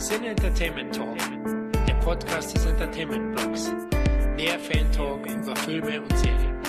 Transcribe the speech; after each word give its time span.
Sin 0.00 0.24
Entertainment 0.24 0.94
Talk, 0.94 1.18
der 1.86 1.92
Podcast 1.96 2.54
des 2.54 2.64
Entertainment 2.64 3.36
Blogs. 3.36 3.70
Der 4.38 4.58
Fan 4.58 4.90
Talk 4.92 5.26
über 5.26 5.54
Filme 5.56 6.00
und 6.00 6.16
Serien. 6.16 6.59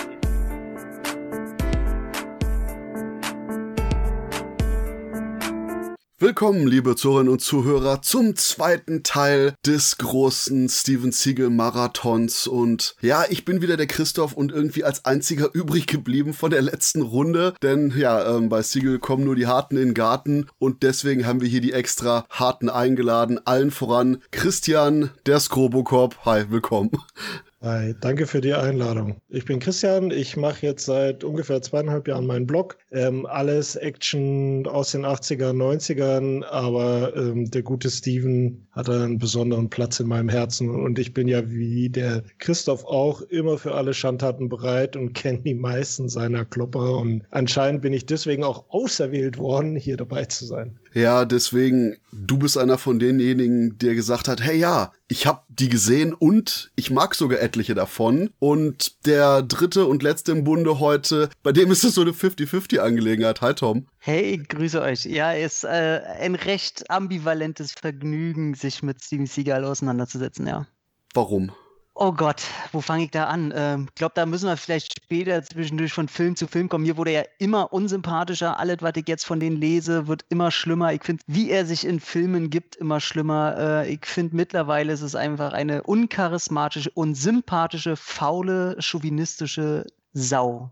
Willkommen, 6.32 6.66
liebe 6.66 6.96
Zuhörerinnen 6.96 7.34
und 7.34 7.42
Zuhörer, 7.42 8.02
zum 8.02 8.38
zweiten 8.38 9.04
Teil 9.04 9.54
des 9.66 9.98
großen 9.98 10.70
Steven 10.70 11.12
Siegel 11.12 11.50
Marathons. 11.50 12.48
Und 12.48 12.96
ja, 13.02 13.26
ich 13.30 13.44
bin 13.44 13.62
wieder 13.62 13.76
der 13.76 13.86
Christoph 13.86 14.32
und 14.32 14.54
irgendwie 14.54 14.86
als 14.86 15.04
einziger 15.04 15.50
übrig 15.54 15.88
geblieben 15.88 16.34
von 16.34 16.50
der 16.50 16.62
letzten 16.62 17.02
Runde. 17.02 17.54
Denn 17.62 17.94
ja, 17.98 18.38
ähm, 18.38 18.48
bei 18.48 18.62
Siegel 18.62 19.00
kommen 19.00 19.26
nur 19.26 19.36
die 19.36 19.48
Harten 19.48 19.76
in 19.76 19.90
den 19.90 19.94
Garten 19.94 20.48
und 20.58 20.84
deswegen 20.84 21.28
haben 21.28 21.42
wir 21.42 21.50
hier 21.50 21.60
die 21.60 21.74
extra 21.74 22.26
Harten 22.30 22.70
eingeladen. 22.70 23.46
Allen 23.46 23.70
voran 23.70 24.24
Christian, 24.32 25.10
der 25.26 25.42
Skrobokop. 25.42 26.24
Hi, 26.24 26.46
willkommen. 26.50 26.92
Hi, 27.64 27.94
danke 28.02 28.26
für 28.26 28.42
die 28.42 28.56
Einladung. 28.56 29.22
Ich 29.30 29.46
bin 29.46 29.60
Christian, 29.60 30.10
ich 30.10 30.36
mache 30.36 30.66
jetzt 30.66 30.86
seit 30.86 31.24
ungefähr 31.24 31.62
zweieinhalb 31.62 32.08
Jahren 32.08 32.26
meinen 32.26 32.48
Blog. 32.48 32.80
Ähm, 32.92 33.28
alles 33.28 33.76
Action 33.76 34.66
aus 34.66 34.94
den 34.94 35.06
80er, 35.06 35.52
90ern, 35.52 36.44
aber 36.46 37.16
ähm, 37.16 37.52
der 37.52 37.62
gute 37.62 37.92
Steven 37.92 38.66
hat 38.72 38.90
einen 38.90 39.20
besonderen 39.20 39.70
Platz 39.70 40.00
in 40.00 40.08
meinem 40.08 40.30
Herzen 40.30 40.72
und 40.72 40.98
ich 40.98 41.14
bin 41.14 41.28
ja 41.28 41.52
wie 41.52 41.90
der 41.90 42.24
Christoph 42.40 42.84
auch 42.84 43.22
immer 43.22 43.60
für 43.60 43.76
alle 43.76 43.94
Schandtaten 43.94 44.50
bereit 44.50 44.96
und 44.96 45.14
kenne 45.14 45.42
die 45.42 45.54
meisten 45.54 46.10
seiner 46.10 46.46
Klopper 46.46 46.98
und 46.98 47.26
anscheinend 47.30 47.84
bin 47.84 47.94
ich 47.94 48.08
deswegen 48.08 48.44
auch 48.44 48.66
auserwählt 48.70 49.38
worden, 49.38 49.76
hier 49.76 49.98
dabei 49.98 50.26
zu 50.26 50.48
sein. 50.48 50.80
Ja, 50.94 51.26
deswegen, 51.26 51.98
du 52.12 52.38
bist 52.38 52.58
einer 52.58 52.80
von 52.80 52.98
denjenigen, 52.98 53.78
der 53.78 53.94
gesagt 53.94 54.28
hat, 54.28 54.42
hey 54.42 54.58
ja, 54.58 54.92
ich 55.12 55.28
habe 55.28 55.42
die 55.50 55.68
gesehen 55.68 56.14
und 56.14 56.72
ich 56.78 56.90
mag 56.90 57.16
sogar 57.16 57.42
etliche 57.42 57.76
davon. 57.76 58.30
Und 58.40 59.06
der 59.06 59.42
dritte 59.42 59.86
und 59.86 60.04
letzte 60.04 60.32
im 60.32 60.46
Bunde 60.46 60.80
heute, 60.80 61.30
bei 61.44 61.52
dem 61.52 61.70
ist 61.70 61.84
es 61.84 61.96
so 61.96 62.02
eine 62.02 62.12
50-50-Angelegenheit. 62.12 63.42
Hi 63.42 63.54
Tom. 63.54 63.88
Hey, 63.98 64.38
grüße 64.38 64.82
euch. 64.82 65.04
Ja, 65.04 65.34
ist 65.34 65.66
äh, 65.66 66.02
ein 66.22 66.36
recht 66.36 66.90
ambivalentes 66.90 67.74
Vergnügen, 67.74 68.54
sich 68.54 68.84
mit 68.84 69.04
Steven 69.04 69.26
Seagal 69.26 69.66
auseinanderzusetzen, 69.66 70.48
ja. 70.48 70.66
Warum? 71.14 71.52
Oh 71.94 72.14
Gott, 72.14 72.44
wo 72.72 72.80
fange 72.80 73.04
ich 73.04 73.12
da 73.12 73.26
an? 73.26 73.52
Ich 73.52 73.58
ähm, 73.58 73.90
glaube, 73.96 74.14
da 74.16 74.26
müssen 74.26 74.48
wir 74.48 74.56
vielleicht 74.56 74.96
später 75.04 75.44
zwischendurch 75.44 75.92
von 75.92 76.08
Film 76.08 76.38
zu 76.38 76.48
Film 76.48 76.70
kommen. 76.70 76.86
Mir 76.86 76.96
wurde 76.96 77.12
er 77.12 77.28
immer 77.38 77.74
unsympathischer. 77.74 78.58
Alles, 78.58 78.78
was 78.82 78.94
ich 78.96 79.08
jetzt 79.08 79.26
von 79.26 79.42
denen 79.42 79.58
lese, 79.58 80.08
wird 80.08 80.26
immer 80.30 80.52
schlimmer. 80.52 80.94
Ich 80.94 81.04
finde, 81.04 81.22
wie 81.28 81.50
er 81.50 81.66
sich 81.66 81.86
in 81.86 82.00
Filmen 82.00 82.50
gibt, 82.50 82.78
immer 82.78 83.02
schlimmer. 83.02 83.56
Äh, 83.58 83.94
ich 83.94 84.06
finde, 84.06 84.36
mittlerweile 84.38 84.94
ist 84.94 85.02
es 85.02 85.16
einfach 85.16 85.52
eine 85.52 85.84
uncharismatische, 85.84 86.92
unsympathische, 86.92 87.98
faule, 87.98 88.78
chauvinistische 88.80 89.86
Sau. 90.14 90.72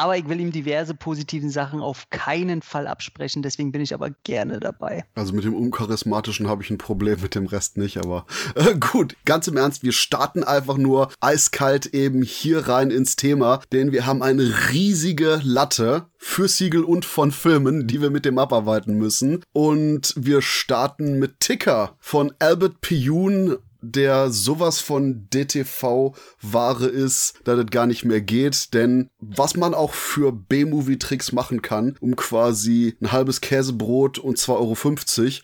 Aber 0.00 0.16
ich 0.16 0.26
will 0.30 0.40
ihm 0.40 0.50
diverse 0.50 0.94
positiven 0.94 1.50
Sachen 1.50 1.82
auf 1.82 2.08
keinen 2.08 2.62
Fall 2.62 2.86
absprechen, 2.86 3.42
deswegen 3.42 3.70
bin 3.70 3.82
ich 3.82 3.92
aber 3.92 4.08
gerne 4.24 4.58
dabei. 4.58 5.04
Also 5.14 5.34
mit 5.34 5.44
dem 5.44 5.54
Uncharismatischen 5.54 6.48
habe 6.48 6.62
ich 6.62 6.70
ein 6.70 6.78
Problem, 6.78 7.20
mit 7.20 7.34
dem 7.34 7.44
Rest 7.44 7.76
nicht, 7.76 7.98
aber 7.98 8.24
äh, 8.54 8.76
gut, 8.76 9.14
ganz 9.26 9.46
im 9.46 9.58
Ernst, 9.58 9.82
wir 9.82 9.92
starten 9.92 10.42
einfach 10.42 10.78
nur 10.78 11.10
eiskalt 11.20 11.84
eben 11.84 12.22
hier 12.22 12.66
rein 12.66 12.90
ins 12.90 13.16
Thema, 13.16 13.60
denn 13.72 13.92
wir 13.92 14.06
haben 14.06 14.22
eine 14.22 14.70
riesige 14.72 15.42
Latte 15.44 16.06
für 16.16 16.48
Siegel 16.48 16.82
und 16.84 17.04
von 17.04 17.30
Filmen, 17.30 17.86
die 17.86 18.00
wir 18.00 18.08
mit 18.08 18.24
dem 18.24 18.38
abarbeiten 18.38 18.94
müssen. 18.94 19.42
Und 19.52 20.14
wir 20.16 20.40
starten 20.42 21.18
mit 21.18 21.40
Ticker 21.40 21.96
von 21.98 22.32
Albert 22.38 22.80
Piyun 22.80 23.58
der 23.82 24.30
sowas 24.30 24.80
von 24.80 25.28
DTV-Ware 25.30 26.86
ist, 26.86 27.34
dass 27.44 27.56
das 27.56 27.66
gar 27.70 27.86
nicht 27.86 28.04
mehr 28.04 28.20
geht. 28.20 28.74
Denn 28.74 29.10
was 29.20 29.56
man 29.56 29.74
auch 29.74 29.94
für 29.94 30.32
B-Movie-Tricks 30.32 31.32
machen 31.32 31.62
kann, 31.62 31.96
um 32.00 32.16
quasi 32.16 32.96
ein 33.00 33.12
halbes 33.12 33.40
Käsebrot 33.40 34.18
und 34.18 34.38
2,50 34.38 34.48
Euro 34.58 34.76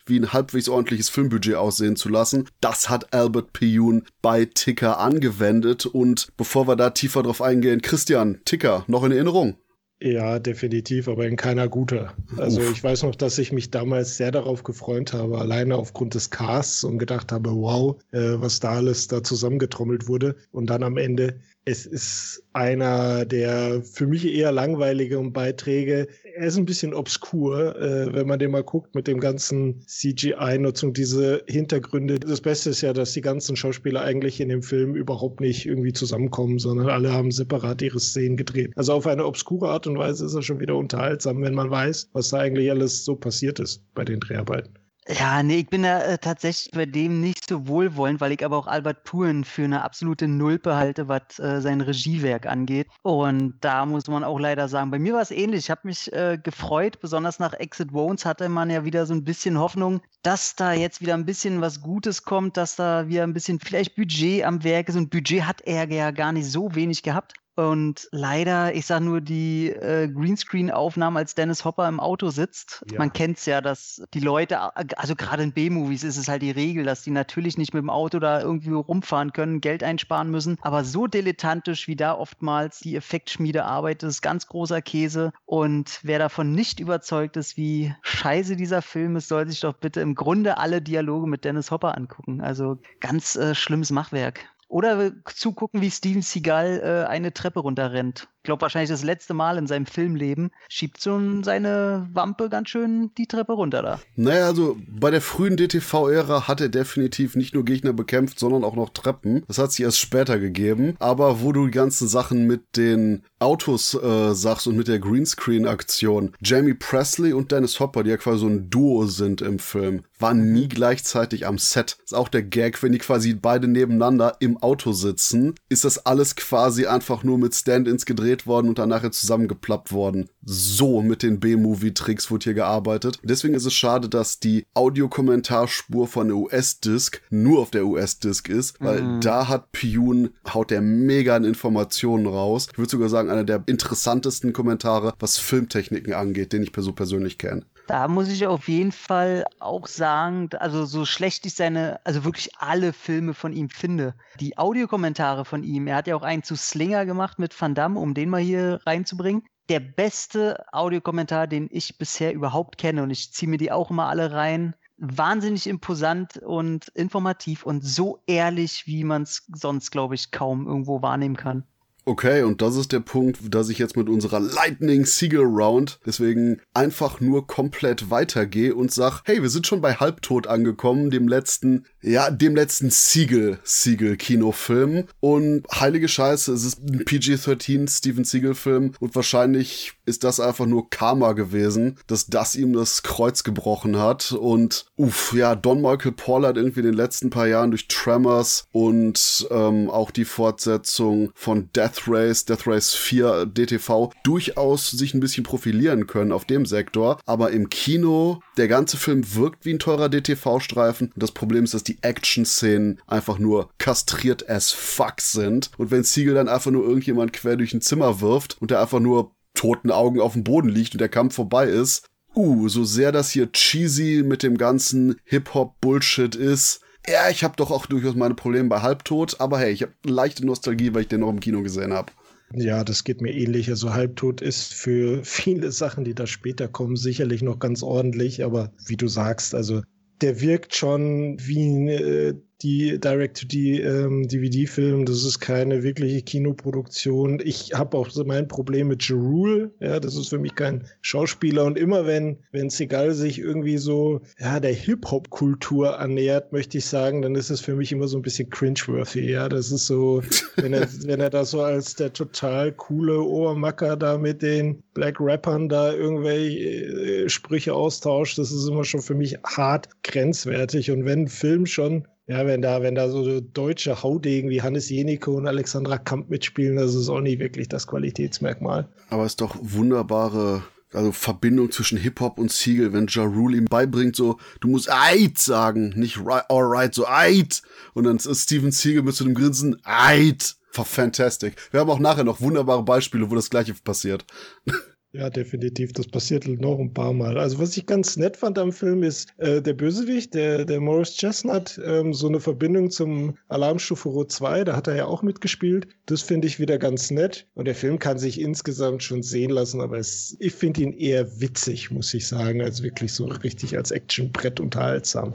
wie 0.07 0.21
ein 0.21 0.33
halbwegs 0.33 0.69
ordentliches 0.69 1.09
Filmbudget 1.09 1.55
aussehen 1.55 1.97
zu 1.97 2.09
lassen, 2.09 2.49
das 2.61 2.89
hat 2.89 3.13
Albert 3.13 3.53
Piyun 3.53 4.05
bei 4.23 4.45
Ticker 4.45 4.99
angewendet. 4.99 5.87
Und 5.87 6.29
bevor 6.37 6.69
wir 6.69 6.77
da 6.77 6.91
tiefer 6.91 7.23
drauf 7.23 7.43
eingehen, 7.43 7.83
Christian, 7.83 8.41
Ticker, 8.45 8.85
noch 8.87 9.05
in 9.05 9.13
Erinnerung? 9.13 9.57
Ja, 9.99 10.39
definitiv, 10.39 11.09
aber 11.09 11.27
in 11.27 11.37
keiner 11.37 11.69
guter. 11.69 12.15
Also 12.37 12.61
Uff. 12.61 12.71
ich 12.71 12.85
weiß 12.85 13.05
noch, 13.05 13.15
dass 13.15 13.39
ich 13.39 13.51
mich 13.51 13.71
damals 13.71 14.19
sehr 14.19 14.31
darauf 14.31 14.63
gefreut 14.63 15.15
habe, 15.15 15.39
alleine 15.39 15.77
aufgrund 15.77 16.15
des 16.15 16.29
Casts 16.29 16.85
und 16.85 16.99
gedacht 16.99 17.33
habe, 17.33 17.51
wow, 17.51 17.97
äh, 18.13 18.35
was 18.37 18.61
da 18.61 18.73
alles 18.73 19.09
da 19.09 19.23
zusammengetrommelt 19.23 20.07
wurde. 20.07 20.37
Und 20.53 20.69
dann 20.69 20.83
am 20.83 20.99
Ende 20.99 21.41
es 21.69 21.85
ist 21.85 22.45
einer 22.53 23.25
der 23.25 23.83
für 23.83 24.07
mich 24.07 24.25
eher 24.25 24.53
langweiligen 24.53 25.33
Beiträge. 25.33 26.07
Er 26.37 26.47
ist 26.47 26.57
ein 26.57 26.65
bisschen 26.65 26.95
obskur, 26.95 27.75
äh, 27.77 28.15
wenn 28.15 28.29
man 28.29 28.39
den 28.39 28.53
mal 28.53 28.63
guckt 28.63 28.95
mit 28.95 29.09
dem 29.09 29.19
ganzen 29.19 29.83
CGI-Nutzung, 29.85 30.93
diese 30.93 31.43
Hintergründe. 31.49 32.21
Das 32.21 32.41
Beste 32.41 32.71
ist 32.71 32.83
ja, 32.83 32.93
dass 32.93 33.15
die 33.15 33.21
ganzen 33.21 33.57
Schauspieler 33.57 34.03
eigentlich 34.03 34.41
in 34.41 34.49
dem 34.49 34.63
Film 34.63 34.95
überhaupt 34.95 35.41
nicht 35.41 35.67
irgendwie 35.67 35.93
zusammenkommen, 35.93 36.61
sondern 36.61 36.89
alle 36.89 37.13
haben 37.13 37.33
separat 37.33 37.83
ihre 37.83 37.99
Szenen 37.99 38.37
gedreht. 38.37 38.73
Also 38.77 38.93
auf 38.93 39.09
eine 39.09 39.27
obskure 39.27 39.69
Art 39.69 39.89
und 39.89 39.99
Weise 39.99 40.25
ist 40.25 40.35
er 40.35 40.43
schon 40.43 40.61
wieder 40.61 40.77
unterhaltsam, 40.77 41.43
wenn 41.43 41.55
man 41.55 41.69
weiß, 41.69 42.11
was 42.13 42.29
da 42.29 42.39
eigentlich 42.39 42.71
alles 42.71 43.05
so 43.05 43.17
passiert 43.17 43.59
ist 43.59 43.83
bei 43.93 44.05
den 44.05 44.21
Dreharbeiten. 44.21 44.86
Ja, 45.09 45.43
nee, 45.45 45.59
ich 45.61 45.69
bin 45.69 45.85
da 45.85 46.03
äh, 46.03 46.19
tatsächlich 46.19 46.73
bei 46.73 46.85
dem 46.85 47.21
nicht 47.21 47.49
so 47.49 47.69
wohlwollend, 47.69 48.21
weil 48.21 48.33
ich 48.33 48.45
aber 48.45 48.57
auch 48.57 48.67
Albert 48.67 49.05
Puren 49.05 49.45
für 49.45 49.63
eine 49.63 49.83
absolute 49.85 50.27
Nulpe 50.27 50.75
halte, 50.75 51.07
was 51.07 51.39
äh, 51.39 51.61
sein 51.61 51.81
Regiewerk 51.81 52.47
angeht. 52.47 52.89
Und 53.03 53.55
da 53.61 53.87
muss 53.87 54.09
man 54.09 54.25
auch 54.25 54.41
leider 54.41 54.67
sagen, 54.69 54.91
bei 54.91 54.99
mir 54.99 55.15
war 55.15 55.23
es 55.23 55.31
ähnlich. 55.31 55.61
Ich 55.67 55.71
habe 55.71 55.83
mich 55.85 56.13
äh, 56.13 56.39
gefreut, 56.43 56.99
besonders 57.01 57.39
nach 57.39 57.53
Exit 57.53 57.93
Wounds 57.93 58.25
hatte 58.25 58.49
man 58.49 58.69
ja 58.69 58.85
wieder 58.85 59.07
so 59.07 59.15
ein 59.15 59.23
bisschen 59.23 59.59
Hoffnung, 59.59 60.01
dass 60.23 60.57
da 60.57 60.73
jetzt 60.73 61.01
wieder 61.01 61.15
ein 61.15 61.25
bisschen 61.25 61.61
was 61.61 61.81
Gutes 61.83 62.25
kommt, 62.25 62.57
dass 62.57 62.75
da 62.75 63.07
wieder 63.07 63.23
ein 63.23 63.33
bisschen 63.33 63.61
vielleicht 63.61 63.95
Budget 63.95 64.45
am 64.45 64.65
Werk 64.65 64.89
ist. 64.89 64.97
Und 64.97 65.11
Budget 65.11 65.45
hat 65.45 65.61
er 65.61 65.89
ja 65.89 66.11
gar 66.11 66.33
nicht 66.33 66.51
so 66.51 66.75
wenig 66.75 67.05
gehabt. 67.05 67.35
Und 67.57 68.09
leider, 68.13 68.75
ich 68.75 68.85
sage 68.85 69.05
nur 69.05 69.23
die 69.23 69.71
äh, 69.71 70.09
Greenscreen-Aufnahmen, 70.09 71.17
als 71.17 71.35
Dennis 71.35 71.65
Hopper 71.65 71.89
im 71.89 72.01
Auto 72.01 72.29
sitzt. 72.29 72.85
Ja. 72.93 72.99
Man 72.99 73.15
kennt 73.15 73.39
es 73.39 73.47
ja, 73.47 73.63
dass 73.63 74.03
die 74.13 74.21
Leute, 74.21 74.77
also 74.99 75.17
gerade 75.17 75.43
in 75.43 75.53
B-Movies 75.53 76.05
ist 76.05 76.19
es 76.19 76.29
halt 76.29 76.43
die 76.43 76.51
Regel, 76.51 76.85
dass 76.85 77.03
die 77.03 77.11
natürlich 77.11 77.57
nicht 77.57 77.73
mit 77.73 77.83
dem 77.83 77.89
Auto 77.89 78.19
da 78.19 78.43
irgendwie 78.43 78.73
rumfahren 78.73 79.33
können, 79.33 79.63
Geld 79.63 79.83
einsparen 79.83 80.31
müssen. 80.31 80.59
Aber 80.61 80.85
so 80.85 81.07
dilettantisch 81.07 81.89
wie 81.89 81.97
da 81.97 82.15
oftmals 82.15 82.81
die 82.81 82.95
Effektschmiede 82.95 83.65
arbeitet, 83.65 84.11
ist 84.11 84.21
ganz 84.21 84.47
großer 84.49 84.83
Käse. 84.83 85.33
Und 85.47 86.01
wer 86.03 86.19
davon 86.19 86.53
nicht 86.53 86.79
überzeugt 86.79 87.39
ist, 87.39 87.57
wie 87.57 87.95
scheiße 88.03 88.57
dieser 88.57 88.83
Film 88.83 89.17
ist, 89.17 89.29
soll 89.29 89.49
sich 89.49 89.61
doch 89.61 89.73
bitte 89.73 90.03
im 90.03 90.15
Grunde 90.15 90.59
alle 90.59 90.83
Dialoge 90.83 91.27
mit 91.27 91.47
Dennis 91.47 91.71
Hopper 91.71 91.97
angucken. 91.97 92.43
Also 92.43 92.79
ganz 93.01 93.35
äh, 93.37 93.55
schlimmes 93.55 93.91
Machwerk. 93.91 94.41
Oder 94.69 95.13
zugucken, 95.25 95.81
wie 95.81 95.91
Steven 95.91 96.23
Seagal 96.23 96.81
äh, 96.83 97.09
eine 97.09 97.33
Treppe 97.33 97.61
runterrennt 97.61 98.29
glaube 98.47 98.63
wahrscheinlich 98.63 98.91
das 98.91 99.05
letzte 99.05 99.35
Mal 99.35 99.59
in 99.59 99.67
seinem 99.67 99.87
Filmleben, 99.87 100.51
schiebt 100.69 101.01
so 101.01 101.21
seine 101.43 102.09
Wampe 102.13 102.49
ganz 102.49 102.71
schön 102.71 103.11
die 103.19 103.27
Treppe 103.27 103.53
runter 103.53 103.83
da. 103.83 104.01
Naja, 104.15 104.47
also 104.47 104.77
bei 104.89 105.11
der 105.11 105.21
frühen 105.21 105.57
DTV-Ära 105.57 106.49
hat 106.49 106.61
er 106.61 106.69
definitiv 106.69 107.37
nicht 107.37 107.55
nur 107.55 107.65
Gegner 107.65 107.93
bekämpft, 107.93 108.39
sondern 108.39 108.65
auch 108.65 108.75
noch 108.75 108.91
Treppen. 108.91 109.45
Das 109.49 109.59
hat 109.59 109.73
sich 109.73 109.85
erst 109.85 109.99
später 109.99 110.39
gegeben. 110.39 110.97
Aber 110.99 111.43
wo 111.43 111.53
du 111.53 111.67
die 111.67 111.73
ganzen 111.73 112.09
Sachen 112.09 112.47
mit 112.47 112.77
den 112.77 113.23
Autos 113.39 113.95
äh, 113.95 114.35
sagst 114.35 114.67
und 114.67 114.77
mit 114.77 114.89
der 114.89 114.99
Greenscreen-Aktion, 114.99 116.33
Jamie 116.41 116.75
Presley 116.75 117.33
und 117.33 117.53
Dennis 117.53 117.81
Hopper, 117.81 118.03
die 118.03 118.11
ja 118.11 118.17
quasi 118.17 118.41
so 118.41 118.47
ein 118.47 118.71
Duo 118.71 119.07
sind 119.07 119.43
im 119.43 119.59
Film, 119.59 120.05
waren 120.19 120.53
nie 120.53 120.69
gleichzeitig 120.69 121.47
am 121.47 121.59
Set. 121.59 121.97
Das 121.99 122.13
ist 122.13 122.15
auch 122.15 122.29
der 122.29 122.43
Gag, 122.43 122.83
wenn 122.83 122.93
die 122.93 122.99
quasi 122.99 123.35
beide 123.35 123.69
nebeneinander 123.69 124.37
im 124.41 124.57
Auto 124.59 124.93
sitzen, 124.93 125.55
ist 125.69 125.85
das 125.85 126.07
alles 126.07 126.37
quasi 126.37 126.87
einfach 126.87 127.23
nur 127.23 127.39
mit 127.39 127.55
Stand-ins 127.55 128.07
gedreht 128.07 128.36
gedreht 128.37 128.47
worden 128.47 128.69
und 128.69 128.79
dann 128.79 128.89
nachher 128.89 129.13
zusammengeplappt 129.13 129.93
worden. 129.93 130.29
So 130.43 131.03
mit 131.03 131.23
den 131.23 131.41
B-Movie-Tricks 131.41 132.31
wurde 132.31 132.45
hier 132.45 132.55
gearbeitet. 132.55 133.19
Deswegen 133.23 133.55
ist 133.55 133.65
es 133.65 133.75
schade, 133.75 134.09
dass 134.09 134.39
die 134.39 134.67
Audiokommentarspur 134.75 136.07
von 136.07 136.29
der 136.29 136.37
US-Disc 136.37 137.21
nur 137.31 137.61
auf 137.61 137.71
der 137.71 137.87
US-Disc 137.87 138.49
ist, 138.49 138.81
weil 138.81 139.03
mhm. 139.03 139.21
da 139.21 139.49
hat 139.49 139.73
Piyun, 139.73 140.31
haut 140.53 140.71
der 140.71 140.83
mega 140.83 141.37
an 141.37 141.45
Informationen 141.45 142.27
raus. 142.27 142.69
Ich 142.71 142.79
würde 142.79 142.91
sogar 142.91 143.09
sagen, 143.09 143.31
einer 143.31 143.45
der 143.45 143.63
interessantesten 143.67 144.53
Kommentare, 144.53 145.15
was 145.19 145.39
Filmtechniken 145.39 146.13
angeht, 146.13 146.53
den 146.53 146.63
ich 146.63 146.73
so 146.77 146.93
persönlich 146.93 147.39
kenne. 147.39 147.65
Da 147.87 148.09
muss 148.09 148.29
ich 148.29 148.47
auf 148.47 148.69
jeden 148.69 148.91
Fall 148.91 149.45
auch 149.61 149.87
sagen, 149.87 150.49
also 150.59 150.85
so 150.85 151.05
schlecht 151.05 151.47
ich 151.47 151.55
seine, 151.55 152.01
also 152.03 152.25
wirklich 152.25 152.51
alle 152.59 152.93
Filme 152.93 153.33
von 153.33 153.53
ihm 153.53 153.69
finde. 153.69 154.15
Die 154.41 154.59
Audiokommentare 154.59 155.45
von 155.45 155.63
ihm, 155.63 155.87
er 155.87 155.97
hat 155.97 156.09
ja 156.09 156.17
auch 156.17 156.23
einen 156.23 156.43
zu 156.43 156.57
Slinger 156.57 157.07
gemacht 157.07 157.39
mit 157.39 157.59
Van 157.59 157.77
Damme, 157.77 158.01
um 158.01 158.13
den 158.13 158.26
mal 158.29 158.41
hier 158.41 158.81
reinzubringen. 158.85 159.43
Der 159.69 159.81
beste 159.81 160.65
Audiokommentar, 160.73 161.47
den 161.47 161.69
ich 161.71 161.99
bisher 161.99 162.33
überhaupt 162.33 162.79
kenne, 162.79 163.03
und 163.03 163.11
ich 163.11 163.33
ziehe 163.33 163.51
mir 163.51 163.59
die 163.59 163.73
auch 163.73 163.91
immer 163.91 164.07
alle 164.07 164.33
rein, 164.33 164.75
wahnsinnig 164.99 165.67
imposant 165.67 166.39
und 166.39 166.89
informativ 166.95 167.65
und 167.65 167.85
so 167.85 168.23
ehrlich, 168.27 168.87
wie 168.87 169.05
man 169.05 169.23
es 169.23 169.45
sonst, 169.53 169.91
glaube 169.91 170.15
ich, 170.15 170.31
kaum 170.31 170.67
irgendwo 170.67 171.03
wahrnehmen 171.03 171.37
kann. 171.37 171.65
Okay, 172.09 172.45
und 172.45 172.63
das 172.63 172.77
ist 172.77 172.93
der 172.93 173.01
Punkt, 173.01 173.53
dass 173.53 173.69
ich 173.69 173.79
jetzt 173.79 173.97
mit 173.97 174.09
unserer 174.09 174.39
Lightning 174.39 175.05
Seagull 175.05 175.45
Round 175.45 175.99
deswegen 176.07 176.61
einfach 176.73 177.21
nur 177.21 177.49
komplett 177.49 178.11
weitergehe 178.11 178.77
und 178.77 178.93
sag, 178.93 179.23
hey, 179.25 179.43
wir 179.43 179.51
sind 179.51 179.67
schon 179.67 179.81
bei 179.81 179.95
Halbtot 179.95 180.47
angekommen, 180.47 181.11
dem 181.11 181.27
letzten, 181.27 181.85
ja, 182.07 182.31
dem 182.31 182.55
letzten 182.55 182.91
Siegel, 182.91 183.59
Siegel 183.65 184.17
Kinofilm 184.17 185.05
und 185.19 185.67
heilige 185.75 186.07
Scheiße, 186.07 186.53
es 186.53 186.65
ist 186.65 186.79
ein 186.79 187.05
PG-13 187.05 187.91
Steven 187.91 188.23
Siegel 188.23 188.55
Film 188.55 188.93
und 189.01 189.17
wahrscheinlich 189.17 189.95
ist 190.07 190.23
das 190.23 190.39
einfach 190.39 190.67
nur 190.67 190.89
Karma 190.89 191.33
gewesen, 191.33 191.99
dass 192.07 192.29
das 192.29 192.55
ihm 192.55 192.73
das 192.73 193.03
Kreuz 193.03 193.43
gebrochen 193.43 193.99
hat. 193.99 194.31
Und 194.31 194.87
uff, 194.97 195.35
ja, 195.35 195.57
Don 195.57 195.83
Michael 195.83 196.13
Paul 196.13 196.47
hat 196.47 196.57
irgendwie 196.57 196.81
in 196.81 196.87
den 196.87 196.95
letzten 196.95 197.29
paar 197.29 197.49
Jahren 197.49 197.71
durch 197.71 197.89
Tremors 197.89 198.69
und 198.71 199.49
ähm, 199.51 199.91
auch 199.91 200.13
die 200.13 200.25
Fortsetzung 200.25 201.33
von 201.35 201.71
Death 201.75 202.05
Race, 202.07 202.45
Death 202.45 202.69
Race 202.69 202.95
4 202.95 203.47
DTV 203.47 204.13
durchaus 204.23 204.93
sich 204.93 205.13
ein 205.13 205.21
bisschen 205.21 205.43
profilieren 205.43 206.07
können 206.07 206.31
auf 206.31 206.45
dem 206.45 206.67
Sektor. 206.67 207.19
Aber 207.27 207.51
im 207.51 207.69
Kino, 207.69 208.41
der 208.57 208.69
ganze 208.69 208.97
Film 208.97 209.35
wirkt 209.35 209.65
wie 209.65 209.75
ein 209.75 209.79
teurer 209.79 210.09
DTV-Streifen. 210.09 211.13
Und 211.13 211.23
das 211.23 211.33
Problem 211.33 211.65
ist, 211.65 211.75
dass 211.75 211.85
die 211.85 211.99
Action-Szenen 212.03 213.01
einfach 213.07 213.39
nur 213.39 213.71
kastriert 213.79 214.49
as 214.49 214.73
fuck 214.73 215.21
sind. 215.21 215.71
Und 215.79 215.91
wenn 215.91 216.05
Siegel 216.05 216.35
dann 216.35 216.49
einfach 216.49 216.71
nur 216.71 216.85
irgendjemand 216.85 217.33
quer 217.33 217.57
durch 217.57 217.75
ein 217.75 217.83
Zimmer 217.83 218.21
wirft 218.21 218.61
und 218.61 218.71
der 218.71 218.81
einfach 218.81 219.01
nur 219.01 219.33
toten 219.55 219.91
Augen 219.91 220.21
auf 220.21 220.35
dem 220.35 220.45
Boden 220.45 220.69
liegt 220.69 220.95
und 220.95 221.01
der 221.01 221.09
Kampf 221.09 221.35
vorbei 221.35 221.67
ist, 221.67 222.07
uh, 222.35 222.69
so 222.69 222.85
sehr 222.85 223.13
das 223.13 223.31
hier 223.31 223.51
cheesy 223.53 224.23
mit 224.25 224.43
dem 224.43 224.59
ganzen 224.59 225.17
Hip-Hop-Bullshit 225.25 226.35
ist, 226.35 226.81
ja, 227.09 227.31
ich 227.31 227.45
habe 227.45 227.55
doch 227.57 227.71
auch 227.71 227.87
durchaus 227.87 228.17
meine 228.17 228.35
Probleme 228.35 228.69
bei 228.69 228.83
Halbtot, 228.83 229.41
aber 229.41 229.61
hey, 229.61 229.71
ich 229.71 229.83
habe 229.83 229.93
leichte 230.05 230.45
Nostalgie, 230.45 230.93
weil 230.93 231.03
ich 231.03 231.09
den 231.09 231.21
noch 231.21 231.31
im 231.31 231.41
Kino 231.41 231.63
gesehen 231.63 231.93
habe. 231.93 232.11
Ja, 232.53 232.85
das 232.85 233.05
geht 233.05 233.21
mir 233.21 233.33
ähnlich. 233.35 233.69
Also 233.69 233.93
Halbtot 233.93 234.41
ist 234.41 234.73
für 234.73 235.25
viele 235.25 235.73
Sachen, 235.73 236.05
die 236.05 236.15
da 236.15 236.27
später 236.27 236.69
kommen, 236.69 236.97
sicherlich 236.97 237.43
noch 237.43 237.59
ganz 237.59 237.83
ordentlich, 237.83 238.45
aber 238.45 238.73
wie 238.87 238.97
du 238.97 239.09
sagst, 239.09 239.55
also 239.55 239.83
der 240.21 240.41
wirkt 240.41 240.75
schon 240.75 241.37
wie 241.41 241.91
äh, 241.91 242.35
die 242.63 242.99
Direct-to-DVD-Film. 242.99 245.01
Ähm, 245.01 245.07
das 245.07 245.25
ist 245.25 245.41
keine 245.41 245.83
wirkliche 245.83 246.23
Kinoproduktion. 246.23 247.41
Ich 247.45 247.73
habe 247.75 247.99
auch 247.99 248.11
so 248.11 248.25
mein 248.25 248.49
Problem 248.49 248.89
mit 248.89 249.07
Jerul. 249.07 249.75
Ja, 249.81 250.01
das 250.01 250.17
ist 250.17 250.31
für 250.31 250.39
mich 250.39 250.55
kein 250.55 250.87
Schauspieler. 251.03 251.65
Und 251.65 251.79
immer 251.79 252.07
wenn, 252.07 252.39
wenn 252.53 252.71
Segal 252.71 253.13
sich 253.13 253.39
irgendwie 253.39 253.77
so, 253.77 254.23
ja, 254.39 254.59
der 254.59 254.73
Hip-Hop-Kultur 254.73 255.99
annähert, 255.99 256.53
möchte 256.53 256.79
ich 256.79 256.87
sagen, 256.87 257.23
dann 257.23 257.35
ist 257.35 257.51
es 257.51 257.61
für 257.61 257.77
mich 257.77 257.93
immer 257.93 258.09
so 258.09 258.19
ein 258.19 258.23
bisschen 258.23 258.49
cringeworthy. 258.49 259.31
Ja, 259.31 259.49
das 259.49 259.71
ist 259.71 259.87
so, 259.87 260.23
wenn 260.57 260.73
er, 260.73 260.89
wenn 261.05 261.21
er 261.21 261.31
da 261.31 261.45
so 261.45 261.61
als 261.61 261.95
der 261.95 262.13
total 262.13 262.73
coole 262.73 263.21
Obermacker 263.21 263.97
da 263.97 264.17
mit 264.17 264.41
den 264.41 264.83
Black 264.95 265.21
Rappern 265.21 265.69
da 265.69 265.93
irgendwelche 265.93 266.59
äh, 266.59 267.29
Sprüche 267.29 267.75
austauscht, 267.75 268.39
das 268.39 268.51
ist 268.51 268.67
immer 268.67 268.85
schon 268.85 269.03
für 269.03 269.15
mich 269.15 269.37
hart 269.45 269.89
grenzwertig. 270.03 270.91
Und 270.91 271.05
wenn 271.05 271.25
ein 271.25 271.29
Film 271.29 271.67
schon 271.67 272.07
ja, 272.27 272.45
wenn 272.47 272.63
da, 272.63 272.83
wenn 272.83 272.95
da 272.95 273.09
so 273.09 273.41
deutsche 273.41 274.03
Haudegen 274.03 274.51
wie 274.51 274.63
Hannes 274.63 274.89
Jenike 274.89 275.31
und 275.31 275.47
Alexandra 275.47 275.99
Kamp 275.99 276.29
mitspielen, 276.29 276.77
das 276.77 276.95
ist 276.95 277.09
auch 277.09 277.21
nicht 277.21 277.39
wirklich 277.39 277.69
das 277.69 277.87
Qualitätsmerkmal. 277.87 278.89
Aber 279.11 279.25
es 279.25 279.33
ist 279.33 279.41
doch 279.41 279.57
wunderbare 279.61 280.65
also 280.93 281.13
Verbindung 281.13 281.71
zwischen 281.71 281.99
Hip-Hop 281.99 282.39
und 282.39 282.51
Siegel, 282.51 282.93
wenn 282.93 283.07
Ja 283.09 283.25
Rule 283.25 283.59
ihm 283.59 283.67
beibringt, 283.67 284.17
so, 284.17 284.39
du 284.61 284.69
musst 284.69 284.91
Ait 284.91 285.39
sagen, 285.39 285.91
nicht 285.97 286.19
alright, 286.49 286.95
so 286.95 287.07
Ait. 287.07 287.63
Und 287.93 288.05
dann 288.05 288.17
ist 288.17 288.43
Steven 288.43 288.73
Siegel 288.73 289.03
mit 289.03 289.15
so 289.15 289.25
einem 289.25 289.35
Grinsen, 289.35 289.77
Ait. 289.85 290.57
Fantastic. 290.71 291.55
Wir 291.71 291.81
haben 291.81 291.91
auch 291.91 291.99
nachher 291.99 292.25
noch 292.25 292.41
wunderbare 292.41 292.83
Beispiele, 292.83 293.31
wo 293.31 293.35
das 293.35 293.51
gleiche 293.51 293.75
passiert. 293.75 294.25
Ja, 295.17 295.31
definitiv. 295.31 295.95
Das 295.95 296.07
passiert 296.07 296.47
noch 296.47 296.79
ein 296.79 296.93
paar 296.93 297.15
Mal. 297.15 297.39
Also, 297.39 297.59
was 297.59 297.75
ich 297.75 297.87
ganz 297.87 298.19
nett 298.19 298.37
fand 298.37 298.59
am 298.59 298.71
Film 298.71 299.03
ist, 299.03 299.31
äh, 299.39 299.63
der 299.63 299.73
Bösewicht, 299.73 300.35
der, 300.35 300.67
der 300.67 300.79
Morris 300.79 301.17
Chestnut, 301.17 301.81
ähm, 301.83 302.13
so 302.13 302.29
eine 302.29 302.39
Verbindung 302.39 302.91
zum 302.91 303.39
Alarmstufe 303.49 304.11
Rot 304.11 304.31
2, 304.31 304.65
da 304.65 304.77
hat 304.77 304.89
er 304.89 304.97
ja 304.97 305.07
auch 305.07 305.23
mitgespielt. 305.23 305.89
Das 306.05 306.21
finde 306.21 306.49
ich 306.49 306.61
wieder 306.61 306.77
ganz 306.77 307.11
nett. 307.11 307.47
Und 307.55 307.65
der 307.65 307.75
Film 307.75 307.99
kann 307.99 308.19
sich 308.19 308.39
insgesamt 308.39 309.03
schon 309.03 309.23
sehen 309.23 309.51
lassen, 309.51 309.81
aber 309.81 309.97
es, 309.97 310.37
ich 310.39 310.53
finde 310.53 310.83
ihn 310.83 310.93
eher 310.93 311.41
witzig, 311.41 311.91
muss 311.91 312.13
ich 312.13 312.27
sagen, 312.27 312.61
als 312.61 312.83
wirklich 312.83 313.15
so 313.15 313.25
richtig 313.25 313.75
als 313.79 313.93
Actionbrett 313.93 314.61
unterhaltsam. 314.61 315.33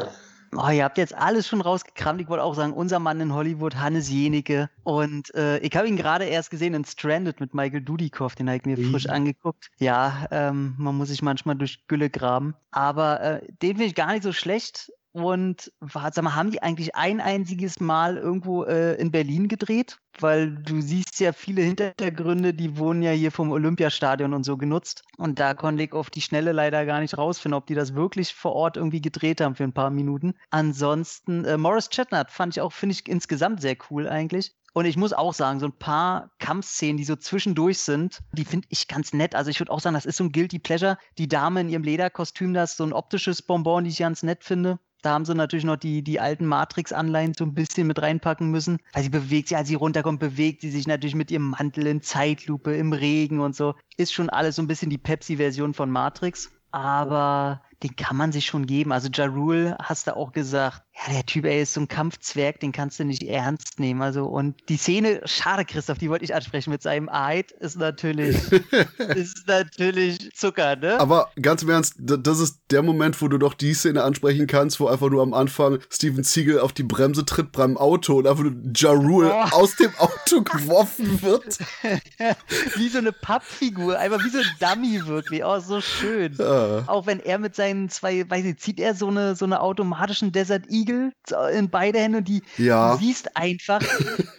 Oh, 0.56 0.70
ihr 0.70 0.84
habt 0.84 0.98
jetzt 0.98 1.16
alles 1.16 1.48
schon 1.48 1.62
rausgekramt. 1.62 2.20
Ich 2.20 2.28
wollte 2.28 2.44
auch 2.44 2.56
sagen, 2.56 2.74
unser 2.74 3.00
Mann 3.00 3.22
in 3.22 3.34
Hollywood, 3.34 3.76
Hannes 3.76 4.10
Jenike. 4.10 4.70
Und 4.84 5.34
äh, 5.34 5.60
ich 5.60 5.76
habe 5.78 5.88
ihn 5.88 5.96
gerade 5.96 6.26
erst 6.26 6.52
gesehen 6.52 6.74
in 6.74 6.84
Stranded 6.84 7.40
mit 7.40 7.54
Michael 7.54 7.82
Dudikoff, 7.82 8.36
den 8.36 8.50
habe 8.50 8.58
ich 8.58 8.66
mir 8.66 8.78
mhm. 8.78 8.92
frisch 8.92 9.08
angeguckt. 9.08 9.72
Ja, 9.78 10.28
ähm, 10.30 10.76
man 10.78 10.98
muss 10.98 11.08
sich 11.08 11.22
manchmal 11.22 11.56
durch 11.56 11.88
Gülle 11.88 12.10
graben. 12.10 12.54
Aber 12.72 13.22
äh, 13.22 13.42
den 13.62 13.78
finde 13.78 13.86
ich 13.86 13.96
gar 13.96 14.12
nicht 14.12 14.24
so 14.24 14.34
schlecht. 14.34 14.92
Und 15.14 15.74
sag 15.82 16.22
mal, 16.22 16.36
haben 16.36 16.52
die 16.52 16.64
eigentlich 16.64 16.96
ein 16.96 17.20
einziges 17.20 17.82
Mal 17.82 18.18
irgendwo 18.18 18.64
äh, 18.64 18.96
in 18.96 19.12
Berlin 19.12 19.50
gedreht? 19.50 19.98
Weil 20.20 20.56
du 20.56 20.82
siehst 20.82 21.20
ja 21.20 21.34
viele 21.34 21.62
Hintergründe, 21.62 22.54
die 22.54 22.78
wurden 22.78 23.02
ja 23.02 23.12
hier 23.12 23.32
vom 23.32 23.52
Olympiastadion 23.52 24.34
und 24.34 24.44
so 24.46 24.58
genutzt. 24.58 25.04
Und 25.18 25.40
da 25.40 25.54
konnte 25.54 25.84
ich 25.84 25.92
auf 25.94 26.10
die 26.10 26.22
Schnelle 26.22 26.54
leider 26.54 26.86
gar 26.86 27.02
nicht 27.02 27.18
rausfinden, 27.18 27.58
ob 27.58 27.66
die 27.68 27.76
das 27.76 27.94
wirklich 27.94 28.34
vor 28.34 28.54
Ort 28.54 28.78
irgendwie 28.78 29.02
gedreht 29.02 29.42
haben 29.42 29.56
für 29.56 29.64
ein 29.66 29.74
paar 29.74 29.90
Minuten. 29.90 30.34
Ansonsten, 30.50 31.44
äh, 31.46 31.58
Morris 31.58 31.90
Chetnut 31.90 32.32
fand 32.32 32.56
ich 32.56 32.62
auch, 32.62 32.72
finde 32.72 32.94
ich 32.94 33.08
insgesamt 33.10 33.62
sehr 33.62 33.76
cool 33.90 34.08
eigentlich. 34.08 34.56
Und 34.74 34.86
ich 34.86 34.96
muss 34.96 35.14
auch 35.14 35.34
sagen, 35.34 35.60
so 35.60 35.66
ein 35.66 35.78
paar 35.78 36.32
Kampfszenen, 36.40 36.98
die 36.98 37.04
so 37.04 37.16
zwischendurch 37.16 37.80
sind, 37.80 38.20
die 38.32 38.46
finde 38.46 38.68
ich 38.70 38.88
ganz 38.88 39.12
nett. 39.14 39.36
Also 39.36 39.50
ich 39.50 39.60
würde 39.60 39.72
auch 39.72 39.82
sagen, 39.82 39.96
das 39.96 40.06
ist 40.06 40.18
so 40.18 40.24
ein 40.24 40.32
Guilty 40.32 40.60
Pleasure. 40.60 40.98
Die 41.18 41.28
Dame 41.28 41.62
in 41.62 41.70
ihrem 41.70 41.84
Lederkostüm, 41.84 42.54
das 42.54 42.72
ist 42.72 42.78
so 42.78 42.86
ein 42.86 42.94
optisches 42.94 43.42
Bonbon, 43.42 43.84
die 43.84 43.90
ich 43.90 43.98
ganz 43.98 44.24
nett 44.24 44.44
finde. 44.44 44.80
Da 45.02 45.14
haben 45.14 45.26
sie 45.26 45.34
natürlich 45.34 45.66
noch 45.66 45.78
die, 45.78 46.04
die 46.04 46.20
alten 46.20 46.46
Matrix-Anleihen 46.46 47.34
so 47.34 47.44
ein 47.44 47.56
bisschen 47.56 47.88
mit 47.88 48.02
reinpacken 48.02 48.50
müssen. 48.50 48.78
Weil 48.94 49.04
sie 49.04 49.10
bewegt 49.10 49.50
sich, 49.50 49.58
als 49.58 49.68
sie 49.68 49.76
runterkommt, 49.76 50.20
bewegt 50.20 50.62
sie 50.62 50.70
sich 50.70 50.88
natürlich 50.88 51.16
mit 51.16 51.32
ihrem 51.32 51.50
Mantel 51.50 51.88
in 51.88 52.02
Zeitlupe, 52.02 52.76
im 52.76 52.94
Regen 52.94 53.40
und 53.40 53.56
so. 53.56 53.74
Ist 53.98 54.14
schon 54.14 54.30
alles 54.30 54.56
so 54.56 54.62
ein 54.62 54.68
bisschen 54.68 54.92
die 54.92 55.00
Pepsi-Version 55.00 55.74
von 55.74 55.90
Matrix. 55.90 56.52
Aber 56.72 57.62
den 57.84 57.96
kann 57.96 58.18
man 58.18 58.32
sich 58.32 58.46
schon 58.46 58.66
geben. 58.66 58.92
Also 58.92 59.10
Ja 59.14 59.26
Rule 59.26 59.78
hast 59.82 60.08
du 60.08 60.16
auch 60.16 60.32
gesagt, 60.32 60.84
ja, 60.94 61.14
der 61.14 61.26
Typ, 61.26 61.46
ey, 61.46 61.62
ist 61.62 61.74
so 61.74 61.82
ein 61.82 61.88
Kampfzwerg, 61.88 62.60
den 62.60 62.72
kannst 62.72 63.00
du 63.00 63.06
nicht 63.06 63.24
ernst 63.24 63.80
nehmen. 63.80 64.02
Also, 64.02 64.26
und 64.26 64.56
die 64.70 64.78
Szene, 64.78 65.22
schade, 65.26 65.66
Christoph, 65.66 65.98
die 65.98 66.10
wollte 66.10 66.26
ich 66.26 66.36
ansprechen, 66.36 66.70
mit 66.70 66.82
seinem 66.82 67.10
Eid 67.10 67.52
ist 67.52 67.78
natürlich, 67.78 68.38
ist 69.16 69.48
natürlich 69.48 70.32
Zucker, 70.36 70.76
ne? 70.76 71.00
Aber 71.00 71.32
ganz 71.42 71.64
im 71.64 71.70
Ernst, 71.70 71.96
das 71.98 72.40
ist 72.40 72.60
der 72.72 72.84
Moment, 72.84 73.20
wo 73.22 73.30
du 73.30 73.38
doch 73.38 73.54
die 73.54 73.74
Szene 73.74 74.04
ansprechen 74.04 74.48
kannst, 74.48 74.80
wo 74.80 74.88
einfach 74.88 75.10
nur 75.10 75.24
am 75.24 75.34
Anfang 75.34 75.80
Steven 75.90 76.24
Siegel 76.24 76.60
auf 76.60 76.74
die 76.74 76.84
Bremse 76.84 77.26
tritt 77.26 77.52
beim 77.52 77.78
Auto 77.78 78.18
und 78.18 78.28
einfach 78.28 78.44
nur 78.44 78.56
Ja 78.76 78.92
Rule 78.92 79.34
oh. 79.34 79.56
aus 79.56 79.78
dem 79.78 79.92
Auto 79.98 80.42
geworfen 80.44 81.22
wird. 81.22 81.58
wie 82.76 82.90
so 82.90 82.98
eine 82.98 83.14
Pappfigur, 83.14 83.98
einfach 83.98 84.24
wie 84.24 84.30
so 84.30 84.40
ein 84.40 84.46
Dummy 84.60 85.06
wirklich. 85.08 85.44
Oh, 85.44 85.60
so 85.60 85.82
schön. 85.82 86.36
Ja. 86.38 86.84
Auch 86.88 87.08
wenn 87.08 87.20
er 87.20 87.40
mit 87.40 87.56
seinen 87.56 87.71
zwei, 87.90 88.30
weiß 88.30 88.46
ich, 88.46 88.58
zieht 88.58 88.80
er 88.80 88.96
so 88.96 89.08
eine, 89.08 89.36
so 89.36 89.46
eine 89.46 89.62
automatischen 89.62 90.32
Desert 90.32 90.66
Eagle 90.70 91.14
in 91.54 91.70
beide 91.70 92.00
Hände. 92.00 92.22
Die 92.22 92.44
ja. 92.58 92.94
du 92.94 93.00
siehst 93.00 93.36
einfach, 93.36 93.82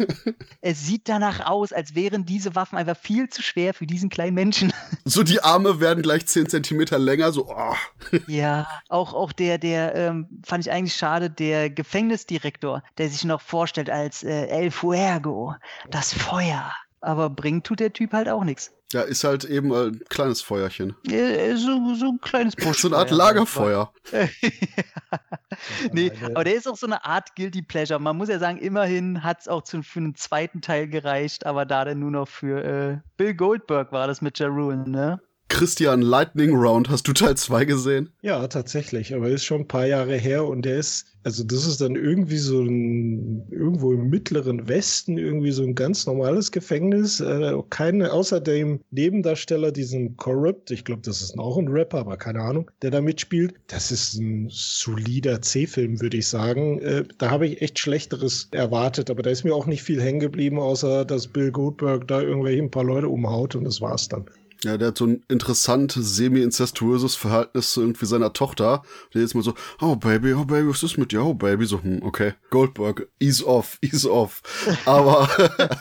es 0.60 0.86
sieht 0.86 1.08
danach 1.08 1.46
aus, 1.46 1.72
als 1.72 1.94
wären 1.94 2.24
diese 2.24 2.54
Waffen 2.54 2.78
einfach 2.78 2.96
viel 2.96 3.28
zu 3.28 3.42
schwer 3.42 3.74
für 3.74 3.86
diesen 3.86 4.08
kleinen 4.08 4.34
Menschen. 4.34 4.72
So 5.04 5.24
die 5.24 5.42
Arme 5.42 5.80
werden 5.80 6.02
gleich 6.02 6.26
10 6.26 6.48
Zentimeter 6.48 6.98
länger, 6.98 7.32
so. 7.32 7.48
Oh. 7.48 7.74
Ja, 8.28 8.68
auch, 8.88 9.14
auch 9.14 9.32
der, 9.32 9.58
der 9.58 9.94
ähm, 9.96 10.28
fand 10.44 10.64
ich 10.64 10.72
eigentlich 10.72 10.94
schade, 10.94 11.28
der 11.28 11.70
Gefängnisdirektor, 11.70 12.82
der 12.98 13.08
sich 13.08 13.24
noch 13.24 13.40
vorstellt 13.40 13.90
als 13.90 14.22
äh, 14.22 14.46
El 14.46 14.70
Fuego, 14.70 15.54
das 15.90 16.12
Feuer. 16.12 16.70
Aber 17.02 17.30
bringt 17.30 17.66
tut 17.66 17.80
der 17.80 17.92
Typ 17.92 18.12
halt 18.12 18.28
auch 18.28 18.44
nichts. 18.44 18.72
Ja, 18.92 19.02
ist 19.02 19.24
halt 19.24 19.44
eben 19.44 19.72
ein 19.72 20.00
kleines 20.08 20.42
Feuerchen. 20.42 20.94
Ja, 21.06 21.56
so, 21.56 21.94
so 21.94 22.06
ein 22.06 22.20
kleines 22.20 22.54
Busch. 22.54 22.78
so 22.82 22.88
eine 22.88 22.98
Art 22.98 23.10
Lagerfeuer. 23.10 23.92
nee, 25.92 26.12
aber 26.22 26.44
der 26.44 26.54
ist 26.54 26.68
auch 26.68 26.76
so 26.76 26.86
eine 26.86 27.04
Art 27.04 27.34
Guilty 27.34 27.62
Pleasure. 27.62 27.98
Man 27.98 28.16
muss 28.16 28.28
ja 28.28 28.38
sagen, 28.38 28.58
immerhin 28.58 29.24
hat 29.24 29.40
es 29.40 29.48
auch 29.48 29.62
für 29.66 29.82
einen 29.96 30.14
zweiten 30.14 30.60
Teil 30.60 30.88
gereicht, 30.88 31.46
aber 31.46 31.64
da 31.64 31.84
dann 31.84 32.00
nur 32.00 32.10
noch 32.10 32.28
für 32.28 32.64
äh, 32.64 32.98
Bill 33.16 33.34
Goldberg 33.34 33.92
war 33.92 34.06
das 34.06 34.20
mit 34.20 34.38
Ja 34.38 34.48
Rule, 34.48 34.88
ne? 34.88 35.20
Christian 35.52 36.00
Lightning 36.00 36.56
Round, 36.56 36.88
hast 36.88 37.06
du 37.06 37.12
Teil 37.12 37.36
2 37.36 37.66
gesehen? 37.66 38.08
Ja, 38.22 38.48
tatsächlich, 38.48 39.14
aber 39.14 39.28
ist 39.28 39.44
schon 39.44 39.60
ein 39.60 39.68
paar 39.68 39.86
Jahre 39.86 40.16
her 40.16 40.46
und 40.46 40.62
der 40.62 40.78
ist 40.78 41.12
also 41.24 41.44
das 41.44 41.66
ist 41.66 41.80
dann 41.80 41.94
irgendwie 41.94 42.38
so 42.38 42.62
ein, 42.62 43.46
irgendwo 43.50 43.92
im 43.92 44.10
mittleren 44.10 44.68
Westen, 44.68 45.18
irgendwie 45.18 45.52
so 45.52 45.62
ein 45.62 45.74
ganz 45.74 46.06
normales 46.06 46.50
Gefängnis. 46.50 47.20
Äh, 47.20 47.54
keine, 47.70 48.12
außer 48.12 48.40
dem 48.40 48.80
Nebendarsteller, 48.90 49.70
diesen 49.70 50.16
Corrupt, 50.16 50.70
ich 50.70 50.84
glaube, 50.84 51.02
das 51.04 51.22
ist 51.22 51.38
auch 51.38 51.58
ein 51.58 51.68
Rapper, 51.68 51.98
aber 51.98 52.16
keine 52.16 52.40
Ahnung, 52.40 52.70
der 52.82 52.90
da 52.90 53.00
mitspielt. 53.00 53.54
Das 53.68 53.92
ist 53.92 54.14
ein 54.14 54.48
solider 54.50 55.40
C-Film, 55.40 56.00
würde 56.00 56.16
ich 56.16 56.26
sagen. 56.26 56.80
Äh, 56.80 57.04
da 57.18 57.30
habe 57.30 57.46
ich 57.46 57.62
echt 57.62 57.78
Schlechteres 57.78 58.48
erwartet, 58.50 59.08
aber 59.08 59.22
da 59.22 59.30
ist 59.30 59.44
mir 59.44 59.54
auch 59.54 59.66
nicht 59.66 59.82
viel 59.82 60.02
hängen 60.02 60.20
geblieben, 60.20 60.58
außer 60.58 61.04
dass 61.04 61.28
Bill 61.28 61.52
Goldberg 61.52 62.08
da 62.08 62.20
irgendwelche 62.20 62.62
ein 62.62 62.70
paar 62.70 62.84
Leute 62.84 63.08
umhaut 63.08 63.54
und 63.54 63.64
das 63.64 63.80
war's 63.80 64.08
dann. 64.08 64.26
Ja, 64.64 64.76
der 64.76 64.88
hat 64.88 64.98
so 64.98 65.06
ein 65.06 65.24
interessant 65.28 65.92
semi-incestuöses 65.98 67.16
Verhältnis 67.16 67.72
zu 67.72 67.80
irgendwie 67.80 68.06
seiner 68.06 68.32
Tochter. 68.32 68.82
Der 69.12 69.22
ist 69.22 69.34
mal 69.34 69.42
so, 69.42 69.54
oh 69.80 69.96
Baby, 69.96 70.34
oh 70.34 70.44
Baby, 70.44 70.68
was 70.68 70.84
ist 70.84 70.98
mit 70.98 71.10
dir? 71.10 71.24
Oh 71.24 71.34
Baby, 71.34 71.66
so, 71.66 71.82
hm, 71.82 72.00
okay. 72.02 72.34
Goldberg, 72.50 73.08
ease 73.18 73.44
off, 73.44 73.78
ease 73.80 74.08
off. 74.08 74.40
Aber 74.86 75.28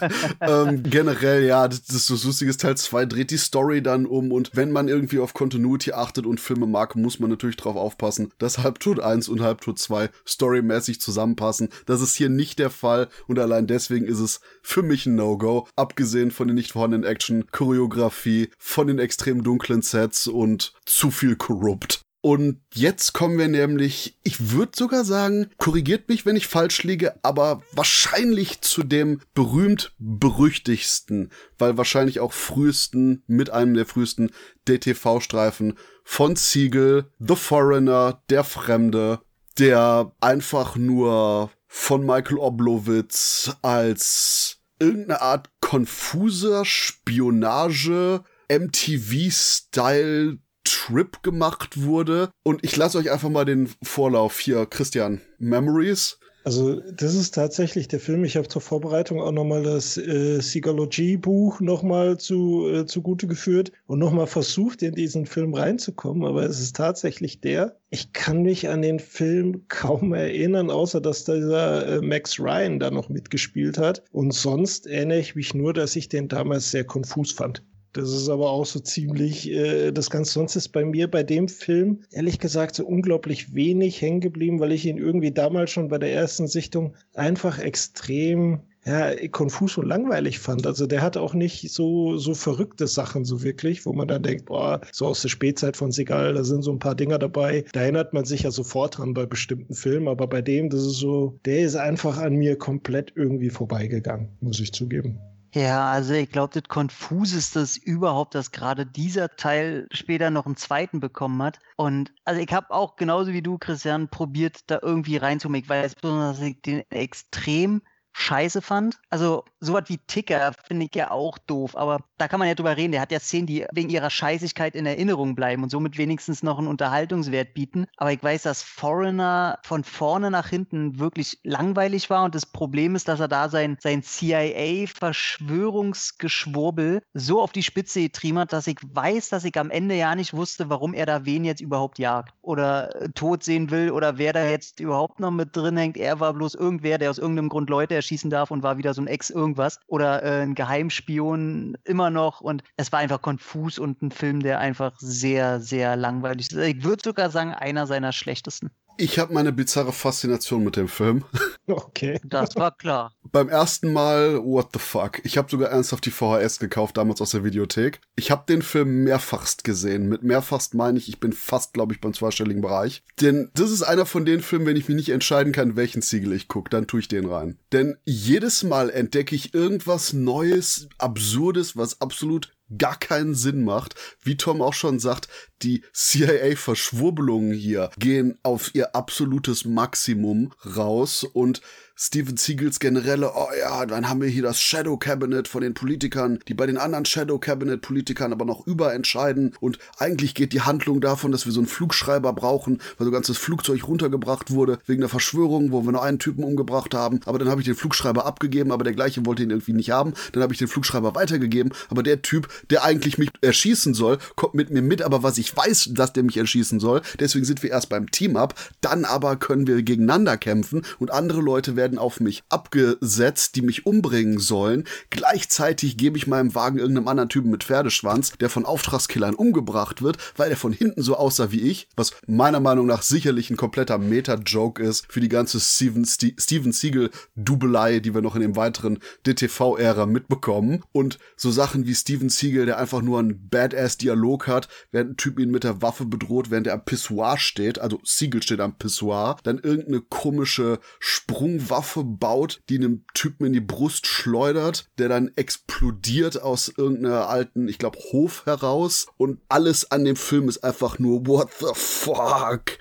ähm, 0.40 0.82
generell, 0.82 1.44
ja, 1.44 1.68
das, 1.68 1.84
das 1.84 1.96
ist 1.96 2.06
so 2.06 2.26
lustiges 2.26 2.56
Teil 2.56 2.76
2 2.76 3.06
dreht 3.06 3.30
die 3.30 3.36
Story 3.36 3.82
dann 3.82 4.04
um 4.04 4.32
und 4.32 4.50
wenn 4.54 4.72
man 4.72 4.88
irgendwie 4.88 5.20
auf 5.20 5.32
Continuity 5.32 5.92
achtet 5.92 6.26
und 6.26 6.40
Filme 6.40 6.66
mag, 6.66 6.96
muss 6.96 7.20
man 7.20 7.30
natürlich 7.30 7.56
drauf 7.56 7.76
aufpassen, 7.76 8.32
dass 8.38 8.58
Halbtod 8.58 8.98
1 8.98 9.28
und 9.28 9.42
Halbtod 9.42 9.78
2 9.78 10.10
storymäßig 10.26 11.00
zusammenpassen. 11.00 11.68
Das 11.86 12.00
ist 12.00 12.16
hier 12.16 12.30
nicht 12.30 12.58
der 12.58 12.70
Fall 12.70 13.08
und 13.28 13.38
allein 13.38 13.68
deswegen 13.68 14.06
ist 14.06 14.18
es 14.18 14.40
für 14.62 14.82
mich 14.82 15.06
ein 15.06 15.14
No-Go. 15.14 15.68
Abgesehen 15.76 16.32
von 16.32 16.48
den 16.48 16.56
nicht 16.56 16.72
vorhandenen 16.72 17.08
Action, 17.08 17.44
Choreografie, 17.52 18.50
von 18.72 18.88
den 18.88 18.98
extrem 18.98 19.44
dunklen 19.44 19.82
Sets 19.82 20.26
und 20.26 20.72
zu 20.84 21.10
viel 21.10 21.36
korrupt. 21.36 22.02
Und 22.24 22.60
jetzt 22.72 23.14
kommen 23.14 23.36
wir 23.36 23.48
nämlich, 23.48 24.16
ich 24.22 24.52
würde 24.52 24.72
sogar 24.76 25.04
sagen, 25.04 25.50
korrigiert 25.58 26.08
mich, 26.08 26.24
wenn 26.24 26.36
ich 26.36 26.46
falsch 26.46 26.84
liege, 26.84 27.16
aber 27.24 27.62
wahrscheinlich 27.72 28.60
zu 28.60 28.84
dem 28.84 29.20
berühmt 29.34 29.92
berüchtigsten, 29.98 31.30
weil 31.58 31.76
wahrscheinlich 31.76 32.20
auch 32.20 32.32
frühesten, 32.32 33.24
mit 33.26 33.50
einem 33.50 33.74
der 33.74 33.86
frühesten 33.86 34.30
DTV-Streifen 34.68 35.76
von 36.04 36.36
Siegel, 36.36 37.10
The 37.18 37.34
Foreigner, 37.34 38.22
Der 38.30 38.44
Fremde, 38.44 39.20
der 39.58 40.12
einfach 40.20 40.76
nur 40.76 41.50
von 41.66 42.06
Michael 42.06 42.38
Oblowitz 42.38 43.50
als 43.62 44.58
irgendeine 44.78 45.22
Art 45.22 45.50
konfuser 45.60 46.64
Spionage 46.64 48.22
MTV-Style 48.58 50.38
Trip 50.64 51.22
gemacht 51.22 51.82
wurde. 51.82 52.30
Und 52.42 52.64
ich 52.64 52.76
lasse 52.76 52.98
euch 52.98 53.10
einfach 53.10 53.28
mal 53.28 53.44
den 53.44 53.68
Vorlauf 53.82 54.38
hier, 54.38 54.66
Christian. 54.66 55.20
Memories. 55.38 56.18
Also 56.44 56.80
das 56.80 57.14
ist 57.14 57.34
tatsächlich 57.36 57.86
der 57.86 58.00
Film. 58.00 58.24
Ich 58.24 58.36
habe 58.36 58.48
zur 58.48 58.62
Vorbereitung 58.62 59.20
auch 59.20 59.30
nochmal 59.30 59.62
das 59.62 59.96
äh, 59.96 60.40
Sigalogy-Buch 60.40 61.60
nochmal 61.60 62.18
zu, 62.18 62.68
äh, 62.68 62.84
zugute 62.86 63.28
geführt 63.28 63.70
und 63.86 64.00
nochmal 64.00 64.26
versucht, 64.26 64.82
in 64.82 64.94
diesen 64.94 65.26
Film 65.26 65.54
reinzukommen. 65.54 66.24
Aber 66.24 66.42
es 66.42 66.60
ist 66.60 66.74
tatsächlich 66.74 67.40
der. 67.40 67.76
Ich 67.90 68.12
kann 68.12 68.42
mich 68.42 68.68
an 68.68 68.82
den 68.82 68.98
Film 68.98 69.66
kaum 69.68 70.14
erinnern, 70.14 70.70
außer 70.70 71.00
dass 71.00 71.24
dieser 71.24 71.86
äh, 71.86 72.00
Max 72.00 72.40
Ryan 72.40 72.80
da 72.80 72.90
noch 72.90 73.08
mitgespielt 73.08 73.78
hat. 73.78 74.02
Und 74.10 74.34
sonst 74.34 74.88
erinnere 74.88 75.20
ich 75.20 75.36
mich 75.36 75.54
nur, 75.54 75.72
dass 75.72 75.94
ich 75.94 76.08
den 76.08 76.26
damals 76.26 76.72
sehr 76.72 76.84
konfus 76.84 77.30
fand. 77.30 77.62
Das 77.92 78.10
ist 78.10 78.28
aber 78.28 78.50
auch 78.50 78.64
so 78.64 78.80
ziemlich 78.80 79.50
äh, 79.50 79.92
das 79.92 80.08
Ganze. 80.08 80.32
Sonst 80.32 80.56
ist 80.56 80.68
bei 80.68 80.84
mir 80.84 81.10
bei 81.10 81.22
dem 81.22 81.48
Film 81.48 82.00
ehrlich 82.10 82.38
gesagt 82.38 82.74
so 82.74 82.86
unglaublich 82.86 83.54
wenig 83.54 84.00
hängen 84.00 84.20
geblieben, 84.20 84.60
weil 84.60 84.72
ich 84.72 84.86
ihn 84.86 84.96
irgendwie 84.96 85.30
damals 85.30 85.70
schon 85.70 85.88
bei 85.88 85.98
der 85.98 86.12
ersten 86.12 86.46
Sichtung 86.46 86.94
einfach 87.14 87.58
extrem 87.58 88.60
ja, 88.84 89.14
konfus 89.28 89.78
und 89.78 89.86
langweilig 89.86 90.38
fand. 90.38 90.66
Also 90.66 90.86
der 90.86 91.02
hat 91.02 91.16
auch 91.16 91.34
nicht 91.34 91.70
so, 91.70 92.16
so 92.16 92.34
verrückte 92.34 92.86
Sachen 92.86 93.24
so 93.24 93.42
wirklich, 93.42 93.86
wo 93.86 93.92
man 93.92 94.08
dann 94.08 94.22
denkt, 94.22 94.46
boah, 94.46 94.80
so 94.90 95.06
aus 95.06 95.22
der 95.22 95.28
Spätzeit 95.28 95.76
von 95.76 95.92
Segal, 95.92 96.34
da 96.34 96.44
sind 96.44 96.62
so 96.62 96.72
ein 96.72 96.78
paar 96.78 96.94
Dinger 96.94 97.18
dabei. 97.18 97.64
Da 97.72 97.82
erinnert 97.82 98.12
man 98.12 98.24
sich 98.24 98.42
ja 98.42 98.50
sofort 98.50 98.98
dran 98.98 99.14
bei 99.14 99.26
bestimmten 99.26 99.74
Filmen, 99.74 100.08
aber 100.08 100.26
bei 100.26 100.42
dem, 100.42 100.70
das 100.70 100.80
ist 100.80 100.98
so, 100.98 101.38
der 101.44 101.60
ist 101.60 101.76
einfach 101.76 102.18
an 102.18 102.34
mir 102.34 102.56
komplett 102.56 103.12
irgendwie 103.14 103.50
vorbeigegangen, 103.50 104.30
muss 104.40 104.58
ich 104.58 104.72
zugeben. 104.72 105.20
Ja, 105.54 105.90
also 105.90 106.14
ich 106.14 106.30
glaube, 106.30 106.58
das 106.58 106.68
Konfuseste 106.68 107.60
ist 107.60 107.76
überhaupt, 107.76 108.34
dass 108.34 108.52
gerade 108.52 108.86
dieser 108.86 109.36
Teil 109.36 109.86
später 109.92 110.30
noch 110.30 110.46
einen 110.46 110.56
zweiten 110.56 110.98
bekommen 110.98 111.42
hat. 111.42 111.58
Und 111.76 112.10
also 112.24 112.40
ich 112.40 112.50
habe 112.52 112.70
auch 112.70 112.96
genauso 112.96 113.32
wie 113.34 113.42
du, 113.42 113.58
Christian, 113.58 114.08
probiert, 114.08 114.70
da 114.70 114.78
irgendwie 114.80 115.18
reinzumachen. 115.18 115.62
Ich 115.62 115.68
weiß 115.68 115.96
besonders, 115.96 116.38
dass 116.38 116.46
ich 116.46 116.62
den 116.62 116.82
extrem 116.90 117.82
scheiße 118.12 118.62
fand. 118.62 118.98
Also 119.10 119.44
sowas 119.60 119.84
wie 119.88 119.98
Ticker 119.98 120.52
finde 120.66 120.86
ich 120.86 120.94
ja 120.94 121.10
auch 121.10 121.36
doof, 121.38 121.76
aber 121.76 121.98
da 122.18 122.28
kann 122.28 122.38
man 122.38 122.48
ja 122.48 122.54
drüber 122.54 122.76
reden. 122.76 122.92
Der 122.92 123.00
hat 123.00 123.12
ja 123.12 123.20
Szenen, 123.20 123.46
die 123.46 123.64
wegen 123.72 123.88
ihrer 123.88 124.10
Scheißigkeit 124.10 124.74
in 124.74 124.84
Erinnerung 124.86 125.34
bleiben 125.34 125.62
und 125.62 125.70
somit 125.70 125.96
wenigstens 125.98 126.42
noch 126.42 126.58
einen 126.58 126.68
Unterhaltungswert 126.68 127.54
bieten. 127.54 127.86
Aber 127.96 128.12
ich 128.12 128.22
weiß, 128.22 128.42
dass 128.42 128.62
Foreigner 128.62 129.58
von 129.62 129.84
vorne 129.84 130.30
nach 130.30 130.48
hinten 130.48 130.98
wirklich 130.98 131.38
langweilig 131.42 132.10
war 132.10 132.24
und 132.24 132.34
das 132.34 132.44
Problem 132.46 132.94
ist, 132.94 133.08
dass 133.08 133.20
er 133.20 133.28
da 133.28 133.48
sein, 133.48 133.78
sein 133.80 134.02
CIA-Verschwörungsgeschwurbel 134.02 137.02
so 137.14 137.40
auf 137.40 137.52
die 137.52 137.62
Spitze 137.62 138.02
getrieben 138.02 138.38
hat, 138.38 138.52
dass 138.52 138.66
ich 138.66 138.78
weiß, 138.82 139.30
dass 139.30 139.44
ich 139.44 139.58
am 139.58 139.70
Ende 139.70 139.94
ja 139.94 140.14
nicht 140.14 140.34
wusste, 140.34 140.68
warum 140.68 140.92
er 140.94 141.06
da 141.06 141.24
wen 141.24 141.44
jetzt 141.44 141.60
überhaupt 141.60 141.98
jagt 141.98 142.34
oder 142.42 142.94
äh, 143.00 143.08
tot 143.10 143.44
sehen 143.44 143.70
will 143.70 143.90
oder 143.90 144.18
wer 144.18 144.32
da 144.32 144.44
jetzt 144.44 144.80
überhaupt 144.80 145.20
noch 145.20 145.30
mit 145.30 145.56
drin 145.56 145.76
hängt. 145.76 145.96
Er 145.96 146.20
war 146.20 146.34
bloß 146.34 146.54
irgendwer, 146.54 146.98
der 146.98 147.10
aus 147.10 147.18
irgendeinem 147.18 147.48
Grund 147.48 147.70
Leute 147.70 147.94
erschießen 148.02 148.30
darf 148.30 148.50
und 148.50 148.62
war 148.62 148.78
wieder 148.78 148.94
so 148.94 149.00
ein 149.00 149.06
Ex-Irgendwas 149.06 149.78
oder 149.86 150.22
äh, 150.22 150.42
ein 150.42 150.54
Geheimspion 150.54 151.76
immer 151.84 152.10
noch 152.10 152.40
und 152.40 152.62
es 152.76 152.92
war 152.92 152.98
einfach 152.98 153.22
konfus 153.22 153.78
und 153.78 154.02
ein 154.02 154.10
Film, 154.10 154.40
der 154.40 154.58
einfach 154.58 154.94
sehr, 154.98 155.60
sehr 155.60 155.96
langweilig 155.96 156.50
ist. 156.50 156.58
Ich 156.58 156.84
würde 156.84 157.02
sogar 157.02 157.30
sagen, 157.30 157.54
einer 157.54 157.86
seiner 157.86 158.12
schlechtesten. 158.12 158.70
Ich 158.98 159.18
habe 159.18 159.32
meine 159.32 159.52
bizarre 159.52 159.92
Faszination 159.92 160.64
mit 160.64 160.76
dem 160.76 160.88
Film. 160.88 161.24
Okay. 161.68 162.20
Das 162.24 162.56
war 162.56 162.76
klar. 162.76 163.14
Beim 163.30 163.48
ersten 163.48 163.92
Mal, 163.92 164.42
what 164.44 164.70
the 164.72 164.80
fuck? 164.80 165.24
Ich 165.24 165.38
habe 165.38 165.48
sogar 165.48 165.70
ernsthaft 165.70 166.04
die 166.04 166.10
VHS 166.10 166.58
gekauft, 166.58 166.96
damals 166.96 167.20
aus 167.20 167.30
der 167.30 167.44
Videothek. 167.44 168.00
Ich 168.16 168.32
habe 168.32 168.44
den 168.48 168.62
Film 168.62 169.04
mehrfachst 169.04 169.62
gesehen. 169.62 170.08
Mit 170.08 170.24
mehrfachst 170.24 170.74
meine 170.74 170.98
ich, 170.98 171.08
ich 171.08 171.20
bin 171.20 171.32
fast, 171.32 171.72
glaube 171.72 171.94
ich, 171.94 172.00
beim 172.00 172.14
zweistelligen 172.14 172.62
Bereich. 172.62 173.04
Denn 173.20 173.50
das 173.54 173.70
ist 173.70 173.84
einer 173.84 174.06
von 174.06 174.24
den 174.24 174.42
Filmen, 174.42 174.66
wenn 174.66 174.76
ich 174.76 174.88
mich 174.88 174.96
nicht 174.96 175.10
entscheiden 175.10 175.52
kann, 175.52 175.76
welchen 175.76 176.02
Ziegel 176.02 176.32
ich 176.32 176.48
gucke, 176.48 176.68
dann 176.68 176.88
tue 176.88 176.98
ich 176.98 177.08
den 177.08 177.26
rein. 177.26 177.58
Denn 177.70 177.96
jedes 178.04 178.64
Mal 178.64 178.90
entdecke 178.90 179.36
ich 179.36 179.54
irgendwas 179.54 180.12
Neues, 180.12 180.88
Absurdes, 180.98 181.76
was 181.76 182.00
absolut 182.00 182.50
gar 182.78 182.98
keinen 182.98 183.34
Sinn 183.34 183.64
macht. 183.64 183.94
Wie 184.22 184.36
Tom 184.36 184.62
auch 184.62 184.74
schon 184.74 184.98
sagt, 184.98 185.28
die 185.62 185.84
CIA-Verschwurbelungen 185.92 187.52
hier 187.52 187.90
gehen 187.98 188.38
auf 188.42 188.74
ihr 188.74 188.94
absolutes 188.94 189.64
Maximum 189.64 190.52
raus 190.76 191.24
und 191.24 191.60
Steven 192.04 192.36
Siegels 192.36 192.80
generelle, 192.80 193.30
oh 193.36 193.46
ja, 193.56 193.86
dann 193.86 194.08
haben 194.08 194.20
wir 194.20 194.28
hier 194.28 194.42
das 194.42 194.60
Shadow 194.60 194.96
Cabinet 194.96 195.46
von 195.46 195.62
den 195.62 195.72
Politikern, 195.72 196.40
die 196.48 196.54
bei 196.54 196.66
den 196.66 196.76
anderen 196.76 197.04
Shadow 197.04 197.38
Cabinet 197.38 197.80
Politikern 197.80 198.32
aber 198.32 198.44
noch 198.44 198.66
überentscheiden. 198.66 199.54
Und 199.60 199.78
eigentlich 199.98 200.34
geht 200.34 200.52
die 200.52 200.62
Handlung 200.62 201.00
davon, 201.00 201.30
dass 201.30 201.46
wir 201.46 201.52
so 201.52 201.60
einen 201.60 201.68
Flugschreiber 201.68 202.32
brauchen, 202.32 202.80
weil 202.98 203.04
so 203.04 203.12
ganzes 203.12 203.38
Flugzeug 203.38 203.86
runtergebracht 203.86 204.50
wurde 204.50 204.80
wegen 204.84 205.00
der 205.00 205.08
Verschwörung, 205.08 205.70
wo 205.70 205.84
wir 205.84 205.92
nur 205.92 206.02
einen 206.02 206.18
Typen 206.18 206.42
umgebracht 206.42 206.92
haben, 206.92 207.20
aber 207.24 207.38
dann 207.38 207.48
habe 207.48 207.60
ich 207.60 207.66
den 207.66 207.76
Flugschreiber 207.76 208.26
abgegeben, 208.26 208.72
aber 208.72 208.82
der 208.82 208.94
gleiche 208.94 209.24
wollte 209.24 209.44
ihn 209.44 209.50
irgendwie 209.50 209.72
nicht 209.72 209.92
haben, 209.92 210.12
dann 210.32 210.42
habe 210.42 210.52
ich 210.52 210.58
den 210.58 210.66
Flugschreiber 210.66 211.14
weitergegeben, 211.14 211.72
aber 211.88 212.02
der 212.02 212.20
Typ, 212.20 212.48
der 212.70 212.82
eigentlich 212.82 213.16
mich 213.16 213.30
erschießen 213.42 213.94
soll, 213.94 214.18
kommt 214.34 214.54
mit 214.54 214.70
mir 214.70 214.82
mit, 214.82 215.02
aber 215.02 215.22
was 215.22 215.38
ich 215.38 215.56
weiß, 215.56 215.90
dass 215.92 216.12
der 216.12 216.24
mich 216.24 216.36
erschießen 216.36 216.80
soll, 216.80 217.00
deswegen 217.20 217.44
sind 217.44 217.62
wir 217.62 217.70
erst 217.70 217.90
beim 217.90 218.10
Team-Up, 218.10 218.56
dann 218.80 219.04
aber 219.04 219.36
können 219.36 219.68
wir 219.68 219.80
gegeneinander 219.84 220.36
kämpfen 220.36 220.82
und 220.98 221.12
andere 221.12 221.40
Leute 221.40 221.76
werden 221.76 221.91
werden 221.92 221.98
auf 221.98 222.20
mich 222.20 222.42
abgesetzt, 222.48 223.54
die 223.54 223.62
mich 223.62 223.84
umbringen 223.84 224.38
sollen. 224.38 224.84
Gleichzeitig 225.10 225.98
gebe 225.98 226.16
ich 226.16 226.26
meinem 226.26 226.54
Wagen 226.54 226.78
irgendeinem 226.78 227.08
anderen 227.08 227.28
Typen 227.28 227.50
mit 227.50 227.64
Pferdeschwanz, 227.64 228.32
der 228.40 228.48
von 228.48 228.64
Auftragskillern 228.64 229.34
umgebracht 229.34 230.00
wird, 230.00 230.16
weil 230.36 230.50
er 230.50 230.56
von 230.56 230.72
hinten 230.72 231.02
so 231.02 231.16
aussah 231.16 231.50
wie 231.50 231.60
ich, 231.60 231.88
was 231.96 232.12
meiner 232.26 232.60
Meinung 232.60 232.86
nach 232.86 233.02
sicherlich 233.02 233.50
ein 233.50 233.58
kompletter 233.58 233.98
Meta-Joke 233.98 234.82
ist 234.82 235.04
für 235.10 235.20
die 235.20 235.28
ganze 235.28 235.60
Steven, 235.60 236.04
St 236.06 236.34
Steven 236.38 236.72
Siegel-Dubelei, 236.72 238.00
die 238.00 238.14
wir 238.14 238.22
noch 238.22 238.36
in 238.36 238.42
dem 238.42 238.56
weiteren 238.56 238.98
DTV-Ära 239.26 240.06
mitbekommen. 240.06 240.82
Und 240.92 241.18
so 241.36 241.50
Sachen 241.50 241.86
wie 241.86 241.94
Steven 241.94 242.30
Siegel, 242.30 242.64
der 242.64 242.78
einfach 242.78 243.02
nur 243.02 243.18
einen 243.18 243.48
Badass-Dialog 243.50 244.46
hat, 244.46 244.68
während 244.92 245.10
ein 245.10 245.16
Typ 245.18 245.38
ihn 245.38 245.50
mit 245.50 245.64
der 245.64 245.82
Waffe 245.82 246.06
bedroht, 246.06 246.50
während 246.50 246.68
er 246.68 246.74
am 246.74 246.84
Pissoir 246.84 247.36
steht, 247.36 247.78
also 247.78 248.00
Siegel 248.02 248.42
steht 248.42 248.60
am 248.60 248.78
Pissoir, 248.78 249.36
dann 249.42 249.58
irgendeine 249.58 250.00
komische 250.00 250.78
Sprungwaffe 250.98 251.71
Waffe 251.72 252.04
baut, 252.04 252.60
die 252.68 252.76
einem 252.76 253.04
Typen 253.14 253.46
in 253.46 253.52
die 253.52 253.60
Brust 253.60 254.06
schleudert, 254.06 254.86
der 254.98 255.08
dann 255.08 255.32
explodiert 255.34 256.40
aus 256.40 256.68
irgendeiner 256.68 257.28
alten, 257.28 257.66
ich 257.66 257.78
glaube, 257.78 257.98
Hof 258.12 258.46
heraus. 258.46 259.08
Und 259.16 259.40
alles 259.48 259.90
an 259.90 260.04
dem 260.04 260.16
Film 260.16 260.48
ist 260.48 260.62
einfach 260.62 261.00
nur, 261.00 261.26
what 261.26 261.48
the 261.58 261.72
fuck? 261.74 262.78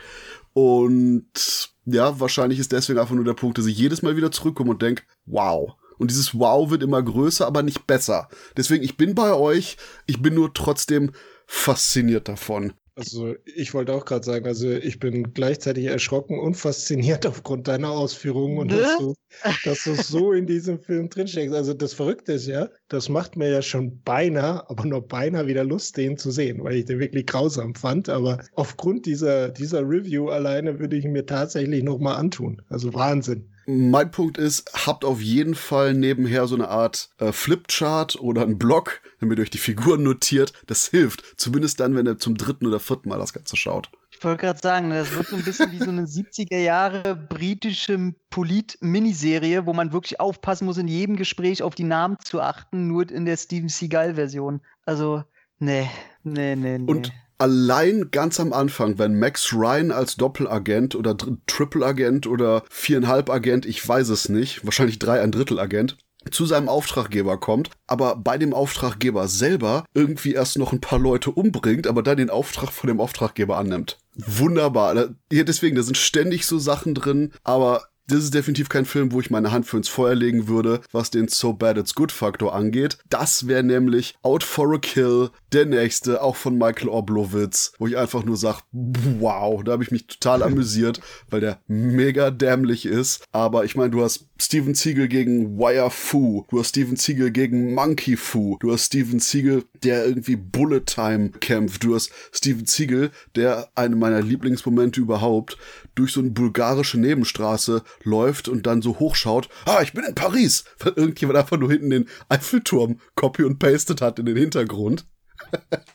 Und 0.54 1.72
ja, 1.86 2.20
wahrscheinlich 2.20 2.60
ist 2.60 2.72
deswegen 2.72 3.00
einfach 3.00 3.16
nur 3.16 3.24
der 3.24 3.34
Punkt, 3.34 3.58
dass 3.58 3.66
ich 3.66 3.78
jedes 3.78 4.02
Mal 4.02 4.16
wieder 4.16 4.32
zurückkomme 4.32 4.72
und 4.72 4.82
denke, 4.82 5.04
wow. 5.26 5.74
Und 5.98 6.12
dieses 6.12 6.38
Wow 6.38 6.70
wird 6.70 6.84
immer 6.84 7.02
größer, 7.02 7.48
aber 7.48 7.64
nicht 7.64 7.88
besser. 7.88 8.28
Deswegen, 8.58 8.84
ich 8.84 8.98
bin 8.98 9.16
bei 9.16 9.34
euch, 9.34 9.78
ich 10.08 10.22
bin 10.22 10.34
nur 10.34 10.54
trotzdem 10.54 11.12
fasziniert 11.46 12.28
davon. 12.28 12.74
Also 12.96 13.36
ich 13.46 13.74
wollte 13.74 13.94
auch 13.94 14.04
gerade 14.04 14.26
sagen, 14.26 14.46
also 14.46 14.70
ich 14.70 15.00
bin 15.00 15.34
gleichzeitig 15.34 15.86
erschrocken 15.86 16.38
und 16.40 16.56
fasziniert 16.56 17.26
aufgrund 17.26 17.68
deiner 17.70 17.90
Ausführungen 17.92 18.58
und 18.60 18.72
dass 18.72 18.98
du, 18.98 19.16
dass 19.64 19.84
du 19.84 19.96
so 19.96 20.34
in 20.34 20.46
diesem 20.46 20.80
Film 20.82 21.10
drinsteckst. 21.10 21.56
Also 21.56 21.74
das 21.74 21.94
Verrückte 21.94 22.34
ist 22.34 22.48
ja, 22.48 22.70
das 22.90 23.08
macht 23.08 23.38
mir 23.38 23.50
ja 23.50 23.62
schon 23.62 24.02
beinahe, 24.02 24.70
aber 24.70 24.86
nur 24.86 25.08
beinahe 25.08 25.48
wieder 25.48 25.64
Lust, 25.64 25.96
den 25.96 26.18
zu 26.18 26.32
sehen, 26.32 26.64
weil 26.64 26.76
ich 26.76 26.86
den 26.86 27.00
wirklich 27.00 27.26
grausam 27.28 27.76
fand. 27.76 28.10
Aber 28.10 28.44
aufgrund 28.56 29.06
dieser, 29.06 29.50
dieser 29.50 29.82
Review 29.82 30.28
alleine 30.28 30.80
würde 30.80 30.98
ich 30.98 31.06
ihn 31.06 31.14
mir 31.14 31.26
tatsächlich 31.26 31.84
nochmal 31.84 32.18
antun. 32.18 32.62
Also 32.68 32.94
Wahnsinn. 32.94 33.51
Mein 33.66 34.12
Punkt 34.12 34.38
ist, 34.38 34.72
habt 34.86 35.06
auf 35.06 35.22
jeden 35.22 35.56
Fall 35.56 35.94
nebenher 35.94 36.48
so 36.48 36.56
eine 36.56 36.70
Art 36.70 37.10
äh, 37.20 37.32
Flipchart 37.32 38.20
oder 38.20 38.42
einen 38.42 38.58
Blog, 38.58 39.02
damit 39.20 39.38
ihr 39.38 39.44
euch 39.44 39.50
die 39.50 39.58
Figuren 39.58 40.04
notiert. 40.04 40.54
Das 40.68 40.88
hilft. 40.88 41.40
Zumindest 41.40 41.80
dann, 41.80 41.96
wenn 41.96 42.08
ihr 42.08 42.18
zum 42.18 42.38
dritten 42.38 42.68
oder 42.68 42.80
vierten 42.80 43.10
Mal 43.10 43.20
das 43.20 43.34
Ganze 43.34 43.58
schaut. 43.58 43.90
Ich 44.12 44.24
wollte 44.24 44.42
gerade 44.42 44.60
sagen, 44.60 44.90
das 44.92 45.16
wird 45.16 45.28
so 45.28 45.36
ein 45.36 45.44
bisschen 45.44 45.72
wie 45.72 45.80
so 45.80 45.90
eine 45.90 46.04
70er 46.04 46.60
Jahre 46.60 47.16
britische 47.16 48.14
Polit-Miniserie, 48.30 49.66
wo 49.66 49.74
man 49.74 49.94
wirklich 49.94 50.20
aufpassen 50.20 50.66
muss, 50.66 50.78
in 50.78 50.88
jedem 50.88 51.16
Gespräch 51.16 51.64
auf 51.64 51.74
die 51.74 51.86
Namen 51.86 52.18
zu 52.24 52.40
achten, 52.40 52.88
nur 52.88 53.10
in 53.10 53.26
der 53.26 53.38
Steven 53.38 53.70
Seagal-Version. 53.70 54.62
Also, 54.86 55.24
nee, 55.58 55.90
nee, 56.24 56.56
nee, 56.56 56.78
nee. 56.78 56.92
Und 56.92 57.12
allein 57.42 58.12
ganz 58.12 58.40
am 58.40 58.54
Anfang, 58.54 59.00
wenn 59.00 59.18
Max 59.18 59.52
Ryan 59.52 59.92
als 59.92 60.16
Doppelagent 60.16 60.96
oder 60.96 61.18
Triple-Agent 61.48 62.28
oder 62.28 62.64
viereinhalb 62.70 63.32
Agent, 63.32 63.66
ich 63.66 63.86
weiß 63.86 64.10
es 64.10 64.30
nicht, 64.30 64.64
wahrscheinlich 64.64 65.00
drei 65.00 65.22
ein 65.22 65.32
Drittel 65.32 65.60
Agent, 65.60 65.98
zu 66.30 66.46
seinem 66.46 66.70
Auftraggeber 66.70 67.40
kommt, 67.40 67.72
aber 67.88 68.16
bei 68.16 68.38
dem 68.38 68.54
Auftraggeber 68.54 69.28
selber 69.28 69.86
irgendwie 69.96 70.34
erst 70.34 70.60
noch 70.60 70.72
ein 70.72 70.82
paar 70.82 71.00
Leute 71.00 71.32
umbringt, 71.32 71.88
aber 71.88 72.04
dann 72.04 72.18
den 72.18 72.30
Auftrag 72.30 72.72
von 72.72 72.88
dem 72.88 73.02
Auftraggeber 73.02 73.58
annimmt. 73.58 73.98
Wunderbar. 74.16 75.10
Ja, 75.32 75.44
deswegen, 75.44 75.76
da 75.76 75.82
sind 75.82 75.98
ständig 75.98 76.46
so 76.46 76.60
Sachen 76.60 76.94
drin, 76.94 77.34
aber 77.44 77.86
das 78.12 78.26
ist 78.26 78.34
definitiv 78.34 78.70
kein 78.70 78.86
Film, 78.86 79.12
wo 79.12 79.22
ich 79.22 79.30
meine 79.30 79.52
Hand 79.52 79.66
für 79.66 79.78
ins 79.78 79.88
Feuer 79.88 80.16
legen 80.16 80.48
würde, 80.48 80.82
was 80.92 81.12
den 81.12 81.28
So 81.28 81.54
Bad 81.54 81.78
It's 81.78 81.96
Good 81.96 82.12
Faktor 82.12 82.54
angeht. 82.54 82.98
Das 83.10 83.48
wäre 83.48 83.64
nämlich 83.64 84.16
Out 84.22 84.44
for 84.44 84.74
a 84.74 84.78
Kill, 84.78 85.30
der 85.54 85.66
nächste, 85.66 86.22
auch 86.22 86.36
von 86.36 86.58
Michael 86.58 86.90
Oblowitz, 86.90 87.74
wo 87.80 87.88
ich 87.88 87.98
einfach 87.98 88.24
nur 88.24 88.38
sage, 88.38 88.60
wow, 88.72 89.64
da 89.64 89.74
habe 89.74 89.84
ich 89.84 89.92
mich 89.92 90.08
total 90.08 90.44
amüsiert, 90.44 91.00
weil 91.30 91.40
der 91.40 91.60
mega 91.68 92.32
dämlich 92.32 92.86
ist. 92.86 93.24
Aber 93.32 93.64
ich 93.64 93.76
meine, 93.76 93.92
du 93.92 94.04
hast 94.04 94.26
Steven 94.44 94.74
Siegel 94.74 95.08
gegen 95.08 95.60
Wire 95.60 95.92
Fu, 95.92 96.46
du 96.50 96.60
hast 96.60 96.70
Steven 96.70 96.96
Siegel 96.96 97.30
gegen 97.30 97.76
Monkey 97.76 98.18
Fu, 98.18 98.58
du 98.60 98.74
hast 98.74 98.88
Steven 98.88 99.20
Siegel, 99.20 99.66
der 99.84 100.04
irgendwie 100.04 100.36
Bullet 100.36 100.82
Time 100.82 101.30
kämpft, 101.30 101.84
du 101.84 101.94
hast 101.94 102.12
Steven 102.32 102.66
Siegel, 102.66 103.12
der 103.36 103.70
eine 103.76 103.96
meiner 103.96 104.20
Lieblingsmomente 104.20 105.00
überhaupt 105.00 105.58
durch 105.94 106.14
so 106.14 106.22
eine 106.22 106.32
bulgarische 106.32 107.00
Nebenstraße 107.00 107.84
läuft 108.04 108.48
und 108.48 108.66
dann 108.66 108.82
so 108.82 108.98
hochschaut, 108.98 109.48
ah, 109.66 109.84
ich 109.84 109.94
bin 109.94 110.06
in 110.06 110.16
Paris, 110.16 110.64
weil 110.80 110.94
irgendjemand 110.96 111.38
einfach 111.38 111.60
nur 111.60 111.70
hinten 111.70 111.92
den 111.92 112.10
Eiffelturm 112.28 113.00
copy 113.14 113.44
und 113.44 113.60
pasted 113.60 114.02
hat 114.02 114.18
in 114.18 114.26
den 114.26 114.38
Hintergrund. 114.38 115.06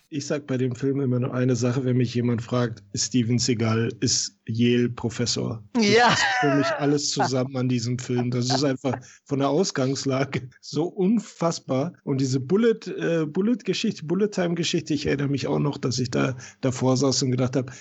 Ich 0.08 0.26
sag 0.26 0.46
bei 0.46 0.56
dem 0.56 0.74
Film 0.74 1.00
immer 1.00 1.18
nur 1.18 1.34
eine 1.34 1.56
Sache, 1.56 1.84
wenn 1.84 1.96
mich 1.96 2.14
jemand 2.14 2.40
fragt, 2.40 2.82
Steven 2.94 3.38
Seagal 3.38 3.90
ist 4.00 4.38
Yale-Professor. 4.46 5.62
Ja. 5.78 6.08
Das 6.08 6.18
ist 6.18 6.24
für 6.40 6.54
mich 6.54 6.66
alles 6.78 7.10
zusammen 7.10 7.56
an 7.56 7.68
diesem 7.68 7.98
Film. 7.98 8.30
Das 8.30 8.46
ist 8.46 8.62
einfach 8.62 8.96
von 9.24 9.40
der 9.40 9.48
Ausgangslage 9.48 10.48
so 10.60 10.84
unfassbar. 10.84 11.92
Und 12.04 12.20
diese 12.20 12.38
Bullet, 12.40 12.86
äh, 12.86 13.26
Bullet-Geschichte, 13.26 14.04
Bullet-Time-Geschichte, 14.06 14.94
ich 14.94 15.06
erinnere 15.06 15.28
mich 15.28 15.48
auch 15.48 15.58
noch, 15.58 15.76
dass 15.76 15.98
ich 15.98 16.10
da 16.10 16.36
davor 16.60 16.96
saß 16.96 17.24
und 17.24 17.32
gedacht 17.32 17.56
habe, 17.56 17.72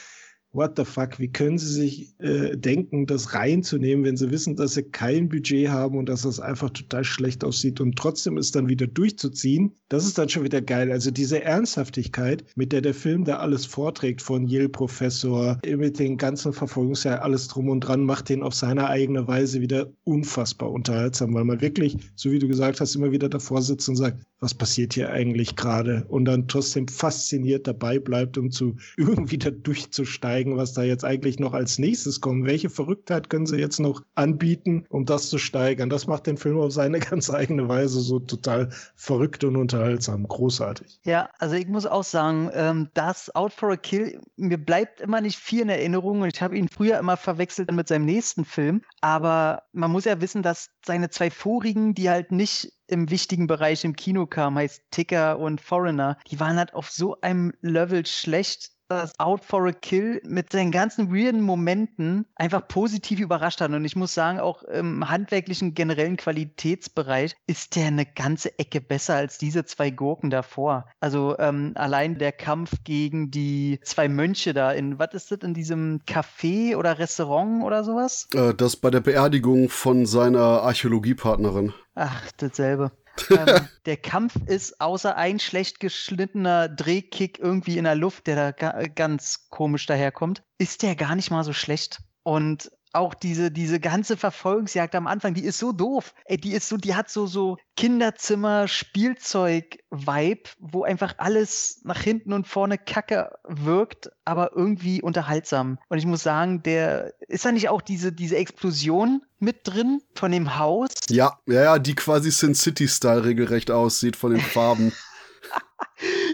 what 0.56 0.78
the 0.78 0.86
fuck, 0.86 1.20
wie 1.20 1.28
können 1.28 1.58
sie 1.58 1.72
sich 1.72 2.20
äh, 2.20 2.56
denken, 2.56 3.06
das 3.06 3.34
reinzunehmen, 3.34 4.06
wenn 4.06 4.18
sie 4.18 4.32
wissen, 4.32 4.56
dass 4.56 4.74
sie 4.74 4.84
kein 4.84 5.30
Budget 5.30 5.70
haben 5.70 5.98
und 5.98 6.08
dass 6.08 6.22
das 6.24 6.40
einfach 6.40 6.70
total 6.70 7.04
schlecht 7.04 7.44
aussieht 7.44 7.82
und 7.82 7.96
trotzdem 7.98 8.38
ist 8.38 8.56
dann 8.56 8.70
wieder 8.70 8.88
durchzuziehen, 8.88 9.74
das 9.90 10.06
ist 10.06 10.18
dann 10.18 10.30
schon 10.30 10.44
wieder 10.44 10.62
geil. 10.62 10.92
Also 10.92 11.12
diese 11.12 11.44
Ernsthaftigkeit, 11.44 12.44
mit 12.56 12.72
der 12.72 12.82
der 12.82 12.94
Film 12.94 13.26
da 13.26 13.38
alles 13.38 13.66
vorträgt, 13.66 14.22
von 14.22 14.48
Yale-Professor, 14.48 15.60
mit 15.66 16.00
den 16.00 16.18
ganzen 16.18 16.54
Verfolgungsjahren, 16.54 17.20
alles 17.20 17.48
drum 17.48 17.70
und 17.70 17.82
dran, 17.82 18.04
macht 18.04 18.30
den 18.30 18.44
auf 18.44 18.54
seine 18.54 18.88
eigene 18.88 19.28
Weise 19.28 19.62
wieder 19.62 19.92
unfassbar 20.04 20.72
unterhaltsam, 20.72 21.34
weil 21.34 21.44
man 21.44 21.62
wirklich, 21.62 21.98
so 22.16 22.32
wie 22.32 22.40
du 22.40 22.48
gesagt 22.48 22.80
hast, 22.82 22.96
immer 22.96 23.12
wieder 23.12 23.30
davor 23.30 23.62
sitzt 23.62 23.90
und 23.90 23.96
sagt, 23.96 24.26
was 24.40 24.54
passiert 24.54 24.94
hier 24.94 25.12
eigentlich 25.12 25.56
gerade? 25.56 26.06
Und 26.08 26.26
dann 26.26 26.48
trotzdem 26.48 26.88
fasziniert 26.88 27.68
dabei 27.68 28.00
bleibt, 28.00 28.38
um 28.38 28.52
zu 28.52 28.76
irgendwie 28.98 29.38
da 29.38 29.50
durchzusteigen, 29.50 30.45
was 30.58 30.74
da 30.74 30.84
jetzt 30.84 31.04
eigentlich 31.04 31.40
noch 31.40 31.54
als 31.54 31.80
nächstes 31.80 32.22
kommt. 32.22 32.46
Welche 32.46 32.70
Verrücktheit 32.70 33.30
können 33.30 33.46
sie 33.46 33.58
jetzt 33.58 33.80
noch 33.80 34.02
anbieten, 34.16 34.86
um 34.90 35.06
das 35.06 35.30
zu 35.30 35.38
steigern? 35.38 35.90
Das 35.90 36.08
macht 36.08 36.28
den 36.28 36.38
Film 36.38 36.60
auf 36.60 36.72
seine 36.72 37.00
ganz 37.12 37.30
eigene 37.30 37.68
Weise 37.68 38.00
so 38.00 38.20
total 38.20 38.70
verrückt 38.96 39.44
und 39.44 39.56
unterhaltsam. 39.56 40.28
Großartig. 40.28 41.00
Ja, 41.04 41.30
also 41.40 41.56
ich 41.56 41.68
muss 41.68 41.86
auch 41.86 42.04
sagen, 42.04 42.50
ähm, 42.54 42.90
das 42.94 43.34
Out 43.36 43.54
for 43.54 43.72
a 43.72 43.78
Kill, 43.78 44.20
mir 44.36 44.58
bleibt 44.58 45.02
immer 45.02 45.22
nicht 45.22 45.38
viel 45.38 45.62
in 45.62 45.70
Erinnerung 45.70 46.22
und 46.22 46.34
ich 46.34 46.42
habe 46.42 46.58
ihn 46.58 46.68
früher 46.68 47.00
immer 47.00 47.18
verwechselt 47.18 47.72
mit 47.72 47.88
seinem 47.88 48.06
nächsten 48.06 48.46
Film. 48.46 48.82
Aber 49.02 49.64
man 49.72 49.92
muss 49.92 50.06
ja 50.06 50.22
wissen, 50.22 50.44
dass 50.44 50.70
seine 50.86 51.10
zwei 51.10 51.30
vorigen, 51.30 51.94
die 51.94 52.10
halt 52.10 52.32
nicht 52.32 52.74
im 52.88 53.10
wichtigen 53.10 53.48
Bereich 53.48 53.84
im 53.84 53.96
Kino 53.96 54.26
kam, 54.26 54.58
heißt 54.58 54.84
Ticker 54.92 55.40
und 55.40 55.62
Foreigner, 55.62 56.18
die 56.30 56.40
waren 56.40 56.58
halt 56.58 56.74
auf 56.74 56.90
so 56.90 57.20
einem 57.22 57.54
Level 57.62 58.06
schlecht, 58.06 58.72
dass 58.88 59.20
Out 59.20 59.44
for 59.44 59.68
a 59.68 59.72
Kill 59.72 60.22
mit 60.26 60.52
seinen 60.52 60.72
ganzen 60.72 61.14
weirden 61.14 61.42
Momenten 61.42 62.26
einfach 62.36 62.68
positiv 62.68 63.20
überrascht 63.20 63.62
hat. 63.62 63.72
Und 63.72 63.86
ich 63.86 63.96
muss 63.96 64.14
sagen, 64.14 64.40
auch 64.40 64.64
im 64.64 65.10
handwerklichen 65.10 65.74
generellen 65.74 66.18
Qualitätsbereich 66.18 67.36
ist 67.48 67.76
der 67.76 67.88
eine 67.88 68.06
ganze 68.06 68.58
Ecke 68.60 68.82
besser 68.82 69.16
als 69.16 69.38
diese 69.38 69.66
zwei 69.66 69.90
Gurken 69.90 70.30
davor. 70.30 70.86
Also 71.00 71.36
ähm, 71.40 71.74
allein 71.76 72.18
der 72.18 72.32
Kampf 72.32 72.84
gegen 72.84 73.32
die 73.32 73.80
zwei 73.84 74.08
Mönche 74.08 74.54
da 74.54 74.72
in, 74.72 75.00
was 75.00 75.14
ist 75.14 75.32
das, 75.32 75.40
in 75.40 75.54
diesem 75.54 76.02
Café 76.08 76.76
oder 76.76 77.00
Restaurant 77.00 77.64
oder 77.64 77.84
sowas? 77.84 78.28
Äh, 78.34 78.54
das 78.54 78.76
bei 78.76 78.90
der 78.90 79.02
Beerdigung 79.02 79.70
von 79.70 80.06
seiner 80.06 80.62
Archäologiepartnerin. 80.64 81.74
Ach, 81.96 82.32
dasselbe. 82.38 82.92
Ähm, 83.30 83.68
der 83.86 83.98
Kampf 83.98 84.36
ist 84.46 84.82
außer 84.82 85.16
ein 85.16 85.40
schlecht 85.40 85.80
geschnittener 85.80 86.70
Drehkick 86.70 87.40
irgendwie 87.40 87.78
in 87.78 87.84
der 87.84 87.96
Luft, 87.96 88.28
der 88.28 88.36
da 88.36 88.52
ga 88.52 88.88
ganz 88.88 89.48
komisch 89.50 89.86
daherkommt, 89.86 90.44
ist 90.58 90.84
der 90.84 90.96
gar 90.96 91.16
nicht 91.16 91.32
mal 91.32 91.44
so 91.44 91.54
schlecht. 91.54 92.00
Und 92.24 92.72
auch 92.96 93.14
diese, 93.14 93.52
diese 93.52 93.80
ganze 93.80 94.18
Verfolgungsjagd 94.18 94.96
am 94.96 95.06
Anfang, 95.08 95.34
die 95.34 95.44
ist 95.44 95.60
so 95.60 95.72
doof. 95.72 96.14
Ey, 96.26 96.38
die 96.38 96.52
ist 96.54 96.70
so, 96.70 96.78
die 96.78 96.96
hat 96.96 97.10
so, 97.10 97.28
so 97.28 97.58
Kinderzimmer-Spielzeug-Vibe, 97.76 100.50
wo 100.60 100.84
einfach 100.84 101.16
alles 101.18 101.82
nach 101.84 102.02
hinten 102.02 102.34
und 102.34 102.48
vorne 102.48 102.78
kacke 102.78 103.32
wirkt, 103.44 104.12
aber 104.24 104.52
irgendwie 104.56 105.02
unterhaltsam. 105.02 105.80
Und 105.90 105.98
ich 105.98 106.06
muss 106.06 106.22
sagen, 106.24 106.64
der, 106.64 107.14
ist 107.28 107.44
da 107.46 107.52
nicht 107.52 107.68
auch 107.70 107.82
diese, 107.82 108.12
diese 108.12 108.36
Explosion 108.38 109.24
mit 109.40 109.68
drin 109.68 110.02
von 110.16 110.32
dem 110.32 110.58
Haus? 110.58 110.92
Ja, 111.10 111.40
ja, 111.46 111.64
ja, 111.64 111.80
die 111.80 111.96
quasi 111.96 112.32
Sin 112.32 112.56
City-Style 112.56 113.26
regelrecht 113.26 113.72
aussieht 113.72 114.16
von 114.16 114.32
den 114.32 114.42
Farben. 114.42 114.94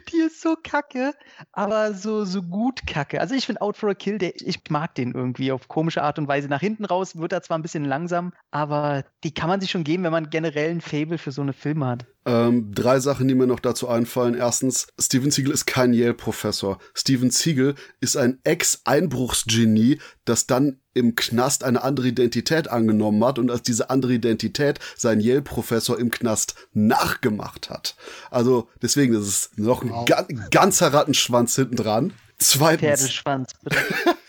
die 0.09 0.17
ist 0.17 0.41
so 0.41 0.55
kacke, 0.61 1.13
aber 1.51 1.93
so, 1.93 2.25
so 2.25 2.41
gut 2.41 2.85
kacke. 2.87 3.19
Also 3.19 3.35
ich 3.35 3.45
finde 3.45 3.61
Out 3.61 3.77
for 3.77 3.89
a 3.89 3.93
Kill, 3.93 4.17
der, 4.17 4.33
ich 4.35 4.59
mag 4.69 4.95
den 4.95 5.13
irgendwie 5.13 5.51
auf 5.51 5.67
komische 5.67 6.03
Art 6.03 6.19
und 6.19 6.27
Weise. 6.27 6.47
Nach 6.47 6.59
hinten 6.59 6.85
raus 6.85 7.17
wird 7.17 7.33
er 7.33 7.41
zwar 7.41 7.57
ein 7.57 7.61
bisschen 7.61 7.85
langsam, 7.85 8.33
aber 8.51 9.03
die 9.23 9.33
kann 9.33 9.49
man 9.49 9.61
sich 9.61 9.71
schon 9.71 9.83
geben, 9.83 10.03
wenn 10.03 10.11
man 10.11 10.29
generell 10.29 10.71
ein 10.71 10.81
Fable 10.81 11.17
für 11.17 11.31
so 11.31 11.41
eine 11.41 11.53
Filme 11.53 11.87
hat. 11.87 12.05
Ähm, 12.23 12.71
drei 12.73 12.99
Sachen, 12.99 13.27
die 13.27 13.33
mir 13.33 13.47
noch 13.47 13.59
dazu 13.59 13.87
einfallen. 13.87 14.35
Erstens, 14.35 14.87
Steven 14.99 15.31
Siegel 15.31 15.51
ist 15.51 15.65
kein 15.65 15.91
Yale-Professor. 15.91 16.77
Steven 16.93 17.31
Siegel 17.31 17.73
ist 17.99 18.15
ein 18.15 18.39
Ex-Einbruchsgenie, 18.43 19.99
das 20.25 20.47
dann 20.47 20.79
im 20.93 21.15
Knast 21.15 21.63
eine 21.63 21.83
andere 21.83 22.09
Identität 22.09 22.69
angenommen 22.69 23.23
hat 23.23 23.39
und 23.39 23.49
als 23.49 23.63
diese 23.63 23.89
andere 23.89 24.13
Identität 24.13 24.79
sein 24.95 25.19
Yale-Professor 25.19 25.97
im 25.97 26.11
Knast 26.11 26.55
nachgemacht 26.73 27.69
hat. 27.69 27.95
Also 28.29 28.69
deswegen 28.81 29.13
ist 29.13 29.27
es 29.27 29.51
noch 29.55 29.83
ein 29.83 29.89
wow. 29.89 30.05
ga 30.05 30.25
ganzer 30.49 30.93
Rattenschwanz 30.93 31.55
hinten 31.55 31.75
dran. 31.75 32.13
Zweitens. 32.37 32.99
Pferdeschwanz, 33.01 33.51
bitte. 33.63 33.77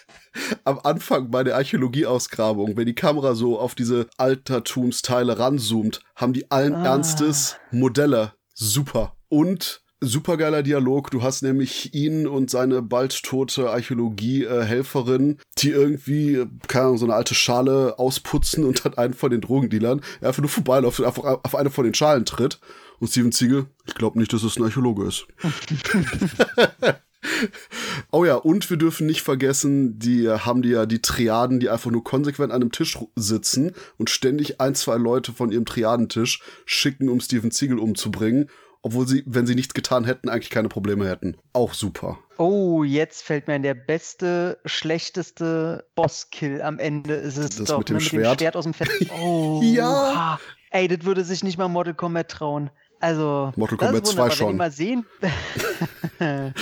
am 0.65 0.81
Anfang 0.83 1.31
bei 1.31 1.45
der 1.45 1.57
Archäologieausgrabung, 1.57 2.77
wenn 2.77 2.87
die 2.87 2.95
Kamera 2.95 3.35
so 3.35 3.59
auf 3.59 3.75
diese 3.75 4.07
Altertumsteile 4.17 5.39
ranzoomt, 5.39 6.01
haben 6.17 6.33
die 6.33 6.51
allen 6.51 6.75
ah. 6.75 6.85
Ernstes 6.85 7.57
Modelle. 7.71 8.33
Super. 8.55 9.17
Und 9.29 9.82
supergeiler 10.03 10.63
Dialog. 10.63 11.11
Du 11.11 11.23
hast 11.23 11.43
nämlich 11.43 11.95
ihn 11.95 12.27
und 12.27 12.51
seine 12.51 12.83
bald 12.83 13.23
tote 13.23 13.71
Archäologie-Helferin, 13.71 15.39
die 15.59 15.71
irgendwie, 15.71 16.45
keine 16.69 16.87
Ahnung, 16.87 16.99
so 16.99 17.07
eine 17.07 17.15
alte 17.15 17.35
Schale 17.35 17.99
ausputzen 17.99 18.65
und 18.65 18.85
dann 18.85 18.95
einen 18.95 19.15
von 19.15 19.31
den 19.31 19.41
Drogendealern 19.41 20.03
einfach 20.21 20.43
nur 20.43 20.51
vorbeiläuft 20.51 21.01
und 21.01 21.07
einfach 21.07 21.25
auf 21.43 21.55
eine 21.55 21.71
von 21.71 21.85
den 21.85 21.95
Schalen 21.95 22.25
tritt. 22.25 22.61
Und 22.99 23.09
Steven 23.09 23.33
Ziegel, 23.33 23.67
ich 23.87 23.95
glaube 23.95 24.19
nicht, 24.19 24.33
dass 24.33 24.43
es 24.43 24.57
ein 24.57 24.65
Archäologe 24.65 25.07
ist. 25.07 25.27
Oh 28.11 28.25
ja, 28.25 28.35
und 28.35 28.69
wir 28.69 28.77
dürfen 28.77 29.07
nicht 29.07 29.23
vergessen, 29.23 29.99
die 29.99 30.29
haben 30.29 30.63
die 30.63 30.71
ja 30.71 30.87
die 30.87 31.01
Triaden, 31.01 31.61
die 31.61 31.71
einfach 31.71 31.91
nur 31.91 32.03
konsequent 32.03 32.53
an 32.53 32.61
einem 32.61 32.73
Tisch 32.73 32.99
sitzen 33.15 33.73
und 33.97 34.11
ständig 34.11 34.61
ein, 34.61 34.75
zwei 34.75 34.97
Leute 34.97 35.33
von 35.33 35.53
ihrem 35.53 35.65
Triadentisch 35.65 36.43
schicken, 36.65 37.09
um 37.09 37.21
Steven 37.21 37.51
Ziegel 37.51 37.79
umzubringen 37.79 38.51
obwohl 38.83 39.07
sie, 39.07 39.23
wenn 39.27 39.47
sie 39.47 39.55
nichts 39.55 39.75
getan 39.75 40.05
hätten, 40.05 40.29
eigentlich 40.29 40.51
keine 40.51 40.69
Probleme 40.69 41.09
hätten. 41.09 41.37
Auch 41.53 41.73
super. 41.73 42.19
Oh, 42.37 42.83
jetzt 42.83 43.23
fällt 43.23 43.47
mir 43.47 43.55
ein, 43.55 43.63
der 43.63 43.75
beste, 43.75 44.59
schlechteste 44.65 45.87
Bosskill 45.95 46.61
am 46.61 46.79
Ende 46.81 47.15
ist 47.15 47.37
es 47.37 47.57
das 47.57 47.69
doch. 47.69 47.79
Mit 47.79 47.89
dem, 47.89 47.97
ne, 47.97 48.01
Schwert. 48.01 48.25
dem 48.25 48.39
Schwert 48.39 48.57
aus 48.57 48.65
dem 48.65 48.75
Fett. 48.75 48.91
Oh, 49.21 49.61
ja. 49.65 50.41
Ey, 50.71 50.89
das 50.89 51.05
würde 51.05 51.23
sich 51.25 51.45
nicht 51.45 51.59
mal 51.59 51.69
Mortal 51.69 51.95
Kombat 51.95 52.29
trauen. 52.29 52.71
Also, 52.99 53.53
Mortal 53.57 53.79
Kombat 53.79 54.07
2 54.07 54.31
schon. 54.31 54.47
Wenn 54.47 54.55
ihr 54.55 54.59
mal 54.59 54.71
sehen, 54.73 55.07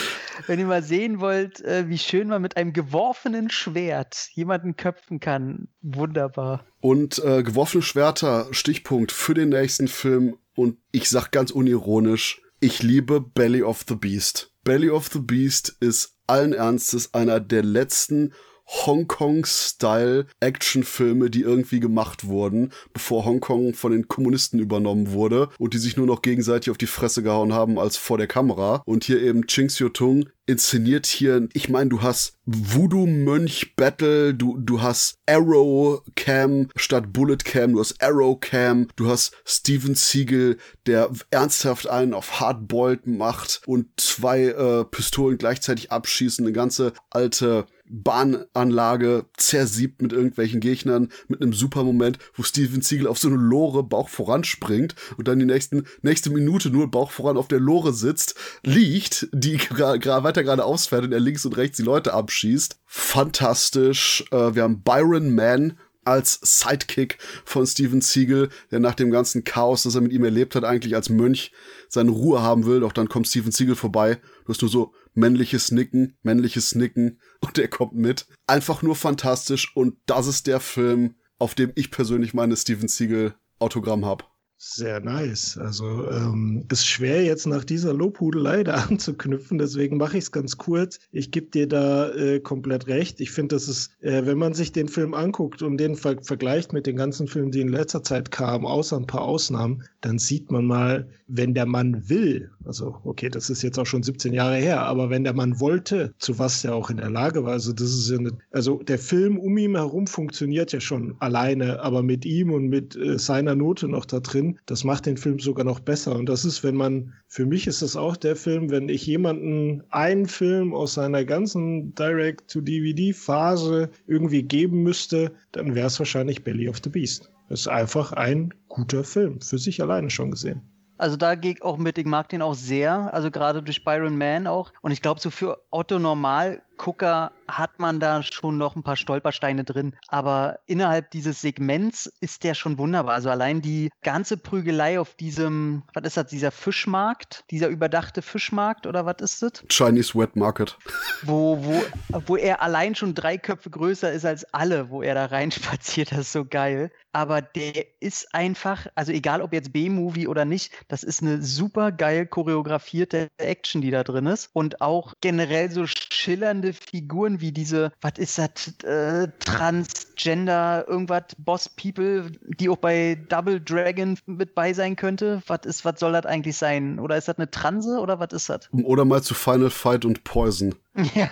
wenn 0.47 0.59
ihr 0.59 0.67
mal 0.67 0.83
sehen 0.83 1.21
wollt, 1.21 1.61
äh, 1.63 1.89
wie 1.89 1.99
schön 1.99 2.29
man 2.29 2.43
mit 2.43 2.57
einem 2.57 2.73
geworfenen 2.73 3.51
Schwert 3.51 4.31
jemanden 4.33 4.77
köpfen 4.77 5.21
kann, 5.21 5.69
wunderbar. 5.81 6.65
Und 6.81 7.23
äh, 7.25 7.43
geworfene 7.43 7.83
Schwerter, 7.83 8.49
Stichpunkt 8.53 9.13
für 9.13 9.35
den 9.35 9.51
nächsten 9.51 9.87
Film 9.87 10.39
und 10.61 10.77
ich 10.93 11.09
sag 11.09 11.31
ganz 11.31 11.51
unironisch, 11.51 12.43
ich 12.61 12.83
liebe 12.83 13.23
Belly 13.23 13.63
of 13.63 13.85
the 13.89 13.95
Beast. 13.95 14.53
Belly 14.63 14.91
of 14.91 15.09
the 15.11 15.19
Beast 15.19 15.75
ist 15.81 16.19
allen 16.27 16.53
Ernstes 16.53 17.15
einer 17.15 17.41
der 17.41 17.63
letzten 17.63 18.35
Hongkong-Style-Actionfilme, 18.71 21.31
die 21.31 21.43
irgendwie 21.43 21.81
gemacht 21.81 22.27
wurden, 22.27 22.73
bevor 22.93 23.25
Hongkong 23.25 23.75
von 23.75 23.93
den 23.93 24.09
Kommunisten 24.09 24.59
übernommen 24.61 25.13
wurde 25.13 25.49
und 25.59 25.75
die 25.75 25.79
sich 25.79 25.97
nur 25.97 26.07
noch 26.07 26.23
gegenseitig 26.23 26.71
auf 26.71 26.79
die 26.79 26.87
Fresse 26.87 27.23
gehauen 27.23 27.53
haben 27.53 27.79
als 27.79 27.97
vor 27.97 28.19
der 28.19 28.29
Kamera. 28.29 28.83
Und 28.87 29.05
hier 29.05 29.21
eben 29.21 29.47
Ching 29.47 29.69
Xiu-Tung 29.69 30.31
inszeniert 30.47 31.07
hier, 31.07 31.49
ich 31.53 31.69
meine, 31.69 31.91
du 31.91 32.01
hast 32.03 32.39
Voodoo-Mönch 32.45 33.77
Battle, 33.77 34.35
du, 34.35 34.59
du 34.59 34.83
hast 34.83 35.19
Arrow 35.27 36.03
Cam 36.17 36.69
statt 36.75 37.13
Bullet 37.13 37.37
Cam, 37.37 37.75
du 37.75 37.81
hast 37.81 38.03
Arrow 38.03 38.41
Cam, 38.41 38.89
du 38.97 39.09
hast 39.09 39.33
Steven 39.45 39.95
Siegel, 39.95 40.57
der 40.87 41.11
ernsthaft 41.31 41.89
einen 41.89 42.15
auf 42.15 42.41
Hardboiled 42.41 43.07
macht 43.07 43.61
und 43.67 43.87
zwei 43.97 44.47
äh, 44.47 44.85
Pistolen 44.85 45.39
gleichzeitig 45.39 45.93
abschießen, 45.93 46.45
eine 46.45 46.53
ganze 46.53 46.95
alte 47.11 47.67
Bahnanlage 47.91 49.27
zersiebt 49.37 50.01
mit 50.01 50.13
irgendwelchen 50.13 50.61
Gegnern, 50.61 51.09
mit 51.29 51.43
einem 51.43 51.53
super 51.53 51.83
Moment, 51.83 52.19
wo 52.35 52.43
Steven 52.43 52.83
Siegel 52.83 53.07
auf 53.07 53.19
so 53.19 53.29
eine 53.29 53.37
Lore 53.37 53.83
Bauch 53.83 54.09
voran 54.09 54.45
springt 54.45 54.95
und 55.17 55.29
dann 55.29 55.39
die 55.39 55.45
nächsten, 55.45 55.85
nächste 56.03 56.31
Minute 56.31 56.71
nur 56.71 56.91
Bauch 56.91 57.11
voran 57.11 57.37
auf 57.37 57.49
der 57.49 57.61
Lore 57.61 57.93
sitzt, 57.93 58.35
liegt, 58.63 59.29
die 59.33 59.57
gerade 59.57 60.25
weiter 60.25 60.45
gerade 60.45 60.65
ausfährt 60.65 61.05
und 61.05 61.13
er 61.13 61.21
links 61.21 61.45
und 61.45 61.57
rechts 61.57 61.77
die 61.77 61.83
Leute 61.83 62.15
abschießt. 62.15 62.79
Fantastisch. 62.87 64.25
Äh, 64.31 64.55
wir 64.55 64.63
haben 64.63 64.83
Byron 64.83 65.35
Mann 65.35 65.77
als 66.05 66.41
Sidekick 66.43 67.19
von 67.45 67.67
Steven 67.67 68.01
Siegel, 68.01 68.49
der 68.71 68.81
nach 68.81 68.95
dem 68.95 69.11
ganzen 69.11 69.45
Chaos, 69.45 69.83
das 69.83 69.95
er 69.95 70.01
mit 70.01 70.13
ihm 70.13 70.25
erlebt 70.25 70.55
hat, 70.55 70.65
eigentlich 70.65 70.95
als 70.95 71.11
Mönch 71.11 71.53
seine 71.89 72.11
Ruhe 72.11 72.43
haben 72.43 72.67
will. 72.67 72.81
Doch 72.81 72.93
dann 72.93 73.09
kommt 73.09 73.29
Steven 73.29 73.53
Siegel 73.53 73.77
vorbei. 73.77 74.19
Du 74.45 74.53
hast 74.53 74.63
nur 74.63 74.71
so 74.71 74.95
männliches 75.15 75.71
Nicken, 75.71 76.17
männliches 76.23 76.75
Nicken 76.75 77.21
und 77.41 77.59
er 77.59 77.69
kommt 77.69 77.95
mit. 77.95 78.27
Einfach 78.47 78.83
nur 78.83 78.97
fantastisch 78.97 79.75
und 79.77 79.97
das 80.07 80.27
ist 80.27 80.47
der 80.47 80.61
Film, 80.61 81.17
auf 81.39 81.55
dem 81.55 81.73
ich 81.75 81.91
persönlich 81.91 82.35
meine 82.35 82.57
Steven 82.57 82.89
Siegel 82.89 83.35
Autogramm 83.59 84.05
habe. 84.05 84.25
Sehr 84.63 85.01
nice. 85.01 85.57
Also 85.57 86.11
ähm, 86.11 86.67
ist 86.71 86.87
schwer 86.87 87.25
jetzt 87.25 87.47
nach 87.47 87.65
dieser 87.65 87.95
Lobhudelei 87.95 88.63
da 88.63 88.75
anzuknüpfen, 88.91 89.57
deswegen 89.57 89.97
mache 89.97 90.19
ich 90.19 90.25
es 90.25 90.33
ganz 90.33 90.59
kurz. 90.59 90.99
Ich 91.13 91.31
gebe 91.31 91.47
dir 91.47 91.67
da 91.67 92.11
äh, 92.11 92.41
komplett 92.41 92.87
recht. 92.87 93.23
Ich 93.23 93.31
finde, 93.31 93.55
das 93.57 93.69
ist, 93.69 93.91
äh, 94.03 94.27
wenn 94.27 94.37
man 94.37 94.53
sich 94.53 94.71
den 94.71 94.89
Film 94.89 95.15
anguckt 95.15 95.63
und 95.63 95.79
den 95.79 95.97
ver 95.97 96.23
vergleicht 96.23 96.75
mit 96.75 96.87
den 96.87 96.97
ganzen 96.97 97.27
Filmen, 97.27 97.53
die 97.53 97.63
in 97.63 97.69
letzter 97.69 98.03
Zeit 98.03 98.31
kamen, 98.31 98.67
außer 98.67 98.99
ein 98.99 99.07
paar 99.07 99.23
Ausnahmen, 99.23 99.83
dann 100.03 100.19
sieht 100.19 100.51
man 100.51 100.67
mal, 100.67 101.09
wenn 101.27 101.55
der 101.55 101.67
Mann 101.67 102.11
will, 102.11 102.51
also 102.65 102.97
okay, 103.05 103.31
das 103.31 103.49
ist 103.49 103.63
jetzt 103.63 103.79
auch 103.79 103.87
schon 103.87 104.03
17 104.03 104.35
Jahre 104.35 104.57
her, 104.57 104.83
aber 104.83 105.09
wenn 105.09 105.25
der 105.25 105.33
Mann 105.33 105.59
wollte, 105.61 106.13
zu 106.19 106.39
was 106.39 106.65
er 106.65 106.75
auch 106.75 106.91
in 106.91 106.99
der 106.99 107.09
Lage 107.11 107.45
war, 107.45 107.53
also 107.53 107.73
das 107.73 107.89
ist 107.89 108.11
ja 108.11 108.19
eine, 108.19 108.33
also 108.51 108.83
der 108.83 108.99
Film 108.99 109.39
um 109.39 109.57
ihn 109.57 109.77
herum 109.77 110.07
funktioniert 110.07 110.73
ja 110.73 110.81
schon 110.81 111.17
alleine, 111.21 111.81
aber 111.81 112.03
mit 112.03 112.27
ihm 112.27 112.53
und 112.53 112.69
mit 112.69 112.97
äh, 112.97 113.19
seiner 113.19 113.55
Note 113.55 113.89
noch 113.89 114.05
da 114.05 114.21
drin 114.21 114.50
das 114.67 114.85
macht 114.85 115.07
den 115.07 115.17
Film 115.17 115.39
sogar 115.39 115.65
noch 115.65 115.81
besser. 115.81 116.15
Und 116.17 116.27
das 116.27 116.45
ist, 116.45 116.63
wenn 116.63 116.77
man, 116.77 117.13
für 117.29 117.47
mich 117.47 117.67
ist 117.67 117.83
das 117.83 117.97
auch 117.97 118.17
der 118.17 118.37
Film, 118.37 118.71
wenn 118.71 118.89
ich 118.89 119.07
jemanden 119.07 119.83
einen 119.91 120.27
Film 120.27 120.75
aus 120.75 120.95
seiner 120.95 121.25
ganzen 121.25 121.95
Direct-to-DVD-Phase 121.95 123.91
irgendwie 124.07 124.43
geben 124.43 124.83
müsste, 124.83 125.33
dann 125.53 125.75
wäre 125.75 125.87
es 125.87 125.99
wahrscheinlich 125.99 126.45
Belly 126.45 126.69
of 126.69 126.81
the 126.83 126.91
Beast. 126.91 127.31
Das 127.49 127.61
ist 127.61 127.69
einfach 127.69 128.13
ein 128.13 128.55
guter 128.69 129.05
Film, 129.05 129.41
für 129.41 129.59
sich 129.59 129.83
alleine 129.83 130.11
schon 130.11 130.31
gesehen. 130.31 130.63
Also 131.01 131.17
da 131.17 131.35
gehe 131.35 131.53
ich 131.53 131.63
auch 131.63 131.79
mit, 131.79 131.97
ich 131.97 132.05
mag 132.05 132.29
den 132.29 132.43
auch 132.43 132.55
sehr, 132.55 133.13
also 133.15 133.31
gerade 133.31 133.63
durch 133.63 133.85
Byron 133.85 134.19
Mann 134.19 134.47
auch. 134.47 134.71
Und 134.83 134.93
ich 134.93 135.01
glaube, 135.01 135.19
so 135.19 135.31
für 135.31 135.59
Otto 135.71 135.99
Normal 135.99 136.63
Gucker 136.81 137.31
hat 137.47 137.79
man 137.79 138.01
da 138.01 138.23
schon 138.23 138.57
noch 138.57 138.75
ein 138.75 138.83
paar 138.83 138.97
Stolpersteine 138.97 139.65
drin. 139.65 139.95
Aber 140.09 140.61
innerhalb 140.67 141.11
dieses 141.11 141.43
Segments 141.43 142.11
ist 142.21 142.43
der 142.43 142.55
schon 142.55 142.79
wunderbar. 142.79 143.15
Also 143.15 143.29
allein 143.29 143.61
die 143.61 143.91
ganze 144.03 144.39
Prügelei 144.39 144.99
auf 144.99 145.15
diesem, 145.15 145.83
was 145.93 146.05
ist 146.05 146.17
das, 146.17 146.27
dieser 146.29 146.51
Fischmarkt, 146.51 147.45
dieser 147.51 147.69
überdachte 147.69 148.23
Fischmarkt 148.23 148.87
oder 148.87 149.05
was 149.05 149.17
ist 149.21 149.43
das? 149.43 149.53
Chinese 149.69 150.15
Wet 150.19 150.37
Market. 150.37 150.79
Wo, 151.23 151.63
wo, 151.63 151.83
wo 152.27 152.37
er 152.37 152.63
allein 152.63 152.95
schon 152.95 153.15
drei 153.15 153.37
Köpfe 153.37 153.69
größer 153.69 154.11
ist 154.11 154.25
als 154.25 154.45
alle, 154.55 154.89
wo 154.89 155.03
er 155.03 155.15
da 155.15 155.27
reinspaziert, 155.27 156.13
das 156.13 156.21
ist 156.21 156.33
so 156.33 156.47
geil. 156.47 156.91
Aber 157.13 157.43
der 157.43 157.85
ist 158.01 158.35
einfach, 158.35 158.87
also 158.95 159.13
egal 159.13 159.43
ob 159.43 159.53
jetzt 159.53 159.73
B-Movie 159.73 160.29
oder 160.29 160.47
nicht, 160.47 160.73
das 160.89 161.03
ist 161.03 161.23
eine 161.23 161.43
super 161.43 161.93
geil 161.93 162.27
choreografierte 162.27 163.29
Action, 163.37 163.83
die 163.83 163.91
da 163.91 164.03
drin 164.03 164.27
ist. 164.27 164.49
Und 164.55 164.81
auch 164.81 165.15
generell 165.21 165.71
so 165.71 165.87
schillernde 165.87 166.70
Figuren 166.73 167.41
wie 167.41 167.53
diese, 167.53 167.93
was 168.01 168.13
ist 168.17 168.39
das, 168.39 168.83
äh, 168.85 169.29
Transgender, 169.41 170.85
irgendwas, 170.89 171.25
Boss 171.39 171.69
People, 171.69 172.31
die 172.59 172.69
auch 172.69 172.77
bei 172.77 173.19
Double 173.29 173.61
Dragon 173.61 174.19
mit 174.27 174.55
bei 174.55 174.73
sein 174.73 174.97
könnte. 174.97 175.43
Was 175.47 175.61
ist, 175.65 175.85
was 175.85 176.01
soll 176.01 176.13
das 176.13 176.27
eigentlich 176.27 176.57
sein? 176.57 176.99
Oder 176.99 177.17
ist 177.17 177.29
das 177.29 177.39
eine 177.39 177.51
Transe 177.51 177.99
oder 177.99 178.19
was 178.19 178.33
ist 178.33 178.49
das? 178.49 178.69
Oder 178.73 179.05
mal 179.05 179.23
zu 179.23 179.35
Final 179.35 179.71
Fight 179.71 180.05
und 180.05 180.25
Poison. 180.25 180.75
Ja, 181.15 181.31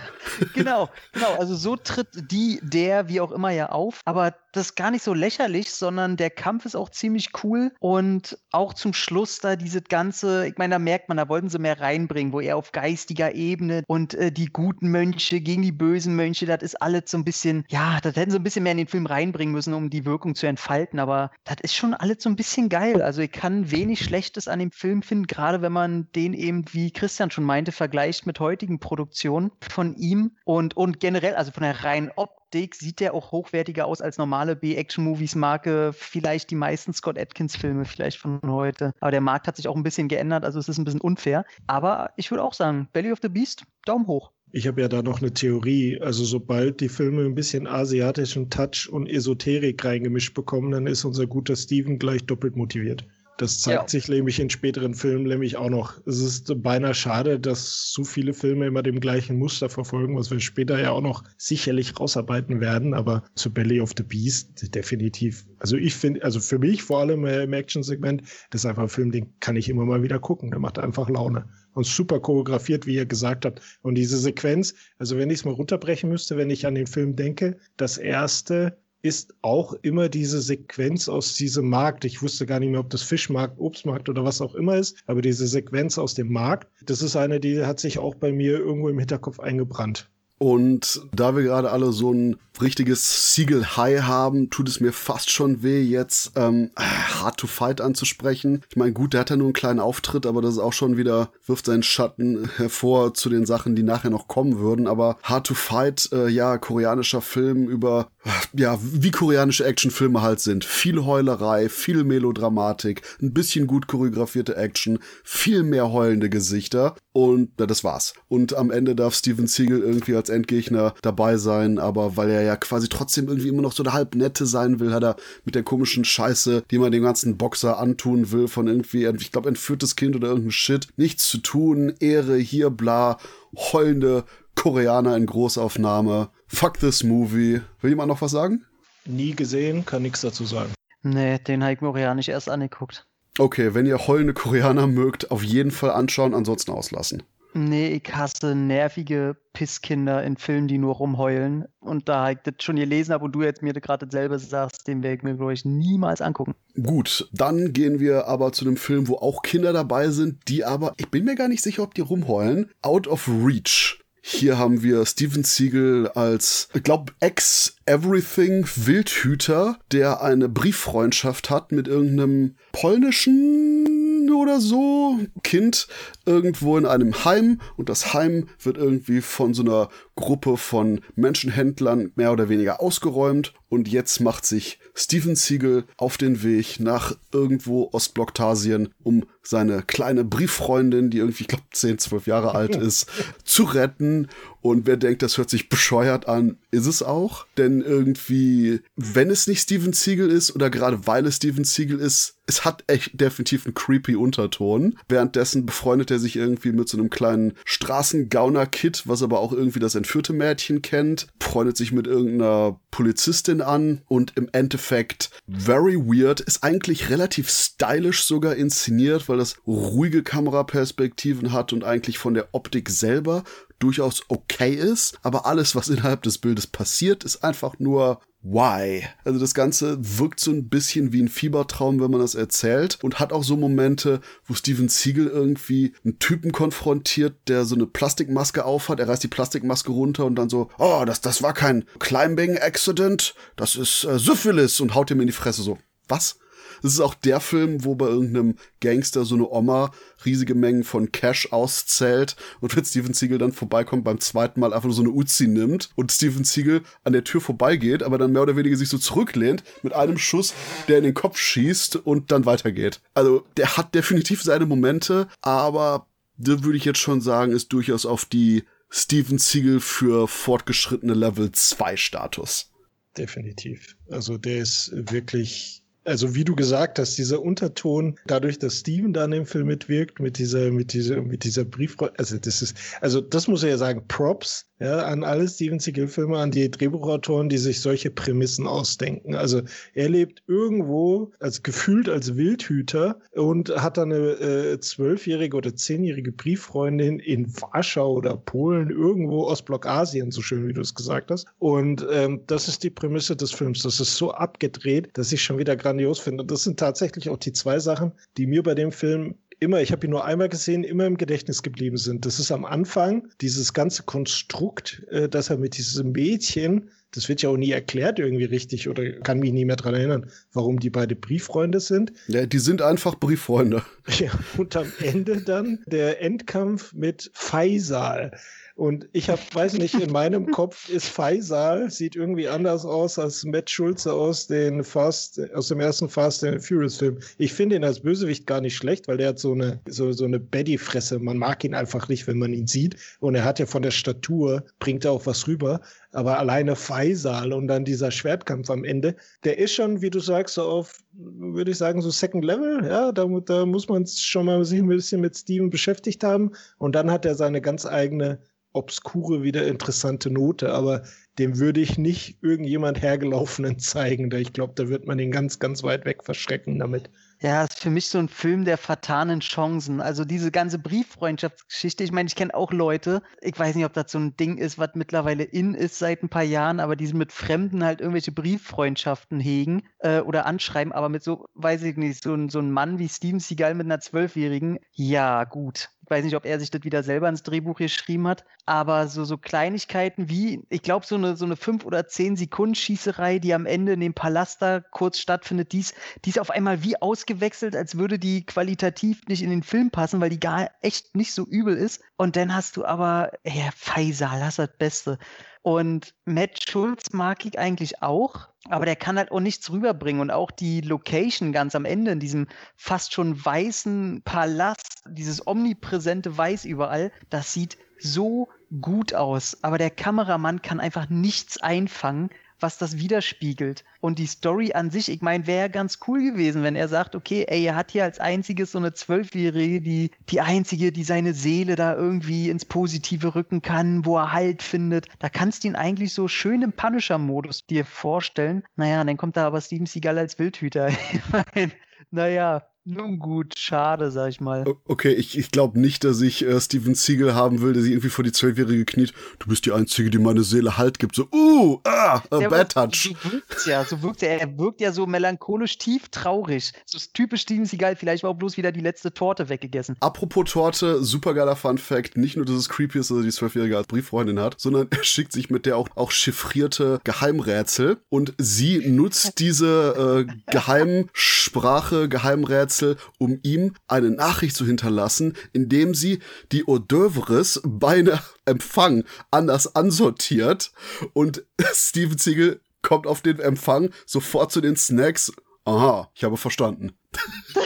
genau, 0.53 0.89
genau. 1.11 1.35
Also 1.37 1.55
so 1.55 1.75
tritt 1.75 2.07
die, 2.31 2.59
der, 2.63 3.09
wie 3.09 3.21
auch 3.21 3.31
immer 3.31 3.49
ja 3.49 3.69
auf. 3.69 4.01
Aber 4.05 4.33
das 4.53 4.67
ist 4.67 4.75
gar 4.75 4.89
nicht 4.89 5.03
so 5.03 5.13
lächerlich, 5.13 5.71
sondern 5.71 6.17
der 6.17 6.29
Kampf 6.29 6.65
ist 6.65 6.75
auch 6.75 6.89
ziemlich 6.89 7.29
cool. 7.43 7.71
Und 7.79 8.37
auch 8.51 8.73
zum 8.73 8.93
Schluss 8.93 9.39
da 9.39 9.55
diese 9.55 9.81
ganze, 9.81 10.47
ich 10.47 10.57
meine, 10.57 10.75
da 10.75 10.79
merkt 10.79 11.09
man, 11.09 11.17
da 11.17 11.27
wollten 11.29 11.49
sie 11.49 11.59
mehr 11.59 11.79
reinbringen, 11.79 12.33
wo 12.33 12.39
er 12.39 12.57
auf 12.57 12.71
geistiger 12.71 13.35
Ebene 13.35 13.83
und 13.87 14.13
äh, 14.15 14.31
die 14.31 14.47
guten 14.47 14.89
Mönche 14.89 15.41
gegen 15.41 15.61
die 15.61 15.71
bösen 15.71 16.15
Mönche, 16.15 16.45
das 16.45 16.63
ist 16.63 16.81
alles 16.81 17.03
so 17.07 17.17
ein 17.17 17.25
bisschen, 17.25 17.65
ja, 17.69 17.99
das 18.01 18.15
hätten 18.15 18.31
sie 18.31 18.37
ein 18.37 18.43
bisschen 18.43 18.63
mehr 18.63 18.71
in 18.71 18.79
den 18.79 18.87
Film 18.87 19.05
reinbringen 19.05 19.53
müssen, 19.53 19.73
um 19.73 19.89
die 19.89 20.05
Wirkung 20.05 20.35
zu 20.35 20.47
entfalten. 20.47 20.99
Aber 20.99 21.31
das 21.43 21.57
ist 21.61 21.75
schon 21.75 21.93
alles 21.93 22.23
so 22.23 22.29
ein 22.29 22.35
bisschen 22.35 22.69
geil. 22.69 23.01
Also 23.01 23.21
ich 23.21 23.31
kann 23.31 23.71
wenig 23.71 24.03
Schlechtes 24.03 24.47
an 24.47 24.59
dem 24.59 24.71
Film 24.71 25.01
finden, 25.01 25.27
gerade 25.27 25.61
wenn 25.61 25.73
man 25.73 26.07
den 26.15 26.33
eben, 26.33 26.65
wie 26.71 26.91
Christian 26.91 27.29
schon 27.29 27.43
meinte, 27.43 27.71
vergleicht 27.71 28.25
mit 28.25 28.39
heutigen 28.39 28.79
Produktionen 28.79 29.48
von 29.69 29.95
ihm 29.95 30.31
und, 30.45 30.75
und 30.77 30.99
generell, 30.99 31.35
also 31.35 31.51
von 31.51 31.63
der 31.63 31.83
reinen 31.83 32.11
Optik, 32.15 32.75
sieht 32.75 32.99
der 32.99 33.13
auch 33.13 33.31
hochwertiger 33.31 33.85
aus 33.85 34.01
als 34.01 34.17
normale 34.17 34.55
B-Action-Movies-Marke, 34.55 35.91
vielleicht 35.93 36.51
die 36.51 36.55
meisten 36.55 36.93
Scott 36.93 37.17
Atkins-Filme 37.17 37.85
vielleicht 37.85 38.17
von 38.17 38.39
heute. 38.43 38.93
Aber 38.99 39.11
der 39.11 39.21
Markt 39.21 39.47
hat 39.47 39.55
sich 39.55 39.67
auch 39.67 39.75
ein 39.75 39.83
bisschen 39.83 40.07
geändert, 40.07 40.43
also 40.43 40.59
es 40.59 40.69
ist 40.69 40.77
ein 40.77 40.85
bisschen 40.85 41.01
unfair. 41.01 41.45
Aber 41.67 42.11
ich 42.17 42.31
würde 42.31 42.43
auch 42.43 42.53
sagen, 42.53 42.87
Belly 42.93 43.11
of 43.11 43.19
the 43.21 43.29
Beast, 43.29 43.63
Daumen 43.85 44.07
hoch. 44.07 44.31
Ich 44.51 44.65
habe 44.67 44.81
ja 44.81 44.87
da 44.87 45.03
noch 45.03 45.21
eine 45.21 45.31
Theorie. 45.31 45.99
Also 46.01 46.23
sobald 46.23 46.81
die 46.81 46.89
Filme 46.89 47.23
ein 47.23 47.35
bisschen 47.35 47.67
asiatischen 47.67 48.49
Touch 48.49 48.89
und 48.91 49.07
Esoterik 49.07 49.85
reingemischt 49.85 50.33
bekommen, 50.33 50.71
dann 50.71 50.87
ist 50.87 51.05
unser 51.05 51.27
guter 51.27 51.55
Steven 51.55 51.99
gleich 51.99 52.25
doppelt 52.25 52.55
motiviert. 52.55 53.05
Das 53.39 53.61
zeigt 53.61 53.83
ja. 53.83 53.87
sich 53.87 54.09
nämlich 54.09 54.37
in 54.41 54.49
späteren 54.49 54.93
Filmen 54.93 55.23
nämlich 55.23 55.55
auch 55.55 55.69
noch. 55.69 55.93
Es 56.05 56.19
ist 56.19 56.61
beinahe 56.61 56.93
schade, 56.93 57.39
dass 57.39 57.93
so 57.93 58.03
viele 58.03 58.33
Filme 58.33 58.67
immer 58.67 58.83
dem 58.83 58.99
gleichen 58.99 59.37
Muster 59.37 59.69
verfolgen, 59.69 60.17
was 60.17 60.29
wir 60.29 60.41
später 60.41 60.77
ja 60.77 60.91
auch 60.91 60.99
noch 60.99 61.23
sicherlich 61.37 61.97
rausarbeiten 61.97 62.59
werden. 62.59 62.93
Aber 62.93 63.23
zu 63.35 63.53
Belly 63.53 63.79
of 63.79 63.93
the 63.95 64.03
Beast 64.03 64.75
definitiv. 64.75 65.45
Also 65.59 65.77
ich 65.77 65.95
finde, 65.95 66.21
also 66.21 66.41
für 66.41 66.59
mich 66.59 66.83
vor 66.83 66.99
allem 66.99 67.25
im 67.25 67.53
Action-Segment, 67.53 68.23
das 68.49 68.61
ist 68.61 68.65
einfach 68.65 68.83
ein 68.83 68.89
Film, 68.89 69.11
den 69.11 69.33
kann 69.39 69.55
ich 69.55 69.69
immer 69.69 69.85
mal 69.85 70.03
wieder 70.03 70.19
gucken. 70.19 70.51
Der 70.51 70.59
macht 70.59 70.77
einfach 70.77 71.09
Laune 71.09 71.45
und 71.73 71.85
super 71.85 72.19
choreografiert, 72.19 72.87
wie 72.87 72.95
ihr 72.95 73.05
gesagt 73.05 73.45
habt. 73.45 73.61
Und 73.81 73.95
diese 73.95 74.17
Sequenz, 74.17 74.75
also 74.97 75.17
wenn 75.17 75.29
ich 75.29 75.39
es 75.39 75.45
mal 75.45 75.53
runterbrechen 75.53 76.09
müsste, 76.09 76.35
wenn 76.35 76.49
ich 76.49 76.67
an 76.67 76.75
den 76.75 76.87
Film 76.87 77.15
denke, 77.15 77.57
das 77.77 77.97
erste 77.97 78.77
ist 79.01 79.33
auch 79.41 79.73
immer 79.81 80.09
diese 80.09 80.41
Sequenz 80.41 81.07
aus 81.07 81.33
diesem 81.33 81.69
Markt. 81.69 82.05
Ich 82.05 82.21
wusste 82.21 82.45
gar 82.45 82.59
nicht 82.59 82.69
mehr, 82.69 82.81
ob 82.81 82.89
das 82.89 83.01
Fischmarkt, 83.01 83.59
Obstmarkt 83.59 84.09
oder 84.09 84.23
was 84.25 84.41
auch 84.41 84.55
immer 84.55 84.75
ist, 84.75 84.97
aber 85.07 85.21
diese 85.21 85.47
Sequenz 85.47 85.97
aus 85.97 86.13
dem 86.13 86.31
Markt, 86.31 86.67
das 86.85 87.01
ist 87.01 87.15
eine, 87.15 87.39
die 87.39 87.65
hat 87.65 87.79
sich 87.79 87.99
auch 87.99 88.15
bei 88.15 88.31
mir 88.31 88.59
irgendwo 88.59 88.89
im 88.89 88.99
Hinterkopf 88.99 89.39
eingebrannt. 89.39 90.09
Und 90.39 91.01
da 91.13 91.35
wir 91.35 91.43
gerade 91.43 91.69
alle 91.69 91.91
so 91.91 92.13
ein 92.13 92.37
richtiges 92.61 93.33
Siegel 93.33 93.77
High 93.77 94.03
haben, 94.03 94.49
tut 94.49 94.67
es 94.67 94.79
mir 94.79 94.91
fast 94.91 95.29
schon 95.29 95.63
weh, 95.63 95.81
jetzt 95.81 96.31
ähm, 96.35 96.71
Hard 96.77 97.37
to 97.37 97.47
Fight 97.47 97.81
anzusprechen. 97.81 98.63
Ich 98.69 98.75
meine, 98.75 98.93
gut, 98.93 99.13
der 99.13 99.21
hat 99.21 99.29
ja 99.29 99.35
nur 99.35 99.47
einen 99.47 99.53
kleinen 99.53 99.79
Auftritt, 99.79 100.25
aber 100.25 100.41
das 100.41 100.53
ist 100.53 100.59
auch 100.59 100.73
schon 100.73 100.97
wieder, 100.97 101.31
wirft 101.45 101.65
seinen 101.65 101.83
Schatten 101.83 102.49
hervor 102.57 103.13
zu 103.13 103.29
den 103.29 103.45
Sachen, 103.45 103.75
die 103.75 103.83
nachher 103.83 104.09
noch 104.09 104.27
kommen 104.27 104.59
würden. 104.59 104.87
Aber 104.87 105.17
Hard 105.23 105.47
to 105.47 105.53
Fight, 105.53 106.09
äh, 106.11 106.29
ja, 106.29 106.57
koreanischer 106.57 107.21
Film 107.21 107.67
über, 107.67 108.07
ja, 108.53 108.77
wie 108.81 109.11
koreanische 109.11 109.65
Actionfilme 109.65 110.21
halt 110.21 110.39
sind. 110.39 110.65
Viel 110.65 111.05
Heulerei, 111.05 111.69
viel 111.69 112.03
Melodramatik, 112.03 113.01
ein 113.21 113.33
bisschen 113.33 113.67
gut 113.67 113.87
choreografierte 113.87 114.55
Action, 114.55 114.99
viel 115.23 115.63
mehr 115.63 115.91
heulende 115.91 116.29
Gesichter 116.29 116.95
und 117.11 117.51
na, 117.57 117.65
das 117.65 117.83
war's. 117.83 118.13
Und 118.27 118.53
am 118.53 118.71
Ende 118.71 118.95
darf 118.95 119.15
Steven 119.15 119.47
Siegel 119.47 119.79
irgendwie 119.79 120.15
als 120.15 120.28
Endgegner 120.29 120.93
dabei 121.01 121.37
sein, 121.37 121.79
aber 121.79 122.17
weil 122.17 122.29
er 122.29 122.43
ja 122.43 122.55
quasi 122.55 122.87
trotzdem 122.87 123.27
irgendwie 123.27 123.49
immer 123.49 123.61
noch 123.61 123.73
so 123.73 123.83
der 123.83 123.93
halb 123.93 124.15
nette 124.15 124.45
sein 124.45 124.79
will, 124.79 124.93
hat 124.93 125.03
er 125.03 125.15
mit 125.45 125.55
der 125.55 125.63
komischen 125.63 126.05
Scheiße, 126.05 126.63
die 126.71 126.77
man 126.77 126.91
dem 126.91 127.03
ganzen 127.03 127.37
Boxer 127.37 127.79
antun 127.79 128.31
will, 128.31 128.47
von 128.47 128.67
irgendwie, 128.67 129.05
ich 129.05 129.31
glaube, 129.31 129.49
entführtes 129.49 129.95
Kind 129.95 130.15
oder 130.15 130.29
irgendein 130.29 130.51
Shit, 130.51 130.87
nichts 130.97 131.27
zu 131.27 131.39
tun, 131.39 131.93
Ehre, 131.99 132.37
hier, 132.37 132.69
bla, 132.69 133.17
heulende 133.55 134.23
Koreaner 134.55 135.15
in 135.15 135.25
Großaufnahme. 135.25 136.29
Fuck 136.47 136.79
this 136.79 137.03
movie. 137.03 137.61
Will 137.81 137.91
jemand 137.91 138.09
noch 138.09 138.21
was 138.21 138.31
sagen? 138.31 138.65
Nie 139.05 139.33
gesehen, 139.33 139.85
kann 139.85 140.01
nichts 140.01 140.21
dazu 140.21 140.45
sagen. 140.45 140.73
Nee, 141.01 141.39
den 141.39 141.63
habe 141.63 141.73
ich 141.73 141.81
mir 141.81 141.89
auch 141.89 141.97
ja 141.97 142.13
nicht 142.13 142.29
erst 142.29 142.49
angeguckt. 142.49 143.07
Okay, 143.37 143.73
wenn 143.73 143.85
ihr 143.85 144.07
heulende 144.07 144.33
Koreaner 144.33 144.85
mögt, 144.85 145.31
auf 145.31 145.43
jeden 145.43 145.71
Fall 145.71 145.91
anschauen, 145.91 146.33
ansonsten 146.33 146.71
auslassen. 146.71 147.23
Nee, 147.53 147.87
ich 147.89 148.13
hasse 148.13 148.53
nervige 148.53 149.35
Pisskinder 149.53 150.23
in 150.23 150.37
Filmen, 150.37 150.67
die 150.67 150.77
nur 150.77 150.95
rumheulen. 150.95 151.65
Und 151.79 152.07
da 152.07 152.31
ich 152.31 152.37
das 152.43 152.55
schon 152.59 152.75
gelesen 152.75 153.13
habe 153.13 153.25
und 153.25 153.31
du 153.31 153.41
jetzt 153.41 153.61
mir 153.61 153.73
gerade 153.73 154.05
dasselbe 154.05 154.37
sagst, 154.37 154.87
den 154.87 155.01
werde 155.01 155.17
ich 155.17 155.23
mir, 155.23 155.35
glaube 155.35 155.53
ich, 155.53 155.65
niemals 155.65 156.21
angucken. 156.21 156.53
Gut, 156.81 157.27
dann 157.33 157.73
gehen 157.73 157.99
wir 157.99 158.27
aber 158.27 158.51
zu 158.51 158.65
einem 158.65 158.77
Film, 158.77 159.07
wo 159.07 159.15
auch 159.15 159.41
Kinder 159.41 159.73
dabei 159.73 160.09
sind, 160.09 160.47
die 160.47 160.63
aber, 160.63 160.93
ich 160.97 161.09
bin 161.09 161.25
mir 161.25 161.35
gar 161.35 161.47
nicht 161.47 161.63
sicher, 161.63 161.83
ob 161.83 161.95
die 161.95 162.01
rumheulen. 162.01 162.69
Out 162.81 163.07
of 163.07 163.27
Reach. 163.27 163.99
Hier 164.21 164.57
haben 164.57 164.83
wir 164.83 165.05
Steven 165.05 165.43
Siegel 165.43 166.09
als, 166.09 166.69
ich 166.73 166.83
glaube, 166.83 167.13
Ex-Everything 167.19 168.65
Wildhüter, 168.75 169.79
der 169.91 170.21
eine 170.21 170.49
Brieffreundschaft 170.49 171.49
hat 171.49 171.71
mit 171.71 171.87
irgendeinem 171.87 172.55
polnischen 172.71 174.29
oder 174.31 174.59
so 174.59 175.19
Kind 175.43 175.87
irgendwo 176.29 176.77
in 176.77 176.85
einem 176.85 177.25
Heim 177.25 177.59
und 177.75 177.89
das 177.89 178.13
Heim 178.13 178.47
wird 178.61 178.77
irgendwie 178.77 179.21
von 179.21 179.55
so 179.55 179.63
einer 179.63 179.89
Gruppe 180.15 180.57
von 180.57 181.01
Menschenhändlern 181.15 182.11
mehr 182.15 182.31
oder 182.31 182.49
weniger 182.49 182.79
ausgeräumt 182.79 183.53
und 183.69 183.87
jetzt 183.87 184.19
macht 184.19 184.45
sich 184.45 184.79
Steven 184.95 185.35
Siegel 185.35 185.85
auf 185.95 186.17
den 186.17 186.41
Weg 186.43 186.79
nach 186.79 187.15
irgendwo 187.31 187.89
Ostblocktasien, 187.91 188.89
um 189.03 189.25
seine 189.43 189.83
kleine 189.83 190.25
Brieffreundin, 190.25 191.11
die 191.11 191.19
irgendwie, 191.19 191.43
ich 191.43 191.47
glaube, 191.47 191.63
10, 191.71 191.99
12 191.99 192.27
Jahre 192.27 192.55
alt 192.55 192.75
ist, 192.75 193.07
zu 193.45 193.63
retten. 193.63 194.27
Und 194.61 194.87
wer 194.87 194.97
denkt, 194.97 195.21
das 195.21 195.37
hört 195.37 195.49
sich 195.49 195.69
bescheuert 195.69 196.27
an, 196.27 196.57
ist 196.71 196.87
es 196.87 197.03
auch. 197.03 197.45
Denn 197.57 197.81
irgendwie, 197.81 198.81
wenn 198.95 199.29
es 199.29 199.47
nicht 199.47 199.61
Steven 199.61 199.93
Siegel 199.93 200.29
ist 200.29 200.53
oder 200.55 200.69
gerade 200.69 201.07
weil 201.07 201.25
es 201.27 201.37
Steven 201.37 201.63
Siegel 201.63 201.99
ist, 201.99 202.35
es 202.47 202.65
hat 202.65 202.83
echt 202.87 203.19
definitiv 203.19 203.65
einen 203.65 203.75
creepy 203.75 204.15
Unterton. 204.15 204.97
Währenddessen 205.07 205.65
befreundet 205.65 206.09
er 206.11 206.18
sich 206.19 206.35
irgendwie 206.35 206.71
mit 206.71 206.87
so 206.89 206.97
einem 206.97 207.09
kleinen 207.09 207.53
Straßengauner-Kid, 207.65 209.03
was 209.05 209.23
aber 209.23 209.39
auch 209.39 209.53
irgendwie 209.53 209.79
das 209.79 209.95
entführte 209.95 210.33
Mädchen 210.33 210.81
kennt, 210.81 211.27
freundet 211.41 211.77
sich 211.77 211.91
mit 211.91 212.07
irgendeiner 212.07 212.79
Polizistin 212.91 213.61
an 213.61 214.01
und 214.07 214.33
im 214.35 214.49
Endeffekt 214.51 215.29
very 215.47 215.95
weird, 215.95 216.41
ist 216.41 216.63
eigentlich 216.63 217.09
relativ 217.09 217.49
stylisch 217.49 218.23
sogar 218.23 218.55
inszeniert, 218.55 219.29
weil 219.29 219.37
das 219.37 219.55
ruhige 219.65 220.23
Kameraperspektiven 220.23 221.51
hat 221.51 221.73
und 221.73 221.83
eigentlich 221.83 222.17
von 222.17 222.33
der 222.33 222.49
Optik 222.51 222.89
selber 222.89 223.43
durchaus 223.79 224.23
okay 224.27 224.73
ist, 224.73 225.17
aber 225.23 225.45
alles, 225.45 225.75
was 225.75 225.87
innerhalb 225.87 226.21
des 226.23 226.37
Bildes 226.37 226.67
passiert, 226.67 227.23
ist 227.23 227.43
einfach 227.43 227.79
nur 227.79 228.19
why? 228.41 229.05
Also 229.23 229.39
das 229.39 229.53
Ganze 229.53 229.97
wirkt 229.99 230.39
so 230.39 230.51
ein 230.51 230.69
bisschen 230.69 231.11
wie 231.11 231.21
ein 231.21 231.27
Fiebertraum, 231.27 231.99
wenn 231.99 232.11
man 232.11 232.21
das 232.21 232.35
erzählt 232.35 232.99
und 233.01 233.19
hat 233.19 233.33
auch 233.33 233.43
so 233.43 233.57
Momente, 233.57 234.21
wo 234.45 234.53
Steven 234.53 234.89
Siegel 234.89 235.27
irgendwie 235.27 235.93
einen 236.03 236.19
Typen 236.19 236.51
konfrontiert, 236.51 237.35
der 237.47 237.65
so 237.65 237.75
eine 237.75 237.85
Plastikmaske 237.85 238.65
aufhat. 238.65 238.99
Er 238.99 239.07
reißt 239.07 239.23
die 239.23 239.27
Plastikmaske 239.27 239.91
runter 239.91 240.25
und 240.25 240.35
dann 240.35 240.49
so, 240.49 240.69
oh, 240.77 241.03
das, 241.05 241.21
das 241.21 241.43
war 241.43 241.53
kein 241.53 241.85
Climbing 241.99 242.57
Accident, 242.57 243.35
das 243.55 243.75
ist 243.75 244.05
äh, 244.05 244.17
Syphilis 244.17 244.79
und 244.79 244.95
haut 244.95 245.11
ihm 245.11 245.21
in 245.21 245.27
die 245.27 245.33
Fresse 245.33 245.61
so. 245.61 245.77
Was? 246.07 246.39
Das 246.81 246.93
ist 246.93 246.99
auch 246.99 247.13
der 247.13 247.39
Film, 247.39 247.83
wo 247.83 247.95
bei 247.95 248.07
irgendeinem 248.07 248.55
Gangster 248.81 249.25
so 249.25 249.35
eine 249.35 249.49
Oma 249.49 249.91
riesige 250.25 250.55
Mengen 250.55 250.83
von 250.83 251.11
Cash 251.11 251.51
auszählt 251.51 252.35
und 252.61 252.75
wenn 252.75 252.85
Steven 252.85 253.13
Siegel 253.13 253.37
dann 253.37 253.51
vorbeikommt, 253.51 254.03
beim 254.03 254.19
zweiten 254.19 254.59
Mal 254.59 254.73
einfach 254.73 254.85
nur 254.85 254.93
so 254.93 255.01
eine 255.01 255.11
Uzi 255.11 255.47
nimmt 255.47 255.89
und 255.95 256.11
Steven 256.11 256.43
Siegel 256.43 256.81
an 257.03 257.13
der 257.13 257.23
Tür 257.23 257.41
vorbeigeht, 257.41 258.03
aber 258.03 258.17
dann 258.17 258.31
mehr 258.31 258.43
oder 258.43 258.55
weniger 258.55 258.77
sich 258.77 258.89
so 258.89 258.97
zurücklehnt 258.97 259.63
mit 259.83 259.93
einem 259.93 260.17
Schuss, 260.17 260.53
der 260.87 260.97
in 260.97 261.03
den 261.03 261.13
Kopf 261.13 261.37
schießt 261.37 261.97
und 261.97 262.31
dann 262.31 262.45
weitergeht. 262.45 263.01
Also 263.13 263.45
der 263.57 263.77
hat 263.77 263.95
definitiv 263.95 264.43
seine 264.43 264.65
Momente, 264.65 265.27
aber 265.41 266.07
da 266.37 266.63
würde 266.63 266.77
ich 266.77 266.85
jetzt 266.85 266.99
schon 266.99 267.21
sagen, 267.21 267.51
ist 267.51 267.73
durchaus 267.73 268.05
auf 268.05 268.25
die 268.25 268.63
Steven 268.89 269.37
Siegel 269.37 269.79
für 269.79 270.27
fortgeschrittene 270.27 271.13
Level 271.13 271.51
2 271.51 271.95
Status. 271.97 272.71
Definitiv. 273.17 273.95
Also 274.09 274.37
der 274.37 274.59
ist 274.59 274.91
wirklich 274.93 275.78
also 276.05 276.35
wie 276.35 276.43
du 276.43 276.55
gesagt 276.55 276.99
hast, 276.99 277.17
dieser 277.17 277.41
Unterton, 277.41 278.17
dadurch, 278.25 278.59
dass 278.59 278.79
Steven 278.79 279.13
da 279.13 279.25
in 279.25 279.31
dem 279.31 279.45
Film 279.45 279.67
mitwirkt, 279.67 280.19
mit 280.19 280.37
dieser, 280.37 280.71
mit 280.71 280.93
dieser, 280.93 281.21
mit 281.21 281.43
dieser 281.43 281.65
Briefrolle, 281.65 282.13
also 282.17 282.37
das 282.37 282.61
ist, 282.61 282.75
also 283.01 283.21
das 283.21 283.47
muss 283.47 283.63
er 283.63 283.69
ja 283.69 283.77
sagen, 283.77 284.03
Props, 284.07 284.69
ja, 284.79 284.99
an 284.99 285.25
alle 285.25 285.47
Steven 285.47 285.79
Seagal-Filme, 285.79 286.37
an 286.37 286.51
die 286.51 286.71
Drehbuchautoren, 286.71 287.49
die 287.49 287.57
sich 287.57 287.81
solche 287.81 288.11
Prämissen 288.11 288.65
ausdenken. 288.65 289.35
Also 289.35 289.61
er 289.93 290.07
lebt 290.07 290.41
irgendwo 290.47 291.31
als 291.39 291.63
gefühlt 291.63 292.07
als 292.07 292.37
Wildhüter 292.37 293.19
und 293.33 293.69
hat 293.69 293.97
dann 293.97 294.13
eine 294.13 294.79
zwölfjährige 294.79 295.55
äh, 295.55 295.57
oder 295.57 295.75
zehnjährige 295.75 296.31
Brieffreundin 296.31 297.19
in 297.19 297.53
Warschau 297.61 298.13
oder 298.13 298.37
Polen, 298.37 298.89
irgendwo 298.89 299.47
Ostblock 299.47 299.85
Asien, 299.85 300.31
so 300.31 300.41
schön 300.41 300.65
wie 300.67 300.73
du 300.73 300.81
es 300.81 300.95
gesagt 300.95 301.29
hast. 301.29 301.47
Und 301.59 302.07
ähm, 302.09 302.41
das 302.47 302.69
ist 302.69 302.83
die 302.83 302.89
Prämisse 302.89 303.35
des 303.35 303.51
Films. 303.51 303.83
Das 303.83 303.99
ist 303.99 304.15
so 304.15 304.31
abgedreht, 304.31 305.09
dass 305.13 305.33
ich 305.33 305.43
schon 305.43 305.57
wieder 305.57 305.75
grandios 305.89 306.19
finde. 306.19 306.45
Das 306.45 306.63
sind 306.63 306.79
tatsächlich 306.79 307.29
auch 307.29 307.37
die 307.37 307.53
zwei 307.53 307.79
Sachen, 307.79 308.11
die 308.37 308.45
mir 308.45 308.63
bei 308.63 308.75
dem 308.75 308.91
Film 308.91 309.35
immer, 309.59 309.81
ich 309.81 309.91
habe 309.91 310.07
ihn 310.07 310.11
nur 310.11 310.23
einmal 310.23 310.47
gesehen, 310.47 310.83
immer 310.83 311.05
im 311.05 311.17
Gedächtnis 311.17 311.63
geblieben 311.63 311.97
sind. 311.97 312.25
Das 312.25 312.39
ist 312.39 312.51
am 312.51 312.63
Anfang 312.63 313.27
dieses 313.41 313.73
ganze 313.73 314.03
Konstrukt, 314.03 315.03
äh, 315.09 315.27
dass 315.27 315.49
er 315.49 315.57
mit 315.57 315.77
diesem 315.77 316.11
Mädchen, 316.11 316.89
das 317.11 317.27
wird 317.27 317.41
ja 317.41 317.49
auch 317.49 317.57
nie 317.57 317.71
erklärt 317.71 318.19
irgendwie 318.19 318.45
richtig 318.45 318.87
oder 318.87 319.11
kann 319.19 319.39
mich 319.39 319.51
nie 319.51 319.65
mehr 319.65 319.75
dran 319.75 319.95
erinnern, 319.95 320.29
warum 320.53 320.79
die 320.79 320.91
beide 320.91 321.15
Brieffreunde 321.15 321.79
sind. 321.79 322.13
Ja, 322.27 322.45
die 322.45 322.59
sind 322.59 322.81
einfach 322.81 323.19
Brieffreunde. 323.19 323.83
Ja, 324.17 324.31
und 324.57 324.75
am 324.75 324.91
Ende 325.03 325.41
dann 325.41 325.79
der 325.85 326.21
Endkampf 326.21 326.93
mit 326.93 327.29
Faisal. 327.33 328.31
Und 328.79 329.09
ich 329.11 329.29
habe, 329.29 329.41
weiß 329.51 329.73
nicht, 329.73 329.95
in 329.95 330.09
meinem 330.09 330.45
Kopf 330.51 330.87
ist 330.87 331.09
Faisal, 331.09 331.91
sieht 331.91 332.15
irgendwie 332.15 332.47
anders 332.47 332.85
aus 332.85 333.19
als 333.19 333.43
Matt 333.43 333.69
Schulze 333.69 334.13
aus, 334.13 334.47
den 334.47 334.85
Fast, 334.85 335.41
aus 335.53 335.67
dem 335.67 335.81
ersten 335.81 336.07
Fast 336.07 336.45
and 336.45 336.63
Furious 336.63 336.95
Film. 336.95 337.19
Ich 337.37 337.51
finde 337.51 337.75
ihn 337.75 337.83
als 337.83 337.99
Bösewicht 337.99 338.47
gar 338.47 338.61
nicht 338.61 338.77
schlecht, 338.77 339.09
weil 339.09 339.17
der 339.17 339.29
hat 339.29 339.39
so 339.39 339.51
eine, 339.51 339.81
so, 339.85 340.13
so 340.13 340.23
eine 340.23 340.39
Betty-Fresse. 340.39 341.19
Man 341.19 341.37
mag 341.37 341.65
ihn 341.65 341.75
einfach 341.75 342.07
nicht, 342.07 342.25
wenn 342.25 342.39
man 342.39 342.53
ihn 342.53 342.67
sieht. 342.67 342.95
Und 343.19 343.35
er 343.35 343.43
hat 343.43 343.59
ja 343.59 343.65
von 343.65 343.81
der 343.81 343.91
Statur, 343.91 344.63
bringt 344.79 345.03
er 345.03 345.11
auch 345.11 345.25
was 345.25 345.45
rüber. 345.45 345.81
Aber 346.11 346.39
alleine 346.39 346.75
Faisal 346.75 347.53
und 347.53 347.67
dann 347.67 347.85
dieser 347.85 348.09
Schwertkampf 348.09 348.69
am 348.69 348.83
Ende, 348.83 349.15
der 349.43 349.59
ist 349.59 349.73
schon, 349.73 350.01
wie 350.01 350.09
du 350.09 350.19
sagst, 350.19 350.55
so 350.55 350.63
auf, 350.63 351.03
würde 351.13 351.71
ich 351.71 351.77
sagen, 351.77 352.01
so 352.01 352.09
Second 352.09 352.43
Level. 352.43 352.83
Ja, 352.85 353.11
da, 353.11 353.27
da 353.45 353.65
muss 353.65 353.87
man 353.87 354.07
schon 354.07 354.47
mal 354.47 354.65
sich 354.65 354.79
ein 354.79 354.87
bisschen 354.87 355.21
mit 355.21 355.37
Steven 355.37 355.69
beschäftigt 355.69 356.23
haben. 356.23 356.51
Und 356.77 356.95
dann 356.95 357.11
hat 357.11 357.25
er 357.25 357.35
seine 357.35 357.61
ganz 357.61 357.85
eigene 357.85 358.39
obskure, 358.73 359.43
wieder 359.43 359.67
interessante 359.67 360.29
Note, 360.29 360.71
aber 360.71 361.03
dem 361.37 361.57
würde 361.57 361.79
ich 361.79 361.97
nicht 361.97 362.37
irgendjemand 362.41 363.01
hergelaufenen 363.01 363.79
zeigen. 363.79 364.31
Ich 364.35 364.53
glaube, 364.53 364.73
da 364.75 364.89
wird 364.89 365.05
man 365.05 365.19
ihn 365.19 365.31
ganz, 365.31 365.59
ganz 365.59 365.83
weit 365.83 366.05
weg 366.05 366.23
verschrecken 366.23 366.79
damit. 366.79 367.09
Ja, 367.41 367.63
ist 367.63 367.79
für 367.79 367.89
mich 367.89 368.09
so 368.09 368.17
ein 368.17 368.27
Film 368.27 368.65
der 368.65 368.77
vertanen 368.77 369.39
Chancen. 369.39 370.01
Also 370.01 370.25
diese 370.25 370.51
ganze 370.51 370.77
Brieffreundschaftsgeschichte. 370.77 372.03
Ich 372.03 372.11
meine, 372.11 372.27
ich 372.27 372.35
kenne 372.35 372.53
auch 372.53 372.73
Leute, 372.73 373.21
ich 373.41 373.57
weiß 373.57 373.75
nicht, 373.75 373.85
ob 373.85 373.93
das 373.93 374.11
so 374.11 374.19
ein 374.19 374.35
Ding 374.35 374.57
ist, 374.57 374.77
was 374.77 374.89
mittlerweile 374.95 375.43
in 375.43 375.73
ist 375.73 375.99
seit 375.99 376.21
ein 376.21 376.27
paar 376.29 376.43
Jahren, 376.43 376.81
aber 376.81 376.97
die 376.97 377.11
mit 377.13 377.31
Fremden 377.31 377.83
halt 377.83 378.01
irgendwelche 378.01 378.33
Brieffreundschaften 378.33 379.39
hegen 379.39 379.83
äh, 379.99 380.19
oder 380.19 380.45
anschreiben, 380.45 380.91
aber 380.91 381.07
mit 381.07 381.23
so, 381.23 381.45
weiß 381.53 381.83
ich 381.83 381.95
nicht, 381.95 382.21
so, 382.21 382.35
so 382.49 382.59
ein 382.59 382.71
Mann 382.71 382.99
wie 382.99 383.07
Steven 383.07 383.39
Seagal 383.39 383.73
mit 383.73 383.85
einer 383.85 384.01
Zwölfjährigen, 384.01 384.79
ja, 384.91 385.45
gut. 385.45 385.89
Ich 386.09 386.17
weiß 386.17 386.25
nicht, 386.25 386.35
ob 386.35 386.43
er 386.43 386.59
sich 386.59 386.71
das 386.71 386.83
wieder 386.83 387.03
selber 387.03 387.29
ins 387.29 387.43
Drehbuch 387.43 387.77
geschrieben 387.77 388.27
hat, 388.27 388.43
aber 388.65 389.07
so, 389.07 389.25
so 389.25 389.37
Kleinigkeiten 389.37 390.27
wie, 390.27 390.63
ich 390.69 390.81
glaube, 390.81 391.05
so 391.05 391.13
eine, 391.13 391.35
so 391.35 391.45
eine 391.45 391.55
5 391.55 391.85
oder 391.85 392.07
10 392.07 392.35
Sekunden 392.35 392.73
Schießerei, 392.73 393.37
die 393.37 393.53
am 393.53 393.67
Ende 393.67 393.93
in 393.93 393.99
dem 393.99 394.15
Palast 394.15 394.59
da 394.63 394.79
kurz 394.79 395.19
stattfindet, 395.19 395.71
die 395.71 395.81
ist, 395.81 395.93
die 396.25 396.31
ist 396.31 396.39
auf 396.39 396.49
einmal 396.49 396.81
wie 396.81 396.99
ausgewechselt, 396.99 397.75
als 397.75 397.95
würde 397.99 398.17
die 398.17 398.43
qualitativ 398.43 399.21
nicht 399.27 399.43
in 399.43 399.51
den 399.51 399.61
Film 399.61 399.91
passen, 399.91 400.19
weil 400.19 400.31
die 400.31 400.39
gar 400.39 400.71
echt 400.81 401.15
nicht 401.15 401.31
so 401.31 401.45
übel 401.45 401.77
ist. 401.77 402.01
Und 402.17 402.35
dann 402.35 402.55
hast 402.55 402.77
du 402.77 402.85
aber, 402.85 403.31
ja, 403.43 403.69
Faisal, 403.75 404.39
das 404.39 404.57
ist 404.57 404.57
das 404.57 404.77
Beste. 404.79 405.19
Und 405.61 406.15
Matt 406.25 406.67
Schulz 406.67 407.13
mag 407.13 407.45
ich 407.45 407.59
eigentlich 407.59 408.01
auch, 408.01 408.48
aber 408.69 408.85
der 408.85 408.95
kann 408.95 409.17
halt 409.17 409.31
auch 409.31 409.39
nichts 409.39 409.71
rüberbringen. 409.71 410.21
Und 410.21 410.31
auch 410.31 410.51
die 410.51 410.81
Location 410.81 411.51
ganz 411.51 411.75
am 411.75 411.85
Ende 411.85 412.11
in 412.11 412.19
diesem 412.19 412.47
fast 412.75 413.13
schon 413.13 413.43
weißen 413.43 414.21
Palast, 414.23 415.03
dieses 415.09 415.45
omnipräsente 415.45 416.37
Weiß 416.37 416.65
überall, 416.65 417.11
das 417.29 417.53
sieht 417.53 417.77
so 417.99 418.49
gut 418.81 419.13
aus. 419.13 419.63
Aber 419.63 419.77
der 419.77 419.89
Kameramann 419.89 420.61
kann 420.61 420.79
einfach 420.79 421.09
nichts 421.09 421.59
einfangen 421.61 422.29
was 422.59 422.77
das 422.77 422.97
widerspiegelt. 422.97 423.83
Und 424.01 424.19
die 424.19 424.25
Story 424.27 424.73
an 424.73 424.89
sich, 424.91 425.09
ich 425.09 425.21
meine, 425.21 425.47
wäre 425.47 425.69
ganz 425.69 425.99
cool 426.07 426.23
gewesen, 426.23 426.63
wenn 426.63 426.75
er 426.75 426.87
sagt, 426.87 427.15
okay, 427.15 427.45
ey, 427.47 427.63
er 427.63 427.75
hat 427.75 427.91
hier 427.91 428.03
als 428.03 428.19
einziges 428.19 428.71
so 428.71 428.77
eine 428.77 428.93
Zwölfjährige, 428.93 429.81
die, 429.81 430.11
die 430.29 430.41
einzige, 430.41 430.91
die 430.91 431.03
seine 431.03 431.33
Seele 431.33 431.75
da 431.75 431.95
irgendwie 431.95 432.49
ins 432.49 432.65
Positive 432.65 433.35
rücken 433.35 433.61
kann, 433.61 434.05
wo 434.05 434.17
er 434.17 434.33
Halt 434.33 434.61
findet. 434.61 435.07
Da 435.19 435.29
kannst 435.29 435.63
du 435.63 435.69
ihn 435.69 435.75
eigentlich 435.75 436.13
so 436.13 436.27
schön 436.27 436.61
im 436.61 436.73
Punisher-Modus 436.73 437.65
dir 437.65 437.85
vorstellen. 437.85 438.63
Naja, 438.75 439.03
dann 439.03 439.17
kommt 439.17 439.37
da 439.37 439.47
aber 439.47 439.61
Steven 439.61 439.85
Seagal 439.85 440.17
als 440.17 440.37
Wildhüter. 440.39 440.89
ich 441.13 441.21
meine, 441.31 441.71
naja, 442.11 442.63
nun 442.89 443.19
gut, 443.19 443.53
schade, 443.57 444.09
sag 444.09 444.29
ich 444.29 444.41
mal. 444.41 444.65
Okay, 444.85 445.13
ich, 445.13 445.37
ich 445.37 445.51
glaube 445.51 445.79
nicht, 445.79 446.03
dass 446.03 446.21
ich 446.21 446.43
äh, 446.43 446.59
Steven 446.59 446.95
Siegel 446.95 447.35
haben 447.35 447.61
will, 447.61 447.73
der 447.73 447.83
sich 447.83 447.91
irgendwie 447.91 448.09
vor 448.09 448.23
die 448.23 448.31
Zwölfjährige 448.31 448.83
kniet. 448.85 449.13
Du 449.37 449.47
bist 449.47 449.65
die 449.65 449.71
Einzige, 449.71 450.09
die 450.09 450.17
meine 450.17 450.43
Seele 450.43 450.77
Halt 450.77 450.97
gibt. 450.97 451.15
So, 451.15 451.27
uh, 451.31 451.79
ah, 451.83 452.21
a 452.31 452.39
ja, 452.39 452.49
bad 452.49 452.71
touch. 452.71 453.13
So 453.13 453.31
wirkt's 453.31 453.65
ja, 453.65 453.85
so 453.85 454.01
wirkt 454.01 454.23
er. 454.23 454.41
Er 454.41 454.57
wirkt 454.57 454.81
ja 454.81 454.91
so 454.91 455.05
melancholisch 455.05 455.77
tief 455.77 456.09
traurig. 456.09 456.73
So 456.85 456.97
typisch 457.13 457.41
Steven 457.41 457.65
Seagal, 457.65 457.95
vielleicht 457.95 458.23
war 458.23 458.31
auch 458.31 458.37
bloß 458.37 458.57
wieder 458.57 458.71
die 458.71 458.81
letzte 458.81 459.13
Torte 459.13 459.49
weggegessen. 459.49 459.95
Apropos 459.99 460.49
Torte, 460.51 461.03
supergeiler 461.03 461.55
Fun 461.55 461.77
Fact. 461.77 462.17
Nicht 462.17 462.37
nur, 462.37 462.45
dass 462.45 462.55
es 462.55 462.69
creepy 462.69 462.99
ist, 462.99 463.11
dass 463.11 463.17
er 463.17 463.23
die 463.23 463.29
Zwölfjährige 463.29 463.77
als 463.77 463.87
Brieffreundin 463.87 464.39
hat, 464.39 464.59
sondern 464.59 464.87
er 464.91 465.03
schickt 465.03 465.31
sich 465.31 465.51
mit 465.51 465.65
der 465.67 465.77
auch, 465.77 465.87
auch 465.95 466.11
chiffrierte 466.11 466.99
Geheimrätsel 467.03 467.97
und 468.09 468.33
sie 468.39 468.79
nutzt 468.89 469.39
diese 469.39 470.25
äh, 470.27 470.51
Geheimsprache, 470.51 472.09
Geheimrätsel 472.09 472.78
Rätsel, 472.79 472.97
um 473.17 473.39
ihm 473.43 473.73
eine 473.87 474.11
Nachricht 474.11 474.55
zu 474.55 474.65
hinterlassen, 474.65 475.35
indem 475.53 475.93
sie 475.93 476.19
die 476.51 476.63
Hors 476.63 476.81
d'oeuvres 476.81 477.61
bei 477.63 477.99
einem 477.99 478.19
Empfang 478.45 479.03
anders 479.31 479.75
ansortiert 479.75 480.71
und 481.13 481.45
Steven 481.73 482.17
Siegel 482.17 482.61
kommt 482.81 483.07
auf 483.07 483.21
den 483.21 483.39
Empfang 483.39 483.91
sofort 484.05 484.51
zu 484.51 484.61
den 484.61 484.75
Snacks. 484.75 485.31
Aha, 485.65 486.09
ich 486.15 486.23
habe 486.23 486.37
verstanden. 486.37 486.93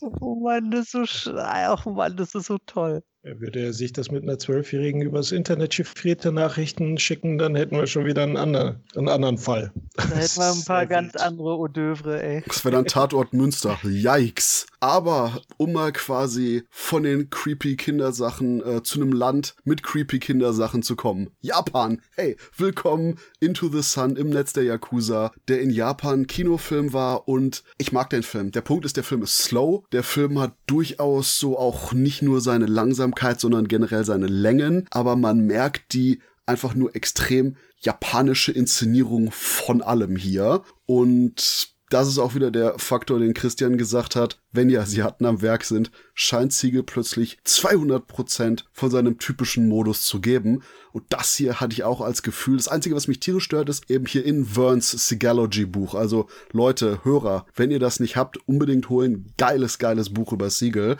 oh 0.00 0.40
Mann, 0.42 0.70
das 0.70 0.94
ist 0.94 1.24
so, 1.24 1.32
oh 1.32 1.90
Mann, 1.90 2.16
das 2.16 2.34
ist 2.34 2.46
so 2.46 2.58
toll. 2.66 3.02
Würde 3.36 3.60
er 3.60 3.72
sich 3.72 3.92
das 3.92 4.10
mit 4.10 4.22
einer 4.22 4.38
Zwölfjährigen 4.38 5.02
übers 5.02 5.32
Internet 5.32 5.74
chiffrierte 5.74 6.32
Nachrichten 6.32 6.98
schicken, 6.98 7.38
dann 7.38 7.54
hätten 7.54 7.76
wir 7.76 7.86
schon 7.86 8.04
wieder 8.04 8.22
einen 8.22 8.36
anderen, 8.36 8.76
einen 8.96 9.08
anderen 9.08 9.38
Fall. 9.38 9.72
Da 9.96 10.04
hätten 10.04 10.36
wir 10.36 10.52
ein 10.52 10.64
paar 10.64 10.86
ganz 10.86 11.14
wild. 11.14 11.22
andere 11.22 11.56
Odeuvre, 11.58 12.22
ey. 12.22 12.42
Das 12.46 12.64
wäre 12.64 12.76
dann 12.76 12.86
Tatort 12.86 13.32
Münster. 13.32 13.78
Yikes. 13.82 14.66
Aber 14.80 15.42
um 15.56 15.72
mal 15.72 15.92
quasi 15.92 16.64
von 16.70 17.02
den 17.02 17.30
creepy 17.30 17.76
Kindersachen 17.76 18.62
äh, 18.64 18.82
zu 18.82 19.00
einem 19.00 19.12
Land 19.12 19.54
mit 19.64 19.82
creepy 19.82 20.18
Kindersachen 20.18 20.82
zu 20.82 20.96
kommen. 20.96 21.30
Japan. 21.40 22.00
Hey, 22.14 22.36
willkommen 22.56 23.16
Into 23.40 23.68
the 23.68 23.82
Sun 23.82 24.16
im 24.16 24.30
Netz 24.30 24.52
der 24.52 24.64
Yakuza, 24.64 25.32
der 25.48 25.60
in 25.60 25.70
Japan 25.70 26.26
Kinofilm 26.26 26.92
war 26.92 27.28
und 27.28 27.64
ich 27.78 27.92
mag 27.92 28.10
den 28.10 28.22
Film. 28.22 28.52
Der 28.52 28.60
Punkt 28.60 28.84
ist, 28.84 28.96
der 28.96 29.04
Film 29.04 29.22
ist 29.22 29.38
slow. 29.38 29.84
Der 29.92 30.02
Film 30.02 30.38
hat 30.38 30.54
durchaus 30.66 31.38
so 31.38 31.58
auch 31.58 31.92
nicht 31.92 32.22
nur 32.22 32.40
seine 32.40 32.66
Langsamkeit 32.66 32.98
Langsamkeit, 32.98 33.40
sondern 33.40 33.68
generell 33.68 34.04
seine 34.04 34.26
Längen. 34.26 34.86
Aber 34.90 35.16
man 35.16 35.40
merkt 35.40 35.92
die 35.92 36.20
einfach 36.46 36.74
nur 36.74 36.94
extrem 36.96 37.56
japanische 37.80 38.52
Inszenierung 38.52 39.30
von 39.30 39.82
allem 39.82 40.16
hier. 40.16 40.62
Und 40.86 41.68
das 41.90 42.08
ist 42.08 42.18
auch 42.18 42.34
wieder 42.34 42.50
der 42.50 42.78
Faktor, 42.78 43.18
den 43.18 43.34
Christian 43.34 43.78
gesagt 43.78 44.16
hat. 44.16 44.40
Wenn 44.52 44.68
die 44.68 44.78
Asiaten 44.78 45.24
am 45.24 45.42
Werk 45.42 45.64
sind, 45.64 45.90
scheint 46.14 46.52
Siegel 46.52 46.82
plötzlich 46.82 47.38
200 47.44 48.06
Prozent 48.06 48.68
von 48.72 48.90
seinem 48.90 49.18
typischen 49.18 49.68
Modus 49.68 50.04
zu 50.04 50.20
geben. 50.20 50.62
Und 50.92 51.04
das 51.10 51.34
hier 51.34 51.60
hatte 51.60 51.74
ich 51.74 51.84
auch 51.84 52.00
als 52.00 52.22
Gefühl. 52.22 52.56
Das 52.56 52.68
Einzige, 52.68 52.94
was 52.94 53.08
mich 53.08 53.20
tierisch 53.20 53.44
stört, 53.44 53.68
ist 53.68 53.90
eben 53.90 54.06
hier 54.06 54.24
in 54.24 54.44
Verns 54.44 54.90
Sigalogy 54.90 55.66
Buch. 55.66 55.94
Also 55.94 56.28
Leute, 56.52 57.04
Hörer, 57.04 57.46
wenn 57.54 57.70
ihr 57.70 57.78
das 57.78 58.00
nicht 58.00 58.16
habt, 58.16 58.38
unbedingt 58.48 58.88
holen. 58.88 59.32
Geiles, 59.36 59.78
geiles 59.78 60.12
Buch 60.12 60.32
über 60.32 60.50
Siegel 60.50 60.96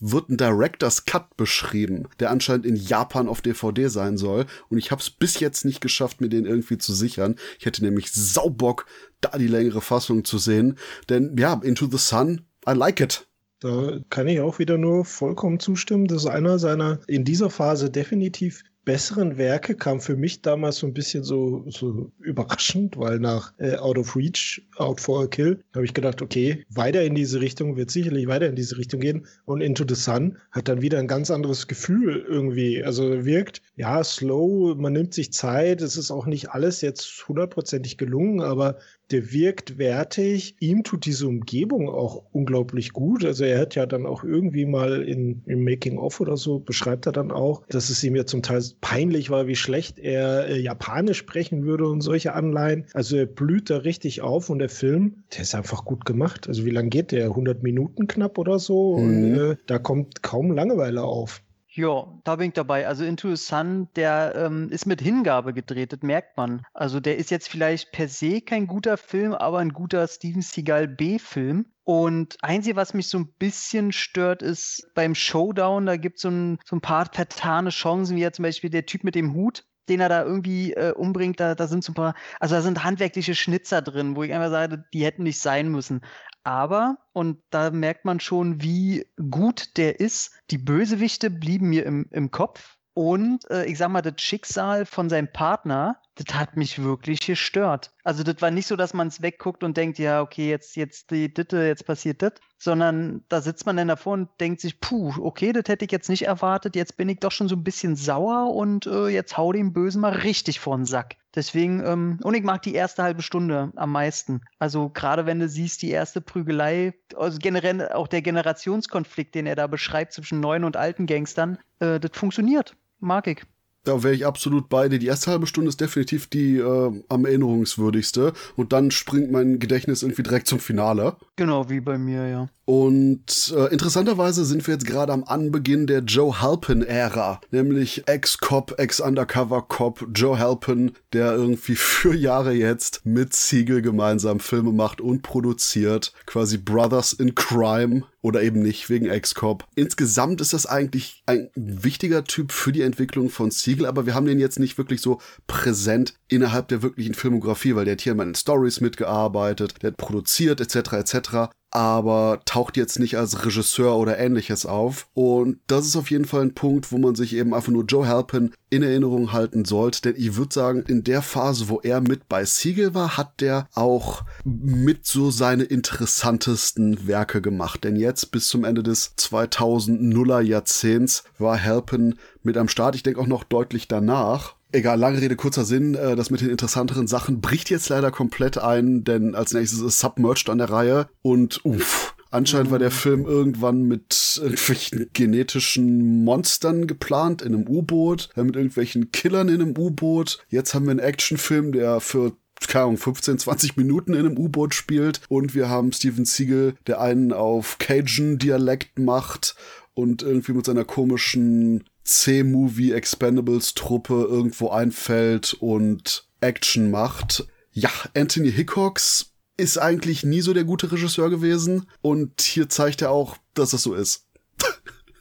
wird 0.00 0.28
ein 0.28 0.36
Director's 0.36 1.04
Cut 1.04 1.36
beschrieben, 1.36 2.08
der 2.20 2.30
anscheinend 2.30 2.66
in 2.66 2.76
Japan 2.76 3.28
auf 3.28 3.40
DVD 3.40 3.88
sein 3.88 4.16
soll. 4.16 4.46
Und 4.68 4.78
ich 4.78 4.90
habe 4.90 5.00
es 5.00 5.10
bis 5.10 5.40
jetzt 5.40 5.64
nicht 5.64 5.80
geschafft, 5.80 6.20
mir 6.20 6.28
den 6.28 6.46
irgendwie 6.46 6.78
zu 6.78 6.94
sichern. 6.94 7.36
Ich 7.58 7.66
hätte 7.66 7.84
nämlich 7.84 8.12
Saubock, 8.12 8.86
da 9.20 9.36
die 9.36 9.48
längere 9.48 9.80
Fassung 9.80 10.24
zu 10.24 10.38
sehen. 10.38 10.78
Denn 11.08 11.36
ja, 11.36 11.60
Into 11.62 11.88
the 11.90 11.98
Sun, 11.98 12.42
I 12.68 12.72
like 12.72 13.00
it. 13.00 13.26
Da 13.60 13.98
kann 14.08 14.28
ich 14.28 14.40
auch 14.40 14.60
wieder 14.60 14.78
nur 14.78 15.04
vollkommen 15.04 15.58
zustimmen. 15.58 16.06
Das 16.06 16.22
ist 16.22 16.28
einer 16.28 16.60
seiner 16.60 17.00
in 17.08 17.24
dieser 17.24 17.50
Phase 17.50 17.90
definitiv 17.90 18.62
besseren 18.88 19.36
Werke 19.36 19.74
kam 19.74 20.00
für 20.00 20.16
mich 20.16 20.40
damals 20.40 20.78
so 20.78 20.86
ein 20.86 20.94
bisschen 20.94 21.22
so, 21.22 21.62
so 21.68 22.10
überraschend, 22.20 22.96
weil 22.96 23.18
nach 23.18 23.52
äh, 23.58 23.76
Out 23.76 23.98
of 23.98 24.16
Reach, 24.16 24.66
Out 24.78 24.98
for 24.98 25.24
a 25.24 25.26
Kill, 25.26 25.62
habe 25.74 25.84
ich 25.84 25.92
gedacht, 25.92 26.22
okay, 26.22 26.64
weiter 26.70 27.02
in 27.04 27.14
diese 27.14 27.38
Richtung, 27.42 27.76
wird 27.76 27.90
sicherlich 27.90 28.28
weiter 28.28 28.46
in 28.46 28.56
diese 28.56 28.78
Richtung 28.78 29.00
gehen. 29.00 29.26
Und 29.44 29.60
Into 29.60 29.84
the 29.86 29.94
Sun 29.94 30.38
hat 30.52 30.68
dann 30.68 30.80
wieder 30.80 30.98
ein 31.00 31.06
ganz 31.06 31.30
anderes 31.30 31.68
Gefühl 31.68 32.24
irgendwie. 32.26 32.82
Also 32.82 33.26
wirkt, 33.26 33.60
ja, 33.76 34.02
slow, 34.02 34.74
man 34.74 34.94
nimmt 34.94 35.12
sich 35.12 35.34
Zeit, 35.34 35.82
es 35.82 35.98
ist 35.98 36.10
auch 36.10 36.24
nicht 36.24 36.52
alles 36.52 36.80
jetzt 36.80 37.28
hundertprozentig 37.28 37.98
gelungen, 37.98 38.40
aber 38.40 38.78
der 39.10 39.32
wirkt 39.32 39.78
wertig. 39.78 40.56
Ihm 40.60 40.84
tut 40.84 41.06
diese 41.06 41.26
Umgebung 41.26 41.88
auch 41.88 42.24
unglaublich 42.32 42.92
gut. 42.92 43.24
Also 43.24 43.44
er 43.44 43.60
hat 43.60 43.74
ja 43.74 43.86
dann 43.86 44.06
auch 44.06 44.24
irgendwie 44.24 44.66
mal 44.66 45.02
in, 45.02 45.42
im 45.46 45.64
Making-of 45.64 46.20
oder 46.20 46.36
so, 46.36 46.58
beschreibt 46.58 47.06
er 47.06 47.12
dann 47.12 47.30
auch, 47.30 47.66
dass 47.68 47.90
es 47.90 48.02
ihm 48.04 48.16
ja 48.16 48.26
zum 48.26 48.42
Teil 48.42 48.62
peinlich 48.80 49.30
war, 49.30 49.46
wie 49.46 49.56
schlecht 49.56 49.98
er 49.98 50.48
äh, 50.48 50.58
Japanisch 50.58 51.18
sprechen 51.18 51.64
würde 51.64 51.86
und 51.88 52.00
solche 52.00 52.34
Anleihen. 52.34 52.86
Also 52.92 53.16
er 53.16 53.26
blüht 53.26 53.70
da 53.70 53.78
richtig 53.78 54.22
auf 54.22 54.50
und 54.50 54.58
der 54.58 54.68
Film, 54.68 55.24
der 55.34 55.42
ist 55.42 55.54
einfach 55.54 55.84
gut 55.84 56.04
gemacht. 56.04 56.48
Also 56.48 56.64
wie 56.64 56.70
lange 56.70 56.88
geht 56.88 57.12
der? 57.12 57.26
100 57.26 57.62
Minuten 57.62 58.06
knapp 58.06 58.38
oder 58.38 58.58
so? 58.58 58.98
Mhm. 58.98 59.04
Und 59.04 59.38
äh, 59.38 59.56
da 59.66 59.78
kommt 59.78 60.22
kaum 60.22 60.52
Langeweile 60.52 61.02
auf. 61.02 61.42
Ja, 61.78 62.08
da 62.24 62.34
bin 62.34 62.48
ich 62.48 62.54
dabei. 62.54 62.88
Also 62.88 63.04
Into 63.04 63.28
the 63.28 63.36
Sun, 63.36 63.86
der 63.94 64.32
ähm, 64.34 64.68
ist 64.68 64.84
mit 64.84 65.00
Hingabe 65.00 65.54
gedreht, 65.54 65.92
das 65.92 66.00
merkt 66.02 66.36
man. 66.36 66.62
Also 66.74 66.98
der 66.98 67.18
ist 67.18 67.30
jetzt 67.30 67.48
vielleicht 67.48 67.92
per 67.92 68.08
se 68.08 68.40
kein 68.40 68.66
guter 68.66 68.96
Film, 68.96 69.32
aber 69.32 69.58
ein 69.58 69.72
guter 69.72 70.08
Steven 70.08 70.42
Seagal 70.42 70.88
B-Film. 70.88 71.66
Und 71.84 72.36
einzige, 72.42 72.74
was 72.74 72.94
mich 72.94 73.06
so 73.06 73.18
ein 73.18 73.32
bisschen 73.38 73.92
stört, 73.92 74.42
ist 74.42 74.90
beim 74.96 75.14
Showdown, 75.14 75.86
da 75.86 75.96
gibt 75.96 76.18
so 76.18 76.30
es 76.30 76.34
ein, 76.34 76.58
so 76.64 76.74
ein 76.74 76.80
paar 76.80 77.06
vertane 77.12 77.70
Chancen, 77.70 78.16
wie 78.16 78.22
ja 78.22 78.32
zum 78.32 78.42
Beispiel 78.42 78.70
der 78.70 78.84
Typ 78.84 79.04
mit 79.04 79.14
dem 79.14 79.32
Hut, 79.34 79.64
den 79.88 80.00
er 80.00 80.08
da 80.08 80.24
irgendwie 80.24 80.72
äh, 80.72 80.92
umbringt, 80.92 81.38
da, 81.38 81.54
da 81.54 81.68
sind 81.68 81.84
so 81.84 81.92
ein 81.92 81.94
paar, 81.94 82.14
also 82.40 82.56
da 82.56 82.60
sind 82.60 82.82
handwerkliche 82.82 83.36
Schnitzer 83.36 83.82
drin, 83.82 84.16
wo 84.16 84.24
ich 84.24 84.32
einfach 84.32 84.50
sage, 84.50 84.84
die 84.92 85.04
hätten 85.04 85.22
nicht 85.22 85.38
sein 85.38 85.68
müssen. 85.68 86.00
Aber, 86.48 86.96
und 87.12 87.42
da 87.50 87.70
merkt 87.70 88.06
man 88.06 88.20
schon, 88.20 88.62
wie 88.62 89.04
gut 89.30 89.76
der 89.76 90.00
ist, 90.00 90.32
die 90.50 90.56
Bösewichte 90.56 91.28
blieben 91.28 91.68
mir 91.68 91.84
im, 91.84 92.06
im 92.10 92.30
Kopf. 92.30 92.78
Und 92.94 93.48
äh, 93.50 93.66
ich 93.66 93.76
sag 93.76 93.90
mal, 93.90 94.00
das 94.00 94.14
Schicksal 94.22 94.86
von 94.86 95.10
seinem 95.10 95.30
Partner, 95.30 96.00
das 96.14 96.34
hat 96.34 96.56
mich 96.56 96.82
wirklich 96.82 97.20
gestört. 97.20 97.92
Also 98.02 98.22
das 98.22 98.40
war 98.40 98.50
nicht 98.50 98.66
so, 98.66 98.76
dass 98.76 98.94
man 98.94 99.08
es 99.08 99.20
wegguckt 99.20 99.62
und 99.62 99.76
denkt, 99.76 99.98
ja, 99.98 100.22
okay, 100.22 100.48
jetzt, 100.48 100.74
jetzt 100.74 101.10
die 101.10 101.32
Ditte, 101.32 101.58
jetzt 101.58 101.84
passiert 101.84 102.22
das, 102.22 102.32
sondern 102.56 103.26
da 103.28 103.42
sitzt 103.42 103.66
man 103.66 103.76
dann 103.76 103.88
davor 103.88 104.14
und 104.14 104.30
denkt 104.40 104.62
sich, 104.62 104.80
puh, 104.80 105.12
okay, 105.20 105.52
das 105.52 105.64
hätte 105.68 105.84
ich 105.84 105.92
jetzt 105.92 106.08
nicht 106.08 106.22
erwartet, 106.22 106.76
jetzt 106.76 106.96
bin 106.96 107.10
ich 107.10 107.20
doch 107.20 107.30
schon 107.30 107.48
so 107.48 107.56
ein 107.56 107.62
bisschen 107.62 107.94
sauer 107.94 108.54
und 108.54 108.86
äh, 108.86 109.08
jetzt 109.08 109.36
hau 109.36 109.52
dem 109.52 109.74
Bösen 109.74 110.00
mal 110.00 110.14
richtig 110.14 110.60
vor 110.60 110.78
den 110.78 110.86
Sack. 110.86 111.16
Deswegen, 111.38 111.86
ähm, 111.86 112.18
und 112.24 112.34
ich 112.34 112.42
mag 112.42 112.62
die 112.62 112.74
erste 112.74 113.04
halbe 113.04 113.22
Stunde 113.22 113.70
am 113.76 113.92
meisten. 113.92 114.40
Also 114.58 114.88
gerade 114.88 115.24
wenn 115.24 115.38
du 115.38 115.48
siehst, 115.48 115.82
die 115.82 115.90
erste 115.90 116.20
Prügelei, 116.20 116.94
also 117.16 117.38
generell 117.38 117.92
auch 117.92 118.08
der 118.08 118.22
Generationskonflikt, 118.22 119.36
den 119.36 119.46
er 119.46 119.54
da 119.54 119.68
beschreibt 119.68 120.14
zwischen 120.14 120.40
neuen 120.40 120.64
und 120.64 120.76
alten 120.76 121.06
Gangstern, 121.06 121.58
äh, 121.78 122.00
das 122.00 122.10
funktioniert. 122.12 122.74
Mag 122.98 123.28
ich. 123.28 123.44
Da 123.88 124.02
wäre 124.02 124.14
ich 124.14 124.26
absolut 124.26 124.68
bei 124.68 124.90
dir. 124.90 124.98
Die 124.98 125.06
erste 125.06 125.30
halbe 125.30 125.46
Stunde 125.46 125.70
ist 125.70 125.80
definitiv 125.80 126.26
die 126.26 126.58
äh, 126.58 127.02
am 127.08 127.24
erinnerungswürdigste. 127.24 128.34
Und 128.54 128.74
dann 128.74 128.90
springt 128.90 129.30
mein 129.30 129.58
Gedächtnis 129.60 130.02
irgendwie 130.02 130.22
direkt 130.22 130.46
zum 130.46 130.60
Finale. 130.60 131.16
Genau, 131.36 131.70
wie 131.70 131.80
bei 131.80 131.96
mir, 131.96 132.28
ja. 132.28 132.48
Und 132.66 133.54
äh, 133.56 133.72
interessanterweise 133.72 134.44
sind 134.44 134.66
wir 134.66 134.74
jetzt 134.74 134.84
gerade 134.84 135.14
am 135.14 135.24
Anbeginn 135.24 135.86
der 135.86 136.00
Joe 136.00 136.42
Halpin-Ära, 136.42 137.40
nämlich 137.50 138.06
Ex-Cop, 138.06 138.74
Ex-Undercover-Cop, 138.76 140.08
Joe 140.14 140.38
Halpin, 140.38 140.92
der 141.14 141.32
irgendwie 141.32 141.76
für 141.76 142.14
Jahre 142.14 142.52
jetzt 142.52 143.06
mit 143.06 143.32
Siegel 143.32 143.80
gemeinsam 143.80 144.38
Filme 144.38 144.72
macht 144.72 145.00
und 145.00 145.22
produziert, 145.22 146.12
quasi 146.26 146.58
Brothers 146.58 147.14
in 147.14 147.34
Crime 147.34 148.02
oder 148.22 148.42
eben 148.42 148.62
nicht 148.62 148.90
wegen 148.90 149.06
Ex-Cop. 149.06 149.64
Insgesamt 149.74 150.40
ist 150.40 150.52
das 150.52 150.66
eigentlich 150.66 151.22
ein 151.26 151.50
wichtiger 151.54 152.24
Typ 152.24 152.52
für 152.52 152.72
die 152.72 152.82
Entwicklung 152.82 153.30
von 153.30 153.50
Siegel, 153.50 153.86
aber 153.86 154.06
wir 154.06 154.14
haben 154.14 154.26
den 154.26 154.40
jetzt 154.40 154.58
nicht 154.58 154.78
wirklich 154.78 155.00
so 155.00 155.20
präsent 155.46 156.14
innerhalb 156.28 156.68
der 156.68 156.82
wirklichen 156.82 157.14
Filmografie, 157.14 157.74
weil 157.74 157.84
der 157.84 157.92
hat 157.92 158.00
hier 158.00 158.18
in 158.18 158.34
Stories 158.34 158.80
mitgearbeitet, 158.80 159.74
der 159.82 159.92
hat 159.92 159.96
produziert 159.96 160.60
etc. 160.60 160.92
etc 160.92 161.50
aber 161.70 162.40
taucht 162.44 162.76
jetzt 162.76 162.98
nicht 162.98 163.16
als 163.16 163.44
Regisseur 163.44 163.96
oder 163.96 164.18
ähnliches 164.18 164.66
auf. 164.66 165.08
Und 165.14 165.58
das 165.66 165.86
ist 165.86 165.96
auf 165.96 166.10
jeden 166.10 166.24
Fall 166.24 166.42
ein 166.42 166.54
Punkt, 166.54 166.92
wo 166.92 166.98
man 166.98 167.14
sich 167.14 167.34
eben 167.34 167.54
einfach 167.54 167.72
nur 167.72 167.84
Joe 167.84 168.06
Halpin 168.06 168.52
in 168.70 168.82
Erinnerung 168.82 169.32
halten 169.32 169.64
sollte. 169.64 170.00
Denn 170.02 170.14
ich 170.16 170.36
würde 170.36 170.54
sagen, 170.54 170.84
in 170.86 171.04
der 171.04 171.22
Phase, 171.22 171.68
wo 171.68 171.80
er 171.80 172.00
mit 172.00 172.28
bei 172.28 172.44
Siegel 172.44 172.94
war, 172.94 173.16
hat 173.16 173.40
der 173.40 173.68
auch 173.74 174.22
mit 174.44 175.06
so 175.06 175.30
seine 175.30 175.64
interessantesten 175.64 177.06
Werke 177.06 177.42
gemacht. 177.42 177.84
Denn 177.84 177.96
jetzt 177.96 178.30
bis 178.30 178.48
zum 178.48 178.64
Ende 178.64 178.82
des 178.82 179.16
2000er 179.16 180.40
Jahrzehnts 180.40 181.24
war 181.38 181.62
Halpin 181.62 182.14
mit 182.42 182.56
am 182.56 182.68
Start. 182.68 182.94
Ich 182.94 183.02
denke 183.02 183.20
auch 183.20 183.26
noch 183.26 183.44
deutlich 183.44 183.88
danach. 183.88 184.57
Egal, 184.70 184.98
lange 184.98 185.20
Rede, 185.20 185.36
kurzer 185.36 185.64
Sinn. 185.64 185.94
Äh, 185.94 186.14
das 186.16 186.30
mit 186.30 186.40
den 186.40 186.50
interessanteren 186.50 187.06
Sachen 187.06 187.40
bricht 187.40 187.70
jetzt 187.70 187.88
leider 187.88 188.10
komplett 188.10 188.58
ein, 188.58 189.04
denn 189.04 189.34
als 189.34 189.52
nächstes 189.52 189.80
ist 189.80 189.98
Submerged 189.98 190.50
an 190.50 190.58
der 190.58 190.70
Reihe 190.70 191.08
und 191.22 191.64
uff. 191.64 192.14
Anscheinend 192.30 192.70
war 192.70 192.78
der 192.78 192.90
Film 192.90 193.24
irgendwann 193.24 193.84
mit 193.84 194.38
irgendwelchen 194.42 195.08
genetischen 195.14 196.24
Monstern 196.24 196.86
geplant 196.86 197.40
in 197.40 197.54
einem 197.54 197.66
U-Boot, 197.66 198.28
mit 198.36 198.54
irgendwelchen 198.54 199.12
Killern 199.12 199.48
in 199.48 199.62
einem 199.62 199.78
U-Boot. 199.78 200.38
Jetzt 200.50 200.74
haben 200.74 200.84
wir 200.84 200.90
einen 200.90 201.00
Actionfilm, 201.00 201.72
der 201.72 202.00
für 202.00 202.32
keine 202.66 202.84
Ahnung, 202.86 202.98
15, 202.98 203.38
20 203.38 203.76
Minuten 203.76 204.12
in 204.12 204.26
einem 204.26 204.36
U-Boot 204.36 204.74
spielt. 204.74 205.20
Und 205.28 205.54
wir 205.54 205.68
haben 205.68 205.92
Steven 205.92 206.24
Siegel, 206.24 206.74
der 206.86 207.00
einen 207.00 207.32
auf 207.32 207.78
Cajun-Dialekt 207.78 208.98
macht 208.98 209.54
und 209.94 210.22
irgendwie 210.22 210.52
mit 210.52 210.66
seiner 210.66 210.84
komischen 210.84 211.84
C-Movie 212.08 212.92
Expendables 212.92 213.74
Truppe 213.74 214.26
irgendwo 214.28 214.70
einfällt 214.70 215.54
und 215.54 216.26
Action 216.40 216.90
macht. 216.90 217.46
Ja, 217.70 217.90
Anthony 218.14 218.50
Hickox 218.50 219.34
ist 219.58 219.76
eigentlich 219.76 220.24
nie 220.24 220.40
so 220.40 220.54
der 220.54 220.64
gute 220.64 220.90
Regisseur 220.90 221.28
gewesen 221.28 221.86
und 222.00 222.40
hier 222.40 222.70
zeigt 222.70 223.02
er 223.02 223.10
auch, 223.10 223.36
dass 223.52 223.74
es 223.74 223.82
so 223.82 223.94
ist. 223.94 224.26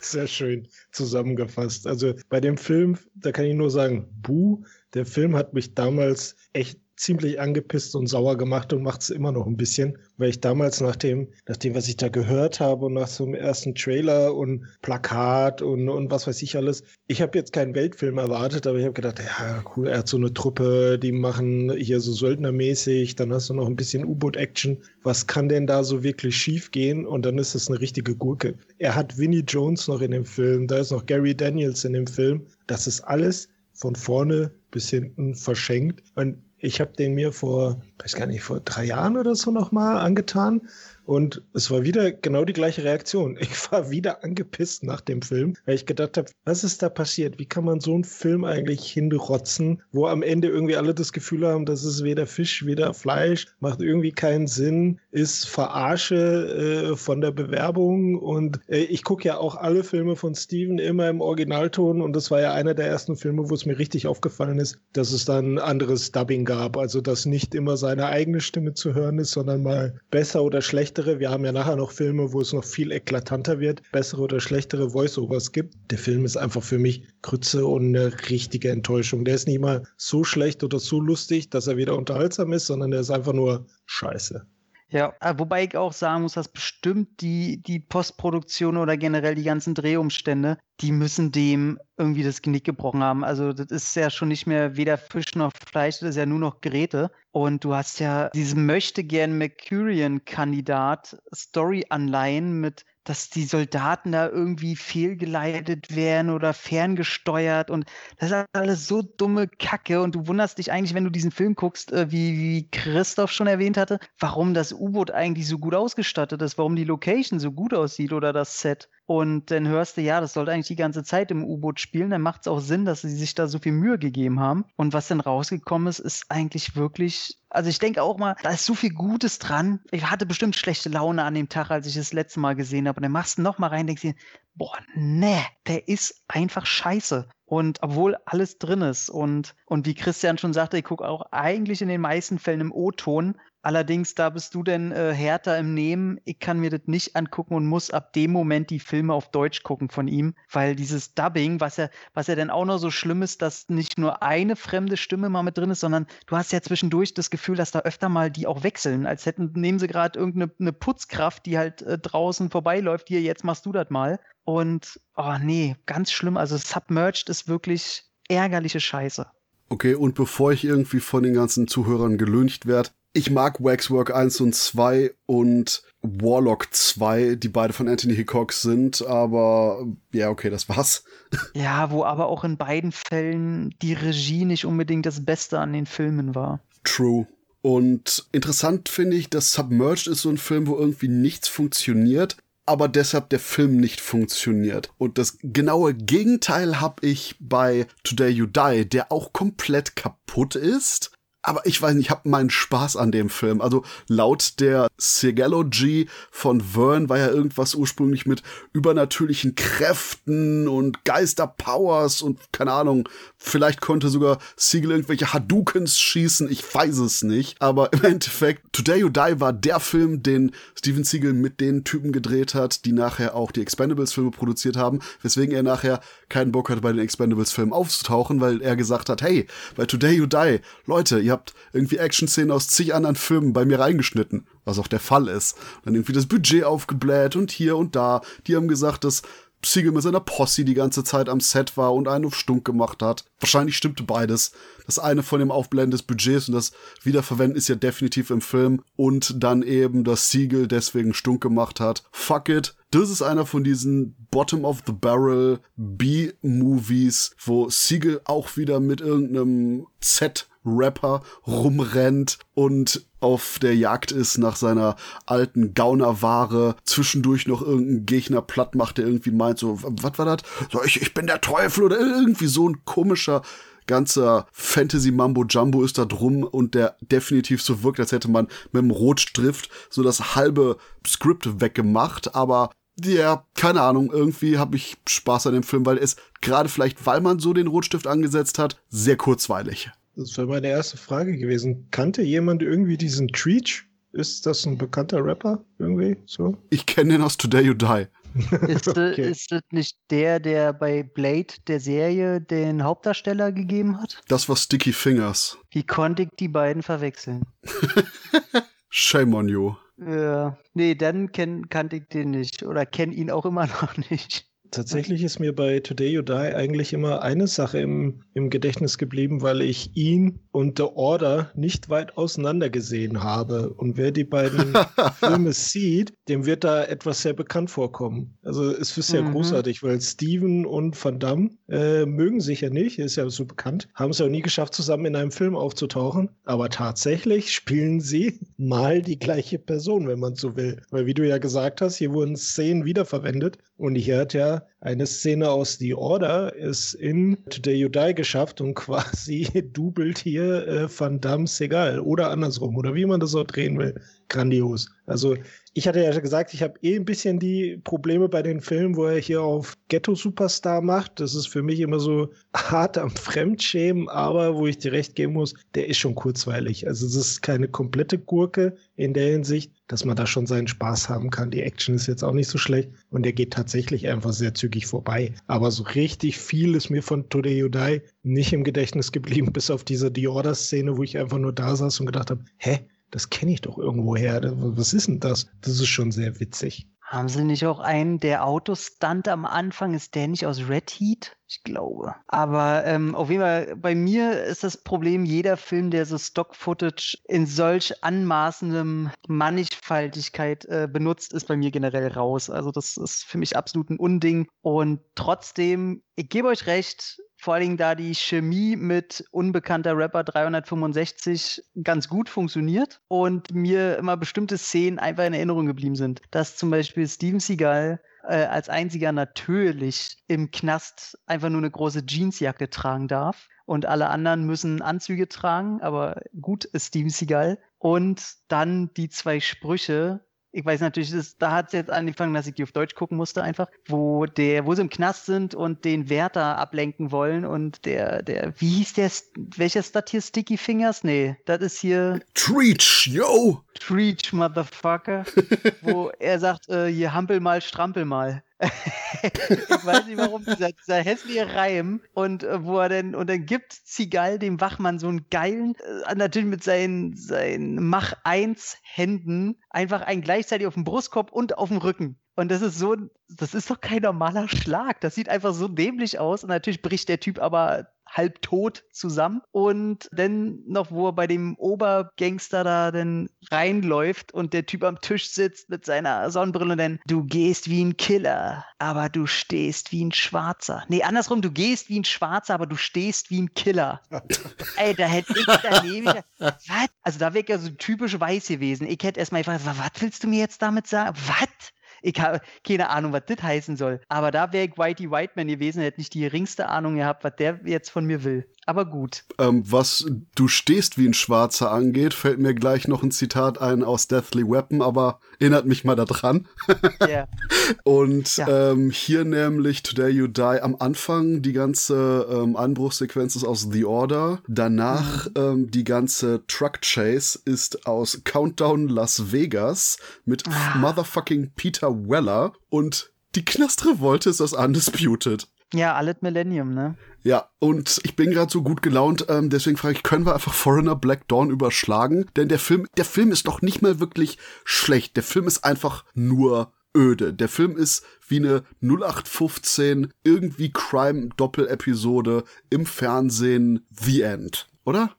Sehr 0.00 0.26
schön 0.26 0.68
zusammengefasst. 0.92 1.86
Also 1.86 2.12
bei 2.28 2.40
dem 2.40 2.58
Film, 2.58 2.98
da 3.14 3.32
kann 3.32 3.46
ich 3.46 3.54
nur 3.54 3.70
sagen, 3.70 4.06
buh, 4.20 4.62
der 4.92 5.06
Film 5.06 5.36
hat 5.36 5.54
mich 5.54 5.74
damals 5.74 6.36
echt 6.52 6.78
ziemlich 6.96 7.40
angepisst 7.40 7.94
und 7.94 8.06
sauer 8.06 8.36
gemacht 8.36 8.72
und 8.72 8.82
macht 8.82 9.02
es 9.02 9.10
immer 9.10 9.30
noch 9.30 9.46
ein 9.46 9.56
bisschen, 9.56 9.98
weil 10.16 10.30
ich 10.30 10.40
damals 10.40 10.80
nach 10.80 10.96
dem, 10.96 11.28
nach 11.46 11.56
dem, 11.56 11.74
was 11.74 11.88
ich 11.88 11.96
da 11.96 12.08
gehört 12.08 12.58
habe 12.58 12.86
und 12.86 12.94
nach 12.94 13.06
so 13.06 13.24
einem 13.24 13.34
ersten 13.34 13.74
Trailer 13.74 14.34
und 14.34 14.66
Plakat 14.82 15.60
und, 15.60 15.88
und 15.88 16.10
was 16.10 16.26
weiß 16.26 16.42
ich 16.42 16.56
alles, 16.56 16.82
ich 17.06 17.20
habe 17.20 17.36
jetzt 17.36 17.52
keinen 17.52 17.74
Weltfilm 17.74 18.18
erwartet, 18.18 18.66
aber 18.66 18.78
ich 18.78 18.84
habe 18.84 18.94
gedacht, 18.94 19.18
ja 19.18 19.62
cool, 19.76 19.88
er 19.88 19.98
hat 19.98 20.08
so 20.08 20.16
eine 20.16 20.32
Truppe, 20.32 20.98
die 20.98 21.12
machen 21.12 21.70
hier 21.76 22.00
so 22.00 22.12
Söldnermäßig, 22.12 23.14
dann 23.16 23.32
hast 23.32 23.50
du 23.50 23.54
noch 23.54 23.66
ein 23.66 23.76
bisschen 23.76 24.04
U-Boot-Action. 24.04 24.78
Was 25.02 25.26
kann 25.26 25.48
denn 25.48 25.66
da 25.66 25.84
so 25.84 26.02
wirklich 26.02 26.36
schief 26.36 26.70
gehen? 26.70 27.06
Und 27.06 27.26
dann 27.26 27.38
ist 27.38 27.54
es 27.54 27.68
eine 27.68 27.80
richtige 27.80 28.14
Gurke. 28.14 28.54
Er 28.78 28.94
hat 28.94 29.18
Vinnie 29.18 29.44
Jones 29.46 29.86
noch 29.88 30.00
in 30.00 30.12
dem 30.12 30.24
Film, 30.24 30.66
da 30.66 30.78
ist 30.78 30.92
noch 30.92 31.04
Gary 31.04 31.34
Daniels 31.34 31.84
in 31.84 31.92
dem 31.92 32.06
Film. 32.06 32.46
Das 32.66 32.86
ist 32.86 33.02
alles 33.02 33.48
von 33.74 33.94
vorne 33.94 34.50
bis 34.70 34.90
hinten 34.90 35.34
verschenkt. 35.34 36.02
Und 36.14 36.38
ich 36.58 36.80
habe 36.80 36.92
den 36.92 37.14
mir 37.14 37.32
vor, 37.32 37.80
weiß 37.98 38.14
gar 38.14 38.26
nicht, 38.26 38.42
vor 38.42 38.60
drei 38.60 38.84
Jahren 38.84 39.16
oder 39.16 39.34
so 39.34 39.50
nochmal 39.50 39.98
angetan. 39.98 40.68
Und 41.06 41.42
es 41.54 41.70
war 41.70 41.84
wieder 41.84 42.10
genau 42.10 42.44
die 42.44 42.52
gleiche 42.52 42.84
Reaktion. 42.84 43.38
Ich 43.46 43.72
war 43.72 43.90
wieder 43.90 44.24
angepisst 44.24 44.82
nach 44.82 45.00
dem 45.00 45.22
Film, 45.22 45.54
weil 45.64 45.76
ich 45.76 45.86
gedacht 45.86 46.18
habe, 46.18 46.28
was 46.44 46.64
ist 46.64 46.82
da 46.82 46.88
passiert? 46.88 47.38
Wie 47.38 47.46
kann 47.46 47.64
man 47.64 47.80
so 47.80 47.94
einen 47.94 48.04
Film 48.04 48.44
eigentlich 48.44 48.90
hinrotzen, 48.90 49.82
wo 49.92 50.06
am 50.06 50.22
Ende 50.22 50.48
irgendwie 50.48 50.76
alle 50.76 50.94
das 50.94 51.12
Gefühl 51.12 51.46
haben, 51.46 51.64
das 51.64 51.84
ist 51.84 52.02
weder 52.02 52.26
Fisch, 52.26 52.66
weder 52.66 52.92
Fleisch, 52.92 53.46
macht 53.60 53.80
irgendwie 53.80 54.12
keinen 54.12 54.46
Sinn, 54.46 55.00
ist 55.10 55.48
Verarsche 55.48 56.90
äh, 56.92 56.96
von 56.96 57.20
der 57.20 57.30
Bewerbung. 57.30 58.16
Und 58.16 58.60
äh, 58.68 58.78
ich 58.78 59.04
gucke 59.04 59.28
ja 59.28 59.38
auch 59.38 59.54
alle 59.54 59.84
Filme 59.84 60.16
von 60.16 60.34
Steven 60.34 60.78
immer 60.78 61.08
im 61.08 61.20
Originalton. 61.20 62.02
Und 62.02 62.14
das 62.14 62.30
war 62.30 62.40
ja 62.40 62.52
einer 62.52 62.74
der 62.74 62.88
ersten 62.88 63.16
Filme, 63.16 63.48
wo 63.48 63.54
es 63.54 63.64
mir 63.64 63.78
richtig 63.78 64.06
aufgefallen 64.08 64.58
ist, 64.58 64.78
dass 64.92 65.12
es 65.12 65.24
dann 65.24 65.58
anderes 65.58 66.10
Dubbing 66.10 66.44
gab. 66.44 66.76
Also, 66.76 67.00
dass 67.00 67.26
nicht 67.26 67.54
immer 67.54 67.76
seine 67.76 68.06
eigene 68.06 68.40
Stimme 68.40 68.74
zu 68.74 68.92
hören 68.92 69.18
ist, 69.18 69.30
sondern 69.30 69.62
mal 69.62 70.00
besser 70.10 70.42
oder 70.42 70.62
schlechter 70.62 70.95
schlechtere, 70.96 71.20
wir 71.20 71.30
haben 71.30 71.44
ja 71.44 71.52
nachher 71.52 71.76
noch 71.76 71.90
Filme, 71.90 72.32
wo 72.32 72.40
es 72.40 72.54
noch 72.54 72.64
viel 72.64 72.90
eklatanter 72.90 73.60
wird, 73.60 73.82
bessere 73.92 74.22
oder 74.22 74.40
schlechtere 74.40 74.90
Voice-Overs 74.90 75.52
gibt. 75.52 75.74
Der 75.90 75.98
Film 75.98 76.24
ist 76.24 76.38
einfach 76.38 76.62
für 76.62 76.78
mich 76.78 77.06
Krütze 77.20 77.66
und 77.66 77.94
eine 77.94 78.12
richtige 78.30 78.70
Enttäuschung. 78.70 79.26
Der 79.26 79.34
ist 79.34 79.46
nicht 79.46 79.60
mal 79.60 79.82
so 79.98 80.24
schlecht 80.24 80.64
oder 80.64 80.78
so 80.78 80.98
lustig, 80.98 81.50
dass 81.50 81.66
er 81.66 81.76
wieder 81.76 81.96
unterhaltsam 81.96 82.52
ist, 82.54 82.66
sondern 82.66 82.92
der 82.92 83.00
ist 83.00 83.10
einfach 83.10 83.34
nur 83.34 83.66
scheiße. 83.84 84.46
Ja, 84.88 85.14
äh, 85.20 85.34
wobei 85.36 85.64
ich 85.64 85.76
auch 85.76 85.92
sagen 85.92 86.22
muss, 86.22 86.34
dass 86.34 86.48
bestimmt 86.48 87.20
die, 87.20 87.60
die 87.60 87.80
Postproduktion 87.80 88.76
oder 88.76 88.96
generell 88.96 89.34
die 89.34 89.42
ganzen 89.42 89.74
Drehumstände, 89.74 90.58
die 90.80 90.92
müssen 90.92 91.32
dem 91.32 91.80
irgendwie 91.96 92.22
das 92.22 92.40
Genick 92.40 92.64
gebrochen 92.64 93.02
haben. 93.02 93.24
Also 93.24 93.52
das 93.52 93.66
ist 93.70 93.96
ja 93.96 94.10
schon 94.10 94.28
nicht 94.28 94.46
mehr 94.46 94.76
weder 94.76 94.96
Fisch 94.96 95.34
noch 95.34 95.52
Fleisch, 95.66 95.98
das 95.98 96.10
ist 96.10 96.16
ja 96.16 96.26
nur 96.26 96.38
noch 96.38 96.60
Geräte. 96.60 97.10
Und 97.32 97.64
du 97.64 97.74
hast 97.74 97.98
ja 97.98 98.28
diesen 98.30 98.64
möchte 98.64 99.02
gern 99.02 99.36
Mercurian-Kandidat 99.38 101.16
Story-Anleihen 101.34 102.60
mit 102.60 102.84
dass 103.08 103.30
die 103.30 103.44
Soldaten 103.44 104.12
da 104.12 104.28
irgendwie 104.28 104.76
fehlgeleitet 104.76 105.94
werden 105.94 106.30
oder 106.30 106.52
ferngesteuert 106.52 107.70
und 107.70 107.86
das 108.18 108.30
ist 108.30 108.46
alles 108.52 108.88
so 108.88 109.02
dumme 109.02 109.48
Kacke 109.48 110.02
und 110.02 110.14
du 110.14 110.26
wunderst 110.26 110.58
dich 110.58 110.72
eigentlich, 110.72 110.94
wenn 110.94 111.04
du 111.04 111.10
diesen 111.10 111.30
Film 111.30 111.54
guckst, 111.54 111.92
äh, 111.92 112.10
wie, 112.10 112.36
wie 112.38 112.68
Christoph 112.70 113.30
schon 113.32 113.46
erwähnt 113.46 113.76
hatte, 113.76 113.98
warum 114.18 114.54
das 114.54 114.72
U-Boot 114.72 115.10
eigentlich 115.10 115.46
so 115.46 115.58
gut 115.58 115.74
ausgestattet 115.74 116.42
ist, 116.42 116.58
warum 116.58 116.76
die 116.76 116.84
Location 116.84 117.38
so 117.38 117.52
gut 117.52 117.72
aussieht 117.74 118.12
oder 118.12 118.32
das 118.32 118.60
Set. 118.60 118.88
Und 119.06 119.52
dann 119.52 119.68
hörst 119.68 119.96
du, 119.96 120.00
ja, 120.00 120.20
das 120.20 120.32
sollte 120.32 120.50
eigentlich 120.50 120.66
die 120.66 120.76
ganze 120.76 121.04
Zeit 121.04 121.30
im 121.30 121.44
U-Boot 121.44 121.78
spielen. 121.78 122.10
Dann 122.10 122.22
macht 122.22 122.40
es 122.42 122.48
auch 122.48 122.58
Sinn, 122.58 122.84
dass 122.84 123.02
sie 123.02 123.14
sich 123.14 123.36
da 123.36 123.46
so 123.46 123.60
viel 123.60 123.72
Mühe 123.72 123.98
gegeben 123.98 124.40
haben. 124.40 124.64
Und 124.74 124.92
was 124.92 125.06
dann 125.06 125.20
rausgekommen 125.20 125.86
ist, 125.86 126.00
ist 126.00 126.24
eigentlich 126.28 126.74
wirklich. 126.74 127.38
Also 127.48 127.70
ich 127.70 127.78
denke 127.78 128.02
auch 128.02 128.18
mal, 128.18 128.34
da 128.42 128.50
ist 128.50 128.64
so 128.64 128.74
viel 128.74 128.92
Gutes 128.92 129.38
dran. 129.38 129.80
Ich 129.92 130.10
hatte 130.10 130.26
bestimmt 130.26 130.56
schlechte 130.56 130.88
Laune 130.88 131.22
an 131.22 131.34
dem 131.34 131.48
Tag, 131.48 131.70
als 131.70 131.86
ich 131.86 131.94
das 131.94 132.12
letzte 132.12 132.40
Mal 132.40 132.56
gesehen 132.56 132.88
habe. 132.88 132.98
Und 132.98 133.04
dann 133.04 133.12
machst 133.12 133.38
du 133.38 133.42
noch 133.42 133.58
mal 133.58 133.68
rein, 133.68 133.86
denkst 133.86 134.02
dir, 134.02 134.14
boah, 134.56 134.76
ne, 134.96 135.38
der 135.68 135.86
ist 135.86 136.24
einfach 136.26 136.66
scheiße. 136.66 137.28
Und 137.44 137.78
obwohl 137.82 138.16
alles 138.24 138.58
drin 138.58 138.82
ist 138.82 139.08
und, 139.08 139.54
und 139.66 139.86
wie 139.86 139.94
Christian 139.94 140.36
schon 140.36 140.52
sagte, 140.52 140.78
ich 140.78 140.84
gucke 140.84 141.06
auch 141.06 141.30
eigentlich 141.30 141.80
in 141.80 141.88
den 141.88 142.00
meisten 142.00 142.40
Fällen 142.40 142.60
im 142.60 142.72
O-Ton, 142.72 143.36
Allerdings, 143.66 144.14
da 144.14 144.30
bist 144.30 144.54
du 144.54 144.62
denn 144.62 144.92
äh, 144.92 145.12
härter 145.12 145.58
im 145.58 145.74
Nehmen. 145.74 146.20
Ich 146.24 146.38
kann 146.38 146.60
mir 146.60 146.70
das 146.70 146.82
nicht 146.86 147.16
angucken 147.16 147.56
und 147.56 147.66
muss 147.66 147.90
ab 147.90 148.12
dem 148.12 148.30
Moment 148.30 148.70
die 148.70 148.78
Filme 148.78 149.12
auf 149.12 149.32
Deutsch 149.32 149.64
gucken 149.64 149.88
von 149.88 150.06
ihm, 150.06 150.36
weil 150.52 150.76
dieses 150.76 151.14
Dubbing, 151.14 151.58
was 151.58 151.76
ja, 151.76 151.88
was 152.14 152.28
ja 152.28 152.36
dann 152.36 152.50
auch 152.50 152.64
noch 152.64 152.78
so 152.78 152.92
schlimm 152.92 153.22
ist, 153.22 153.42
dass 153.42 153.68
nicht 153.68 153.98
nur 153.98 154.22
eine 154.22 154.54
fremde 154.54 154.96
Stimme 154.96 155.30
mal 155.30 155.42
mit 155.42 155.58
drin 155.58 155.70
ist, 155.70 155.80
sondern 155.80 156.06
du 156.28 156.36
hast 156.36 156.52
ja 156.52 156.62
zwischendurch 156.62 157.12
das 157.14 157.28
Gefühl, 157.28 157.56
dass 157.56 157.72
da 157.72 157.80
öfter 157.80 158.08
mal 158.08 158.30
die 158.30 158.46
auch 158.46 158.62
wechseln, 158.62 159.04
als 159.04 159.26
hätten, 159.26 159.50
nehmen 159.56 159.80
sie 159.80 159.88
gerade 159.88 160.16
irgendeine 160.16 160.72
Putzkraft, 160.72 161.44
die 161.44 161.58
halt 161.58 161.82
äh, 161.82 161.98
draußen 161.98 162.50
vorbeiläuft, 162.50 163.08
hier, 163.08 163.20
jetzt 163.20 163.42
machst 163.42 163.66
du 163.66 163.72
das 163.72 163.90
mal. 163.90 164.20
Und, 164.44 165.00
oh 165.16 165.38
nee, 165.42 165.74
ganz 165.86 166.12
schlimm. 166.12 166.36
Also 166.36 166.56
Submerged 166.56 167.28
ist 167.28 167.48
wirklich 167.48 168.04
ärgerliche 168.28 168.78
Scheiße. 168.78 169.26
Okay, 169.68 169.96
und 169.96 170.14
bevor 170.14 170.52
ich 170.52 170.64
irgendwie 170.64 171.00
von 171.00 171.24
den 171.24 171.34
ganzen 171.34 171.66
Zuhörern 171.66 172.16
gelüncht 172.16 172.66
werde, 172.66 172.90
ich 173.16 173.30
mag 173.30 173.64
Waxwork 173.64 174.14
1 174.14 174.42
und 174.42 174.54
2 174.54 175.10
und 175.24 175.82
Warlock 176.02 176.68
2, 176.70 177.36
die 177.36 177.48
beide 177.48 177.72
von 177.72 177.88
Anthony 177.88 178.14
Hickok 178.14 178.52
sind, 178.52 179.04
aber 179.06 179.86
ja, 180.12 180.28
okay, 180.28 180.50
das 180.50 180.68
war's. 180.68 181.04
Ja, 181.54 181.90
wo 181.90 182.04
aber 182.04 182.26
auch 182.28 182.44
in 182.44 182.56
beiden 182.56 182.92
Fällen 182.92 183.74
die 183.82 183.94
Regie 183.94 184.44
nicht 184.44 184.64
unbedingt 184.64 185.06
das 185.06 185.24
Beste 185.24 185.58
an 185.58 185.72
den 185.72 185.86
Filmen 185.86 186.34
war. 186.34 186.60
True. 186.84 187.26
Und 187.62 188.26
interessant 188.32 188.88
finde 188.88 189.16
ich, 189.16 189.28
dass 189.28 189.52
Submerged 189.52 190.06
ist 190.06 190.22
so 190.22 190.28
ein 190.28 190.38
Film, 190.38 190.66
wo 190.68 190.76
irgendwie 190.76 191.08
nichts 191.08 191.48
funktioniert, 191.48 192.36
aber 192.64 192.86
deshalb 192.88 193.30
der 193.30 193.40
Film 193.40 193.78
nicht 193.78 194.00
funktioniert. 194.00 194.90
Und 194.98 195.18
das 195.18 195.38
genaue 195.42 195.94
Gegenteil 195.94 196.80
habe 196.80 197.04
ich 197.06 197.34
bei 197.40 197.86
Today 198.04 198.30
You 198.30 198.46
Die, 198.46 198.88
der 198.88 199.10
auch 199.10 199.32
komplett 199.32 199.96
kaputt 199.96 200.54
ist, 200.54 201.15
aber 201.46 201.64
ich 201.64 201.80
weiß 201.80 201.94
nicht, 201.94 202.06
ich 202.06 202.10
habe 202.10 202.28
meinen 202.28 202.50
Spaß 202.50 202.96
an 202.96 203.12
dem 203.12 203.30
Film. 203.30 203.60
Also 203.60 203.84
laut 204.08 204.54
der 204.58 204.88
Segalogy 204.98 206.08
von 206.32 206.60
Vern 206.60 207.08
war 207.08 207.18
ja 207.18 207.28
irgendwas 207.28 207.76
ursprünglich 207.76 208.26
mit 208.26 208.42
übernatürlichen 208.72 209.54
Kräften 209.54 210.66
und 210.66 211.04
Geisterpowers 211.04 212.20
und 212.20 212.40
keine 212.52 212.72
Ahnung, 212.72 213.08
vielleicht 213.38 213.80
konnte 213.80 214.08
sogar 214.08 214.38
Siegel 214.56 214.90
irgendwelche 214.90 215.32
Hadoukens 215.32 216.00
schießen, 216.00 216.50
ich 216.50 216.74
weiß 216.74 216.98
es 216.98 217.22
nicht. 217.22 217.62
Aber 217.62 217.92
im 217.92 218.02
Endeffekt, 218.02 218.72
Today 218.72 219.00
You 219.00 219.08
Die 219.08 219.38
war 219.38 219.52
der 219.52 219.78
Film, 219.78 220.24
den 220.24 220.50
Steven 220.76 221.04
Siegel 221.04 221.32
mit 221.32 221.60
den 221.60 221.84
Typen 221.84 222.10
gedreht 222.10 222.54
hat, 222.54 222.84
die 222.84 222.92
nachher 222.92 223.36
auch 223.36 223.52
die 223.52 223.62
Expendables-Filme 223.62 224.32
produziert 224.32 224.76
haben, 224.76 224.98
weswegen 225.22 225.54
er 225.54 225.62
nachher 225.62 226.00
keinen 226.28 226.50
Bock 226.50 226.70
hatte, 226.70 226.80
bei 226.80 226.90
den 226.90 227.00
Expendables-Filmen 227.00 227.72
aufzutauchen, 227.72 228.40
weil 228.40 228.60
er 228.62 228.74
gesagt 228.74 229.08
hat, 229.08 229.22
hey, 229.22 229.46
bei 229.76 229.86
Today 229.86 230.16
You 230.16 230.26
Die, 230.26 230.60
Leute, 230.86 231.20
ihr 231.20 231.35
habt 231.36 231.54
irgendwie 231.72 231.98
Action-Szenen 231.98 232.50
aus 232.50 232.68
zig 232.68 232.94
anderen 232.94 233.16
Filmen 233.16 233.52
bei 233.52 233.64
mir 233.64 233.78
reingeschnitten, 233.78 234.46
was 234.64 234.78
auch 234.78 234.86
der 234.86 235.00
Fall 235.00 235.28
ist. 235.28 235.56
Dann 235.84 235.94
irgendwie 235.94 236.14
das 236.14 236.26
Budget 236.26 236.64
aufgebläht 236.64 237.36
und 237.36 237.50
hier 237.50 237.76
und 237.76 237.94
da. 237.94 238.22
Die 238.46 238.56
haben 238.56 238.68
gesagt, 238.68 239.04
dass 239.04 239.22
Siegel 239.64 239.92
mit 239.92 240.02
seiner 240.02 240.20
Posse 240.20 240.64
die 240.64 240.74
ganze 240.74 241.02
Zeit 241.04 241.28
am 241.28 241.40
Set 241.40 241.76
war 241.76 241.94
und 241.94 242.08
einen 242.08 242.26
auf 242.26 242.36
Stunk 242.36 242.64
gemacht 242.64 243.02
hat. 243.02 243.24
Wahrscheinlich 243.40 243.76
stimmte 243.76 244.02
beides. 244.04 244.52
Das 244.86 244.98
eine 244.98 245.22
von 245.22 245.40
dem 245.40 245.50
Aufblenden 245.50 245.90
des 245.90 246.02
Budgets 246.02 246.48
und 246.48 246.54
das 246.54 246.72
Wiederverwenden 247.02 247.56
ist 247.56 247.68
ja 247.68 247.74
definitiv 247.74 248.30
im 248.30 248.40
Film 248.40 248.82
und 248.94 249.42
dann 249.42 249.62
eben 249.62 250.04
das 250.04 250.30
Siegel 250.30 250.68
deswegen 250.68 251.14
Stunk 251.14 251.42
gemacht 251.42 251.80
hat. 251.80 252.04
Fuck 252.12 252.48
it. 252.48 252.76
Das 252.90 253.10
ist 253.10 253.22
einer 253.22 253.46
von 253.46 253.64
diesen 253.64 254.14
Bottom 254.30 254.64
of 254.64 254.82
the 254.86 254.92
Barrel 254.92 255.58
B-Movies, 255.76 257.34
wo 257.44 257.68
Siegel 257.68 258.20
auch 258.24 258.56
wieder 258.56 258.78
mit 258.78 259.00
irgendeinem 259.00 259.86
Z 260.00 260.48
Rapper 260.64 261.22
rumrennt 261.46 262.38
und 262.54 263.06
auf 263.26 263.58
der 263.60 263.74
Jagd 263.74 264.12
ist 264.12 264.38
nach 264.38 264.54
seiner 264.54 264.94
alten 265.26 265.74
Gaunerware, 265.74 266.76
zwischendurch 266.84 267.48
noch 267.48 267.60
irgendeinen 267.60 268.06
Gegner 268.06 268.40
platt 268.40 268.76
macht, 268.76 268.98
der 268.98 269.06
irgendwie 269.06 269.32
meint, 269.32 269.58
so, 269.58 269.78
was 269.82 270.18
war 270.18 270.24
das? 270.24 270.38
So, 270.72 270.82
ich, 270.84 271.02
ich 271.02 271.12
bin 271.12 271.26
der 271.26 271.40
Teufel 271.40 271.82
oder 271.82 271.98
irgendwie 271.98 272.46
so 272.46 272.68
ein 272.68 272.84
komischer 272.84 273.42
ganzer 273.88 274.46
Fantasy-Mambo-Jumbo 274.52 275.82
ist 275.82 275.98
da 275.98 276.04
drum 276.04 276.44
und 276.44 276.74
der 276.74 276.96
definitiv 277.00 277.62
so 277.62 277.82
wirkt, 277.82 278.00
als 278.00 278.12
hätte 278.12 278.30
man 278.30 278.48
mit 278.72 278.82
dem 278.82 278.90
Rotstift 278.90 279.70
so 279.90 280.02
das 280.02 280.36
halbe 280.36 280.76
Skript 281.06 281.60
weggemacht, 281.60 282.34
aber 282.34 282.70
ja, 283.04 283.44
keine 283.54 283.82
Ahnung, 283.82 284.10
irgendwie 284.10 284.58
habe 284.58 284.76
ich 284.76 284.96
Spaß 285.06 285.48
an 285.48 285.54
dem 285.54 285.62
Film, 285.62 285.84
weil 285.84 285.98
es 285.98 286.16
gerade 286.40 286.68
vielleicht, 286.68 287.04
weil 287.06 287.20
man 287.20 287.38
so 287.38 287.52
den 287.52 287.66
Rotstift 287.66 288.06
angesetzt 288.06 288.58
hat, 288.58 288.80
sehr 288.88 289.16
kurzweilig. 289.16 289.90
Das 290.16 290.36
wäre 290.38 290.46
meine 290.46 290.68
erste 290.68 290.96
Frage 290.96 291.36
gewesen. 291.36 291.88
Kannte 291.90 292.22
jemand 292.22 292.62
irgendwie 292.62 292.96
diesen 292.96 293.28
Treach? 293.28 293.84
Ist 294.12 294.46
das 294.46 294.64
ein 294.64 294.78
bekannter 294.78 295.22
Rapper 295.22 295.62
irgendwie 295.78 296.16
so? 296.24 296.56
Ich 296.70 296.86
kenne 296.86 297.12
den 297.12 297.22
aus 297.22 297.36
Today 297.36 297.66
You 297.66 297.74
Die. 297.74 298.06
Ist, 298.68 298.88
okay. 298.88 299.30
ist 299.30 299.50
das 299.50 299.62
nicht 299.70 299.96
der, 300.10 300.40
der 300.40 300.74
bei 300.74 301.02
Blade 301.02 301.54
der 301.68 301.80
Serie 301.80 302.38
den 302.38 302.84
Hauptdarsteller 302.84 303.50
gegeben 303.50 303.98
hat? 303.98 304.20
Das 304.28 304.46
war 304.46 304.56
Sticky 304.56 304.92
Fingers. 304.92 305.56
Wie 305.70 305.84
konnte 305.84 306.24
ich 306.24 306.28
die 306.38 306.48
beiden 306.48 306.82
verwechseln? 306.82 307.44
Shame 308.90 309.34
on 309.34 309.48
you. 309.48 309.74
Ja, 309.98 310.58
nee, 310.74 310.94
dann 310.94 311.32
kenn, 311.32 311.70
kannte 311.70 311.96
ich 311.96 312.08
den 312.08 312.30
nicht 312.30 312.62
oder 312.62 312.84
kenne 312.84 313.14
ihn 313.14 313.30
auch 313.30 313.46
immer 313.46 313.66
noch 313.80 313.96
nicht. 314.10 314.46
Tatsächlich 314.70 315.22
ist 315.22 315.38
mir 315.38 315.54
bei 315.54 315.80
Today 315.80 316.10
You 316.10 316.22
Die 316.22 316.32
eigentlich 316.32 316.92
immer 316.92 317.22
eine 317.22 317.46
Sache 317.46 317.78
im, 317.78 318.22
im 318.34 318.50
Gedächtnis 318.50 318.98
geblieben, 318.98 319.42
weil 319.42 319.62
ich 319.62 319.96
ihn 319.96 320.40
und 320.52 320.78
The 320.78 320.84
Order 320.94 321.50
nicht 321.54 321.88
weit 321.90 322.16
auseinander 322.16 322.70
gesehen 322.70 323.22
habe. 323.22 323.70
Und 323.74 323.96
wer 323.96 324.10
die 324.10 324.24
beiden 324.24 324.74
Filme 325.18 325.52
sieht, 325.52 326.14
dem 326.28 326.46
wird 326.46 326.64
da 326.64 326.84
etwas 326.84 327.22
sehr 327.22 327.34
bekannt 327.34 327.70
vorkommen. 327.70 328.38
Also 328.42 328.70
es 328.70 328.96
ist 328.96 329.12
ja 329.12 329.22
mhm. 329.22 329.32
großartig, 329.32 329.82
weil 329.82 330.00
Steven 330.00 330.66
und 330.66 331.02
Van 331.02 331.18
Damme 331.18 331.50
äh, 331.68 332.06
mögen 332.06 332.40
sich 332.40 332.62
ja 332.62 332.70
nicht, 332.70 332.98
ist 332.98 333.16
ja 333.16 333.28
so 333.28 333.44
bekannt, 333.44 333.88
haben 333.94 334.10
es 334.10 334.18
ja 334.18 334.26
auch 334.26 334.30
nie 334.30 334.42
geschafft, 334.42 334.74
zusammen 334.74 335.06
in 335.06 335.16
einem 335.16 335.30
Film 335.30 335.56
aufzutauchen. 335.56 336.30
Aber 336.44 336.68
tatsächlich 336.70 337.52
spielen 337.52 338.00
sie 338.00 338.40
mal 338.56 339.02
die 339.02 339.18
gleiche 339.18 339.58
Person, 339.58 340.08
wenn 340.08 340.20
man 340.20 340.34
so 340.34 340.56
will. 340.56 340.80
Weil 340.90 341.06
wie 341.06 341.14
du 341.14 341.26
ja 341.26 341.38
gesagt 341.38 341.80
hast, 341.80 341.96
hier 341.96 342.12
wurden 342.12 342.36
Szenen 342.36 342.84
wiederverwendet. 342.84 343.58
Und 343.76 343.94
hier 343.94 344.18
hat 344.18 344.32
ja 344.34 344.62
eine 344.86 345.04
Szene 345.04 345.50
aus 345.50 345.78
The 345.78 345.94
Order 345.94 346.54
ist 346.54 346.94
in 346.94 347.38
Today 347.50 347.74
You 347.74 347.88
Die 347.88 348.14
geschafft 348.14 348.60
und 348.60 348.74
quasi 348.76 349.48
dubelt 349.72 350.18
hier 350.18 350.66
äh, 350.68 350.88
Van 350.88 351.20
Damme 351.20 351.48
Segal 351.48 351.98
oder 351.98 352.30
andersrum 352.30 352.76
oder 352.76 352.94
wie 352.94 353.04
man 353.04 353.18
das 353.18 353.34
auch 353.34 353.44
drehen 353.44 353.78
will. 353.78 354.00
Grandios. 354.28 354.88
Also 355.06 355.36
ich 355.72 355.86
hatte 355.86 356.02
ja 356.02 356.18
gesagt, 356.18 356.54
ich 356.54 356.62
habe 356.62 356.78
eh 356.82 356.96
ein 356.96 357.04
bisschen 357.04 357.38
die 357.38 357.78
Probleme 357.84 358.28
bei 358.28 358.42
den 358.42 358.60
Filmen, 358.60 358.96
wo 358.96 359.04
er 359.04 359.20
hier 359.20 359.42
auf 359.42 359.76
Ghetto-Superstar 359.88 360.80
macht. 360.80 361.20
Das 361.20 361.34
ist 361.34 361.48
für 361.48 361.62
mich 361.62 361.80
immer 361.80 362.00
so 362.00 362.30
hart 362.54 362.98
am 362.98 363.10
Fremdschämen, 363.10 364.08
aber 364.08 364.56
wo 364.56 364.66
ich 364.66 364.78
dir 364.78 364.92
recht 364.92 365.14
geben 365.14 365.34
muss, 365.34 365.54
der 365.74 365.88
ist 365.88 365.98
schon 365.98 366.14
kurzweilig. 366.14 366.88
Also 366.88 367.06
es 367.06 367.14
ist 367.14 367.42
keine 367.42 367.68
komplette 367.68 368.18
Gurke 368.18 368.76
in 368.96 369.12
der 369.12 369.30
Hinsicht, 369.30 369.72
dass 369.86 370.04
man 370.04 370.16
da 370.16 370.26
schon 370.26 370.46
seinen 370.46 370.66
Spaß 370.66 371.08
haben 371.08 371.30
kann. 371.30 371.50
Die 371.50 371.62
Action 371.62 371.94
ist 371.94 372.06
jetzt 372.06 372.24
auch 372.24 372.32
nicht 372.32 372.48
so 372.48 372.58
schlecht 372.58 372.90
und 373.10 373.24
der 373.24 373.32
geht 373.32 373.52
tatsächlich 373.52 374.08
einfach 374.08 374.32
sehr 374.32 374.54
zügig 374.54 374.75
vorbei. 374.84 375.32
Aber 375.46 375.70
so 375.70 375.84
richtig 375.84 376.36
viel 376.36 376.74
ist 376.74 376.90
mir 376.90 377.02
von 377.02 377.30
Today 377.30 377.58
You 377.58 377.70
Die 377.70 378.02
nicht 378.22 378.52
im 378.52 378.64
Gedächtnis 378.64 379.12
geblieben, 379.12 379.50
bis 379.54 379.70
auf 379.70 379.84
diese 379.84 380.12
The 380.14 380.28
Order-Szene, 380.28 380.98
wo 380.98 381.02
ich 381.02 381.16
einfach 381.16 381.38
nur 381.38 381.54
da 381.54 381.74
saß 381.74 382.00
und 382.00 382.06
gedacht 382.06 382.30
habe, 382.30 382.44
hä, 382.58 382.80
das 383.10 383.30
kenne 383.30 383.52
ich 383.52 383.62
doch 383.62 383.78
irgendwo 383.78 384.16
her. 384.16 384.42
Was 384.56 384.92
ist 384.92 385.08
denn 385.08 385.20
das? 385.20 385.48
Das 385.62 385.80
ist 385.80 385.86
schon 385.86 386.10
sehr 386.12 386.38
witzig. 386.40 386.86
Haben 387.06 387.28
Sie 387.28 387.44
nicht 387.44 387.64
auch 387.66 387.78
einen, 387.78 388.18
der 388.18 388.44
Autostunt 388.44 389.28
am 389.28 389.44
Anfang, 389.44 389.94
ist 389.94 390.16
der 390.16 390.26
nicht 390.26 390.44
aus 390.44 390.68
Red 390.68 390.90
Heat? 390.90 391.36
Ich 391.46 391.62
glaube. 391.62 392.16
Aber 392.26 392.84
ähm, 392.84 393.14
auf 393.14 393.30
jeden 393.30 393.42
Fall, 393.42 393.76
bei 393.76 393.94
mir 393.94 394.42
ist 394.42 394.64
das 394.64 394.82
Problem, 394.82 395.24
jeder 395.24 395.56
Film, 395.56 395.92
der 395.92 396.04
so 396.04 396.18
Stock-Footage 396.18 397.18
in 397.28 397.46
solch 397.46 398.02
anmaßendem 398.02 399.12
Mannigfaltigkeit 399.28 400.64
äh, 400.64 400.88
benutzt, 400.92 401.32
ist 401.32 401.46
bei 401.46 401.56
mir 401.56 401.70
generell 401.70 402.08
raus. 402.08 402.50
Also 402.50 402.72
das 402.72 402.96
ist 402.96 403.22
für 403.22 403.38
mich 403.38 403.56
absolut 403.56 403.90
ein 403.90 403.98
Unding. 404.00 404.48
Und 404.60 404.98
trotzdem, 405.14 406.02
ich 406.16 406.28
gebe 406.28 406.48
euch 406.48 406.66
recht, 406.66 407.20
vor 407.36 407.54
allen 407.54 407.62
Dingen, 407.62 407.76
da 407.76 407.94
die 407.94 408.14
Chemie 408.14 408.76
mit 408.76 409.24
unbekannter 409.30 409.96
Rapper 409.96 410.24
365 410.24 411.62
ganz 411.82 412.08
gut 412.08 412.28
funktioniert 412.28 413.00
und 413.08 413.54
mir 413.54 413.98
immer 413.98 414.16
bestimmte 414.16 414.58
Szenen 414.58 414.98
einfach 414.98 415.24
in 415.24 415.34
Erinnerung 415.34 415.66
geblieben 415.66 415.96
sind. 415.96 416.22
Dass 416.30 416.56
zum 416.56 416.70
Beispiel 416.70 417.06
Steven 417.06 417.40
Seagal 417.40 418.00
äh, 418.26 418.44
als 418.44 418.68
einziger 418.68 419.12
natürlich 419.12 420.18
im 420.26 420.50
Knast 420.50 421.18
einfach 421.26 421.48
nur 421.48 421.60
eine 421.60 421.70
große 421.70 422.02
Jeansjacke 422.06 422.70
tragen 422.70 423.08
darf 423.08 423.48
und 423.66 423.86
alle 423.86 424.08
anderen 424.08 424.44
müssen 424.46 424.82
Anzüge 424.82 425.28
tragen, 425.28 425.80
aber 425.80 426.22
gut 426.40 426.64
ist 426.64 426.88
Steven 426.88 427.10
Seagal. 427.10 427.58
Und 427.78 428.22
dann 428.48 428.90
die 428.94 429.08
zwei 429.08 429.40
Sprüche, 429.40 430.24
ich 430.52 430.64
weiß 430.64 430.80
natürlich, 430.80 431.10
das, 431.10 431.36
da 431.36 431.52
hat 431.52 431.66
es 431.66 431.72
jetzt 431.72 431.90
angefangen, 431.90 432.34
dass 432.34 432.46
ich 432.46 432.54
die 432.54 432.62
auf 432.62 432.72
Deutsch 432.72 432.94
gucken 432.94 433.16
musste 433.16 433.42
einfach, 433.42 433.68
wo 433.86 434.26
der, 434.26 434.66
wo 434.66 434.74
sie 434.74 434.82
im 434.82 434.88
Knast 434.88 435.26
sind 435.26 435.54
und 435.54 435.84
den 435.84 436.08
Wärter 436.08 436.58
ablenken 436.58 437.10
wollen 437.10 437.44
und 437.44 437.84
der, 437.84 438.22
der, 438.22 438.54
wie 438.58 438.68
hieß 438.68 438.94
der, 438.94 439.10
welcher 439.56 439.80
ist 439.80 439.94
das 439.94 440.04
hier, 440.08 440.22
Sticky 440.22 440.56
Fingers? 440.56 441.04
Nee, 441.04 441.36
das 441.44 441.60
ist 441.60 441.78
hier... 441.78 442.20
Treach, 442.34 443.06
yo! 443.06 443.62
Treach, 443.78 444.32
Motherfucker. 444.32 445.24
wo 445.82 446.10
er 446.18 446.38
sagt, 446.38 446.68
äh, 446.68 446.86
hier 446.86 447.12
hampel 447.12 447.40
mal, 447.40 447.60
strampel 447.60 448.04
mal. 448.04 448.42
ich 449.22 449.84
weiß 449.84 450.06
nicht 450.06 450.16
warum, 450.16 450.44
dieser, 450.44 450.72
dieser 450.72 450.96
hässliche 450.96 451.54
Reim 451.54 452.00
und 452.14 452.42
äh, 452.42 452.64
wo 452.64 452.78
er 452.78 452.88
denn, 452.88 453.14
und 453.14 453.28
dann 453.28 453.44
gibt 453.44 453.72
Zigal 453.72 454.38
dem 454.38 454.60
Wachmann 454.60 454.98
so 454.98 455.08
einen 455.08 455.26
geilen, 455.30 455.74
äh, 456.06 456.14
natürlich 456.14 456.48
mit 456.48 456.64
seinen, 456.64 457.16
seinen 457.16 457.88
Mach 457.88 458.14
1 458.24 458.78
Händen, 458.82 459.58
einfach 459.68 460.00
einen 460.00 460.22
gleichzeitig 460.22 460.66
auf 460.66 460.74
dem 460.74 460.84
Brustkorb 460.84 461.32
und 461.32 461.58
auf 461.58 461.68
dem 461.68 461.78
Rücken. 461.78 462.18
Und 462.36 462.50
das 462.50 462.62
ist 462.62 462.78
so, 462.78 462.96
das 463.28 463.54
ist 463.54 463.70
doch 463.70 463.80
kein 463.80 464.02
normaler 464.02 464.48
Schlag. 464.48 465.00
Das 465.00 465.14
sieht 465.14 465.30
einfach 465.30 465.54
so 465.54 465.68
dämlich 465.68 466.18
aus. 466.18 466.44
Und 466.44 466.50
natürlich 466.50 466.82
bricht 466.82 467.08
der 467.08 467.18
Typ 467.18 467.38
aber 467.38 467.88
halb 468.16 468.40
tot 468.42 468.84
zusammen. 468.92 469.42
Und 469.52 470.08
dann 470.12 470.60
noch, 470.66 470.90
wo 470.90 471.08
er 471.08 471.12
bei 471.12 471.26
dem 471.26 471.54
Obergangster 471.56 472.64
da 472.64 472.90
dann 472.90 473.28
reinläuft 473.50 474.32
und 474.32 474.52
der 474.52 474.66
Typ 474.66 474.84
am 474.84 475.00
Tisch 475.00 475.30
sitzt 475.30 475.68
mit 475.68 475.84
seiner 475.84 476.30
Sonnenbrille 476.30 476.72
und 476.72 476.78
dann, 476.78 476.98
du 477.06 477.24
gehst 477.24 477.68
wie 477.68 477.84
ein 477.84 477.96
Killer, 477.96 478.64
aber 478.78 479.08
du 479.08 479.26
stehst 479.26 479.92
wie 479.92 480.04
ein 480.04 480.12
Schwarzer. 480.12 480.84
Nee, 480.88 481.02
andersrum, 481.02 481.42
du 481.42 481.50
gehst 481.50 481.88
wie 481.88 482.00
ein 482.00 482.04
Schwarzer, 482.04 482.54
aber 482.54 482.66
du 482.66 482.76
stehst 482.76 483.30
wie 483.30 483.42
ein 483.42 483.54
Killer. 483.54 484.00
Ey, 484.76 484.94
da 484.94 485.06
hätte 485.06 485.34
ich 485.38 485.46
daneben, 485.62 486.06
was? 486.38 486.88
Also 487.02 487.18
da 487.18 487.34
wäre 487.34 487.44
ja 487.48 487.58
so 487.58 487.70
typisch 487.70 488.18
weiß 488.18 488.48
gewesen. 488.48 488.86
Ich 488.86 488.98
hätte 489.02 489.20
erstmal 489.20 489.42
gefragt, 489.42 489.66
was 489.66 490.02
willst 490.02 490.24
du 490.24 490.28
mir 490.28 490.40
jetzt 490.40 490.62
damit 490.62 490.86
sagen? 490.86 491.16
Was? 491.26 491.72
Ich 492.06 492.20
habe 492.20 492.40
keine 492.64 492.90
Ahnung, 492.90 493.12
was 493.12 493.24
das 493.26 493.42
heißen 493.42 493.76
soll. 493.76 494.00
Aber 494.08 494.30
da 494.30 494.52
wäre 494.52 494.66
ich 494.66 494.78
Whitey 494.78 495.10
Whiteman 495.10 495.48
gewesen, 495.48 495.82
hätte 495.82 496.00
nicht 496.00 496.14
die 496.14 496.20
geringste 496.20 496.68
Ahnung 496.68 496.94
gehabt, 496.94 497.24
was 497.24 497.34
der 497.34 497.58
jetzt 497.64 497.90
von 497.90 498.04
mir 498.04 498.22
will. 498.22 498.46
Aber 498.64 498.84
gut. 498.84 499.24
Ähm, 499.38 499.62
was 499.64 500.06
du 500.34 500.48
stehst 500.48 500.98
wie 500.98 501.06
ein 501.06 501.14
Schwarzer 501.14 501.70
angeht, 501.70 502.14
fällt 502.14 502.40
mir 502.40 502.52
gleich 502.52 502.86
noch 502.86 503.02
ein 503.02 503.12
Zitat 503.12 503.60
ein 503.60 503.84
aus 503.84 504.08
Deathly 504.08 504.42
Weapon, 504.42 504.82
aber 504.82 505.20
erinnert 505.38 505.66
mich 505.66 505.84
mal 505.84 505.96
daran. 505.96 506.46
Yeah. 507.06 507.28
Und 507.84 508.36
ja. 508.36 508.70
ähm, 508.72 508.90
hier 508.90 509.24
nämlich 509.24 509.82
Today 509.82 510.10
You 510.10 510.26
Die 510.26 510.40
am 510.40 510.76
Anfang 510.78 511.42
die 511.42 511.52
ganze 511.52 512.26
ähm, 512.30 512.56
Anbruchsequenz 512.56 513.36
ist 513.36 513.44
aus 513.44 513.68
The 513.70 513.84
Order. 513.84 514.40
Danach 514.48 515.26
mhm. 515.26 515.32
ähm, 515.36 515.70
die 515.70 515.84
ganze 515.84 516.44
Truck 516.46 516.80
Chase 516.82 517.38
ist 517.44 517.86
aus 517.86 518.22
Countdown 518.24 518.88
Las 518.88 519.30
Vegas 519.32 519.98
mit 520.24 520.44
ah. 520.48 520.78
Motherfucking 520.78 521.52
Peter 521.54 521.95
Weller 522.08 522.52
und 522.68 523.12
die 523.34 523.44
Knastrevolte 523.44 524.30
ist 524.30 524.40
aus 524.40 524.52
Undisputed. 524.52 525.48
Ja, 525.74 525.94
alles 525.94 526.16
Millennium, 526.20 526.74
ne? 526.74 526.96
Ja, 527.22 527.50
und 527.58 528.00
ich 528.04 528.14
bin 528.14 528.30
gerade 528.30 528.52
so 528.52 528.62
gut 528.62 528.82
gelaunt, 528.82 529.26
ähm, 529.28 529.50
deswegen 529.50 529.76
frage 529.76 529.94
ich, 529.96 530.02
können 530.04 530.24
wir 530.24 530.34
einfach 530.34 530.54
Foreigner 530.54 530.94
Black 530.94 531.26
Dawn 531.26 531.50
überschlagen? 531.50 532.26
Denn 532.36 532.48
der 532.48 532.60
Film, 532.60 532.86
der 532.96 533.04
Film 533.04 533.32
ist 533.32 533.48
doch 533.48 533.62
nicht 533.62 533.82
mal 533.82 533.98
wirklich 533.98 534.38
schlecht. 534.64 535.16
Der 535.16 535.24
Film 535.24 535.48
ist 535.48 535.64
einfach 535.64 536.04
nur 536.14 536.72
öde. 536.96 537.34
Der 537.34 537.48
Film 537.48 537.76
ist 537.76 538.04
wie 538.28 538.38
eine 538.38 538.62
0815 538.80 540.12
irgendwie 540.22 540.72
Crime-Doppel-Episode 540.72 542.44
im 542.70 542.86
Fernsehen 542.86 543.84
The 543.90 544.22
End, 544.22 544.68
oder? 544.84 545.16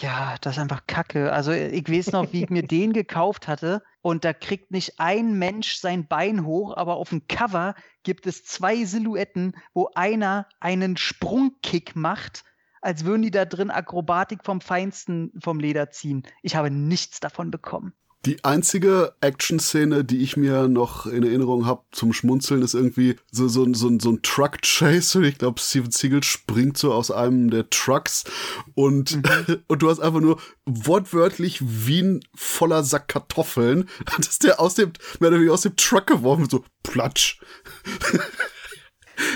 Ja, 0.00 0.34
das 0.40 0.56
ist 0.56 0.60
einfach 0.60 0.86
Kacke. 0.88 1.32
Also 1.32 1.52
ich 1.52 1.88
weiß 1.88 2.12
noch, 2.12 2.32
wie 2.32 2.42
ich 2.42 2.50
mir 2.50 2.62
den 2.66 2.92
gekauft 2.92 3.46
hatte 3.46 3.80
und 4.04 4.26
da 4.26 4.34
kriegt 4.34 4.70
nicht 4.70 5.00
ein 5.00 5.38
Mensch 5.38 5.76
sein 5.76 6.06
Bein 6.06 6.44
hoch, 6.44 6.76
aber 6.76 6.96
auf 6.96 7.08
dem 7.08 7.26
Cover 7.26 7.74
gibt 8.02 8.26
es 8.26 8.44
zwei 8.44 8.84
Silhouetten, 8.84 9.56
wo 9.72 9.88
einer 9.94 10.46
einen 10.60 10.98
Sprungkick 10.98 11.96
macht, 11.96 12.44
als 12.82 13.06
würden 13.06 13.22
die 13.22 13.30
da 13.30 13.46
drin 13.46 13.70
Akrobatik 13.70 14.44
vom 14.44 14.60
Feinsten 14.60 15.32
vom 15.40 15.58
Leder 15.58 15.90
ziehen. 15.90 16.22
Ich 16.42 16.54
habe 16.54 16.70
nichts 16.70 17.18
davon 17.18 17.50
bekommen. 17.50 17.94
Die 18.26 18.42
einzige 18.42 19.14
Action-Szene, 19.20 20.02
die 20.02 20.22
ich 20.22 20.36
mir 20.36 20.66
noch 20.66 21.04
in 21.06 21.24
Erinnerung 21.24 21.66
habe 21.66 21.82
zum 21.92 22.14
Schmunzeln, 22.14 22.62
ist 22.62 22.72
irgendwie 22.72 23.16
so, 23.30 23.48
so, 23.48 23.66
so, 23.74 23.90
so 24.00 24.10
ein 24.10 24.22
Truck-Chase. 24.22 25.26
Ich 25.26 25.36
glaube, 25.36 25.60
Steven 25.60 25.90
Siegel 25.90 26.22
springt 26.22 26.78
so 26.78 26.94
aus 26.94 27.10
einem 27.10 27.50
der 27.50 27.68
Trucks 27.68 28.24
und, 28.74 29.16
mhm. 29.16 29.62
und 29.66 29.82
du 29.82 29.90
hast 29.90 30.00
einfach 30.00 30.20
nur 30.20 30.40
wortwörtlich 30.64 31.58
wie 31.60 32.00
ein 32.00 32.20
voller 32.34 32.82
Sack 32.82 33.08
Kartoffeln, 33.08 33.88
dass 34.16 34.38
der 34.38 34.58
aus 34.58 34.74
dem, 34.74 34.92
mehr 35.20 35.28
oder 35.28 35.36
weniger 35.36 35.52
aus 35.52 35.62
dem 35.62 35.76
Truck 35.76 36.06
geworfen 36.06 36.42
wird, 36.42 36.50
so 36.50 36.64
platsch. 36.82 37.40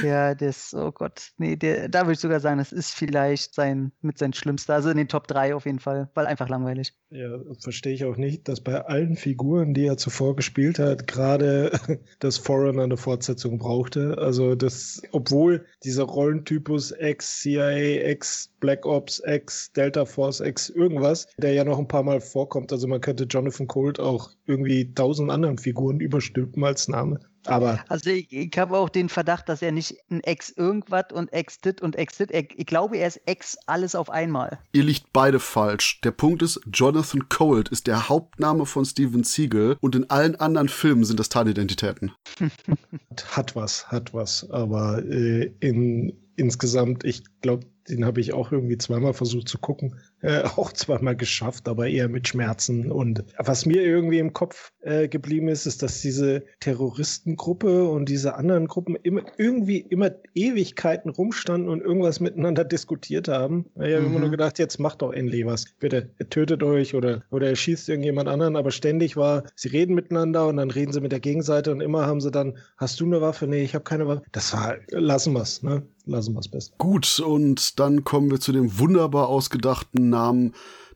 Ja, 0.02 0.34
das, 0.34 0.74
oh 0.74 0.92
Gott, 0.92 1.32
nee, 1.38 1.56
der, 1.56 1.88
da 1.88 2.02
würde 2.02 2.12
ich 2.12 2.20
sogar 2.20 2.40
sagen, 2.40 2.58
das 2.58 2.72
ist 2.72 2.94
vielleicht 2.94 3.54
sein, 3.54 3.92
mit 4.00 4.18
sein 4.18 4.32
Schlimmster, 4.32 4.74
also 4.74 4.90
in 4.90 4.96
den 4.96 5.08
Top 5.08 5.26
3 5.26 5.54
auf 5.54 5.66
jeden 5.66 5.78
Fall, 5.78 6.08
weil 6.14 6.26
einfach 6.26 6.48
langweilig. 6.48 6.94
Ja, 7.10 7.38
verstehe 7.60 7.94
ich 7.94 8.04
auch 8.04 8.16
nicht, 8.16 8.48
dass 8.48 8.60
bei 8.60 8.84
allen 8.84 9.16
Figuren, 9.16 9.74
die 9.74 9.86
er 9.86 9.96
zuvor 9.96 10.36
gespielt 10.36 10.78
hat, 10.78 11.06
gerade 11.06 11.72
das 12.18 12.38
Foreigner 12.38 12.82
eine 12.82 12.96
Fortsetzung 12.96 13.58
brauchte. 13.58 14.18
Also 14.18 14.54
das, 14.54 15.02
obwohl 15.12 15.64
dieser 15.84 16.04
Rollentypus 16.04 16.92
ex-CIA, 16.92 18.10
ex-Black 18.58 18.86
Ops, 18.86 19.20
ex-Delta 19.20 20.04
Force, 20.04 20.40
ex 20.40 20.68
irgendwas, 20.68 21.28
der 21.38 21.52
ja 21.52 21.64
noch 21.64 21.78
ein 21.78 21.88
paar 21.88 22.02
Mal 22.02 22.20
vorkommt, 22.20 22.72
also 22.72 22.88
man 22.88 23.00
könnte 23.00 23.24
Jonathan 23.24 23.66
Colt 23.66 24.00
auch 24.00 24.30
irgendwie 24.46 24.92
tausend 24.94 25.30
anderen 25.30 25.58
Figuren 25.58 26.00
überstülpen 26.00 26.64
als 26.64 26.88
Name. 26.88 27.20
Aber 27.46 27.82
also 27.88 28.10
ich, 28.10 28.30
ich 28.30 28.58
habe 28.58 28.76
auch 28.76 28.88
den 28.88 29.08
Verdacht, 29.08 29.48
dass 29.48 29.62
er 29.62 29.72
nicht 29.72 29.96
ein 30.10 30.22
Ex 30.22 30.50
irgendwas 30.50 31.06
und 31.12 31.32
Ex 31.32 31.60
dit 31.60 31.80
und 31.80 31.96
Ex 31.96 32.18
dit. 32.18 32.30
Ich 32.32 32.66
glaube, 32.66 32.98
er 32.98 33.06
ist 33.06 33.22
Ex 33.26 33.56
alles 33.66 33.94
auf 33.94 34.10
einmal. 34.10 34.58
Ihr 34.72 34.82
liegt 34.82 35.12
beide 35.12 35.38
falsch. 35.38 36.00
Der 36.02 36.10
Punkt 36.10 36.42
ist, 36.42 36.60
Jonathan 36.70 37.28
Colt 37.28 37.68
ist 37.68 37.86
der 37.86 38.08
Hauptname 38.08 38.66
von 38.66 38.84
Steven 38.84 39.24
Siegel 39.24 39.76
und 39.80 39.94
in 39.94 40.10
allen 40.10 40.36
anderen 40.36 40.68
Filmen 40.68 41.04
sind 41.04 41.20
das 41.20 41.30
Teilidentitäten. 41.30 42.12
hat 43.30 43.56
was, 43.56 43.86
hat 43.86 44.12
was. 44.12 44.50
Aber 44.50 45.02
äh, 45.04 45.50
in, 45.60 46.12
insgesamt, 46.36 47.04
ich 47.04 47.22
glaube, 47.40 47.66
den 47.88 48.04
habe 48.04 48.20
ich 48.20 48.32
auch 48.32 48.52
irgendwie 48.52 48.78
zweimal 48.78 49.14
versucht 49.14 49.48
zu 49.48 49.58
gucken. 49.58 49.96
Äh, 50.20 50.42
auch 50.56 50.72
zweimal 50.72 51.16
geschafft, 51.16 51.68
aber 51.68 51.88
eher 51.88 52.08
mit 52.08 52.28
Schmerzen. 52.28 52.90
Und 52.90 53.24
was 53.38 53.66
mir 53.66 53.82
irgendwie 53.82 54.18
im 54.18 54.32
Kopf 54.32 54.72
äh, 54.80 55.08
geblieben 55.08 55.48
ist, 55.48 55.66
ist, 55.66 55.82
dass 55.82 56.00
diese 56.00 56.44
Terroristengruppe 56.60 57.88
und 57.88 58.08
diese 58.08 58.34
anderen 58.34 58.66
Gruppen 58.66 58.96
immer 58.96 59.22
irgendwie 59.36 59.78
immer 59.78 60.10
Ewigkeiten 60.34 61.10
rumstanden 61.10 61.68
und 61.68 61.80
irgendwas 61.80 62.20
miteinander 62.20 62.64
diskutiert 62.64 63.28
haben. 63.28 63.66
Ich 63.76 63.94
habe 63.94 64.00
mhm. 64.00 64.06
immer 64.06 64.20
nur 64.20 64.30
gedacht, 64.30 64.58
jetzt 64.58 64.78
macht 64.78 65.02
doch 65.02 65.12
endlich 65.12 65.46
was. 65.46 65.66
Bitte, 65.78 66.10
tötet 66.30 66.62
euch 66.62 66.94
oder, 66.94 67.22
oder 67.30 67.48
erschießt 67.48 67.88
irgendjemand 67.88 68.28
anderen. 68.28 68.56
Aber 68.56 68.70
ständig 68.70 69.16
war, 69.16 69.44
sie 69.54 69.68
reden 69.68 69.94
miteinander 69.94 70.46
und 70.48 70.56
dann 70.56 70.70
reden 70.70 70.92
sie 70.92 71.00
mit 71.00 71.12
der 71.12 71.20
Gegenseite 71.20 71.70
und 71.70 71.80
immer 71.80 72.06
haben 72.06 72.20
sie 72.20 72.30
dann, 72.30 72.58
hast 72.76 72.98
du 73.00 73.06
eine 73.06 73.20
Waffe? 73.20 73.46
Nee, 73.46 73.62
ich 73.62 73.74
habe 73.74 73.84
keine 73.84 74.08
Waffe. 74.08 74.22
Das 74.32 74.52
war, 74.52 74.76
lassen 74.90 75.32
wir's, 75.34 75.62
ne? 75.62 75.82
Lassen 76.06 76.34
wir's 76.34 76.48
besser. 76.48 76.72
Gut, 76.78 77.20
und 77.20 77.78
dann 77.78 78.02
kommen 78.02 78.30
wir 78.30 78.40
zu 78.40 78.52
dem 78.52 78.78
wunderbar 78.78 79.28
ausgedachten 79.28 80.07
Namen, 80.10 80.54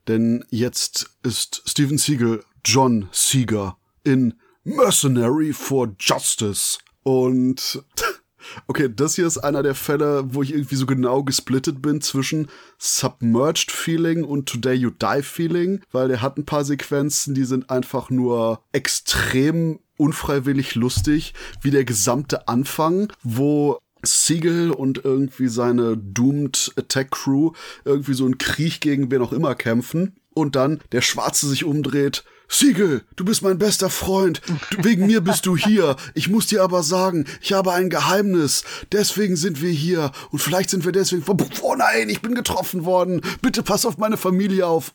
denn 0.08 0.44
jetzt 0.50 1.10
ist 1.22 1.62
Steven 1.66 1.98
Siegel 1.98 2.44
John 2.64 3.08
Seeger 3.12 3.76
in 4.04 4.34
Mercenary 4.64 5.52
for 5.52 5.94
Justice. 5.98 6.78
Und 7.02 7.82
okay, 8.66 8.88
das 8.94 9.16
hier 9.16 9.26
ist 9.26 9.38
einer 9.38 9.62
der 9.62 9.74
Fälle, 9.74 10.34
wo 10.34 10.42
ich 10.42 10.52
irgendwie 10.52 10.76
so 10.76 10.86
genau 10.86 11.22
gesplittet 11.22 11.82
bin 11.82 12.00
zwischen 12.00 12.48
Submerged 12.78 13.70
Feeling 13.70 14.24
und 14.24 14.48
Today 14.48 14.74
You 14.74 14.90
Die 14.90 15.22
Feeling, 15.22 15.82
weil 15.90 16.08
der 16.08 16.22
hat 16.22 16.38
ein 16.38 16.46
paar 16.46 16.64
Sequenzen, 16.64 17.34
die 17.34 17.44
sind 17.44 17.70
einfach 17.70 18.10
nur 18.10 18.62
extrem 18.72 19.80
unfreiwillig 19.96 20.74
lustig, 20.74 21.34
wie 21.60 21.70
der 21.70 21.84
gesamte 21.84 22.48
Anfang, 22.48 23.12
wo 23.22 23.78
Siegel 24.02 24.70
und 24.70 25.04
irgendwie 25.04 25.48
seine 25.48 25.96
Doomed 25.96 26.72
Attack 26.76 27.10
Crew 27.10 27.52
irgendwie 27.84 28.14
so 28.14 28.24
einen 28.24 28.38
Krieg 28.38 28.80
gegen 28.80 29.10
wen 29.10 29.22
auch 29.22 29.32
immer 29.32 29.54
kämpfen 29.54 30.16
und 30.34 30.56
dann 30.56 30.80
der 30.92 31.02
Schwarze 31.02 31.48
sich 31.48 31.64
umdreht. 31.64 32.24
Siegel, 32.48 33.02
du 33.16 33.24
bist 33.24 33.40
mein 33.40 33.56
bester 33.58 33.88
Freund. 33.88 34.42
Du, 34.70 34.84
wegen 34.84 35.06
mir 35.06 35.22
bist 35.22 35.46
du 35.46 35.56
hier. 35.56 35.96
Ich 36.14 36.28
muss 36.28 36.48
dir 36.48 36.62
aber 36.62 36.82
sagen, 36.82 37.24
ich 37.40 37.54
habe 37.54 37.72
ein 37.72 37.88
Geheimnis. 37.88 38.64
Deswegen 38.92 39.36
sind 39.36 39.62
wir 39.62 39.70
hier. 39.70 40.12
Und 40.30 40.40
vielleicht 40.40 40.68
sind 40.68 40.84
wir 40.84 40.92
deswegen. 40.92 41.24
Oh 41.62 41.74
nein, 41.74 42.10
ich 42.10 42.20
bin 42.20 42.34
getroffen 42.34 42.84
worden. 42.84 43.22
Bitte 43.40 43.62
pass 43.62 43.86
auf 43.86 43.96
meine 43.96 44.18
Familie 44.18 44.66
auf. 44.66 44.92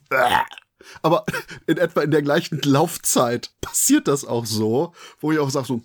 Aber 1.01 1.25
in 1.65 1.77
etwa 1.77 2.01
in 2.01 2.11
der 2.11 2.21
gleichen 2.21 2.61
Laufzeit 2.63 3.51
passiert 3.59 4.07
das 4.07 4.23
auch 4.23 4.45
so, 4.45 4.93
wo 5.19 5.31
ich 5.31 5.39
auch 5.39 5.49
sage 5.49 5.65
so, 5.65 5.81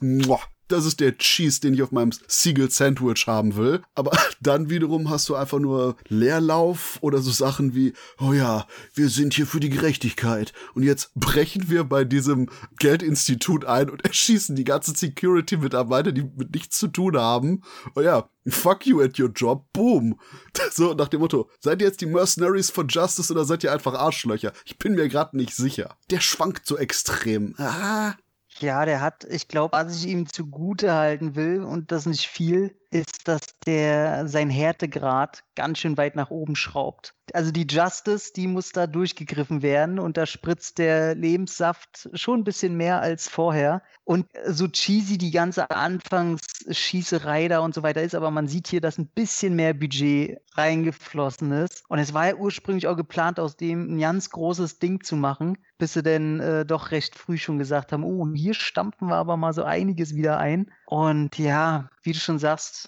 das 0.73 0.87
ist 0.87 1.01
der 1.01 1.19
Cheese, 1.19 1.61
den 1.61 1.75
ich 1.75 1.83
auf 1.83 1.93
meinem 1.93 2.13
Seagull 2.27 2.71
Sandwich 2.71 3.27
haben 3.27 3.57
will. 3.57 3.83
Aber 3.95 4.13
dann 4.41 4.71
wiederum 4.71 5.11
hast 5.11 5.29
du 5.29 5.35
einfach 5.35 5.59
nur 5.59 5.97
Leerlauf 6.09 6.99
oder 7.03 7.19
so 7.19 7.31
Sachen 7.31 7.75
wie, 7.75 7.93
oh 8.19 8.33
ja, 8.33 8.67
wir 8.95 9.09
sind 9.09 9.35
hier 9.35 9.47
für 9.47 9.61
die 9.61 9.69
Gerechtigkeit 9.69 10.53
und 10.75 10.83
jetzt 10.83 11.13
brechen 11.15 11.69
wir 11.69 11.85
bei 11.85 12.05
diesem 12.05 12.49
Geldinstitut 12.79 13.65
ein 13.65 13.91
und 13.91 14.05
erschießen 14.05 14.57
die 14.57 14.65
ganzen 14.65 14.95
Security-Mitarbeiter, 14.95 16.13
die 16.13 16.23
mit 16.23 16.55
nichts 16.55 16.79
zu 16.79 16.89
tun 16.89 17.17
haben. 17.17 17.63
Oh 17.95 18.01
ja, 18.01 18.31
fuck 18.47 18.87
you 18.87 19.03
at 19.03 19.19
your 19.19 19.29
job, 19.29 19.67
boom. 19.73 20.19
So 20.73 20.95
nach 20.95 21.09
dem 21.09 21.21
Motto, 21.21 21.51
seid 21.61 21.83
ihr 21.83 21.89
jetzt 21.89 22.01
die 22.01 22.07
Mercenaries 22.07 22.71
for 22.71 22.87
Justice 22.89 23.31
oder 23.31 23.45
seid 23.45 23.63
ihr 23.63 23.73
einfach 23.73 23.95
Arschlöcher? 23.95 24.53
Ich 24.65 24.79
bin 24.79 24.95
mir 24.95 25.09
gerade 25.09 25.37
nicht 25.37 25.55
sicher. 25.55 25.97
Der 26.11 26.21
schwankt 26.21 26.67
so 26.67 26.79
extrem. 26.79 27.55
Ah. 27.59 28.15
Ja, 28.63 28.85
der 28.85 29.01
hat, 29.01 29.25
ich 29.25 29.49
glaube, 29.49 29.77
was 29.77 29.97
ich 29.97 30.09
ihm 30.09 30.27
zugute 30.27 30.93
halten 30.93 31.35
will 31.35 31.65
und 31.65 31.91
das 31.91 32.07
nicht 32.07 32.29
viel, 32.29 32.77
ist, 32.93 33.27
dass 33.27 33.41
der 33.67 34.29
sein 34.29 34.51
Härtegrad 34.51 35.45
ganz 35.55 35.79
schön 35.79 35.97
weit 35.97 36.17
nach 36.17 36.31
oben 36.31 36.57
schraubt. 36.57 37.15
Also 37.33 37.51
die 37.51 37.67
Justice, 37.69 38.33
die 38.35 38.47
muss 38.47 38.73
da 38.73 38.87
durchgegriffen 38.87 39.63
werden 39.63 39.99
und 39.99 40.17
da 40.17 40.27
spritzt 40.27 40.79
der 40.79 41.15
Lebenssaft 41.15 42.11
schon 42.15 42.41
ein 42.41 42.45
bisschen 42.45 42.77
mehr 42.77 43.01
als 43.01 43.29
vorher. 43.29 43.83
Und 44.05 44.27
so 44.47 44.69
cheesy 44.69 45.17
die 45.17 45.31
ganze 45.31 45.71
Anfangsschießerei 45.71 47.49
da 47.49 47.61
und 47.61 47.75
so 47.75 47.83
weiter 47.83 48.03
ist, 48.03 48.15
aber 48.15 48.31
man 48.31 48.49
sieht 48.49 48.69
hier, 48.69 48.81
dass 48.81 48.99
ein 48.99 49.07
bisschen 49.07 49.55
mehr 49.55 49.73
Budget 49.73 50.41
reingeflossen 50.55 51.53
ist. 51.53 51.85
Und 51.89 51.99
es 51.99 52.13
war 52.13 52.27
ja 52.27 52.35
ursprünglich 52.35 52.89
auch 52.89 52.97
geplant, 52.97 53.41
aus 53.41 53.57
dem 53.57 53.95
ein 53.95 54.01
ganz 54.01 54.31
großes 54.31 54.81
Ding 54.81 55.03
zu 55.03 55.17
machen, 55.17 55.57
bis 55.79 55.95
sie 55.95 56.03
denn 56.03 56.41
äh, 56.41 56.67
doch 56.67 56.91
recht 56.91 57.17
früh 57.17 57.39
schon 57.39 57.59
gesagt 57.59 57.93
haben, 57.93 58.05
oh, 58.05 58.27
hier 58.35 58.55
stampfen 58.55 59.09
wir 59.09 59.17
aber 59.17 59.37
mal 59.37 59.53
so 59.53 59.63
einiges 59.63 60.15
wieder 60.15 60.39
ein. 60.39 60.71
Und 60.87 61.39
ja, 61.39 61.89
wie 62.03 62.13
du 62.13 62.19
schon 62.19 62.39
sagst, 62.39 62.82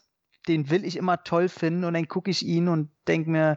den 0.49 0.70
will 0.70 0.84
ich 0.84 0.97
immer 0.97 1.24
toll 1.24 1.49
finden 1.49 1.84
und 1.84 1.95
dann 1.95 2.09
gucke 2.09 2.30
ich 2.30 2.45
ihn 2.45 2.68
und 2.68 2.90
denke 3.07 3.30
mir, 3.30 3.57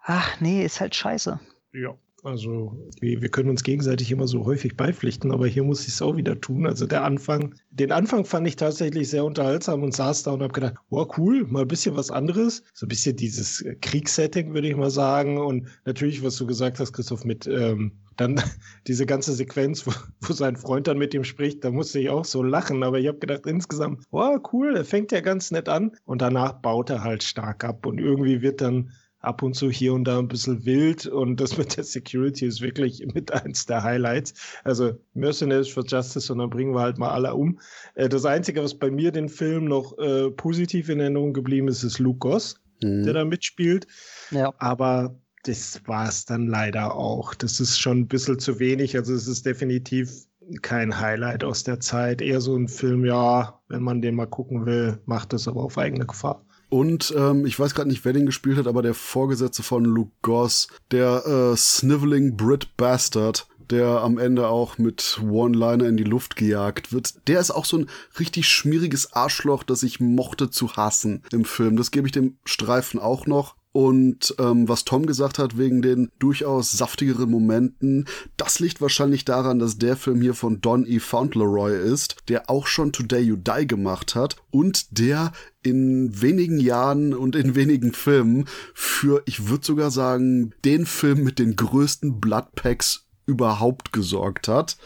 ach 0.00 0.40
nee, 0.40 0.64
ist 0.64 0.80
halt 0.80 0.94
scheiße. 0.94 1.40
Ja, 1.72 1.96
also 2.24 2.76
wir, 3.00 3.28
können 3.28 3.50
uns 3.50 3.62
gegenseitig 3.62 4.10
immer 4.10 4.26
so 4.26 4.44
häufig 4.44 4.76
beipflichten, 4.76 5.32
aber 5.32 5.46
hier 5.46 5.64
muss 5.64 5.82
ich 5.82 5.94
es 5.94 6.02
auch 6.02 6.16
wieder 6.16 6.40
tun. 6.40 6.66
Also 6.66 6.86
der 6.86 7.04
Anfang, 7.04 7.54
den 7.70 7.92
Anfang 7.92 8.24
fand 8.24 8.46
ich 8.46 8.56
tatsächlich 8.56 9.08
sehr 9.08 9.24
unterhaltsam 9.24 9.82
und 9.82 9.94
saß 9.94 10.24
da 10.24 10.32
und 10.32 10.42
habe 10.42 10.52
gedacht, 10.52 10.74
wow, 10.90 11.08
cool, 11.18 11.46
mal 11.46 11.62
ein 11.62 11.68
bisschen 11.68 11.96
was 11.96 12.10
anderes. 12.10 12.62
So 12.74 12.86
ein 12.86 12.88
bisschen 12.88 13.16
dieses 13.16 13.64
Kriegssetting, 13.80 14.54
würde 14.54 14.68
ich 14.68 14.76
mal 14.76 14.90
sagen. 14.90 15.38
Und 15.38 15.68
natürlich, 15.84 16.22
was 16.22 16.36
du 16.36 16.46
gesagt 16.46 16.78
hast, 16.80 16.92
Christoph, 16.92 17.24
mit 17.24 17.46
ähm, 17.46 17.92
dann 18.16 18.42
diese 18.86 19.06
ganze 19.06 19.32
Sequenz, 19.32 19.86
wo, 19.86 19.92
wo, 20.20 20.32
sein 20.32 20.56
Freund 20.56 20.86
dann 20.86 20.98
mit 20.98 21.14
ihm 21.14 21.24
spricht, 21.24 21.64
da 21.64 21.70
musste 21.70 22.00
ich 22.00 22.10
auch 22.10 22.24
so 22.24 22.42
lachen. 22.42 22.82
Aber 22.82 22.98
ich 22.98 23.08
habe 23.08 23.18
gedacht, 23.18 23.46
insgesamt, 23.46 24.04
wow, 24.10 24.40
cool, 24.52 24.76
er 24.76 24.84
fängt 24.84 25.12
ja 25.12 25.20
ganz 25.20 25.50
nett 25.50 25.68
an. 25.68 25.92
Und 26.04 26.22
danach 26.22 26.52
baut 26.54 26.90
er 26.90 27.02
halt 27.02 27.22
stark 27.22 27.64
ab. 27.64 27.86
Und 27.86 27.98
irgendwie 27.98 28.42
wird 28.42 28.60
dann 28.60 28.92
ab 29.20 29.42
und 29.42 29.54
zu 29.54 29.70
hier 29.70 29.92
und 29.92 30.04
da 30.04 30.18
ein 30.18 30.28
bisschen 30.28 30.64
wild 30.64 31.06
und 31.06 31.40
das 31.40 31.56
mit 31.58 31.76
der 31.76 31.84
Security 31.84 32.46
ist 32.46 32.60
wirklich 32.60 33.04
mit 33.14 33.32
eins 33.32 33.66
der 33.66 33.82
Highlights. 33.82 34.34
Also 34.64 34.98
Mercenaries 35.14 35.68
for 35.68 35.84
Justice 35.86 36.32
und 36.32 36.38
dann 36.38 36.50
bringen 36.50 36.74
wir 36.74 36.80
halt 36.80 36.98
mal 36.98 37.10
alle 37.10 37.34
um. 37.34 37.58
Äh, 37.94 38.08
das 38.08 38.24
Einzige, 38.24 38.62
was 38.62 38.74
bei 38.74 38.90
mir 38.90 39.12
den 39.12 39.28
Film 39.28 39.66
noch 39.66 39.96
äh, 39.98 40.30
positiv 40.30 40.88
in 40.88 41.00
Erinnerung 41.00 41.32
geblieben 41.32 41.68
ist, 41.68 41.82
ist 41.82 41.98
Luke 41.98 42.18
Goss, 42.18 42.56
mhm. 42.82 43.04
der 43.04 43.14
da 43.14 43.24
mitspielt. 43.24 43.86
Ja. 44.30 44.52
Aber 44.58 45.14
das 45.44 45.80
war 45.86 46.08
es 46.08 46.24
dann 46.24 46.46
leider 46.46 46.94
auch. 46.94 47.34
Das 47.34 47.60
ist 47.60 47.78
schon 47.78 48.00
ein 48.00 48.08
bisschen 48.08 48.38
zu 48.38 48.58
wenig. 48.58 48.96
Also 48.96 49.14
es 49.14 49.26
ist 49.26 49.46
definitiv 49.46 50.26
kein 50.62 50.98
Highlight 50.98 51.44
aus 51.44 51.64
der 51.64 51.80
Zeit. 51.80 52.20
Eher 52.20 52.40
so 52.40 52.56
ein 52.56 52.68
Film, 52.68 53.04
ja, 53.04 53.60
wenn 53.68 53.82
man 53.82 54.02
den 54.02 54.14
mal 54.14 54.26
gucken 54.26 54.66
will, 54.66 54.98
macht 55.06 55.32
es 55.32 55.46
aber 55.46 55.62
auf 55.62 55.78
eigene 55.78 56.06
Gefahr. 56.06 56.44
Und 56.70 57.12
ähm, 57.16 57.44
ich 57.44 57.58
weiß 57.58 57.74
gerade 57.74 57.90
nicht, 57.90 58.04
wer 58.04 58.12
den 58.12 58.26
gespielt 58.26 58.56
hat, 58.56 58.68
aber 58.68 58.80
der 58.80 58.94
Vorgesetzte 58.94 59.62
von 59.62 59.84
Luke 59.84 60.12
Goss, 60.22 60.68
der 60.92 61.26
äh, 61.26 61.56
Sniveling 61.56 62.36
Brit 62.36 62.76
Bastard, 62.76 63.48
der 63.70 64.00
am 64.02 64.18
Ende 64.18 64.48
auch 64.48 64.78
mit 64.78 65.20
One-Liner 65.22 65.86
in 65.86 65.96
die 65.96 66.04
Luft 66.04 66.36
gejagt 66.36 66.92
wird. 66.92 67.28
Der 67.28 67.40
ist 67.40 67.50
auch 67.50 67.64
so 67.64 67.78
ein 67.78 67.90
richtig 68.18 68.48
schmieriges 68.48 69.12
Arschloch, 69.12 69.62
das 69.62 69.82
ich 69.82 70.00
mochte 70.00 70.50
zu 70.50 70.76
hassen 70.76 71.22
im 71.32 71.44
Film. 71.44 71.76
Das 71.76 71.90
gebe 71.90 72.06
ich 72.06 72.12
dem 72.12 72.38
Streifen 72.44 73.00
auch 73.00 73.26
noch. 73.26 73.56
Und 73.72 74.34
ähm, 74.38 74.68
was 74.68 74.84
Tom 74.84 75.06
gesagt 75.06 75.38
hat 75.38 75.56
wegen 75.56 75.80
den 75.80 76.10
durchaus 76.18 76.72
saftigeren 76.72 77.30
Momenten, 77.30 78.06
das 78.36 78.58
liegt 78.58 78.80
wahrscheinlich 78.80 79.24
daran, 79.24 79.60
dass 79.60 79.78
der 79.78 79.96
Film 79.96 80.20
hier 80.20 80.34
von 80.34 80.60
Don 80.60 80.84
E. 80.86 80.98
Fauntleroy 80.98 81.76
ist, 81.76 82.16
der 82.28 82.50
auch 82.50 82.66
schon 82.66 82.90
Today 82.92 83.22
You 83.22 83.36
Die 83.36 83.68
gemacht 83.68 84.16
hat 84.16 84.36
und 84.50 84.98
der 84.98 85.32
in 85.62 86.20
wenigen 86.20 86.58
Jahren 86.58 87.14
und 87.14 87.36
in 87.36 87.54
wenigen 87.54 87.92
Filmen 87.92 88.46
für, 88.74 89.22
ich 89.26 89.48
würde 89.48 89.64
sogar 89.64 89.92
sagen, 89.92 90.52
den 90.64 90.84
Film 90.84 91.22
mit 91.22 91.38
den 91.38 91.54
größten 91.54 92.20
Bloodpacks 92.20 93.06
überhaupt 93.26 93.92
gesorgt 93.92 94.48
hat. 94.48 94.78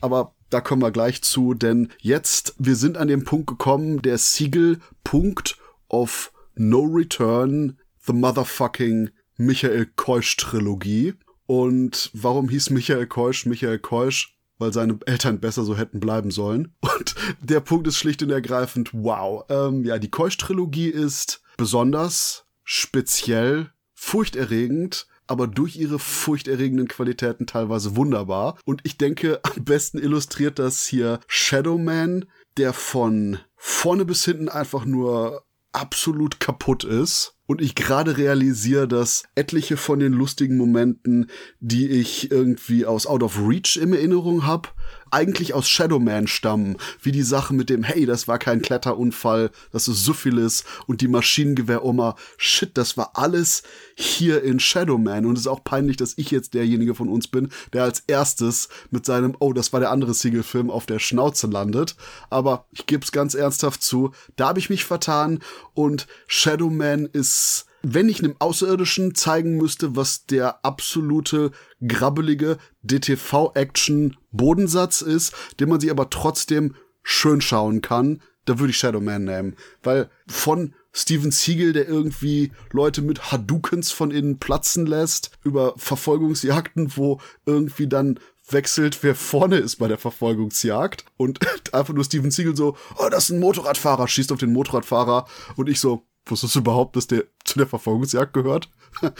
Aber 0.00 0.34
da 0.50 0.60
kommen 0.60 0.82
wir 0.82 0.90
gleich 0.90 1.22
zu, 1.22 1.54
denn 1.54 1.90
jetzt, 2.00 2.54
wir 2.58 2.74
sind 2.74 2.98
an 2.98 3.06
dem 3.06 3.22
Punkt 3.22 3.46
gekommen, 3.46 4.02
der 4.02 4.18
Siegel 4.18 4.80
Punkt 5.04 5.56
of 5.88 6.32
No 6.56 6.82
Return 6.82 7.78
The 8.04 8.12
Motherfucking 8.12 9.10
Michael 9.36 9.86
Keusch 9.96 10.36
Trilogie. 10.36 11.14
Und 11.46 12.10
warum 12.14 12.48
hieß 12.48 12.70
Michael 12.70 13.06
Keusch 13.06 13.46
Michael 13.46 13.78
Keusch? 13.78 14.36
Weil 14.58 14.72
seine 14.72 14.98
Eltern 15.06 15.40
besser 15.40 15.64
so 15.64 15.76
hätten 15.76 16.00
bleiben 16.00 16.30
sollen. 16.30 16.74
Und 16.80 17.14
der 17.40 17.60
Punkt 17.60 17.86
ist 17.86 17.96
schlicht 17.96 18.22
und 18.22 18.30
ergreifend, 18.30 18.90
wow. 18.92 19.44
Ähm, 19.48 19.84
ja, 19.84 19.98
die 19.98 20.10
Keusch 20.10 20.36
Trilogie 20.36 20.88
ist 20.88 21.42
besonders, 21.56 22.44
speziell, 22.64 23.70
furchterregend, 23.94 25.06
aber 25.26 25.46
durch 25.46 25.76
ihre 25.76 25.98
furchterregenden 25.98 26.88
Qualitäten 26.88 27.46
teilweise 27.46 27.96
wunderbar. 27.96 28.58
Und 28.64 28.80
ich 28.84 28.98
denke, 28.98 29.40
am 29.56 29.64
besten 29.64 29.98
illustriert 29.98 30.58
das 30.58 30.86
hier 30.86 31.20
Shadowman, 31.26 32.26
der 32.56 32.72
von 32.72 33.38
vorne 33.56 34.04
bis 34.04 34.24
hinten 34.24 34.48
einfach 34.48 34.84
nur 34.84 35.44
absolut 35.72 36.38
kaputt 36.40 36.84
ist 36.84 37.34
und 37.46 37.60
ich 37.60 37.74
gerade 37.74 38.16
realisiere, 38.16 38.86
dass 38.86 39.24
etliche 39.34 39.76
von 39.76 39.98
den 39.98 40.12
lustigen 40.12 40.56
Momenten, 40.56 41.26
die 41.60 41.88
ich 41.88 42.30
irgendwie 42.30 42.86
aus 42.86 43.06
Out 43.06 43.22
of 43.22 43.38
Reach 43.38 43.78
in 43.80 43.92
Erinnerung 43.92 44.46
habe, 44.46 44.68
eigentlich 45.10 45.54
aus 45.54 45.68
Shadowman 45.68 46.26
stammen, 46.26 46.76
wie 47.02 47.12
die 47.12 47.22
Sache 47.22 47.54
mit 47.54 47.70
dem, 47.70 47.82
hey, 47.82 48.06
das 48.06 48.28
war 48.28 48.38
kein 48.38 48.62
Kletterunfall, 48.62 49.50
das 49.70 49.86
ist 49.86 50.04
Syphilis 50.04 50.64
und 50.86 51.00
die 51.00 51.08
Maschinengewehr-Oma, 51.08 52.16
shit, 52.38 52.76
das 52.78 52.96
war 52.96 53.10
alles 53.14 53.62
hier 53.94 54.42
in 54.42 54.58
Shadowman 54.58 55.26
und 55.26 55.34
es 55.34 55.42
ist 55.42 55.46
auch 55.46 55.62
peinlich, 55.62 55.98
dass 55.98 56.16
ich 56.16 56.30
jetzt 56.30 56.54
derjenige 56.54 56.94
von 56.94 57.08
uns 57.08 57.28
bin, 57.28 57.50
der 57.72 57.84
als 57.84 58.00
erstes 58.06 58.68
mit 58.90 59.04
seinem, 59.04 59.36
oh, 59.38 59.52
das 59.52 59.72
war 59.72 59.80
der 59.80 59.90
andere 59.90 60.14
Siegel-Film 60.14 60.70
auf 60.70 60.86
der 60.86 60.98
Schnauze 60.98 61.46
landet, 61.46 61.94
aber 62.30 62.66
ich 62.72 62.86
gebe 62.86 63.04
es 63.04 63.12
ganz 63.12 63.34
ernsthaft 63.34 63.82
zu, 63.82 64.12
da 64.36 64.48
habe 64.48 64.58
ich 64.58 64.70
mich 64.70 64.84
vertan 64.84 65.40
und 65.74 66.06
Shadowman 66.26 67.06
ist 67.06 67.66
wenn 67.82 68.08
ich 68.08 68.20
einem 68.20 68.36
Außerirdischen 68.38 69.14
zeigen 69.14 69.56
müsste, 69.56 69.94
was 69.96 70.24
der 70.26 70.64
absolute 70.64 71.50
grabbelige 71.86 72.56
DTV-Action-Bodensatz 72.82 75.02
ist, 75.02 75.34
den 75.60 75.68
man 75.68 75.80
sich 75.80 75.90
aber 75.90 76.08
trotzdem 76.10 76.74
schön 77.02 77.40
schauen 77.40 77.82
kann, 77.82 78.22
da 78.44 78.58
würde 78.58 78.70
ich 78.70 78.78
Shadowman 78.78 79.24
nehmen. 79.24 79.56
Weil 79.82 80.10
von 80.26 80.74
Steven 80.92 81.30
Siegel, 81.30 81.72
der 81.72 81.88
irgendwie 81.88 82.52
Leute 82.70 83.02
mit 83.02 83.32
Hadoukens 83.32 83.92
von 83.92 84.10
innen 84.10 84.38
platzen 84.38 84.86
lässt, 84.86 85.30
über 85.42 85.74
Verfolgungsjagden, 85.76 86.96
wo 86.96 87.20
irgendwie 87.46 87.88
dann 87.88 88.18
wechselt, 88.48 89.02
wer 89.02 89.14
vorne 89.14 89.56
ist 89.56 89.76
bei 89.76 89.88
der 89.88 89.98
Verfolgungsjagd 89.98 91.04
und 91.16 91.40
einfach 91.74 91.94
nur 91.94 92.04
Steven 92.04 92.30
Siegel 92.30 92.56
so, 92.56 92.76
oh, 92.98 93.08
das 93.08 93.24
ist 93.24 93.30
ein 93.30 93.40
Motorradfahrer, 93.40 94.08
schießt 94.08 94.32
auf 94.32 94.38
den 94.38 94.52
Motorradfahrer 94.52 95.26
und 95.56 95.68
ich 95.68 95.80
so, 95.80 96.06
Wusstest 96.26 96.54
du 96.54 96.60
überhaupt, 96.60 96.96
dass 96.96 97.06
der 97.06 97.24
zu 97.44 97.58
der 97.58 97.66
Verfolgungsjagd 97.66 98.32
gehört? 98.32 98.70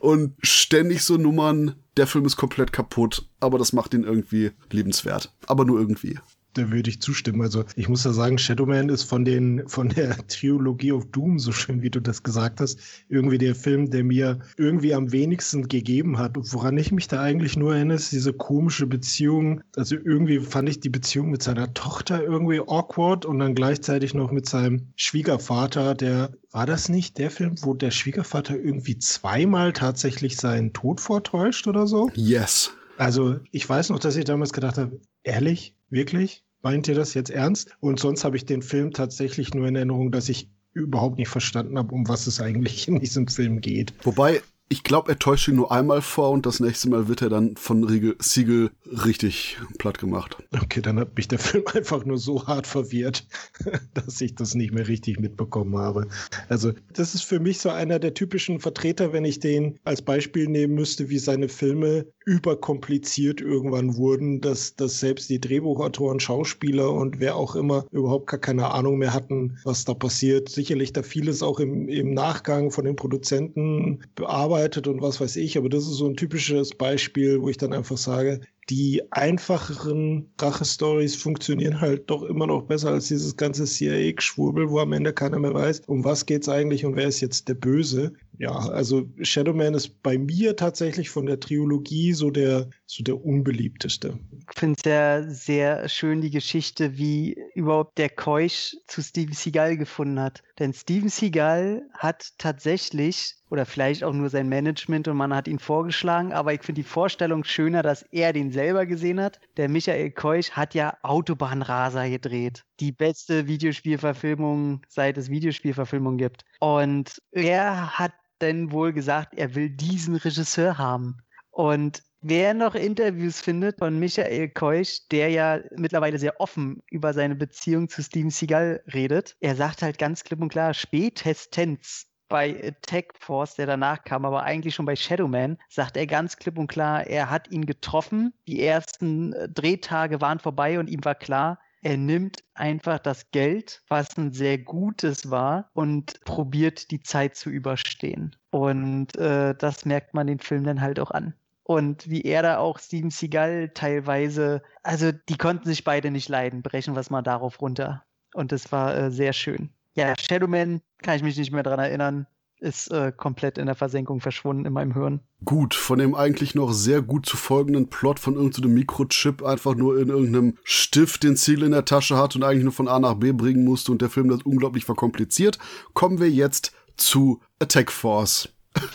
und 0.00 0.34
ständig 0.42 1.02
so 1.02 1.16
Nummern, 1.16 1.76
der 1.96 2.06
Film 2.06 2.24
ist 2.24 2.36
komplett 2.36 2.72
kaputt, 2.72 3.28
aber 3.38 3.58
das 3.58 3.72
macht 3.72 3.94
ihn 3.94 4.04
irgendwie 4.04 4.52
liebenswert. 4.70 5.32
Aber 5.46 5.64
nur 5.64 5.78
irgendwie 5.78 6.18
da 6.54 6.70
würde 6.70 6.90
ich 6.90 7.00
zustimmen. 7.00 7.42
Also 7.42 7.64
ich 7.76 7.88
muss 7.88 8.04
ja 8.04 8.12
sagen, 8.12 8.38
Shadowman 8.38 8.88
ist 8.88 9.04
von 9.04 9.24
den 9.24 9.68
von 9.68 9.88
der 9.88 10.16
Trilogie 10.28 10.92
of 10.92 11.06
Doom, 11.10 11.38
so 11.38 11.52
schön 11.52 11.82
wie 11.82 11.90
du 11.90 12.00
das 12.00 12.22
gesagt 12.22 12.60
hast, 12.60 12.78
irgendwie 13.08 13.38
der 13.38 13.54
Film, 13.54 13.90
der 13.90 14.04
mir 14.04 14.40
irgendwie 14.56 14.94
am 14.94 15.12
wenigsten 15.12 15.68
gegeben 15.68 16.18
hat. 16.18 16.32
Woran 16.36 16.78
ich 16.78 16.92
mich 16.92 17.08
da 17.08 17.22
eigentlich 17.22 17.56
nur 17.56 17.74
erinnere, 17.74 17.96
ist 17.96 18.12
diese 18.12 18.32
komische 18.32 18.86
Beziehung. 18.86 19.62
Also 19.76 19.96
irgendwie 19.96 20.40
fand 20.40 20.68
ich 20.68 20.80
die 20.80 20.88
Beziehung 20.88 21.30
mit 21.30 21.42
seiner 21.42 21.72
Tochter 21.74 22.22
irgendwie 22.22 22.60
awkward 22.60 23.24
und 23.24 23.38
dann 23.38 23.54
gleichzeitig 23.54 24.14
noch 24.14 24.30
mit 24.30 24.48
seinem 24.48 24.88
Schwiegervater, 24.96 25.94
der 25.94 26.32
war 26.52 26.66
das 26.66 26.88
nicht 26.88 27.18
der 27.18 27.30
Film, 27.30 27.54
wo 27.62 27.74
der 27.74 27.90
Schwiegervater 27.90 28.58
irgendwie 28.58 28.98
zweimal 28.98 29.72
tatsächlich 29.72 30.36
seinen 30.36 30.72
Tod 30.72 31.00
vortäuscht 31.00 31.68
oder 31.68 31.86
so? 31.86 32.10
Yes. 32.14 32.72
Also 32.98 33.38
ich 33.50 33.66
weiß 33.68 33.90
noch, 33.90 33.98
dass 33.98 34.16
ich 34.16 34.24
damals 34.24 34.52
gedacht 34.52 34.76
habe, 34.76 35.00
ehrlich, 35.22 35.74
wirklich? 35.90 36.44
meint 36.62 36.88
ihr 36.88 36.94
das 36.94 37.14
jetzt 37.14 37.30
ernst? 37.30 37.70
Und 37.80 38.00
sonst 38.00 38.24
habe 38.24 38.36
ich 38.36 38.44
den 38.44 38.62
Film 38.62 38.92
tatsächlich 38.92 39.54
nur 39.54 39.66
in 39.66 39.76
Erinnerung, 39.76 40.12
dass 40.12 40.28
ich 40.28 40.50
überhaupt 40.72 41.18
nicht 41.18 41.28
verstanden 41.28 41.78
habe, 41.78 41.94
um 41.94 42.08
was 42.08 42.26
es 42.26 42.40
eigentlich 42.40 42.88
in 42.88 43.00
diesem 43.00 43.26
Film 43.28 43.60
geht. 43.60 43.92
Wobei 44.02 44.42
ich 44.72 44.84
glaube, 44.84 45.10
er 45.10 45.18
täuscht 45.18 45.48
ihn 45.48 45.56
nur 45.56 45.72
einmal 45.72 46.00
vor 46.00 46.30
und 46.30 46.46
das 46.46 46.60
nächste 46.60 46.88
Mal 46.88 47.08
wird 47.08 47.22
er 47.22 47.28
dann 47.28 47.56
von 47.56 47.88
Siegel 48.20 48.70
richtig 48.90 49.58
platt 49.78 49.98
gemacht. 49.98 50.36
Okay, 50.62 50.80
dann 50.80 50.98
hat 50.98 51.16
mich 51.16 51.28
der 51.28 51.38
Film 51.40 51.64
einfach 51.72 52.04
nur 52.04 52.18
so 52.18 52.46
hart 52.46 52.66
verwirrt, 52.66 53.26
dass 53.94 54.20
ich 54.20 54.34
das 54.34 54.54
nicht 54.54 54.72
mehr 54.72 54.88
richtig 54.88 55.20
mitbekommen 55.20 55.76
habe. 55.76 56.08
Also, 56.48 56.72
das 56.92 57.14
ist 57.14 57.22
für 57.22 57.40
mich 57.40 57.58
so 57.58 57.70
einer 57.70 57.98
der 57.98 58.14
typischen 58.14 58.60
Vertreter, 58.60 59.12
wenn 59.12 59.24
ich 59.24 59.40
den 59.40 59.78
als 59.84 60.02
Beispiel 60.02 60.48
nehmen 60.48 60.74
müsste, 60.74 61.08
wie 61.08 61.18
seine 61.18 61.48
Filme 61.48 62.06
überkompliziert 62.26 63.40
irgendwann 63.40 63.96
wurden, 63.96 64.40
dass, 64.40 64.76
dass 64.76 65.00
selbst 65.00 65.30
die 65.30 65.40
Drehbuchautoren, 65.40 66.20
Schauspieler 66.20 66.92
und 66.92 67.18
wer 67.18 67.36
auch 67.36 67.56
immer 67.56 67.86
überhaupt 67.90 68.28
gar 68.28 68.40
keine 68.40 68.70
Ahnung 68.72 68.98
mehr 68.98 69.14
hatten, 69.14 69.58
was 69.64 69.84
da 69.84 69.94
passiert. 69.94 70.48
Sicherlich 70.48 70.92
da 70.92 71.02
vieles 71.02 71.42
auch 71.42 71.60
im, 71.60 71.88
im 71.88 72.14
Nachgang 72.14 72.70
von 72.70 72.84
den 72.84 72.96
Produzenten 72.96 74.00
bearbeitet 74.14 74.86
und 74.86 75.02
was 75.02 75.20
weiß 75.20 75.36
ich, 75.36 75.56
aber 75.56 75.68
das 75.68 75.84
ist 75.84 75.96
so 75.96 76.06
ein 76.06 76.16
typisches 76.16 76.74
Beispiel, 76.74 77.40
wo 77.40 77.48
ich 77.48 77.56
dann 77.56 77.72
einfach 77.72 77.96
sage, 77.96 78.40
die 78.68 79.02
einfacheren 79.10 80.32
Rache-Stories 80.40 81.16
funktionieren 81.16 81.80
halt 81.80 82.10
doch 82.10 82.22
immer 82.22 82.46
noch 82.46 82.62
besser 82.62 82.90
als 82.90 83.08
dieses 83.08 83.36
ganze 83.36 83.64
CIA-Schwurbel, 83.64 84.70
wo 84.70 84.78
am 84.78 84.92
Ende 84.92 85.12
keiner 85.12 85.38
mehr 85.38 85.54
weiß, 85.54 85.82
um 85.86 86.04
was 86.04 86.26
geht's 86.26 86.48
eigentlich 86.48 86.84
und 86.84 86.96
wer 86.96 87.08
ist 87.08 87.20
jetzt 87.20 87.48
der 87.48 87.54
Böse. 87.54 88.12
Ja, 88.38 88.52
also 88.52 89.06
Shadowman 89.20 89.74
ist 89.74 90.02
bei 90.02 90.16
mir 90.16 90.56
tatsächlich 90.56 91.10
von 91.10 91.26
der 91.26 91.40
Trilogie 91.40 92.12
so 92.12 92.30
der, 92.30 92.70
so 92.86 93.02
der 93.02 93.22
unbeliebteste. 93.22 94.18
Ich 94.50 94.58
finde 94.58 94.76
es 94.78 94.84
ja 94.84 95.22
sehr 95.28 95.88
schön, 95.88 96.20
die 96.20 96.30
Geschichte, 96.30 96.96
wie 96.96 97.36
überhaupt 97.54 97.98
der 97.98 98.08
Keusch 98.08 98.76
zu 98.86 99.02
Steven 99.02 99.34
Seagal 99.34 99.76
gefunden 99.76 100.20
hat. 100.20 100.42
Denn 100.58 100.72
Steven 100.72 101.10
Seagal 101.10 101.82
hat 101.92 102.32
tatsächlich, 102.38 103.34
oder 103.50 103.66
vielleicht 103.66 104.04
auch 104.04 104.12
nur 104.12 104.30
sein 104.30 104.48
Management 104.48 105.08
und 105.08 105.16
man 105.16 105.34
hat 105.34 105.48
ihn 105.48 105.58
vorgeschlagen, 105.58 106.32
aber 106.32 106.54
ich 106.54 106.62
finde 106.62 106.80
die 106.80 106.88
Vorstellung 106.88 107.44
schöner, 107.44 107.82
dass 107.82 108.02
er 108.12 108.32
den 108.32 108.52
selber 108.52 108.86
gesehen 108.86 109.20
hat. 109.20 109.40
Der 109.56 109.68
Michael 109.68 110.12
Keusch 110.12 110.52
hat 110.52 110.74
ja 110.74 110.96
Autobahnraser 111.02 112.08
gedreht. 112.08 112.64
Die 112.78 112.92
beste 112.92 113.48
Videospielverfilmung, 113.48 114.82
seit 114.88 115.18
es 115.18 115.28
Videospielverfilmungen 115.28 116.18
gibt. 116.18 116.44
Und 116.60 117.20
er 117.32 117.98
hat 117.98 118.12
denn 118.40 118.70
wohl 118.70 118.92
gesagt, 118.92 119.34
er 119.36 119.54
will 119.54 119.68
diesen 119.68 120.16
Regisseur 120.16 120.78
haben. 120.78 121.18
Und 121.50 122.02
wer 122.20 122.54
noch 122.54 122.74
Interviews 122.74 123.40
findet 123.40 123.78
von 123.78 123.98
Michael 123.98 124.48
Keusch, 124.50 125.08
der 125.10 125.28
ja 125.30 125.58
mittlerweile 125.76 126.18
sehr 126.18 126.40
offen 126.40 126.82
über 126.90 127.12
seine 127.12 127.34
Beziehung 127.34 127.88
zu 127.88 128.02
Steven 128.02 128.30
Seagal 128.30 128.82
redet, 128.94 129.36
er 129.40 129.56
sagt 129.56 129.82
halt 129.82 129.98
ganz 129.98 130.22
klipp 130.22 130.40
und 130.40 130.50
klar, 130.50 130.72
spätestens 130.72 132.09
bei 132.30 132.56
Attack 132.64 133.12
Force, 133.18 133.56
der 133.56 133.66
danach 133.66 134.04
kam, 134.04 134.24
aber 134.24 134.42
eigentlich 134.44 134.74
schon 134.74 134.86
bei 134.86 134.96
Shadowman, 134.96 135.58
sagt 135.68 135.98
er 135.98 136.06
ganz 136.06 136.36
klipp 136.38 136.56
und 136.56 136.68
klar, 136.68 137.06
er 137.06 137.28
hat 137.28 137.50
ihn 137.50 137.66
getroffen. 137.66 138.32
Die 138.46 138.64
ersten 138.64 139.34
äh, 139.34 139.48
Drehtage 139.50 140.22
waren 140.22 140.38
vorbei 140.38 140.78
und 140.78 140.88
ihm 140.88 141.04
war 141.04 141.14
klar, 141.14 141.58
er 141.82 141.96
nimmt 141.96 142.44
einfach 142.54 142.98
das 142.98 143.30
Geld, 143.30 143.82
was 143.88 144.16
ein 144.16 144.32
sehr 144.32 144.58
gutes 144.58 145.30
war, 145.30 145.70
und 145.72 146.20
probiert 146.24 146.90
die 146.90 147.02
Zeit 147.02 147.36
zu 147.36 147.50
überstehen. 147.50 148.36
Und 148.50 149.16
äh, 149.16 149.54
das 149.54 149.84
merkt 149.84 150.14
man 150.14 150.26
den 150.26 150.40
Film 150.40 150.64
dann 150.64 150.80
halt 150.80 151.00
auch 151.00 151.10
an. 151.10 151.34
Und 151.62 152.10
wie 152.10 152.22
er 152.22 152.42
da 152.42 152.58
auch 152.58 152.78
Steven 152.78 153.10
Seagal 153.10 153.70
teilweise, 153.74 154.62
also 154.82 155.12
die 155.12 155.36
konnten 155.36 155.66
sich 155.66 155.84
beide 155.84 156.10
nicht 156.10 156.28
leiden, 156.28 156.62
brechen 156.62 156.94
wir 156.94 157.00
es 157.00 157.10
mal 157.10 157.22
darauf 157.22 157.60
runter. 157.60 158.04
Und 158.34 158.52
das 158.52 158.70
war 158.72 158.96
äh, 158.96 159.10
sehr 159.10 159.32
schön. 159.32 159.70
Ja, 159.94 160.14
Shadowman 160.18 160.82
kann 161.02 161.16
ich 161.16 161.22
mich 161.22 161.36
nicht 161.36 161.52
mehr 161.52 161.62
dran 161.62 161.78
erinnern 161.78 162.26
ist 162.60 162.90
äh, 162.90 163.12
komplett 163.16 163.58
in 163.58 163.66
der 163.66 163.74
Versenkung 163.74 164.20
verschwunden 164.20 164.66
in 164.66 164.72
meinem 164.72 164.92
Hirn. 164.92 165.20
Gut, 165.44 165.74
von 165.74 165.98
dem 165.98 166.14
eigentlich 166.14 166.54
noch 166.54 166.72
sehr 166.72 167.02
gut 167.02 167.26
zu 167.26 167.36
folgenden 167.36 167.88
Plot 167.88 168.18
von 168.18 168.34
irgendeinem 168.34 168.74
Mikrochip 168.74 169.42
einfach 169.42 169.74
nur 169.74 169.98
in 169.98 170.10
irgendeinem 170.10 170.58
Stift 170.62 171.22
den 171.22 171.36
Ziel 171.36 171.62
in 171.62 171.72
der 171.72 171.84
Tasche 171.84 172.16
hat 172.16 172.36
und 172.36 172.44
eigentlich 172.44 172.64
nur 172.64 172.72
von 172.72 172.88
A 172.88 172.98
nach 172.98 173.14
B 173.14 173.32
bringen 173.32 173.64
musste 173.64 173.92
und 173.92 174.02
der 174.02 174.10
Film 174.10 174.28
das 174.28 174.42
unglaublich 174.42 174.84
verkompliziert, 174.84 175.58
kommen 175.94 176.20
wir 176.20 176.30
jetzt 176.30 176.72
zu 176.96 177.40
Attack 177.58 177.90
Force. 177.90 178.50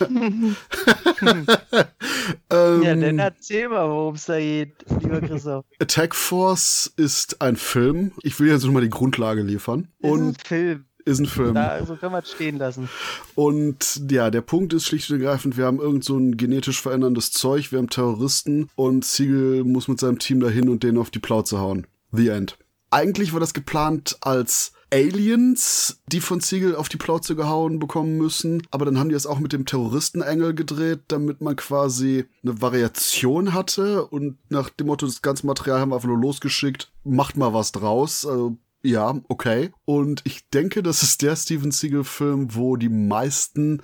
ähm, 2.50 2.82
ja, 2.82 2.94
dann 2.94 3.18
erzähl 3.18 3.68
mal, 3.68 3.88
worum 3.88 4.14
es 4.14 4.26
da 4.26 4.38
geht, 4.38 4.74
lieber 5.00 5.20
Christoph. 5.20 5.64
Attack 5.80 6.14
Force 6.14 6.92
ist 6.96 7.42
ein 7.42 7.56
Film. 7.56 8.12
Ich 8.22 8.38
will 8.40 8.48
jetzt 8.48 8.64
nochmal 8.64 8.82
die 8.82 8.90
Grundlage 8.90 9.42
liefern. 9.42 9.88
Ist 9.98 10.10
und 10.10 10.28
ein 10.28 10.34
Film. 10.44 10.84
Ist 11.06 11.20
ein 11.20 11.26
Film. 11.26 11.54
Da, 11.54 11.86
so 11.86 11.94
können 11.94 12.12
wir 12.12 12.18
es 12.18 12.32
stehen 12.32 12.58
lassen. 12.58 12.88
Und 13.36 14.02
ja, 14.10 14.28
der 14.28 14.40
Punkt 14.40 14.72
ist 14.72 14.86
schlicht 14.86 15.08
und 15.08 15.20
ergreifend, 15.20 15.56
wir 15.56 15.64
haben 15.64 15.78
irgend 15.78 16.04
so 16.04 16.18
ein 16.18 16.36
genetisch 16.36 16.82
veränderndes 16.82 17.30
Zeug, 17.30 17.70
wir 17.70 17.78
haben 17.78 17.88
Terroristen 17.88 18.68
und 18.74 19.04
Siegel 19.04 19.62
muss 19.62 19.86
mit 19.86 20.00
seinem 20.00 20.18
Team 20.18 20.40
dahin 20.40 20.68
und 20.68 20.82
denen 20.82 20.98
auf 20.98 21.10
die 21.10 21.20
Plauze 21.20 21.58
hauen. 21.58 21.86
The 22.10 22.28
End. 22.28 22.58
Eigentlich 22.90 23.32
war 23.32 23.40
das 23.40 23.54
geplant 23.54 24.16
als 24.20 24.72
Aliens, 24.92 26.00
die 26.10 26.20
von 26.20 26.40
Siegel 26.40 26.74
auf 26.74 26.88
die 26.88 26.96
Plauze 26.96 27.36
gehauen 27.36 27.78
bekommen 27.78 28.16
müssen. 28.16 28.62
Aber 28.70 28.84
dann 28.84 28.98
haben 28.98 29.08
die 29.08 29.14
es 29.14 29.26
auch 29.26 29.38
mit 29.38 29.52
dem 29.52 29.66
Terroristenengel 29.66 30.54
gedreht, 30.54 31.00
damit 31.08 31.40
man 31.40 31.56
quasi 31.56 32.24
eine 32.42 32.60
Variation 32.60 33.52
hatte. 33.52 34.06
Und 34.06 34.38
nach 34.48 34.70
dem 34.70 34.86
Motto, 34.88 35.06
das 35.06 35.22
ganze 35.22 35.46
Material 35.46 35.80
haben 35.80 35.90
wir 35.90 35.96
einfach 35.96 36.08
nur 36.08 36.20
losgeschickt. 36.20 36.92
Macht 37.04 37.36
mal 37.36 37.52
was 37.52 37.72
draus. 37.72 38.26
Also 38.26 38.56
ja, 38.82 39.14
okay. 39.28 39.72
Und 39.84 40.22
ich 40.24 40.48
denke, 40.50 40.82
das 40.82 41.02
ist 41.02 41.22
der 41.22 41.36
Steven 41.36 41.70
Seagal-Film, 41.70 42.54
wo 42.54 42.76
die 42.76 42.88
meisten 42.88 43.82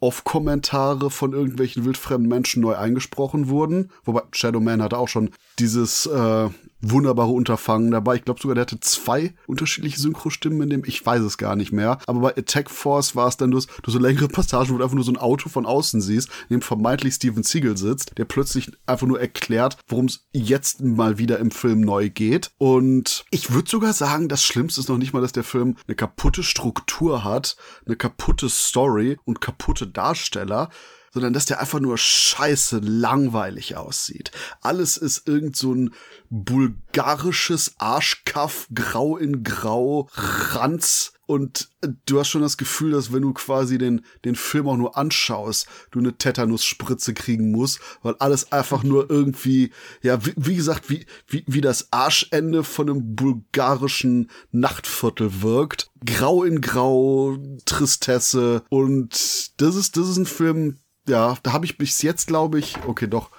Off-Kommentare 0.00 1.10
von 1.10 1.32
irgendwelchen 1.32 1.84
wildfremden 1.84 2.28
Menschen 2.28 2.62
neu 2.62 2.74
eingesprochen 2.74 3.48
wurden. 3.48 3.90
Wobei 4.04 4.22
Shadow 4.32 4.60
Man 4.60 4.82
hatte 4.82 4.98
auch 4.98 5.08
schon 5.08 5.30
dieses 5.58 6.06
äh, 6.06 6.48
wunderbare 6.80 7.30
Unterfangen 7.30 7.90
dabei. 7.90 8.16
Ich 8.16 8.24
glaube 8.24 8.40
sogar, 8.40 8.54
der 8.54 8.62
hatte 8.62 8.80
zwei 8.80 9.34
unterschiedliche 9.46 10.00
Synchrostimmen 10.00 10.62
in 10.62 10.70
dem, 10.70 10.84
ich 10.84 11.04
weiß 11.04 11.22
es 11.22 11.38
gar 11.38 11.56
nicht 11.56 11.72
mehr. 11.72 11.98
Aber 12.06 12.20
bei 12.20 12.36
Attack 12.36 12.70
Force 12.70 13.16
war 13.16 13.28
es 13.28 13.36
dann 13.36 13.50
nur, 13.50 13.62
du 13.82 13.90
so 13.90 13.98
längere 13.98 14.28
Passagen, 14.28 14.70
wo 14.70 14.78
du 14.78 14.84
einfach 14.84 14.94
nur 14.94 15.04
so 15.04 15.12
ein 15.12 15.16
Auto 15.16 15.48
von 15.48 15.66
außen 15.66 16.00
siehst, 16.00 16.28
in 16.48 16.56
dem 16.56 16.62
vermeintlich 16.62 17.14
Steven 17.14 17.42
Seagal 17.42 17.76
sitzt, 17.76 18.16
der 18.18 18.24
plötzlich 18.24 18.70
einfach 18.86 19.06
nur 19.06 19.20
erklärt, 19.20 19.76
worum 19.88 20.06
es 20.06 20.26
jetzt 20.32 20.80
mal 20.80 21.18
wieder 21.18 21.38
im 21.38 21.50
Film 21.50 21.80
neu 21.80 22.08
geht. 22.08 22.50
Und 22.58 23.24
ich 23.30 23.52
würde 23.52 23.70
sogar 23.70 23.92
sagen, 23.92 24.28
das 24.28 24.42
Schlimmste 24.42 24.80
ist 24.80 24.88
noch 24.88 24.98
nicht 24.98 25.12
mal, 25.12 25.22
dass 25.22 25.32
der 25.32 25.44
Film 25.44 25.76
eine 25.86 25.96
kaputte 25.96 26.42
Struktur 26.42 27.24
hat, 27.24 27.56
eine 27.86 27.96
kaputte 27.96 28.48
Story 28.48 29.18
und 29.24 29.40
kaputte 29.40 29.86
Darsteller, 29.86 30.70
sondern 31.10 31.32
dass 31.32 31.44
der 31.44 31.60
einfach 31.60 31.80
nur 31.80 31.98
scheiße 31.98 32.78
langweilig 32.78 33.76
aussieht. 33.76 34.30
Alles 34.60 34.96
ist 34.96 35.26
irgend 35.26 35.56
so 35.56 35.74
ein 35.74 35.94
bulgarisches 36.30 37.74
Arschkaff, 37.78 38.68
grau 38.72 39.16
in 39.16 39.42
grau, 39.42 40.08
Ranz 40.14 41.12
und 41.30 41.68
du 42.06 42.18
hast 42.18 42.26
schon 42.26 42.42
das 42.42 42.56
Gefühl, 42.56 42.90
dass 42.90 43.12
wenn 43.12 43.22
du 43.22 43.32
quasi 43.32 43.78
den, 43.78 44.04
den 44.24 44.34
Film 44.34 44.66
auch 44.66 44.76
nur 44.76 44.96
anschaust, 44.98 45.68
du 45.92 46.00
eine 46.00 46.18
Tetanusspritze 46.18 47.14
kriegen 47.14 47.52
musst, 47.52 47.78
weil 48.02 48.16
alles 48.18 48.50
einfach 48.50 48.82
nur 48.82 49.08
irgendwie, 49.08 49.70
ja, 50.02 50.26
wie, 50.26 50.32
wie 50.34 50.56
gesagt, 50.56 50.90
wie, 50.90 51.06
wie, 51.28 51.44
wie 51.46 51.60
das 51.60 51.92
Arschende 51.92 52.64
von 52.64 52.90
einem 52.90 53.14
bulgarischen 53.14 54.28
Nachtviertel 54.50 55.40
wirkt. 55.40 55.92
Grau 56.04 56.42
in 56.42 56.60
grau, 56.60 57.38
Tristesse 57.64 58.64
und 58.68 59.52
das 59.60 59.76
ist, 59.76 59.96
das 59.96 60.08
ist 60.08 60.16
ein 60.16 60.26
Film, 60.26 60.79
ja, 61.08 61.36
da 61.42 61.52
habe 61.52 61.64
ich 61.64 61.78
bis 61.78 62.02
jetzt, 62.02 62.26
glaube 62.26 62.58
ich, 62.58 62.76
okay, 62.86 63.06
doch. 63.06 63.30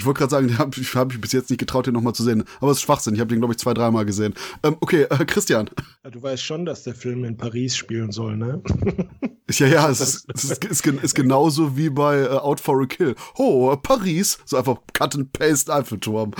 Ich 0.00 0.06
wollte 0.06 0.18
gerade 0.18 0.30
sagen, 0.30 0.48
den 0.48 0.58
habe 0.58 0.80
ich, 0.80 0.94
hab 0.94 1.12
ich 1.12 1.20
bis 1.20 1.32
jetzt 1.32 1.50
nicht 1.50 1.58
getraut, 1.58 1.86
den 1.86 1.94
nochmal 1.94 2.14
zu 2.14 2.22
sehen. 2.22 2.44
Aber 2.60 2.70
es 2.70 2.78
ist 2.78 2.82
Schwachsinn. 2.82 3.14
Ich 3.14 3.20
habe 3.20 3.28
den, 3.28 3.38
glaube 3.38 3.52
ich, 3.52 3.58
zwei, 3.58 3.74
dreimal 3.74 4.06
gesehen. 4.06 4.34
Ähm, 4.62 4.76
okay, 4.80 5.02
äh, 5.02 5.24
Christian. 5.26 5.68
Ja, 6.02 6.10
du 6.10 6.22
weißt 6.22 6.42
schon, 6.42 6.64
dass 6.64 6.84
der 6.84 6.94
Film 6.94 7.24
in 7.24 7.36
Paris 7.36 7.76
spielen 7.76 8.10
soll, 8.10 8.36
ne? 8.38 8.62
ja, 9.50 9.66
ja, 9.66 9.90
es 9.90 10.00
ist, 10.00 10.26
es 10.32 10.44
ist, 10.44 10.64
ist, 10.64 10.86
ist 10.86 11.14
genauso 11.14 11.76
wie 11.76 11.90
bei 11.90 12.30
uh, 12.30 12.38
Out 12.38 12.60
for 12.60 12.80
a 12.82 12.86
Kill. 12.86 13.14
Oh, 13.36 13.76
Paris. 13.76 14.38
So 14.46 14.56
einfach 14.56 14.78
Cut 14.94 15.16
and 15.16 15.32
Paste 15.32 15.72
Eiffelturm. 15.72 16.32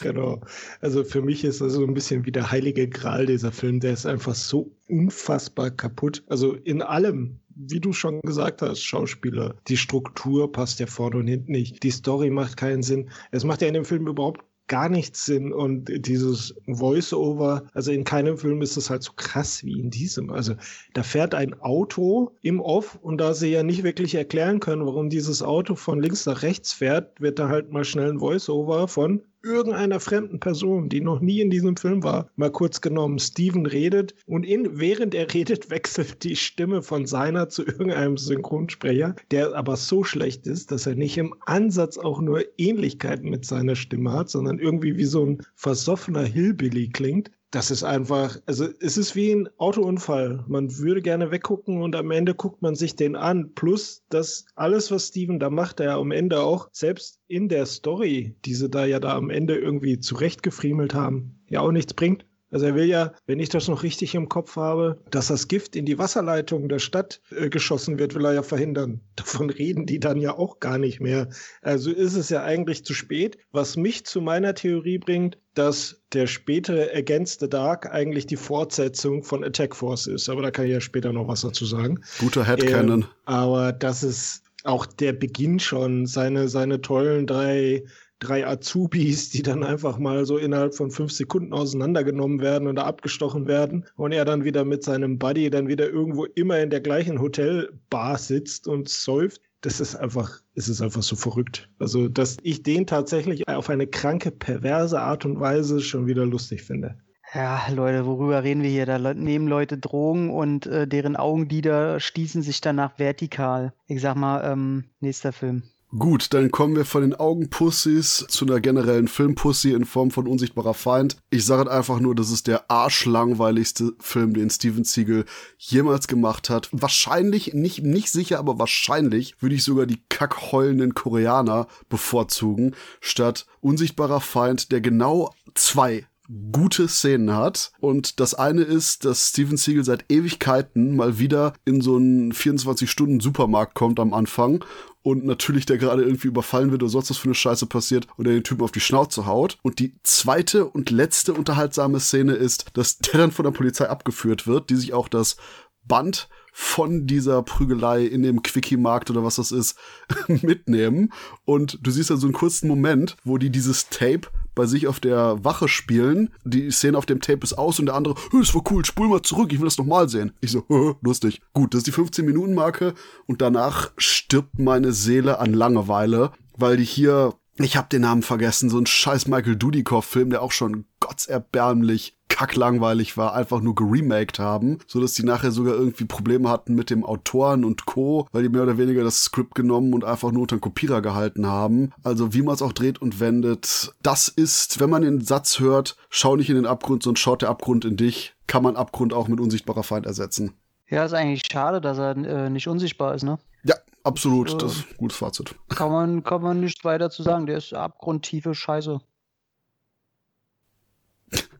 genau. 0.00 0.40
Also 0.80 1.04
für 1.04 1.22
mich 1.22 1.44
ist 1.44 1.60
das 1.60 1.74
so 1.74 1.84
ein 1.84 1.94
bisschen 1.94 2.26
wie 2.26 2.32
der 2.32 2.50
heilige 2.50 2.88
Gral 2.88 3.26
dieser 3.26 3.52
Film. 3.52 3.78
Der 3.78 3.92
ist 3.92 4.06
einfach 4.06 4.34
so 4.34 4.72
unfassbar 4.88 5.70
kaputt. 5.70 6.24
Also 6.26 6.54
in 6.54 6.82
allem 6.82 7.38
wie 7.58 7.80
du 7.80 7.92
schon 7.92 8.20
gesagt 8.22 8.62
hast, 8.62 8.82
Schauspieler. 8.82 9.56
Die 9.66 9.76
Struktur 9.76 10.50
passt 10.50 10.80
ja 10.80 10.86
vorne 10.86 11.16
und 11.16 11.26
hinten 11.26 11.52
nicht. 11.52 11.82
Die 11.82 11.90
Story 11.90 12.30
macht 12.30 12.56
keinen 12.56 12.82
Sinn. 12.82 13.10
Es 13.30 13.44
macht 13.44 13.62
ja 13.62 13.68
in 13.68 13.74
dem 13.74 13.84
Film 13.84 14.06
überhaupt 14.06 14.44
gar 14.68 14.88
nichts 14.88 15.24
Sinn 15.24 15.52
und 15.52 15.90
dieses 16.06 16.54
Voice-Over, 16.66 17.64
also 17.72 17.90
in 17.90 18.04
keinem 18.04 18.36
Film 18.36 18.60
ist 18.60 18.76
das 18.76 18.90
halt 18.90 19.02
so 19.02 19.12
krass 19.16 19.64
wie 19.64 19.80
in 19.80 19.90
diesem. 19.90 20.30
Also 20.30 20.54
da 20.92 21.02
fährt 21.02 21.34
ein 21.34 21.58
Auto 21.60 22.36
im 22.42 22.60
Off 22.60 22.98
und 23.00 23.18
da 23.18 23.32
sie 23.32 23.48
ja 23.48 23.62
nicht 23.62 23.82
wirklich 23.82 24.14
erklären 24.14 24.60
können, 24.60 24.84
warum 24.84 25.08
dieses 25.08 25.42
Auto 25.42 25.74
von 25.74 26.02
links 26.02 26.26
nach 26.26 26.42
rechts 26.42 26.74
fährt, 26.74 27.18
wird 27.20 27.38
da 27.38 27.48
halt 27.48 27.72
mal 27.72 27.84
schnell 27.84 28.10
ein 28.10 28.18
Voice-Over 28.18 28.88
von 28.88 29.22
irgendeiner 29.48 30.00
fremden 30.00 30.40
Person, 30.40 30.88
die 30.88 31.00
noch 31.00 31.20
nie 31.20 31.40
in 31.40 31.50
diesem 31.50 31.76
Film 31.76 32.02
war, 32.02 32.30
mal 32.36 32.52
kurz 32.52 32.80
genommen. 32.80 33.18
Steven 33.18 33.66
redet 33.66 34.14
und 34.26 34.44
in, 34.44 34.78
während 34.78 35.14
er 35.14 35.32
redet, 35.32 35.70
wechselt 35.70 36.22
die 36.24 36.36
Stimme 36.36 36.82
von 36.82 37.06
seiner 37.06 37.48
zu 37.48 37.64
irgendeinem 37.66 38.16
Synchronsprecher, 38.16 39.16
der 39.30 39.54
aber 39.54 39.76
so 39.76 40.04
schlecht 40.04 40.46
ist, 40.46 40.70
dass 40.70 40.86
er 40.86 40.94
nicht 40.94 41.18
im 41.18 41.34
Ansatz 41.46 41.98
auch 41.98 42.20
nur 42.20 42.44
Ähnlichkeiten 42.58 43.30
mit 43.30 43.44
seiner 43.44 43.76
Stimme 43.76 44.12
hat, 44.12 44.30
sondern 44.30 44.58
irgendwie 44.58 44.96
wie 44.96 45.04
so 45.04 45.24
ein 45.24 45.42
versoffener 45.54 46.24
Hillbilly 46.24 46.88
klingt 46.88 47.30
das 47.50 47.70
ist 47.70 47.82
einfach, 47.82 48.38
also 48.46 48.68
es 48.80 48.98
ist 48.98 49.16
wie 49.16 49.32
ein 49.32 49.48
Autounfall. 49.56 50.44
Man 50.48 50.78
würde 50.78 51.00
gerne 51.00 51.30
weggucken 51.30 51.80
und 51.80 51.96
am 51.96 52.10
Ende 52.10 52.34
guckt 52.34 52.60
man 52.60 52.74
sich 52.74 52.94
den 52.94 53.16
an. 53.16 53.54
Plus, 53.54 54.02
dass 54.10 54.44
alles, 54.54 54.90
was 54.90 55.08
Steven 55.08 55.38
da 55.38 55.48
macht, 55.48 55.80
er 55.80 55.94
am 55.94 56.10
Ende 56.10 56.42
auch, 56.42 56.68
selbst 56.72 57.20
in 57.26 57.48
der 57.48 57.64
Story, 57.64 58.36
die 58.44 58.54
sie 58.54 58.68
da 58.68 58.84
ja 58.84 59.00
da 59.00 59.16
am 59.16 59.30
Ende 59.30 59.56
irgendwie 59.56 59.98
zurechtgefriemelt 59.98 60.94
haben, 60.94 61.40
ja 61.48 61.60
auch 61.60 61.72
nichts 61.72 61.94
bringt. 61.94 62.26
Also 62.50 62.66
er 62.66 62.74
will 62.74 62.86
ja, 62.86 63.12
wenn 63.26 63.40
ich 63.40 63.48
das 63.48 63.68
noch 63.68 63.82
richtig 63.82 64.14
im 64.14 64.28
Kopf 64.28 64.56
habe, 64.56 64.98
dass 65.10 65.28
das 65.28 65.48
Gift 65.48 65.76
in 65.76 65.84
die 65.84 65.98
Wasserleitung 65.98 66.68
der 66.68 66.78
Stadt 66.78 67.20
äh, 67.30 67.48
geschossen 67.48 67.98
wird, 67.98 68.14
will 68.14 68.24
er 68.24 68.34
ja 68.34 68.42
verhindern. 68.42 69.00
Davon 69.16 69.50
reden 69.50 69.86
die 69.86 70.00
dann 70.00 70.18
ja 70.18 70.36
auch 70.36 70.60
gar 70.60 70.78
nicht 70.78 71.00
mehr. 71.00 71.28
Also 71.62 71.90
ist 71.90 72.14
es 72.14 72.30
ja 72.30 72.42
eigentlich 72.42 72.84
zu 72.84 72.94
spät, 72.94 73.38
was 73.52 73.76
mich 73.76 74.04
zu 74.06 74.20
meiner 74.20 74.54
Theorie 74.54 74.98
bringt, 74.98 75.38
dass 75.54 76.00
der 76.12 76.26
spätere 76.26 76.92
ergänzte 76.92 77.48
Dark 77.48 77.92
eigentlich 77.92 78.26
die 78.26 78.36
Fortsetzung 78.36 79.24
von 79.24 79.44
Attack 79.44 79.74
Force 79.74 80.06
ist. 80.06 80.28
Aber 80.28 80.42
da 80.42 80.50
kann 80.50 80.66
ich 80.66 80.72
ja 80.72 80.80
später 80.80 81.12
noch 81.12 81.28
was 81.28 81.42
dazu 81.42 81.66
sagen. 81.66 82.00
Guter 82.18 82.44
Headcanon. 82.44 83.02
Ähm, 83.02 83.08
aber 83.24 83.72
das 83.72 84.02
ist 84.02 84.44
auch 84.64 84.86
der 84.86 85.12
Beginn 85.12 85.60
schon, 85.60 86.06
seine, 86.06 86.48
seine 86.48 86.80
tollen 86.80 87.26
drei 87.26 87.84
drei 88.18 88.46
Azubis, 88.46 89.30
die 89.30 89.42
dann 89.42 89.62
einfach 89.62 89.98
mal 89.98 90.24
so 90.24 90.36
innerhalb 90.36 90.74
von 90.74 90.90
fünf 90.90 91.12
Sekunden 91.12 91.52
auseinandergenommen 91.52 92.40
werden 92.40 92.68
oder 92.68 92.86
abgestochen 92.86 93.46
werden 93.46 93.86
und 93.96 94.12
er 94.12 94.24
dann 94.24 94.44
wieder 94.44 94.64
mit 94.64 94.82
seinem 94.82 95.18
Buddy 95.18 95.50
dann 95.50 95.68
wieder 95.68 95.88
irgendwo 95.88 96.24
immer 96.24 96.58
in 96.60 96.70
der 96.70 96.80
gleichen 96.80 97.20
Hotelbar 97.20 98.18
sitzt 98.18 98.68
und 98.68 98.88
säuft. 98.88 99.40
Das 99.60 99.80
ist 99.80 99.96
einfach, 99.96 100.40
es 100.54 100.68
ist 100.68 100.80
einfach 100.80 101.02
so 101.02 101.16
verrückt. 101.16 101.68
Also, 101.78 102.08
dass 102.08 102.36
ich 102.42 102.62
den 102.62 102.86
tatsächlich 102.86 103.48
auf 103.48 103.70
eine 103.70 103.86
kranke, 103.86 104.30
perverse 104.30 105.00
Art 105.00 105.24
und 105.24 105.40
Weise 105.40 105.80
schon 105.80 106.06
wieder 106.06 106.24
lustig 106.24 106.62
finde. 106.62 106.96
Ja, 107.34 107.68
Leute, 107.70 108.06
worüber 108.06 108.42
reden 108.42 108.62
wir 108.62 108.70
hier? 108.70 108.86
Da 108.86 108.98
nehmen 109.12 109.48
Leute 109.48 109.76
Drogen 109.76 110.30
und 110.30 110.66
äh, 110.66 110.88
deren 110.88 111.14
Augenlider 111.14 112.00
schließen 112.00 112.42
sich 112.42 112.60
danach 112.62 112.98
vertikal. 112.98 113.74
Ich 113.86 114.00
sag 114.00 114.16
mal, 114.16 114.50
ähm, 114.50 114.84
nächster 115.00 115.32
Film. 115.32 115.64
Gut, 115.96 116.34
dann 116.34 116.50
kommen 116.50 116.76
wir 116.76 116.84
von 116.84 117.00
den 117.00 117.14
Augenpussys 117.14 118.26
zu 118.28 118.44
einer 118.44 118.60
generellen 118.60 119.08
Filmpussy 119.08 119.72
in 119.72 119.86
Form 119.86 120.10
von 120.10 120.26
Unsichtbarer 120.26 120.74
Feind. 120.74 121.16
Ich 121.30 121.46
sage 121.46 121.70
einfach 121.70 121.98
nur, 121.98 122.14
das 122.14 122.30
ist 122.30 122.46
der 122.46 122.70
arschlangweiligste 122.70 123.94
Film, 123.98 124.34
den 124.34 124.50
Steven 124.50 124.84
Siegel 124.84 125.24
jemals 125.56 126.06
gemacht 126.06 126.50
hat. 126.50 126.68
Wahrscheinlich, 126.72 127.54
nicht, 127.54 127.84
nicht 127.84 128.10
sicher, 128.10 128.38
aber 128.38 128.58
wahrscheinlich 128.58 129.34
würde 129.40 129.54
ich 129.54 129.64
sogar 129.64 129.86
die 129.86 130.02
kackheulenden 130.10 130.92
Koreaner 130.92 131.68
bevorzugen, 131.88 132.74
statt 133.00 133.46
Unsichtbarer 133.62 134.20
Feind, 134.20 134.70
der 134.72 134.82
genau 134.82 135.32
zwei 135.54 136.06
gute 136.52 136.88
Szenen 136.88 137.34
hat. 137.34 137.72
Und 137.80 138.20
das 138.20 138.34
eine 138.34 138.62
ist, 138.62 139.04
dass 139.04 139.28
Steven 139.28 139.56
Siegel 139.56 139.84
seit 139.84 140.04
Ewigkeiten 140.10 140.94
mal 140.96 141.18
wieder 141.18 141.54
in 141.64 141.80
so 141.80 141.96
einen 141.96 142.32
24-Stunden-Supermarkt 142.32 143.74
kommt 143.74 143.98
am 143.98 144.12
Anfang 144.12 144.64
und 145.02 145.24
natürlich 145.24 145.66
der 145.66 145.78
gerade 145.78 146.02
irgendwie 146.02 146.28
überfallen 146.28 146.70
wird 146.70 146.82
oder 146.82 146.90
sonst 146.90 147.10
was 147.10 147.18
für 147.18 147.28
eine 147.28 147.34
Scheiße 147.34 147.66
passiert 147.66 148.06
und 148.16 148.26
der 148.26 148.34
den 148.34 148.44
Typen 148.44 148.62
auf 148.62 148.72
die 148.72 148.80
Schnauze 148.80 149.26
haut. 149.26 149.58
Und 149.62 149.78
die 149.78 149.94
zweite 150.02 150.66
und 150.66 150.90
letzte 150.90 151.34
unterhaltsame 151.34 152.00
Szene 152.00 152.34
ist, 152.34 152.66
dass 152.74 152.98
der 152.98 153.20
dann 153.20 153.32
von 153.32 153.44
der 153.44 153.52
Polizei 153.52 153.88
abgeführt 153.88 154.46
wird, 154.46 154.70
die 154.70 154.76
sich 154.76 154.92
auch 154.92 155.08
das 155.08 155.36
Band 155.84 156.28
von 156.52 157.06
dieser 157.06 157.42
Prügelei 157.42 158.04
in 158.04 158.22
dem 158.22 158.42
Quickie-Markt 158.42 159.10
oder 159.10 159.22
was 159.22 159.36
das 159.36 159.52
ist, 159.52 159.78
mitnehmen. 160.26 161.12
Und 161.44 161.78
du 161.82 161.90
siehst 161.90 162.10
dann 162.10 162.18
so 162.18 162.26
einen 162.26 162.34
kurzen 162.34 162.68
Moment, 162.68 163.16
wo 163.24 163.38
die 163.38 163.50
dieses 163.50 163.88
Tape 163.88 164.28
bei 164.58 164.66
sich 164.66 164.88
auf 164.88 164.98
der 164.98 165.42
Wache 165.44 165.68
spielen. 165.68 166.30
Die 166.44 166.70
Szene 166.70 166.98
auf 166.98 167.06
dem 167.06 167.20
Tape 167.20 167.44
ist 167.44 167.54
aus 167.54 167.78
und 167.78 167.86
der 167.86 167.94
andere, 167.94 168.16
das 168.32 168.54
war 168.54 168.62
cool, 168.70 168.84
spul 168.84 169.08
mal 169.08 169.22
zurück, 169.22 169.52
ich 169.52 169.60
will 169.60 169.66
das 169.66 169.78
nochmal 169.78 170.08
sehen. 170.08 170.32
Ich 170.40 170.50
so, 170.50 170.96
lustig. 171.00 171.40
Gut, 171.54 171.72
das 171.72 171.78
ist 171.78 171.86
die 171.86 171.92
15-Minuten-Marke 171.92 172.94
und 173.26 173.40
danach 173.40 173.92
stirbt 173.96 174.58
meine 174.58 174.92
Seele 174.92 175.38
an 175.38 175.54
Langeweile, 175.54 176.32
weil 176.56 176.76
die 176.76 176.84
hier 176.84 177.34
ich 177.60 177.76
hab 177.76 177.88
den 177.88 178.02
Namen 178.02 178.22
vergessen, 178.22 178.68
so 178.68 178.78
ein 178.78 178.86
scheiß 178.86 179.28
Michael 179.28 179.56
Dudikoff-Film, 179.56 180.30
der 180.30 180.42
auch 180.42 180.52
schon 180.52 180.84
gottserbärmlich 181.00 182.17
kacklangweilig 182.38 183.16
war, 183.16 183.34
einfach 183.34 183.60
nur 183.60 183.74
geremaked 183.74 184.38
haben, 184.38 184.78
so 184.86 185.00
dass 185.00 185.14
die 185.14 185.24
nachher 185.24 185.50
sogar 185.50 185.74
irgendwie 185.74 186.04
Probleme 186.04 186.48
hatten 186.48 186.74
mit 186.76 186.88
dem 186.88 187.04
Autoren 187.04 187.64
und 187.64 187.84
Co., 187.84 188.28
weil 188.30 188.44
die 188.44 188.48
mehr 188.48 188.62
oder 188.62 188.78
weniger 188.78 189.02
das 189.02 189.22
Skript 189.22 189.56
genommen 189.56 189.92
und 189.92 190.04
einfach 190.04 190.30
nur 190.30 190.42
unter 190.42 190.56
den 190.56 190.60
Kopierer 190.60 191.02
gehalten 191.02 191.46
haben. 191.46 191.90
Also 192.04 192.34
wie 192.34 192.42
man 192.42 192.54
es 192.54 192.62
auch 192.62 192.72
dreht 192.72 193.02
und 193.02 193.18
wendet, 193.18 193.92
das 194.02 194.28
ist, 194.28 194.78
wenn 194.78 194.88
man 194.88 195.02
den 195.02 195.20
Satz 195.20 195.58
hört, 195.58 195.96
schau 196.10 196.36
nicht 196.36 196.48
in 196.48 196.54
den 196.54 196.66
Abgrund, 196.66 197.02
sondern 197.02 197.16
schaut 197.16 197.42
der 197.42 197.48
Abgrund 197.48 197.84
in 197.84 197.96
dich, 197.96 198.36
kann 198.46 198.62
man 198.62 198.76
Abgrund 198.76 199.12
auch 199.12 199.26
mit 199.26 199.40
unsichtbarer 199.40 199.82
Feind 199.82 200.06
ersetzen. 200.06 200.52
Ja, 200.88 201.04
ist 201.04 201.14
eigentlich 201.14 201.42
schade, 201.50 201.80
dass 201.80 201.98
er 201.98 202.16
äh, 202.16 202.50
nicht 202.50 202.68
unsichtbar 202.68 203.16
ist, 203.16 203.24
ne? 203.24 203.38
Ja, 203.64 203.74
absolut. 204.04 204.52
Das, 204.52 204.58
das 204.58 204.72
ist 204.76 204.90
ein 204.90 204.96
gutes 204.96 205.18
Fazit. 205.18 205.56
Kann 205.70 205.90
man, 205.90 206.22
kann 206.22 206.40
man 206.40 206.60
nicht 206.60 206.84
weiter 206.84 207.10
zu 207.10 207.24
sagen. 207.24 207.46
Der 207.46 207.58
ist 207.58 207.74
abgrundtiefe 207.74 208.54
Scheiße. 208.54 209.00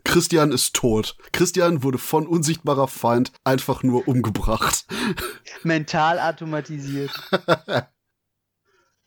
Christian 0.08 0.52
ist 0.52 0.74
tot. 0.74 1.16
Christian 1.32 1.82
wurde 1.82 1.98
von 1.98 2.26
unsichtbarer 2.26 2.88
Feind 2.88 3.30
einfach 3.44 3.82
nur 3.82 4.08
umgebracht. 4.08 4.86
Mental 5.64 6.18
automatisiert. 6.18 7.10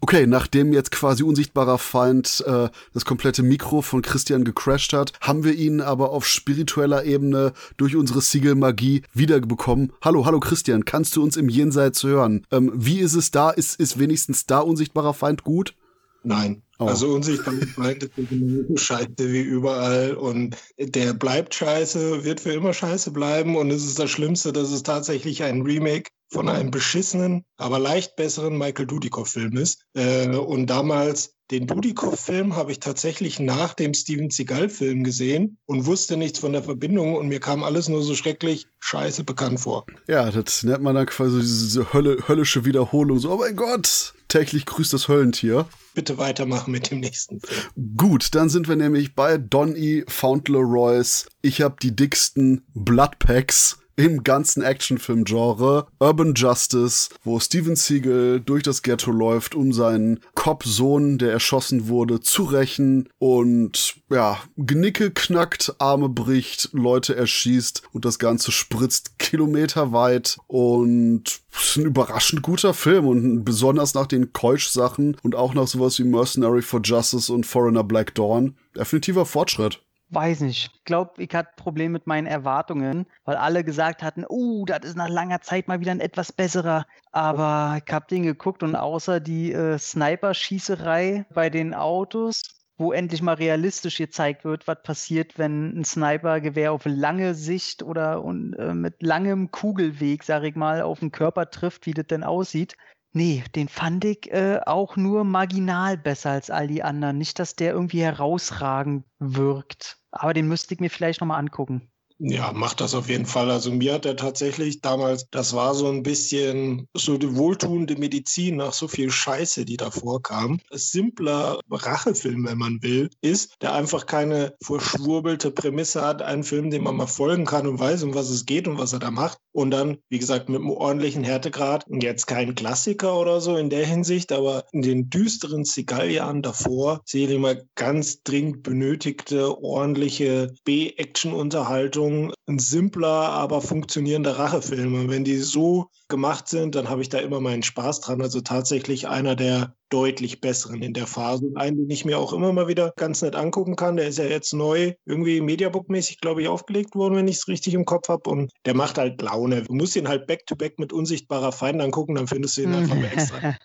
Okay, 0.04 0.26
nachdem 0.26 0.74
jetzt 0.74 0.91
quasi 0.91 1.22
unsichtbarer 1.22 1.78
Feind 1.78 2.43
äh, 2.47 2.70
das 2.93 3.06
komplette 3.06 3.43
Mikro 3.43 3.82
von 3.82 4.02
Christian 4.02 4.43
gecrashed 4.43 4.93
hat, 4.93 5.14
haben 5.22 5.43
wir 5.43 5.54
ihn 5.54 5.80
aber 5.80 6.10
auf 6.10 6.28
spiritueller 6.28 7.04
Ebene 7.04 7.54
durch 7.78 7.95
unsere 7.95 8.22
Siegelmagie 8.22 9.04
wiederbekommen. 9.14 9.93
Hallo, 10.04 10.26
hallo 10.26 10.39
Christian, 10.39 10.86
kannst 10.86 11.16
du 11.16 11.24
uns 11.24 11.38
im 11.38 11.49
Jenseits 11.49 12.04
hören? 12.04 12.47
Ähm, 12.52 12.72
wie 12.76 12.99
ist 12.99 13.14
es 13.14 13.30
da? 13.30 13.52
Ist, 13.52 13.80
ist 13.80 13.99
wenigstens 13.99 14.47
da 14.47 14.60
unsichtbarer 14.60 15.14
Feind 15.14 15.43
gut? 15.43 15.76
Nein. 16.24 16.61
Oh. 16.80 16.86
Also 16.86 17.13
unsichtbar 17.13 17.53
meint 17.78 18.03
ist 18.03 18.15
genauso 18.15 18.76
scheiße 18.76 19.09
wie 19.17 19.41
überall 19.41 20.15
und 20.15 20.57
der 20.80 21.13
bleibt 21.13 21.53
scheiße, 21.53 22.24
wird 22.24 22.39
für 22.39 22.53
immer 22.53 22.74
scheiße 22.74 23.11
bleiben 23.11 23.55
und 23.55 23.69
es 23.69 23.86
ist 23.86 23.99
das 23.99 24.09
Schlimmste, 24.09 24.51
dass 24.51 24.72
es 24.72 24.84
tatsächlich 24.84 25.43
ein 25.43 25.61
Remake 25.61 26.09
von 26.32 26.47
einem 26.47 26.72
beschissenen, 26.72 27.43
aber 27.57 27.78
leicht 27.78 28.15
besseren 28.15 28.57
Michael 28.57 28.88
Dudikoff-Film 28.88 29.57
ist. 29.57 29.84
Äh, 29.93 30.30
und 30.30 30.67
damals 30.67 31.36
den 31.51 31.67
Dudikoff-Film 31.67 32.55
habe 32.55 32.72
ich 32.72 32.80
tatsächlich 32.80 33.39
nach 33.39 33.74
dem 33.74 33.93
Steven 33.93 34.30
Seagal-Film 34.30 35.03
gesehen 35.03 35.57
und 35.65 35.86
wusste 35.86 36.15
nichts 36.15 36.39
von 36.39 36.53
der 36.53 36.63
Verbindung 36.63 37.15
und 37.15 37.28
mir 37.28 37.41
kam 37.41 37.63
alles 37.63 37.89
nur 37.89 38.01
so 38.01 38.15
schrecklich 38.15 38.67
scheiße 38.80 39.26
bekannt 39.26 39.59
vor. 39.59 39.86
Ja, 40.07 40.32
das 40.32 40.63
nennt 40.63 40.82
man 40.82 40.95
dann 40.95 41.05
quasi 41.05 41.41
diese 41.41 41.93
Hölle, 41.93 42.24
höllische 42.28 42.63
Wiederholung. 42.63 43.19
So, 43.19 43.34
oh 43.34 43.38
mein 43.38 43.57
Gott, 43.57 44.13
täglich 44.32 44.65
grüßt 44.65 44.93
das 44.93 45.07
Höllentier. 45.07 45.67
Bitte 45.93 46.17
weitermachen 46.17 46.71
mit 46.71 46.89
dem 46.89 46.99
nächsten 46.99 47.41
Film. 47.41 47.61
Gut, 47.97 48.34
dann 48.34 48.49
sind 48.49 48.67
wir 48.67 48.75
nämlich 48.75 49.13
bei 49.13 49.38
Don 49.38 49.75
E. 49.75 50.03
Fauntleroy's 50.07 51.27
Ich 51.41 51.61
hab 51.61 51.79
die 51.79 51.95
dicksten 51.95 52.63
Bloodpacks 52.73 53.80
im 53.96 54.24
ganzen 54.24 54.64
Actionfilm-Genre 54.64 55.88
Urban 56.00 56.34
Justice, 56.36 57.10
wo 57.24 57.39
Steven 57.39 57.76
Seagal 57.76 58.42
durch 58.42 58.64
das 58.64 58.82
Ghetto 58.82 59.12
läuft, 59.12 59.56
um 59.56 59.74
seinen 59.74 60.20
Cop-Sohn, 60.36 61.18
der 61.18 61.32
erschossen 61.32 61.88
wurde, 61.88 62.20
zu 62.20 62.44
rächen 62.44 63.10
und 63.20 63.96
ja, 64.10 64.39
Genicke 64.58 65.12
knackt, 65.12 65.76
Arme 65.80 66.10
bricht, 66.10 66.70
Leute 66.74 67.16
erschießt 67.16 67.84
und 67.94 68.06
das 68.06 68.20
Ganze 68.20 68.52
spritzt 68.52 69.20
kilometerweit 69.20 70.38
und 70.48 71.42
ist 71.52 71.78
ein 71.78 71.86
überraschend 71.86 72.42
guter 72.42 72.74
Film 72.74 73.08
und 73.08 73.44
besonders 73.44 73.94
nach 73.94 74.08
den 74.08 74.34
Keusch-Sachen 74.34 75.18
und 75.24 75.36
auch 75.36 75.54
nach 75.54 75.68
sowas 75.68 76.00
wie 76.00 76.04
Mercenary 76.04 76.62
for 76.62 76.82
Justice 76.84 77.32
und 77.32 77.46
Foreigner 77.46 77.84
Black 77.84 78.16
Dawn 78.16 78.56
definitiver 78.76 79.26
Fortschritt 79.26 79.82
weiß 80.12 80.41
nicht. 80.41 80.72
Ich 80.76 80.84
glaube, 80.84 81.22
ich 81.24 81.34
hatte 81.34 81.51
Probleme 81.55 81.93
mit 81.93 82.07
meinen 82.07 82.28
Erwartungen, 82.28 83.05
weil 83.24 83.38
alle 83.38 83.64
gesagt 83.64 84.03
hatten, 84.03 84.26
oh, 84.28 84.66
das 84.66 84.80
ist 84.84 84.97
nach 84.97 85.09
langer 85.09 85.41
Zeit 85.41 85.68
mal 85.68 85.80
wieder 85.80 85.91
ein 85.91 85.99
etwas 85.99 86.32
besserer. 86.32 86.86
Aber 87.12 87.80
ich 87.84 87.91
habe 87.91 88.05
den 88.09 88.24
geguckt 88.24 88.64
und 88.64 88.76
außer 88.76 89.20
die 89.20 89.53
äh, 89.53 89.78
Sniper-Schießerei 89.78 91.26
bei 91.34 91.49
den 91.49 91.74
Autos, 91.74 92.43
wo 92.78 92.91
endlich 92.91 93.22
mal 93.22 93.36
realistisch 93.36 93.97
gezeigt 93.97 94.43
wird, 94.43 94.68
was 94.68 94.84
passiert, 94.84 95.38
wenn 95.38 95.80
ein 95.80 95.86
Snipergewehr 95.86 96.74
auf 96.74 96.84
lange 96.86 97.34
Sicht 97.34 97.84
oder 97.84 98.24
und, 98.24 98.53
äh, 98.53 98.74
mit 98.74 99.01
langem 99.01 99.51
Kugelweg, 99.51 100.24
sage 100.24 100.49
ich 100.49 100.55
mal, 100.55 100.82
auf 100.82 100.99
den 100.99 101.12
Körper 101.12 101.49
trifft, 101.49 101.86
wie 101.86 101.93
das 101.93 102.07
denn 102.07 102.24
aussieht, 102.24 102.76
Nee, 103.14 103.43
den 103.55 103.68
fand 103.68 104.05
ich 104.05 104.32
äh, 104.32 104.62
auch 104.66 104.95
nur 104.95 105.26
marginal 105.26 105.97
besser 105.97 106.32
als 106.32 106.49
all 106.49 106.68
die 106.68 106.82
anderen. 106.82 107.18
Nicht, 107.18 107.39
dass 107.39 107.55
der 107.57 107.74
irgendwie 107.74 108.03
herausragend 108.03 109.03
wirkt. 109.20 110.01
Aber 110.12 110.34
den 110.34 110.47
müsste 110.47 110.74
ich 110.74 110.80
mir 110.80 110.89
vielleicht 110.89 111.22
nochmal 111.22 111.39
angucken. 111.39 111.91
Ja, 112.24 112.51
macht 112.53 112.82
das 112.82 112.93
auf 112.93 113.09
jeden 113.09 113.26
Fall. 113.26 113.49
Also 113.49 113.72
mir 113.72 113.93
hat 113.93 114.05
er 114.05 114.15
tatsächlich 114.15 114.80
damals, 114.82 115.26
das 115.32 115.55
war 115.55 115.74
so 115.74 115.88
ein 115.88 116.03
bisschen 116.03 116.88
so 116.93 117.17
die 117.17 117.36
wohltuende 117.36 117.95
Medizin 117.95 118.57
nach 118.57 118.74
so 118.74 118.88
viel 118.88 119.09
Scheiße, 119.09 119.65
die 119.65 119.76
davor 119.76 120.22
kam. 120.22 120.59
Ein 120.69 120.78
simpler 120.78 121.59
Rachefilm, 121.72 122.45
wenn 122.45 122.59
man 122.59 122.84
will, 122.84 123.09
ist, 123.22 123.55
der 123.63 123.74
einfach 123.74 124.05
keine 124.05 124.53
verschwurbelte 124.61 125.49
Prämisse 125.49 126.03
hat. 126.03 126.22
Ein 126.22 126.43
Film, 126.43 126.69
dem 126.69 126.84
man 126.84 126.95
mal 126.95 127.07
folgen 127.07 127.45
kann 127.45 127.65
und 127.65 127.80
weiß, 127.80 128.03
um 128.03 128.13
was 128.13 128.30
es 128.30 128.45
geht 128.45 128.67
und 128.67 128.78
was 128.78 128.93
er 128.93 128.99
da 128.99 129.09
macht. 129.09 129.39
Und 129.51 129.72
dann, 129.72 129.97
wie 130.09 130.19
gesagt, 130.19 130.47
mit 130.47 130.59
einem 130.59 130.69
ordentlichen 130.69 131.24
Härtegrad. 131.24 131.86
Jetzt 131.89 132.28
kein 132.28 132.53
Klassiker 132.53 133.17
oder 133.17 133.41
so 133.41 133.57
in 133.57 133.72
der 133.72 133.86
Hinsicht, 133.86 134.32
aber 134.32 134.65
in 134.72 134.84
den 134.84 135.09
düsteren 135.09 135.65
Seagal-Jahren 135.65 136.43
davor 136.43 137.01
sehe 137.03 137.26
ich 137.26 137.34
immer 137.34 137.55
ganz 137.74 138.22
dringend 138.22 138.61
benötigte, 138.61 139.59
ordentliche 139.63 140.53
B-Action-Unterhaltung 140.65 142.11
Richtung 142.12 142.34
ein 142.47 142.59
simpler, 142.59 143.07
aber 143.07 143.62
funktionierender 143.62 144.38
Rachefilm. 144.38 144.93
Und 144.95 145.09
wenn 145.09 145.24
die 145.24 145.38
so 145.38 145.89
gemacht 146.09 146.47
sind, 146.47 146.76
dann 146.76 146.89
habe 146.89 147.01
ich 147.01 147.09
da 147.09 147.20
immer 147.20 147.39
meinen 147.39 147.64
Spaß 147.64 148.01
dran. 148.01 148.22
Also 148.22 148.41
tatsächlich 148.41 149.07
einer 149.07 149.36
der 149.36 149.76
deutlich 149.92 150.42
besseren 150.42 150.82
in 150.82 150.94
der 150.94 151.06
Phase. 151.06 151.46
Und 151.46 151.58
einen, 151.58 151.78
den 151.78 151.89
ich 151.89 152.06
mir 152.06 152.18
auch 152.18 152.34
immer 152.34 152.52
mal 152.54 152.68
wieder 152.68 152.94
ganz 152.96 153.22
nett 153.22 153.36
angucken 153.36 153.76
kann. 153.76 153.98
Der 153.98 154.08
ist 154.08 154.18
ja 154.18 154.26
jetzt 154.26 154.54
neu, 154.54 154.94
irgendwie 155.06 155.42
Mediabook-mäßig, 155.42 156.20
glaube 156.22 156.42
ich, 156.42 156.48
aufgelegt 156.48 156.96
worden, 156.96 157.16
wenn 157.16 157.28
ich 157.28 157.38
es 157.38 157.48
richtig 157.48 157.74
im 157.74 157.86
Kopf 157.86 158.10
habe. 158.10 158.30
Und 158.30 158.52
der 158.66 158.76
macht 158.76 158.98
halt 158.98 159.22
Laune. 159.22 159.64
Du 159.64 159.74
musst 159.74 159.96
ihn 159.96 160.08
halt 160.08 160.28
back-to-back 160.28 160.74
-back 160.74 160.82
mit 160.82 160.94
unsichtbarer 160.94 161.52
Feind 161.52 161.82
angucken, 161.82 162.16
dann 162.16 162.28
findest 162.28 162.58
du 162.58 162.62
ihn 162.62 162.74
einfach 162.74 162.96
mal 162.96 163.12
extra. 163.14 163.56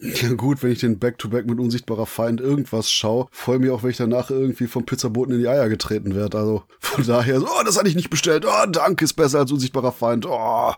Ja 0.00 0.32
gut, 0.36 0.62
wenn 0.62 0.72
ich 0.72 0.80
den 0.80 0.98
back-to-back 0.98 1.44
-back 1.44 1.50
mit 1.50 1.58
unsichtbarer 1.58 2.06
Feind 2.06 2.40
irgendwas 2.40 2.90
schaue, 2.90 3.28
freue 3.30 3.58
mich 3.58 3.70
auch, 3.70 3.82
wenn 3.82 3.90
ich 3.90 3.96
danach 3.96 4.30
irgendwie 4.30 4.66
vom 4.66 4.84
Pizzaboten 4.84 5.34
in 5.34 5.40
die 5.40 5.48
Eier 5.48 5.68
getreten 5.68 6.14
werde. 6.14 6.38
Also 6.38 6.62
von 6.78 7.04
daher, 7.06 7.40
so, 7.40 7.46
oh, 7.46 7.64
das 7.64 7.78
hatte 7.78 7.88
ich 7.88 7.96
nicht 7.96 8.10
bestellt. 8.10 8.44
Oh, 8.46 8.66
danke, 8.70 9.04
ist 9.04 9.14
besser 9.14 9.40
als 9.40 9.52
unsichtbarer 9.52 9.92
Feind. 9.92 10.26
Oh. 10.26 10.72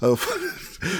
Also, 0.00 0.18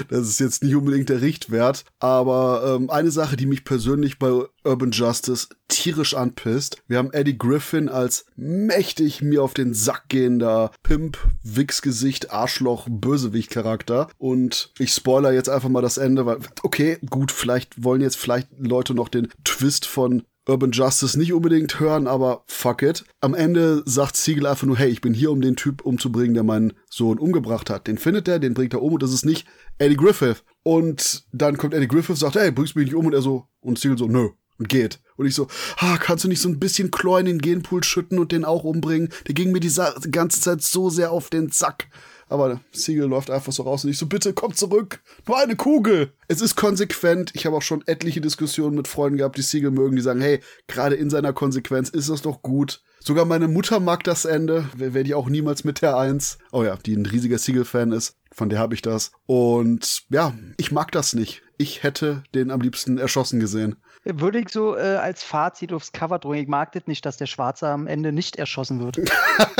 das 0.09 0.27
ist 0.27 0.39
jetzt 0.39 0.63
nicht 0.63 0.75
unbedingt 0.75 1.09
der 1.09 1.21
Richtwert. 1.21 1.85
Aber 1.99 2.75
ähm, 2.75 2.89
eine 2.89 3.11
Sache, 3.11 3.37
die 3.37 3.45
mich 3.45 3.63
persönlich 3.63 4.19
bei 4.19 4.31
Urban 4.63 4.91
Justice 4.91 5.47
tierisch 5.67 6.15
anpisst. 6.15 6.77
Wir 6.87 6.97
haben 6.97 7.11
Eddie 7.13 7.37
Griffin 7.37 7.89
als 7.89 8.25
mächtig 8.35 9.21
mir 9.21 9.43
auf 9.43 9.53
den 9.53 9.73
Sack 9.73 10.09
gehender 10.09 10.71
Pimp, 10.83 11.17
Wichsgesicht, 11.43 12.31
Arschloch, 12.31 12.87
Bösewicht-Charakter. 12.89 14.09
Und 14.17 14.71
ich 14.79 14.91
spoiler 14.91 15.31
jetzt 15.31 15.49
einfach 15.49 15.69
mal 15.69 15.81
das 15.81 15.97
Ende, 15.97 16.25
weil, 16.25 16.39
okay, 16.63 16.97
gut, 17.09 17.31
vielleicht 17.31 17.83
wollen 17.83 18.01
jetzt 18.01 18.17
vielleicht 18.17 18.49
Leute 18.57 18.93
noch 18.93 19.09
den 19.09 19.29
Twist 19.43 19.85
von 19.85 20.23
Urban 20.47 20.71
Justice 20.71 21.17
nicht 21.17 21.33
unbedingt 21.33 21.79
hören, 21.79 22.07
aber 22.07 22.43
fuck 22.47 22.83
it. 22.83 23.03
Am 23.19 23.33
Ende 23.33 23.81
sagt 23.85 24.15
Siegel 24.15 24.45
einfach 24.45 24.67
nur, 24.67 24.77
hey, 24.77 24.89
ich 24.89 25.01
bin 25.01 25.13
hier, 25.13 25.31
um 25.31 25.41
den 25.41 25.55
Typ 25.55 25.83
umzubringen, 25.83 26.35
der 26.35 26.43
meinen 26.43 26.73
Sohn 26.89 27.17
umgebracht 27.17 27.69
hat. 27.69 27.87
Den 27.87 27.97
findet 27.97 28.27
er, 28.27 28.39
den 28.39 28.53
bringt 28.53 28.73
er 28.73 28.81
um 28.81 28.93
und 28.93 29.03
das 29.03 29.13
ist 29.13 29.25
nicht 29.25 29.47
Eddie 29.79 29.97
Griffith. 29.97 30.43
Und 30.63 31.25
dann 31.31 31.57
kommt 31.57 31.73
Eddie 31.73 31.87
Griffith, 31.87 32.17
sagt, 32.17 32.35
hey, 32.35 32.51
bringst 32.51 32.75
mich 32.75 32.85
nicht 32.85 32.95
um 32.95 33.05
und 33.07 33.13
er 33.13 33.21
so, 33.21 33.47
und 33.59 33.79
Siegel 33.79 33.97
so, 33.97 34.07
nö, 34.07 34.29
und 34.57 34.69
geht. 34.69 34.99
Und 35.17 35.25
ich 35.25 35.35
so, 35.35 35.47
ah, 35.77 35.97
kannst 35.97 36.23
du 36.23 36.27
nicht 36.27 36.41
so 36.41 36.49
ein 36.49 36.59
bisschen 36.59 36.91
Chlor 36.91 37.19
in 37.19 37.25
den 37.25 37.39
Genpool 37.39 37.83
schütten 37.83 38.19
und 38.19 38.31
den 38.31 38.45
auch 38.45 38.63
umbringen? 38.63 39.09
Der 39.27 39.33
ging 39.33 39.51
mir 39.51 39.59
die 39.59 39.73
ganze 40.11 40.41
Zeit 40.41 40.61
so 40.61 40.89
sehr 40.89 41.11
auf 41.11 41.29
den 41.29 41.49
Sack. 41.49 41.87
Aber 42.27 42.61
Siegel 42.71 43.07
läuft 43.07 43.29
einfach 43.29 43.51
so 43.51 43.63
raus 43.63 43.83
und 43.83 43.91
ich 43.91 43.97
so, 43.97 44.07
bitte 44.07 44.33
komm 44.33 44.53
zurück. 44.55 45.01
Nur 45.27 45.37
eine 45.37 45.55
Kugel. 45.55 46.13
Es 46.27 46.41
ist 46.41 46.55
konsequent. 46.55 47.31
Ich 47.33 47.45
habe 47.45 47.55
auch 47.55 47.61
schon 47.61 47.83
etliche 47.85 48.21
Diskussionen 48.21 48.75
mit 48.75 48.87
Freunden 48.87 49.17
gehabt, 49.17 49.37
die 49.37 49.43
Siegel 49.43 49.71
mögen, 49.71 49.95
die 49.95 50.01
sagen, 50.01 50.21
hey, 50.21 50.39
gerade 50.67 50.95
in 50.95 51.09
seiner 51.09 51.33
Konsequenz 51.33 51.89
ist 51.89 52.09
das 52.09 52.21
doch 52.21 52.41
gut. 52.41 52.81
Sogar 52.99 53.25
meine 53.25 53.47
Mutter 53.47 53.79
mag 53.79 54.03
das 54.03 54.25
Ende. 54.25 54.67
Werde 54.75 55.01
ich 55.01 55.13
auch 55.13 55.29
niemals 55.29 55.63
mit 55.63 55.83
der 55.83 55.97
Eins. 55.97 56.39
Oh 56.51 56.63
ja, 56.63 56.75
die 56.75 56.95
ein 56.95 57.05
riesiger 57.05 57.37
Siegel-Fan 57.37 57.91
ist. 57.91 58.15
Von 58.31 58.49
der 58.49 58.57
habe 58.59 58.73
ich 58.73 58.81
das. 58.81 59.11
Und 59.27 60.03
ja, 60.09 60.33
ich 60.57 60.71
mag 60.71 60.91
das 60.91 61.13
nicht. 61.13 61.43
Ich 61.57 61.83
hätte 61.83 62.23
den 62.33 62.49
am 62.49 62.61
liebsten 62.61 62.97
erschossen 62.97 63.39
gesehen 63.39 63.75
würde 64.05 64.39
ich 64.39 64.49
so 64.49 64.77
äh, 64.77 64.97
als 64.97 65.23
Fazit 65.23 65.73
aufs 65.73 65.91
Cover 65.91 66.19
drücken. 66.19 66.41
Ich 66.41 66.47
mag 66.47 66.71
das 66.73 66.83
nicht, 66.85 67.05
dass 67.05 67.17
der 67.17 67.25
Schwarze 67.25 67.67
am 67.67 67.87
Ende 67.87 68.11
nicht 68.11 68.35
erschossen 68.35 68.79
wird. 68.79 68.99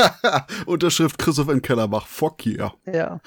Unterschrift 0.66 1.18
Christoph 1.18 1.48
N. 1.48 1.62
Kellerbach. 1.62 2.06
Fuck 2.06 2.46
yeah. 2.46 2.74
Ja. 2.86 3.20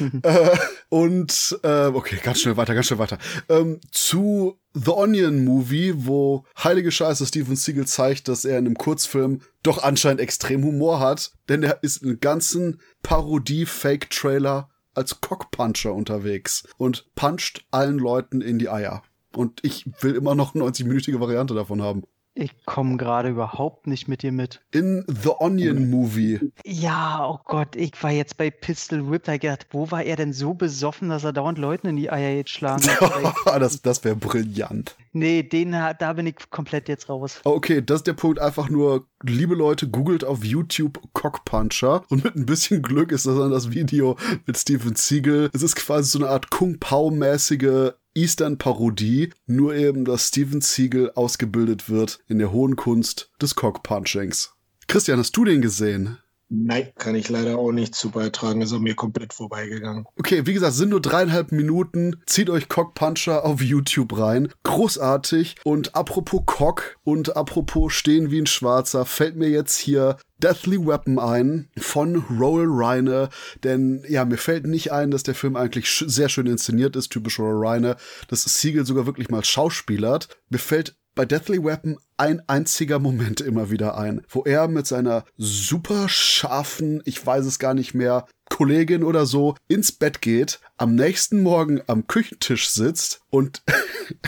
äh, 0.22 0.56
und, 0.88 1.58
äh, 1.64 1.86
okay, 1.86 2.18
ganz 2.22 2.40
schnell 2.40 2.56
weiter, 2.56 2.74
ganz 2.74 2.86
schnell 2.86 3.00
weiter. 3.00 3.18
Ähm, 3.48 3.80
zu 3.90 4.58
The 4.74 4.92
Onion 4.92 5.44
Movie, 5.44 5.92
wo 5.96 6.44
heilige 6.62 6.92
Scheiße 6.92 7.26
Steven 7.26 7.56
Siegel 7.56 7.86
zeigt, 7.86 8.28
dass 8.28 8.44
er 8.44 8.58
in 8.58 8.66
einem 8.66 8.76
Kurzfilm 8.76 9.40
doch 9.64 9.82
anscheinend 9.82 10.20
extrem 10.20 10.62
Humor 10.62 11.00
hat, 11.00 11.32
denn 11.48 11.64
er 11.64 11.82
ist 11.82 12.02
in 12.02 12.10
einem 12.10 12.20
ganzen 12.20 12.80
Parodie-Fake-Trailer 13.02 14.70
als 14.94 15.20
Cockpuncher 15.20 15.92
unterwegs 15.92 16.64
und 16.76 17.06
puncht 17.14 17.64
allen 17.70 17.98
Leuten 17.98 18.40
in 18.40 18.58
die 18.58 18.68
Eier. 18.68 19.02
Und 19.34 19.60
ich 19.62 19.86
will 20.00 20.14
immer 20.14 20.34
noch 20.34 20.54
eine 20.54 20.64
90-minütige 20.64 21.20
Variante 21.20 21.54
davon 21.54 21.82
haben. 21.82 22.04
Ich 22.40 22.64
komme 22.66 22.96
gerade 22.96 23.30
überhaupt 23.30 23.88
nicht 23.88 24.06
mit 24.06 24.22
dir 24.22 24.30
mit. 24.30 24.60
In 24.70 25.04
The 25.08 25.30
Onion 25.40 25.90
Movie. 25.90 26.52
Ja, 26.64 27.28
oh 27.28 27.40
Gott, 27.44 27.74
ich 27.74 28.00
war 28.00 28.12
jetzt 28.12 28.36
bei 28.36 28.48
Pistol 28.48 29.10
Whip, 29.10 29.24
da 29.24 29.36
gedacht, 29.38 29.66
wo 29.72 29.90
war 29.90 30.04
er 30.04 30.14
denn 30.14 30.32
so 30.32 30.54
besoffen, 30.54 31.08
dass 31.08 31.24
er 31.24 31.32
dauernd 31.32 31.58
Leuten 31.58 31.88
in 31.88 31.96
die 31.96 32.10
Eier 32.10 32.36
jetzt 32.36 32.50
schlagen 32.50 32.88
das 33.44 33.82
das 33.82 34.04
wäre 34.04 34.14
brillant. 34.14 34.94
Nee, 35.18 35.42
den, 35.42 35.72
da 35.72 36.12
bin 36.12 36.26
ich 36.26 36.36
komplett 36.50 36.88
jetzt 36.88 37.08
raus. 37.08 37.40
Okay, 37.44 37.82
das 37.84 38.00
ist 38.00 38.06
der 38.06 38.12
Punkt. 38.12 38.38
Einfach 38.38 38.68
nur, 38.68 39.08
liebe 39.22 39.54
Leute, 39.54 39.88
googelt 39.88 40.24
auf 40.24 40.44
YouTube 40.44 41.00
Cockpuncher 41.12 42.04
und 42.08 42.24
mit 42.24 42.36
ein 42.36 42.46
bisschen 42.46 42.82
Glück 42.82 43.10
ist 43.12 43.26
das 43.26 43.36
dann 43.36 43.50
das 43.50 43.70
Video 43.70 44.16
mit 44.46 44.56
Steven 44.56 44.94
Siegel. 44.94 45.50
Es 45.52 45.62
ist 45.62 45.76
quasi 45.76 46.10
so 46.10 46.18
eine 46.18 46.28
Art 46.28 46.50
Kung 46.50 46.78
Pao-mäßige 46.78 47.92
Eastern-Parodie, 48.14 49.30
nur 49.46 49.74
eben, 49.74 50.04
dass 50.04 50.28
Steven 50.28 50.60
Siegel 50.60 51.12
ausgebildet 51.14 51.88
wird 51.88 52.20
in 52.26 52.38
der 52.38 52.52
hohen 52.52 52.76
Kunst 52.76 53.30
des 53.40 53.54
Cockpunchings. 53.54 54.54
Christian, 54.88 55.18
hast 55.18 55.36
du 55.36 55.44
den 55.44 55.60
gesehen? 55.60 56.18
Nein, 56.50 56.92
kann 56.96 57.14
ich 57.14 57.28
leider 57.28 57.58
auch 57.58 57.72
nicht 57.72 57.94
zu 57.94 58.10
beitragen. 58.10 58.62
Ist 58.62 58.72
an 58.72 58.82
mir 58.82 58.94
komplett 58.94 59.34
vorbeigegangen. 59.34 60.06
Okay, 60.16 60.46
wie 60.46 60.54
gesagt, 60.54 60.74
sind 60.74 60.90
nur 60.90 61.02
dreieinhalb 61.02 61.52
Minuten. 61.52 62.22
Zieht 62.26 62.48
euch 62.48 62.68
Cockpuncher 62.68 63.44
auf 63.44 63.60
YouTube 63.60 64.18
rein. 64.18 64.48
Großartig. 64.62 65.56
Und 65.64 65.94
apropos 65.94 66.42
Cock 66.46 66.96
und 67.04 67.36
apropos 67.36 67.92
stehen 67.92 68.30
wie 68.30 68.40
ein 68.40 68.46
Schwarzer, 68.46 69.04
fällt 69.04 69.36
mir 69.36 69.50
jetzt 69.50 69.76
hier 69.76 70.16
Deathly 70.42 70.78
Weapon 70.86 71.18
ein 71.18 71.68
von 71.76 72.24
Roll 72.38 72.66
Reiner, 72.68 73.28
denn 73.64 74.04
ja, 74.08 74.24
mir 74.24 74.38
fällt 74.38 74.66
nicht 74.66 74.92
ein, 74.92 75.10
dass 75.10 75.24
der 75.24 75.34
Film 75.34 75.56
eigentlich 75.56 75.88
sch 75.88 76.04
sehr 76.06 76.28
schön 76.28 76.46
inszeniert 76.46 76.94
ist, 76.94 77.08
typisch 77.08 77.40
Roll 77.40 77.66
Reiner, 77.66 77.96
dass 78.28 78.44
Siegel 78.44 78.86
sogar 78.86 79.06
wirklich 79.06 79.30
mal 79.30 79.44
schauspielert. 79.44 80.28
Mir 80.48 80.58
fällt 80.58 80.96
bei 81.18 81.26
Deathly 81.26 81.64
Weapon 81.64 81.98
ein 82.16 82.48
einziger 82.48 83.00
Moment 83.00 83.40
immer 83.40 83.72
wieder 83.72 83.98
ein, 83.98 84.22
wo 84.28 84.44
er 84.44 84.68
mit 84.68 84.86
seiner 84.86 85.24
super 85.36 86.08
scharfen, 86.08 87.02
ich 87.06 87.26
weiß 87.26 87.44
es 87.44 87.58
gar 87.58 87.74
nicht 87.74 87.92
mehr, 87.92 88.24
Kollegin 88.48 89.02
oder 89.02 89.26
so 89.26 89.56
ins 89.66 89.90
Bett 89.90 90.22
geht, 90.22 90.60
am 90.76 90.94
nächsten 90.94 91.42
Morgen 91.42 91.80
am 91.88 92.06
Küchentisch 92.06 92.70
sitzt 92.70 93.20
und 93.30 93.64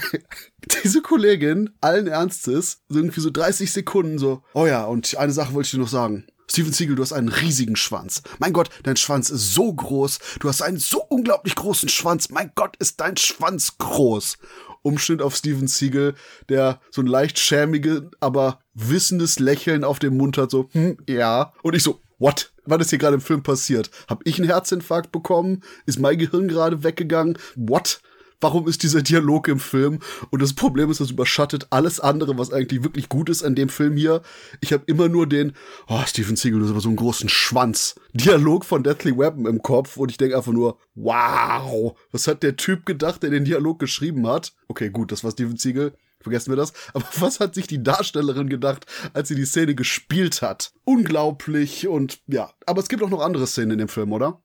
diese 0.82 1.00
Kollegin 1.00 1.70
allen 1.80 2.08
Ernstes 2.08 2.80
irgendwie 2.88 3.20
so 3.20 3.30
30 3.30 3.70
Sekunden 3.70 4.18
so, 4.18 4.42
oh 4.52 4.66
ja, 4.66 4.84
und 4.84 5.16
eine 5.16 5.30
Sache 5.30 5.54
wollte 5.54 5.68
ich 5.68 5.70
dir 5.70 5.78
noch 5.78 5.86
sagen. 5.86 6.26
Steven 6.50 6.72
Siegel, 6.72 6.96
du 6.96 7.02
hast 7.02 7.12
einen 7.12 7.28
riesigen 7.28 7.76
Schwanz. 7.76 8.22
Mein 8.40 8.52
Gott, 8.52 8.70
dein 8.82 8.96
Schwanz 8.96 9.30
ist 9.30 9.54
so 9.54 9.72
groß. 9.72 10.18
Du 10.40 10.48
hast 10.48 10.62
einen 10.62 10.78
so 10.78 11.00
unglaublich 11.08 11.54
großen 11.54 11.88
Schwanz. 11.88 12.30
Mein 12.30 12.50
Gott, 12.56 12.76
ist 12.78 12.98
dein 13.00 13.16
Schwanz 13.16 13.78
groß. 13.78 14.36
Umschnitt 14.82 15.22
auf 15.22 15.36
Steven 15.36 15.68
Siegel, 15.68 16.14
der 16.48 16.80
so 16.90 17.02
ein 17.02 17.06
leicht 17.06 17.38
schämiges, 17.38 18.02
aber 18.20 18.60
wissendes 18.74 19.38
Lächeln 19.38 19.84
auf 19.84 19.98
dem 19.98 20.16
Mund 20.16 20.38
hat, 20.38 20.50
so, 20.50 20.68
hm, 20.72 20.98
ja. 21.08 21.52
Und 21.62 21.74
ich 21.74 21.82
so, 21.82 22.00
what? 22.18 22.52
Was 22.66 22.82
ist 22.82 22.90
hier 22.90 22.98
gerade 22.98 23.14
im 23.14 23.20
Film 23.20 23.42
passiert? 23.42 23.90
Hab 24.08 24.26
ich 24.26 24.38
einen 24.38 24.48
Herzinfarkt 24.48 25.10
bekommen? 25.10 25.62
Ist 25.86 25.98
mein 25.98 26.18
Gehirn 26.18 26.46
gerade 26.46 26.84
weggegangen? 26.84 27.36
What? 27.56 28.00
Warum 28.40 28.68
ist 28.68 28.82
dieser 28.82 29.02
Dialog 29.02 29.48
im 29.48 29.58
Film? 29.58 30.00
Und 30.30 30.42
das 30.42 30.54
Problem 30.54 30.90
ist, 30.90 31.00
das 31.00 31.10
überschattet 31.10 31.66
alles 31.70 32.00
andere, 32.00 32.38
was 32.38 32.52
eigentlich 32.52 32.82
wirklich 32.82 33.08
gut 33.08 33.28
ist 33.28 33.42
an 33.42 33.54
dem 33.54 33.68
Film 33.68 33.96
hier. 33.96 34.22
Ich 34.60 34.72
habe 34.72 34.84
immer 34.86 35.08
nur 35.08 35.26
den, 35.26 35.52
oh, 35.88 36.02
Steven 36.06 36.36
Siegel, 36.36 36.58
du 36.58 36.64
hast 36.64 36.72
aber 36.72 36.80
so 36.80 36.88
einen 36.88 36.96
großen 36.96 37.28
Schwanz. 37.28 37.94
Dialog 38.12 38.64
von 38.64 38.82
Deathly 38.82 39.16
Weapon 39.16 39.46
im 39.46 39.62
Kopf 39.62 39.96
und 39.96 40.10
ich 40.10 40.16
denke 40.16 40.36
einfach 40.36 40.52
nur, 40.52 40.78
wow, 40.94 41.96
was 42.12 42.26
hat 42.26 42.42
der 42.42 42.56
Typ 42.56 42.86
gedacht, 42.86 43.22
der 43.22 43.30
den 43.30 43.44
Dialog 43.44 43.78
geschrieben 43.78 44.26
hat? 44.26 44.52
Okay, 44.68 44.90
gut, 44.90 45.12
das 45.12 45.24
war 45.24 45.30
Steven 45.30 45.56
Siegel. 45.56 45.92
Vergessen 46.22 46.50
wir 46.50 46.56
das. 46.56 46.72
Aber 46.92 47.04
was 47.20 47.40
hat 47.40 47.54
sich 47.54 47.66
die 47.66 47.82
Darstellerin 47.82 48.48
gedacht, 48.48 48.86
als 49.14 49.28
sie 49.28 49.34
die 49.34 49.46
Szene 49.46 49.74
gespielt 49.74 50.42
hat? 50.42 50.72
Unglaublich 50.84 51.88
und 51.88 52.20
ja. 52.26 52.52
Aber 52.66 52.80
es 52.80 52.88
gibt 52.88 53.02
auch 53.02 53.10
noch 53.10 53.22
andere 53.22 53.46
Szenen 53.46 53.72
in 53.72 53.78
dem 53.78 53.88
Film, 53.88 54.12
oder? 54.12 54.42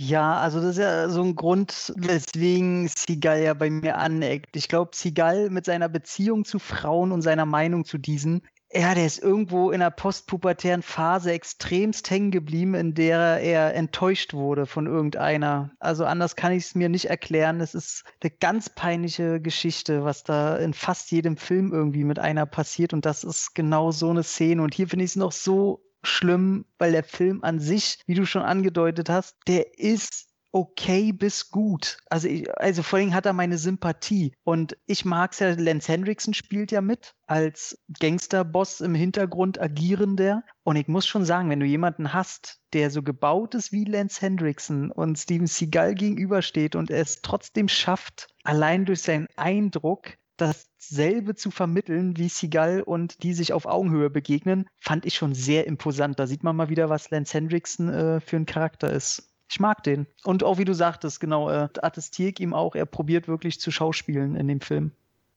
Ja, 0.00 0.38
also 0.38 0.60
das 0.60 0.76
ist 0.76 0.78
ja 0.78 1.08
so 1.08 1.22
ein 1.24 1.34
Grund, 1.34 1.92
weswegen 1.96 2.86
Seagal 2.86 3.42
ja 3.42 3.52
bei 3.54 3.68
mir 3.68 3.98
aneckt. 3.98 4.54
Ich 4.54 4.68
glaube, 4.68 4.92
Seagal 4.94 5.50
mit 5.50 5.64
seiner 5.64 5.88
Beziehung 5.88 6.44
zu 6.44 6.60
Frauen 6.60 7.10
und 7.10 7.22
seiner 7.22 7.46
Meinung 7.46 7.84
zu 7.84 7.98
diesen 7.98 8.42
ja, 8.70 8.94
der 8.94 9.06
ist 9.06 9.18
irgendwo 9.18 9.70
in 9.70 9.80
einer 9.80 9.90
postpubertären 9.90 10.82
Phase 10.82 11.32
extremst 11.32 12.10
hängen 12.10 12.30
geblieben, 12.30 12.74
in 12.74 12.92
der 12.92 13.40
er 13.40 13.74
enttäuscht 13.74 14.34
wurde 14.34 14.66
von 14.66 14.86
irgendeiner. 14.86 15.70
Also 15.78 16.04
anders 16.04 16.36
kann 16.36 16.52
ich 16.52 16.64
es 16.64 16.74
mir 16.74 16.90
nicht 16.90 17.06
erklären. 17.06 17.62
Es 17.62 17.74
ist 17.74 18.04
eine 18.22 18.30
ganz 18.30 18.68
peinliche 18.68 19.40
Geschichte, 19.40 20.04
was 20.04 20.22
da 20.22 20.56
in 20.58 20.74
fast 20.74 21.10
jedem 21.10 21.38
Film 21.38 21.72
irgendwie 21.72 22.04
mit 22.04 22.18
einer 22.18 22.44
passiert. 22.44 22.92
Und 22.92 23.06
das 23.06 23.24
ist 23.24 23.54
genau 23.54 23.90
so 23.90 24.10
eine 24.10 24.22
Szene. 24.22 24.60
Und 24.60 24.74
hier 24.74 24.86
finde 24.86 25.06
ich 25.06 25.12
es 25.12 25.16
noch 25.16 25.32
so 25.32 25.87
schlimm, 26.02 26.64
weil 26.78 26.92
der 26.92 27.04
Film 27.04 27.42
an 27.42 27.58
sich, 27.58 27.98
wie 28.06 28.14
du 28.14 28.26
schon 28.26 28.42
angedeutet 28.42 29.08
hast, 29.08 29.36
der 29.46 29.78
ist 29.78 30.28
okay 30.52 31.12
bis 31.12 31.50
gut. 31.50 31.98
Also, 32.08 32.28
ich, 32.28 32.50
also 32.58 32.82
vor 32.82 32.98
allem 32.98 33.14
hat 33.14 33.26
er 33.26 33.32
meine 33.32 33.58
Sympathie. 33.58 34.34
Und 34.44 34.76
ich 34.86 35.04
mag 35.04 35.32
es 35.32 35.40
ja, 35.40 35.50
Lance 35.50 35.90
Hendrickson 35.92 36.34
spielt 36.34 36.72
ja 36.72 36.80
mit 36.80 37.14
als 37.26 37.78
Gangsterboss 38.00 38.80
im 38.80 38.94
Hintergrund 38.94 39.60
agierender. 39.60 40.42
Und 40.64 40.76
ich 40.76 40.88
muss 40.88 41.06
schon 41.06 41.24
sagen, 41.24 41.50
wenn 41.50 41.60
du 41.60 41.66
jemanden 41.66 42.12
hast, 42.12 42.60
der 42.72 42.90
so 42.90 43.02
gebaut 43.02 43.54
ist 43.54 43.72
wie 43.72 43.84
Lance 43.84 44.20
Hendrickson 44.20 44.90
und 44.90 45.18
Steven 45.18 45.46
Seagal 45.46 45.94
gegenübersteht 45.94 46.76
und 46.76 46.90
es 46.90 47.22
trotzdem 47.22 47.68
schafft, 47.68 48.28
allein 48.44 48.84
durch 48.84 49.02
seinen 49.02 49.28
Eindruck 49.36 50.14
dasselbe 50.38 51.34
zu 51.34 51.50
vermitteln 51.50 52.16
wie 52.16 52.28
Seagal 52.28 52.82
und 52.82 53.22
die 53.22 53.34
sich 53.34 53.52
auf 53.52 53.66
Augenhöhe 53.66 54.10
begegnen, 54.10 54.68
fand 54.78 55.04
ich 55.04 55.14
schon 55.14 55.34
sehr 55.34 55.66
imposant. 55.66 56.18
Da 56.18 56.26
sieht 56.26 56.42
man 56.42 56.56
mal 56.56 56.70
wieder, 56.70 56.88
was 56.88 57.10
Lance 57.10 57.34
Hendrickson 57.34 57.88
äh, 57.88 58.20
für 58.20 58.36
ein 58.36 58.46
Charakter 58.46 58.90
ist. 58.90 59.28
Ich 59.50 59.60
mag 59.60 59.82
den. 59.82 60.06
Und 60.24 60.44
auch 60.44 60.58
wie 60.58 60.64
du 60.64 60.74
sagtest, 60.74 61.20
genau, 61.20 61.50
äh, 61.50 61.68
attestiere 61.80 62.30
ich 62.30 62.40
ihm 62.40 62.54
auch, 62.54 62.74
er 62.74 62.86
probiert 62.86 63.28
wirklich 63.28 63.60
zu 63.60 63.70
schauspielen 63.70 64.36
in 64.36 64.48
dem 64.48 64.60
Film. 64.60 64.92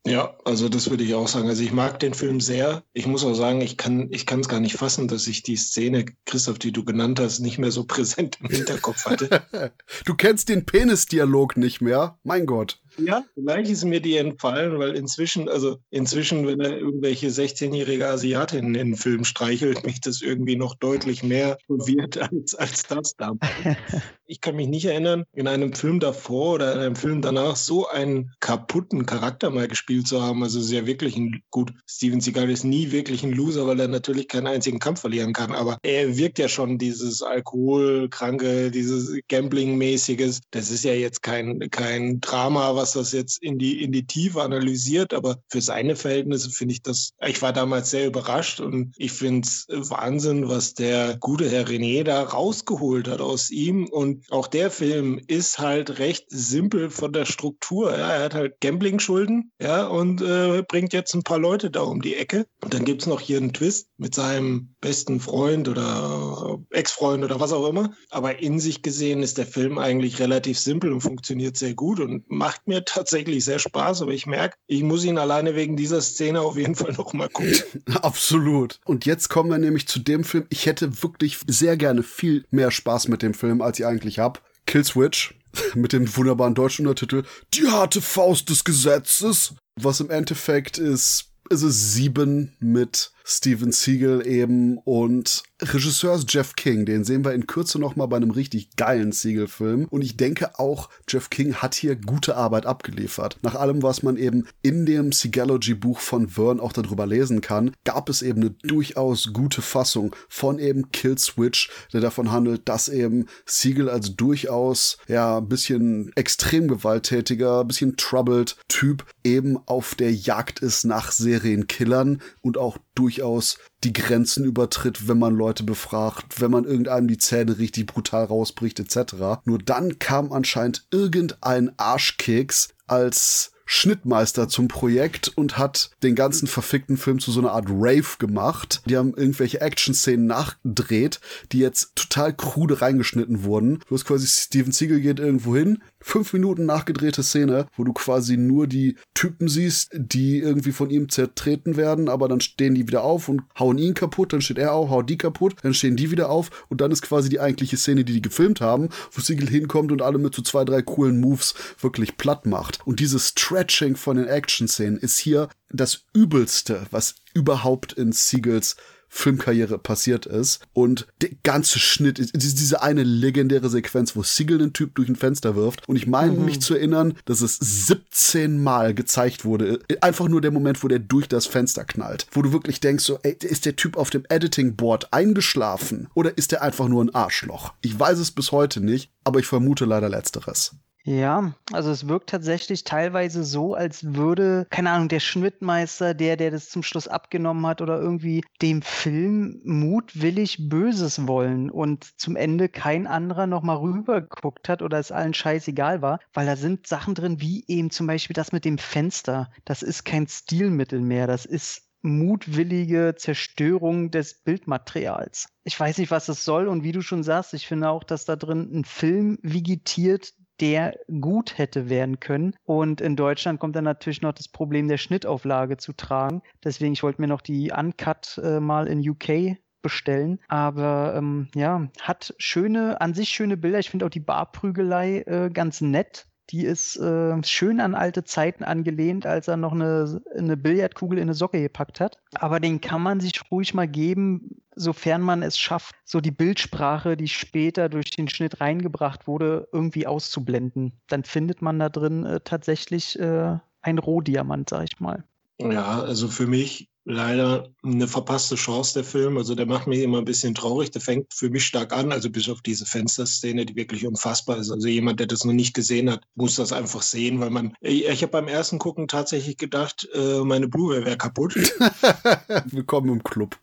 Ja, 0.05 0.35
also 0.45 0.67
das 0.67 0.89
würde 0.89 1.03
ich 1.03 1.13
auch 1.13 1.27
sagen. 1.27 1.47
Also 1.47 1.61
ich 1.61 1.71
mag 1.71 1.99
den 1.99 2.15
Film 2.15 2.41
sehr. 2.41 2.83
Ich 2.91 3.05
muss 3.05 3.23
auch 3.23 3.35
sagen, 3.35 3.61
ich 3.61 3.77
kann 3.77 4.07
ich 4.09 4.25
kann 4.25 4.39
es 4.39 4.49
gar 4.49 4.59
nicht 4.59 4.75
fassen, 4.75 5.07
dass 5.07 5.27
ich 5.27 5.43
die 5.43 5.55
Szene, 5.55 6.05
Christoph, 6.25 6.57
die 6.57 6.71
du 6.71 6.83
genannt 6.83 7.19
hast, 7.19 7.39
nicht 7.39 7.59
mehr 7.59 7.71
so 7.71 7.83
präsent 7.83 8.39
im 8.41 8.49
Hinterkopf 8.49 9.05
hatte. 9.05 9.43
du 10.05 10.15
kennst 10.15 10.49
den 10.49 10.65
Penisdialog 10.65 11.55
nicht 11.55 11.81
mehr? 11.81 12.17
Mein 12.23 12.47
Gott. 12.47 12.81
Ja, 12.97 13.23
vielleicht 13.33 13.71
ist 13.71 13.85
mir 13.85 14.01
die 14.01 14.17
entfallen, 14.17 14.79
weil 14.79 14.95
inzwischen, 14.95 15.49
also 15.49 15.77
inzwischen, 15.89 16.47
wenn 16.47 16.59
er 16.59 16.77
irgendwelche 16.77 17.27
16-jährige 17.27 18.07
Asiatinnen 18.07 18.75
in 18.75 18.91
den 18.91 18.95
Film 18.95 19.23
streichelt, 19.23 19.85
mich 19.85 20.01
das 20.01 20.21
irgendwie 20.21 20.55
noch 20.55 20.75
deutlich 20.75 21.23
mehr 21.23 21.57
verwirrt 21.67 22.17
als, 22.17 22.55
als 22.55 22.83
das 22.83 23.15
damals. 23.15 23.41
ich 24.25 24.39
kann 24.39 24.55
mich 24.55 24.67
nicht 24.67 24.85
erinnern, 24.85 25.25
in 25.33 25.47
einem 25.47 25.73
Film 25.73 25.99
davor 25.99 26.55
oder 26.55 26.73
in 26.73 26.79
einem 26.79 26.95
Film 26.95 27.21
danach 27.21 27.57
so 27.57 27.87
einen 27.87 28.31
kaputten 28.39 29.05
Charakter 29.05 29.49
mal 29.49 29.67
gespielt 29.67 30.07
zu 30.07 30.21
haben. 30.21 30.41
Also 30.41 30.61
sehr 30.61 30.85
wirklich 30.85 31.17
ein, 31.17 31.41
gut, 31.49 31.73
Steven 31.85 32.21
Seagal 32.21 32.49
ist 32.49 32.63
nie 32.63 32.91
wirklich 32.91 33.23
ein 33.23 33.33
Loser, 33.33 33.67
weil 33.67 33.79
er 33.79 33.87
natürlich 33.87 34.27
keinen 34.27 34.47
einzigen 34.47 34.79
Kampf 34.79 35.01
verlieren 35.01 35.33
kann, 35.33 35.51
aber 35.51 35.77
er 35.83 36.17
wirkt 36.17 36.39
ja 36.39 36.47
schon 36.47 36.77
dieses 36.77 37.21
Alkoholkranke, 37.21 38.71
dieses 38.71 39.19
Gambling-mäßiges. 39.27 40.41
Das 40.51 40.71
ist 40.71 40.83
ja 40.83 40.93
jetzt 40.93 41.21
kein, 41.23 41.69
kein 41.69 42.21
Drama, 42.21 42.75
was 42.81 42.93
das 42.93 43.11
jetzt 43.11 43.41
in 43.43 43.59
die, 43.59 43.83
in 43.83 43.91
die 43.91 44.05
Tiefe 44.05 44.41
analysiert, 44.41 45.13
aber 45.13 45.37
für 45.49 45.61
seine 45.61 45.95
Verhältnisse 45.95 46.49
finde 46.49 46.73
ich 46.73 46.81
das, 46.81 47.11
ich 47.25 47.41
war 47.41 47.53
damals 47.53 47.91
sehr 47.91 48.07
überrascht 48.07 48.59
und 48.59 48.93
ich 48.97 49.11
finde 49.11 49.47
es 49.47 49.67
Wahnsinn, 49.69 50.49
was 50.49 50.73
der 50.73 51.17
gute 51.17 51.49
Herr 51.49 51.67
René 51.67 52.03
da 52.03 52.23
rausgeholt 52.23 53.07
hat 53.07 53.21
aus 53.21 53.51
ihm. 53.51 53.87
Und 53.87 54.31
auch 54.31 54.47
der 54.47 54.71
Film 54.71 55.21
ist 55.27 55.59
halt 55.59 55.99
recht 55.99 56.25
simpel 56.29 56.89
von 56.89 57.13
der 57.13 57.25
Struktur. 57.25 57.91
Ja, 57.91 58.09
er 58.09 58.23
hat 58.23 58.33
halt 58.33 58.59
Gambling-Schulden, 58.61 59.51
ja, 59.61 59.85
und 59.85 60.21
äh, 60.21 60.63
bringt 60.67 60.93
jetzt 60.93 61.13
ein 61.13 61.23
paar 61.23 61.39
Leute 61.39 61.69
da 61.69 61.81
um 61.81 62.01
die 62.01 62.15
Ecke. 62.15 62.47
Und 62.63 62.73
dann 62.73 62.85
gibt 62.85 63.01
es 63.01 63.07
noch 63.07 63.19
hier 63.19 63.37
einen 63.37 63.53
Twist 63.53 63.89
mit 63.97 64.15
seinem 64.15 64.70
besten 64.81 65.19
Freund 65.19 65.69
oder 65.69 66.59
Ex-Freund 66.71 67.23
oder 67.23 67.39
was 67.39 67.53
auch 67.53 67.69
immer. 67.69 67.93
Aber 68.09 68.39
in 68.39 68.59
sich 68.59 68.81
gesehen 68.81 69.23
ist 69.23 69.37
der 69.37 69.45
Film 69.45 69.77
eigentlich 69.77 70.19
relativ 70.19 70.59
simpel 70.59 70.91
und 70.91 71.01
funktioniert 71.01 71.55
sehr 71.55 71.75
gut 71.75 71.99
und 71.99 72.29
macht 72.29 72.67
mir 72.67 72.83
tatsächlich 72.85 73.45
sehr 73.45 73.59
Spaß, 73.59 74.01
aber 74.01 74.11
ich 74.11 74.25
merke, 74.25 74.57
ich 74.67 74.83
muss 74.83 75.05
ihn 75.05 75.17
alleine 75.17 75.55
wegen 75.55 75.77
dieser 75.77 76.01
Szene 76.01 76.41
auf 76.41 76.57
jeden 76.57 76.75
Fall 76.75 76.93
noch 76.93 77.13
mal 77.13 77.29
gucken. 77.29 77.55
Absolut. 78.01 78.79
Und 78.85 79.05
jetzt 79.05 79.29
kommen 79.29 79.51
wir 79.51 79.59
nämlich 79.59 79.87
zu 79.87 79.99
dem 79.99 80.23
Film. 80.23 80.45
Ich 80.49 80.65
hätte 80.65 81.03
wirklich 81.03 81.39
sehr 81.47 81.77
gerne 81.77 82.03
viel 82.03 82.45
mehr 82.49 82.71
Spaß 82.71 83.07
mit 83.07 83.21
dem 83.21 83.33
Film, 83.33 83.61
als 83.61 83.79
ich 83.79 83.85
eigentlich 83.85 84.19
habe. 84.19 84.39
Kill 84.65 84.83
Switch 84.83 85.35
mit 85.75 85.93
dem 85.93 86.15
wunderbaren 86.17 86.55
deutschen 86.55 86.87
Untertitel 86.87 87.23
Die 87.53 87.67
harte 87.67 88.01
Faust 88.01 88.49
des 88.49 88.63
Gesetzes, 88.63 89.53
was 89.75 89.99
im 89.99 90.09
Endeffekt 90.09 90.77
ist 90.79 91.31
ist 91.51 91.63
es 91.63 91.93
sieben 91.93 92.55
mit 92.59 93.11
Steven 93.23 93.71
Siegel 93.71 94.25
eben 94.25 94.77
und 94.79 95.43
Regisseur 95.61 96.15
ist 96.15 96.33
Jeff 96.33 96.55
King, 96.55 96.85
den 96.85 97.03
sehen 97.03 97.23
wir 97.23 97.33
in 97.33 97.45
Kürze 97.45 97.77
noch 97.77 97.95
mal 97.95 98.07
bei 98.07 98.17
einem 98.17 98.31
richtig 98.31 98.75
geilen 98.77 99.11
Siegel-Film 99.11 99.85
und 99.89 100.01
ich 100.01 100.17
denke 100.17 100.59
auch, 100.59 100.89
Jeff 101.07 101.29
King 101.29 101.55
hat 101.55 101.75
hier 101.75 101.95
gute 101.95 102.35
Arbeit 102.35 102.65
abgeliefert. 102.65 103.37
Nach 103.43 103.55
allem, 103.55 103.83
was 103.83 104.01
man 104.01 104.17
eben 104.17 104.47
in 104.63 104.87
dem 104.87 105.11
Seagalogy-Buch 105.11 105.99
von 105.99 106.29
Verne 106.29 106.61
auch 106.61 106.73
darüber 106.73 107.05
lesen 107.05 107.41
kann, 107.41 107.75
gab 107.83 108.09
es 108.09 108.23
eben 108.23 108.41
eine 108.41 108.49
durchaus 108.63 109.33
gute 109.33 109.61
Fassung 109.61 110.15
von 110.29 110.57
eben 110.57 110.91
Kill 110.91 111.17
Switch, 111.17 111.69
der 111.93 112.01
davon 112.01 112.31
handelt, 112.31 112.67
dass 112.67 112.89
eben 112.89 113.27
Siegel 113.45 113.89
als 113.89 114.15
durchaus, 114.15 114.97
ja, 115.07 115.37
ein 115.37 115.47
bisschen 115.47 116.11
extrem 116.15 116.67
gewalttätiger, 116.67 117.61
ein 117.61 117.67
bisschen 117.67 117.97
troubled 117.97 118.57
Typ 118.67 119.05
eben 119.23 119.59
auf 119.67 119.93
der 119.95 120.11
Jagd 120.11 120.59
ist 120.59 120.85
nach 120.85 121.11
Serienkillern 121.11 122.21
und 122.41 122.57
auch 122.57 122.77
durchaus 123.11 123.57
die 123.83 123.93
Grenzen 123.93 124.45
übertritt, 124.45 125.07
wenn 125.07 125.19
man 125.19 125.35
Leute 125.35 125.63
befragt, 125.63 126.39
wenn 126.39 126.51
man 126.51 126.63
irgendeinem 126.63 127.07
die 127.07 127.17
Zähne 127.17 127.57
richtig 127.57 127.87
brutal 127.87 128.25
rausbricht, 128.25 128.79
etc. 128.79 129.41
Nur 129.45 129.59
dann 129.59 129.99
kam 129.99 130.31
anscheinend 130.31 130.85
irgendein 130.91 131.77
Arschkeks 131.77 132.69
als 132.87 133.51
Schnittmeister 133.65 134.49
zum 134.49 134.67
Projekt 134.67 135.29
und 135.29 135.57
hat 135.57 135.91
den 136.03 136.15
ganzen 136.15 136.47
verfickten 136.47 136.97
Film 136.97 137.19
zu 137.19 137.31
so 137.31 137.39
einer 137.39 137.53
Art 137.53 137.67
Rave 137.69 138.17
gemacht. 138.19 138.81
Die 138.85 138.97
haben 138.97 139.13
irgendwelche 139.15 139.61
Action-Szenen 139.61 140.25
nachgedreht, 140.25 141.21
die 141.51 141.59
jetzt 141.59 141.95
total 141.95 142.33
krude 142.33 142.81
reingeschnitten 142.81 143.43
wurden. 143.43 143.79
Du 143.87 143.95
hast 143.95 144.05
quasi 144.05 144.27
Steven 144.27 144.73
Siegel 144.73 144.99
geht 144.99 145.19
irgendwo 145.19 145.55
hin, 145.55 145.81
fünf 146.01 146.33
Minuten 146.33 146.65
nachgedrehte 146.65 147.23
Szene, 147.23 147.67
wo 147.75 147.83
du 147.83 147.93
quasi 147.93 148.37
nur 148.37 148.67
die 148.67 148.95
Typen 149.13 149.47
siehst, 149.47 149.91
die 149.93 150.39
irgendwie 150.39 150.71
von 150.71 150.89
ihm 150.89 151.09
zertreten 151.09 151.77
werden, 151.77 152.09
aber 152.09 152.27
dann 152.27 152.41
stehen 152.41 152.75
die 152.75 152.87
wieder 152.87 153.03
auf 153.03 153.29
und 153.29 153.41
hauen 153.57 153.77
ihn 153.77 153.93
kaputt, 153.93 154.33
dann 154.33 154.41
steht 154.41 154.57
er 154.57 154.73
auf, 154.73 154.89
haut 154.89 155.09
die 155.09 155.17
kaputt, 155.17 155.55
dann 155.61 155.73
stehen 155.73 155.95
die 155.95 156.11
wieder 156.11 156.29
auf 156.29 156.65
und 156.69 156.81
dann 156.81 156.91
ist 156.91 157.01
quasi 157.01 157.29
die 157.29 157.39
eigentliche 157.39 157.77
Szene, 157.77 158.03
die 158.03 158.13
die 158.13 158.21
gefilmt 158.21 158.61
haben, 158.61 158.89
wo 159.11 159.21
Siegel 159.21 159.47
hinkommt 159.47 159.91
und 159.91 160.01
alle 160.01 160.17
mit 160.17 160.35
so 160.35 160.41
zwei, 160.41 160.65
drei 160.65 160.81
coolen 160.81 161.19
Moves 161.19 161.53
wirklich 161.79 162.17
platt 162.17 162.45
macht. 162.45 162.79
Und 162.85 162.99
dieses 162.99 163.29
Stretching 163.29 163.95
von 163.95 164.17
den 164.17 164.27
Action-Szenen 164.27 164.97
ist 164.97 165.19
hier 165.19 165.49
das 165.69 166.05
Übelste, 166.13 166.85
was 166.91 167.15
überhaupt 167.33 167.93
in 167.93 168.11
Siegels 168.11 168.75
Filmkarriere 169.13 169.77
passiert 169.77 170.25
ist. 170.25 170.61
Und 170.73 171.05
der 171.21 171.29
ganze 171.43 171.79
Schnitt, 171.79 172.31
diese 172.33 172.81
eine 172.81 173.03
legendäre 173.03 173.69
Sequenz, 173.69 174.15
wo 174.15 174.23
Siegel 174.23 174.57
den 174.57 174.73
Typ 174.73 174.95
durch 174.95 175.09
ein 175.09 175.17
Fenster 175.17 175.55
wirft. 175.55 175.87
Und 175.87 175.97
ich 175.97 176.07
meine 176.07 176.31
mhm. 176.31 176.45
mich 176.45 176.61
zu 176.61 176.73
erinnern, 176.75 177.13
dass 177.25 177.41
es 177.41 177.57
17 177.57 178.63
Mal 178.63 178.95
gezeigt 178.95 179.43
wurde. 179.43 179.79
Einfach 179.99 180.29
nur 180.29 180.39
der 180.41 180.51
Moment, 180.51 180.81
wo 180.81 180.87
der 180.87 180.99
durch 180.99 181.27
das 181.27 181.45
Fenster 181.45 181.83
knallt. 181.83 182.25
Wo 182.31 182.41
du 182.41 182.53
wirklich 182.53 182.79
denkst, 182.79 183.03
so, 183.03 183.19
ey, 183.21 183.35
ist 183.41 183.65
der 183.65 183.75
Typ 183.75 183.97
auf 183.97 184.09
dem 184.09 184.23
Editing-Board 184.29 185.13
eingeschlafen? 185.13 186.07
Oder 186.13 186.37
ist 186.37 186.53
der 186.53 186.61
einfach 186.61 186.87
nur 186.87 187.03
ein 187.03 187.13
Arschloch? 187.13 187.73
Ich 187.81 187.99
weiß 187.99 188.17
es 188.17 188.31
bis 188.31 188.53
heute 188.53 188.79
nicht, 188.79 189.11
aber 189.25 189.39
ich 189.39 189.45
vermute 189.45 189.83
leider 189.85 190.07
letzteres. 190.07 190.75
Ja, 191.03 191.53
also 191.71 191.89
es 191.89 192.07
wirkt 192.07 192.29
tatsächlich 192.29 192.83
teilweise 192.83 193.43
so, 193.43 193.73
als 193.73 194.13
würde, 194.13 194.67
keine 194.69 194.91
Ahnung, 194.91 195.07
der 195.07 195.19
Schnittmeister, 195.19 196.13
der, 196.13 196.37
der 196.37 196.51
das 196.51 196.69
zum 196.69 196.83
Schluss 196.83 197.07
abgenommen 197.07 197.65
hat 197.65 197.81
oder 197.81 197.99
irgendwie 197.99 198.43
dem 198.61 198.83
Film 198.83 199.61
mutwillig 199.63 200.69
Böses 200.69 201.27
wollen 201.27 201.71
und 201.71 202.19
zum 202.19 202.35
Ende 202.35 202.69
kein 202.69 203.07
anderer 203.07 203.47
nochmal 203.47 203.77
rübergeguckt 203.77 204.69
hat 204.69 204.83
oder 204.83 204.99
es 204.99 205.11
allen 205.11 205.33
scheißegal 205.33 206.03
war, 206.03 206.19
weil 206.33 206.45
da 206.45 206.55
sind 206.55 206.85
Sachen 206.85 207.15
drin, 207.15 207.41
wie 207.41 207.63
eben 207.67 207.89
zum 207.89 208.05
Beispiel 208.05 208.35
das 208.35 208.51
mit 208.51 208.63
dem 208.63 208.77
Fenster. 208.77 209.49
Das 209.65 209.81
ist 209.81 210.03
kein 210.03 210.27
Stilmittel 210.27 211.01
mehr, 211.01 211.25
das 211.25 211.45
ist 211.45 211.87
mutwillige 212.03 213.15
Zerstörung 213.17 214.11
des 214.11 214.35
Bildmaterials. 214.43 215.47
Ich 215.63 215.79
weiß 215.79 215.99
nicht, 215.99 216.11
was 216.11 216.25
das 216.25 216.43
soll 216.43 216.67
und 216.67 216.83
wie 216.83 216.91
du 216.91 217.01
schon 217.01 217.23
sagst, 217.23 217.53
ich 217.53 217.67
finde 217.67 217.89
auch, 217.89 218.03
dass 218.03 218.25
da 218.25 218.35
drin 218.35 218.69
ein 218.73 218.85
Film 218.85 219.37
vegetiert, 219.43 220.33
der 220.61 220.95
gut 221.19 221.57
hätte 221.57 221.89
werden 221.89 222.19
können. 222.19 222.55
Und 222.63 223.01
in 223.01 223.15
Deutschland 223.15 223.59
kommt 223.59 223.75
dann 223.75 223.83
natürlich 223.83 224.21
noch 224.21 224.33
das 224.33 224.47
Problem 224.47 224.87
der 224.87 224.97
Schnittauflage 224.97 225.77
zu 225.77 225.93
tragen. 225.93 226.41
Deswegen, 226.63 226.93
ich 226.93 227.03
wollte 227.03 227.21
mir 227.21 227.27
noch 227.27 227.41
die 227.41 227.71
Uncut 227.75 228.39
äh, 228.43 228.59
mal 228.59 228.87
in 228.87 229.07
UK 229.07 229.57
bestellen. 229.81 230.39
Aber 230.47 231.15
ähm, 231.17 231.47
ja, 231.55 231.89
hat 231.99 232.33
schöne, 232.37 233.01
an 233.01 233.13
sich 233.13 233.29
schöne 233.29 233.57
Bilder. 233.57 233.79
Ich 233.79 233.89
finde 233.89 234.05
auch 234.05 234.11
die 234.11 234.19
Barprügelei 234.19 235.21
äh, 235.21 235.49
ganz 235.51 235.81
nett. 235.81 236.27
Die 236.51 236.65
ist 236.65 236.97
äh, 236.97 237.41
schön 237.43 237.79
an 237.79 237.95
alte 237.95 238.23
Zeiten 238.25 238.63
angelehnt, 238.63 239.25
als 239.25 239.47
er 239.47 239.55
noch 239.55 239.71
eine, 239.71 240.21
eine 240.37 240.57
Billardkugel 240.57 241.17
in 241.17 241.23
eine 241.23 241.33
Socke 241.33 241.61
gepackt 241.61 241.99
hat. 242.01 242.17
Aber 242.35 242.59
den 242.59 242.81
kann 242.81 243.01
man 243.01 243.21
sich 243.21 243.39
ruhig 243.49 243.73
mal 243.73 243.87
geben, 243.87 244.61
sofern 244.75 245.21
man 245.21 245.43
es 245.43 245.57
schafft, 245.57 245.95
so 246.03 246.19
die 246.19 246.31
Bildsprache, 246.31 247.15
die 247.15 247.29
später 247.29 247.87
durch 247.87 248.11
den 248.11 248.27
Schnitt 248.27 248.59
reingebracht 248.59 249.27
wurde, 249.27 249.69
irgendwie 249.71 250.07
auszublenden. 250.07 250.99
Dann 251.07 251.23
findet 251.23 251.61
man 251.61 251.79
da 251.79 251.87
drin 251.87 252.25
äh, 252.25 252.41
tatsächlich 252.41 253.17
äh, 253.17 253.57
ein 253.81 253.97
Rohdiamant, 253.97 254.69
sag 254.69 254.83
ich 254.83 254.99
mal. 254.99 255.23
Ja, 255.59 256.01
also 256.01 256.27
für 256.27 256.47
mich 256.47 256.90
leider 257.05 257.69
eine 257.83 258.07
verpasste 258.07 258.55
Chance, 258.55 258.93
der 258.93 259.03
Film. 259.03 259.37
Also 259.37 259.55
der 259.55 259.65
macht 259.65 259.87
mich 259.87 259.99
immer 259.99 260.19
ein 260.19 260.25
bisschen 260.25 260.53
traurig. 260.53 260.91
Der 260.91 261.01
fängt 261.01 261.33
für 261.33 261.49
mich 261.49 261.65
stark 261.65 261.93
an, 261.93 262.11
also 262.11 262.29
bis 262.29 262.49
auf 262.49 262.61
diese 262.61 262.85
Fensterszene, 262.85 263.65
die 263.65 263.75
wirklich 263.75 264.05
unfassbar 264.05 264.57
ist. 264.57 264.71
Also 264.71 264.87
jemand, 264.87 265.19
der 265.19 265.27
das 265.27 265.43
noch 265.43 265.53
nicht 265.53 265.73
gesehen 265.73 266.11
hat, 266.11 266.23
muss 266.35 266.55
das 266.55 266.71
einfach 266.71 267.01
sehen, 267.01 267.39
weil 267.39 267.49
man, 267.49 267.73
ich, 267.81 268.05
ich 268.07 268.21
habe 268.21 268.31
beim 268.31 268.47
ersten 268.47 268.79
Gucken 268.79 269.07
tatsächlich 269.07 269.57
gedacht, 269.57 270.07
äh, 270.13 270.39
meine 270.41 270.67
Blu-ray 270.67 271.05
wäre 271.05 271.17
kaputt. 271.17 271.55
Willkommen 272.71 273.09
im 273.09 273.23
Club. 273.23 273.57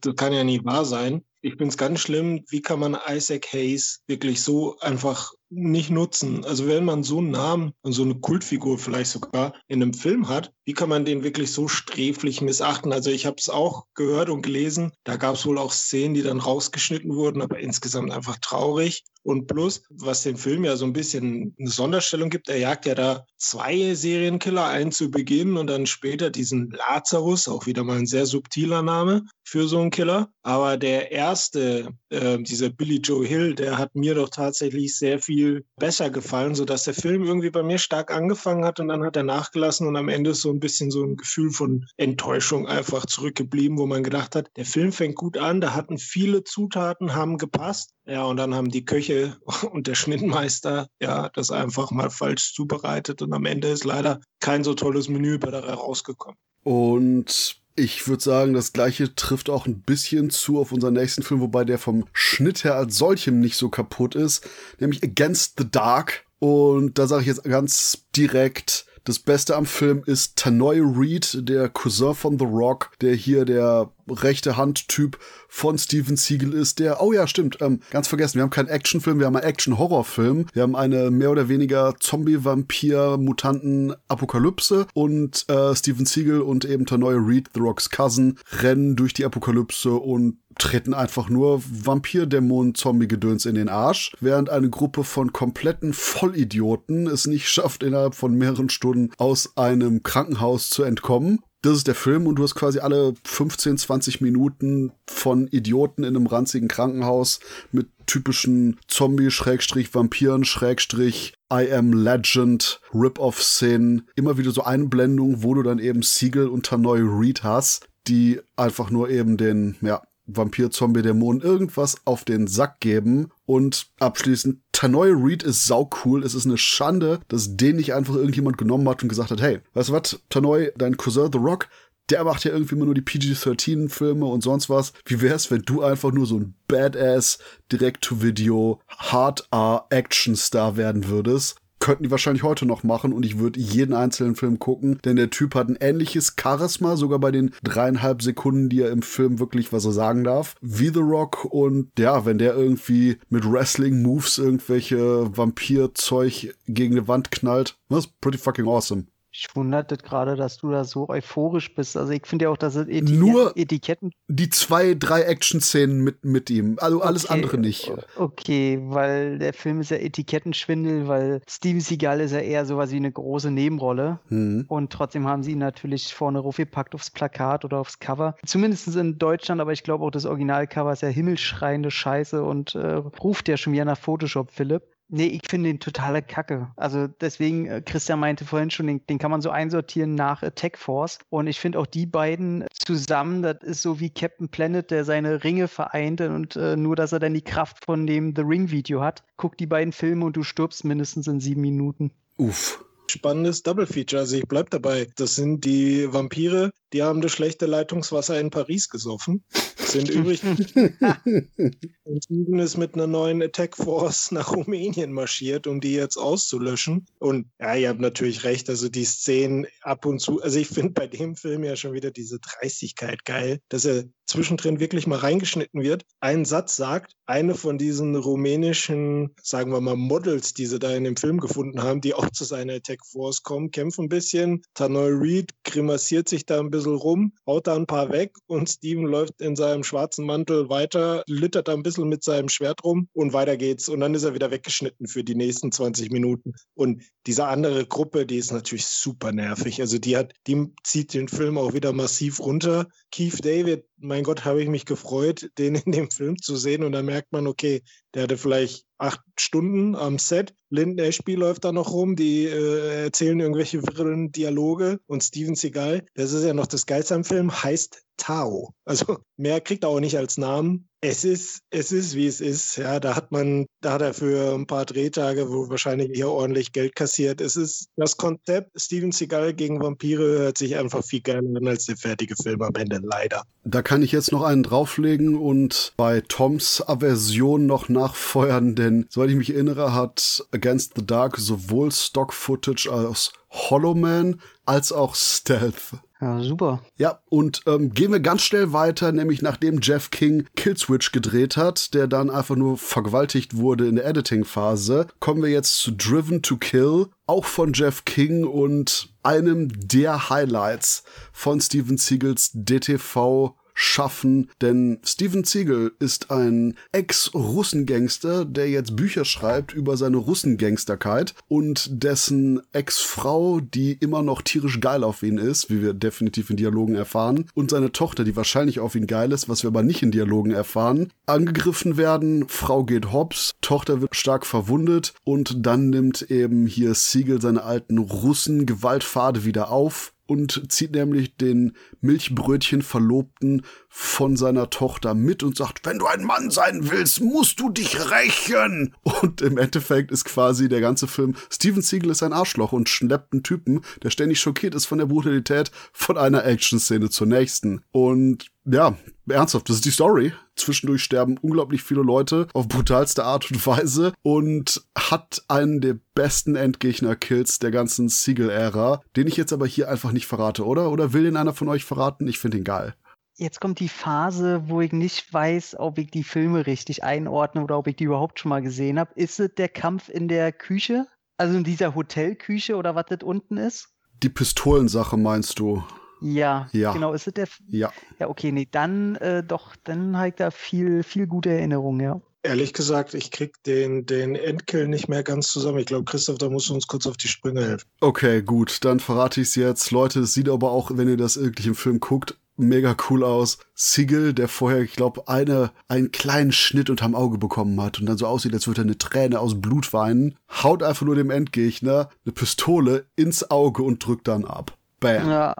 Das 0.00 0.16
kann 0.16 0.32
ja 0.32 0.44
nicht 0.44 0.64
wahr 0.64 0.84
sein. 0.84 1.22
Ich 1.42 1.52
finde 1.52 1.68
es 1.68 1.76
ganz 1.76 2.00
schlimm, 2.00 2.44
wie 2.48 2.60
kann 2.60 2.80
man 2.80 2.96
Isaac 3.08 3.52
Hayes 3.52 4.02
wirklich 4.08 4.42
so 4.42 4.78
einfach 4.80 5.32
nicht 5.50 5.90
nutzen. 5.90 6.44
Also 6.44 6.66
wenn 6.66 6.84
man 6.84 7.02
so 7.02 7.18
einen 7.18 7.30
Namen 7.30 7.72
und 7.82 7.92
so 7.92 8.02
eine 8.02 8.16
Kultfigur 8.16 8.78
vielleicht 8.78 9.10
sogar 9.10 9.54
in 9.68 9.82
einem 9.82 9.94
Film 9.94 10.28
hat, 10.28 10.52
wie 10.64 10.74
kann 10.74 10.88
man 10.88 11.04
den 11.04 11.22
wirklich 11.22 11.52
so 11.52 11.68
sträflich 11.68 12.40
missachten? 12.40 12.92
Also 12.92 13.10
ich 13.10 13.26
habe 13.26 13.36
es 13.38 13.48
auch 13.48 13.86
gehört 13.94 14.28
und 14.28 14.42
gelesen, 14.42 14.92
da 15.04 15.16
gab 15.16 15.36
es 15.36 15.46
wohl 15.46 15.58
auch 15.58 15.72
Szenen, 15.72 16.14
die 16.14 16.22
dann 16.22 16.40
rausgeschnitten 16.40 17.14
wurden, 17.14 17.42
aber 17.42 17.60
insgesamt 17.60 18.10
einfach 18.10 18.38
traurig. 18.38 19.04
Und 19.22 19.48
plus, 19.48 19.82
was 19.90 20.22
dem 20.22 20.36
Film 20.36 20.64
ja 20.64 20.76
so 20.76 20.84
ein 20.84 20.92
bisschen 20.92 21.52
eine 21.58 21.68
Sonderstellung 21.68 22.30
gibt, 22.30 22.48
er 22.48 22.58
jagt 22.58 22.86
ja 22.86 22.94
da 22.94 23.26
zwei 23.38 23.94
Serienkiller, 23.94 24.66
einen 24.66 24.92
zu 24.92 25.10
Beginn 25.10 25.56
und 25.56 25.66
dann 25.66 25.86
später 25.86 26.30
diesen 26.30 26.70
Lazarus, 26.70 27.48
auch 27.48 27.66
wieder 27.66 27.82
mal 27.82 27.98
ein 27.98 28.06
sehr 28.06 28.26
subtiler 28.26 28.82
Name 28.82 29.24
für 29.42 29.66
so 29.66 29.80
einen 29.80 29.90
Killer. 29.90 30.28
Aber 30.42 30.76
der 30.76 31.10
erste, 31.10 31.88
äh, 32.10 32.38
dieser 32.38 32.70
Billy 32.70 32.96
Joe 32.96 33.26
Hill, 33.26 33.54
der 33.54 33.78
hat 33.78 33.94
mir 33.94 34.14
doch 34.14 34.28
tatsächlich 34.28 34.96
sehr 34.96 35.18
viel 35.18 35.64
besser 35.76 36.10
gefallen, 36.10 36.54
sodass 36.54 36.84
der 36.84 36.94
Film 36.94 37.24
irgendwie 37.24 37.50
bei 37.50 37.62
mir 37.62 37.78
stark 37.78 38.12
angefangen 38.12 38.64
hat 38.64 38.80
und 38.80 38.88
dann 38.88 39.02
hat 39.02 39.16
er 39.16 39.22
nachgelassen 39.22 39.86
und 39.86 39.96
am 39.96 40.08
Ende 40.08 40.30
ist 40.30 40.42
so 40.42 40.50
ein 40.50 40.60
bisschen 40.60 40.90
so 40.90 41.02
ein 41.02 41.16
Gefühl 41.16 41.50
von 41.50 41.86
Enttäuschung 41.96 42.66
einfach 42.66 43.06
zurückgeblieben, 43.06 43.78
wo 43.78 43.86
man 43.86 44.02
gedacht 44.02 44.34
hat, 44.34 44.50
der 44.56 44.64
Film 44.64 44.92
fängt 44.92 45.16
gut 45.16 45.38
an, 45.38 45.60
da 45.60 45.74
hatten 45.74 45.98
viele 45.98 46.44
Zutaten, 46.44 47.14
haben 47.14 47.38
gepasst. 47.38 47.92
Ja, 48.06 48.24
und 48.24 48.36
dann 48.36 48.54
haben 48.54 48.70
die 48.70 48.84
Köche 48.84 49.36
und 49.72 49.86
der 49.86 49.94
Schnittmeister 49.94 50.88
ja 51.00 51.28
das 51.30 51.50
einfach 51.50 51.90
mal 51.90 52.10
falsch 52.10 52.54
zubereitet 52.54 53.22
und 53.22 53.32
am 53.32 53.46
Ende 53.46 53.68
ist 53.68 53.84
leider 53.84 54.20
kein 54.40 54.64
so 54.64 54.74
tolles 54.74 55.08
Menü 55.08 55.38
bei 55.38 55.50
dabei 55.50 55.72
rausgekommen. 55.72 56.38
Und 56.62 57.62
ich 57.76 58.08
würde 58.08 58.22
sagen, 58.22 58.54
das 58.54 58.72
gleiche 58.72 59.14
trifft 59.14 59.50
auch 59.50 59.66
ein 59.66 59.80
bisschen 59.80 60.30
zu 60.30 60.58
auf 60.58 60.72
unseren 60.72 60.94
nächsten 60.94 61.22
Film, 61.22 61.40
wobei 61.40 61.64
der 61.64 61.78
vom 61.78 62.06
Schnitt 62.12 62.64
her 62.64 62.74
als 62.74 62.96
solchem 62.96 63.38
nicht 63.40 63.56
so 63.56 63.68
kaputt 63.68 64.14
ist, 64.14 64.48
nämlich 64.80 65.02
Against 65.02 65.54
the 65.58 65.70
Dark. 65.70 66.24
Und 66.38 66.98
da 66.98 67.06
sage 67.06 67.22
ich 67.22 67.28
jetzt 67.28 67.44
ganz 67.44 68.04
direkt, 68.16 68.86
das 69.04 69.18
Beste 69.18 69.56
am 69.56 69.66
Film 69.66 70.02
ist 70.04 70.36
Tanoi 70.36 70.80
Reed, 70.80 71.48
der 71.48 71.68
Cousin 71.68 72.14
von 72.14 72.38
The 72.38 72.44
Rock, 72.44 72.90
der 73.00 73.14
hier 73.14 73.44
der 73.44 73.92
rechte 74.08 74.56
Hand-Typ 74.56 75.18
von 75.48 75.76
Steven 75.78 76.16
Siegel 76.16 76.52
ist, 76.52 76.78
der, 76.78 77.02
oh 77.02 77.12
ja, 77.12 77.26
stimmt, 77.26 77.58
ähm, 77.60 77.80
ganz 77.90 78.06
vergessen, 78.08 78.36
wir 78.36 78.42
haben 78.42 78.50
keinen 78.50 78.68
Actionfilm, 78.68 79.18
wir 79.18 79.26
haben 79.26 79.36
einen 79.36 79.46
Action-Horrorfilm. 79.46 80.46
Wir 80.52 80.62
haben 80.62 80.76
eine 80.76 81.10
mehr 81.10 81.30
oder 81.30 81.48
weniger 81.48 81.94
Zombie-Vampir-Mutanten-Apokalypse 81.98 84.86
und 84.94 85.44
äh, 85.48 85.74
Steven 85.74 86.06
Siegel 86.06 86.40
und 86.40 86.64
eben 86.64 86.86
Tanoi 86.86 87.14
Reed, 87.14 87.50
The 87.54 87.60
Rocks 87.60 87.90
Cousin, 87.90 88.38
rennen 88.60 88.96
durch 88.96 89.14
die 89.14 89.24
Apokalypse 89.24 89.92
und 89.92 90.38
treten 90.58 90.94
einfach 90.94 91.28
nur 91.28 91.62
Vampir-Dämonen-Zombie-Gedöns 91.62 93.46
in 93.46 93.56
den 93.56 93.68
Arsch, 93.68 94.12
während 94.20 94.50
eine 94.50 94.70
Gruppe 94.70 95.04
von 95.04 95.32
kompletten 95.32 95.92
Vollidioten 95.92 97.06
es 97.06 97.26
nicht 97.26 97.48
schafft, 97.48 97.82
innerhalb 97.82 98.14
von 98.14 98.34
mehreren 98.34 98.68
Stunden 98.68 99.10
aus 99.18 99.56
einem 99.56 100.02
Krankenhaus 100.02 100.70
zu 100.70 100.82
entkommen. 100.82 101.40
Das 101.66 101.78
ist 101.78 101.88
der 101.88 101.96
Film 101.96 102.28
und 102.28 102.36
du 102.36 102.44
hast 102.44 102.54
quasi 102.54 102.78
alle 102.78 103.14
15, 103.24 103.76
20 103.76 104.20
Minuten 104.20 104.92
von 105.08 105.48
Idioten 105.48 106.04
in 106.04 106.14
einem 106.14 106.28
ranzigen 106.28 106.68
Krankenhaus 106.68 107.40
mit 107.72 107.88
typischen 108.06 108.78
Zombie-Vampiren, 108.86 110.44
Schrägstrich, 110.44 111.34
I 111.52 111.72
am 111.72 111.92
Legend, 111.92 112.80
Rip-Off-Szenen. 112.94 114.06
Immer 114.14 114.38
wieder 114.38 114.52
so 114.52 114.62
Einblendungen, 114.62 115.42
wo 115.42 115.54
du 115.54 115.64
dann 115.64 115.80
eben 115.80 116.02
Siegel 116.02 116.46
und 116.46 116.66
Tanoi 116.66 117.00
Reed 117.00 117.42
hast, 117.42 117.88
die 118.06 118.40
einfach 118.54 118.90
nur 118.90 119.10
eben 119.10 119.36
den, 119.36 119.74
ja, 119.80 120.02
Vampir, 120.26 120.70
Zombie, 120.70 121.02
Dämonen 121.02 121.40
irgendwas 121.40 121.96
auf 122.04 122.24
den 122.24 122.46
Sack 122.46 122.80
geben. 122.80 123.30
Und 123.44 123.88
abschließend, 124.00 124.60
Tanoi 124.72 125.10
Reed 125.12 125.42
ist 125.42 125.66
sau 125.66 125.88
cool. 126.04 126.24
Es 126.24 126.34
ist 126.34 126.46
eine 126.46 126.58
Schande, 126.58 127.20
dass 127.28 127.56
den 127.56 127.76
nicht 127.76 127.94
einfach 127.94 128.14
irgendjemand 128.14 128.58
genommen 128.58 128.88
hat 128.88 129.02
und 129.02 129.08
gesagt 129.08 129.30
hat, 129.30 129.40
hey, 129.40 129.60
weißt 129.74 129.88
du 129.88 129.92
was, 129.92 130.20
Tanoi, 130.28 130.72
dein 130.76 130.96
Cousin 130.96 131.30
The 131.32 131.38
Rock, 131.38 131.68
der 132.10 132.24
macht 132.24 132.44
ja 132.44 132.52
irgendwie 132.52 132.74
immer 132.76 132.84
nur 132.84 132.94
die 132.94 133.02
PG-13-Filme 133.02 134.26
und 134.26 134.42
sonst 134.42 134.70
was. 134.70 134.92
Wie 135.04 135.20
wär's, 135.20 135.50
wenn 135.50 135.62
du 135.62 135.82
einfach 135.82 136.12
nur 136.12 136.26
so 136.26 136.38
ein 136.38 136.54
Badass 136.68 137.38
Direct-to-Video 137.72 138.80
Hard-R-Action-Star 138.88 140.76
werden 140.76 141.08
würdest? 141.08 141.56
Könnten 141.86 142.02
die 142.02 142.10
wahrscheinlich 142.10 142.42
heute 142.42 142.66
noch 142.66 142.82
machen 142.82 143.12
und 143.12 143.24
ich 143.24 143.38
würde 143.38 143.60
jeden 143.60 143.94
einzelnen 143.94 144.34
Film 144.34 144.58
gucken, 144.58 144.98
denn 145.04 145.14
der 145.14 145.30
Typ 145.30 145.54
hat 145.54 145.68
ein 145.68 145.78
ähnliches 145.78 146.34
Charisma, 146.36 146.96
sogar 146.96 147.20
bei 147.20 147.30
den 147.30 147.52
dreieinhalb 147.62 148.22
Sekunden, 148.22 148.68
die 148.68 148.80
er 148.80 148.90
im 148.90 149.02
Film 149.02 149.38
wirklich 149.38 149.72
was 149.72 149.84
er 149.84 149.92
sagen 149.92 150.24
darf, 150.24 150.56
wie 150.60 150.88
The 150.88 150.98
Rock 150.98 151.44
und 151.44 151.96
ja, 151.96 152.26
wenn 152.26 152.38
der 152.38 152.56
irgendwie 152.56 153.18
mit 153.28 153.48
Wrestling-Moves 153.48 154.38
irgendwelche 154.38 155.36
Vampir-Zeug 155.36 156.56
gegen 156.66 156.96
eine 156.96 157.06
Wand 157.06 157.30
knallt, 157.30 157.78
das 157.88 158.06
ist 158.06 158.20
pretty 158.20 158.38
fucking 158.38 158.66
awesome. 158.66 159.04
Ich 159.38 159.54
wunderte 159.54 159.98
gerade, 159.98 160.34
dass 160.34 160.56
du 160.56 160.70
da 160.70 160.84
so 160.84 161.10
euphorisch 161.10 161.74
bist. 161.74 161.96
Also 161.96 162.12
ich 162.12 162.26
finde 162.26 162.44
ja 162.44 162.50
auch, 162.50 162.56
dass 162.56 162.74
Etikett 162.74 163.10
Nur 163.10 163.54
Etiketten. 163.54 164.12
Die 164.28 164.48
zwei, 164.48 164.94
drei 164.94 165.22
Action-Szenen 165.22 166.00
mit, 166.02 166.24
mit 166.24 166.48
ihm. 166.48 166.78
Also 166.80 167.02
alles 167.02 167.26
Okay, 167.26 167.34
andere 167.34 167.58
nicht. 167.58 167.92
Okay, 168.16 168.78
weil 168.82 169.38
der 169.38 169.52
Film 169.52 169.80
ist 169.80 169.90
ja 169.90 169.98
Etikettenschwindel, 169.98 171.06
weil 171.06 171.42
Steven 171.46 171.80
Seagal 171.80 172.20
ist 172.20 172.32
ja 172.32 172.40
eher 172.40 172.64
sowas 172.64 172.92
wie 172.92 172.96
eine 172.96 173.12
große 173.12 173.50
Nebenrolle. 173.50 174.20
Hm. 174.28 174.64
Und 174.68 174.90
trotzdem 174.90 175.26
haben 175.26 175.42
sie 175.42 175.52
ihn 175.52 175.58
natürlich 175.58 176.14
vorne 176.14 176.38
raufgepackt 176.38 176.94
aufs 176.94 177.10
Plakat 177.10 177.66
oder 177.66 177.78
aufs 177.78 177.98
Cover. 177.98 178.36
Zumindest 178.46 178.88
in 178.96 179.18
Deutschland, 179.18 179.60
aber 179.60 179.72
ich 179.72 179.82
glaube 179.82 180.04
auch 180.04 180.10
das 180.10 180.24
Originalcover 180.24 180.92
ist 180.92 181.02
ja 181.02 181.08
himmelschreiende 181.08 181.90
Scheiße 181.90 182.42
und 182.42 182.74
äh, 182.74 182.94
ruft 183.22 183.48
ja 183.48 183.58
schon 183.58 183.74
wieder 183.74 183.84
nach 183.84 183.98
Photoshop, 183.98 184.50
Philipp. 184.50 184.95
Nee, 185.08 185.26
ich 185.26 185.42
finde 185.48 185.70
den 185.70 185.78
totale 185.78 186.20
Kacke. 186.20 186.72
Also 186.76 187.06
deswegen, 187.06 187.66
äh, 187.66 187.80
Christian 187.80 188.18
meinte 188.18 188.44
vorhin 188.44 188.70
schon, 188.70 188.88
den, 188.88 189.06
den 189.06 189.18
kann 189.18 189.30
man 189.30 189.40
so 189.40 189.50
einsortieren 189.50 190.14
nach 190.14 190.42
Attack 190.42 190.78
Force. 190.78 191.18
Und 191.30 191.46
ich 191.46 191.60
finde 191.60 191.78
auch 191.78 191.86
die 191.86 192.06
beiden 192.06 192.64
zusammen, 192.72 193.42
das 193.42 193.58
ist 193.62 193.82
so 193.82 194.00
wie 194.00 194.10
Captain 194.10 194.48
Planet, 194.48 194.90
der 194.90 195.04
seine 195.04 195.44
Ringe 195.44 195.68
vereint 195.68 196.20
und 196.20 196.56
äh, 196.56 196.76
nur, 196.76 196.96
dass 196.96 197.12
er 197.12 197.20
dann 197.20 197.34
die 197.34 197.42
Kraft 197.42 197.84
von 197.84 198.06
dem 198.06 198.34
The 198.34 198.42
Ring 198.42 198.70
Video 198.70 199.00
hat. 199.00 199.22
Guck 199.36 199.56
die 199.56 199.66
beiden 199.66 199.92
Filme 199.92 200.24
und 200.24 200.36
du 200.36 200.42
stirbst 200.42 200.84
mindestens 200.84 201.28
in 201.28 201.38
sieben 201.38 201.60
Minuten. 201.60 202.10
Uff. 202.38 202.84
Spannendes 203.10 203.62
Double 203.62 203.86
Feature. 203.86 204.20
Also 204.20 204.36
ich 204.36 204.46
bleib 204.46 204.70
dabei. 204.70 205.08
Das 205.16 205.34
sind 205.34 205.64
die 205.64 206.12
Vampire, 206.12 206.70
die 206.92 207.02
haben 207.02 207.20
das 207.20 207.32
schlechte 207.32 207.66
Leitungswasser 207.66 208.40
in 208.40 208.50
Paris 208.50 208.88
gesoffen. 208.88 209.44
Sind 209.76 210.08
übrig. 210.08 210.42
Und 212.04 212.24
Steven 212.24 212.58
ist 212.58 212.76
mit 212.76 212.94
einer 212.94 213.06
neuen 213.06 213.42
Attack 213.42 213.76
Force 213.76 214.30
nach 214.30 214.52
Rumänien 214.52 215.12
marschiert, 215.12 215.66
um 215.66 215.80
die 215.80 215.92
jetzt 215.92 216.16
auszulöschen. 216.16 217.06
Und 217.18 217.50
ja, 217.60 217.74
ihr 217.74 217.88
habt 217.88 218.00
natürlich 218.00 218.44
recht. 218.44 218.68
Also 218.70 218.88
die 218.88 219.04
Szenen 219.04 219.66
ab 219.82 220.06
und 220.06 220.20
zu, 220.20 220.42
also 220.42 220.58
ich 220.58 220.68
finde 220.68 220.90
bei 220.90 221.06
dem 221.06 221.36
Film 221.36 221.64
ja 221.64 221.76
schon 221.76 221.92
wieder 221.92 222.10
diese 222.10 222.38
Dreistigkeit 222.38 223.24
geil, 223.24 223.60
dass 223.68 223.84
er 223.84 224.04
zwischendrin 224.26 224.80
wirklich 224.80 225.06
mal 225.06 225.18
reingeschnitten 225.18 225.82
wird, 225.82 226.04
einen 226.20 226.44
Satz 226.44 226.76
sagt, 226.76 227.12
eine 227.26 227.54
von 227.54 227.78
diesen 227.78 228.14
rumänischen, 228.14 229.34
sagen 229.42 229.72
wir 229.72 229.80
mal, 229.80 229.96
Models, 229.96 230.54
die 230.54 230.66
sie 230.66 230.78
da 230.78 230.94
in 230.94 231.04
dem 231.04 231.16
Film 231.16 231.38
gefunden 231.38 231.82
haben, 231.82 232.00
die 232.00 232.14
auch 232.14 232.30
zu 232.30 232.44
seiner 232.44 232.74
Attack 232.74 233.04
Force 233.04 233.42
kommen, 233.42 233.70
kämpfen 233.70 234.04
ein 234.04 234.08
bisschen. 234.08 234.62
Tanoi 234.74 235.08
Reed 235.08 235.52
grimassiert 235.64 236.28
sich 236.28 236.46
da 236.46 236.60
ein 236.60 236.70
bisschen 236.70 236.94
rum, 236.94 237.32
haut 237.46 237.66
da 237.66 237.74
ein 237.74 237.86
paar 237.86 238.10
weg 238.12 238.36
und 238.46 238.68
Steven 238.68 239.04
läuft 239.04 239.40
in 239.40 239.56
seinem 239.56 239.82
schwarzen 239.82 240.24
Mantel 240.24 240.68
weiter, 240.68 241.24
littert 241.26 241.68
da 241.68 241.72
ein 241.72 241.82
bisschen 241.82 242.08
mit 242.08 242.22
seinem 242.22 242.48
Schwert 242.48 242.84
rum 242.84 243.08
und 243.12 243.32
weiter 243.32 243.56
geht's. 243.56 243.88
Und 243.88 244.00
dann 244.00 244.14
ist 244.14 244.24
er 244.24 244.34
wieder 244.34 244.50
weggeschnitten 244.50 245.08
für 245.08 245.24
die 245.24 245.34
nächsten 245.34 245.72
20 245.72 246.12
Minuten. 246.12 246.52
Und 246.74 247.02
diese 247.26 247.46
andere 247.46 247.86
Gruppe, 247.86 248.26
die 248.26 248.36
ist 248.36 248.52
natürlich 248.52 248.86
super 248.86 249.32
nervig. 249.32 249.80
Also 249.80 249.98
die 249.98 250.16
hat, 250.16 250.32
die 250.46 250.72
zieht 250.84 251.12
den 251.14 251.28
Film 251.28 251.58
auch 251.58 251.74
wieder 251.74 251.92
massiv 251.92 252.40
runter. 252.40 252.88
Keith 253.10 253.44
David 253.44 253.84
mein 253.98 254.24
Gott, 254.24 254.44
habe 254.44 254.62
ich 254.62 254.68
mich 254.68 254.84
gefreut, 254.84 255.50
den 255.58 255.74
in 255.74 255.92
dem 255.92 256.10
Film 256.10 256.40
zu 256.40 256.56
sehen. 256.56 256.84
Und 256.84 256.92
da 256.92 257.02
merkt 257.02 257.32
man, 257.32 257.46
okay, 257.46 257.82
der 258.16 258.22
hatte 258.22 258.38
vielleicht 258.38 258.86
acht 258.98 259.20
Stunden 259.38 259.94
am 259.94 260.18
Set. 260.18 260.54
Lyndon 260.70 261.04
Ashby 261.04 261.34
läuft 261.34 261.64
da 261.64 261.72
noch 261.72 261.92
rum, 261.92 262.16
die 262.16 262.46
äh, 262.46 263.04
erzählen 263.04 263.38
irgendwelche 263.38 263.82
wirren 263.82 264.32
Dialoge. 264.32 265.00
Und 265.06 265.22
Steven 265.22 265.54
Seagal, 265.54 266.04
das 266.14 266.32
ist 266.32 266.44
ja 266.44 266.54
noch 266.54 266.66
das 266.66 266.86
Geilste 266.86 267.14
am 267.14 267.24
Film, 267.24 267.52
heißt 267.62 268.02
Tao. 268.16 268.72
Also 268.86 269.18
mehr 269.36 269.60
kriegt 269.60 269.84
er 269.84 269.90
auch 269.90 270.00
nicht 270.00 270.16
als 270.16 270.38
Namen. 270.38 270.88
Es 271.02 271.24
ist, 271.24 271.60
es 271.70 271.92
ist, 271.92 272.14
wie 272.14 272.26
es 272.26 272.40
ist. 272.40 272.76
Ja, 272.78 272.98
da 272.98 273.14
hat 273.14 273.30
man, 273.30 273.66
da 273.82 273.92
hat 273.92 274.02
er 274.02 274.14
für 274.14 274.54
ein 274.54 274.66
paar 274.66 274.86
Drehtage, 274.86 275.50
wo 275.50 275.68
wahrscheinlich 275.68 276.10
hier 276.14 276.30
ordentlich 276.30 276.72
Geld 276.72 276.96
kassiert. 276.96 277.40
Es 277.40 277.54
ist 277.54 277.88
das 277.96 278.16
Konzept 278.16 278.70
Steven 278.80 279.12
Seagal 279.12 279.52
gegen 279.52 279.80
Vampire 279.80 280.38
hört 280.38 280.58
sich 280.58 280.76
einfach 280.76 281.04
viel 281.04 281.20
geiler 281.20 281.56
an 281.56 281.68
als 281.68 281.84
der 281.84 281.98
fertige 281.98 282.34
Film 282.42 282.62
am 282.62 282.74
Ende, 282.74 283.00
leider. 283.02 283.42
Da 283.64 283.82
kann 283.82 284.02
ich 284.02 284.10
jetzt 284.10 284.32
noch 284.32 284.42
einen 284.42 284.62
drauflegen 284.62 285.36
und 285.36 285.92
bei 285.96 286.22
Toms 286.22 286.82
Aversion 286.86 287.66
noch 287.66 287.88
nachfeuern, 288.06 288.74
denn 288.74 289.06
soweit 289.08 289.30
ich 289.30 289.36
mich 289.36 289.52
erinnere, 289.52 289.92
hat 289.92 290.44
Against 290.52 290.92
the 290.96 291.04
Dark 291.04 291.36
sowohl 291.38 291.90
Stock-Footage 291.90 292.88
aus 292.88 293.32
Hollow 293.50 293.94
Man 293.94 294.40
als 294.64 294.92
auch 294.92 295.14
Stealth. 295.14 295.94
Ja, 296.20 296.40
super. 296.40 296.80
Ja, 296.96 297.20
und 297.28 297.62
ähm, 297.66 297.92
gehen 297.92 298.12
wir 298.12 298.20
ganz 298.20 298.42
schnell 298.42 298.72
weiter, 298.72 299.12
nämlich 299.12 299.42
nachdem 299.42 299.80
Jeff 299.82 300.10
King 300.10 300.46
Killswitch 300.56 301.12
gedreht 301.12 301.56
hat, 301.56 301.92
der 301.94 302.06
dann 302.06 302.30
einfach 302.30 302.56
nur 302.56 302.78
vergewaltigt 302.78 303.56
wurde 303.56 303.86
in 303.86 303.96
der 303.96 304.06
Editing-Phase, 304.06 305.08
kommen 305.20 305.42
wir 305.42 305.50
jetzt 305.50 305.76
zu 305.78 305.90
Driven 305.90 306.40
to 306.42 306.56
Kill, 306.56 307.08
auch 307.26 307.44
von 307.44 307.72
Jeff 307.74 308.04
King 308.04 308.44
und 308.44 309.10
einem 309.22 309.68
der 309.74 310.30
Highlights 310.30 311.02
von 311.32 311.60
Steven 311.60 311.98
Siegels 311.98 312.50
DTV 312.54 313.54
schaffen, 313.78 314.50
denn 314.62 314.98
Steven 315.04 315.44
Siegel 315.44 315.92
ist 315.98 316.30
ein 316.30 316.76
Ex-Russengangster, 316.92 318.46
der 318.46 318.70
jetzt 318.70 318.96
Bücher 318.96 319.26
schreibt 319.26 319.74
über 319.74 319.98
seine 319.98 320.16
Russengangsterkeit 320.16 321.34
und 321.46 322.02
dessen 322.02 322.62
Ex-Frau, 322.72 323.60
die 323.60 323.92
immer 323.92 324.22
noch 324.22 324.40
tierisch 324.40 324.80
geil 324.80 325.04
auf 325.04 325.22
ihn 325.22 325.36
ist, 325.36 325.68
wie 325.68 325.82
wir 325.82 325.92
definitiv 325.92 326.48
in 326.48 326.56
Dialogen 326.56 326.94
erfahren, 326.94 327.44
und 327.54 327.70
seine 327.70 327.92
Tochter, 327.92 328.24
die 328.24 328.34
wahrscheinlich 328.34 328.80
auf 328.80 328.94
ihn 328.94 329.06
geil 329.06 329.30
ist, 329.30 329.48
was 329.48 329.62
wir 329.62 329.68
aber 329.68 329.82
nicht 329.82 330.02
in 330.02 330.10
Dialogen 330.10 330.52
erfahren, 330.52 331.12
angegriffen 331.26 331.98
werden, 331.98 332.48
Frau 332.48 332.82
geht 332.84 333.12
hops, 333.12 333.56
Tochter 333.60 334.00
wird 334.00 334.16
stark 334.16 334.46
verwundet 334.46 335.12
und 335.24 335.66
dann 335.66 335.90
nimmt 335.90 336.30
eben 336.30 336.66
hier 336.66 336.94
Siegel 336.94 337.42
seine 337.42 337.62
alten 337.62 337.98
Russen-Gewaltpfade 337.98 339.44
wieder 339.44 339.70
auf 339.70 340.14
und 340.26 340.72
zieht 340.72 340.92
nämlich 340.92 341.36
den 341.36 341.76
Milchbrötchen-Verlobten 342.00 343.62
von 343.88 344.36
seiner 344.36 344.70
Tochter 344.70 345.14
mit 345.14 345.42
und 345.42 345.56
sagt, 345.56 345.86
wenn 345.86 345.98
du 345.98 346.06
ein 346.06 346.24
Mann 346.24 346.50
sein 346.50 346.90
willst, 346.90 347.20
musst 347.20 347.60
du 347.60 347.70
dich 347.70 348.10
rächen. 348.10 348.94
Und 349.02 349.40
im 349.40 349.58
Endeffekt 349.58 350.10
ist 350.10 350.24
quasi 350.24 350.68
der 350.68 350.80
ganze 350.80 351.06
Film, 351.06 351.34
Steven 351.50 351.82
Siegel 351.82 352.10
ist 352.10 352.22
ein 352.22 352.32
Arschloch 352.32 352.72
und 352.72 352.88
schleppt 352.88 353.32
einen 353.32 353.42
Typen, 353.42 353.82
der 354.02 354.10
ständig 354.10 354.40
schockiert 354.40 354.74
ist 354.74 354.86
von 354.86 354.98
der 354.98 355.06
Brutalität 355.06 355.70
von 355.92 356.18
einer 356.18 356.44
Action-Szene 356.44 357.10
zur 357.10 357.26
nächsten. 357.26 357.82
Und 357.92 358.46
ja, 358.66 358.96
ernsthaft, 359.28 359.68
das 359.68 359.76
ist 359.76 359.84
die 359.84 359.90
Story. 359.90 360.32
Zwischendurch 360.56 361.02
sterben 361.02 361.38
unglaublich 361.38 361.82
viele 361.82 362.02
Leute 362.02 362.48
auf 362.52 362.68
brutalste 362.68 363.24
Art 363.24 363.50
und 363.50 363.64
Weise 363.66 364.12
und 364.22 364.82
hat 364.96 365.42
einen 365.48 365.80
der 365.80 365.96
besten 366.14 366.56
Endgegner-Kills 366.56 367.58
der 367.58 367.70
ganzen 367.70 368.08
Siegel-Ära, 368.08 369.02
den 369.16 369.26
ich 369.26 369.36
jetzt 369.36 369.52
aber 369.52 369.66
hier 369.66 369.88
einfach 369.88 370.12
nicht 370.12 370.26
verrate, 370.26 370.64
oder? 370.64 370.90
Oder 370.90 371.12
will 371.12 371.24
den 371.24 371.36
einer 371.36 371.54
von 371.54 371.68
euch 371.68 371.84
verraten? 371.84 372.26
Ich 372.26 372.38
finde 372.38 372.58
ihn 372.58 372.64
geil. 372.64 372.94
Jetzt 373.38 373.60
kommt 373.60 373.80
die 373.80 373.90
Phase, 373.90 374.62
wo 374.66 374.80
ich 374.80 374.92
nicht 374.92 375.32
weiß, 375.32 375.76
ob 375.78 375.98
ich 375.98 376.10
die 376.10 376.24
Filme 376.24 376.66
richtig 376.66 377.04
einordne 377.04 377.62
oder 377.62 377.76
ob 377.76 377.86
ich 377.86 377.96
die 377.96 378.04
überhaupt 378.04 378.40
schon 378.40 378.48
mal 378.48 378.62
gesehen 378.62 378.98
habe. 378.98 379.12
Ist 379.14 379.38
es 379.40 379.54
der 379.54 379.68
Kampf 379.68 380.08
in 380.08 380.26
der 380.26 380.52
Küche? 380.52 381.06
Also 381.36 381.58
in 381.58 381.64
dieser 381.64 381.94
Hotelküche 381.94 382.76
oder 382.76 382.94
was 382.94 383.04
das 383.10 383.22
unten 383.22 383.58
ist? 383.58 383.90
Die 384.22 384.30
Pistolensache 384.30 385.18
meinst 385.18 385.58
du? 385.58 385.84
Ja, 386.20 386.68
Ja. 386.72 386.92
genau. 386.92 387.12
Ist 387.12 387.26
es 387.26 387.34
der? 387.34 387.48
Ja. 387.68 387.92
Ja, 388.18 388.28
okay, 388.28 388.52
nee, 388.52 388.68
dann 388.70 389.16
äh, 389.16 389.42
doch, 389.42 389.76
dann 389.84 390.16
habe 390.16 390.28
ich 390.28 390.34
da 390.34 390.50
viel, 390.50 391.02
viel 391.02 391.26
gute 391.26 391.50
Erinnerungen, 391.50 392.00
ja. 392.00 392.20
Ehrlich 392.42 392.72
gesagt, 392.72 393.14
ich 393.14 393.32
krieg 393.32 393.54
den, 393.64 394.06
den 394.06 394.36
Endkill 394.36 394.86
nicht 394.86 395.08
mehr 395.08 395.24
ganz 395.24 395.48
zusammen. 395.48 395.78
Ich 395.78 395.86
glaube, 395.86 396.04
Christoph, 396.04 396.38
da 396.38 396.48
musst 396.48 396.68
du 396.68 396.74
uns 396.74 396.86
kurz 396.86 397.06
auf 397.08 397.16
die 397.16 397.26
Sprünge 397.26 397.60
helfen. 397.66 397.88
Okay, 398.00 398.40
gut, 398.42 398.84
dann 398.84 399.00
verrate 399.00 399.40
ich 399.40 399.48
es 399.48 399.54
jetzt. 399.56 399.90
Leute, 399.90 400.20
es 400.20 400.32
sieht 400.34 400.48
aber 400.48 400.70
auch, 400.70 400.92
wenn 400.94 401.08
ihr 401.08 401.16
das 401.16 401.40
wirklich 401.40 401.66
im 401.66 401.74
Film 401.74 401.98
guckt, 401.98 402.38
mega 402.56 402.96
cool 403.10 403.24
aus. 403.24 403.58
Siegel, 403.74 404.32
der 404.32 404.46
vorher, 404.46 404.80
ich 404.80 404.92
glaube, 404.94 405.26
eine, 405.26 405.72
einen 405.88 406.12
kleinen 406.12 406.52
Schnitt 406.52 406.88
unterm 406.88 407.16
Auge 407.16 407.36
bekommen 407.36 407.80
hat 407.82 407.98
und 407.98 408.06
dann 408.06 408.16
so 408.16 408.26
aussieht, 408.28 408.54
als 408.54 408.68
würde 408.68 408.82
er 408.82 408.84
eine 408.84 408.96
Träne 408.98 409.40
aus 409.40 409.60
Blut 409.60 409.92
weinen, 409.92 410.36
haut 410.62 410.84
einfach 410.84 411.04
nur 411.04 411.16
dem 411.16 411.30
Endgegner 411.30 412.10
eine 412.24 412.32
Pistole 412.32 413.06
ins 413.16 413.50
Auge 413.50 413.82
und 413.82 414.06
drückt 414.06 414.28
dann 414.28 414.44
ab. 414.44 414.76
Bam. 415.00 415.28
Ja, 415.28 415.54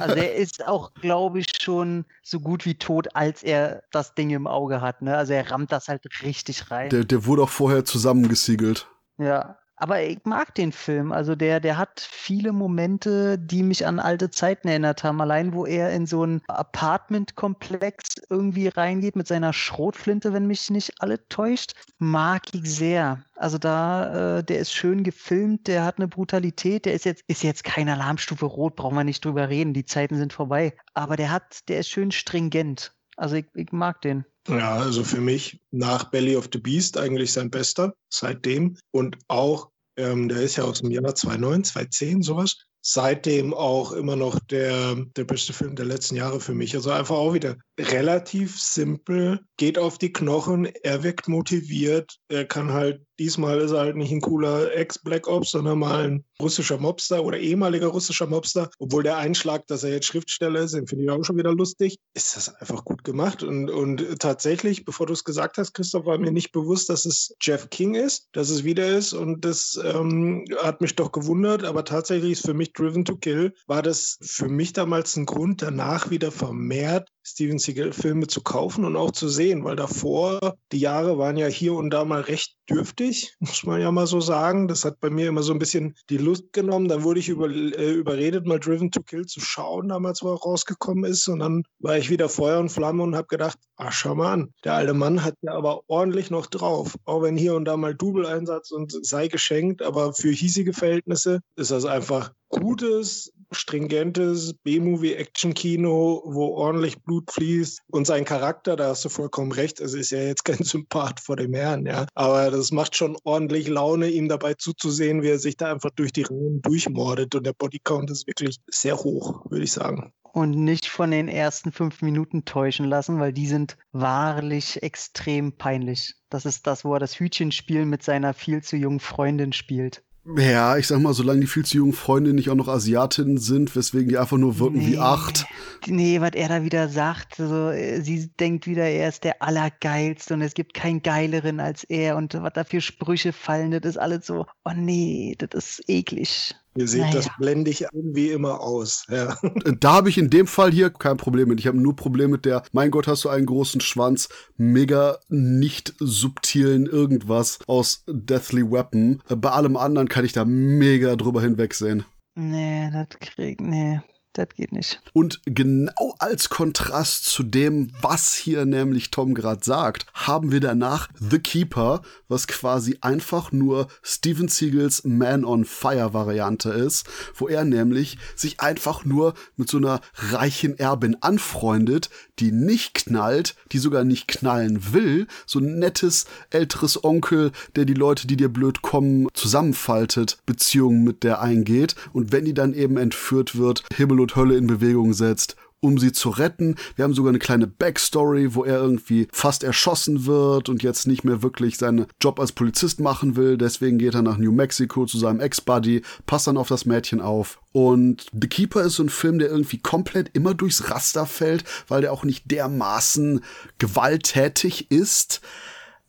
also 0.00 0.14
er 0.14 0.34
ist 0.34 0.66
auch, 0.66 0.92
glaube 0.94 1.40
ich, 1.40 1.46
schon 1.60 2.04
so 2.22 2.40
gut 2.40 2.64
wie 2.64 2.74
tot, 2.74 3.14
als 3.14 3.42
er 3.42 3.82
das 3.90 4.14
Ding 4.14 4.30
im 4.30 4.46
Auge 4.46 4.80
hat. 4.80 5.02
Ne? 5.02 5.16
Also 5.16 5.32
er 5.32 5.50
rammt 5.50 5.72
das 5.72 5.88
halt 5.88 6.04
richtig 6.22 6.70
rein. 6.70 6.90
Der, 6.90 7.04
der 7.04 7.26
wurde 7.26 7.42
auch 7.42 7.48
vorher 7.48 7.84
zusammengesiegelt. 7.84 8.88
Ja. 9.18 9.58
Aber 9.82 10.00
ich 10.00 10.24
mag 10.24 10.54
den 10.54 10.70
Film. 10.70 11.10
Also 11.10 11.34
der, 11.34 11.58
der 11.58 11.76
hat 11.76 11.98
viele 12.08 12.52
Momente, 12.52 13.36
die 13.36 13.64
mich 13.64 13.84
an 13.84 13.98
alte 13.98 14.30
Zeiten 14.30 14.68
erinnert 14.68 15.02
haben. 15.02 15.20
Allein 15.20 15.54
wo 15.54 15.66
er 15.66 15.90
in 15.90 16.06
so 16.06 16.24
ein 16.24 16.40
Apartmentkomplex 16.46 18.14
irgendwie 18.30 18.68
reingeht 18.68 19.16
mit 19.16 19.26
seiner 19.26 19.52
Schrotflinte, 19.52 20.32
wenn 20.32 20.46
mich 20.46 20.70
nicht 20.70 20.92
alle 21.00 21.26
täuscht, 21.26 21.72
mag 21.98 22.42
ich 22.54 22.72
sehr. 22.72 23.24
Also 23.34 23.58
da, 23.58 24.38
äh, 24.38 24.44
der 24.44 24.60
ist 24.60 24.72
schön 24.72 25.02
gefilmt, 25.02 25.66
der 25.66 25.84
hat 25.84 25.98
eine 25.98 26.06
Brutalität, 26.06 26.84
der 26.84 26.94
ist 26.94 27.04
jetzt, 27.04 27.24
ist 27.26 27.42
jetzt 27.42 27.64
kein 27.64 27.88
Alarmstufe 27.88 28.46
Rot, 28.46 28.76
brauchen 28.76 28.96
wir 28.96 29.02
nicht 29.02 29.24
drüber 29.24 29.48
reden, 29.48 29.74
die 29.74 29.84
Zeiten 29.84 30.16
sind 30.16 30.32
vorbei. 30.32 30.76
Aber 30.94 31.16
der 31.16 31.32
hat, 31.32 31.68
der 31.68 31.80
ist 31.80 31.88
schön 31.88 32.12
stringent. 32.12 32.94
Also 33.16 33.36
ich, 33.36 33.46
ich 33.54 33.72
mag 33.72 34.00
den. 34.00 34.24
Ja, 34.48 34.76
also 34.76 35.04
für 35.04 35.20
mich 35.20 35.60
nach 35.70 36.10
Belly 36.10 36.36
of 36.36 36.48
the 36.52 36.58
Beast 36.58 36.98
eigentlich 36.98 37.32
sein 37.32 37.50
bester 37.50 37.94
seitdem. 38.08 38.76
Und 38.90 39.18
auch, 39.28 39.70
ähm, 39.96 40.28
der 40.28 40.42
ist 40.42 40.56
ja 40.56 40.64
aus 40.64 40.80
dem 40.80 40.90
Jahr 40.90 41.14
2009, 41.14 41.64
2010, 41.64 42.22
sowas. 42.22 42.56
Seitdem 42.84 43.54
auch 43.54 43.92
immer 43.92 44.16
noch 44.16 44.38
der, 44.50 44.96
der 45.16 45.24
beste 45.24 45.52
Film 45.52 45.76
der 45.76 45.86
letzten 45.86 46.16
Jahre 46.16 46.40
für 46.40 46.52
mich. 46.54 46.74
Also 46.74 46.90
einfach 46.90 47.14
auch 47.14 47.32
wieder 47.32 47.56
relativ 47.78 48.60
simpel, 48.60 49.40
geht 49.56 49.78
auf 49.78 49.98
die 49.98 50.12
Knochen, 50.12 50.66
er 50.82 51.02
wirkt 51.02 51.28
motiviert, 51.28 52.16
er 52.28 52.44
kann 52.44 52.72
halt, 52.72 53.02
diesmal 53.18 53.60
ist 53.60 53.70
er 53.70 53.80
halt 53.80 53.96
nicht 53.96 54.12
ein 54.12 54.20
cooler 54.20 54.74
Ex-Black 54.74 55.28
Ops, 55.28 55.52
sondern 55.52 55.78
mal 55.78 56.04
ein 56.04 56.24
russischer 56.40 56.78
Mobster 56.78 57.24
oder 57.24 57.38
ehemaliger 57.38 57.86
russischer 57.86 58.26
Mobster. 58.26 58.68
Obwohl 58.78 59.04
der 59.04 59.16
Einschlag, 59.16 59.66
dass 59.68 59.84
er 59.84 59.90
jetzt 59.90 60.06
Schriftsteller 60.06 60.60
ist, 60.60 60.74
den 60.74 60.86
finde 60.86 61.04
ich 61.04 61.10
auch 61.10 61.24
schon 61.24 61.38
wieder 61.38 61.52
lustig, 61.52 61.96
ist 62.14 62.36
das 62.36 62.54
einfach 62.56 62.84
gut 62.84 63.04
gemacht. 63.04 63.42
Und, 63.42 63.70
und 63.70 64.18
tatsächlich, 64.18 64.84
bevor 64.84 65.06
du 65.06 65.12
es 65.12 65.24
gesagt 65.24 65.56
hast, 65.58 65.72
Christoph, 65.72 66.04
war 66.04 66.18
mir 66.18 66.32
nicht 66.32 66.52
bewusst, 66.52 66.88
dass 66.88 67.06
es 67.06 67.34
Jeff 67.40 67.70
King 67.70 67.94
ist, 67.94 68.28
dass 68.32 68.50
es 68.50 68.64
wieder 68.64 68.86
ist. 68.88 69.12
Und 69.12 69.44
das 69.44 69.80
ähm, 69.82 70.44
hat 70.58 70.80
mich 70.80 70.96
doch 70.96 71.12
gewundert. 71.12 71.64
Aber 71.64 71.84
tatsächlich 71.84 72.32
ist 72.32 72.46
für 72.46 72.54
mich 72.54 72.71
Driven 72.74 73.04
to 73.04 73.16
Kill, 73.16 73.54
war 73.66 73.82
das 73.82 74.18
für 74.22 74.48
mich 74.48 74.72
damals 74.72 75.16
ein 75.16 75.26
Grund, 75.26 75.62
danach 75.62 76.10
wieder 76.10 76.32
vermehrt 76.32 77.10
Steven 77.24 77.58
Seagal-Filme 77.58 78.26
zu 78.26 78.40
kaufen 78.40 78.84
und 78.84 78.96
auch 78.96 79.12
zu 79.12 79.28
sehen, 79.28 79.64
weil 79.64 79.76
davor, 79.76 80.56
die 80.72 80.78
Jahre 80.78 81.18
waren 81.18 81.36
ja 81.36 81.46
hier 81.46 81.74
und 81.74 81.90
da 81.90 82.04
mal 82.04 82.20
recht 82.20 82.56
dürftig, 82.68 83.34
muss 83.40 83.64
man 83.64 83.80
ja 83.80 83.90
mal 83.90 84.06
so 84.06 84.20
sagen. 84.20 84.68
Das 84.68 84.84
hat 84.84 85.00
bei 85.00 85.10
mir 85.10 85.28
immer 85.28 85.42
so 85.42 85.52
ein 85.52 85.58
bisschen 85.58 85.94
die 86.10 86.18
Lust 86.18 86.52
genommen. 86.52 86.88
Dann 86.88 87.02
wurde 87.02 87.20
ich 87.20 87.28
über, 87.28 87.48
äh, 87.48 87.92
überredet, 87.92 88.46
mal 88.46 88.58
Driven 88.58 88.90
to 88.90 89.02
Kill 89.02 89.26
zu 89.26 89.40
schauen, 89.40 89.88
damals, 89.88 90.22
wo 90.22 90.32
er 90.32 90.38
rausgekommen 90.38 91.04
ist. 91.04 91.28
Und 91.28 91.40
dann 91.40 91.62
war 91.78 91.96
ich 91.96 92.10
wieder 92.10 92.28
Feuer 92.28 92.60
und 92.60 92.70
Flamme 92.70 93.02
und 93.02 93.16
habe 93.16 93.28
gedacht, 93.28 93.58
ach, 93.76 93.92
schau 93.92 94.14
mal 94.14 94.32
an, 94.32 94.54
der 94.64 94.74
alte 94.74 94.94
Mann 94.94 95.24
hat 95.24 95.34
ja 95.42 95.54
aber 95.54 95.82
ordentlich 95.88 96.30
noch 96.30 96.46
drauf. 96.46 96.94
Auch 97.04 97.22
wenn 97.22 97.36
hier 97.36 97.54
und 97.54 97.64
da 97.64 97.76
mal 97.76 97.94
Double-Einsatz 97.94 98.70
und 98.70 98.92
sei 99.04 99.28
geschenkt, 99.28 99.82
aber 99.82 100.12
für 100.12 100.30
hiesige 100.30 100.72
Verhältnisse 100.72 101.40
ist 101.56 101.70
das 101.70 101.84
einfach 101.84 102.32
gutes, 102.48 103.32
stringentes 103.54 104.54
B-Movie-Action-Kino, 104.64 106.22
wo 106.24 106.46
ordentlich 106.54 107.02
Blut 107.02 107.30
fließt 107.30 107.80
und 107.90 108.06
sein 108.06 108.24
Charakter, 108.24 108.76
da 108.76 108.88
hast 108.88 109.04
du 109.04 109.08
vollkommen 109.08 109.52
recht, 109.52 109.80
es 109.80 109.94
ist 109.94 110.10
ja 110.10 110.18
jetzt 110.18 110.44
kein 110.44 110.58
Sympath 110.62 111.20
vor 111.20 111.36
dem 111.36 111.54
Herrn, 111.54 111.86
ja, 111.86 112.06
aber 112.14 112.50
das 112.50 112.70
macht 112.72 112.96
schon 112.96 113.16
ordentlich 113.24 113.68
Laune, 113.68 114.08
ihm 114.08 114.28
dabei 114.28 114.54
zuzusehen, 114.54 115.22
wie 115.22 115.28
er 115.28 115.38
sich 115.38 115.56
da 115.56 115.72
einfach 115.72 115.90
durch 115.90 116.12
die 116.12 116.22
Reihen 116.22 116.62
durchmordet 116.62 117.34
und 117.34 117.46
der 117.46 117.52
Bodycount 117.52 118.10
ist 118.10 118.26
wirklich 118.26 118.56
sehr 118.70 118.96
hoch, 118.96 119.44
würde 119.50 119.64
ich 119.64 119.72
sagen. 119.72 120.12
Und 120.32 120.52
nicht 120.52 120.86
von 120.86 121.10
den 121.10 121.28
ersten 121.28 121.72
fünf 121.72 122.00
Minuten 122.00 122.46
täuschen 122.46 122.86
lassen, 122.86 123.20
weil 123.20 123.34
die 123.34 123.46
sind 123.46 123.76
wahrlich 123.92 124.82
extrem 124.82 125.58
peinlich. 125.58 126.14
Das 126.30 126.46
ist 126.46 126.66
das, 126.66 126.86
wo 126.86 126.94
er 126.94 127.00
das 127.00 127.20
Hütchenspiel 127.20 127.84
mit 127.84 128.02
seiner 128.02 128.32
viel 128.32 128.62
zu 128.62 128.76
jungen 128.76 129.00
Freundin 129.00 129.52
spielt. 129.52 130.02
Ja, 130.24 130.76
ich 130.76 130.86
sag 130.86 131.00
mal, 131.00 131.14
solange 131.14 131.40
die 131.40 131.46
viel 131.48 131.64
zu 131.64 131.78
jungen 131.78 131.92
Freunde 131.92 132.32
nicht 132.32 132.48
auch 132.48 132.54
noch 132.54 132.68
Asiatinnen 132.68 133.38
sind, 133.38 133.74
weswegen 133.74 134.08
die 134.08 134.18
einfach 134.18 134.36
nur 134.36 134.60
wirken 134.60 134.78
nee. 134.78 134.92
wie 134.92 134.98
acht. 134.98 135.46
Nee, 135.86 136.20
was 136.20 136.32
er 136.34 136.48
da 136.48 136.62
wieder 136.62 136.88
sagt, 136.88 137.34
so, 137.36 137.70
äh, 137.70 138.00
sie 138.02 138.28
denkt 138.38 138.68
wieder, 138.68 138.84
er 138.84 139.08
ist 139.08 139.24
der 139.24 139.42
Allergeilste 139.42 140.34
und 140.34 140.42
es 140.42 140.54
gibt 140.54 140.74
keinen 140.74 141.02
Geileren 141.02 141.58
als 141.58 141.82
er 141.84 142.16
und 142.16 142.34
was 142.34 142.52
da 142.52 142.62
für 142.62 142.80
Sprüche 142.80 143.32
fallen, 143.32 143.72
das 143.72 143.82
ist 143.82 143.96
alles 143.96 144.24
so, 144.26 144.46
oh 144.64 144.72
nee, 144.76 145.34
das 145.38 145.50
ist 145.54 145.88
eklig. 145.88 146.54
Ihr 146.74 146.88
seht, 146.88 147.02
naja. 147.02 147.14
das 147.14 147.28
blende 147.38 147.70
ich 147.70 147.82
irgendwie 147.92 148.30
immer 148.30 148.60
aus. 148.60 149.06
Ja. 149.08 149.36
Da 149.80 149.92
habe 149.92 150.08
ich 150.08 150.18
in 150.18 150.30
dem 150.30 150.46
Fall 150.46 150.70
hier 150.70 150.90
kein 150.90 151.16
Problem 151.16 151.48
mit. 151.48 151.60
Ich 151.60 151.66
habe 151.66 151.78
nur 151.78 151.96
Problem 151.96 152.30
mit 152.30 152.44
der, 152.44 152.62
mein 152.72 152.90
Gott, 152.90 153.06
hast 153.06 153.24
du 153.24 153.28
einen 153.28 153.46
großen 153.46 153.80
Schwanz, 153.80 154.28
mega 154.56 155.18
nicht 155.28 155.94
subtilen 155.98 156.86
irgendwas 156.86 157.58
aus 157.66 158.04
Deathly 158.08 158.70
Weapon. 158.70 159.22
Bei 159.28 159.50
allem 159.50 159.76
anderen 159.76 160.08
kann 160.08 160.24
ich 160.24 160.32
da 160.32 160.44
mega 160.44 161.16
drüber 161.16 161.42
hinwegsehen. 161.42 162.04
Nee, 162.34 162.90
das 162.92 163.08
krieg, 163.20 163.60
nee 163.60 164.00
das 164.32 164.48
geht 164.56 164.72
nicht. 164.72 165.00
Und 165.12 165.40
genau 165.44 166.14
als 166.18 166.48
Kontrast 166.48 167.26
zu 167.26 167.42
dem, 167.42 167.90
was 168.00 168.34
hier 168.34 168.64
nämlich 168.64 169.10
Tom 169.10 169.34
gerade 169.34 169.64
sagt, 169.64 170.06
haben 170.14 170.52
wir 170.52 170.60
danach 170.60 171.08
The 171.18 171.38
Keeper, 171.38 172.02
was 172.28 172.46
quasi 172.46 172.98
einfach 173.02 173.52
nur 173.52 173.88
Steven 174.02 174.48
Seagals 174.48 175.04
Man 175.04 175.44
on 175.44 175.64
Fire 175.64 176.14
Variante 176.14 176.70
ist, 176.70 177.06
wo 177.34 177.48
er 177.48 177.64
nämlich 177.64 178.18
sich 178.34 178.60
einfach 178.60 179.04
nur 179.04 179.34
mit 179.56 179.68
so 179.68 179.76
einer 179.76 180.00
reichen 180.14 180.78
Erbin 180.78 181.18
anfreundet, 181.20 182.08
die 182.38 182.52
nicht 182.52 182.94
knallt, 182.94 183.54
die 183.72 183.78
sogar 183.78 184.04
nicht 184.04 184.28
knallen 184.28 184.92
will, 184.92 185.26
so 185.46 185.58
ein 185.58 185.78
nettes 185.78 186.26
älteres 186.50 187.04
Onkel, 187.04 187.52
der 187.76 187.84
die 187.84 187.94
Leute, 187.94 188.26
die 188.26 188.36
dir 188.36 188.48
blöd 188.48 188.82
kommen, 188.82 189.28
zusammenfaltet, 189.34 190.38
Beziehungen 190.46 191.04
mit 191.04 191.22
der 191.22 191.42
eingeht 191.42 191.96
und 192.12 192.32
wenn 192.32 192.44
die 192.44 192.54
dann 192.54 192.72
eben 192.72 192.96
entführt 192.96 193.56
wird, 193.56 193.84
Himmel 193.94 194.21
und 194.22 194.36
Hölle 194.36 194.56
in 194.56 194.66
Bewegung 194.66 195.12
setzt, 195.12 195.56
um 195.80 195.98
sie 195.98 196.12
zu 196.12 196.30
retten. 196.30 196.76
Wir 196.94 197.02
haben 197.02 197.12
sogar 197.12 197.30
eine 197.30 197.40
kleine 197.40 197.66
Backstory, 197.66 198.54
wo 198.54 198.64
er 198.64 198.78
irgendwie 198.78 199.26
fast 199.32 199.64
erschossen 199.64 200.26
wird 200.26 200.68
und 200.68 200.82
jetzt 200.82 201.06
nicht 201.06 201.24
mehr 201.24 201.42
wirklich 201.42 201.76
seinen 201.76 202.06
Job 202.20 202.38
als 202.38 202.52
Polizist 202.52 203.00
machen 203.00 203.36
will. 203.36 203.58
Deswegen 203.58 203.98
geht 203.98 204.14
er 204.14 204.22
nach 204.22 204.38
New 204.38 204.52
Mexico 204.52 205.06
zu 205.06 205.18
seinem 205.18 205.40
Ex-Buddy, 205.40 206.02
passt 206.24 206.46
dann 206.46 206.56
auf 206.56 206.68
das 206.68 206.86
Mädchen 206.86 207.20
auf. 207.20 207.60
Und 207.72 208.26
The 208.40 208.48
Keeper 208.48 208.82
ist 208.82 208.94
so 208.94 209.02
ein 209.02 209.08
Film, 209.08 209.40
der 209.40 209.50
irgendwie 209.50 209.78
komplett 209.78 210.30
immer 210.34 210.54
durchs 210.54 210.88
Raster 210.88 211.26
fällt, 211.26 211.64
weil 211.88 212.02
der 212.02 212.12
auch 212.12 212.22
nicht 212.22 212.50
dermaßen 212.50 213.40
gewalttätig 213.78 214.90
ist. 214.90 215.40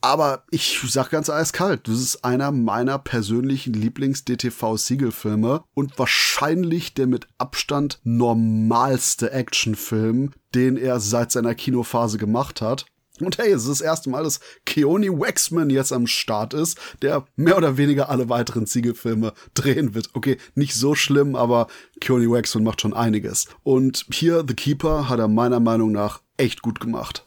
Aber 0.04 0.44
ich 0.52 0.82
sag 0.86 1.12
ganz 1.12 1.30
eiskalt, 1.30 1.88
das 1.88 1.96
ist 1.98 2.26
einer 2.26 2.52
meiner 2.52 3.00
persönlichen 3.00 3.74
Lieblings-DTV-Siegelfilme 3.74 5.64
und 5.74 5.98
wahrscheinlich 5.98 6.94
der 6.94 7.08
mit 7.08 7.30
Abstand 7.38 8.02
normalste 8.04 9.32
Actionfilm, 9.32 10.34
den 10.54 10.76
er 10.76 11.00
seit 11.00 11.32
seiner 11.32 11.56
Kinophase 11.56 12.18
gemacht 12.18 12.60
hat. 12.60 12.86
Und 13.22 13.38
hey, 13.38 13.54
es 13.54 13.62
ist 13.62 13.70
das 13.70 13.82
erste 13.82 14.10
Mal, 14.10 14.26
dass 14.26 14.42
Keoni 14.66 15.10
Waxman 15.10 15.70
jetzt 15.70 15.94
am 15.94 16.06
Start 16.06 16.54
ist, 16.54 16.78
der 17.02 17.26
mehr 17.38 17.56
oder 17.56 17.78
weniger 17.78 18.10
alle 18.10 18.28
weiteren 18.28 18.68
Ziegelfilme 18.68 19.32
drehen 19.54 19.96
wird. 19.96 20.10
Okay, 20.16 20.36
nicht 20.54 20.76
so 20.76 20.96
schlimm, 20.96 21.38
aber 21.38 21.68
Keoni 22.02 22.30
Waxman 22.30 22.66
macht 22.66 22.82
schon 22.82 22.94
einiges. 22.94 23.48
Und 23.64 24.06
hier 24.12 24.44
The 24.46 24.54
Keeper 24.54 25.08
hat 25.08 25.20
er 25.20 25.30
meiner 25.30 25.62
Meinung 25.62 25.94
nach 25.94 26.20
echt 26.36 26.62
gut 26.62 26.82
gemacht. 26.82 27.24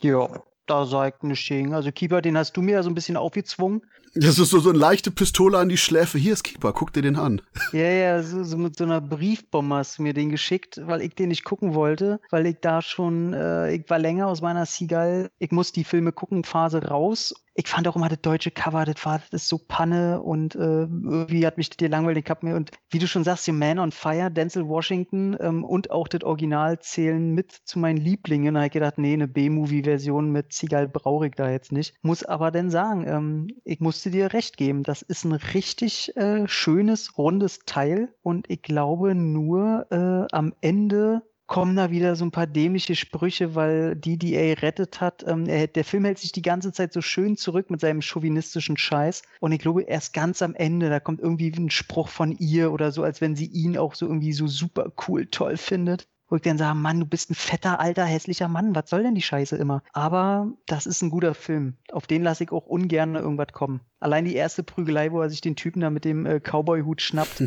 Ja, 0.00 0.42
da 0.66 0.84
sagt 0.84 1.24
eine 1.24 1.36
Sching. 1.36 1.74
Also 1.74 1.92
Keeper, 1.92 2.22
den 2.22 2.36
hast 2.36 2.56
du 2.56 2.62
mir 2.62 2.72
ja 2.72 2.82
so 2.82 2.90
ein 2.90 2.94
bisschen 2.94 3.16
aufgezwungen. 3.16 3.82
Das 4.18 4.38
ist 4.38 4.48
so, 4.48 4.60
so 4.60 4.70
eine 4.70 4.78
leichte 4.78 5.10
Pistole 5.10 5.58
an 5.58 5.68
die 5.68 5.76
Schläfe. 5.76 6.16
Hier 6.16 6.32
ist 6.32 6.42
Keeper, 6.42 6.72
guck 6.72 6.90
dir 6.90 7.02
den 7.02 7.16
an. 7.16 7.42
Ja, 7.72 7.82
ja, 7.82 8.22
so, 8.22 8.44
so 8.44 8.56
mit 8.56 8.76
so 8.76 8.84
einer 8.84 9.02
Briefbombe 9.02 9.74
hast 9.74 9.98
du 9.98 10.02
mir 10.02 10.14
den 10.14 10.30
geschickt, 10.30 10.80
weil 10.86 11.02
ich 11.02 11.14
den 11.14 11.28
nicht 11.28 11.44
gucken 11.44 11.74
wollte, 11.74 12.18
weil 12.30 12.46
ich 12.46 12.56
da 12.62 12.80
schon, 12.80 13.34
äh, 13.34 13.74
ich 13.74 13.90
war 13.90 13.98
länger 13.98 14.28
aus 14.28 14.40
meiner 14.40 14.64
Seagull, 14.64 15.30
ich 15.38 15.50
muss 15.50 15.72
die 15.72 15.84
Filme 15.84 16.12
gucken, 16.12 16.44
Phase 16.44 16.82
raus 16.82 17.34
ich 17.58 17.68
fand 17.68 17.88
auch 17.88 17.96
immer 17.96 18.10
das 18.10 18.20
deutsche 18.20 18.50
Cover, 18.50 18.84
das 18.84 19.04
war 19.04 19.18
das 19.18 19.42
ist 19.42 19.48
so 19.48 19.58
Panne 19.58 20.20
und 20.20 20.54
äh, 20.54 20.82
irgendwie 20.82 21.46
hat 21.46 21.56
mich 21.56 21.70
das 21.70 21.88
langweilig 21.88 22.26
gehabt 22.26 22.42
mir. 22.42 22.54
Und 22.54 22.70
wie 22.90 22.98
du 22.98 23.08
schon 23.08 23.24
sagst, 23.24 23.46
The 23.46 23.52
Man 23.52 23.78
on 23.78 23.92
Fire, 23.92 24.30
Denzel 24.30 24.68
Washington 24.68 25.36
ähm, 25.40 25.64
und 25.64 25.90
auch 25.90 26.06
das 26.06 26.22
Original 26.22 26.78
zählen 26.80 27.32
mit 27.32 27.52
zu 27.52 27.78
meinen 27.78 27.96
Lieblingen. 27.96 28.54
Da 28.54 28.60
habe 28.60 28.66
ich 28.66 28.72
gedacht, 28.72 28.98
nee, 28.98 29.14
eine 29.14 29.26
B-Movie-Version 29.26 30.30
mit 30.30 30.52
Zigal 30.52 30.86
brauche 30.86 31.28
ich 31.28 31.34
da 31.34 31.50
jetzt 31.50 31.72
nicht. 31.72 31.94
Muss 32.02 32.24
aber 32.24 32.50
dann 32.50 32.68
sagen, 32.68 33.06
ähm, 33.08 33.48
ich 33.64 33.80
musste 33.80 34.05
dir 34.10 34.32
recht 34.32 34.56
geben, 34.56 34.82
das 34.82 35.02
ist 35.02 35.24
ein 35.24 35.32
richtig 35.32 36.16
äh, 36.16 36.46
schönes, 36.46 37.18
rundes 37.18 37.60
Teil 37.66 38.14
und 38.22 38.50
ich 38.50 38.62
glaube 38.62 39.14
nur 39.14 39.86
äh, 39.90 40.34
am 40.34 40.54
Ende 40.60 41.22
kommen 41.46 41.76
da 41.76 41.90
wieder 41.90 42.16
so 42.16 42.24
ein 42.24 42.32
paar 42.32 42.46
dämliche 42.46 42.96
Sprüche, 42.96 43.54
weil 43.54 43.98
er 44.04 44.62
rettet 44.62 45.00
hat, 45.00 45.24
ähm, 45.26 45.46
er, 45.46 45.68
der 45.68 45.84
Film 45.84 46.04
hält 46.04 46.18
sich 46.18 46.32
die 46.32 46.42
ganze 46.42 46.72
Zeit 46.72 46.92
so 46.92 47.00
schön 47.00 47.36
zurück 47.36 47.70
mit 47.70 47.80
seinem 47.80 48.02
chauvinistischen 48.02 48.76
Scheiß. 48.76 49.22
Und 49.40 49.52
ich 49.52 49.60
glaube, 49.60 49.82
erst 49.82 50.12
ganz 50.12 50.42
am 50.42 50.54
Ende, 50.54 50.90
da 50.90 50.98
kommt 50.98 51.20
irgendwie 51.20 51.52
ein 51.56 51.70
Spruch 51.70 52.08
von 52.08 52.32
ihr 52.32 52.72
oder 52.72 52.90
so, 52.90 53.02
als 53.02 53.20
wenn 53.20 53.36
sie 53.36 53.46
ihn 53.46 53.78
auch 53.78 53.94
so 53.94 54.06
irgendwie 54.06 54.32
so 54.32 54.48
super 54.48 54.92
cool 55.06 55.26
toll 55.26 55.56
findet. 55.56 56.08
Wo 56.28 56.36
ich 56.36 56.42
dann 56.42 56.58
sage, 56.58 56.76
Mann, 56.76 57.00
du 57.00 57.06
bist 57.06 57.30
ein 57.30 57.34
fetter, 57.34 57.78
alter, 57.78 58.04
hässlicher 58.04 58.48
Mann. 58.48 58.74
Was 58.74 58.90
soll 58.90 59.02
denn 59.02 59.14
die 59.14 59.22
Scheiße 59.22 59.56
immer? 59.56 59.82
Aber 59.92 60.52
das 60.66 60.86
ist 60.86 61.02
ein 61.02 61.10
guter 61.10 61.34
Film. 61.34 61.76
Auf 61.92 62.06
den 62.06 62.22
lasse 62.22 62.44
ich 62.44 62.52
auch 62.52 62.66
ungern 62.66 63.14
irgendwas 63.14 63.52
kommen. 63.52 63.80
Allein 64.00 64.24
die 64.24 64.34
erste 64.34 64.62
Prügelei, 64.62 65.12
wo 65.12 65.20
er 65.20 65.30
sich 65.30 65.40
den 65.40 65.56
Typen 65.56 65.80
da 65.80 65.90
mit 65.90 66.04
dem 66.04 66.26
äh, 66.26 66.40
Cowboy-Hut 66.40 67.00
schnappt. 67.00 67.44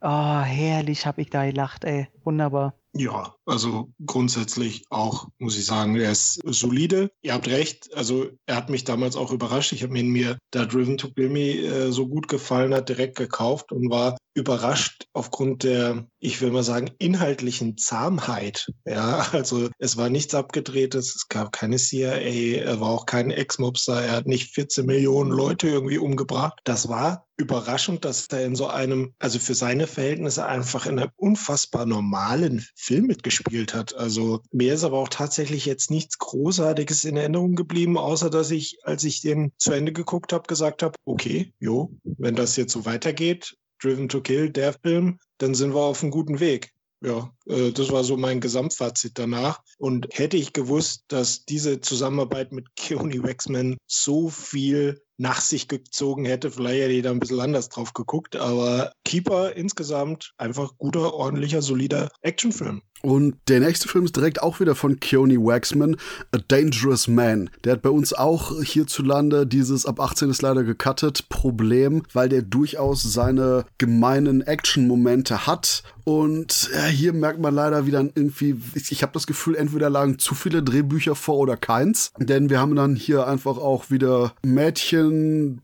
oh, 0.00 0.40
herrlich 0.42 1.06
hab 1.06 1.18
ich 1.18 1.30
da 1.30 1.44
gelacht, 1.44 1.84
ey. 1.84 2.08
Wunderbar. 2.24 2.74
Ja, 2.92 3.36
also 3.46 3.92
grundsätzlich 4.04 4.84
auch, 4.90 5.28
muss 5.38 5.56
ich 5.56 5.64
sagen, 5.64 5.94
er 5.94 6.10
ist 6.10 6.40
solide. 6.44 7.12
Ihr 7.22 7.34
habt 7.34 7.46
recht, 7.46 7.94
also 7.94 8.26
er 8.46 8.56
hat 8.56 8.68
mich 8.68 8.82
damals 8.82 9.14
auch 9.14 9.30
überrascht. 9.30 9.72
Ich 9.72 9.84
habe 9.84 9.96
ihn 9.96 10.08
mir, 10.08 10.38
da 10.50 10.64
Driven 10.64 10.98
to 10.98 11.10
Kill 11.12 11.28
Me 11.28 11.52
äh, 11.52 11.92
so 11.92 12.08
gut 12.08 12.26
gefallen 12.26 12.74
hat, 12.74 12.88
direkt 12.88 13.16
gekauft 13.16 13.70
und 13.70 13.90
war 13.90 14.16
überrascht 14.34 15.06
aufgrund 15.12 15.62
der, 15.62 16.08
ich 16.20 16.40
will 16.40 16.50
mal 16.50 16.62
sagen, 16.62 16.90
inhaltlichen 16.98 17.76
Zahmheit. 17.78 18.70
Ja, 18.84 19.26
also 19.32 19.70
es 19.78 19.96
war 19.96 20.10
nichts 20.10 20.34
abgedrehtes, 20.34 21.16
es 21.16 21.28
gab 21.28 21.52
keine 21.52 21.76
CIA, 21.76 22.12
er 22.12 22.80
war 22.80 22.90
auch 22.90 23.06
kein 23.06 23.30
Ex-Mobster, 23.30 24.02
er 24.02 24.12
hat 24.12 24.26
nicht 24.26 24.54
14 24.54 24.84
Millionen 24.84 25.30
Leute 25.30 25.68
irgendwie 25.68 25.98
umgebracht. 25.98 26.60
Das 26.64 26.88
war 26.88 27.26
überraschend, 27.40 28.04
dass 28.04 28.26
er 28.26 28.44
in 28.44 28.54
so 28.54 28.66
einem, 28.66 29.14
also 29.18 29.38
für 29.38 29.54
seine 29.54 29.86
Verhältnisse 29.86 30.44
einfach 30.44 30.86
in 30.86 30.98
einem 30.98 31.10
unfassbar 31.16 31.86
normalen 31.86 32.64
Film 32.76 33.06
mitgespielt 33.06 33.74
hat. 33.74 33.94
Also 33.94 34.42
mir 34.52 34.74
ist 34.74 34.84
aber 34.84 34.98
auch 34.98 35.08
tatsächlich 35.08 35.64
jetzt 35.64 35.90
nichts 35.90 36.18
Großartiges 36.18 37.04
in 37.04 37.16
Erinnerung 37.16 37.54
geblieben, 37.54 37.96
außer 37.96 38.28
dass 38.28 38.50
ich, 38.50 38.78
als 38.82 39.04
ich 39.04 39.22
den 39.22 39.52
zu 39.56 39.72
Ende 39.72 39.92
geguckt 39.92 40.34
habe, 40.34 40.46
gesagt 40.46 40.82
habe, 40.82 40.98
okay, 41.06 41.54
jo, 41.58 41.96
wenn 42.04 42.36
das 42.36 42.56
jetzt 42.56 42.72
so 42.72 42.84
weitergeht, 42.84 43.56
Driven 43.82 44.08
to 44.08 44.20
Kill, 44.20 44.50
der 44.50 44.72
Film, 44.72 45.18
dann 45.38 45.54
sind 45.54 45.74
wir 45.74 45.80
auf 45.80 46.02
einem 46.02 46.10
guten 46.10 46.40
Weg. 46.40 46.72
Ja, 47.02 47.32
äh, 47.46 47.72
das 47.72 47.90
war 47.90 48.04
so 48.04 48.16
mein 48.16 48.40
Gesamtfazit 48.40 49.18
danach. 49.18 49.62
Und 49.78 50.08
hätte 50.12 50.36
ich 50.36 50.52
gewusst, 50.52 51.04
dass 51.08 51.44
diese 51.46 51.80
Zusammenarbeit 51.80 52.52
mit 52.52 52.76
Keone 52.76 53.22
Waxman 53.22 53.78
so 53.86 54.28
viel 54.28 55.00
nach 55.20 55.42
sich 55.42 55.68
gezogen 55.68 56.24
hätte, 56.24 56.50
vielleicht 56.50 56.82
hätte 56.82 56.92
ich 56.92 57.02
da 57.02 57.10
ein 57.10 57.20
bisschen 57.20 57.40
anders 57.40 57.68
drauf 57.68 57.92
geguckt. 57.92 58.36
Aber 58.36 58.92
Keeper 59.04 59.54
insgesamt 59.54 60.32
einfach 60.38 60.78
guter, 60.78 61.12
ordentlicher, 61.12 61.60
solider 61.60 62.10
Actionfilm. 62.22 62.82
Und 63.02 63.36
der 63.48 63.60
nächste 63.60 63.88
Film 63.88 64.04
ist 64.04 64.16
direkt 64.16 64.42
auch 64.42 64.60
wieder 64.60 64.74
von 64.74 65.00
Keone 65.00 65.38
Waxman, 65.38 65.96
A 66.32 66.38
Dangerous 66.48 67.08
Man. 67.08 67.48
Der 67.64 67.72
hat 67.72 67.82
bei 67.82 67.88
uns 67.88 68.12
auch 68.12 68.62
hierzulande 68.62 69.46
dieses 69.46 69.86
ab 69.86 70.00
18 70.00 70.28
ist 70.30 70.42
leider 70.42 70.64
gecuttet 70.64 71.28
Problem, 71.30 72.02
weil 72.12 72.28
der 72.28 72.42
durchaus 72.42 73.02
seine 73.02 73.64
gemeinen 73.78 74.42
Action-Momente 74.42 75.46
hat. 75.46 75.82
Und 76.04 76.70
ja, 76.74 76.86
hier 76.86 77.12
merkt 77.12 77.40
man 77.40 77.54
leider 77.54 77.86
wieder 77.86 78.00
irgendwie, 78.00 78.56
ich 78.74 79.02
habe 79.02 79.12
das 79.12 79.26
Gefühl, 79.26 79.54
entweder 79.54 79.88
lagen 79.88 80.18
zu 80.18 80.34
viele 80.34 80.62
Drehbücher 80.62 81.14
vor 81.14 81.36
oder 81.38 81.56
keins. 81.56 82.12
Denn 82.18 82.50
wir 82.50 82.60
haben 82.60 82.74
dann 82.74 82.96
hier 82.96 83.26
einfach 83.26 83.56
auch 83.56 83.90
wieder 83.90 84.34
Mädchen, 84.42 85.09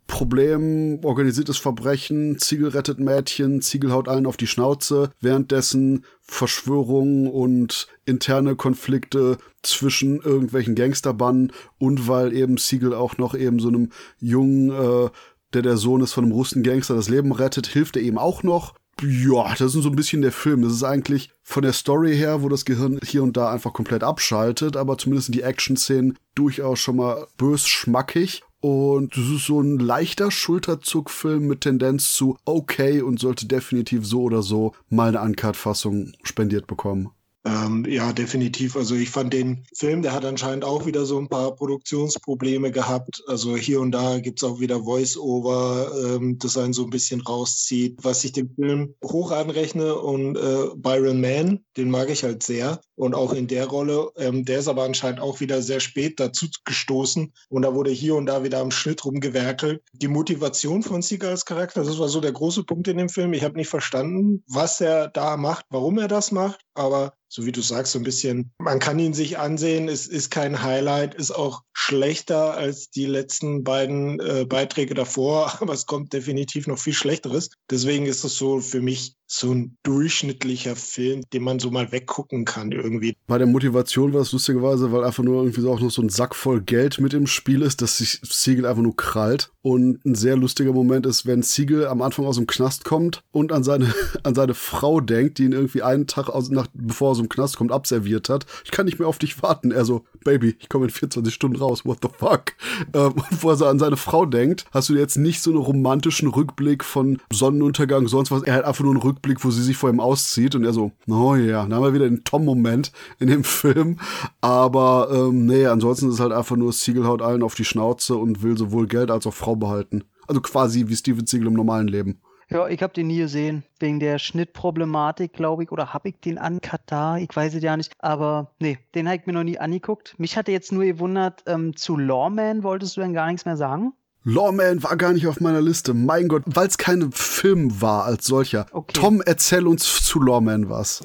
Problem, 0.06 1.04
organisiertes 1.04 1.58
Verbrechen, 1.58 2.38
Ziegel 2.38 2.68
rettet 2.68 2.98
Mädchen, 2.98 3.60
Ziegel 3.62 3.92
haut 3.92 4.08
allen 4.08 4.26
auf 4.26 4.36
die 4.36 4.46
Schnauze. 4.46 5.10
Währenddessen 5.20 6.04
Verschwörungen 6.22 7.28
und 7.28 7.86
interne 8.04 8.56
Konflikte 8.56 9.38
zwischen 9.62 10.20
irgendwelchen 10.20 10.74
Gangsterbannen 10.74 11.52
und 11.78 12.08
weil 12.08 12.32
eben 12.32 12.56
Siegel 12.56 12.94
auch 12.94 13.18
noch 13.18 13.34
eben 13.34 13.58
so 13.58 13.68
einem 13.68 13.90
jungen, 14.18 14.70
äh, 14.70 15.10
der 15.52 15.62
der 15.62 15.76
Sohn 15.76 16.00
ist 16.00 16.12
von 16.12 16.24
einem 16.24 16.32
Russen-Gangster, 16.32 16.94
das 16.94 17.08
Leben 17.08 17.32
rettet, 17.32 17.66
hilft 17.66 17.96
er 17.96 18.02
ihm 18.02 18.18
auch 18.18 18.42
noch. 18.42 18.74
Ja, 19.02 19.54
das 19.58 19.74
ist 19.74 19.82
so 19.82 19.90
ein 19.90 19.96
bisschen 19.96 20.22
der 20.22 20.32
Film. 20.32 20.62
Das 20.62 20.72
ist 20.72 20.82
eigentlich 20.82 21.30
von 21.42 21.62
der 21.62 21.74
Story 21.74 22.16
her, 22.16 22.42
wo 22.42 22.48
das 22.48 22.64
Gehirn 22.64 22.98
hier 23.04 23.22
und 23.22 23.36
da 23.36 23.52
einfach 23.52 23.74
komplett 23.74 24.02
abschaltet, 24.02 24.74
aber 24.76 24.96
zumindest 24.96 25.26
sind 25.26 25.34
die 25.34 25.42
Action-Szenen 25.42 26.18
durchaus 26.34 26.78
schon 26.78 26.96
mal 26.96 27.26
bös 27.36 27.66
schmackig 27.66 28.42
Und 28.66 29.16
es 29.16 29.30
ist 29.30 29.46
so 29.46 29.60
ein 29.60 29.78
leichter 29.78 30.32
Schulterzuckfilm 30.32 31.46
mit 31.46 31.60
Tendenz 31.60 32.12
zu 32.14 32.36
okay 32.44 33.00
und 33.00 33.20
sollte 33.20 33.46
definitiv 33.46 34.04
so 34.04 34.22
oder 34.22 34.42
so 34.42 34.72
mal 34.88 35.16
eine 35.16 35.20
Uncut-Fassung 35.20 36.14
spendiert 36.24 36.66
bekommen. 36.66 37.10
Ähm, 37.44 37.86
ja, 37.88 38.12
definitiv. 38.12 38.74
Also 38.74 38.96
ich 38.96 39.10
fand 39.10 39.32
den 39.32 39.64
Film, 39.72 40.02
der 40.02 40.12
hat 40.12 40.24
anscheinend 40.24 40.64
auch 40.64 40.84
wieder 40.84 41.06
so 41.06 41.16
ein 41.16 41.28
paar 41.28 41.54
Produktionsprobleme 41.54 42.72
gehabt. 42.72 43.22
Also 43.28 43.56
hier 43.56 43.80
und 43.80 43.92
da 43.92 44.18
gibt 44.18 44.42
es 44.42 44.48
auch 44.48 44.58
wieder 44.58 44.82
Voice-Over, 44.82 46.16
ähm, 46.16 46.36
das 46.40 46.58
einen 46.58 46.72
so 46.72 46.82
ein 46.82 46.90
bisschen 46.90 47.20
rauszieht. 47.20 48.00
Was 48.02 48.24
ich 48.24 48.32
dem 48.32 48.50
Film 48.52 48.96
hoch 49.04 49.30
anrechne 49.30 49.94
und 49.94 50.36
äh, 50.36 50.70
Byron 50.74 51.20
Mann, 51.20 51.60
den 51.76 51.88
mag 51.88 52.10
ich 52.10 52.24
halt 52.24 52.42
sehr. 52.42 52.80
Und 52.96 53.14
auch 53.14 53.32
in 53.32 53.46
der 53.46 53.66
Rolle, 53.66 54.10
ähm, 54.16 54.44
der 54.44 54.58
ist 54.58 54.68
aber 54.68 54.84
anscheinend 54.84 55.20
auch 55.20 55.40
wieder 55.40 55.62
sehr 55.62 55.80
spät 55.80 56.18
dazu 56.18 56.46
gestoßen. 56.64 57.32
Und 57.48 57.62
da 57.62 57.74
wurde 57.74 57.90
hier 57.90 58.14
und 58.16 58.26
da 58.26 58.42
wieder 58.42 58.60
am 58.60 58.70
Schnitt 58.70 59.04
rumgewerkelt. 59.04 59.82
Die 59.92 60.08
Motivation 60.08 60.82
von 60.82 61.02
Seagulls 61.02 61.44
Charakter, 61.44 61.84
das 61.84 61.98
war 61.98 62.08
so 62.08 62.20
der 62.20 62.32
große 62.32 62.64
Punkt 62.64 62.88
in 62.88 62.96
dem 62.96 63.08
Film. 63.08 63.34
Ich 63.34 63.44
habe 63.44 63.56
nicht 63.56 63.68
verstanden, 63.68 64.42
was 64.48 64.80
er 64.80 65.08
da 65.08 65.36
macht, 65.36 65.66
warum 65.70 65.98
er 65.98 66.08
das 66.08 66.32
macht. 66.32 66.60
Aber 66.74 67.12
so 67.28 67.44
wie 67.44 67.52
du 67.52 67.60
sagst, 67.60 67.92
so 67.92 67.98
ein 67.98 68.04
bisschen, 68.04 68.52
man 68.58 68.78
kann 68.78 68.98
ihn 68.98 69.12
sich 69.12 69.38
ansehen, 69.38 69.88
es 69.88 70.06
ist 70.06 70.30
kein 70.30 70.62
Highlight, 70.62 71.14
ist 71.14 71.32
auch 71.32 71.62
schlechter 71.72 72.54
als 72.54 72.90
die 72.90 73.06
letzten 73.06 73.64
beiden 73.64 74.20
äh, 74.20 74.46
Beiträge 74.46 74.94
davor, 74.94 75.52
aber 75.60 75.72
es 75.72 75.86
kommt 75.86 76.12
definitiv 76.12 76.66
noch 76.66 76.78
viel 76.78 76.94
Schlechteres. 76.94 77.50
Deswegen 77.70 78.06
ist 78.06 78.24
es 78.24 78.36
so 78.36 78.60
für 78.60 78.80
mich 78.80 79.15
so 79.26 79.52
ein 79.52 79.76
durchschnittlicher 79.82 80.76
Film, 80.76 81.22
den 81.32 81.42
man 81.42 81.58
so 81.58 81.70
mal 81.70 81.90
weggucken 81.90 82.44
kann 82.44 82.70
irgendwie. 82.70 83.16
Bei 83.26 83.38
der 83.38 83.46
Motivation 83.46 84.12
war 84.12 84.20
es 84.20 84.32
lustigerweise, 84.32 84.92
weil 84.92 85.04
einfach 85.04 85.24
nur 85.24 85.42
irgendwie 85.42 85.60
so 85.60 85.72
auch 85.72 85.80
noch 85.80 85.90
so 85.90 86.00
ein 86.00 86.08
Sack 86.08 86.34
voll 86.34 86.60
Geld 86.60 87.00
mit 87.00 87.12
im 87.12 87.26
Spiel 87.26 87.62
ist, 87.62 87.82
dass 87.82 87.98
sich 87.98 88.20
Siegel 88.22 88.66
einfach 88.66 88.82
nur 88.82 88.96
krallt. 88.96 89.50
Und 89.62 90.04
ein 90.04 90.14
sehr 90.14 90.36
lustiger 90.36 90.72
Moment 90.72 91.06
ist, 91.06 91.26
wenn 91.26 91.42
Siegel 91.42 91.88
am 91.88 92.00
Anfang 92.00 92.24
aus 92.24 92.36
dem 92.36 92.46
Knast 92.46 92.84
kommt 92.84 93.24
und 93.32 93.50
an 93.50 93.64
seine, 93.64 93.92
an 94.22 94.36
seine 94.36 94.54
Frau 94.54 95.00
denkt, 95.00 95.38
die 95.38 95.44
ihn 95.44 95.52
irgendwie 95.52 95.82
einen 95.82 96.06
Tag 96.06 96.28
aus, 96.28 96.50
nach, 96.50 96.68
bevor 96.72 97.08
er 97.08 97.10
aus 97.12 97.18
dem 97.18 97.28
Knast 97.28 97.56
kommt, 97.56 97.72
abserviert 97.72 98.28
hat. 98.28 98.46
Ich 98.64 98.70
kann 98.70 98.86
nicht 98.86 99.00
mehr 99.00 99.08
auf 99.08 99.18
dich 99.18 99.42
warten. 99.42 99.72
Er 99.72 99.84
so, 99.84 100.04
Baby, 100.22 100.56
ich 100.60 100.68
komme 100.68 100.84
in 100.84 100.90
24 100.90 101.34
Stunden 101.34 101.56
raus. 101.56 101.84
What 101.84 101.98
the 102.02 102.08
fuck? 102.16 102.52
Ähm, 102.94 103.12
und 103.30 103.42
wo 103.42 103.50
er 103.50 103.60
an 103.62 103.80
seine 103.80 103.96
Frau 103.96 104.24
denkt, 104.24 104.66
hast 104.70 104.88
du 104.88 104.94
jetzt 104.94 105.16
nicht 105.16 105.42
so 105.42 105.50
einen 105.50 105.58
romantischen 105.58 106.28
Rückblick 106.28 106.84
von 106.84 107.18
Sonnenuntergang, 107.32 108.06
sonst 108.06 108.30
was. 108.30 108.44
Er 108.44 108.54
hat 108.54 108.64
einfach 108.64 108.84
nur 108.84 108.92
einen 108.92 109.02
Rückblick 109.02 109.15
Rückblick, 109.16 109.44
wo 109.44 109.50
sie 109.50 109.62
sich 109.62 109.76
vor 109.76 109.90
ihm 109.90 110.00
auszieht 110.00 110.54
und 110.54 110.64
er 110.64 110.72
so, 110.72 110.92
oh 111.08 111.34
ja, 111.34 111.62
dann 111.62 111.74
haben 111.74 111.82
wir 111.82 111.94
wieder 111.94 112.08
den 112.08 112.24
Tom-Moment 112.24 112.92
in 113.18 113.28
dem 113.28 113.44
Film. 113.44 113.98
Aber 114.40 115.08
ähm, 115.12 115.46
nee, 115.46 115.66
ansonsten 115.66 116.10
ist 116.10 116.20
halt 116.20 116.32
einfach 116.32 116.56
nur, 116.56 116.72
Siegel 116.72 117.06
haut 117.06 117.22
allen 117.22 117.42
auf 117.42 117.54
die 117.54 117.64
Schnauze 117.64 118.16
und 118.16 118.42
will 118.42 118.56
sowohl 118.56 118.86
Geld 118.86 119.10
als 119.10 119.26
auch 119.26 119.34
Frau 119.34 119.56
behalten. 119.56 120.04
Also 120.28 120.40
quasi 120.40 120.88
wie 120.88 120.96
Steven 120.96 121.26
Siegel 121.26 121.48
im 121.48 121.54
normalen 121.54 121.88
Leben. 121.88 122.20
Ja, 122.48 122.68
ich 122.68 122.80
habe 122.80 122.92
den 122.92 123.08
nie 123.08 123.18
gesehen, 123.18 123.64
wegen 123.80 123.98
der 123.98 124.20
Schnittproblematik, 124.20 125.32
glaube 125.32 125.64
ich, 125.64 125.72
oder 125.72 125.92
habe 125.92 126.10
ich 126.10 126.20
den 126.20 126.38
uncut 126.38 126.80
da? 126.86 127.16
Ich 127.16 127.34
weiß 127.34 127.54
es 127.54 127.62
ja 127.62 127.76
nicht, 127.76 127.92
aber 127.98 128.52
nee, 128.60 128.78
den 128.94 129.08
habe 129.08 129.16
ich 129.16 129.26
mir 129.26 129.32
noch 129.32 129.42
nie 129.42 129.58
angeguckt. 129.58 130.14
Mich 130.18 130.36
hatte 130.36 130.52
jetzt 130.52 130.70
nur 130.70 130.84
gewundert, 130.84 131.42
ähm, 131.46 131.74
zu 131.74 131.96
Lawman 131.96 132.62
wolltest 132.62 132.96
du 132.96 133.00
denn 133.00 133.14
gar 133.14 133.26
nichts 133.26 133.46
mehr 133.46 133.56
sagen? 133.56 133.94
Lawman 134.28 134.82
war 134.82 134.96
gar 134.96 135.12
nicht 135.12 135.28
auf 135.28 135.38
meiner 135.38 135.62
Liste. 135.62 135.94
Mein 135.94 136.26
Gott, 136.26 136.42
weil 136.46 136.66
es 136.66 136.78
kein 136.78 137.12
Film 137.12 137.80
war 137.80 138.06
als 138.06 138.26
solcher. 138.26 138.66
Okay. 138.72 138.92
Tom, 138.92 139.22
erzähl 139.24 139.68
uns 139.68 140.02
zu 140.02 140.20
Lawman 140.20 140.68
was. 140.68 141.04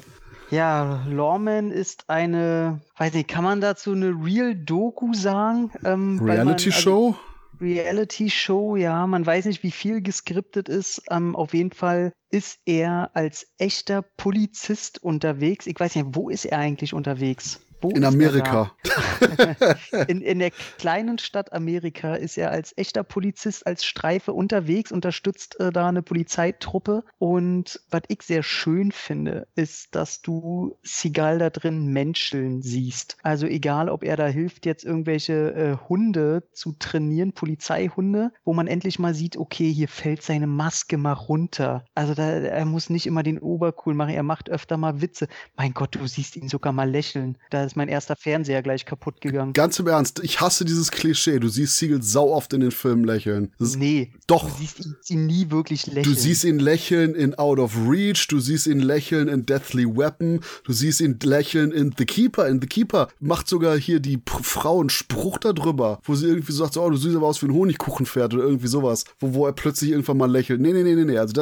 Ja, 0.50 1.04
Lawman 1.08 1.70
ist 1.70 2.10
eine, 2.10 2.80
weiß 2.98 3.14
nicht, 3.14 3.28
kann 3.28 3.44
man 3.44 3.60
dazu 3.60 3.92
eine 3.92 4.08
Real-Doku 4.08 5.14
sagen? 5.14 5.70
Ähm, 5.84 6.18
Reality-Show? 6.20 7.10
Also, 7.10 7.18
Reality-Show, 7.60 8.74
ja, 8.74 9.06
man 9.06 9.24
weiß 9.24 9.44
nicht, 9.44 9.62
wie 9.62 9.70
viel 9.70 10.02
geskriptet 10.02 10.68
ist. 10.68 11.00
Ähm, 11.08 11.36
auf 11.36 11.54
jeden 11.54 11.70
Fall 11.70 12.12
ist 12.28 12.58
er 12.66 13.12
als 13.14 13.46
echter 13.56 14.02
Polizist 14.02 15.00
unterwegs. 15.00 15.68
Ich 15.68 15.78
weiß 15.78 15.94
nicht, 15.94 16.08
wo 16.10 16.28
ist 16.28 16.44
er 16.44 16.58
eigentlich 16.58 16.92
unterwegs? 16.92 17.60
Wo 17.82 17.90
in 17.90 18.04
Amerika. 18.04 18.72
in, 20.08 20.22
in 20.22 20.38
der 20.38 20.50
kleinen 20.78 21.18
Stadt 21.18 21.52
Amerika 21.52 22.14
ist 22.14 22.38
er 22.38 22.50
als 22.50 22.76
echter 22.76 23.02
Polizist, 23.02 23.66
als 23.66 23.84
Streife 23.84 24.32
unterwegs, 24.32 24.92
unterstützt 24.92 25.58
äh, 25.58 25.72
da 25.72 25.88
eine 25.88 26.02
Polizeitruppe. 26.02 27.04
Und 27.18 27.80
was 27.90 28.02
ich 28.08 28.22
sehr 28.22 28.44
schön 28.44 28.92
finde, 28.92 29.48
ist, 29.56 29.94
dass 29.94 30.22
du 30.22 30.76
Sigal 30.82 31.38
da 31.38 31.50
drin 31.50 31.86
menscheln 31.86 32.62
siehst. 32.62 33.16
Also 33.22 33.46
egal, 33.46 33.88
ob 33.88 34.04
er 34.04 34.16
da 34.16 34.26
hilft, 34.26 34.64
jetzt 34.64 34.84
irgendwelche 34.84 35.52
äh, 35.54 35.88
Hunde 35.88 36.44
zu 36.52 36.72
trainieren, 36.78 37.32
Polizeihunde, 37.32 38.32
wo 38.44 38.54
man 38.54 38.68
endlich 38.68 38.98
mal 38.98 39.14
sieht, 39.14 39.36
okay, 39.36 39.72
hier 39.72 39.88
fällt 39.88 40.22
seine 40.22 40.46
Maske 40.46 40.98
mal 40.98 41.14
runter. 41.14 41.84
Also 41.94 42.14
da, 42.14 42.30
er 42.30 42.64
muss 42.64 42.90
nicht 42.90 43.06
immer 43.06 43.24
den 43.24 43.38
Obercool 43.38 43.94
machen, 43.94 44.14
er 44.14 44.22
macht 44.22 44.50
öfter 44.50 44.76
mal 44.76 45.00
Witze. 45.00 45.26
Mein 45.56 45.74
Gott, 45.74 45.96
du 45.96 46.06
siehst 46.06 46.36
ihn 46.36 46.48
sogar 46.48 46.72
mal 46.72 46.88
lächeln. 46.88 47.38
Da 47.50 47.71
ist 47.72 47.76
mein 47.76 47.88
erster 47.88 48.16
Fernseher 48.16 48.62
gleich 48.62 48.84
kaputt 48.84 49.22
gegangen. 49.22 49.54
Ganz 49.54 49.78
im 49.78 49.86
Ernst, 49.86 50.20
ich 50.22 50.40
hasse 50.42 50.66
dieses 50.66 50.90
Klischee. 50.90 51.38
Du 51.38 51.48
siehst 51.48 51.78
Siegel 51.78 52.02
sau 52.02 52.30
oft 52.30 52.52
in 52.52 52.60
den 52.60 52.70
Filmen 52.70 53.04
lächeln. 53.04 53.50
nee, 53.58 54.12
doch. 54.26 54.44
Du 54.44 54.56
siehst 54.58 55.10
ihn 55.10 55.26
nie 55.26 55.50
wirklich 55.50 55.86
lächeln. 55.86 56.04
Du 56.04 56.14
siehst 56.14 56.44
ihn 56.44 56.58
lächeln 56.58 57.14
in 57.14 57.34
Out 57.38 57.58
of 57.58 57.74
Reach, 57.88 58.28
du 58.28 58.40
siehst 58.40 58.66
ihn 58.66 58.80
lächeln 58.80 59.28
in 59.28 59.46
Deathly 59.46 59.86
Weapon, 59.86 60.40
du 60.64 60.72
siehst 60.72 61.00
ihn 61.00 61.18
lächeln 61.22 61.72
in 61.72 61.94
The 61.96 62.04
Keeper. 62.04 62.46
In 62.46 62.60
The 62.60 62.66
Keeper 62.66 63.08
macht 63.20 63.48
sogar 63.48 63.78
hier 63.78 64.00
die 64.00 64.18
P 64.18 64.32
Frau 64.42 64.80
einen 64.80 64.90
Spruch 64.90 65.38
darüber, 65.38 66.00
wo 66.02 66.14
sie 66.14 66.26
irgendwie 66.26 66.52
sagt, 66.52 66.76
oh, 66.76 66.90
du 66.90 66.96
siehst 66.96 67.16
aber 67.16 67.26
aus 67.26 67.42
wie 67.42 67.46
ein 67.46 67.54
Honigkuchenpferd 67.54 68.34
oder 68.34 68.44
irgendwie 68.44 68.68
sowas, 68.68 69.04
wo, 69.18 69.32
wo 69.32 69.46
er 69.46 69.52
plötzlich 69.52 69.92
irgendwann 69.92 70.18
mal 70.18 70.30
lächelt. 70.30 70.60
Nee, 70.60 70.72
nee, 70.72 70.82
nee, 70.82 70.94
nee, 70.94 71.04
nee. 71.04 71.18
Also 71.18 71.32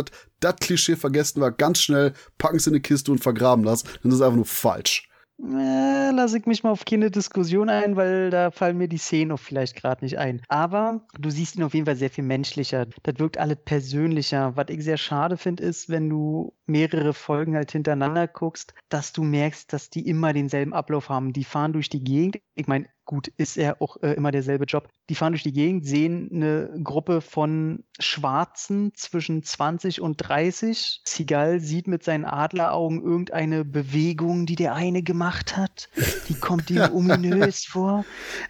das 0.40 0.56
Klischee 0.60 0.94
vergessen 0.94 1.40
wir 1.40 1.50
ganz 1.50 1.80
schnell, 1.80 2.12
packen 2.38 2.58
es 2.58 2.68
in 2.68 2.74
eine 2.74 2.80
Kiste 2.80 3.10
und 3.10 3.18
vergraben 3.18 3.64
lassen. 3.64 3.88
Dann 4.02 4.12
ist 4.12 4.16
es 4.16 4.22
einfach 4.22 4.36
nur 4.36 4.46
falsch. 4.46 5.09
Äh, 5.42 6.10
lasse 6.10 6.38
ich 6.38 6.46
mich 6.46 6.62
mal 6.62 6.70
auf 6.70 6.84
keine 6.84 7.10
Diskussion 7.10 7.70
ein, 7.70 7.96
weil 7.96 8.30
da 8.30 8.50
fallen 8.50 8.76
mir 8.76 8.88
die 8.88 8.98
Szenen 8.98 9.32
auch 9.32 9.38
vielleicht 9.38 9.74
gerade 9.74 10.04
nicht 10.04 10.18
ein. 10.18 10.42
Aber 10.48 11.06
du 11.18 11.30
siehst 11.30 11.56
ihn 11.56 11.62
auf 11.62 11.72
jeden 11.72 11.86
Fall 11.86 11.96
sehr 11.96 12.10
viel 12.10 12.24
menschlicher. 12.24 12.86
Das 13.02 13.18
wirkt 13.18 13.38
alles 13.38 13.58
persönlicher. 13.64 14.54
Was 14.56 14.66
ich 14.68 14.84
sehr 14.84 14.98
schade 14.98 15.38
finde, 15.38 15.62
ist, 15.62 15.88
wenn 15.88 16.10
du 16.10 16.52
mehrere 16.66 17.14
Folgen 17.14 17.56
halt 17.56 17.72
hintereinander 17.72 18.28
guckst, 18.28 18.74
dass 18.90 19.12
du 19.12 19.22
merkst, 19.22 19.72
dass 19.72 19.88
die 19.88 20.06
immer 20.06 20.32
denselben 20.34 20.74
Ablauf 20.74 21.08
haben. 21.08 21.32
Die 21.32 21.44
fahren 21.44 21.72
durch 21.72 21.88
die 21.88 22.04
Gegend. 22.04 22.40
Ich 22.54 22.66
meine, 22.66 22.86
gut, 23.10 23.26
ist 23.38 23.56
er 23.56 23.82
auch 23.82 23.96
äh, 24.02 24.12
immer 24.12 24.30
derselbe 24.30 24.66
Job. 24.66 24.88
Die 25.08 25.16
fahren 25.16 25.32
durch 25.32 25.42
die 25.42 25.52
Gegend, 25.52 25.84
sehen 25.84 26.30
eine 26.32 26.80
Gruppe 26.84 27.20
von 27.20 27.82
Schwarzen 27.98 28.92
zwischen 28.94 29.42
20 29.42 30.00
und 30.00 30.16
30. 30.18 31.00
Sigal 31.04 31.58
sieht 31.58 31.88
mit 31.88 32.04
seinen 32.04 32.24
Adleraugen 32.24 33.02
irgendeine 33.02 33.64
Bewegung, 33.64 34.46
die 34.46 34.54
der 34.54 34.76
eine 34.76 35.02
gemacht 35.02 35.56
hat. 35.56 35.88
Die 36.28 36.34
kommt 36.34 36.70
ihm 36.70 36.82
ominös 36.94 37.64
vor. 37.64 38.04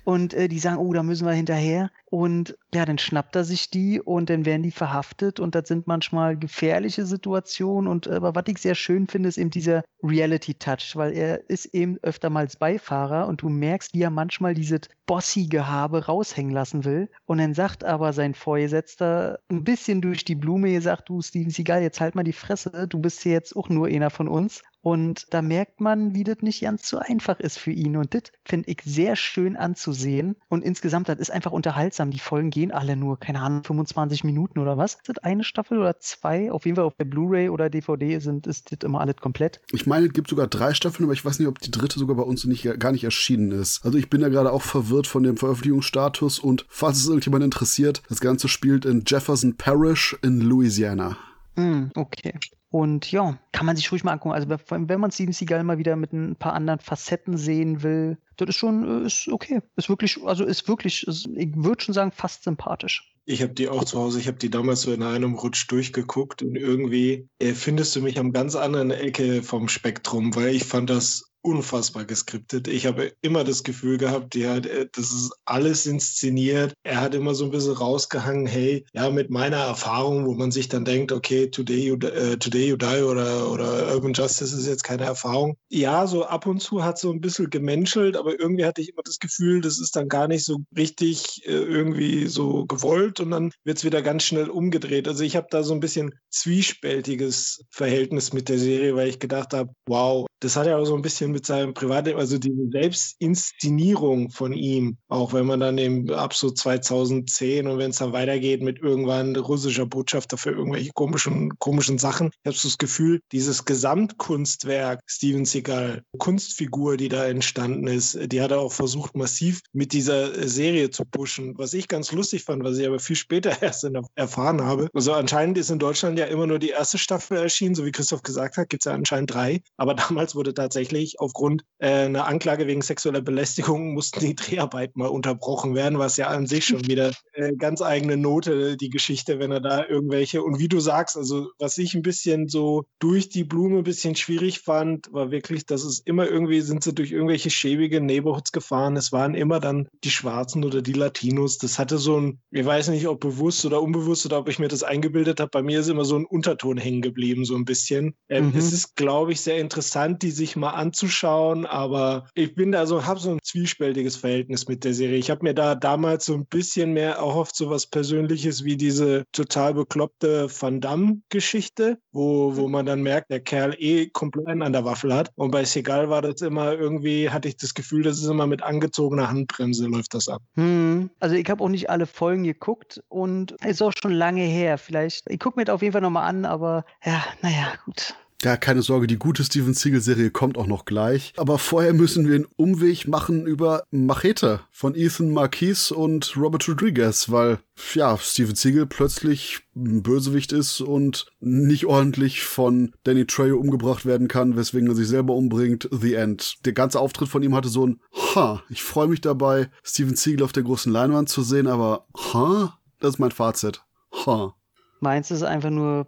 Und 0.04 0.34
äh, 0.34 0.48
die 0.48 0.58
sagen, 0.58 0.76
oh, 0.76 0.92
da 0.92 1.02
müssen 1.02 1.26
wir 1.26 1.32
hinterher. 1.32 1.90
Und 2.10 2.58
ja, 2.74 2.84
dann 2.84 2.98
schnappt 2.98 3.36
er 3.36 3.44
sich 3.44 3.70
die 3.70 4.00
und 4.00 4.30
dann 4.30 4.44
werden 4.44 4.64
die 4.64 4.72
verhaftet 4.72 5.38
und 5.38 5.54
das 5.54 5.68
sind 5.68 5.86
manchmal 5.86 6.36
gefährliche 6.36 7.06
Situationen. 7.06 7.88
Und 7.88 8.08
aber 8.08 8.34
was 8.34 8.44
ich 8.48 8.58
sehr 8.58 8.74
schön 8.74 9.06
finde, 9.06 9.28
ist 9.28 9.38
eben 9.38 9.50
dieser 9.50 9.84
Reality-Touch, 10.02 10.96
weil 10.96 11.12
er 11.12 11.48
ist 11.48 11.66
eben 11.66 11.98
öftermals 12.02 12.56
Beifahrer 12.56 13.28
und 13.28 13.42
du 13.42 13.48
merkst, 13.48 13.94
wie 13.94 14.02
er 14.02 14.10
manchmal 14.10 14.54
dieses 14.54 14.80
bossige 15.06 15.68
Habe 15.68 16.06
raushängen 16.06 16.52
lassen 16.52 16.84
will. 16.84 17.08
Und 17.26 17.38
dann 17.38 17.54
sagt 17.54 17.84
aber 17.84 18.12
sein 18.12 18.34
Vorgesetzter 18.34 19.38
ein 19.48 19.62
bisschen 19.62 20.00
durch 20.00 20.24
die 20.24 20.34
Blume 20.34 20.72
gesagt, 20.72 21.08
du 21.08 21.22
Steven 21.22 21.50
Seagal, 21.50 21.82
jetzt 21.82 22.00
halt 22.00 22.16
mal 22.16 22.24
die 22.24 22.32
Fresse, 22.32 22.88
du 22.88 22.98
bist 22.98 23.22
hier 23.22 23.32
jetzt 23.32 23.54
auch 23.54 23.68
nur 23.68 23.86
einer 23.86 24.10
von 24.10 24.26
uns. 24.26 24.62
Und 24.82 25.26
da 25.30 25.42
merkt 25.42 25.80
man, 25.80 26.14
wie 26.14 26.24
das 26.24 26.38
nicht 26.40 26.62
ganz 26.62 26.88
so 26.88 26.98
einfach 26.98 27.38
ist 27.38 27.58
für 27.58 27.70
ihn. 27.70 27.96
Und 27.96 28.14
das 28.14 28.22
finde 28.44 28.70
ich 28.70 28.80
sehr 28.84 29.14
schön 29.16 29.56
anzusehen. 29.56 30.36
Und 30.48 30.64
insgesamt, 30.64 31.08
das 31.08 31.18
ist 31.18 31.30
einfach 31.30 31.52
unterhaltsam. 31.52 32.10
Die 32.10 32.18
Folgen 32.18 32.50
gehen 32.50 32.72
alle 32.72 32.96
nur, 32.96 33.18
keine 33.18 33.40
Ahnung, 33.40 33.62
25 33.64 34.24
Minuten 34.24 34.58
oder 34.58 34.78
was. 34.78 34.94
Ist 34.94 35.08
das 35.08 35.18
eine 35.18 35.44
Staffel 35.44 35.78
oder 35.78 35.98
zwei? 35.98 36.50
Auf 36.50 36.64
jeden 36.64 36.76
Fall 36.76 36.86
auf 36.86 36.96
der 36.96 37.04
Blu-ray 37.04 37.50
oder 37.50 37.68
DVD 37.68 38.18
sind, 38.18 38.46
ist 38.46 38.72
das 38.72 38.78
immer 38.82 39.00
alles 39.00 39.16
komplett. 39.16 39.60
Ich 39.72 39.86
meine, 39.86 40.06
es 40.06 40.12
gibt 40.12 40.28
sogar 40.28 40.46
drei 40.46 40.72
Staffeln, 40.72 41.04
aber 41.04 41.12
ich 41.12 41.24
weiß 41.24 41.38
nicht, 41.38 41.48
ob 41.48 41.58
die 41.58 41.70
dritte 41.70 41.98
sogar 41.98 42.16
bei 42.16 42.22
uns 42.22 42.44
nicht, 42.44 42.62
gar 42.78 42.92
nicht 42.92 43.04
erschienen 43.04 43.52
ist. 43.52 43.84
Also 43.84 43.98
ich 43.98 44.08
bin 44.08 44.20
ja 44.22 44.28
gerade 44.28 44.52
auch 44.52 44.62
verwirrt 44.62 45.06
von 45.06 45.22
dem 45.22 45.36
Veröffentlichungsstatus 45.36 46.38
und 46.38 46.64
falls 46.68 46.98
es 46.98 47.06
irgendjemand 47.06 47.44
interessiert, 47.44 48.02
das 48.08 48.20
Ganze 48.20 48.48
spielt 48.48 48.84
in 48.84 49.04
Jefferson 49.06 49.56
Parish 49.56 50.16
in 50.22 50.40
Louisiana. 50.40 51.16
Mm, 51.56 51.90
okay. 51.94 52.34
Und 52.70 53.10
ja, 53.10 53.36
kann 53.50 53.66
man 53.66 53.76
sich 53.76 53.90
ruhig 53.90 54.04
mal 54.04 54.12
angucken. 54.12 54.34
Also 54.34 54.48
wenn 54.48 55.00
man 55.00 55.10
Steven 55.10 55.32
Seagal 55.32 55.64
mal 55.64 55.78
wieder 55.78 55.96
mit 55.96 56.12
ein 56.12 56.36
paar 56.36 56.52
anderen 56.52 56.78
Facetten 56.78 57.36
sehen 57.36 57.82
will, 57.82 58.16
das 58.36 58.50
ist 58.50 58.56
schon, 58.56 59.02
äh, 59.02 59.06
ist 59.06 59.28
okay. 59.28 59.60
Ist 59.76 59.88
wirklich, 59.88 60.22
also 60.24 60.44
ist 60.44 60.68
wirklich, 60.68 61.06
ist, 61.06 61.28
ich 61.34 61.50
würde 61.56 61.82
schon 61.82 61.94
sagen, 61.94 62.12
fast 62.12 62.44
sympathisch. 62.44 63.12
Ich 63.26 63.42
habe 63.42 63.52
die 63.52 63.68
auch 63.68 63.84
zu 63.84 63.98
Hause, 63.98 64.20
ich 64.20 64.28
habe 64.28 64.38
die 64.38 64.50
damals 64.50 64.82
so 64.82 64.92
in 64.92 65.02
einem 65.02 65.34
Rutsch 65.34 65.70
durchgeguckt 65.70 66.42
und 66.42 66.56
irgendwie 66.56 67.28
äh, 67.38 67.54
findest 67.54 67.94
du 67.94 68.02
mich 68.02 68.18
am 68.18 68.32
ganz 68.32 68.54
anderen 68.54 68.92
Ecke 68.92 69.42
vom 69.42 69.68
Spektrum, 69.68 70.34
weil 70.36 70.54
ich 70.54 70.64
fand 70.64 70.90
das 70.90 71.29
unfassbar 71.42 72.04
geskriptet. 72.04 72.68
Ich 72.68 72.86
habe 72.86 73.12
immer 73.22 73.44
das 73.44 73.64
Gefühl 73.64 73.98
gehabt, 73.98 74.34
ja, 74.34 74.60
das 74.60 75.12
ist 75.12 75.32
alles 75.44 75.86
inszeniert. 75.86 76.74
Er 76.82 77.00
hat 77.00 77.14
immer 77.14 77.34
so 77.34 77.44
ein 77.44 77.50
bisschen 77.50 77.74
rausgehangen, 77.74 78.46
hey, 78.46 78.84
ja, 78.92 79.10
mit 79.10 79.30
meiner 79.30 79.58
Erfahrung, 79.58 80.26
wo 80.26 80.34
man 80.34 80.50
sich 80.50 80.68
dann 80.68 80.84
denkt, 80.84 81.12
okay, 81.12 81.50
Today 81.50 81.86
You, 81.86 81.94
uh, 81.94 82.36
Today 82.36 82.68
you 82.68 82.76
Die 82.76 83.02
oder, 83.02 83.50
oder 83.50 83.94
Urban 83.94 84.12
Justice 84.12 84.56
ist 84.56 84.66
jetzt 84.66 84.84
keine 84.84 85.04
Erfahrung. 85.04 85.56
Ja, 85.68 86.06
so 86.06 86.24
ab 86.24 86.46
und 86.46 86.60
zu 86.60 86.84
hat 86.84 86.98
so 86.98 87.10
ein 87.10 87.20
bisschen 87.20 87.50
gemenschelt, 87.50 88.16
aber 88.16 88.38
irgendwie 88.38 88.64
hatte 88.64 88.82
ich 88.82 88.90
immer 88.90 89.02
das 89.04 89.18
Gefühl, 89.18 89.60
das 89.60 89.80
ist 89.80 89.96
dann 89.96 90.08
gar 90.08 90.28
nicht 90.28 90.44
so 90.44 90.58
richtig 90.76 91.46
äh, 91.46 91.52
irgendwie 91.52 92.26
so 92.26 92.66
gewollt 92.66 93.20
und 93.20 93.30
dann 93.30 93.52
wird 93.64 93.78
es 93.78 93.84
wieder 93.84 94.02
ganz 94.02 94.24
schnell 94.24 94.50
umgedreht. 94.50 95.08
Also 95.08 95.24
ich 95.24 95.36
habe 95.36 95.46
da 95.50 95.62
so 95.62 95.74
ein 95.74 95.80
bisschen 95.80 96.14
zwiespältiges 96.30 97.64
Verhältnis 97.70 98.32
mit 98.32 98.48
der 98.48 98.58
Serie, 98.58 98.94
weil 98.94 99.08
ich 99.08 99.18
gedacht 99.18 99.52
habe, 99.52 99.72
wow, 99.86 100.26
das 100.40 100.56
hat 100.56 100.66
ja 100.66 100.76
auch 100.76 100.86
so 100.86 100.96
ein 100.96 101.02
bisschen 101.02 101.29
mit 101.32 101.46
seinem 101.46 101.74
Privatleben, 101.74 102.18
also 102.18 102.38
diese 102.38 102.70
Selbstinszenierung 102.70 104.30
von 104.30 104.52
ihm, 104.52 104.96
auch 105.08 105.32
wenn 105.32 105.46
man 105.46 105.60
dann 105.60 105.78
eben 105.78 106.10
ab 106.10 106.34
so 106.34 106.50
2010 106.50 107.66
und 107.66 107.78
wenn 107.78 107.90
es 107.90 107.98
dann 107.98 108.12
weitergeht 108.12 108.62
mit 108.62 108.78
irgendwann 108.78 109.36
russischer 109.36 109.86
Botschafter 109.86 110.36
für 110.36 110.50
irgendwelche 110.50 110.90
komischen, 110.94 111.58
komischen 111.58 111.98
Sachen. 111.98 112.28
Ich 112.28 112.46
habe 112.46 112.56
so 112.56 112.68
das 112.68 112.78
Gefühl, 112.78 113.20
dieses 113.32 113.64
Gesamtkunstwerk 113.64 115.00
Steven 115.06 115.44
Seagal, 115.44 116.02
Kunstfigur, 116.18 116.96
die 116.96 117.08
da 117.08 117.26
entstanden 117.26 117.86
ist, 117.86 118.18
die 118.32 118.40
hat 118.40 118.50
er 118.50 118.60
auch 118.60 118.72
versucht, 118.72 119.16
massiv 119.16 119.60
mit 119.72 119.92
dieser 119.92 120.48
Serie 120.48 120.90
zu 120.90 121.04
pushen, 121.04 121.56
was 121.56 121.74
ich 121.74 121.88
ganz 121.88 122.12
lustig 122.12 122.44
fand, 122.44 122.64
was 122.64 122.78
ich 122.78 122.86
aber 122.86 122.98
viel 122.98 123.16
später 123.16 123.50
erst 123.62 123.88
erfahren 124.14 124.62
habe. 124.62 124.88
Also 124.94 125.12
anscheinend 125.12 125.58
ist 125.58 125.70
in 125.70 125.78
Deutschland 125.78 126.18
ja 126.18 126.26
immer 126.26 126.46
nur 126.46 126.58
die 126.58 126.70
erste 126.70 126.98
Staffel 126.98 127.38
erschienen, 127.38 127.74
so 127.74 127.84
wie 127.84 127.92
Christoph 127.92 128.22
gesagt 128.22 128.56
hat, 128.56 128.68
gibt 128.68 128.82
es 128.82 128.84
ja 128.86 128.92
anscheinend 128.92 129.32
drei. 129.32 129.62
Aber 129.76 129.94
damals 130.10 130.34
wurde 130.34 130.54
tatsächlich 130.54 131.19
aufgrund 131.20 131.62
äh, 131.78 132.06
einer 132.06 132.26
Anklage 132.26 132.66
wegen 132.66 132.82
sexueller 132.82 133.20
Belästigung 133.20 133.94
mussten 133.94 134.20
die 134.20 134.34
Dreharbeiten 134.34 135.00
mal 135.00 135.08
unterbrochen 135.08 135.74
werden, 135.74 135.98
was 135.98 136.16
ja 136.16 136.28
an 136.28 136.46
sich 136.46 136.66
schon 136.66 136.86
wieder 136.86 137.12
äh, 137.32 137.54
ganz 137.56 137.82
eigene 137.82 138.16
Note, 138.16 138.76
die 138.76 138.90
Geschichte, 138.90 139.38
wenn 139.38 139.52
er 139.52 139.60
da 139.60 139.86
irgendwelche, 139.86 140.42
und 140.42 140.58
wie 140.58 140.68
du 140.68 140.80
sagst, 140.80 141.16
also 141.16 141.48
was 141.58 141.78
ich 141.78 141.94
ein 141.94 142.02
bisschen 142.02 142.48
so 142.48 142.84
durch 142.98 143.28
die 143.28 143.44
Blume 143.44 143.78
ein 143.78 143.84
bisschen 143.84 144.16
schwierig 144.16 144.60
fand, 144.60 145.12
war 145.12 145.30
wirklich, 145.30 145.66
dass 145.66 145.84
es 145.84 146.00
immer 146.00 146.26
irgendwie 146.26 146.60
sind 146.60 146.82
sie 146.82 146.94
durch 146.94 147.12
irgendwelche 147.12 147.50
schäbige 147.50 148.00
Neighborhoods 148.00 148.52
gefahren. 148.52 148.96
Es 148.96 149.12
waren 149.12 149.34
immer 149.34 149.60
dann 149.60 149.88
die 150.04 150.10
Schwarzen 150.10 150.64
oder 150.64 150.82
die 150.82 150.92
Latinos. 150.92 151.58
Das 151.58 151.78
hatte 151.78 151.98
so 151.98 152.18
ein, 152.18 152.40
ich 152.50 152.64
weiß 152.64 152.88
nicht, 152.88 153.06
ob 153.06 153.20
bewusst 153.20 153.64
oder 153.64 153.82
unbewusst 153.82 154.26
oder 154.26 154.38
ob 154.38 154.48
ich 154.48 154.58
mir 154.58 154.68
das 154.68 154.82
eingebildet 154.82 155.40
habe. 155.40 155.50
Bei 155.50 155.62
mir 155.62 155.80
ist 155.80 155.88
immer 155.88 156.04
so 156.04 156.16
ein 156.16 156.24
Unterton 156.24 156.78
hängen 156.78 157.02
geblieben, 157.02 157.44
so 157.44 157.56
ein 157.56 157.64
bisschen. 157.64 158.14
Ähm, 158.28 158.50
mhm. 158.50 158.58
Es 158.58 158.72
ist, 158.72 158.96
glaube 158.96 159.32
ich, 159.32 159.40
sehr 159.40 159.58
interessant, 159.58 160.22
die 160.22 160.30
sich 160.30 160.56
mal 160.56 160.70
anzuschauen, 160.70 161.09
aber 161.10 162.26
ich 162.34 162.54
bin 162.54 162.72
da 162.72 162.86
so, 162.86 163.04
habe 163.04 163.20
so 163.20 163.30
ein 163.30 163.38
zwiespältiges 163.42 164.16
Verhältnis 164.16 164.68
mit 164.68 164.84
der 164.84 164.94
Serie. 164.94 165.18
Ich 165.18 165.30
habe 165.30 165.42
mir 165.42 165.54
da 165.54 165.74
damals 165.74 166.26
so 166.26 166.34
ein 166.34 166.46
bisschen 166.46 166.92
mehr 166.92 167.14
erhofft, 167.14 167.56
so 167.56 167.70
was 167.70 167.86
Persönliches 167.86 168.64
wie 168.64 168.76
diese 168.76 169.24
total 169.32 169.74
bekloppte 169.74 170.48
Van 170.48 170.80
Damme-Geschichte, 170.80 171.98
wo, 172.12 172.56
wo 172.56 172.68
man 172.68 172.86
dann 172.86 173.02
merkt, 173.02 173.30
der 173.30 173.40
Kerl 173.40 173.74
eh 173.78 174.06
komplett 174.08 174.48
an 174.48 174.72
der 174.72 174.84
Waffel 174.84 175.14
hat. 175.14 175.30
Und 175.36 175.50
bei 175.50 175.64
Segal 175.64 176.10
war 176.10 176.22
das 176.22 176.40
immer 176.40 176.72
irgendwie, 176.72 177.30
hatte 177.30 177.48
ich 177.48 177.56
das 177.56 177.74
Gefühl, 177.74 178.02
das 178.02 178.18
ist 178.18 178.26
immer 178.26 178.46
mit 178.46 178.62
angezogener 178.62 179.28
Handbremse 179.28 179.86
läuft 179.86 180.14
das 180.14 180.28
ab. 180.28 180.42
Hm. 180.54 181.10
Also 181.20 181.34
ich 181.34 181.48
habe 181.48 181.62
auch 181.62 181.68
nicht 181.68 181.90
alle 181.90 182.06
Folgen 182.06 182.44
geguckt 182.44 183.02
und 183.08 183.52
ist 183.64 183.82
auch 183.82 183.92
schon 184.00 184.12
lange 184.12 184.42
her. 184.42 184.78
Vielleicht, 184.78 185.30
ich 185.30 185.40
gucke 185.40 185.58
mir 185.58 185.64
das 185.64 185.74
auf 185.74 185.82
jeden 185.82 185.92
Fall 185.92 186.02
nochmal 186.02 186.28
an, 186.28 186.44
aber 186.44 186.84
ja, 187.04 187.24
naja, 187.42 187.74
gut. 187.84 188.14
Ja, 188.42 188.56
keine 188.56 188.80
Sorge, 188.80 189.06
die 189.06 189.18
gute 189.18 189.44
Steven 189.44 189.74
Seagal-Serie 189.74 190.30
kommt 190.30 190.56
auch 190.56 190.66
noch 190.66 190.86
gleich. 190.86 191.34
Aber 191.36 191.58
vorher 191.58 191.92
müssen 191.92 192.26
wir 192.26 192.36
einen 192.36 192.46
Umweg 192.56 193.06
machen 193.06 193.46
über 193.46 193.82
Machete 193.90 194.60
von 194.70 194.94
Ethan 194.94 195.30
Marquis 195.30 195.90
und 195.90 196.34
Robert 196.38 196.66
Rodriguez, 196.66 197.30
weil, 197.30 197.58
ja, 197.92 198.16
Steven 198.16 198.54
Seagal 198.54 198.86
plötzlich 198.86 199.60
ein 199.76 200.02
Bösewicht 200.02 200.52
ist 200.52 200.80
und 200.80 201.26
nicht 201.40 201.84
ordentlich 201.84 202.42
von 202.42 202.94
Danny 203.04 203.26
Trejo 203.26 203.58
umgebracht 203.58 204.06
werden 204.06 204.26
kann, 204.26 204.56
weswegen 204.56 204.88
er 204.88 204.94
sich 204.94 205.08
selber 205.08 205.34
umbringt. 205.34 205.86
The 205.92 206.14
End. 206.14 206.64
Der 206.64 206.72
ganze 206.72 206.98
Auftritt 206.98 207.28
von 207.28 207.42
ihm 207.42 207.54
hatte 207.54 207.68
so 207.68 207.86
ein 207.86 208.00
Ha, 208.34 208.62
ich 208.70 208.82
freue 208.82 209.08
mich 209.08 209.20
dabei, 209.20 209.68
Steven 209.84 210.16
Seagal 210.16 210.44
auf 210.44 210.52
der 210.52 210.62
großen 210.62 210.90
Leinwand 210.90 211.28
zu 211.28 211.42
sehen, 211.42 211.66
aber 211.66 212.06
Ha, 212.32 212.78
das 213.00 213.14
ist 213.14 213.18
mein 213.18 213.32
Fazit. 213.32 213.82
Ha. 214.24 214.54
Meins 215.00 215.30
ist 215.30 215.42
einfach 215.42 215.70
nur 215.70 216.06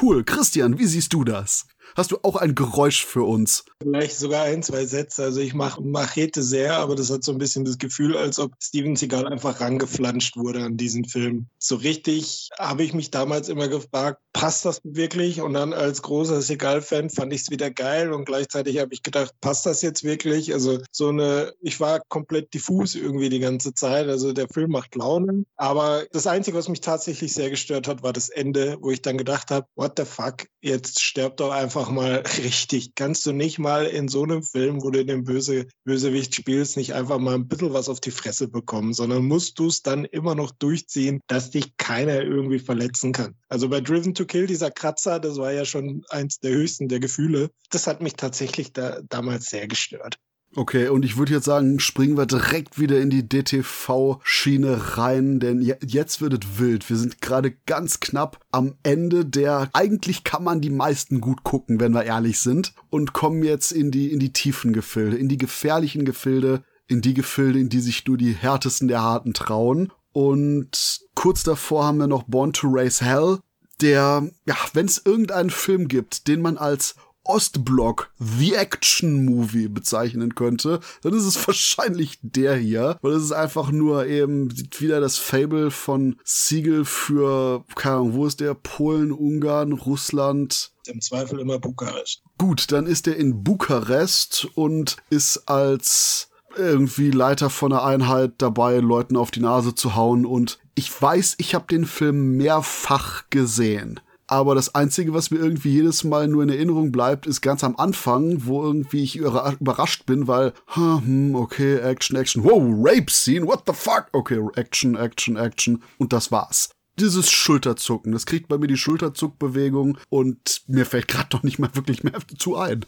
Cool. 0.00 0.24
Christian, 0.24 0.78
wie 0.78 0.86
siehst 0.86 1.12
du 1.12 1.24
das? 1.24 1.66
Hast 1.96 2.10
du 2.10 2.18
auch 2.22 2.34
ein 2.34 2.56
Geräusch 2.56 3.04
für 3.06 3.22
uns? 3.22 3.64
Vielleicht 3.80 4.18
sogar 4.18 4.44
ein, 4.44 4.64
zwei 4.64 4.84
Sätze. 4.84 5.22
Also 5.22 5.40
ich 5.40 5.54
mache 5.54 5.80
Machete 5.80 6.42
sehr, 6.42 6.76
aber 6.78 6.96
das 6.96 7.10
hat 7.10 7.22
so 7.22 7.30
ein 7.30 7.38
bisschen 7.38 7.64
das 7.64 7.78
Gefühl, 7.78 8.16
als 8.16 8.40
ob 8.40 8.52
Steven 8.60 8.96
Seagal 8.96 9.28
einfach 9.28 9.60
rangeflanscht 9.60 10.36
wurde 10.36 10.64
an 10.64 10.76
diesen 10.76 11.04
Film. 11.04 11.46
So 11.58 11.76
richtig 11.76 12.48
habe 12.58 12.82
ich 12.82 12.94
mich 12.94 13.12
damals 13.12 13.48
immer 13.48 13.68
gefragt, 13.68 14.20
passt 14.32 14.64
das 14.64 14.80
wirklich? 14.82 15.40
Und 15.40 15.54
dann 15.54 15.72
als 15.72 16.02
großer 16.02 16.42
Seagal-Fan 16.42 17.10
fand 17.10 17.32
ich 17.32 17.42
es 17.42 17.50
wieder 17.50 17.70
geil 17.70 18.12
und 18.12 18.24
gleichzeitig 18.24 18.78
habe 18.80 18.92
ich 18.92 19.04
gedacht, 19.04 19.32
passt 19.40 19.64
das 19.64 19.80
jetzt 19.80 20.02
wirklich? 20.02 20.52
Also 20.52 20.80
so 20.90 21.10
eine, 21.10 21.52
ich 21.60 21.78
war 21.78 22.00
komplett 22.08 22.52
diffus 22.54 22.96
irgendwie 22.96 23.28
die 23.28 23.38
ganze 23.38 23.72
Zeit. 23.72 24.08
Also 24.08 24.32
der 24.32 24.48
Film 24.48 24.72
macht 24.72 24.96
Laune. 24.96 25.44
Aber 25.56 26.04
das 26.10 26.26
Einzige, 26.26 26.56
was 26.56 26.68
mich 26.68 26.80
tatsächlich 26.80 27.32
sehr 27.32 27.50
gestört 27.50 27.86
hat, 27.86 28.02
war 28.02 28.12
das 28.12 28.30
Ende, 28.30 28.78
wo 28.80 28.90
ich 28.90 29.00
dann 29.00 29.16
gedacht 29.16 29.52
habe, 29.52 29.68
what 29.76 29.92
the 29.96 30.04
fuck, 30.04 30.46
jetzt 30.60 31.00
stirbt 31.00 31.38
doch 31.38 31.52
einfach 31.52 31.83
einfach 31.84 31.94
mal 31.94 32.22
richtig. 32.42 32.94
Kannst 32.94 33.26
du 33.26 33.32
nicht 33.32 33.58
mal 33.58 33.84
in 33.84 34.08
so 34.08 34.22
einem 34.22 34.42
Film, 34.42 34.82
wo 34.82 34.90
du 34.90 35.04
den 35.04 35.24
Böse, 35.24 35.66
Bösewicht 35.84 36.34
spielst, 36.34 36.78
nicht 36.78 36.94
einfach 36.94 37.18
mal 37.18 37.34
ein 37.34 37.46
bisschen 37.46 37.74
was 37.74 37.90
auf 37.90 38.00
die 38.00 38.10
Fresse 38.10 38.48
bekommen, 38.48 38.94
sondern 38.94 39.26
musst 39.26 39.58
du 39.58 39.66
es 39.66 39.82
dann 39.82 40.06
immer 40.06 40.34
noch 40.34 40.50
durchziehen, 40.52 41.20
dass 41.26 41.50
dich 41.50 41.76
keiner 41.76 42.22
irgendwie 42.22 42.58
verletzen 42.58 43.12
kann. 43.12 43.34
Also 43.48 43.68
bei 43.68 43.82
Driven 43.82 44.14
to 44.14 44.24
Kill, 44.24 44.46
dieser 44.46 44.70
Kratzer, 44.70 45.20
das 45.20 45.36
war 45.36 45.52
ja 45.52 45.66
schon 45.66 46.02
eins 46.08 46.38
der 46.38 46.52
höchsten 46.52 46.88
der 46.88 47.00
Gefühle. 47.00 47.50
Das 47.70 47.86
hat 47.86 48.00
mich 48.00 48.14
tatsächlich 48.14 48.72
da, 48.72 49.00
damals 49.06 49.50
sehr 49.50 49.68
gestört. 49.68 50.18
Okay, 50.56 50.86
und 50.88 51.04
ich 51.04 51.16
würde 51.16 51.32
jetzt 51.32 51.46
sagen, 51.46 51.80
springen 51.80 52.16
wir 52.16 52.26
direkt 52.26 52.78
wieder 52.78 53.00
in 53.00 53.10
die 53.10 53.28
DTV-Schiene 53.28 54.96
rein, 54.96 55.40
denn 55.40 55.60
jetzt 55.60 56.20
wird 56.20 56.44
es 56.44 56.58
wild. 56.60 56.88
Wir 56.88 56.96
sind 56.96 57.20
gerade 57.20 57.50
ganz 57.66 57.98
knapp 57.98 58.40
am 58.52 58.74
Ende 58.84 59.24
der, 59.24 59.68
eigentlich 59.72 60.22
kann 60.22 60.44
man 60.44 60.60
die 60.60 60.70
meisten 60.70 61.20
gut 61.20 61.42
gucken, 61.42 61.80
wenn 61.80 61.92
wir 61.92 62.04
ehrlich 62.04 62.38
sind, 62.38 62.72
und 62.88 63.12
kommen 63.12 63.42
jetzt 63.42 63.72
in 63.72 63.90
die, 63.90 64.12
in 64.12 64.20
die 64.20 64.32
tiefen 64.32 64.72
Gefilde, 64.72 65.16
in 65.16 65.28
die 65.28 65.38
gefährlichen 65.38 66.04
Gefilde, 66.04 66.62
in 66.86 67.00
die 67.00 67.14
Gefilde, 67.14 67.58
in 67.58 67.68
die 67.68 67.80
sich 67.80 68.06
nur 68.06 68.16
die 68.16 68.32
härtesten 68.32 68.86
der 68.86 69.02
Harten 69.02 69.34
trauen. 69.34 69.92
Und 70.12 71.00
kurz 71.16 71.42
davor 71.42 71.84
haben 71.86 71.98
wir 71.98 72.06
noch 72.06 72.22
Born 72.24 72.52
to 72.52 72.68
Raise 72.70 73.04
Hell, 73.04 73.38
der, 73.80 74.30
ja, 74.46 74.56
wenn 74.72 74.86
es 74.86 75.02
irgendeinen 75.04 75.50
Film 75.50 75.88
gibt, 75.88 76.28
den 76.28 76.40
man 76.40 76.58
als 76.58 76.94
Ostblock 77.24 78.10
The 78.18 78.54
Action 78.54 79.24
Movie 79.24 79.68
bezeichnen 79.68 80.34
könnte, 80.34 80.80
dann 81.02 81.14
ist 81.14 81.24
es 81.24 81.46
wahrscheinlich 81.46 82.18
der 82.22 82.56
hier, 82.56 82.98
weil 83.02 83.12
es 83.12 83.24
ist 83.24 83.32
einfach 83.32 83.70
nur 83.70 84.06
eben 84.06 84.52
wieder 84.78 85.00
das 85.00 85.18
Fable 85.18 85.70
von 85.70 86.16
Siegel 86.24 86.84
für, 86.84 87.64
keine 87.74 87.96
Ahnung, 87.96 88.14
wo 88.14 88.26
ist 88.26 88.40
der? 88.40 88.54
Polen, 88.54 89.12
Ungarn, 89.12 89.72
Russland. 89.72 90.72
Im 90.86 91.00
Zweifel 91.00 91.40
immer 91.40 91.58
Bukarest. 91.58 92.22
Gut, 92.38 92.72
dann 92.72 92.86
ist 92.86 93.06
er 93.06 93.16
in 93.16 93.42
Bukarest 93.42 94.48
und 94.54 94.96
ist 95.10 95.48
als 95.48 96.28
irgendwie 96.56 97.10
Leiter 97.10 97.50
von 97.50 97.72
einer 97.72 97.84
Einheit 97.84 98.34
dabei, 98.38 98.78
Leuten 98.78 99.16
auf 99.16 99.30
die 99.30 99.40
Nase 99.40 99.74
zu 99.74 99.94
hauen 99.94 100.24
und 100.24 100.58
ich 100.74 100.90
weiß, 101.00 101.36
ich 101.38 101.54
habe 101.54 101.66
den 101.68 101.86
Film 101.86 102.36
mehrfach 102.36 103.24
gesehen. 103.30 104.00
Aber 104.26 104.54
das 104.54 104.74
Einzige, 104.74 105.12
was 105.12 105.30
mir 105.30 105.38
irgendwie 105.38 105.72
jedes 105.72 106.04
Mal 106.04 106.28
nur 106.28 106.42
in 106.42 106.48
Erinnerung 106.48 106.92
bleibt, 106.92 107.26
ist 107.26 107.42
ganz 107.42 107.62
am 107.62 107.76
Anfang, 107.76 108.46
wo 108.46 108.62
irgendwie 108.62 109.02
ich 109.02 109.16
überrascht 109.16 110.06
bin, 110.06 110.26
weil, 110.26 110.54
hm, 110.68 111.34
okay, 111.34 111.76
Action, 111.76 112.16
Action, 112.16 112.42
wow, 112.42 112.62
Rape 112.62 113.10
Scene, 113.10 113.46
what 113.46 113.64
the 113.66 113.74
fuck? 113.74 114.08
Okay, 114.12 114.40
Action, 114.56 114.96
Action, 114.96 115.36
Action. 115.36 115.82
Und 115.98 116.12
das 116.12 116.32
war's 116.32 116.70
dieses 116.98 117.30
Schulterzucken. 117.30 118.12
Das 118.12 118.26
kriegt 118.26 118.48
bei 118.48 118.58
mir 118.58 118.68
die 118.68 118.76
Schulterzuckbewegung 118.76 119.98
und 120.08 120.62
mir 120.66 120.86
fällt 120.86 121.08
gerade 121.08 121.36
noch 121.36 121.42
nicht 121.42 121.58
mal 121.58 121.74
wirklich 121.74 122.04
mehr 122.04 122.18
dazu 122.28 122.56
ein. 122.56 122.86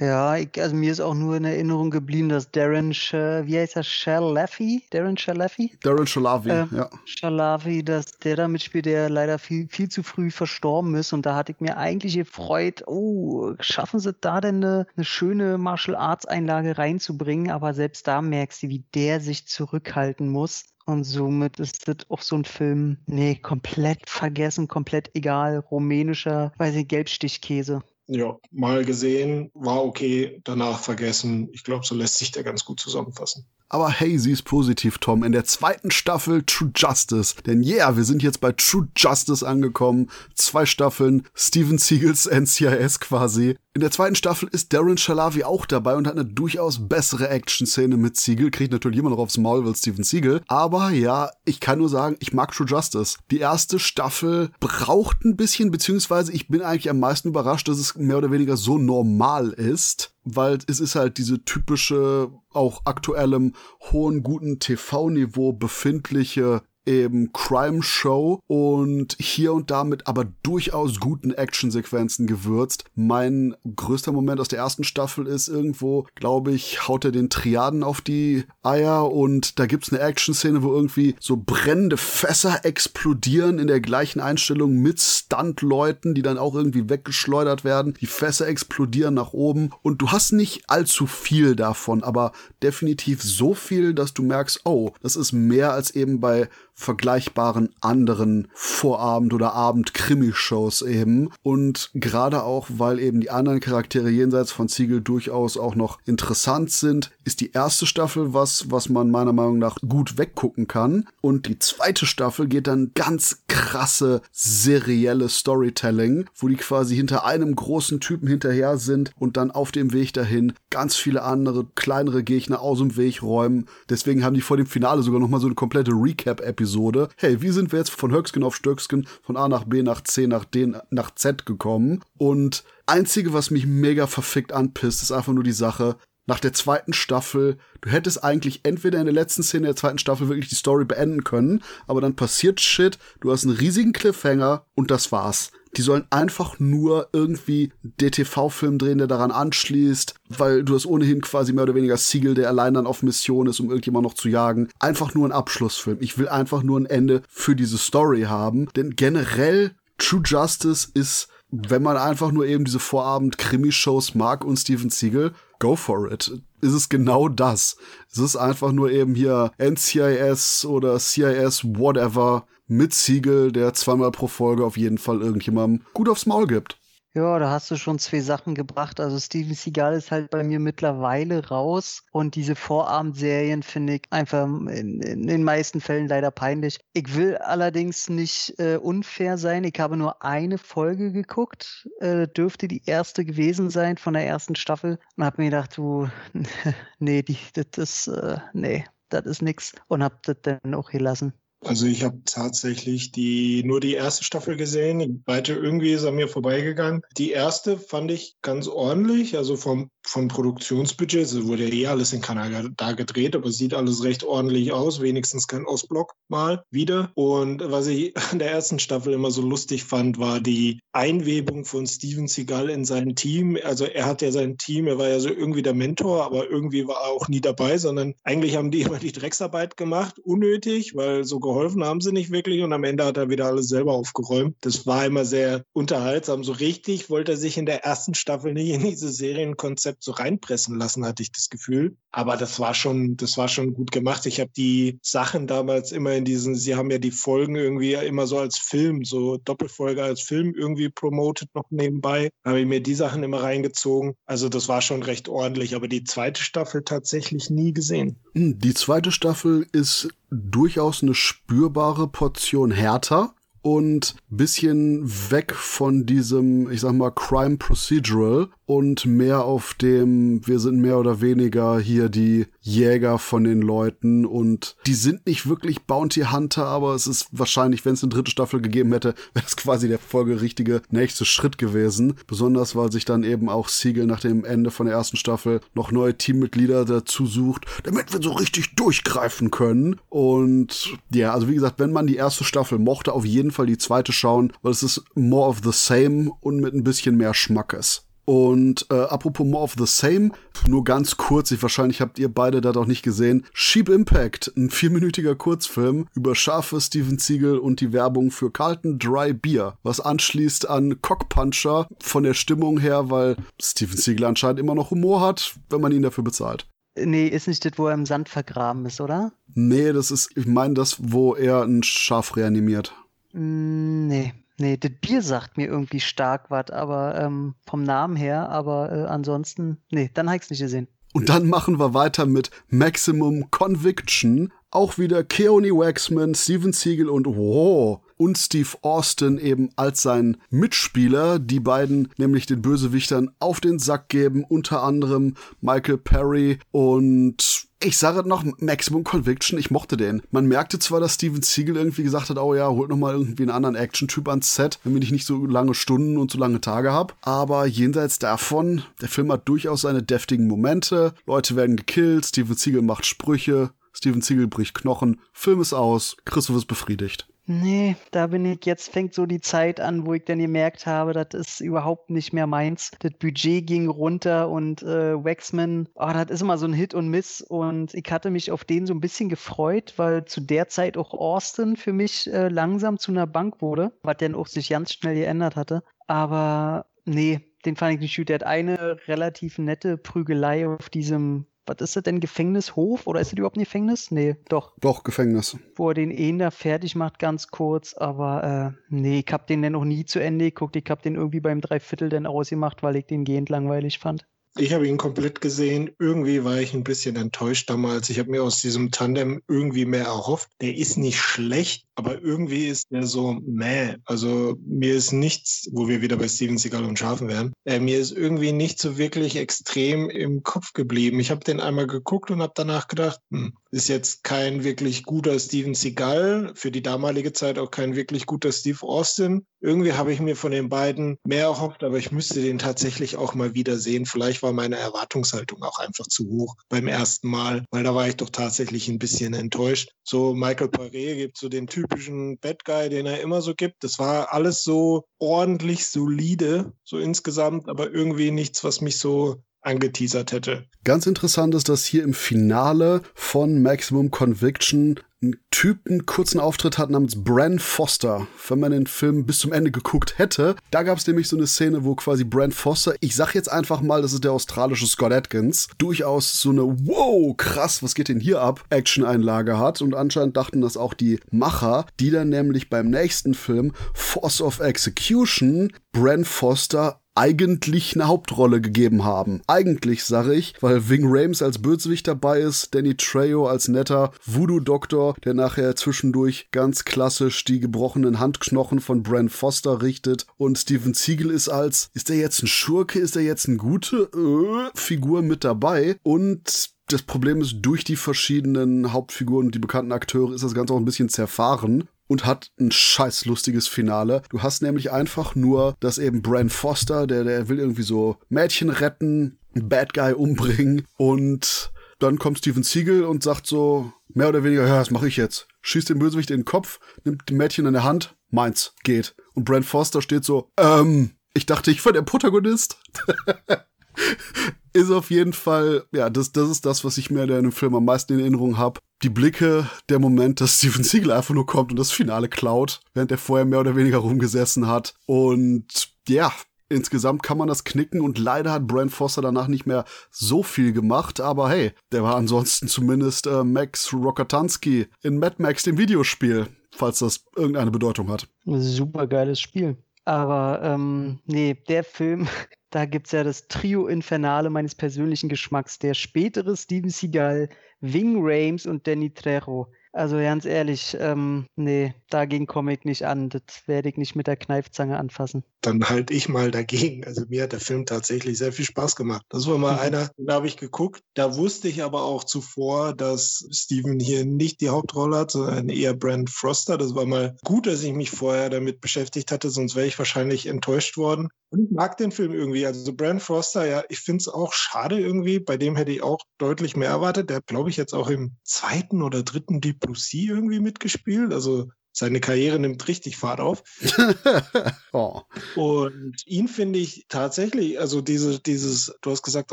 Ja, 0.00 0.34
ich, 0.36 0.48
also 0.58 0.74
mir 0.74 0.90
ist 0.90 1.00
auch 1.00 1.14
nur 1.14 1.36
in 1.36 1.44
Erinnerung 1.44 1.90
geblieben, 1.90 2.30
dass 2.30 2.50
Darren, 2.50 2.94
Sh 2.94 3.12
wie 3.12 3.58
heißt 3.58 3.76
er, 3.76 3.82
Shalafi? 3.82 4.82
Darren 4.90 5.18
Shalafi? 5.18 5.76
Darren 5.82 6.06
Shalafi, 6.06 6.48
äh, 6.48 6.66
ja. 6.72 6.88
Shalafi, 7.04 7.84
dass 7.84 8.06
der 8.18 8.36
da 8.36 8.48
mitspielt, 8.48 8.86
der 8.86 9.10
leider 9.10 9.38
viel, 9.38 9.68
viel 9.68 9.90
zu 9.90 10.02
früh 10.02 10.30
verstorben 10.30 10.94
ist. 10.94 11.12
Und 11.12 11.26
da 11.26 11.36
hatte 11.36 11.52
ich 11.52 11.60
mir 11.60 11.76
eigentlich 11.76 12.14
gefreut, 12.14 12.82
oh, 12.86 13.52
schaffen 13.60 14.00
sie 14.00 14.14
da 14.14 14.40
denn 14.40 14.64
eine, 14.64 14.86
eine 14.96 15.04
schöne 15.04 15.58
Martial 15.58 15.96
Arts 15.96 16.24
Einlage 16.24 16.78
reinzubringen? 16.78 17.50
Aber 17.50 17.74
selbst 17.74 18.08
da 18.08 18.22
merkst 18.22 18.62
du, 18.62 18.68
wie 18.70 18.84
der 18.94 19.20
sich 19.20 19.48
zurückhalten 19.48 20.30
muss. 20.30 20.64
Und 20.86 21.04
somit 21.04 21.60
ist 21.60 21.86
das 21.86 22.08
auch 22.08 22.22
so 22.22 22.36
ein 22.36 22.46
Film, 22.46 22.96
nee, 23.06 23.34
komplett 23.34 24.08
vergessen, 24.08 24.66
komplett 24.66 25.10
egal, 25.14 25.58
rumänischer, 25.58 26.52
weiß 26.56 26.74
ich, 26.74 26.88
Gelbstichkäse. 26.88 27.82
Ja, 28.12 28.36
mal 28.50 28.84
gesehen, 28.84 29.50
war 29.54 29.84
okay, 29.84 30.40
danach 30.44 30.80
vergessen. 30.80 31.48
Ich 31.52 31.62
glaube, 31.62 31.86
so 31.86 31.94
lässt 31.94 32.18
sich 32.18 32.32
der 32.32 32.42
ganz 32.42 32.64
gut 32.64 32.80
zusammenfassen. 32.80 33.46
Aber 33.72 33.88
hey, 33.88 34.18
sie 34.18 34.32
ist 34.32 34.42
positiv, 34.42 34.98
Tom. 34.98 35.22
In 35.22 35.30
der 35.30 35.44
zweiten 35.44 35.92
Staffel 35.92 36.42
True 36.44 36.72
Justice. 36.74 37.36
Denn 37.46 37.62
yeah, 37.62 37.96
wir 37.96 38.02
sind 38.02 38.20
jetzt 38.20 38.40
bei 38.40 38.50
True 38.50 38.88
Justice 38.96 39.46
angekommen. 39.46 40.10
Zwei 40.34 40.66
Staffeln, 40.66 41.28
Steven 41.34 41.78
Seagals 41.78 42.26
NCIS 42.30 42.98
quasi. 42.98 43.56
In 43.72 43.82
der 43.82 43.92
zweiten 43.92 44.16
Staffel 44.16 44.48
ist 44.50 44.72
Darren 44.72 44.98
Shalavi 44.98 45.44
auch 45.44 45.64
dabei 45.64 45.94
und 45.94 46.08
hat 46.08 46.14
eine 46.18 46.24
durchaus 46.24 46.88
bessere 46.88 47.28
Action-Szene 47.28 47.96
mit 47.96 48.16
Siegel. 48.16 48.50
Kriegt 48.50 48.72
natürlich 48.72 48.98
immer 48.98 49.10
noch 49.10 49.18
aufs 49.18 49.38
Maul, 49.38 49.64
weil 49.64 49.76
Steven 49.76 50.02
Siegel. 50.02 50.42
Aber 50.48 50.90
ja, 50.90 51.30
ich 51.44 51.60
kann 51.60 51.78
nur 51.78 51.88
sagen, 51.88 52.16
ich 52.18 52.32
mag 52.32 52.50
True 52.50 52.66
Justice. 52.68 53.18
Die 53.30 53.38
erste 53.38 53.78
Staffel 53.78 54.50
braucht 54.58 55.24
ein 55.24 55.36
bisschen, 55.36 55.70
beziehungsweise 55.70 56.32
ich 56.32 56.48
bin 56.48 56.62
eigentlich 56.62 56.90
am 56.90 56.98
meisten 56.98 57.28
überrascht, 57.28 57.68
dass 57.68 57.78
es 57.78 57.94
mehr 57.94 58.18
oder 58.18 58.32
weniger 58.32 58.56
so 58.56 58.78
normal 58.78 59.50
ist 59.50 60.12
weil 60.24 60.58
es 60.66 60.80
ist 60.80 60.94
halt 60.94 61.18
diese 61.18 61.44
typische, 61.44 62.30
auch 62.52 62.82
aktuellem 62.84 63.54
hohen, 63.90 64.22
guten 64.22 64.58
TV-Niveau 64.58 65.52
befindliche 65.52 66.62
eben 66.86 67.32
Crime 67.32 67.82
Show 67.82 68.40
und 68.46 69.16
hier 69.18 69.52
und 69.52 69.70
damit 69.70 70.06
aber 70.06 70.26
durchaus 70.42 71.00
guten 71.00 71.32
Actionsequenzen 71.32 72.26
gewürzt. 72.26 72.84
Mein 72.94 73.54
größter 73.76 74.12
Moment 74.12 74.40
aus 74.40 74.48
der 74.48 74.60
ersten 74.60 74.84
Staffel 74.84 75.26
ist 75.26 75.48
irgendwo, 75.48 76.06
glaube 76.14 76.52
ich, 76.52 76.88
haut 76.88 77.04
er 77.04 77.12
den 77.12 77.30
Triaden 77.30 77.82
auf 77.82 78.00
die 78.00 78.44
Eier 78.62 79.10
und 79.10 79.58
da 79.58 79.66
gibt's 79.66 79.92
eine 79.92 80.00
Action-Szene, 80.02 80.62
wo 80.62 80.72
irgendwie 80.72 81.14
so 81.20 81.36
brennende 81.36 81.96
Fässer 81.96 82.64
explodieren 82.64 83.58
in 83.58 83.66
der 83.66 83.80
gleichen 83.80 84.20
Einstellung 84.20 84.74
mit 84.76 85.00
Stunt-Leuten, 85.00 86.14
die 86.14 86.22
dann 86.22 86.38
auch 86.38 86.54
irgendwie 86.54 86.88
weggeschleudert 86.88 87.64
werden. 87.64 87.94
Die 88.00 88.06
Fässer 88.06 88.48
explodieren 88.48 89.14
nach 89.14 89.32
oben 89.32 89.70
und 89.82 90.02
du 90.02 90.10
hast 90.10 90.32
nicht 90.32 90.68
allzu 90.68 91.06
viel 91.06 91.56
davon, 91.56 92.02
aber 92.02 92.32
definitiv 92.62 93.22
so 93.22 93.54
viel, 93.54 93.94
dass 93.94 94.14
du 94.14 94.22
merkst, 94.22 94.62
oh, 94.64 94.92
das 95.02 95.16
ist 95.16 95.32
mehr 95.32 95.72
als 95.72 95.90
eben 95.94 96.20
bei 96.20 96.48
vergleichbaren 96.80 97.74
anderen 97.80 98.48
Vorabend- 98.54 99.34
oder 99.34 99.52
Abend-Krimi-Shows 99.52 100.82
eben. 100.82 101.30
Und 101.42 101.90
gerade 101.94 102.42
auch, 102.42 102.66
weil 102.70 102.98
eben 102.98 103.20
die 103.20 103.30
anderen 103.30 103.60
Charaktere 103.60 104.08
jenseits 104.08 104.50
von 104.50 104.68
Ziegel 104.68 105.02
durchaus 105.02 105.58
auch 105.58 105.74
noch 105.74 105.98
interessant 106.06 106.70
sind, 106.70 107.10
ist 107.24 107.40
die 107.40 107.52
erste 107.52 107.86
Staffel 107.86 108.32
was, 108.32 108.70
was 108.70 108.88
man 108.88 109.10
meiner 109.10 109.34
Meinung 109.34 109.58
nach 109.58 109.76
gut 109.86 110.16
weggucken 110.16 110.66
kann. 110.66 111.06
Und 111.20 111.46
die 111.46 111.58
zweite 111.58 112.06
Staffel 112.06 112.48
geht 112.48 112.66
dann 112.66 112.92
ganz 112.94 113.42
krasse 113.46 114.22
serielle 114.32 115.28
Storytelling, 115.28 116.26
wo 116.34 116.48
die 116.48 116.56
quasi 116.56 116.96
hinter 116.96 117.26
einem 117.26 117.54
großen 117.54 118.00
Typen 118.00 118.26
hinterher 118.26 118.78
sind 118.78 119.12
und 119.18 119.36
dann 119.36 119.50
auf 119.50 119.70
dem 119.70 119.92
Weg 119.92 120.14
dahin 120.14 120.54
ganz 120.70 120.96
viele 120.96 121.22
andere 121.22 121.66
kleinere 121.74 122.22
Gegner 122.22 122.60
aus 122.60 122.78
dem 122.78 122.96
Weg 122.96 123.22
räumen. 123.22 123.66
Deswegen 123.90 124.24
haben 124.24 124.34
die 124.34 124.40
vor 124.40 124.56
dem 124.56 124.66
Finale 124.66 125.02
sogar 125.02 125.20
noch 125.20 125.28
mal 125.28 125.40
so 125.40 125.46
eine 125.46 125.54
komplette 125.54 125.92
Recap-Episode. 125.92 126.69
Hey, 127.16 127.42
wie 127.42 127.50
sind 127.50 127.72
wir 127.72 127.78
jetzt 127.78 127.90
von 127.90 128.12
Höcksken 128.12 128.42
auf 128.42 128.56
Stöcksken, 128.56 129.06
von 129.22 129.36
A 129.36 129.48
nach 129.48 129.64
B 129.64 129.82
nach 129.82 130.00
C 130.02 130.26
nach 130.26 130.44
D 130.44 130.72
nach 130.90 131.14
Z 131.14 131.46
gekommen? 131.46 132.02
Und 132.18 132.64
einzige, 132.86 133.32
was 133.32 133.50
mich 133.50 133.66
mega 133.66 134.06
verfickt 134.06 134.52
anpisst, 134.52 135.02
ist 135.02 135.12
einfach 135.12 135.32
nur 135.32 135.44
die 135.44 135.52
Sache, 135.52 135.96
nach 136.26 136.38
der 136.38 136.52
zweiten 136.52 136.92
Staffel, 136.92 137.58
du 137.80 137.90
hättest 137.90 138.22
eigentlich 138.22 138.60
entweder 138.62 139.00
in 139.00 139.06
der 139.06 139.12
letzten 139.12 139.42
Szene 139.42 139.66
der 139.66 139.74
zweiten 139.74 139.98
Staffel 139.98 140.28
wirklich 140.28 140.48
die 140.48 140.54
Story 140.54 140.84
beenden 140.84 141.24
können, 141.24 141.60
aber 141.88 142.00
dann 142.00 142.14
passiert 142.14 142.60
Shit, 142.60 142.98
du 143.20 143.32
hast 143.32 143.44
einen 143.44 143.56
riesigen 143.56 143.92
Cliffhanger 143.92 144.64
und 144.76 144.92
das 144.92 145.10
war's. 145.10 145.50
Die 145.76 145.82
sollen 145.82 146.06
einfach 146.10 146.58
nur 146.58 147.08
irgendwie 147.12 147.72
DTV-Film 147.82 148.78
drehen, 148.78 148.98
der 148.98 149.06
daran 149.06 149.30
anschließt, 149.30 150.14
weil 150.28 150.64
du 150.64 150.74
hast 150.74 150.86
ohnehin 150.86 151.20
quasi 151.20 151.52
mehr 151.52 151.62
oder 151.64 151.74
weniger 151.74 151.96
Siegel, 151.96 152.34
der 152.34 152.48
allein 152.48 152.74
dann 152.74 152.86
auf 152.86 153.02
Mission 153.02 153.46
ist, 153.46 153.60
um 153.60 153.68
irgendjemand 153.68 154.04
noch 154.04 154.14
zu 154.14 154.28
jagen. 154.28 154.68
Einfach 154.80 155.14
nur 155.14 155.28
ein 155.28 155.32
Abschlussfilm. 155.32 155.98
Ich 156.00 156.18
will 156.18 156.28
einfach 156.28 156.62
nur 156.62 156.80
ein 156.80 156.86
Ende 156.86 157.22
für 157.28 157.54
diese 157.54 157.78
Story 157.78 158.22
haben, 158.22 158.68
denn 158.74 158.96
generell 158.96 159.72
True 159.98 160.22
Justice 160.24 160.88
ist 160.94 161.28
wenn 161.50 161.82
man 161.82 161.96
einfach 161.96 162.30
nur 162.30 162.46
eben 162.46 162.64
diese 162.64 162.78
Vorabend-Krimi-Shows 162.78 164.14
mag 164.14 164.44
und 164.44 164.56
Steven 164.56 164.90
Siegel, 164.90 165.32
go 165.58 165.76
for 165.76 166.10
it. 166.10 166.30
Ist 166.60 166.72
es 166.72 166.88
genau 166.88 167.28
das. 167.28 167.76
Es 168.10 168.18
ist 168.18 168.36
einfach 168.36 168.72
nur 168.72 168.90
eben 168.90 169.14
hier 169.14 169.50
NCIS 169.58 170.64
oder 170.64 170.98
CIS, 170.98 171.64
whatever, 171.64 172.46
mit 172.70 172.94
Siegel, 172.94 173.52
der 173.52 173.74
zweimal 173.74 174.12
pro 174.12 174.28
Folge 174.28 174.64
auf 174.64 174.76
jeden 174.76 174.98
Fall 174.98 175.20
irgendjemandem 175.20 175.84
gut 175.92 176.08
aufs 176.08 176.26
Maul 176.26 176.46
gibt. 176.46 176.78
Ja, 177.12 177.40
da 177.40 177.50
hast 177.50 177.68
du 177.72 177.76
schon 177.76 177.98
zwei 177.98 178.20
Sachen 178.20 178.54
gebracht. 178.54 179.00
Also 179.00 179.18
Steven 179.18 179.54
Seagal 179.54 179.94
ist 179.94 180.12
halt 180.12 180.30
bei 180.30 180.44
mir 180.44 180.60
mittlerweile 180.60 181.48
raus 181.48 182.04
und 182.12 182.36
diese 182.36 182.54
Vorabendserien 182.54 183.64
finde 183.64 183.94
ich 183.94 184.02
einfach 184.10 184.44
in, 184.46 185.00
in, 185.00 185.26
den 185.26 185.42
meisten 185.42 185.80
Fällen 185.80 186.06
leider 186.06 186.30
peinlich. 186.30 186.78
Ich 186.92 187.16
will 187.16 187.36
allerdings 187.38 188.08
nicht 188.08 188.54
äh, 188.60 188.76
unfair 188.76 189.38
sein. 189.38 189.64
Ich 189.64 189.80
habe 189.80 189.96
nur 189.96 190.22
eine 190.22 190.56
Folge 190.56 191.10
geguckt, 191.10 191.88
äh, 191.98 192.28
dürfte 192.28 192.68
die 192.68 192.82
erste 192.86 193.24
gewesen 193.24 193.70
sein 193.70 193.96
von 193.96 194.14
der 194.14 194.24
ersten 194.24 194.54
Staffel 194.54 195.00
und 195.16 195.24
habe 195.24 195.42
mir 195.42 195.50
gedacht, 195.50 195.76
du, 195.76 196.08
nee, 197.00 197.24
das 197.54 197.66
ist, 197.76 198.06
äh, 198.06 198.38
nee, 198.52 198.84
das 199.08 199.26
ist 199.26 199.42
nix 199.42 199.72
und 199.88 200.04
habe 200.04 200.18
das 200.22 200.36
dann 200.42 200.74
auch 200.76 200.90
gelassen. 200.90 201.32
Also 201.62 201.86
ich 201.86 202.02
habe 202.04 202.22
tatsächlich 202.24 203.12
die 203.12 203.62
nur 203.64 203.80
die 203.80 203.94
erste 203.94 204.24
Staffel 204.24 204.56
gesehen. 204.56 204.98
Die 204.98 205.22
zweite 205.24 205.52
irgendwie 205.52 205.92
ist 205.92 206.04
an 206.04 206.14
mir 206.14 206.28
vorbeigegangen. 206.28 207.02
Die 207.18 207.32
erste 207.32 207.78
fand 207.78 208.10
ich 208.10 208.36
ganz 208.40 208.66
ordentlich, 208.66 209.36
also 209.36 209.56
vom, 209.56 209.90
vom 210.02 210.28
Produktionsbudget. 210.28 211.22
Es 211.22 211.46
wurde 211.46 211.64
ja 211.68 211.72
eh 211.72 211.86
alles 211.88 212.12
in 212.12 212.22
Kanada 212.22 212.92
gedreht, 212.92 213.36
aber 213.36 213.50
sieht 213.50 213.74
alles 213.74 214.02
recht 214.02 214.24
ordentlich 214.24 214.72
aus. 214.72 215.02
Wenigstens 215.02 215.46
kein 215.48 215.66
Ostblock 215.66 216.14
mal 216.28 216.64
wieder. 216.70 217.10
Und 217.14 217.62
was 217.70 217.88
ich 217.88 218.16
an 218.16 218.38
der 218.38 218.50
ersten 218.50 218.78
Staffel 218.78 219.12
immer 219.12 219.30
so 219.30 219.42
lustig 219.42 219.84
fand, 219.84 220.18
war 220.18 220.40
die 220.40 220.80
Einwebung 220.92 221.66
von 221.66 221.86
Steven 221.86 222.26
Seagal 222.26 222.70
in 222.70 222.84
sein 222.86 223.14
Team. 223.14 223.58
Also 223.62 223.84
er 223.84 224.06
hat 224.06 224.22
ja 224.22 224.32
sein 224.32 224.56
Team, 224.56 224.86
er 224.86 224.98
war 224.98 225.08
ja 225.08 225.20
so 225.20 225.28
irgendwie 225.28 225.62
der 225.62 225.74
Mentor, 225.74 226.24
aber 226.24 226.48
irgendwie 226.48 226.88
war 226.88 227.02
er 227.04 227.10
auch 227.10 227.28
nie 227.28 227.40
dabei, 227.40 227.76
sondern 227.76 228.14
eigentlich 228.24 228.56
haben 228.56 228.70
die 228.70 228.80
immer 228.82 228.98
die 228.98 229.12
Drecksarbeit 229.12 229.76
gemacht, 229.76 230.18
unnötig, 230.18 230.96
weil 230.96 231.24
so 231.24 231.38
geholfen 231.50 231.84
haben 231.84 232.00
sie 232.00 232.12
nicht 232.12 232.30
wirklich 232.30 232.62
und 232.62 232.72
am 232.72 232.84
Ende 232.84 233.04
hat 233.04 233.16
er 233.16 233.28
wieder 233.28 233.46
alles 233.46 233.68
selber 233.68 233.92
aufgeräumt. 233.92 234.56
Das 234.60 234.86
war 234.86 235.04
immer 235.04 235.24
sehr 235.24 235.64
unterhaltsam. 235.72 236.44
So 236.44 236.52
richtig 236.52 237.10
wollte 237.10 237.32
er 237.32 237.38
sich 237.38 237.58
in 237.58 237.66
der 237.66 237.84
ersten 237.84 238.14
Staffel 238.14 238.52
nicht 238.54 238.70
in 238.70 238.82
dieses 238.82 239.16
Serienkonzept 239.16 240.02
so 240.02 240.12
reinpressen 240.12 240.78
lassen, 240.78 241.04
hatte 241.04 241.22
ich 241.22 241.32
das 241.32 241.50
Gefühl. 241.50 241.96
Aber 242.12 242.36
das 242.36 242.58
war 242.60 242.74
schon, 242.74 243.16
das 243.16 243.36
war 243.36 243.48
schon 243.48 243.74
gut 243.74 243.90
gemacht. 243.90 244.26
Ich 244.26 244.40
habe 244.40 244.50
die 244.56 244.98
Sachen 245.02 245.46
damals 245.46 245.92
immer 245.92 246.12
in 246.12 246.24
diesen, 246.24 246.54
sie 246.54 246.74
haben 246.74 246.90
ja 246.90 246.98
die 246.98 247.10
Folgen 247.10 247.56
irgendwie 247.56 247.94
immer 247.94 248.26
so 248.26 248.38
als 248.38 248.58
Film, 248.58 249.04
so 249.04 249.36
Doppelfolge 249.36 250.02
als 250.02 250.20
Film 250.20 250.54
irgendwie 250.54 250.88
promotet 250.88 251.48
noch 251.54 251.70
nebenbei. 251.70 252.30
Da 252.42 252.50
habe 252.50 252.60
ich 252.60 252.66
mir 252.66 252.80
die 252.80 252.94
Sachen 252.94 253.22
immer 253.22 253.42
reingezogen. 253.42 254.14
Also 254.26 254.48
das 254.48 254.68
war 254.68 254.82
schon 254.82 255.02
recht 255.02 255.28
ordentlich, 255.28 255.74
aber 255.74 255.88
die 255.88 256.04
zweite 256.04 256.42
Staffel 256.42 256.82
tatsächlich 256.84 257.50
nie 257.50 257.72
gesehen. 257.72 258.16
Die 258.34 258.74
zweite 258.74 259.10
Staffel 259.10 259.66
ist 259.72 260.08
durchaus 260.30 261.02
eine 261.02 261.14
spürbare 261.14 262.06
Portion 262.06 262.70
härter 262.70 263.34
und 263.62 264.14
bisschen 264.28 265.08
weg 265.30 265.54
von 265.54 266.06
diesem, 266.06 266.70
ich 266.70 266.80
sag 266.80 266.92
mal, 266.92 267.10
Crime 267.10 267.56
Procedural 267.56 268.48
und 268.70 269.04
mehr 269.04 269.44
auf 269.46 269.74
dem, 269.74 270.46
wir 270.46 270.60
sind 270.60 270.78
mehr 270.78 271.00
oder 271.00 271.20
weniger 271.20 271.80
hier 271.80 272.08
die 272.08 272.46
Jäger 272.60 273.18
von 273.18 273.42
den 273.42 273.62
Leuten 273.62 274.24
und 274.24 274.76
die 274.86 274.94
sind 274.94 275.26
nicht 275.26 275.48
wirklich 275.48 275.86
Bounty 275.86 276.20
Hunter, 276.30 276.66
aber 276.66 276.94
es 276.94 277.08
ist 277.08 277.26
wahrscheinlich, 277.32 277.84
wenn 277.84 277.94
es 277.94 278.04
eine 278.04 278.10
dritte 278.10 278.30
Staffel 278.30 278.60
gegeben 278.60 278.92
hätte, 278.92 279.16
wäre 279.34 279.44
es 279.44 279.56
quasi 279.56 279.88
der 279.88 279.98
folgerichtige 279.98 280.82
nächste 280.88 281.24
Schritt 281.24 281.58
gewesen. 281.58 282.14
Besonders, 282.28 282.76
weil 282.76 282.92
sich 282.92 283.04
dann 283.04 283.24
eben 283.24 283.48
auch 283.48 283.68
Siegel 283.68 284.06
nach 284.06 284.20
dem 284.20 284.44
Ende 284.44 284.70
von 284.70 284.86
der 284.86 284.94
ersten 284.94 285.16
Staffel 285.16 285.62
noch 285.74 285.90
neue 285.90 286.16
Teammitglieder 286.16 286.84
dazu 286.84 287.26
sucht, 287.26 287.66
damit 287.82 288.12
wir 288.12 288.22
so 288.22 288.30
richtig 288.30 288.76
durchgreifen 288.76 289.50
können. 289.50 289.96
Und 290.10 290.96
ja, 291.12 291.34
also 291.34 291.48
wie 291.48 291.54
gesagt, 291.54 291.80
wenn 291.80 291.90
man 291.90 292.06
die 292.06 292.14
erste 292.14 292.44
Staffel 292.44 292.78
mochte, 292.78 293.14
auf 293.14 293.24
jeden 293.24 293.50
Fall 293.50 293.66
die 293.66 293.78
zweite 293.78 294.12
schauen, 294.12 294.52
weil 294.62 294.70
es 294.70 294.84
ist 294.84 295.02
more 295.16 295.48
of 295.48 295.58
the 295.64 295.72
same 295.72 296.30
und 296.40 296.60
mit 296.60 296.72
ein 296.72 296.84
bisschen 296.84 297.16
mehr 297.16 297.34
Schmackes. 297.34 298.06
Und 298.24 298.86
äh, 298.90 298.94
apropos 298.94 299.46
More 299.46 299.64
of 299.64 299.74
the 299.78 299.86
Same, 299.86 300.30
nur 300.66 300.84
ganz 300.84 301.16
kurz, 301.16 301.50
ich, 301.50 301.62
wahrscheinlich 301.62 302.00
habt 302.00 302.18
ihr 302.18 302.32
beide 302.32 302.60
da 302.60 302.72
doch 302.72 302.86
nicht 302.86 303.02
gesehen. 303.02 303.44
Sheep 303.52 303.88
Impact, 303.88 304.52
ein 304.56 304.70
vierminütiger 304.70 305.34
Kurzfilm 305.34 306.06
über 306.14 306.34
scharfe 306.34 306.80
Steven 306.80 307.18
Siegel 307.18 307.58
und 307.58 307.80
die 307.80 307.92
Werbung 307.92 308.30
für 308.30 308.50
Carlton 308.50 308.98
Dry 308.98 309.32
Beer, 309.32 309.78
was 309.82 310.00
anschließt 310.00 310.68
an 310.68 311.02
Cockpuncher 311.02 311.88
von 312.00 312.22
der 312.22 312.34
Stimmung 312.34 312.78
her, 312.78 313.10
weil 313.10 313.36
Steven 313.60 313.96
Siegel 313.96 314.24
anscheinend 314.24 314.60
immer 314.60 314.74
noch 314.74 314.90
Humor 314.90 315.20
hat, 315.20 315.54
wenn 315.68 315.80
man 315.80 315.92
ihn 315.92 316.02
dafür 316.02 316.24
bezahlt. 316.24 316.66
Nee, 316.96 317.28
ist 317.28 317.48
nicht 317.48 317.64
das, 317.64 317.72
wo 317.76 317.86
er 317.86 317.94
im 317.94 318.06
Sand 318.06 318.28
vergraben 318.28 318.84
ist, 318.86 319.00
oder? 319.00 319.32
Nee, 319.54 319.92
das 319.92 320.10
ist, 320.10 320.30
ich 320.36 320.46
meine 320.46 320.74
das, 320.74 320.96
wo 321.00 321.34
er 321.34 321.62
ein 321.62 321.82
Schaf 321.82 322.36
reanimiert. 322.36 322.94
Mm, 323.32 324.06
nee, 324.08 324.34
nee, 324.60 324.76
das 324.76 324.92
Bier 325.00 325.22
sagt 325.22 325.56
mir 325.56 325.66
irgendwie 325.66 326.00
stark 326.00 326.50
was, 326.50 326.70
aber 326.70 327.20
ähm, 327.20 327.54
vom 327.66 327.82
Namen 327.82 328.16
her, 328.16 328.48
aber 328.48 328.92
äh, 328.92 329.04
ansonsten, 329.06 329.78
nee, 329.90 330.10
dann 330.14 330.28
habe 330.28 330.36
ich 330.36 330.42
es 330.44 330.50
nicht 330.50 330.60
gesehen. 330.60 330.88
Und 331.12 331.28
dann 331.28 331.48
machen 331.48 331.80
wir 331.80 331.92
weiter 331.92 332.24
mit 332.26 332.50
Maximum 332.68 333.50
Conviction. 333.50 334.52
Auch 334.70 334.98
wieder 334.98 335.24
Keone 335.24 335.70
Waxman, 335.70 336.36
Steven 336.36 336.72
Siegel 336.72 337.08
und 337.08 337.26
wow, 337.26 338.00
und 338.16 338.38
Steve 338.38 338.68
Austin 338.82 339.38
eben 339.38 339.70
als 339.74 340.02
sein 340.02 340.36
Mitspieler, 340.50 341.40
die 341.40 341.58
beiden 341.58 342.08
nämlich 342.18 342.46
den 342.46 342.62
Bösewichtern 342.62 343.32
auf 343.40 343.60
den 343.60 343.80
Sack 343.80 344.08
geben, 344.08 344.44
unter 344.44 344.84
anderem 344.84 345.34
Michael 345.60 345.98
Perry 345.98 346.60
und 346.70 347.69
ich 347.82 347.96
sage 347.96 348.28
noch 348.28 348.44
Maximum 348.58 349.04
Conviction, 349.04 349.58
ich 349.58 349.70
mochte 349.70 349.96
den. 349.96 350.22
Man 350.30 350.46
merkte 350.46 350.78
zwar, 350.78 351.00
dass 351.00 351.14
Steven 351.14 351.42
Siegel 351.42 351.76
irgendwie 351.76 352.02
gesagt 352.02 352.28
hat, 352.28 352.36
oh 352.36 352.54
ja, 352.54 352.68
holt 352.68 352.90
noch 352.90 352.96
mal 352.96 353.14
irgendwie 353.14 353.42
einen 353.42 353.50
anderen 353.50 353.74
Action-Typ 353.74 354.28
ans 354.28 354.54
Set, 354.54 354.78
damit 354.84 355.02
ich 355.02 355.12
nicht 355.12 355.26
so 355.26 355.46
lange 355.46 355.74
Stunden 355.74 356.18
und 356.18 356.30
so 356.30 356.38
lange 356.38 356.60
Tage 356.60 356.92
habe. 356.92 357.14
Aber 357.22 357.64
jenseits 357.66 358.18
davon, 358.18 358.82
der 359.00 359.08
Film 359.08 359.32
hat 359.32 359.48
durchaus 359.48 359.82
seine 359.82 360.02
deftigen 360.02 360.46
Momente. 360.46 361.14
Leute 361.26 361.56
werden 361.56 361.76
gekillt, 361.76 362.26
Steven 362.26 362.56
Siegel 362.56 362.82
macht 362.82 363.06
Sprüche, 363.06 363.70
Steven 363.94 364.20
Siegel 364.20 364.46
bricht 364.46 364.74
Knochen, 364.74 365.20
Film 365.32 365.60
ist 365.60 365.72
aus, 365.72 366.16
Christoph 366.26 366.56
ist 366.56 366.66
befriedigt. 366.66 367.29
Nee, 367.52 367.96
da 368.12 368.28
bin 368.28 368.44
ich, 368.44 368.64
jetzt 368.64 368.92
fängt 368.92 369.12
so 369.12 369.26
die 369.26 369.40
Zeit 369.40 369.80
an, 369.80 370.06
wo 370.06 370.14
ich 370.14 370.24
dann 370.24 370.38
gemerkt 370.38 370.86
habe, 370.86 371.12
das 371.12 371.34
ist 371.34 371.60
überhaupt 371.60 372.08
nicht 372.08 372.32
mehr 372.32 372.46
meins. 372.46 372.92
Das 373.00 373.10
Budget 373.14 373.66
ging 373.66 373.88
runter 373.88 374.48
und 374.48 374.84
äh, 374.84 375.16
Waxman, 375.16 375.88
oh, 375.96 376.12
das 376.12 376.30
ist 376.30 376.42
immer 376.42 376.58
so 376.58 376.66
ein 376.66 376.72
Hit 376.72 376.94
und 376.94 377.08
Miss 377.08 377.40
und 377.40 377.92
ich 377.92 378.08
hatte 378.12 378.30
mich 378.30 378.52
auf 378.52 378.64
den 378.64 378.86
so 378.86 378.94
ein 378.94 379.00
bisschen 379.00 379.28
gefreut, 379.28 379.94
weil 379.96 380.26
zu 380.26 380.40
der 380.40 380.68
Zeit 380.68 380.96
auch 380.96 381.12
Austin 381.12 381.74
für 381.74 381.92
mich 381.92 382.32
äh, 382.32 382.46
langsam 382.46 383.00
zu 383.00 383.10
einer 383.10 383.26
Bank 383.26 383.60
wurde, 383.60 383.90
was 384.04 384.18
dann 384.18 384.36
auch 384.36 384.46
sich 384.46 384.68
ganz 384.68 384.92
schnell 384.92 385.16
geändert 385.16 385.56
hatte. 385.56 385.82
Aber 386.06 386.86
nee, 387.04 387.40
den 387.64 387.74
fand 387.74 387.94
ich 387.94 388.00
nicht 388.00 388.16
gut. 388.16 388.28
Der 388.28 388.36
hat 388.36 388.44
eine 388.44 388.96
relativ 389.08 389.58
nette 389.58 389.96
Prügelei 389.96 390.68
auf 390.68 390.88
diesem 390.88 391.46
was 391.70 391.80
ist 391.80 391.96
das 391.96 392.02
denn, 392.02 392.18
Gefängnishof 392.18 393.06
oder 393.06 393.20
ist 393.20 393.30
das 393.30 393.38
überhaupt 393.38 393.56
ein 393.56 393.60
Gefängnis? 393.60 394.10
Nee, 394.10 394.36
doch. 394.48 394.72
Doch, 394.80 395.04
Gefängnis. 395.04 395.56
Wo 395.76 395.88
er 395.88 395.94
den 395.94 396.10
eh 396.10 396.36
da 396.36 396.50
fertig 396.50 396.96
macht, 396.96 397.18
ganz 397.18 397.48
kurz, 397.48 397.94
aber 397.94 398.74
äh, 398.74 398.82
nee, 398.88 399.20
ich 399.24 399.32
hab 399.32 399.46
den 399.46 399.62
dann 399.62 399.72
noch 399.72 399.84
nie 399.84 400.04
zu 400.04 400.18
Ende 400.18 400.46
geguckt. 400.46 400.74
Ich 400.74 400.90
hab 400.90 401.02
den 401.02 401.14
irgendwie 401.14 401.40
beim 401.40 401.60
Dreiviertel 401.60 402.08
dann 402.08 402.26
ausgemacht, 402.26 402.82
weil 402.82 402.96
ich 402.96 403.06
den 403.06 403.24
gehend 403.24 403.48
langweilig 403.50 403.98
fand. 404.00 404.26
Ich 404.56 404.72
habe 404.72 404.88
ihn 404.88 404.96
komplett 404.96 405.40
gesehen. 405.40 405.90
Irgendwie 405.98 406.42
war 406.42 406.58
ich 406.58 406.74
ein 406.74 406.82
bisschen 406.82 407.14
enttäuscht 407.14 407.70
damals. 407.70 408.10
Ich 408.10 408.18
habe 408.18 408.30
mir 408.30 408.42
aus 408.42 408.60
diesem 408.60 408.90
Tandem 408.90 409.42
irgendwie 409.46 409.84
mehr 409.84 410.04
erhofft. 410.04 410.50
Der 410.60 410.76
ist 410.76 410.96
nicht 410.96 411.18
schlecht, 411.18 411.86
aber 411.94 412.20
irgendwie 412.20 412.66
ist 412.66 412.90
der 412.90 413.06
so 413.06 413.38
meh. 413.46 413.94
Also 414.04 414.56
mir 414.66 414.94
ist 414.94 415.12
nichts, 415.12 415.68
wo 415.72 415.86
wir 415.86 416.02
wieder 416.02 416.16
bei 416.16 416.26
Steven 416.26 416.58
Seagal 416.58 416.84
und 416.84 416.98
Schafen 416.98 417.28
wären, 417.28 417.52
äh, 417.64 417.78
mir 417.78 417.98
ist 417.98 418.10
irgendwie 418.10 418.52
nicht 418.52 418.80
so 418.80 418.98
wirklich 418.98 419.36
extrem 419.36 420.10
im 420.10 420.42
Kopf 420.42 420.72
geblieben. 420.72 421.20
Ich 421.20 421.30
habe 421.30 421.44
den 421.44 421.60
einmal 421.60 421.86
geguckt 421.86 422.30
und 422.32 422.42
habe 422.42 422.52
danach 422.56 422.88
gedacht, 422.88 423.20
hm, 423.30 423.54
ist 423.70 423.88
jetzt 423.88 424.24
kein 424.24 424.64
wirklich 424.64 425.04
guter 425.04 425.38
Steven 425.38 425.74
Seagal, 425.74 426.52
für 426.54 426.70
die 426.70 426.82
damalige 426.82 427.32
Zeit 427.32 427.58
auch 427.58 427.70
kein 427.70 427.94
wirklich 427.94 428.26
guter 428.26 428.52
Steve 428.52 428.82
Austin. 428.82 429.46
Irgendwie 429.60 429.92
habe 429.92 430.12
ich 430.12 430.20
mir 430.20 430.36
von 430.36 430.52
den 430.52 430.68
beiden 430.68 431.18
mehr 431.24 431.44
erhofft, 431.44 431.84
aber 431.84 431.98
ich 431.98 432.10
müsste 432.12 432.40
den 432.42 432.58
tatsächlich 432.58 433.16
auch 433.16 433.34
mal 433.34 433.54
wieder 433.54 433.76
sehen. 433.76 434.06
Vielleicht 434.06 434.42
war 434.42 434.52
meine 434.52 434.76
Erwartungshaltung 434.76 435.62
auch 435.62 435.78
einfach 435.78 436.06
zu 436.06 436.28
hoch 436.28 436.56
beim 436.68 436.88
ersten 436.88 437.28
Mal, 437.28 437.64
weil 437.70 437.84
da 437.84 437.94
war 437.94 438.08
ich 438.08 438.16
doch 438.16 438.30
tatsächlich 438.30 438.88
ein 438.88 438.98
bisschen 438.98 439.34
enttäuscht. 439.34 439.90
So 440.02 440.34
Michael 440.34 440.68
Poirier 440.68 441.16
gibt 441.16 441.38
so 441.38 441.48
den 441.48 441.66
typischen 441.66 442.38
Bad 442.38 442.64
Guy, 442.64 442.88
den 442.88 443.06
er 443.06 443.20
immer 443.20 443.42
so 443.42 443.54
gibt. 443.54 443.84
Das 443.84 443.98
war 443.98 444.32
alles 444.32 444.64
so 444.64 445.04
ordentlich 445.18 445.86
solide, 445.86 446.72
so 446.82 446.98
insgesamt, 446.98 447.68
aber 447.68 447.90
irgendwie 447.90 448.30
nichts, 448.30 448.64
was 448.64 448.80
mich 448.80 448.98
so 448.98 449.42
angeteasert 449.62 450.32
hätte. 450.32 450.64
Ganz 450.84 451.06
interessant 451.06 451.54
ist, 451.54 451.68
dass 451.68 451.84
hier 451.84 452.02
im 452.02 452.14
Finale 452.14 453.02
von 453.14 453.62
Maximum 453.62 454.10
Conviction 454.10 454.98
ein 455.22 455.36
Typ 455.50 455.86
einen 455.86 456.06
kurzen 456.06 456.40
Auftritt 456.40 456.78
hat 456.78 456.88
namens 456.88 457.22
Bran 457.22 457.58
Foster. 457.58 458.26
Wenn 458.48 458.60
man 458.60 458.72
den 458.72 458.86
Film 458.86 459.26
bis 459.26 459.38
zum 459.38 459.52
Ende 459.52 459.70
geguckt 459.70 460.18
hätte, 460.18 460.56
da 460.70 460.82
gab 460.82 460.96
es 460.96 461.06
nämlich 461.06 461.28
so 461.28 461.36
eine 461.36 461.46
Szene, 461.46 461.84
wo 461.84 461.94
quasi 461.94 462.24
Bran 462.24 462.52
Foster, 462.52 462.94
ich 463.00 463.14
sag 463.14 463.34
jetzt 463.34 463.52
einfach 463.52 463.82
mal, 463.82 464.00
das 464.00 464.14
ist 464.14 464.24
der 464.24 464.32
australische 464.32 464.86
Scott 464.86 465.12
Atkins, 465.12 465.68
durchaus 465.76 466.40
so 466.40 466.50
eine 466.50 466.62
wow, 466.62 467.36
krass, 467.36 467.82
was 467.82 467.94
geht 467.94 468.08
denn 468.08 468.20
hier 468.20 468.40
ab, 468.40 468.64
Action-Einlage 468.70 469.58
hat. 469.58 469.82
Und 469.82 469.94
anscheinend 469.94 470.38
dachten 470.38 470.62
das 470.62 470.78
auch 470.78 470.94
die 470.94 471.20
Macher, 471.30 471.84
die 471.98 472.10
dann 472.10 472.30
nämlich 472.30 472.70
beim 472.70 472.88
nächsten 472.88 473.34
Film 473.34 473.72
Force 473.92 474.40
of 474.40 474.60
Execution 474.60 475.70
Bran 475.92 476.24
Foster 476.24 477.00
eigentlich 477.20 477.94
eine 477.94 478.08
Hauptrolle 478.08 478.62
gegeben 478.62 479.04
haben. 479.04 479.42
Eigentlich, 479.46 480.04
sage 480.04 480.34
ich, 480.34 480.54
weil 480.62 480.88
Ving 480.88 481.04
Rames 481.04 481.42
als 481.42 481.60
Bösewicht 481.60 482.08
dabei 482.08 482.40
ist, 482.40 482.74
Danny 482.74 482.96
Trejo 482.96 483.46
als 483.46 483.68
netter 483.68 484.12
Voodoo-Doktor, 484.24 485.16
der 485.22 485.34
nachher 485.34 485.76
zwischendurch 485.76 486.48
ganz 486.50 486.86
klassisch 486.86 487.44
die 487.44 487.60
gebrochenen 487.60 488.20
Handknochen 488.20 488.80
von 488.80 489.02
Bran 489.02 489.28
Foster 489.28 489.82
richtet. 489.82 490.26
Und 490.38 490.56
Steven 490.58 490.94
Siegel 490.94 491.30
ist 491.30 491.50
als, 491.50 491.90
ist 491.92 492.08
er 492.08 492.16
jetzt 492.16 492.42
ein 492.42 492.46
Schurke, 492.46 492.98
ist 492.98 493.16
er 493.16 493.22
jetzt 493.22 493.48
eine 493.48 493.58
gute 493.58 494.08
äh, 494.14 494.70
Figur 494.74 495.20
mit 495.20 495.44
dabei? 495.44 495.96
Und 496.02 496.70
das 496.88 497.02
Problem 497.02 497.42
ist, 497.42 497.56
durch 497.60 497.84
die 497.84 497.96
verschiedenen 497.96 498.94
Hauptfiguren 498.94 499.46
und 499.46 499.54
die 499.54 499.60
bekannten 499.60 499.92
Akteure 499.92 500.32
ist 500.32 500.42
das 500.42 500.54
Ganze 500.54 500.72
auch 500.72 500.78
ein 500.78 500.86
bisschen 500.86 501.10
zerfahren 501.10 501.86
und 502.10 502.26
hat 502.26 502.50
ein 502.58 502.72
scheiß 502.72 503.24
lustiges 503.26 503.68
Finale. 503.68 504.22
Du 504.30 504.42
hast 504.42 504.62
nämlich 504.62 504.90
einfach 504.90 505.36
nur, 505.36 505.76
dass 505.78 505.98
eben 505.98 506.22
Bran 506.22 506.50
Foster, 506.50 507.06
der, 507.06 507.22
der 507.22 507.48
will 507.48 507.60
irgendwie 507.60 507.84
so 507.84 508.16
Mädchen 508.28 508.68
retten, 508.68 509.38
einen 509.54 509.68
Bad 509.68 509.94
Guy 509.94 510.12
umbringen 510.12 510.88
und 510.96 511.70
dann 512.00 512.18
kommt 512.18 512.38
Steven 512.38 512.64
Siegel 512.64 513.04
und 513.04 513.22
sagt 513.22 513.46
so, 513.46 513.92
mehr 514.08 514.28
oder 514.28 514.42
weniger, 514.42 514.66
ja, 514.66 514.80
das 514.80 514.90
mache 514.90 515.06
ich 515.06 515.16
jetzt. 515.16 515.46
Schießt 515.62 515.88
den 515.88 516.00
Bösewicht 516.00 516.32
in 516.32 516.40
den 516.40 516.44
Kopf, 516.44 516.80
nimmt 517.04 517.28
die 517.28 517.34
Mädchen 517.34 517.66
in 517.66 517.74
der 517.74 517.84
Hand, 517.84 518.16
meins, 518.28 518.74
geht. 518.82 519.14
Und 519.34 519.44
Bran 519.44 519.62
Foster 519.62 520.02
steht 520.02 520.24
so, 520.24 520.50
ähm, 520.56 521.12
ich 521.32 521.46
dachte, 521.46 521.70
ich 521.70 521.84
war 521.84 521.92
der 521.92 522.02
Protagonist. 522.02 522.76
ist 524.72 524.90
auf 524.90 525.10
jeden 525.10 525.32
Fall, 525.32 525.84
ja, 525.92 526.10
das, 526.10 526.32
das 526.32 526.48
ist 526.50 526.66
das, 526.66 526.84
was 526.84 526.98
ich 526.98 527.10
mir 527.10 527.22
in 527.22 527.28
dem 527.28 527.52
Film 527.52 527.74
am 527.74 527.84
meisten 527.84 528.14
in 528.14 528.20
Erinnerung 528.20 528.58
habe. 528.58 528.80
Die 529.02 529.08
Blicke, 529.08 529.68
der 529.88 529.98
Moment, 529.98 530.40
dass 530.40 530.54
Steven 530.58 530.84
Siegel 530.84 531.12
einfach 531.12 531.34
nur 531.34 531.46
kommt 531.46 531.70
und 531.70 531.78
das 531.78 531.90
Finale 531.90 532.28
klaut, 532.28 532.80
während 532.94 533.10
er 533.10 533.18
vorher 533.18 533.46
mehr 533.46 533.60
oder 533.60 533.76
weniger 533.76 533.98
rumgesessen 533.98 534.66
hat. 534.66 534.94
Und 535.06 535.90
ja, 536.08 536.32
insgesamt 536.68 537.22
kann 537.22 537.36
man 537.36 537.48
das 537.48 537.64
knicken 537.64 538.00
und 538.00 538.18
leider 538.18 538.52
hat 538.52 538.66
Brent 538.66 538.92
Foster 538.92 539.20
danach 539.20 539.48
nicht 539.48 539.66
mehr 539.66 539.84
so 540.10 540.42
viel 540.42 540.72
gemacht, 540.72 541.20
aber 541.20 541.50
hey, 541.50 541.72
der 541.92 542.02
war 542.02 542.16
ansonsten 542.16 542.68
zumindest 542.68 543.26
äh, 543.26 543.44
Max 543.44 543.92
Rokatansky 543.92 544.86
in 545.02 545.18
Mad 545.18 545.36
Max, 545.38 545.64
dem 545.64 545.78
Videospiel, 545.78 546.46
falls 546.70 547.00
das 547.00 547.24
irgendeine 547.36 547.70
Bedeutung 547.70 548.08
hat. 548.10 548.28
Super 548.46 549.06
geiles 549.06 549.40
Spiel. 549.40 549.76
Aber 550.04 550.60
ähm, 550.62 551.20
nee, 551.26 551.54
der 551.68 551.84
Film, 551.84 552.28
da 552.70 552.86
gibt 552.86 553.06
es 553.06 553.12
ja 553.12 553.24
das 553.24 553.48
Trio 553.48 553.86
Infernale 553.86 554.50
meines 554.50 554.74
persönlichen 554.74 555.28
Geschmacks. 555.28 555.78
Der 555.78 555.94
spätere 555.94 556.56
Steven 556.56 556.90
Seagal, 556.90 557.48
Ving 557.80 558.18
Rames 558.20 558.66
und 558.66 558.86
Danny 558.86 559.12
Trejo. 559.12 559.72
Also 559.92 560.18
ganz 560.18 560.44
ehrlich, 560.44 560.96
ähm, 561.00 561.46
nee, 561.56 561.94
dagegen 562.10 562.46
komme 562.46 562.72
ich 562.72 562.84
nicht 562.84 563.04
an. 563.04 563.28
Das 563.28 563.42
werde 563.66 563.88
ich 563.88 563.96
nicht 563.96 564.14
mit 564.14 564.28
der 564.28 564.36
Kneifzange 564.36 564.96
anfassen. 564.96 565.42
Dann 565.62 565.88
halte 565.88 566.14
ich 566.14 566.28
mal 566.28 566.50
dagegen. 566.50 567.04
Also 567.04 567.24
mir 567.28 567.42
hat 567.42 567.52
der 567.52 567.60
Film 567.60 567.84
tatsächlich 567.84 568.38
sehr 568.38 568.52
viel 568.52 568.64
Spaß 568.64 568.96
gemacht. 568.96 569.26
Das 569.28 569.46
war 569.46 569.58
mal 569.58 569.74
mhm. 569.74 569.80
einer, 569.80 570.10
da 570.16 570.34
habe 570.34 570.46
ich 570.46 570.56
geguckt. 570.56 571.02
Da 571.14 571.36
wusste 571.36 571.68
ich 571.68 571.82
aber 571.82 572.02
auch 572.02 572.24
zuvor, 572.24 572.94
dass 572.94 573.46
Steven 573.50 574.00
hier 574.00 574.24
nicht 574.24 574.60
die 574.60 574.70
Hauptrolle 574.70 575.18
hat, 575.18 575.32
sondern 575.32 575.68
eher 575.68 575.94
Brent 575.94 576.30
Froster. 576.30 576.78
Das 576.78 576.94
war 576.94 577.04
mal 577.04 577.36
gut, 577.44 577.66
dass 577.66 577.82
ich 577.82 577.92
mich 577.92 578.10
vorher 578.10 578.48
damit 578.48 578.80
beschäftigt 578.80 579.32
hatte, 579.32 579.50
sonst 579.50 579.76
wäre 579.76 579.86
ich 579.86 579.98
wahrscheinlich 579.98 580.46
enttäuscht 580.46 580.96
worden. 580.96 581.28
Und 581.50 581.64
ich 581.64 581.70
mag 581.70 581.96
den 581.96 582.12
Film 582.12 582.32
irgendwie. 582.32 582.64
Also 582.64 582.92
Brent 582.94 583.22
Froster, 583.22 583.66
ja, 583.66 583.82
ich 583.88 583.98
finde 583.98 584.22
es 584.22 584.28
auch 584.28 584.52
schade 584.52 585.00
irgendwie. 585.00 585.40
Bei 585.40 585.56
dem 585.56 585.76
hätte 585.76 585.90
ich 585.90 586.02
auch 586.02 586.20
deutlich 586.38 586.76
mehr 586.76 586.90
erwartet. 586.90 587.28
Der 587.28 587.38
hat, 587.38 587.46
glaube 587.46 587.70
ich, 587.70 587.76
jetzt 587.76 587.92
auch 587.92 588.08
im 588.08 588.36
zweiten 588.44 589.02
oder 589.02 589.22
dritten 589.22 589.60
Deep 589.60 589.80
Blue 589.80 589.96
Sea 589.96 590.32
irgendwie 590.32 590.60
mitgespielt. 590.60 591.32
Also 591.32 591.68
seine 591.92 592.20
Karriere 592.20 592.58
nimmt 592.58 592.86
richtig 592.88 593.16
Fahrt 593.16 593.40
auf. 593.40 593.62
oh. 594.92 595.22
Und 595.56 596.16
ihn 596.26 596.48
finde 596.48 596.78
ich 596.78 597.06
tatsächlich, 597.08 597.78
also 597.80 598.00
diese, 598.00 598.40
dieses, 598.40 598.94
du 599.02 599.10
hast 599.10 599.22
gesagt, 599.22 599.52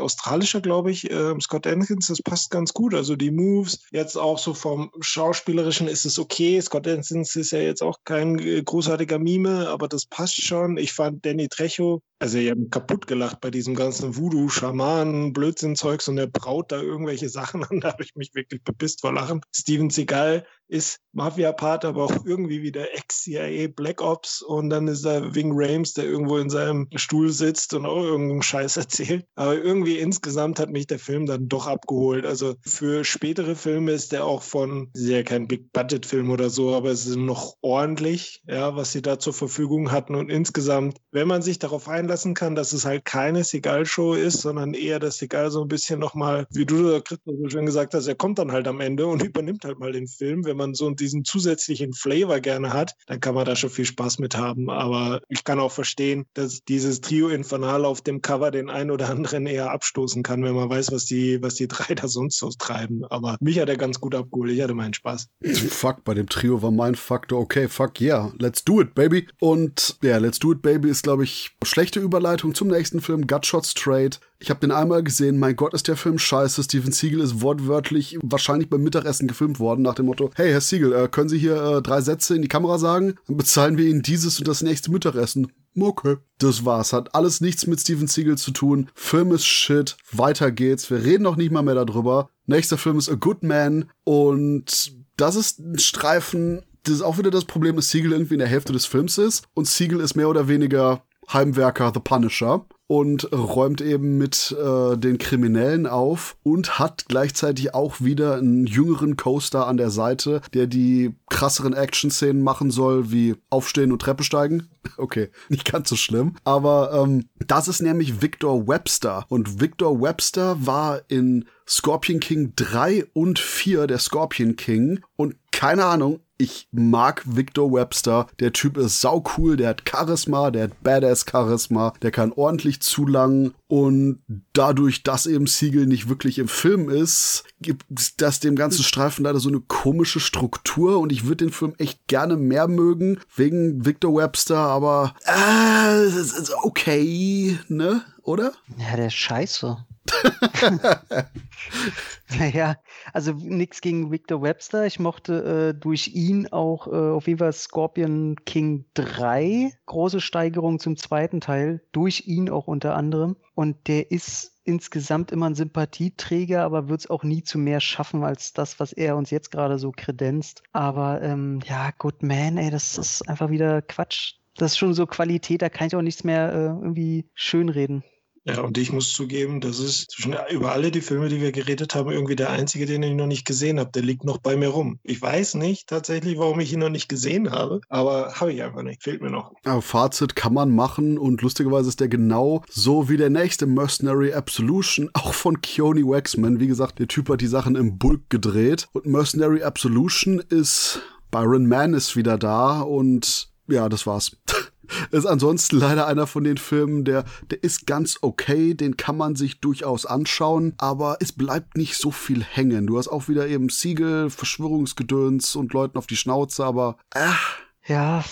australischer, 0.00 0.60
glaube 0.60 0.90
ich, 0.90 1.10
äh, 1.10 1.34
Scott 1.40 1.66
Atkins, 1.66 2.06
das 2.06 2.22
passt 2.22 2.50
ganz 2.50 2.72
gut. 2.72 2.94
Also 2.94 3.16
die 3.16 3.30
Moves, 3.30 3.80
jetzt 3.90 4.16
auch 4.16 4.38
so 4.38 4.54
vom 4.54 4.90
Schauspielerischen 5.00 5.88
ist 5.88 6.04
es 6.04 6.18
okay. 6.18 6.60
Scott 6.60 6.86
Atkins 6.86 7.34
ist 7.36 7.50
ja 7.50 7.60
jetzt 7.60 7.82
auch 7.82 7.98
kein 8.04 8.38
äh, 8.38 8.62
großartiger 8.62 9.18
Mime, 9.18 9.68
aber 9.68 9.88
das 9.88 10.06
passt 10.06 10.42
schon. 10.42 10.76
Ich 10.76 10.92
fand 10.92 11.24
Danny 11.24 11.48
Trejo, 11.48 12.02
also 12.20 12.38
ich 12.38 12.50
habe 12.50 12.68
kaputt 12.68 13.06
gelacht 13.06 13.40
bei 13.40 13.50
diesem 13.50 13.76
ganzen 13.76 14.16
Voodoo, 14.16 14.48
Schamanen, 14.48 15.32
Blödsinn-Zeugs 15.32 16.08
und 16.08 16.18
er 16.18 16.26
braut 16.26 16.72
da 16.72 16.80
irgendwelche 16.80 17.28
Sachen 17.28 17.64
an. 17.64 17.80
Da 17.88 17.92
habe 17.92 18.02
ich 18.02 18.16
mich 18.16 18.34
wirklich 18.34 18.62
bepisst 18.64 19.02
vor 19.02 19.12
Lachen. 19.12 19.40
Steven 19.54 19.88
Seagal, 19.88 20.44
ist 20.68 21.00
Mafia-Part, 21.12 21.84
aber 21.84 22.04
auch 22.04 22.24
irgendwie 22.24 22.62
wieder 22.62 22.94
Ex-CIA 22.94 23.68
Black 23.74 24.00
Ops 24.00 24.42
und 24.42 24.70
dann 24.70 24.86
ist 24.86 25.04
da 25.04 25.34
Wing 25.34 25.52
Rames, 25.54 25.94
der 25.94 26.04
irgendwo 26.04 26.38
in 26.38 26.50
seinem 26.50 26.86
Stuhl 26.94 27.30
sitzt 27.30 27.74
und 27.74 27.86
auch 27.86 28.02
irgendeinen 28.02 28.42
Scheiß 28.42 28.76
erzählt. 28.76 29.26
Aber 29.34 29.56
irgendwie 29.56 29.98
insgesamt 29.98 30.60
hat 30.60 30.70
mich 30.70 30.86
der 30.86 30.98
Film 30.98 31.26
dann 31.26 31.48
doch 31.48 31.66
abgeholt. 31.66 32.24
Also 32.24 32.54
für 32.64 33.04
spätere 33.04 33.56
Filme 33.56 33.92
ist 33.92 34.12
der 34.12 34.24
auch 34.24 34.42
von, 34.42 34.90
ist 34.94 35.08
ja 35.08 35.22
kein 35.22 35.48
Big-Budget-Film 35.48 36.30
oder 36.30 36.50
so, 36.50 36.74
aber 36.74 36.90
es 36.90 37.06
ist 37.06 37.16
noch 37.16 37.56
ordentlich, 37.62 38.42
ja, 38.46 38.76
was 38.76 38.92
sie 38.92 39.02
da 39.02 39.18
zur 39.18 39.32
Verfügung 39.32 39.90
hatten 39.90 40.14
und 40.14 40.30
insgesamt, 40.30 40.98
wenn 41.10 41.26
man 41.26 41.42
sich 41.42 41.58
darauf 41.58 41.88
einlassen 41.88 42.34
kann, 42.34 42.54
dass 42.54 42.72
es 42.72 42.84
halt 42.84 43.04
keine 43.04 43.42
Seagal-Show 43.42 44.14
ist, 44.14 44.42
sondern 44.42 44.74
eher, 44.74 44.98
dass 45.00 45.18
Seagal 45.18 45.50
so 45.50 45.62
ein 45.62 45.68
bisschen 45.68 45.98
nochmal, 45.98 46.46
wie 46.50 46.66
du, 46.66 47.00
Christoph, 47.00 47.34
so 47.40 47.48
schön 47.48 47.66
gesagt 47.66 47.94
hast, 47.94 48.06
er 48.06 48.14
kommt 48.14 48.38
dann 48.38 48.52
halt 48.52 48.68
am 48.68 48.80
Ende 48.80 49.06
und 49.06 49.22
übernimmt 49.24 49.64
halt 49.64 49.78
mal 49.78 49.92
den 49.92 50.06
Film. 50.06 50.44
Wenn 50.44 50.57
man 50.58 50.74
so 50.74 50.90
diesen 50.90 51.24
zusätzlichen 51.24 51.94
Flavor 51.94 52.40
gerne 52.40 52.72
hat, 52.72 52.94
dann 53.06 53.20
kann 53.20 53.34
man 53.34 53.46
da 53.46 53.56
schon 53.56 53.70
viel 53.70 53.86
Spaß 53.86 54.18
mit 54.18 54.36
haben. 54.36 54.68
Aber 54.68 55.22
ich 55.28 55.44
kann 55.44 55.58
auch 55.58 55.72
verstehen, 55.72 56.26
dass 56.34 56.62
dieses 56.64 57.00
Trio 57.00 57.28
Infernal 57.28 57.86
auf 57.86 58.02
dem 58.02 58.20
Cover 58.20 58.50
den 58.50 58.68
einen 58.68 58.90
oder 58.90 59.08
anderen 59.08 59.46
eher 59.46 59.70
abstoßen 59.70 60.22
kann, 60.22 60.44
wenn 60.44 60.54
man 60.54 60.68
weiß, 60.68 60.92
was 60.92 61.06
die, 61.06 61.42
was 61.42 61.54
die 61.54 61.68
drei 61.68 61.94
da 61.94 62.08
sonst 62.08 62.38
so 62.38 62.50
treiben. 62.50 63.04
Aber 63.06 63.36
mich 63.40 63.58
hat 63.58 63.70
er 63.70 63.76
ganz 63.78 64.00
gut 64.00 64.14
abgeholt. 64.14 64.52
Ich 64.52 64.60
hatte 64.60 64.74
meinen 64.74 64.94
Spaß. 64.94 65.28
Fuck, 65.70 66.04
bei 66.04 66.12
dem 66.12 66.28
Trio 66.28 66.60
war 66.60 66.70
mein 66.70 66.94
Faktor, 66.94 67.40
okay, 67.40 67.68
fuck, 67.68 68.00
yeah, 68.00 68.32
let's 68.38 68.64
do 68.64 68.82
it, 68.82 68.94
baby. 68.94 69.26
Und 69.40 69.96
ja, 70.02 70.18
Let's 70.18 70.38
Do 70.38 70.52
It, 70.52 70.62
Baby 70.62 70.90
ist, 70.90 71.02
glaube 71.02 71.24
ich, 71.24 71.50
schlechte 71.62 72.00
Überleitung 72.00 72.54
zum 72.54 72.68
nächsten 72.68 73.00
Film, 73.00 73.26
Gutshots 73.26 73.74
Trade. 73.74 74.16
Ich 74.40 74.50
habe 74.50 74.60
den 74.60 74.70
einmal 74.70 75.02
gesehen, 75.02 75.38
mein 75.38 75.56
Gott, 75.56 75.74
ist 75.74 75.88
der 75.88 75.96
Film 75.96 76.18
scheiße. 76.18 76.62
Steven 76.62 76.92
Siegel 76.92 77.20
ist 77.20 77.40
wortwörtlich 77.42 78.18
wahrscheinlich 78.22 78.70
beim 78.70 78.82
Mittagessen 78.82 79.26
gefilmt 79.26 79.58
worden, 79.58 79.82
nach 79.82 79.94
dem 79.94 80.06
Motto, 80.06 80.30
hey, 80.36 80.52
Herr 80.52 80.60
Siegel, 80.60 80.92
äh, 80.92 81.08
können 81.08 81.28
Sie 81.28 81.38
hier 81.38 81.60
äh, 81.60 81.82
drei 81.82 82.00
Sätze 82.00 82.36
in 82.36 82.42
die 82.42 82.48
Kamera 82.48 82.78
sagen? 82.78 83.14
Dann 83.26 83.36
bezahlen 83.36 83.76
wir 83.76 83.86
Ihnen 83.86 84.02
dieses 84.02 84.38
und 84.38 84.46
das 84.46 84.62
nächste 84.62 84.92
Mittagessen. 84.92 85.52
Okay. 85.78 86.16
Das 86.38 86.64
war's. 86.64 86.92
Hat 86.92 87.14
alles 87.14 87.40
nichts 87.40 87.66
mit 87.66 87.80
Steven 87.80 88.06
Siegel 88.06 88.38
zu 88.38 88.52
tun. 88.52 88.90
Film 88.94 89.32
ist 89.32 89.44
shit. 89.44 89.96
Weiter 90.12 90.52
geht's. 90.52 90.90
Wir 90.90 91.04
reden 91.04 91.24
noch 91.24 91.36
nicht 91.36 91.52
mal 91.52 91.62
mehr 91.62 91.74
darüber. 91.74 92.30
Nächster 92.46 92.78
Film 92.78 92.98
ist 92.98 93.08
A 93.08 93.14
Good 93.14 93.42
Man. 93.42 93.90
Und 94.04 94.92
das 95.16 95.36
ist 95.36 95.58
ein 95.58 95.78
Streifen. 95.78 96.62
Das 96.84 96.94
ist 96.94 97.02
auch 97.02 97.18
wieder 97.18 97.30
das 97.30 97.44
Problem, 97.44 97.76
dass 97.76 97.90
Siegel 97.90 98.12
irgendwie 98.12 98.34
in 98.34 98.40
der 98.40 98.48
Hälfte 98.48 98.72
des 98.72 98.86
Films 98.86 99.18
ist. 99.18 99.44
Und 99.54 99.66
Siegel 99.66 100.00
ist 100.00 100.14
mehr 100.14 100.28
oder 100.28 100.48
weniger 100.48 101.02
Heimwerker 101.32 101.92
The 101.92 102.00
Punisher 102.00 102.64
und 102.88 103.30
räumt 103.32 103.80
eben 103.80 104.18
mit 104.18 104.56
äh, 104.58 104.96
den 104.96 105.18
Kriminellen 105.18 105.86
auf 105.86 106.36
und 106.42 106.78
hat 106.78 107.04
gleichzeitig 107.06 107.74
auch 107.74 108.00
wieder 108.00 108.36
einen 108.36 108.66
jüngeren 108.66 109.16
Coaster 109.16 109.68
an 109.68 109.76
der 109.76 109.90
Seite, 109.90 110.40
der 110.54 110.66
die 110.66 111.14
krasseren 111.28 111.74
Action-Szenen 111.74 112.42
machen 112.42 112.70
soll, 112.70 113.12
wie 113.12 113.36
Aufstehen 113.50 113.92
und 113.92 114.02
Treppe 114.02 114.24
steigen. 114.24 114.68
Okay, 114.96 115.28
nicht 115.50 115.70
ganz 115.70 115.90
so 115.90 115.96
schlimm. 115.96 116.34
Aber 116.44 117.04
ähm, 117.04 117.26
das 117.46 117.68
ist 117.68 117.82
nämlich 117.82 118.22
Victor 118.22 118.66
Webster. 118.66 119.26
Und 119.28 119.60
Victor 119.60 120.00
Webster 120.00 120.56
war 120.66 121.02
in 121.08 121.44
Scorpion 121.68 122.20
King 122.20 122.54
3 122.56 123.04
und 123.12 123.38
4 123.38 123.86
der 123.86 123.98
Scorpion 123.98 124.56
King. 124.56 125.00
Und 125.14 125.36
keine 125.52 125.84
Ahnung, 125.84 126.20
ich 126.38 126.68
mag 126.70 127.22
Victor 127.26 127.72
Webster. 127.72 128.28
Der 128.38 128.52
Typ 128.52 128.78
ist 128.78 129.00
sau 129.00 129.24
cool, 129.36 129.56
der 129.56 129.70
hat 129.70 129.82
Charisma, 129.88 130.50
der 130.50 130.64
hat 130.64 130.82
Badass 130.82 131.26
Charisma, 131.30 131.92
der 132.00 132.12
kann 132.12 132.32
ordentlich 132.32 132.80
zulangen 132.80 133.54
und 133.66 134.20
dadurch, 134.52 135.02
dass 135.02 135.26
eben 135.26 135.46
Siegel 135.46 135.86
nicht 135.86 136.08
wirklich 136.08 136.38
im 136.38 136.48
Film 136.48 136.88
ist, 136.88 137.44
gibt 137.60 137.84
das 138.18 138.40
dem 138.40 138.56
ganzen 138.56 138.84
Streifen 138.84 139.24
leider 139.24 139.40
so 139.40 139.48
eine 139.48 139.60
komische 139.60 140.20
Struktur 140.20 141.00
und 141.00 141.12
ich 141.12 141.24
würde 141.24 141.44
den 141.44 141.52
Film 141.52 141.74
echt 141.78 142.06
gerne 142.06 142.36
mehr 142.36 142.68
mögen 142.68 143.18
wegen 143.34 143.84
Victor 143.84 144.14
Webster, 144.14 144.58
aber 144.58 145.14
äh, 145.26 146.06
ist 146.06 146.52
okay, 146.62 147.58
ne? 147.68 148.02
Oder? 148.28 148.52
Ja, 148.76 148.94
der 148.94 149.06
ist 149.06 149.14
scheiße. 149.14 149.86
naja, 152.38 152.76
also 153.14 153.32
nichts 153.32 153.80
gegen 153.80 154.10
Victor 154.10 154.42
Webster. 154.42 154.84
Ich 154.84 154.98
mochte 154.98 155.70
äh, 155.70 155.80
durch 155.80 156.08
ihn 156.08 156.46
auch 156.48 156.88
äh, 156.88 156.90
auf 156.90 157.26
jeden 157.26 157.38
Fall 157.38 157.54
Scorpion 157.54 158.36
King 158.44 158.84
3. 158.92 159.72
Große 159.86 160.20
Steigerung 160.20 160.78
zum 160.78 160.98
zweiten 160.98 161.40
Teil. 161.40 161.80
Durch 161.92 162.26
ihn 162.26 162.50
auch 162.50 162.66
unter 162.66 162.94
anderem. 162.96 163.36
Und 163.54 163.88
der 163.88 164.10
ist 164.10 164.60
insgesamt 164.64 165.32
immer 165.32 165.46
ein 165.46 165.54
Sympathieträger, 165.54 166.64
aber 166.64 166.90
wird 166.90 167.00
es 167.00 167.08
auch 167.08 167.24
nie 167.24 167.44
zu 167.44 167.56
mehr 167.56 167.80
schaffen 167.80 168.24
als 168.24 168.52
das, 168.52 168.78
was 168.78 168.92
er 168.92 169.16
uns 169.16 169.30
jetzt 169.30 169.50
gerade 169.50 169.78
so 169.78 169.90
kredenzt. 169.90 170.62
Aber 170.74 171.22
ähm, 171.22 171.60
ja, 171.64 171.92
Good 171.96 172.22
Man, 172.22 172.58
ey, 172.58 172.70
das 172.70 172.98
ist 172.98 173.26
einfach 173.26 173.48
wieder 173.48 173.80
Quatsch. 173.80 174.34
Das 174.54 174.72
ist 174.72 174.78
schon 174.78 174.92
so 174.92 175.06
Qualität, 175.06 175.62
da 175.62 175.70
kann 175.70 175.86
ich 175.86 175.96
auch 175.96 176.02
nichts 176.02 176.24
mehr 176.24 176.52
äh, 176.52 176.66
irgendwie 176.66 177.30
schönreden. 177.32 178.04
Ja, 178.48 178.62
und 178.62 178.78
ich 178.78 178.92
muss 178.92 179.12
zugeben, 179.12 179.60
das 179.60 179.78
ist 179.78 180.10
zwischen 180.10 180.34
über 180.50 180.72
alle 180.72 180.90
die 180.90 181.02
Filme, 181.02 181.28
die 181.28 181.42
wir 181.42 181.52
geredet 181.52 181.94
haben, 181.94 182.10
irgendwie 182.10 182.34
der 182.34 182.48
einzige, 182.48 182.86
den 182.86 183.02
ich 183.02 183.14
noch 183.14 183.26
nicht 183.26 183.44
gesehen 183.44 183.78
habe. 183.78 183.90
Der 183.90 184.02
liegt 184.02 184.24
noch 184.24 184.38
bei 184.38 184.56
mir 184.56 184.68
rum. 184.68 184.98
Ich 185.02 185.20
weiß 185.20 185.54
nicht 185.56 185.86
tatsächlich, 185.86 186.38
warum 186.38 186.58
ich 186.60 186.72
ihn 186.72 186.78
noch 186.78 186.88
nicht 186.88 187.10
gesehen 187.10 187.50
habe, 187.50 187.82
aber 187.90 188.32
habe 188.36 188.54
ich 188.54 188.62
einfach 188.62 188.82
nicht. 188.82 189.02
Fehlt 189.02 189.20
mir 189.20 189.30
noch. 189.30 189.52
Aber 189.64 189.82
Fazit 189.82 190.34
kann 190.34 190.54
man 190.54 190.74
machen 190.74 191.18
und 191.18 191.42
lustigerweise 191.42 191.90
ist 191.90 192.00
der 192.00 192.08
genau 192.08 192.62
so 192.70 193.10
wie 193.10 193.18
der 193.18 193.28
nächste 193.28 193.66
Mercenary 193.66 194.32
Absolution, 194.32 195.10
auch 195.12 195.34
von 195.34 195.60
Keone 195.60 196.06
Waxman. 196.06 196.58
Wie 196.58 196.68
gesagt, 196.68 197.00
der 197.00 197.08
Typ 197.08 197.28
hat 197.28 197.42
die 197.42 197.46
Sachen 197.46 197.76
im 197.76 197.98
Bulk 197.98 198.30
gedreht 198.30 198.88
und 198.92 199.04
Mercenary 199.04 199.62
Absolution 199.62 200.38
ist 200.38 201.02
Byron 201.30 201.66
Mann 201.66 201.92
ist 201.92 202.16
wieder 202.16 202.38
da 202.38 202.80
und 202.80 203.50
ja, 203.68 203.90
das 203.90 204.06
war's. 204.06 204.36
Ist 205.10 205.26
ansonsten 205.26 205.78
leider 205.78 206.06
einer 206.06 206.26
von 206.26 206.44
den 206.44 206.56
Filmen, 206.56 207.04
der, 207.04 207.24
der 207.50 207.62
ist 207.62 207.86
ganz 207.86 208.18
okay, 208.22 208.74
den 208.74 208.96
kann 208.96 209.16
man 209.16 209.36
sich 209.36 209.60
durchaus 209.60 210.06
anschauen, 210.06 210.74
aber 210.78 211.18
es 211.20 211.32
bleibt 211.32 211.76
nicht 211.76 211.96
so 211.96 212.10
viel 212.10 212.42
hängen. 212.42 212.86
Du 212.86 212.98
hast 212.98 213.08
auch 213.08 213.28
wieder 213.28 213.46
eben 213.46 213.68
Siegel, 213.68 214.30
Verschwörungsgedöns 214.30 215.56
und 215.56 215.72
Leuten 215.72 215.98
auf 215.98 216.06
die 216.06 216.16
Schnauze, 216.16 216.64
aber 216.64 216.96
ach. 217.14 217.58
Ja, 217.86 218.22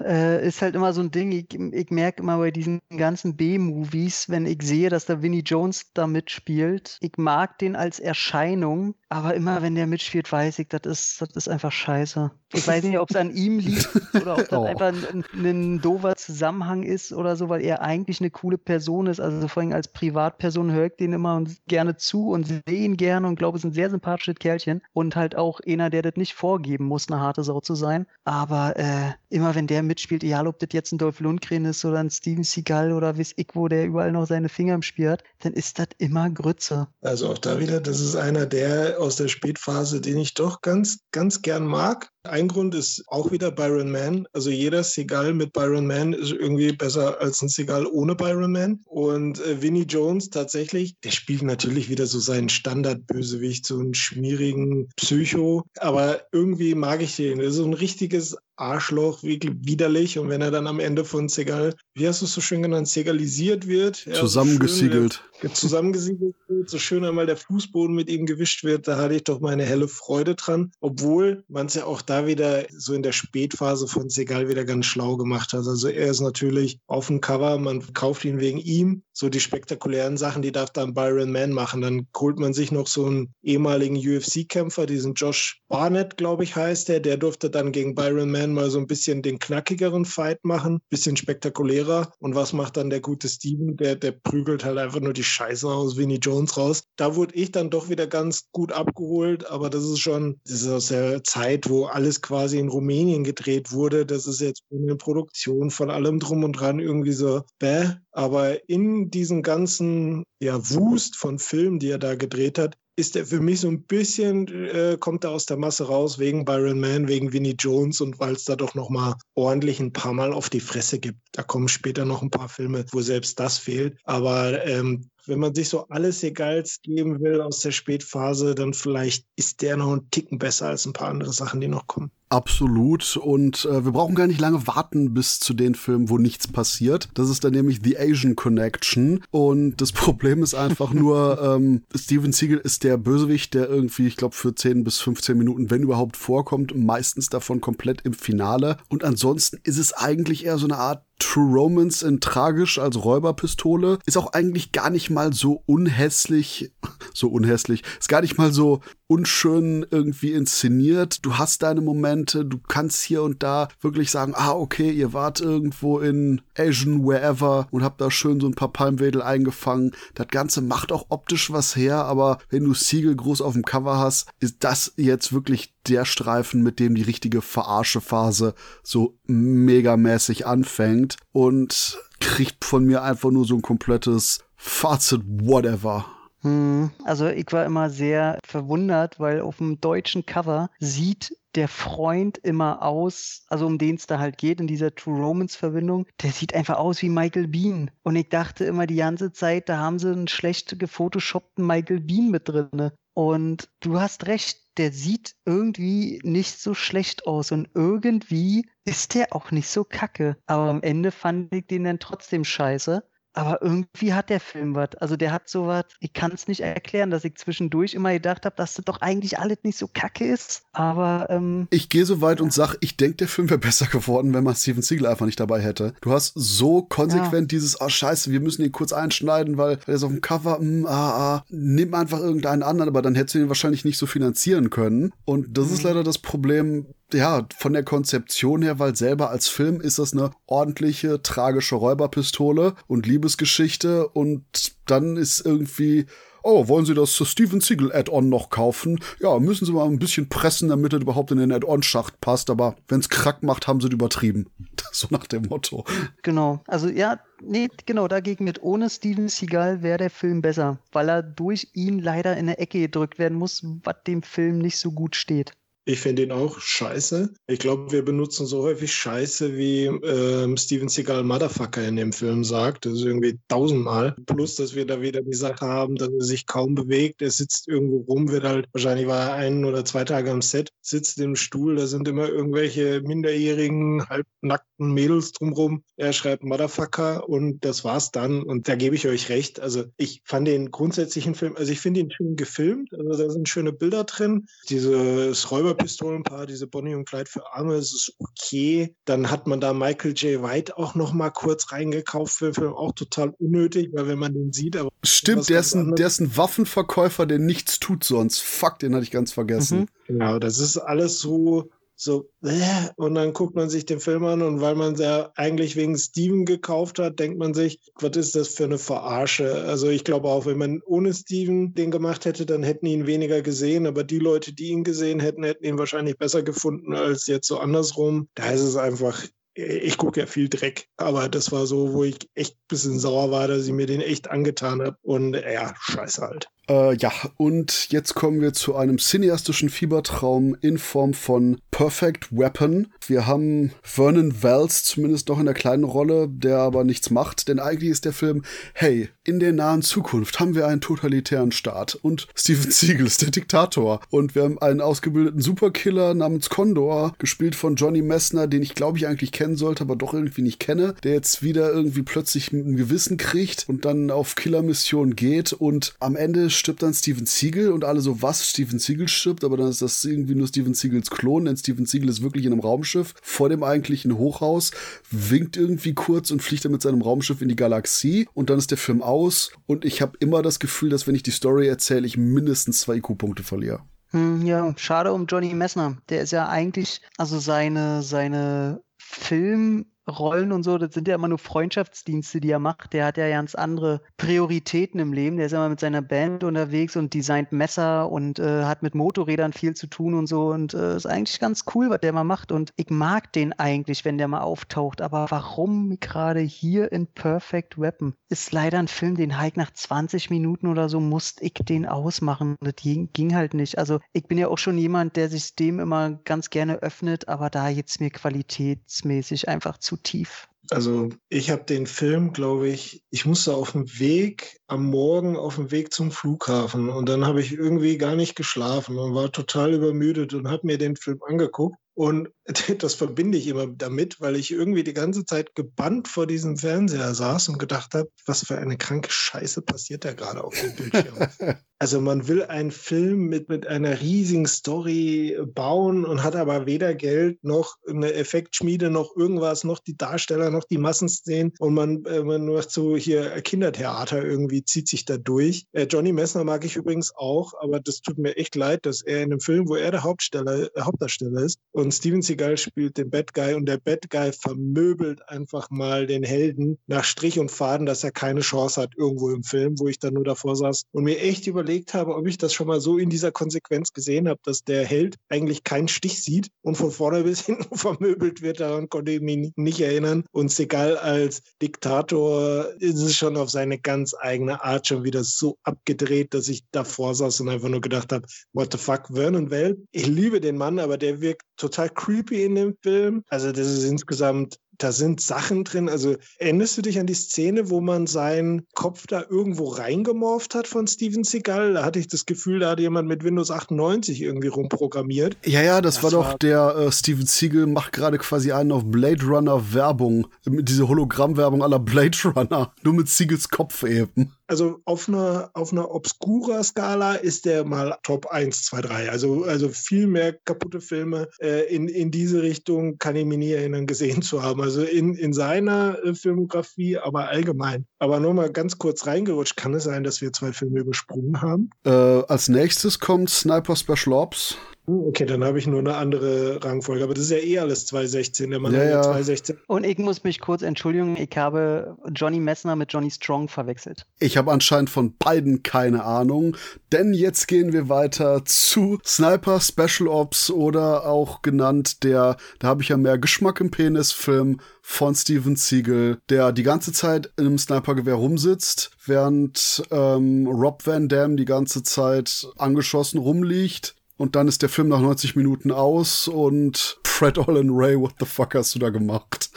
äh, 0.00 0.44
ist 0.44 0.60
halt 0.60 0.74
immer 0.74 0.92
so 0.92 1.00
ein 1.00 1.12
Ding. 1.12 1.30
Ich, 1.30 1.54
ich 1.54 1.90
merke 1.90 2.20
immer 2.20 2.38
bei 2.38 2.50
diesen 2.50 2.80
ganzen 2.96 3.36
B-Movies, 3.36 4.28
wenn 4.28 4.44
ich 4.44 4.60
sehe, 4.62 4.90
dass 4.90 5.06
da 5.06 5.22
Vinnie 5.22 5.44
Jones 5.46 5.92
da 5.94 6.08
mitspielt, 6.08 6.98
ich 7.00 7.12
mag 7.16 7.56
den 7.58 7.76
als 7.76 8.00
Erscheinung, 8.00 8.96
aber 9.14 9.34
immer 9.34 9.62
wenn 9.62 9.76
der 9.76 9.86
mitspielt, 9.86 10.32
weiß 10.32 10.58
ich, 10.58 10.66
das 10.66 10.80
ist, 10.86 11.20
das 11.20 11.28
ist 11.36 11.48
einfach 11.48 11.70
scheiße. 11.70 12.32
Ich 12.52 12.66
weiß 12.66 12.82
nicht, 12.82 12.98
ob 12.98 13.10
es 13.10 13.16
an 13.16 13.32
ihm 13.32 13.60
liegt 13.60 13.88
oder 14.12 14.32
ob 14.32 14.48
das 14.48 14.58
oh. 14.58 14.64
einfach 14.64 14.88
ein, 14.88 15.24
ein, 15.32 15.80
doofer 15.80 16.16
Zusammenhang 16.16 16.82
ist 16.82 17.12
oder 17.12 17.36
so, 17.36 17.48
weil 17.48 17.62
er 17.62 17.80
eigentlich 17.80 18.20
eine 18.20 18.30
coole 18.30 18.58
Person 18.58 19.06
ist. 19.06 19.20
Also 19.20 19.46
vor 19.46 19.62
allem 19.62 19.72
als 19.72 19.86
Privatperson 19.86 20.72
höre 20.72 20.86
ich 20.86 20.96
den 20.96 21.12
immer 21.12 21.44
gerne 21.68 21.96
zu 21.96 22.30
und 22.30 22.48
sehe 22.48 22.62
ihn 22.66 22.96
gerne 22.96 23.28
und 23.28 23.36
glaube, 23.36 23.56
es 23.56 23.62
ist 23.62 23.70
ein 23.70 23.74
sehr 23.74 23.88
sympathisches 23.88 24.34
Kerlchen 24.40 24.82
und 24.92 25.14
halt 25.14 25.36
auch 25.36 25.60
einer, 25.64 25.90
der 25.90 26.02
das 26.02 26.16
nicht 26.16 26.34
vorgeben 26.34 26.86
muss, 26.86 27.08
eine 27.08 27.20
harte 27.20 27.44
Sau 27.44 27.60
zu 27.60 27.76
sein. 27.76 28.06
Aber 28.24 28.76
äh, 28.76 29.12
immer 29.28 29.54
wenn 29.54 29.68
der 29.68 29.84
mitspielt, 29.84 30.24
egal 30.24 30.48
ob 30.48 30.58
das 30.58 30.70
jetzt 30.72 30.90
ein 30.90 30.98
Dolph 30.98 31.20
Lundgren 31.20 31.66
ist 31.66 31.84
oder 31.84 32.00
ein 32.00 32.10
Steven 32.10 32.42
Seagal 32.42 32.90
oder 32.90 33.16
weiß 33.16 33.34
ich, 33.36 33.46
wo 33.54 33.68
der 33.68 33.86
überall 33.86 34.10
noch 34.10 34.26
seine 34.26 34.48
Finger 34.48 34.74
im 34.74 34.82
Spiel 34.82 35.10
hat, 35.10 35.22
dann 35.44 35.52
ist 35.52 35.78
das 35.78 35.86
immer 35.98 36.28
Grütze. 36.30 36.88
Also 37.00 37.28
auch 37.28 37.38
da 37.38 37.60
wieder, 37.60 37.80
das 37.80 38.00
ist 38.00 38.16
einer 38.16 38.46
der 38.46 39.03
aus 39.04 39.16
der 39.16 39.28
Spätphase, 39.28 40.00
den 40.00 40.18
ich 40.18 40.34
doch 40.34 40.62
ganz, 40.62 41.00
ganz 41.12 41.42
gern 41.42 41.66
mag. 41.66 42.08
Ein 42.26 42.48
Grund 42.48 42.74
ist 42.74 43.04
auch 43.06 43.32
wieder 43.32 43.50
Byron 43.50 43.90
Mann. 43.90 44.26
Also 44.32 44.48
jeder 44.48 44.82
Seagal 44.82 45.34
mit 45.34 45.52
Byron 45.52 45.86
Mann 45.86 46.14
ist 46.14 46.32
irgendwie 46.32 46.72
besser 46.72 47.20
als 47.20 47.42
ein 47.42 47.50
Seagal 47.50 47.86
ohne 47.86 48.14
Byron 48.14 48.52
Mann. 48.52 48.80
Und 48.86 49.40
äh, 49.40 49.60
Vinnie 49.60 49.84
Jones 49.84 50.30
tatsächlich, 50.30 50.98
der 51.04 51.10
spielt 51.10 51.42
natürlich 51.42 51.90
wieder 51.90 52.06
so 52.06 52.18
seinen 52.18 52.48
Standardbösewicht, 52.48 53.66
so 53.66 53.78
einen 53.78 53.92
schmierigen 53.92 54.88
Psycho. 54.96 55.64
Aber 55.78 56.22
irgendwie 56.32 56.74
mag 56.74 57.02
ich 57.02 57.14
den. 57.16 57.40
Das 57.40 57.48
ist 57.48 57.56
so 57.56 57.66
ein 57.66 57.74
richtiges 57.74 58.38
Arschloch, 58.56 59.22
wirklich 59.22 59.52
widerlich. 59.62 60.18
Und 60.18 60.28
wenn 60.28 60.40
er 60.40 60.50
dann 60.50 60.66
am 60.66 60.80
Ende 60.80 61.04
von 61.04 61.28
Segal, 61.28 61.74
wie 61.94 62.08
hast 62.08 62.20
du 62.20 62.26
es 62.26 62.34
so 62.34 62.40
schön 62.40 62.62
genannt, 62.62 62.88
segalisiert 62.88 63.66
wird. 63.66 63.96
Zusammengesiegelt. 64.12 65.22
So 65.42 65.48
zusammengesiegelt 65.48 66.34
wird, 66.48 66.70
so 66.70 66.78
schön 66.78 67.04
einmal 67.04 67.26
der 67.26 67.36
Fußboden 67.36 67.94
mit 67.94 68.08
ihm 68.08 68.24
gewischt 68.26 68.64
wird, 68.64 68.88
da 68.88 68.96
hatte 68.96 69.14
ich 69.14 69.24
doch 69.24 69.40
meine 69.40 69.64
helle 69.64 69.88
Freude 69.88 70.34
dran. 70.34 70.72
Obwohl 70.80 71.44
man 71.48 71.66
es 71.66 71.74
ja 71.74 71.84
auch 71.84 72.02
da 72.02 72.26
wieder 72.26 72.64
so 72.70 72.94
in 72.94 73.02
der 73.02 73.12
Spätphase 73.12 73.86
von 73.86 74.08
Segal 74.08 74.48
wieder 74.48 74.64
ganz 74.64 74.86
schlau 74.86 75.16
gemacht 75.16 75.52
hat. 75.52 75.66
Also 75.66 75.88
er 75.88 76.10
ist 76.10 76.20
natürlich 76.20 76.78
auf 76.86 77.08
dem 77.08 77.20
Cover, 77.20 77.58
man 77.58 77.92
kauft 77.92 78.24
ihn 78.24 78.40
wegen 78.40 78.58
ihm. 78.58 79.02
So 79.12 79.28
die 79.28 79.40
spektakulären 79.40 80.16
Sachen, 80.16 80.42
die 80.42 80.52
darf 80.52 80.70
dann 80.70 80.94
Byron 80.94 81.30
Mann 81.30 81.52
machen. 81.52 81.80
Dann 81.80 82.06
holt 82.16 82.38
man 82.38 82.54
sich 82.54 82.72
noch 82.72 82.86
so 82.86 83.06
einen 83.06 83.34
ehemaligen 83.42 83.96
UFC-Kämpfer, 83.96 84.86
diesen 84.86 85.14
Josh 85.14 85.60
Barnett, 85.68 86.16
glaube 86.16 86.44
ich, 86.44 86.56
heißt 86.56 86.88
der. 86.88 87.00
Der 87.00 87.16
durfte 87.16 87.50
dann 87.50 87.72
gegen 87.72 87.94
Byron 87.94 88.30
Mann 88.30 88.43
Man 88.44 88.64
mal 88.64 88.70
so 88.70 88.78
ein 88.78 88.86
bisschen 88.86 89.22
den 89.22 89.38
knackigeren 89.38 90.04
Fight 90.04 90.44
machen, 90.44 90.80
bisschen 90.90 91.16
spektakulärer. 91.16 92.12
Und 92.18 92.34
was 92.34 92.52
macht 92.52 92.76
dann 92.76 92.90
der 92.90 93.00
gute 93.00 93.28
Steven? 93.28 93.76
Der, 93.76 93.96
der 93.96 94.12
prügelt 94.12 94.64
halt 94.64 94.76
einfach 94.76 95.00
nur 95.00 95.14
die 95.14 95.24
Scheiße 95.24 95.66
aus 95.66 95.96
Vinnie 95.96 96.18
Jones 96.18 96.56
raus. 96.58 96.82
Da 96.96 97.16
wurde 97.16 97.34
ich 97.34 97.52
dann 97.52 97.70
doch 97.70 97.88
wieder 97.88 98.06
ganz 98.06 98.50
gut 98.52 98.70
abgeholt, 98.70 99.48
aber 99.50 99.70
das 99.70 99.84
ist 99.84 100.00
schon, 100.00 100.40
das 100.44 100.60
ist 100.60 100.68
aus 100.68 100.88
der 100.88 101.24
Zeit, 101.24 101.70
wo 101.70 101.86
alles 101.86 102.20
quasi 102.20 102.58
in 102.58 102.68
Rumänien 102.68 103.24
gedreht 103.24 103.72
wurde. 103.72 104.04
Das 104.04 104.26
ist 104.26 104.40
jetzt 104.40 104.62
eine 104.70 104.96
Produktion 104.96 105.70
von 105.70 105.90
allem 105.90 106.18
drum 106.18 106.44
und 106.44 106.52
dran 106.52 106.78
irgendwie 106.80 107.12
so, 107.12 107.42
bäh. 107.58 107.92
Aber 108.12 108.68
in 108.68 109.10
diesem 109.10 109.42
ganzen 109.42 110.24
ja, 110.38 110.58
Wust 110.70 111.16
von 111.16 111.38
Filmen, 111.38 111.78
die 111.78 111.90
er 111.90 111.98
da 111.98 112.14
gedreht 112.14 112.58
hat, 112.58 112.76
ist 112.96 113.16
er 113.16 113.26
für 113.26 113.40
mich 113.40 113.60
so 113.60 113.68
ein 113.68 113.82
bisschen, 113.82 114.46
äh, 114.48 114.96
kommt 114.98 115.24
er 115.24 115.30
aus 115.30 115.46
der 115.46 115.56
Masse 115.56 115.86
raus, 115.86 116.18
wegen 116.18 116.44
Byron 116.44 116.78
Mann, 116.78 117.08
wegen 117.08 117.32
Vinnie 117.32 117.56
Jones 117.58 118.00
und 118.00 118.20
weil 118.20 118.34
es 118.34 118.44
da 118.44 118.56
doch 118.56 118.74
nochmal 118.74 119.14
ordentlich 119.34 119.80
ein 119.80 119.92
paar 119.92 120.12
Mal 120.12 120.32
auf 120.32 120.48
die 120.48 120.60
Fresse 120.60 120.98
gibt. 120.98 121.18
Da 121.32 121.42
kommen 121.42 121.68
später 121.68 122.04
noch 122.04 122.22
ein 122.22 122.30
paar 122.30 122.48
Filme, 122.48 122.84
wo 122.92 123.00
selbst 123.00 123.40
das 123.40 123.58
fehlt. 123.58 123.98
Aber 124.04 124.64
ähm, 124.64 125.10
wenn 125.26 125.38
man 125.38 125.54
sich 125.54 125.68
so 125.68 125.86
alles 125.88 126.22
Egals 126.22 126.80
geben 126.82 127.20
will 127.20 127.40
aus 127.40 127.60
der 127.60 127.70
Spätphase, 127.70 128.54
dann 128.54 128.74
vielleicht 128.74 129.26
ist 129.36 129.62
der 129.62 129.76
noch 129.76 129.92
ein 129.92 130.10
Ticken 130.10 130.38
besser 130.38 130.68
als 130.68 130.86
ein 130.86 130.92
paar 130.92 131.08
andere 131.08 131.32
Sachen, 131.32 131.60
die 131.60 131.68
noch 131.68 131.86
kommen. 131.86 132.10
Absolut. 132.34 133.16
Und 133.16 133.64
äh, 133.64 133.84
wir 133.84 133.92
brauchen 133.92 134.16
gar 134.16 134.26
nicht 134.26 134.40
lange 134.40 134.66
warten 134.66 135.14
bis 135.14 135.38
zu 135.38 135.54
den 135.54 135.76
Filmen, 135.76 136.08
wo 136.08 136.18
nichts 136.18 136.48
passiert. 136.48 137.08
Das 137.14 137.30
ist 137.30 137.44
dann 137.44 137.52
nämlich 137.52 137.80
The 137.84 137.96
Asian 137.96 138.34
Connection. 138.34 139.22
Und 139.30 139.80
das 139.80 139.92
Problem 139.92 140.42
ist 140.42 140.54
einfach 140.54 140.92
nur, 140.92 141.40
ähm, 141.40 141.82
Steven 141.94 142.32
Siegel 142.32 142.58
ist 142.58 142.82
der 142.82 142.96
Bösewicht, 142.96 143.54
der 143.54 143.68
irgendwie, 143.68 144.08
ich 144.08 144.16
glaube, 144.16 144.34
für 144.34 144.52
10 144.52 144.82
bis 144.82 145.00
15 145.00 145.38
Minuten, 145.38 145.70
wenn 145.70 145.82
überhaupt, 145.82 146.16
vorkommt. 146.16 146.74
Meistens 146.74 147.28
davon 147.28 147.60
komplett 147.60 148.00
im 148.02 148.14
Finale. 148.14 148.78
Und 148.88 149.04
ansonsten 149.04 149.60
ist 149.62 149.78
es 149.78 149.92
eigentlich 149.92 150.44
eher 150.44 150.58
so 150.58 150.66
eine 150.66 150.78
Art 150.78 151.04
True 151.18 151.52
Romance 151.52 152.02
in 152.02 152.20
Tragisch 152.20 152.78
als 152.78 153.04
Räuberpistole 153.04 153.98
ist 154.04 154.16
auch 154.16 154.32
eigentlich 154.32 154.72
gar 154.72 154.90
nicht 154.90 155.10
mal 155.10 155.32
so 155.32 155.62
unhässlich, 155.66 156.72
so 157.14 157.28
unhässlich, 157.28 157.82
ist 157.98 158.08
gar 158.08 158.20
nicht 158.20 158.38
mal 158.38 158.52
so 158.52 158.80
unschön 159.06 159.86
irgendwie 159.90 160.32
inszeniert. 160.32 161.24
Du 161.24 161.38
hast 161.38 161.62
deine 161.62 161.80
Momente, 161.80 162.44
du 162.44 162.58
kannst 162.58 163.02
hier 163.02 163.22
und 163.22 163.42
da 163.42 163.68
wirklich 163.80 164.10
sagen, 164.10 164.32
ah, 164.34 164.52
okay, 164.52 164.90
ihr 164.90 165.12
wart 165.12 165.40
irgendwo 165.40 165.98
in 165.98 166.40
Asian 166.56 167.04
wherever 167.04 167.68
und 167.70 167.84
habt 167.84 168.00
da 168.00 168.10
schön 168.10 168.40
so 168.40 168.46
ein 168.46 168.54
paar 168.54 168.72
Palmwedel 168.72 169.22
eingefangen. 169.22 169.92
Das 170.14 170.28
Ganze 170.28 170.62
macht 170.62 170.90
auch 170.90 171.06
optisch 171.10 171.52
was 171.52 171.76
her, 171.76 172.04
aber 172.04 172.38
wenn 172.48 172.64
du 172.64 172.74
Siegel 172.74 173.14
groß 173.14 173.40
auf 173.40 173.52
dem 173.52 173.64
Cover 173.64 173.98
hast, 173.98 174.30
ist 174.40 174.56
das 174.60 174.94
jetzt 174.96 175.32
wirklich 175.32 175.73
der 175.88 176.04
Streifen, 176.04 176.62
mit 176.62 176.80
dem 176.80 176.94
die 176.94 177.02
richtige 177.02 177.42
Verarschephase 177.42 178.54
so 178.82 179.18
megamäßig 179.26 180.46
anfängt 180.46 181.16
und 181.32 181.98
kriegt 182.20 182.64
von 182.64 182.84
mir 182.84 183.02
einfach 183.02 183.30
nur 183.30 183.44
so 183.44 183.54
ein 183.54 183.62
komplettes 183.62 184.40
Fazit, 184.56 185.22
whatever. 185.24 186.06
Hm, 186.40 186.90
also 187.04 187.26
ich 187.26 187.46
war 187.52 187.64
immer 187.64 187.88
sehr 187.90 188.38
verwundert, 188.46 189.18
weil 189.18 189.40
auf 189.40 189.58
dem 189.58 189.80
deutschen 189.80 190.26
Cover 190.26 190.70
sieht 190.78 191.36
der 191.54 191.68
Freund 191.68 192.38
immer 192.38 192.82
aus, 192.82 193.44
also 193.48 193.66
um 193.66 193.78
den 193.78 193.94
es 193.94 194.06
da 194.06 194.18
halt 194.18 194.38
geht 194.38 194.60
in 194.60 194.66
dieser 194.66 194.94
True 194.94 195.20
Romance 195.20 195.56
Verbindung, 195.56 196.06
der 196.22 196.32
sieht 196.32 196.54
einfach 196.54 196.76
aus 196.76 197.00
wie 197.02 197.08
Michael 197.08 197.48
Bean. 197.48 197.90
Und 198.02 198.16
ich 198.16 198.28
dachte 198.28 198.64
immer 198.64 198.86
die 198.86 198.96
ganze 198.96 199.32
Zeit, 199.32 199.68
da 199.68 199.78
haben 199.78 199.98
sie 199.98 200.10
einen 200.10 200.28
schlecht 200.28 200.78
gefotoshoppten 200.78 201.66
Michael 201.66 202.00
Bean 202.00 202.30
mit 202.30 202.48
drin. 202.48 202.90
Und 203.14 203.68
du 203.80 204.00
hast 204.00 204.26
recht, 204.26 204.58
der 204.76 204.92
sieht 204.92 205.36
irgendwie 205.44 206.20
nicht 206.22 206.58
so 206.60 206.74
schlecht 206.74 207.26
aus 207.26 207.52
und 207.52 207.68
irgendwie 207.74 208.68
ist 208.84 209.14
der 209.14 209.34
auch 209.34 209.50
nicht 209.50 209.68
so 209.68 209.84
kacke. 209.84 210.36
Aber 210.46 210.68
am 210.70 210.82
Ende 210.82 211.10
fand 211.10 211.52
ich 211.54 211.66
den 211.66 211.84
dann 211.84 211.98
trotzdem 211.98 212.44
scheiße. 212.44 213.02
Aber 213.34 213.60
irgendwie 213.62 214.14
hat 214.14 214.30
der 214.30 214.40
Film 214.40 214.74
was. 214.74 214.94
Also 214.96 215.16
der 215.16 215.32
hat 215.32 215.48
so 215.48 215.66
was, 215.66 215.84
ich 216.00 216.12
kann 216.12 216.32
es 216.32 216.48
nicht 216.48 216.60
erklären, 216.60 217.10
dass 217.10 217.24
ich 217.24 217.34
zwischendurch 217.34 217.94
immer 217.94 218.12
gedacht 218.12 218.44
habe, 218.46 218.54
dass 218.56 218.74
das 218.74 218.84
doch 218.84 219.00
eigentlich 219.00 219.38
alles 219.38 219.58
nicht 219.64 219.76
so 219.76 219.88
kacke 219.92 220.24
ist. 220.24 220.62
Aber 220.72 221.26
ähm, 221.30 221.66
ich 221.70 221.88
gehe 221.88 222.06
so 222.06 222.20
weit 222.20 222.38
ja. 222.38 222.44
und 222.44 222.52
sag, 222.52 222.76
ich 222.80 222.96
denke, 222.96 223.16
der 223.16 223.28
Film 223.28 223.50
wäre 223.50 223.58
besser 223.58 223.86
geworden, 223.86 224.32
wenn 224.34 224.44
man 224.44 224.54
Steven 224.54 224.82
Siegel 224.82 225.06
einfach 225.06 225.26
nicht 225.26 225.40
dabei 225.40 225.60
hätte. 225.60 225.94
Du 226.00 226.12
hast 226.12 226.32
so 226.36 226.82
konsequent 226.82 227.52
ja. 227.52 227.56
dieses, 227.56 227.80
oh 227.80 227.88
scheiße, 227.88 228.30
wir 228.30 228.40
müssen 228.40 228.64
ihn 228.64 228.72
kurz 228.72 228.92
einschneiden, 228.92 229.58
weil 229.58 229.78
er 229.86 229.94
ist 229.94 230.04
auf 230.04 230.10
dem 230.10 230.20
Cover, 230.20 230.58
mh, 230.60 230.88
ah, 230.88 231.34
ah, 231.36 231.44
nimm 231.48 231.92
einfach 231.94 232.20
irgendeinen 232.20 232.62
anderen, 232.62 232.88
aber 232.88 233.02
dann 233.02 233.16
hättest 233.16 233.34
du 233.34 233.40
ihn 233.40 233.48
wahrscheinlich 233.48 233.84
nicht 233.84 233.98
so 233.98 234.06
finanzieren 234.06 234.70
können. 234.70 235.12
Und 235.24 235.58
das 235.58 235.68
mhm. 235.68 235.74
ist 235.74 235.82
leider 235.82 236.04
das 236.04 236.18
Problem, 236.18 236.86
ja, 237.14 237.46
von 237.56 237.72
der 237.72 237.84
Konzeption 237.84 238.62
her, 238.62 238.78
weil 238.78 238.96
selber 238.96 239.30
als 239.30 239.48
Film 239.48 239.80
ist 239.80 239.98
das 239.98 240.12
eine 240.12 240.30
ordentliche, 240.46 241.22
tragische 241.22 241.76
Räuberpistole 241.76 242.74
und 242.86 243.06
Liebesgeschichte 243.06 244.08
und 244.08 244.44
dann 244.86 245.16
ist 245.16 245.40
irgendwie, 245.40 246.06
oh, 246.42 246.68
wollen 246.68 246.84
Sie 246.84 246.94
das 246.94 247.16
Steven 247.16 247.60
Siegel 247.60 247.92
Add-on 247.92 248.28
noch 248.28 248.50
kaufen? 248.50 249.00
Ja, 249.20 249.38
müssen 249.38 249.64
Sie 249.64 249.72
mal 249.72 249.86
ein 249.86 249.98
bisschen 249.98 250.28
pressen, 250.28 250.68
damit 250.68 250.92
er 250.92 251.00
überhaupt 251.00 251.30
in 251.30 251.38
den 251.38 251.52
Add-on-Schacht 251.52 252.20
passt, 252.20 252.50
aber 252.50 252.76
wenn 252.88 253.00
es 253.00 253.08
krack 253.08 253.42
macht, 253.42 253.66
haben 253.66 253.80
Sie 253.80 253.88
übertrieben. 253.88 254.46
so 254.92 255.08
nach 255.10 255.26
dem 255.26 255.44
Motto. 255.44 255.84
Genau, 256.22 256.62
also 256.66 256.88
ja, 256.88 257.20
nee, 257.42 257.68
genau, 257.86 258.08
dagegen 258.08 258.44
mit 258.44 258.62
ohne 258.62 258.90
Steven 258.90 259.28
Seagal 259.28 259.82
wäre 259.82 259.98
der 259.98 260.10
Film 260.10 260.42
besser, 260.42 260.78
weil 260.92 261.08
er 261.08 261.22
durch 261.22 261.68
ihn 261.72 261.98
leider 261.98 262.32
in 262.32 262.40
eine 262.40 262.58
Ecke 262.58 262.80
gedrückt 262.80 263.18
werden 263.18 263.38
muss, 263.38 263.64
was 263.82 263.96
dem 264.06 264.22
Film 264.22 264.58
nicht 264.58 264.78
so 264.78 264.92
gut 264.92 265.16
steht. 265.16 265.52
Ich 265.86 266.00
finde 266.00 266.22
ihn 266.22 266.32
auch 266.32 266.58
scheiße. 266.60 267.34
Ich 267.46 267.58
glaube, 267.58 267.92
wir 267.92 268.02
benutzen 268.02 268.46
so 268.46 268.62
häufig 268.62 268.94
Scheiße, 268.94 269.54
wie 269.54 269.84
ähm, 269.84 270.56
Steven 270.56 270.88
Seagal 270.88 271.24
Motherfucker 271.24 271.86
in 271.86 271.96
dem 271.96 272.12
Film 272.12 272.42
sagt. 272.42 272.86
Das 272.86 272.94
ist 272.94 273.04
irgendwie 273.04 273.38
tausendmal. 273.48 274.16
Plus, 274.24 274.56
dass 274.56 274.74
wir 274.74 274.86
da 274.86 275.02
wieder 275.02 275.20
die 275.20 275.36
Sache 275.36 275.66
haben, 275.66 275.96
dass 275.96 276.08
er 276.08 276.24
sich 276.24 276.46
kaum 276.46 276.74
bewegt. 276.74 277.20
Er 277.20 277.30
sitzt 277.30 277.68
irgendwo 277.68 277.98
rum, 277.98 278.30
wird 278.30 278.44
halt, 278.44 278.66
wahrscheinlich 278.72 279.06
war 279.06 279.28
er 279.28 279.34
ein 279.34 279.66
oder 279.66 279.84
zwei 279.84 280.04
Tage 280.04 280.30
am 280.30 280.40
Set, 280.40 280.70
sitzt 280.80 281.20
im 281.20 281.36
Stuhl. 281.36 281.76
Da 281.76 281.86
sind 281.86 282.08
immer 282.08 282.30
irgendwelche 282.30 283.02
minderjährigen, 283.02 284.08
halbnackten 284.08 284.64
Mädels 284.78 285.32
drumrum. 285.32 285.82
Er 285.96 286.12
schreibt 286.12 286.44
Motherfucker 286.44 287.28
und 287.28 287.64
das 287.64 287.84
war's 287.84 288.10
dann. 288.10 288.42
Und 288.42 288.68
da 288.68 288.74
gebe 288.74 288.94
ich 288.96 289.06
euch 289.06 289.28
recht. 289.28 289.60
Also, 289.60 289.84
ich 289.96 290.22
fand 290.24 290.48
den 290.48 290.70
grundsätzlichen 290.70 291.34
Film, 291.34 291.56
also 291.56 291.70
ich 291.72 291.80
finde 291.80 292.00
ihn 292.00 292.10
schön 292.10 292.36
gefilmt. 292.36 292.92
Also, 292.92 293.24
da 293.24 293.30
sind 293.30 293.48
schöne 293.48 293.72
Bilder 293.72 294.04
drin. 294.04 294.46
Dieses 294.68 295.50
Räuber 295.50 295.74
Pistolenpaar, 295.74 296.46
diese 296.46 296.66
Bonnie 296.66 296.94
und 296.94 297.08
Clyde 297.08 297.30
für 297.30 297.52
Arme, 297.52 297.74
es 297.74 297.92
ist 297.92 298.14
okay. 298.18 298.94
Dann 299.04 299.30
hat 299.30 299.46
man 299.46 299.60
da 299.60 299.72
Michael 299.72 300.12
J. 300.12 300.42
White 300.42 300.76
auch 300.76 300.94
noch 300.94 301.12
mal 301.12 301.30
kurz 301.30 301.72
reingekauft 301.72 302.34
für 302.34 302.46
den 302.46 302.54
Film, 302.54 302.72
auch 302.74 302.92
total 302.92 303.34
unnötig, 303.38 303.90
weil 303.92 304.08
wenn 304.08 304.18
man 304.18 304.34
den 304.34 304.52
sieht, 304.52 304.76
aber 304.76 304.90
Stimmt, 305.04 305.48
der 305.48 305.60
ist, 305.60 305.74
ein, 305.74 305.94
der 305.96 306.06
ist 306.06 306.20
ein 306.20 306.36
Waffenverkäufer, 306.36 307.26
der 307.26 307.38
nichts 307.38 307.78
tut 307.78 308.04
sonst. 308.04 308.40
Fuck, 308.40 308.78
den 308.78 308.94
hatte 308.94 309.04
ich 309.04 309.10
ganz 309.10 309.32
vergessen. 309.32 309.80
Mhm. 309.80 309.86
Genau, 310.06 310.38
das 310.38 310.58
ist 310.58 310.78
alles 310.78 311.18
so 311.20 311.70
so, 311.96 312.28
äh, 312.42 312.88
und 312.96 313.14
dann 313.14 313.32
guckt 313.32 313.54
man 313.54 313.70
sich 313.70 313.86
den 313.86 314.00
Film 314.00 314.24
an 314.24 314.42
und 314.42 314.60
weil 314.60 314.74
man 314.74 314.94
es 314.94 315.00
ja 315.00 315.30
eigentlich 315.36 315.76
wegen 315.76 315.96
Steven 315.96 316.44
gekauft 316.44 316.98
hat, 316.98 317.20
denkt 317.20 317.38
man 317.38 317.54
sich, 317.54 317.78
was 317.94 318.16
ist 318.16 318.34
das 318.34 318.48
für 318.48 318.64
eine 318.64 318.78
Verarsche? 318.78 319.64
Also 319.66 319.88
ich 319.88 320.02
glaube 320.02 320.28
auch, 320.28 320.44
wenn 320.46 320.58
man 320.58 320.82
ohne 320.84 321.14
Steven 321.14 321.72
den 321.72 321.92
gemacht 321.92 322.24
hätte, 322.24 322.46
dann 322.46 322.64
hätten 322.64 322.86
ihn 322.86 323.06
weniger 323.06 323.42
gesehen, 323.42 323.86
aber 323.86 324.02
die 324.02 324.18
Leute, 324.18 324.52
die 324.52 324.68
ihn 324.68 324.82
gesehen 324.82 325.20
hätten, 325.20 325.44
hätten 325.44 325.64
ihn 325.64 325.78
wahrscheinlich 325.78 326.18
besser 326.18 326.42
gefunden 326.42 326.94
als 326.94 327.28
jetzt 327.28 327.46
so 327.46 327.58
andersrum. 327.58 328.28
Da 328.34 328.50
ist 328.50 328.62
es 328.62 328.76
einfach, 328.76 329.24
ich 329.54 329.96
gucke 329.96 330.20
ja 330.20 330.26
viel 330.26 330.48
Dreck, 330.48 330.88
aber 330.96 331.28
das 331.28 331.52
war 331.52 331.66
so, 331.66 331.92
wo 331.92 332.02
ich 332.02 332.18
echt 332.34 332.56
ein 332.56 332.68
bisschen 332.68 332.98
sauer 332.98 333.30
war, 333.30 333.46
dass 333.46 333.66
ich 333.66 333.72
mir 333.72 333.86
den 333.86 334.00
echt 334.00 334.30
angetan 334.30 334.82
habe 334.82 334.96
und 335.02 335.34
ja, 335.34 335.74
scheiße 335.80 336.22
halt. 336.22 336.48
Äh, 336.68 336.96
ja, 336.96 337.12
und 337.36 337.88
jetzt 337.90 338.14
kommen 338.14 338.40
wir 338.40 338.52
zu 338.52 338.74
einem 338.74 338.98
cineastischen 338.98 339.68
Fiebertraum 339.68 340.56
in 340.60 340.78
Form 340.78 341.12
von 341.12 341.58
Perfect 341.70 342.28
Weapon. 342.30 342.88
Wir 343.06 343.26
haben 343.26 343.72
Vernon 343.82 344.42
Wells 344.42 344.84
zumindest 344.84 345.28
noch 345.28 345.38
in 345.38 345.44
der 345.44 345.54
kleinen 345.54 345.84
Rolle, 345.84 346.28
der 346.28 346.58
aber 346.58 346.84
nichts 346.84 347.10
macht, 347.10 347.48
denn 347.48 347.58
eigentlich 347.58 347.90
ist 347.90 348.04
der 348.04 348.12
Film, 348.12 348.42
hey, 348.72 349.08
in 349.24 349.40
der 349.40 349.52
nahen 349.52 349.82
Zukunft 349.82 350.40
haben 350.40 350.54
wir 350.54 350.66
einen 350.66 350.80
totalitären 350.80 351.52
Staat 351.52 351.94
und 351.96 352.28
Steven 352.34 352.70
Siegel 352.70 353.06
ist 353.06 353.22
der 353.22 353.30
Diktator 353.30 354.00
und 354.10 354.34
wir 354.34 354.44
haben 354.44 354.58
einen 354.58 354.80
ausgebildeten 354.80 355.40
Superkiller 355.40 356.14
namens 356.14 356.48
Condor, 356.48 357.14
gespielt 357.18 357.56
von 357.56 357.76
Johnny 357.76 358.02
Messner, 358.02 358.46
den 358.46 358.62
ich 358.62 358.74
glaube 358.74 358.98
ich 358.98 359.06
eigentlich 359.06 359.32
kennen 359.32 359.56
sollte, 359.56 359.84
aber 359.84 359.96
doch 359.96 360.14
irgendwie 360.14 360.42
nicht 360.42 360.60
kenne, 360.60 360.94
der 361.02 361.12
jetzt 361.12 361.42
wieder 361.42 361.72
irgendwie 361.72 362.02
plötzlich 362.02 362.52
ein 362.52 362.76
Gewissen 362.76 363.16
kriegt 363.16 363.68
und 363.68 363.84
dann 363.84 364.10
auf 364.10 364.34
Killermission 364.34 365.16
geht 365.16 365.52
und 365.52 365.94
am 366.00 366.16
Ende 366.16 366.50
stirbt 366.54 366.82
dann 366.82 366.94
Steven 366.94 367.26
Siegel 367.26 367.72
und 367.72 367.84
alle 367.84 368.00
so, 368.00 368.22
was? 368.22 368.48
Steven 368.48 368.78
Siegel 368.78 369.08
stirbt, 369.08 369.44
aber 369.44 369.56
dann 369.56 369.68
ist 369.68 369.82
das 369.82 370.04
irgendwie 370.04 370.34
nur 370.34 370.46
Steven 370.46 370.74
Siegels 370.74 371.10
Klon, 371.10 371.44
denn 371.44 371.56
Steven 371.56 371.86
Siegel 371.86 372.08
ist 372.08 372.22
wirklich 372.22 372.46
in 372.46 372.52
einem 372.52 372.60
Raumschiff 372.60 373.14
vor 373.22 373.48
dem 373.48 373.62
eigentlichen 373.62 374.16
Hochhaus, 374.18 374.70
winkt 375.10 375.56
irgendwie 375.56 375.94
kurz 375.94 376.30
und 376.30 376.42
fliegt 376.42 376.64
dann 376.64 376.72
mit 376.72 376.82
seinem 376.82 377.02
Raumschiff 377.02 377.42
in 377.42 377.48
die 377.48 377.56
Galaxie 377.56 378.28
und 378.34 378.50
dann 378.50 378.58
ist 378.58 378.70
der 378.70 378.78
Film 378.78 379.02
aus 379.02 379.52
und 379.66 379.84
ich 379.84 380.02
habe 380.02 380.16
immer 380.20 380.42
das 380.42 380.58
Gefühl, 380.58 380.90
dass 380.90 381.06
wenn 381.06 381.14
ich 381.14 381.22
die 381.22 381.30
Story 381.30 381.66
erzähle, 381.68 382.06
ich 382.06 382.16
mindestens 382.16 382.80
zwei 382.80 382.96
IQ-Punkte 382.96 383.42
verliere. 383.42 383.80
Hm, 384.10 384.46
ja, 384.46 384.72
schade 384.76 385.12
um 385.12 385.26
Johnny 385.26 385.52
Messner. 385.54 385.98
Der 386.08 386.22
ist 386.22 386.30
ja 386.30 386.48
eigentlich, 386.48 387.00
also 387.18 387.38
seine, 387.38 388.02
seine 388.02 388.80
Film- 388.96 389.86
Rollen 390.08 390.52
und 390.52 390.62
so, 390.62 390.78
das 390.78 390.92
sind 390.92 391.08
ja 391.08 391.14
immer 391.14 391.28
nur 391.28 391.38
Freundschaftsdienste, 391.38 392.40
die 392.40 392.50
er 392.50 392.58
macht. 392.58 392.92
Der 392.92 393.06
hat 393.06 393.16
ja 393.16 393.28
ganz 393.28 393.54
andere 393.54 394.02
Prioritäten 394.16 395.00
im 395.00 395.12
Leben. 395.12 395.36
Der 395.36 395.46
ist 395.46 395.52
immer 395.52 395.68
mit 395.68 395.80
seiner 395.80 396.02
Band 396.02 396.44
unterwegs 396.44 396.96
und 396.96 397.14
designt 397.14 397.52
Messer 397.52 398.10
und 398.10 398.38
äh, 398.38 398.64
hat 398.64 398.82
mit 398.82 398.94
Motorrädern 398.94 399.52
viel 399.52 399.74
zu 399.74 399.86
tun 399.86 400.14
und 400.14 400.26
so. 400.26 400.48
Und 400.48 400.74
äh, 400.74 400.96
ist 400.96 401.06
eigentlich 401.06 401.40
ganz 401.40 401.64
cool, 401.74 401.90
was 401.90 402.00
der 402.00 402.12
mal 402.12 402.24
macht. 402.24 402.52
Und 402.52 402.72
ich 402.76 402.90
mag 402.90 403.32
den 403.32 403.52
eigentlich, 403.58 404.04
wenn 404.04 404.18
der 404.18 404.28
mal 404.28 404.42
auftaucht. 404.42 405.00
Aber 405.00 405.26
warum 405.30 405.98
gerade 406.00 406.40
hier 406.40 406.92
in 406.92 407.06
Perfect 407.06 407.78
Weapon? 407.80 408.14
Ist 408.28 408.52
leider 408.52 408.78
ein 408.78 408.88
Film, 408.88 409.16
den 409.16 409.38
halt 409.38 409.56
nach 409.56 409.72
20 409.72 410.28
Minuten 410.30 410.66
oder 410.66 410.88
so 410.88 411.00
musste 411.00 411.44
ich 411.44 411.54
den 411.54 411.86
ausmachen. 411.86 412.56
Das 412.60 412.74
ging 412.76 413.34
halt 413.34 413.54
nicht. 413.54 413.78
Also 413.78 414.00
ich 414.12 414.24
bin 414.24 414.38
ja 414.38 414.48
auch 414.48 414.58
schon 414.58 414.76
jemand, 414.76 415.16
der 415.16 415.28
sich 415.28 415.54
dem 415.54 415.80
immer 415.80 416.10
ganz 416.24 416.50
gerne 416.50 416.82
öffnet, 416.82 417.28
aber 417.28 417.48
da 417.48 417.68
jetzt 417.68 418.00
mir 418.00 418.10
qualitätsmäßig 418.10 419.48
einfach 419.48 419.78
zu 419.78 419.93
tief. 419.96 420.48
Also 420.70 421.10
ich 421.28 421.50
habe 421.50 421.64
den 421.64 421.86
Film, 421.86 422.32
glaube 422.32 422.68
ich, 422.68 423.04
ich 423.10 423.26
musste 423.26 423.54
auf 423.54 423.72
dem 423.72 423.98
Weg 423.98 424.58
am 424.66 424.86
Morgen 424.86 425.36
auf 425.36 425.56
dem 425.56 425.70
Weg 425.70 425.92
zum 425.92 426.10
Flughafen 426.10 426.88
und 426.88 427.08
dann 427.08 427.26
habe 427.26 427.40
ich 427.40 427.52
irgendwie 427.52 427.98
gar 427.98 428.16
nicht 428.16 428.34
geschlafen 428.34 428.98
und 428.98 429.14
war 429.14 429.30
total 429.30 429.74
übermüdet 429.74 430.32
und 430.32 430.48
habe 430.48 430.66
mir 430.66 430.78
den 430.78 430.96
Film 430.96 431.20
angeguckt 431.26 431.76
und 431.94 432.30
das 432.78 432.94
verbinde 432.94 433.38
ich 433.38 433.46
immer 433.46 433.66
damit, 433.66 434.20
weil 434.20 434.36
ich 434.36 434.50
irgendwie 434.50 434.84
die 434.84 434.92
ganze 434.92 435.24
Zeit 435.24 435.54
gebannt 435.54 436.08
vor 436.08 436.26
diesem 436.26 436.56
Fernseher 436.56 437.14
saß 437.14 437.48
und 437.48 437.58
gedacht 437.58 437.94
habe, 437.94 438.10
was 438.26 438.44
für 438.46 438.58
eine 438.58 438.76
kranke 438.76 439.10
Scheiße 439.10 439.62
passiert 439.62 440.04
da 440.04 440.12
gerade 440.12 440.44
auf 440.44 440.54
dem 440.54 440.74
Bildschirm. 440.76 441.28
also 441.78 442.00
man 442.00 442.28
will 442.28 442.44
einen 442.44 442.70
Film 442.70 443.28
mit, 443.28 443.48
mit 443.48 443.66
einer 443.66 444.00
riesigen 444.00 444.46
Story 444.46 445.38
bauen 445.54 446.04
und 446.04 446.22
hat 446.22 446.36
aber 446.36 446.66
weder 446.66 446.94
Geld 446.94 447.42
noch 447.42 447.76
eine 447.88 448.12
Effektschmiede 448.12 448.90
noch 448.90 449.16
irgendwas, 449.16 449.64
noch 449.64 449.78
die 449.78 449.96
Darsteller, 449.96 450.50
noch 450.50 450.64
die 450.64 450.78
Massenszenen 450.78 451.52
und 451.58 451.72
man, 451.72 452.04
äh, 452.04 452.22
man 452.22 452.46
macht 452.46 452.70
so 452.70 452.96
hier 452.96 453.40
Kindertheater 453.40 454.22
irgendwie, 454.22 454.64
zieht 454.64 454.88
sich 454.88 455.06
da 455.06 455.16
durch. 455.16 455.66
Äh, 455.72 455.84
Johnny 455.84 456.12
Messner 456.12 456.44
mag 456.44 456.64
ich 456.64 456.76
übrigens 456.76 457.14
auch, 457.16 457.54
aber 457.58 457.80
das 457.80 458.02
tut 458.02 458.18
mir 458.18 458.36
echt 458.36 458.54
leid, 458.54 458.84
dass 458.84 459.00
er 459.00 459.22
in 459.22 459.32
einem 459.32 459.40
Film, 459.40 459.68
wo 459.68 459.76
er 459.76 459.90
der 459.90 460.02
Hauptsteller, 460.02 460.74
äh, 460.76 460.80
Hauptdarsteller 460.80 461.42
ist 461.42 461.58
und 461.72 461.92
Steven 461.92 462.20
Seagal 462.20 462.33
spielt 462.56 462.96
den 462.98 463.10
Bad 463.10 463.34
Guy 463.34 463.54
und 463.54 463.66
der 463.66 463.78
Bad 463.78 464.10
Guy 464.10 464.32
vermöbelt 464.32 465.28
einfach 465.28 465.70
mal 465.70 466.06
den 466.06 466.22
Helden 466.22 466.78
nach 466.86 467.04
Strich 467.04 467.38
und 467.38 467.50
Faden, 467.50 467.86
dass 467.86 468.04
er 468.04 468.12
keine 468.12 468.40
Chance 468.40 468.80
hat 468.80 468.94
irgendwo 468.96 469.30
im 469.30 469.42
Film, 469.42 469.78
wo 469.78 469.88
ich 469.88 469.98
dann 469.98 470.14
nur 470.14 470.24
davor 470.24 470.56
saß 470.56 470.84
und 470.92 471.04
mir 471.04 471.20
echt 471.20 471.46
überlegt 471.46 471.94
habe, 471.94 472.14
ob 472.14 472.26
ich 472.26 472.38
das 472.38 472.52
schon 472.52 472.66
mal 472.66 472.80
so 472.80 472.98
in 472.98 473.10
dieser 473.10 473.32
Konsequenz 473.32 473.92
gesehen 473.92 474.28
habe, 474.28 474.40
dass 474.44 474.64
der 474.64 474.84
Held 474.84 475.16
eigentlich 475.28 475.64
keinen 475.64 475.88
Stich 475.88 476.22
sieht 476.22 476.48
und 476.62 476.76
von 476.76 476.90
vorne 476.90 477.24
bis 477.24 477.40
hinten 477.46 477.76
vermöbelt 477.76 478.42
wird. 478.42 478.60
Daran 478.60 478.88
konnte 478.88 479.12
ich 479.12 479.20
mich 479.20 479.52
nicht 479.56 479.80
erinnern. 479.80 480.24
Und 480.32 480.50
Seagal 480.50 480.96
als 480.96 481.42
Diktator 481.60 482.66
ist 482.78 483.00
es 483.00 483.16
schon 483.16 483.36
auf 483.36 483.50
seine 483.50 483.78
ganz 483.78 484.14
eigene 484.18 484.62
Art 484.64 484.88
schon 484.88 485.04
wieder 485.04 485.24
so 485.24 485.56
abgedreht, 485.62 486.34
dass 486.34 486.48
ich 486.48 486.64
davor 486.70 487.14
saß 487.14 487.40
und 487.40 487.48
einfach 487.48 487.68
nur 487.68 487.80
gedacht 487.80 488.12
habe, 488.12 488.26
what 488.52 488.72
the 488.72 488.78
fuck, 488.78 489.08
Vernon 489.12 489.50
Well? 489.50 489.76
Ich 489.92 490.06
liebe 490.06 490.40
den 490.40 490.56
Mann, 490.56 490.78
aber 490.78 490.98
der 490.98 491.20
wirkt 491.20 491.42
total 491.56 491.90
creepy 491.90 492.23
in 492.30 492.54
dem 492.54 492.76
Film. 492.80 493.24
Also 493.28 493.52
das 493.52 493.66
ist 493.66 493.84
insgesamt 493.84 494.58
da 494.78 494.92
sind 494.92 495.20
Sachen 495.20 495.64
drin. 495.64 495.88
Also 495.88 496.16
erinnerst 496.38 496.76
du 496.78 496.82
dich 496.82 496.98
an 496.98 497.06
die 497.06 497.14
Szene, 497.14 497.70
wo 497.70 497.80
man 497.80 498.06
seinen 498.06 498.66
Kopf 498.74 499.06
da 499.06 499.24
irgendwo 499.28 499.68
reingemorft 499.68 500.54
hat 500.54 500.66
von 500.66 500.86
Steven 500.86 501.24
Seagal? 501.24 501.74
Da 501.74 501.84
hatte 501.84 501.98
ich 501.98 502.08
das 502.08 502.26
Gefühl, 502.26 502.60
da 502.60 502.70
hat 502.70 502.80
jemand 502.80 503.08
mit 503.08 503.24
Windows 503.24 503.50
98 503.50 504.20
irgendwie 504.20 504.48
rumprogrammiert. 504.48 505.36
Ja, 505.44 505.62
ja, 505.62 505.80
das, 505.80 505.96
das 505.96 506.04
war 506.04 506.10
doch 506.10 506.34
der 506.34 506.74
äh, 506.76 506.92
Steven 506.92 507.26
Seagal 507.26 507.66
macht 507.66 507.92
gerade 507.92 508.18
quasi 508.18 508.52
einen 508.52 508.72
auf 508.72 508.84
Blade 508.84 509.24
Runner 509.24 509.72
Werbung, 509.72 510.26
diese 510.44 510.88
Hologrammwerbung 510.88 511.62
aller 511.62 511.78
Blade 511.78 512.16
Runner, 512.24 512.72
nur 512.82 512.94
mit 512.94 513.08
Seagals 513.08 513.48
Kopf 513.48 513.82
eben. 513.84 514.32
Also 514.46 514.80
auf 514.84 515.08
einer, 515.08 515.50
auf 515.54 515.72
einer 515.72 515.90
obskurer 515.90 516.62
Skala 516.62 517.14
ist 517.14 517.46
der 517.46 517.64
mal 517.64 517.96
Top 518.02 518.26
1, 518.26 518.64
2, 518.64 518.80
3. 518.82 519.10
Also, 519.10 519.44
also 519.44 519.68
viel 519.68 520.06
mehr 520.06 520.34
kaputte 520.44 520.80
Filme 520.80 521.28
äh, 521.40 521.74
in, 521.74 521.88
in 521.88 522.10
diese 522.10 522.42
Richtung 522.42 522.98
kann 522.98 523.16
ich 523.16 523.24
mich 523.24 523.38
nie 523.38 523.52
erinnern, 523.52 523.86
gesehen 523.86 524.22
zu 524.22 524.42
haben. 524.42 524.60
Also 524.60 524.82
in, 524.82 525.14
in 525.14 525.32
seiner 525.32 525.98
äh, 526.04 526.14
Filmografie, 526.14 526.98
aber 526.98 527.28
allgemein. 527.28 527.86
Aber 527.98 528.20
nur 528.20 528.34
mal 528.34 528.50
ganz 528.50 528.78
kurz 528.78 529.06
reingerutscht. 529.06 529.56
Kann 529.56 529.74
es 529.74 529.84
sein, 529.84 530.04
dass 530.04 530.20
wir 530.20 530.32
zwei 530.32 530.52
Filme 530.52 530.80
übersprungen 530.80 531.40
haben? 531.40 531.70
Äh, 531.84 531.90
als 531.90 532.48
nächstes 532.48 532.98
kommt 532.98 533.30
Sniper 533.30 533.76
Special 533.76 534.12
Ops. 534.12 534.56
Hm, 534.86 535.06
okay, 535.08 535.24
dann 535.24 535.42
habe 535.42 535.58
ich 535.58 535.66
nur 535.66 535.78
eine 535.78 535.96
andere 535.96 536.62
Rangfolge. 536.62 537.04
Aber 537.04 537.14
das 537.14 537.24
ist 537.24 537.30
ja 537.30 537.38
eh 537.38 537.58
alles 537.58 537.86
2016. 537.86 538.50
Der 538.50 538.60
Mann 538.60 538.72
ja, 538.72 538.84
ja. 538.84 539.02
2016. 539.02 539.58
Und 539.66 539.84
ich 539.84 539.98
muss 539.98 540.24
mich 540.24 540.40
kurz 540.40 540.62
entschuldigen. 540.62 541.16
Ich 541.16 541.36
habe 541.36 541.96
Johnny 542.14 542.40
Messner 542.40 542.76
mit 542.76 542.92
Johnny 542.92 543.10
Strong 543.10 543.48
verwechselt. 543.48 544.06
Ich 544.18 544.36
habe 544.36 544.52
anscheinend 544.52 544.90
von 544.90 545.16
beiden 545.16 545.62
keine 545.62 546.04
Ahnung. 546.04 546.56
Denn 546.92 547.14
jetzt 547.14 547.48
gehen 547.48 547.72
wir 547.72 547.88
weiter 547.88 548.44
zu 548.44 548.98
Sniper 549.04 549.60
Special 549.60 550.08
Ops 550.08 550.50
oder 550.50 551.06
auch 551.06 551.42
genannt 551.42 552.04
der, 552.04 552.36
da 552.58 552.68
habe 552.68 552.82
ich 552.82 552.90
ja 552.90 552.96
mehr 552.96 553.18
Geschmack 553.18 553.60
im 553.60 553.70
Penis-Film 553.70 554.60
von 554.82 555.14
Steven 555.14 555.56
Siegel, 555.56 556.18
der 556.28 556.52
die 556.52 556.62
ganze 556.62 556.92
Zeit 556.92 557.32
in 557.38 557.46
einem 557.46 557.58
Snipergewehr 557.58 558.14
rumsitzt, 558.14 558.90
während 559.06 559.82
ähm, 559.90 560.46
Rob 560.46 560.86
Van 560.86 561.08
Dam 561.08 561.36
die 561.36 561.46
ganze 561.46 561.82
Zeit 561.82 562.46
angeschossen 562.58 563.18
rumliegt 563.18 563.94
und 564.16 564.36
dann 564.36 564.48
ist 564.48 564.62
der 564.62 564.68
Film 564.68 564.88
nach 564.88 565.00
90 565.00 565.36
Minuten 565.36 565.70
aus 565.70 566.28
und 566.28 567.00
Fred 567.04 567.38
Olin 567.38 567.70
Ray, 567.70 567.98
what 567.98 568.14
the 568.18 568.26
fuck 568.26 568.54
hast 568.54 568.74
du 568.74 568.78
da 568.78 568.90
gemacht? 568.90 569.50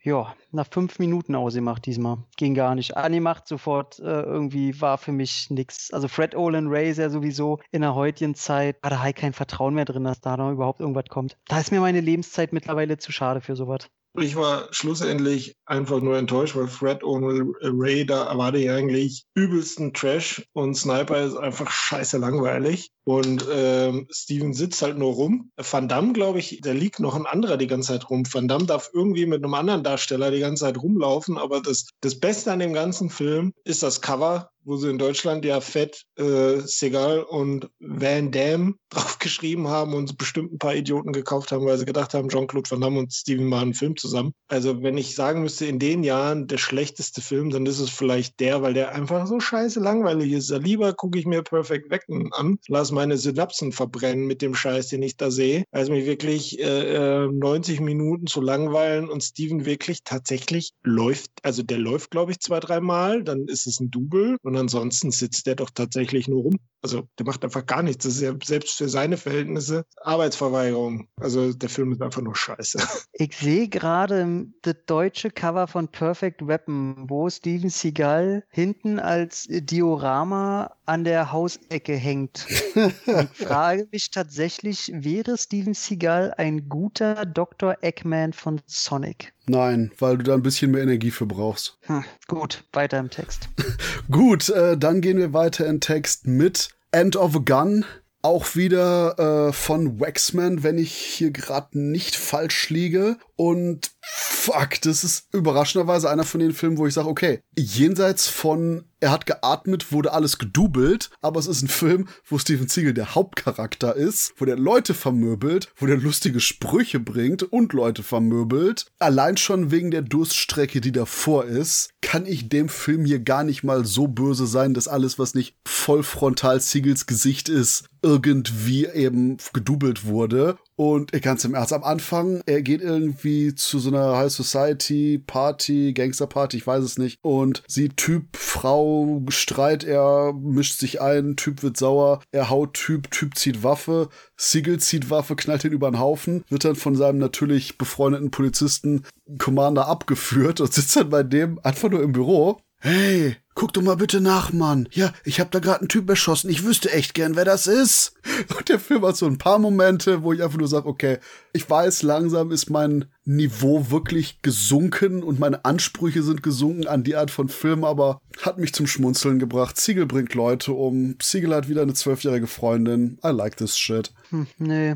Ja, 0.00 0.34
nach 0.52 0.66
fünf 0.70 0.98
Minuten 1.00 1.34
ausgemacht 1.34 1.84
diesmal. 1.84 2.18
Ging 2.36 2.54
gar 2.54 2.74
nicht. 2.74 2.96
Animacht 2.96 3.48
sofort 3.48 3.98
äh, 3.98 4.22
irgendwie 4.22 4.80
war 4.80 4.96
für 4.96 5.12
mich 5.12 5.50
nichts. 5.50 5.92
Also 5.92 6.08
Fred 6.08 6.34
Olin 6.34 6.68
Ray 6.68 6.90
ist 6.90 6.96
ja 6.98 7.10
sowieso 7.10 7.58
in 7.72 7.82
der 7.82 7.94
heutigen 7.94 8.34
Zeit, 8.34 8.76
war 8.82 8.90
da 8.90 9.02
halt 9.02 9.16
kein 9.16 9.32
Vertrauen 9.32 9.74
mehr 9.74 9.84
drin, 9.84 10.04
dass 10.04 10.20
da 10.20 10.36
noch 10.36 10.52
überhaupt 10.52 10.80
irgendwas 10.80 11.06
kommt. 11.10 11.36
Da 11.48 11.58
ist 11.60 11.72
mir 11.72 11.80
meine 11.80 12.00
Lebenszeit 12.00 12.52
mittlerweile 12.52 12.96
zu 12.96 13.12
schade 13.12 13.40
für 13.40 13.56
sowas. 13.56 13.90
Ich 14.20 14.36
war 14.36 14.68
schlussendlich 14.70 15.56
einfach 15.66 16.00
nur 16.00 16.16
enttäuscht, 16.16 16.56
weil 16.56 16.66
Fred 16.66 17.02
und 17.02 17.54
Ray, 17.62 18.04
da 18.06 18.24
erwarte 18.24 18.58
ich 18.58 18.70
eigentlich 18.70 19.24
übelsten 19.34 19.92
Trash 19.92 20.46
und 20.52 20.74
Sniper 20.74 21.22
ist 21.22 21.36
einfach 21.36 21.70
scheiße 21.70 22.18
langweilig. 22.18 22.90
Und 23.04 23.46
ähm, 23.50 24.06
Steven 24.10 24.52
sitzt 24.52 24.82
halt 24.82 24.98
nur 24.98 25.14
rum. 25.14 25.50
Van 25.56 25.88
Damme, 25.88 26.12
glaube 26.12 26.40
ich, 26.40 26.60
der 26.60 26.74
liegt 26.74 27.00
noch 27.00 27.14
ein 27.14 27.24
anderer 27.24 27.56
die 27.56 27.66
ganze 27.66 27.88
Zeit 27.88 28.10
rum. 28.10 28.24
Van 28.30 28.48
Damme 28.48 28.66
darf 28.66 28.90
irgendwie 28.92 29.24
mit 29.24 29.42
einem 29.42 29.54
anderen 29.54 29.82
Darsteller 29.82 30.30
die 30.30 30.40
ganze 30.40 30.64
Zeit 30.64 30.76
rumlaufen. 30.76 31.38
Aber 31.38 31.62
das, 31.62 31.86
das 32.02 32.20
Beste 32.20 32.52
an 32.52 32.58
dem 32.58 32.74
ganzen 32.74 33.08
Film 33.08 33.54
ist 33.64 33.82
das 33.82 34.02
Cover 34.02 34.50
wo 34.68 34.76
sie 34.76 34.90
in 34.90 34.98
Deutschland 34.98 35.44
ja 35.44 35.60
fett 35.60 36.04
äh, 36.16 36.58
Segal 36.60 37.22
und 37.22 37.70
Van 37.80 38.30
Damme 38.30 38.74
draufgeschrieben 38.90 39.68
haben 39.68 39.94
und 39.94 40.18
bestimmt 40.18 40.52
ein 40.52 40.58
paar 40.58 40.74
Idioten 40.74 41.12
gekauft 41.12 41.52
haben, 41.52 41.64
weil 41.64 41.78
sie 41.78 41.86
gedacht 41.86 42.14
haben, 42.14 42.28
Jean-Claude 42.28 42.70
Van 42.70 42.80
Damme 42.80 42.98
und 42.98 43.12
Steven 43.12 43.46
machen 43.46 43.62
einen 43.62 43.74
Film 43.74 43.96
zusammen. 43.96 44.32
Also 44.48 44.82
wenn 44.82 44.98
ich 44.98 45.14
sagen 45.14 45.42
müsste, 45.42 45.66
in 45.66 45.78
den 45.78 46.04
Jahren 46.04 46.46
der 46.46 46.58
schlechteste 46.58 47.20
Film, 47.22 47.50
dann 47.50 47.66
ist 47.66 47.80
es 47.80 47.90
vielleicht 47.90 48.40
der, 48.40 48.62
weil 48.62 48.74
der 48.74 48.94
einfach 48.94 49.26
so 49.26 49.40
scheiße 49.40 49.80
langweilig 49.80 50.32
ist. 50.32 50.50
Lieber 50.50 50.92
gucke 50.92 51.18
ich 51.18 51.26
mir 51.26 51.42
Perfect 51.42 51.90
Wecken 51.90 52.30
an, 52.32 52.58
lass 52.68 52.92
meine 52.92 53.16
Synapsen 53.16 53.72
verbrennen 53.72 54.26
mit 54.26 54.42
dem 54.42 54.54
Scheiß, 54.54 54.88
den 54.88 55.02
ich 55.02 55.16
da 55.16 55.30
sehe, 55.30 55.64
als 55.70 55.88
mich 55.88 56.04
wirklich 56.04 56.58
äh, 56.60 57.26
90 57.26 57.80
äh, 57.80 57.82
Minuten 57.82 58.26
zu 58.26 58.40
langweilen 58.40 59.08
und 59.08 59.22
Steven 59.22 59.64
wirklich 59.64 60.02
tatsächlich 60.04 60.72
läuft, 60.82 61.30
also 61.42 61.62
der 61.62 61.78
läuft, 61.78 62.10
glaube 62.10 62.32
ich, 62.32 62.40
zwei, 62.40 62.60
dreimal, 62.60 63.24
dann 63.24 63.46
ist 63.46 63.66
es 63.66 63.80
ein 63.80 63.90
Double 63.90 64.36
und 64.42 64.57
ansonsten 64.58 65.10
sitzt 65.10 65.46
der 65.46 65.54
doch 65.54 65.70
tatsächlich 65.70 66.28
nur 66.28 66.42
rum. 66.42 66.58
Also 66.82 67.08
der 67.18 67.26
macht 67.26 67.44
einfach 67.44 67.66
gar 67.66 67.82
nichts. 67.82 68.04
Das 68.04 68.14
ist 68.14 68.20
ja 68.20 68.34
selbst 68.44 68.76
für 68.76 68.88
seine 68.88 69.16
Verhältnisse 69.16 69.84
Arbeitsverweigerung. 70.02 71.08
Also 71.16 71.52
der 71.52 71.68
Film 71.68 71.92
ist 71.92 72.02
einfach 72.02 72.22
nur 72.22 72.36
scheiße. 72.36 72.78
Ich 73.20 73.36
sehe 73.36 73.68
gerade 73.68 74.46
das 74.62 74.76
deutsche 74.86 75.30
Cover 75.30 75.66
von 75.66 75.88
Perfect 75.88 76.46
Weapon, 76.46 77.06
wo 77.08 77.28
Steven 77.28 77.68
Seagal 77.68 78.44
hinten 78.48 79.00
als 79.00 79.46
Diorama 79.48 80.70
an 80.86 81.02
der 81.02 81.32
Hausecke 81.32 81.94
hängt. 81.94 82.46
ich 82.48 83.28
frage 83.46 83.88
mich 83.90 84.10
tatsächlich, 84.10 84.92
wäre 84.94 85.36
Steven 85.36 85.74
Seagal 85.74 86.32
ein 86.36 86.68
guter 86.68 87.26
Dr. 87.26 87.76
Eggman 87.80 88.32
von 88.32 88.60
Sonic? 88.66 89.34
Nein, 89.48 89.92
weil 89.98 90.18
du 90.18 90.24
da 90.24 90.34
ein 90.34 90.42
bisschen 90.42 90.70
mehr 90.70 90.82
Energie 90.82 91.10
für 91.10 91.26
brauchst. 91.26 91.78
Hm, 91.82 92.04
gut, 92.26 92.64
weiter 92.72 92.98
im 92.98 93.10
Text. 93.10 93.48
gut, 94.10 94.48
äh, 94.50 94.76
dann 94.76 95.00
gehen 95.00 95.18
wir 95.18 95.32
weiter 95.32 95.66
im 95.66 95.80
Text 95.80 96.26
mit 96.26 96.68
End 96.92 97.16
of 97.16 97.34
a 97.36 97.40
Gun. 97.44 97.84
Auch 98.28 98.56
wieder 98.56 99.48
äh, 99.48 99.52
von 99.54 100.00
Waxman, 100.00 100.62
wenn 100.62 100.76
ich 100.76 100.92
hier 100.92 101.30
gerade 101.30 101.78
nicht 101.78 102.14
falsch 102.14 102.68
liege. 102.68 103.16
Und 103.36 103.90
Fuck, 104.02 104.80
das 104.82 105.04
ist 105.04 105.28
überraschenderweise 105.32 106.10
einer 106.10 106.24
von 106.24 106.40
den 106.40 106.52
Filmen, 106.52 106.78
wo 106.78 106.86
ich 106.86 106.94
sage, 106.94 107.08
okay, 107.08 107.40
jenseits 107.56 108.28
von 108.28 108.84
er 109.00 109.12
hat 109.12 109.26
geatmet, 109.26 109.92
wurde 109.92 110.12
alles 110.12 110.38
gedoubelt, 110.38 111.10
aber 111.20 111.38
es 111.38 111.46
ist 111.46 111.62
ein 111.62 111.68
Film, 111.68 112.08
wo 112.26 112.38
Steven 112.38 112.66
Siegel 112.66 112.94
der 112.94 113.14
Hauptcharakter 113.14 113.94
ist, 113.94 114.32
wo 114.38 114.44
der 114.44 114.56
Leute 114.56 114.94
vermöbelt, 114.94 115.68
wo 115.76 115.86
der 115.86 115.98
lustige 115.98 116.40
Sprüche 116.40 116.98
bringt 116.98 117.44
und 117.44 117.72
Leute 117.72 118.02
vermöbelt. 118.02 118.86
Allein 118.98 119.36
schon 119.36 119.70
wegen 119.70 119.90
der 119.92 120.02
Durststrecke, 120.02 120.80
die 120.80 120.90
davor 120.90 121.44
ist, 121.44 121.90
kann 122.00 122.26
ich 122.26 122.48
dem 122.48 122.68
Film 122.68 123.04
hier 123.04 123.20
gar 123.20 123.44
nicht 123.44 123.62
mal 123.62 123.84
so 123.84 124.08
böse 124.08 124.46
sein, 124.46 124.74
dass 124.74 124.88
alles, 124.88 125.18
was 125.18 125.34
nicht 125.34 125.56
voll 125.64 126.02
frontal 126.02 126.60
Siegels 126.60 127.06
Gesicht 127.06 127.48
ist, 127.48 127.84
irgendwie 128.02 128.86
eben 128.86 129.38
gedoubelt 129.52 130.06
wurde. 130.06 130.56
Und 130.76 131.10
ganz 131.22 131.44
im 131.44 131.54
Ernst, 131.54 131.72
am 131.72 131.82
Anfang, 131.82 132.40
er 132.46 132.62
geht 132.62 132.80
irgendwie 132.80 133.54
zu 133.54 133.80
so 133.80 133.88
einer 133.90 134.16
High 134.16 134.32
Society 134.32 135.18
Party, 135.26 135.92
Gangster 135.92 136.28
Party, 136.28 136.58
ich 136.58 136.66
weiß 136.66 136.84
es 136.84 136.98
nicht, 136.98 137.18
und 137.22 137.64
sieht 137.66 137.96
Typ, 137.96 138.36
Frau, 138.36 139.20
Streit, 139.28 139.82
er 139.82 140.32
mischt 140.32 140.78
sich 140.78 141.00
ein, 141.00 141.34
Typ 141.36 141.64
wird 141.64 141.76
sauer, 141.76 142.20
er 142.30 142.48
haut 142.48 142.74
Typ, 142.74 143.10
Typ 143.10 143.36
zieht 143.36 143.64
Waffe, 143.64 144.08
Siegel 144.36 144.78
zieht 144.78 145.10
Waffe, 145.10 145.34
knallt 145.34 145.64
ihn 145.64 145.72
über 145.72 145.90
den 145.90 145.98
Haufen, 145.98 146.44
wird 146.48 146.64
dann 146.64 146.76
von 146.76 146.94
seinem 146.94 147.18
natürlich 147.18 147.76
befreundeten 147.76 148.30
Polizisten 148.30 149.04
Commander 149.38 149.88
abgeführt 149.88 150.60
und 150.60 150.72
sitzt 150.72 150.94
dann 150.94 151.10
bei 151.10 151.24
dem 151.24 151.58
einfach 151.64 151.90
nur 151.90 152.02
im 152.02 152.12
Büro. 152.12 152.60
Hey, 152.80 153.36
guck 153.58 153.72
doch 153.72 153.82
mal 153.82 153.96
bitte 153.96 154.20
nach, 154.20 154.52
Mann. 154.52 154.88
Ja, 154.92 155.12
ich 155.24 155.40
hab 155.40 155.50
da 155.50 155.58
gerade 155.58 155.80
einen 155.80 155.88
Typ 155.88 156.08
erschossen. 156.08 156.48
Ich 156.48 156.62
wüsste 156.62 156.92
echt 156.92 157.12
gern, 157.12 157.34
wer 157.34 157.44
das 157.44 157.66
ist. 157.66 158.14
Und 158.56 158.68
der 158.68 158.78
Film 158.78 159.04
hat 159.04 159.16
so 159.16 159.26
ein 159.26 159.36
paar 159.36 159.58
Momente, 159.58 160.22
wo 160.22 160.32
ich 160.32 160.44
einfach 160.44 160.58
nur 160.58 160.68
sage, 160.68 160.86
okay, 160.86 161.18
ich 161.52 161.68
weiß, 161.68 162.02
langsam 162.02 162.50
ist 162.50 162.70
mein 162.70 163.06
Niveau 163.24 163.90
wirklich 163.90 164.42
gesunken 164.42 165.22
und 165.22 165.38
meine 165.38 165.64
Ansprüche 165.64 166.22
sind 166.22 166.42
gesunken 166.42 166.86
an 166.86 167.04
die 167.04 167.16
Art 167.16 167.30
von 167.30 167.48
Film, 167.48 167.84
aber 167.84 168.20
hat 168.42 168.58
mich 168.58 168.72
zum 168.72 168.86
Schmunzeln 168.86 169.38
gebracht. 169.38 169.78
Siegel 169.78 170.06
bringt 170.06 170.34
Leute 170.34 170.72
um. 170.72 171.16
Siegel 171.20 171.54
hat 171.54 171.68
wieder 171.68 171.82
eine 171.82 171.94
zwölfjährige 171.94 172.46
Freundin. 172.46 173.18
I 173.24 173.28
like 173.28 173.56
this 173.56 173.76
shit. 173.76 174.12
Hm, 174.30 174.46
nee. 174.58 174.94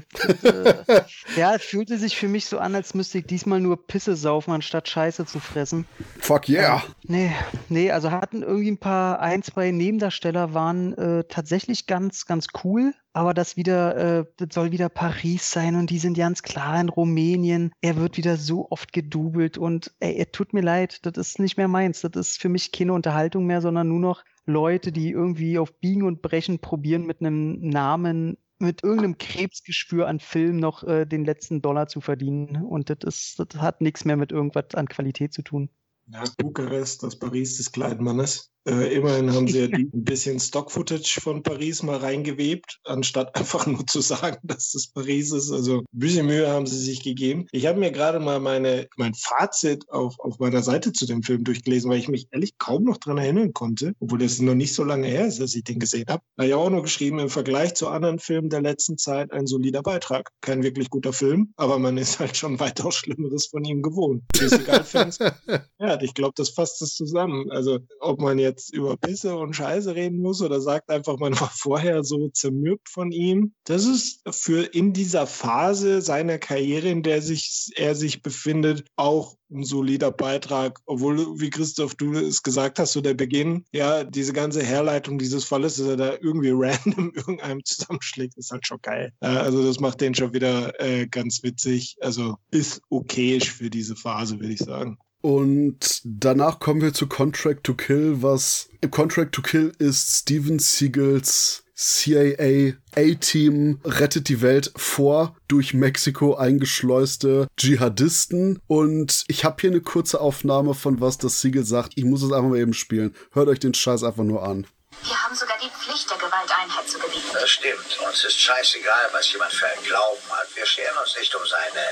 ja, 1.37 1.55
es 1.55 1.63
fühlte 1.63 1.99
sich 1.99 2.17
für 2.17 2.29
mich 2.29 2.47
so 2.47 2.59
an, 2.59 2.75
als 2.75 2.95
müsste 2.95 3.19
ich 3.19 3.27
diesmal 3.27 3.61
nur 3.61 3.87
Pisse 3.87 4.17
saufen, 4.17 4.53
anstatt 4.53 4.89
Scheiße 4.89 5.27
zu 5.27 5.41
fressen. 5.41 5.87
Fuck 6.21 6.49
yeah. 6.49 6.77
Ähm, 6.77 6.95
nee, 7.09 7.33
nee, 7.69 7.91
also 7.91 8.11
hatten 8.11 8.43
irgendwie 8.43 8.71
ein 8.71 8.79
paar, 8.79 9.21
ein, 9.21 9.43
zwei 9.43 9.71
Nebendarsteller 9.71 10.55
waren 10.55 10.93
äh, 10.95 11.25
tatsächlich 11.29 11.87
ganz, 11.87 12.27
ganz 12.27 12.47
cool. 12.65 12.95
Aber 13.15 13.35
das 13.35 13.57
wieder, 13.57 14.21
äh, 14.21 14.25
das 14.39 14.55
soll 14.55 14.73
wieder 14.73 14.89
Paris 14.89 15.51
sein 15.51 15.77
und 15.77 15.91
die 15.91 15.99
sind 15.99 16.17
ganz 16.17 16.43
klar 16.43 16.81
in 16.81 16.89
Rumänien. 16.89 17.73
Er 17.83 17.97
wird 17.97 18.17
wieder 18.17 18.37
so 18.37 18.71
oft 18.71 18.93
gedoubelt 18.93 19.59
und 19.59 19.93
ey, 20.01 20.15
er 20.15 20.33
tut 20.33 20.55
mir 20.55 20.63
leid, 20.63 21.05
das 21.05 21.19
ist 21.19 21.39
nicht 21.39 21.59
mehr 21.59 21.69
meins. 21.69 22.01
Das 22.01 22.13
ist 22.15 22.41
für 22.41 22.49
mich 22.49 22.73
keine 22.73 22.95
Unterhaltung 22.95 23.45
mehr, 23.45 23.61
sondern 23.61 23.89
nur 23.89 24.01
noch 24.01 24.25
Leute, 24.47 24.93
die 24.93 25.11
irgendwie 25.11 25.59
auf 25.59 25.73
Biegen 25.79 26.05
und 26.05 26.23
Brechen 26.23 26.59
probieren, 26.59 27.07
mit 27.07 27.21
einem 27.21 27.61
Namen, 27.61 28.39
mit 28.59 28.83
irgendeinem 28.83 29.19
Krebsgeschwür 29.19 30.09
an 30.09 30.19
Film 30.19 30.57
noch 30.57 30.83
äh, 30.85 31.05
den 31.05 31.25
letzten 31.25 31.61
Dollar 31.61 31.89
zu 31.89 32.01
verdienen. 32.01 32.65
Und 32.65 32.89
das, 32.89 32.99
ist, 33.05 33.39
das 33.39 33.61
hat 33.61 33.81
nichts 33.83 34.05
mehr 34.05 34.17
mit 34.17 34.33
irgendwas 34.33 34.75
an 34.75 34.89
Qualität 34.89 35.35
zu 35.35 35.43
tun. 35.43 35.69
Ja, 36.07 36.25
Bukarest, 36.39 37.03
das 37.03 37.19
Paris 37.19 37.59
des 37.59 37.73
kleinen 37.73 38.03
Mannes. 38.03 38.52
Äh, 38.65 38.95
immerhin 38.95 39.33
haben 39.33 39.49
sie 39.49 39.61
ja 39.61 39.67
ein 39.73 39.91
bisschen 39.93 40.39
Stock-Footage 40.39 41.21
von 41.21 41.43
Paris 41.43 41.83
mal 41.83 41.97
reingewebt, 41.97 42.81
anstatt 42.85 43.35
einfach 43.37 43.67
nur 43.67 43.87
zu 43.87 44.01
sagen, 44.01 44.39
dass 44.43 44.73
das 44.73 44.89
Paris 44.89 45.33
ist. 45.33 45.51
Also 45.51 45.79
ein 45.81 45.87
bisschen 45.93 46.27
Mühe 46.27 46.49
haben 46.49 46.67
sie 46.67 46.79
sich 46.79 47.03
gegeben. 47.03 47.47
Ich 47.53 47.67
habe 47.67 47.81
mir 47.81 47.91
gerade 47.91 48.21
mal 48.21 48.41
meine, 48.41 48.89
mein 48.97 49.15
Fazit 49.15 49.89
auf, 49.91 50.19
auf 50.21 50.39
meiner 50.39 50.63
Seite 50.63 50.93
zu 50.93 51.07
dem 51.07 51.23
Film 51.23 51.45
durchgelesen, 51.45 51.91
weil 51.91 51.99
ich 51.99 52.09
mich 52.09 52.29
ehrlich 52.31 52.59
kaum 52.59 52.85
noch 52.85 52.99
dran 52.99 53.19
erinnern 53.19 53.53
konnte, 53.53 53.95
obwohl 54.01 54.19
das 54.19 54.41
noch 54.41 54.55
nicht 54.55 54.75
so 54.75 54.85
lange 54.85 55.09
her 55.09 55.27
ist, 55.27 55.41
dass 55.41 55.55
ich 55.55 55.65
den 55.65 55.81
gesehen 55.81 56.07
habe. 56.09 56.23
Da 56.37 56.43
habe 56.43 56.49
ich 56.49 56.55
auch 56.55 56.71
nur 56.71 56.83
geschrieben, 56.83 57.19
im 57.19 57.29
Vergleich 57.29 57.75
zu 57.75 57.89
anderen 57.89 58.19
Filmen 58.19 58.51
der 58.51 58.63
letzten 58.63 58.99
Zeit 58.99 59.33
ein 59.33 59.47
solider 59.47 59.83
Beitrag. 59.83 60.31
Kein 60.41 60.63
wirklich 60.63 60.91
guter 60.91 61.13
Film, 61.13 61.53
aber 61.57 61.79
man 61.79 61.99
ist 61.99 62.21
halt 62.21 62.37
schon 62.37 62.61
weitaus 62.61 62.95
Schlimmeres 62.95 63.47
von 63.47 63.65
ihm 63.65 63.83
gewohnt. 63.83 64.23
ja, 65.79 66.01
ich 66.01 66.15
glaube, 66.15 66.35
das 66.37 66.51
fasst 66.51 66.81
es 66.83 66.95
zusammen. 66.95 67.51
Also 67.51 67.81
ob 68.01 68.21
man 68.21 68.39
jetzt 68.39 68.52
jetzt 68.53 68.73
über 68.73 68.97
Pisse 68.97 69.35
und 69.35 69.57
Scheiße 69.57 69.95
reden 69.95 70.21
muss 70.21 70.43
oder 70.43 70.61
sagt 70.61 70.91
einfach, 70.91 71.19
man 71.19 71.39
war 71.41 71.51
vorher 71.55 72.05
so 72.05 72.29
zermürbt 72.29 72.89
von 72.89 73.11
ihm. 73.11 73.55
Das 73.65 73.85
ist 73.87 74.23
für 74.31 74.63
in 74.63 74.93
dieser 74.93 75.27
Phase 75.27 76.03
seiner 76.03 76.39
Karriere, 76.39 76.89
in 76.89 77.03
der 77.03 77.23
sich, 77.23 77.71
er 77.77 77.95
sich 77.95 78.23
befindet, 78.23 78.85
auch 78.97 79.37
ein 79.51 79.65
solider 79.65 80.11
Beitrag, 80.11 80.81
obwohl, 80.87 81.41
wie 81.41 81.51
Christoph, 81.51 81.95
du 81.95 82.15
es 82.15 82.43
gesagt 82.43 82.79
hast, 82.79 82.93
so 82.93 83.01
der 83.01 83.15
Beginn, 83.15 83.65
ja, 83.73 84.05
diese 84.05 84.33
ganze 84.33 84.63
Herleitung 84.63 85.19
dieses 85.19 85.45
Falles, 85.45 85.77
dass 85.77 85.87
er 85.87 85.97
da 85.97 86.13
irgendwie 86.21 86.51
random 86.55 87.13
irgendeinem 87.15 87.65
zusammenschlägt, 87.65 88.37
ist 88.37 88.51
halt 88.51 88.67
schon 88.67 88.81
geil. 88.83 89.13
Also 89.21 89.65
das 89.65 89.81
macht 89.81 90.01
den 90.01 90.15
schon 90.15 90.33
wieder 90.33 90.79
äh, 90.81 91.07
ganz 91.07 91.43
witzig. 91.43 91.97
Also 92.01 92.37
ist 92.51 92.83
okayisch 92.89 93.51
für 93.51 93.71
diese 93.71 93.97
Phase, 93.97 94.41
würde 94.41 94.55
ich 94.55 94.61
sagen. 94.61 94.99
Und 95.23 96.03
danach 96.05 96.59
kommen 96.59 96.83
wir 96.83 96.93
zu 96.93 97.07
Contract 97.07 97.65
to 97.65 97.75
Kill, 97.75 98.23
was 98.23 98.69
Contract 98.91 99.33
to 99.33 99.41
Kill 99.41 99.73
ist 99.79 100.19
Steven 100.19 100.59
Seagals 100.59 101.63
CIA 101.75 102.75
A-Team 102.95 103.81
rettet 103.85 104.29
die 104.29 104.41
Welt 104.43 104.71
vor 104.77 105.35
durch 105.49 105.75
Mexiko 105.75 106.35
eingeschleuste 106.37 107.49
Dschihadisten. 107.57 108.61
Und 108.67 109.25
ich 109.27 109.45
habe 109.45 109.57
hier 109.61 109.71
eine 109.71 109.81
kurze 109.81 110.21
Aufnahme 110.21 110.75
von 110.75 111.01
was 111.01 111.19
das 111.19 111.41
Siegel 111.41 111.65
sagt. 111.65 111.93
Ich 111.97 112.05
muss 112.05 112.23
es 112.23 112.31
einfach 112.31 112.51
mal 112.51 112.59
eben 112.59 112.75
spielen. 112.75 113.17
Hört 113.33 113.49
euch 113.49 113.59
den 113.59 113.75
Scheiß 113.75 114.05
einfach 114.05 114.25
nur 114.25 114.43
an. 114.45 114.67
Wir 115.03 115.19
haben 115.25 115.35
sogar 115.35 115.57
die 115.59 115.71
Pflicht, 115.71 116.09
der 116.11 116.19
Gewalteinheit 116.19 116.89
zu 116.89 116.99
gebieten. 116.99 117.27
Das 117.33 117.51
stimmt. 117.51 117.99
Uns 118.07 118.25
ist 118.25 118.39
scheißegal, 118.39 119.09
was 119.13 119.33
jemand 119.33 119.53
für 119.53 119.67
einen 119.67 119.83
Glauben 119.85 120.29
hat. 120.31 120.55
Wir 120.55 120.67
scheren 120.67 120.97
uns 120.99 121.17
nicht 121.19 121.35
um 121.35 121.43
seine 121.47 121.87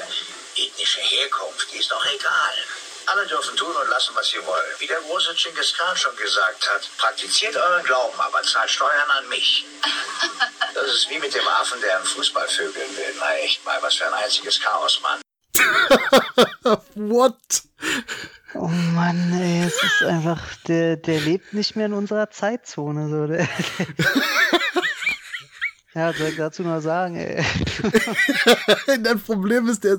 ethnische 0.55 1.01
Herkunft. 1.01 1.73
Die 1.73 1.79
ist 1.79 1.91
doch 1.91 2.05
egal. 2.07 2.55
Alle 3.13 3.27
dürfen 3.27 3.57
tun 3.57 3.75
und 3.75 3.89
lassen, 3.89 4.15
was 4.15 4.29
sie 4.29 4.45
wollen. 4.47 4.73
Wie 4.79 4.87
der 4.87 5.01
große 5.01 5.35
Genghis 5.35 5.75
Khan 5.77 5.97
schon 5.97 6.15
gesagt 6.17 6.69
hat, 6.73 6.83
praktiziert 6.99 7.57
euren 7.57 7.83
Glauben, 7.83 8.21
aber 8.21 8.43
zahlt 8.43 8.71
Steuern 8.71 9.11
an 9.19 9.29
mich. 9.29 9.65
Das 10.73 10.87
ist 10.87 11.11
wie 11.11 11.19
mit 11.19 11.35
dem 11.35 11.47
Affen, 11.49 11.81
der 11.81 11.97
einen 11.97 12.07
Fußball 12.07 12.49
vögeln 12.49 12.97
will. 12.97 13.15
Na 13.19 13.35
echt 13.39 13.65
mal, 13.65 13.83
was 13.83 13.97
für 13.97 14.07
ein 14.07 14.15
einziges 14.15 14.61
Chaos, 14.61 15.01
Mann. 15.03 15.21
What? 16.95 17.35
Oh 18.55 18.69
Mann, 18.69 19.33
ey, 19.33 19.67
es 19.67 19.83
ist 19.83 20.03
einfach, 20.03 20.41
der, 20.69 20.97
der 20.97 21.21
lebt 21.21 21.53
nicht 21.53 21.75
mehr 21.75 21.87
in 21.87 21.93
unserer 21.93 22.31
Zeitzone. 22.31 23.09
So. 23.09 23.27
Der, 23.27 23.49
Ja, 25.93 26.13
soll 26.13 26.29
ich 26.29 26.37
dazu 26.37 26.63
nur 26.63 26.81
sagen, 26.81 27.17
ey. 27.17 27.45
das 29.03 29.23
Problem 29.23 29.67
ist, 29.67 29.83
der, 29.83 29.99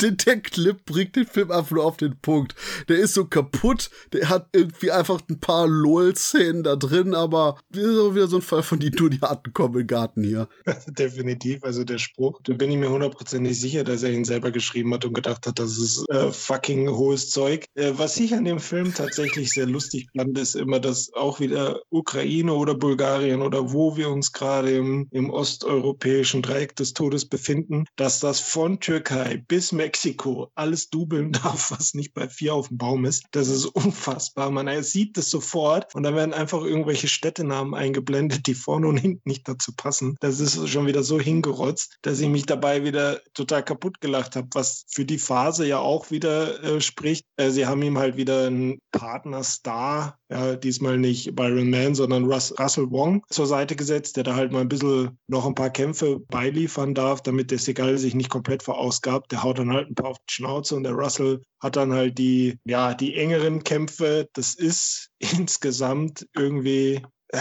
der, 0.00 0.10
der 0.10 0.40
Clip 0.40 0.84
bringt 0.84 1.16
den 1.16 1.24
Film 1.24 1.50
einfach 1.50 1.70
nur 1.70 1.84
auf 1.86 1.96
den 1.96 2.18
Punkt. 2.20 2.54
Der 2.90 2.98
ist 2.98 3.14
so 3.14 3.24
kaputt, 3.24 3.88
der 4.12 4.28
hat 4.28 4.48
irgendwie 4.52 4.90
einfach 4.90 5.18
ein 5.30 5.40
paar 5.40 5.66
LOL-Szenen 5.66 6.62
da 6.62 6.76
drin, 6.76 7.14
aber 7.14 7.58
das 7.70 7.84
ist 7.84 7.98
auch 7.98 8.14
wieder 8.14 8.26
so 8.26 8.36
ein 8.36 8.42
Fall 8.42 8.62
von 8.62 8.80
die 8.80 8.90
nur 8.90 9.08
die 9.08 9.20
harten 9.20 9.54
kommen 9.54 9.80
im 9.80 9.86
Garten 9.86 10.22
hier. 10.22 10.46
Definitiv, 10.86 11.64
also 11.64 11.84
der 11.84 11.98
Spruch, 11.98 12.40
da 12.44 12.52
bin 12.52 12.70
ich 12.70 12.76
mir 12.76 12.90
hundertprozentig 12.90 13.58
sicher, 13.58 13.82
dass 13.82 14.02
er 14.02 14.10
ihn 14.10 14.26
selber 14.26 14.50
geschrieben 14.50 14.92
hat 14.92 15.06
und 15.06 15.14
gedacht 15.14 15.46
hat, 15.46 15.58
das 15.58 15.78
ist 15.78 16.04
äh, 16.10 16.30
fucking 16.30 16.90
hohes 16.90 17.30
Zeug. 17.30 17.64
Äh, 17.76 17.92
was 17.96 18.18
ich 18.18 18.34
an 18.34 18.44
dem 18.44 18.60
Film 18.60 18.92
tatsächlich 18.92 19.52
sehr 19.52 19.66
lustig 19.66 20.08
fand, 20.14 20.36
ist 20.38 20.54
immer, 20.54 20.80
dass 20.80 21.10
auch 21.14 21.40
wieder 21.40 21.80
Ukraine 21.88 22.52
oder 22.52 22.74
Bulgarien 22.74 23.40
oder 23.40 23.72
wo 23.72 23.96
wir 23.96 24.10
uns 24.10 24.32
gerade 24.32 24.72
im, 24.72 25.08
im 25.12 25.29
osteuropäischen 25.32 26.42
Dreieck 26.42 26.76
des 26.76 26.94
Todes 26.94 27.26
befinden, 27.26 27.84
dass 27.96 28.20
das 28.20 28.40
von 28.40 28.80
Türkei 28.80 29.42
bis 29.48 29.72
Mexiko 29.72 30.50
alles 30.54 30.90
dubeln 30.90 31.32
darf, 31.44 31.70
was 31.70 31.94
nicht 31.94 32.14
bei 32.14 32.28
vier 32.28 32.54
auf 32.54 32.68
dem 32.68 32.78
Baum 32.78 33.04
ist. 33.04 33.24
Das 33.32 33.48
ist 33.48 33.66
unfassbar. 33.66 34.50
Man 34.50 34.82
sieht 34.82 35.16
das 35.16 35.30
sofort 35.30 35.94
und 35.94 36.02
dann 36.02 36.14
werden 36.14 36.34
einfach 36.34 36.62
irgendwelche 36.62 37.08
Städtenamen 37.08 37.74
eingeblendet, 37.74 38.46
die 38.46 38.54
vorne 38.54 38.88
und 38.88 38.96
hinten 38.96 39.28
nicht 39.28 39.48
dazu 39.48 39.72
passen. 39.76 40.16
Das 40.20 40.40
ist 40.40 40.68
schon 40.68 40.86
wieder 40.86 41.02
so 41.02 41.20
hingerotzt, 41.20 41.98
dass 42.02 42.20
ich 42.20 42.28
mich 42.28 42.46
dabei 42.46 42.84
wieder 42.84 43.20
total 43.34 43.64
kaputt 43.64 44.00
gelacht 44.00 44.36
habe, 44.36 44.48
was 44.54 44.84
für 44.88 45.04
die 45.04 45.18
Phase 45.18 45.66
ja 45.66 45.78
auch 45.78 46.10
wieder 46.10 46.62
äh, 46.62 46.80
spricht. 46.80 47.24
Äh, 47.36 47.50
sie 47.50 47.66
haben 47.66 47.82
ihm 47.82 47.98
halt 47.98 48.16
wieder 48.16 48.46
einen 48.46 48.78
Partnerstar, 48.92 50.18
ja, 50.30 50.56
diesmal 50.56 50.98
nicht 50.98 51.34
Byron 51.34 51.70
Mann, 51.70 51.94
sondern 51.94 52.24
Russ, 52.24 52.54
Russell 52.58 52.90
Wong 52.90 53.24
zur 53.30 53.46
Seite 53.46 53.76
gesetzt, 53.76 54.16
der 54.16 54.24
da 54.24 54.34
halt 54.34 54.52
mal 54.52 54.60
ein 54.60 54.68
bisschen 54.68 55.18
noch 55.30 55.46
ein 55.46 55.54
paar 55.54 55.70
Kämpfe 55.70 56.20
beiliefern 56.28 56.94
darf, 56.94 57.22
damit 57.22 57.50
der 57.50 57.58
Segal 57.58 57.98
sich 57.98 58.14
nicht 58.14 58.30
komplett 58.30 58.62
verausgabt. 58.62 59.32
Der 59.32 59.42
haut 59.42 59.58
dann 59.58 59.72
halt 59.72 59.90
ein 59.90 59.94
paar 59.94 60.10
auf 60.10 60.18
die 60.28 60.34
Schnauze 60.34 60.76
und 60.76 60.82
der 60.82 60.92
Russell 60.92 61.42
hat 61.60 61.76
dann 61.76 61.92
halt 61.92 62.18
die, 62.18 62.58
ja, 62.64 62.94
die 62.94 63.14
engeren 63.14 63.64
Kämpfe. 63.64 64.28
Das 64.34 64.54
ist 64.54 65.10
insgesamt 65.18 66.26
irgendwie 66.34 67.02
äh, 67.28 67.38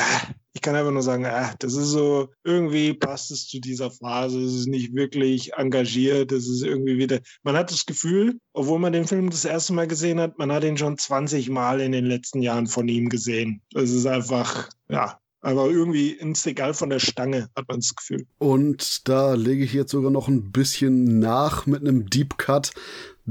ich 0.53 0.61
kann 0.61 0.75
einfach 0.75 0.91
nur 0.91 1.01
sagen, 1.01 1.25
äh, 1.25 1.53
das 1.59 1.73
ist 1.73 1.89
so, 1.89 2.29
irgendwie 2.43 2.93
passt 2.93 3.31
es 3.31 3.47
zu 3.47 3.59
dieser 3.59 3.91
Phase, 3.91 4.41
es 4.41 4.53
ist 4.53 4.67
nicht 4.67 4.93
wirklich 4.93 5.53
engagiert, 5.53 6.31
es 6.31 6.47
ist 6.47 6.63
irgendwie 6.63 6.97
wieder, 6.97 7.19
man 7.43 7.55
hat 7.55 7.71
das 7.71 7.85
Gefühl, 7.85 8.39
obwohl 8.53 8.77
man 8.77 8.93
den 8.93 9.07
Film 9.07 9.29
das 9.29 9.45
erste 9.45 9.73
Mal 9.73 9.87
gesehen 9.87 10.19
hat, 10.19 10.37
man 10.37 10.51
hat 10.51 10.63
ihn 10.63 10.77
schon 10.77 10.97
20 10.97 11.49
Mal 11.49 11.79
in 11.79 11.91
den 11.91 12.05
letzten 12.05 12.41
Jahren 12.41 12.67
von 12.67 12.87
ihm 12.87 13.09
gesehen. 13.09 13.61
Es 13.73 13.91
ist 13.91 14.05
einfach, 14.05 14.69
ja, 14.89 15.19
aber 15.41 15.69
irgendwie 15.69 16.11
ins 16.11 16.45
Egal 16.45 16.73
von 16.73 16.89
der 16.89 16.99
Stange, 16.99 17.49
hat 17.55 17.67
man 17.67 17.79
das 17.79 17.95
Gefühl. 17.95 18.25
Und 18.37 19.07
da 19.07 19.33
lege 19.33 19.63
ich 19.63 19.73
jetzt 19.73 19.91
sogar 19.91 20.11
noch 20.11 20.27
ein 20.27 20.51
bisschen 20.51 21.19
nach 21.19 21.65
mit 21.65 21.81
einem 21.81 22.09
Deep 22.09 22.37
Cut, 22.37 22.71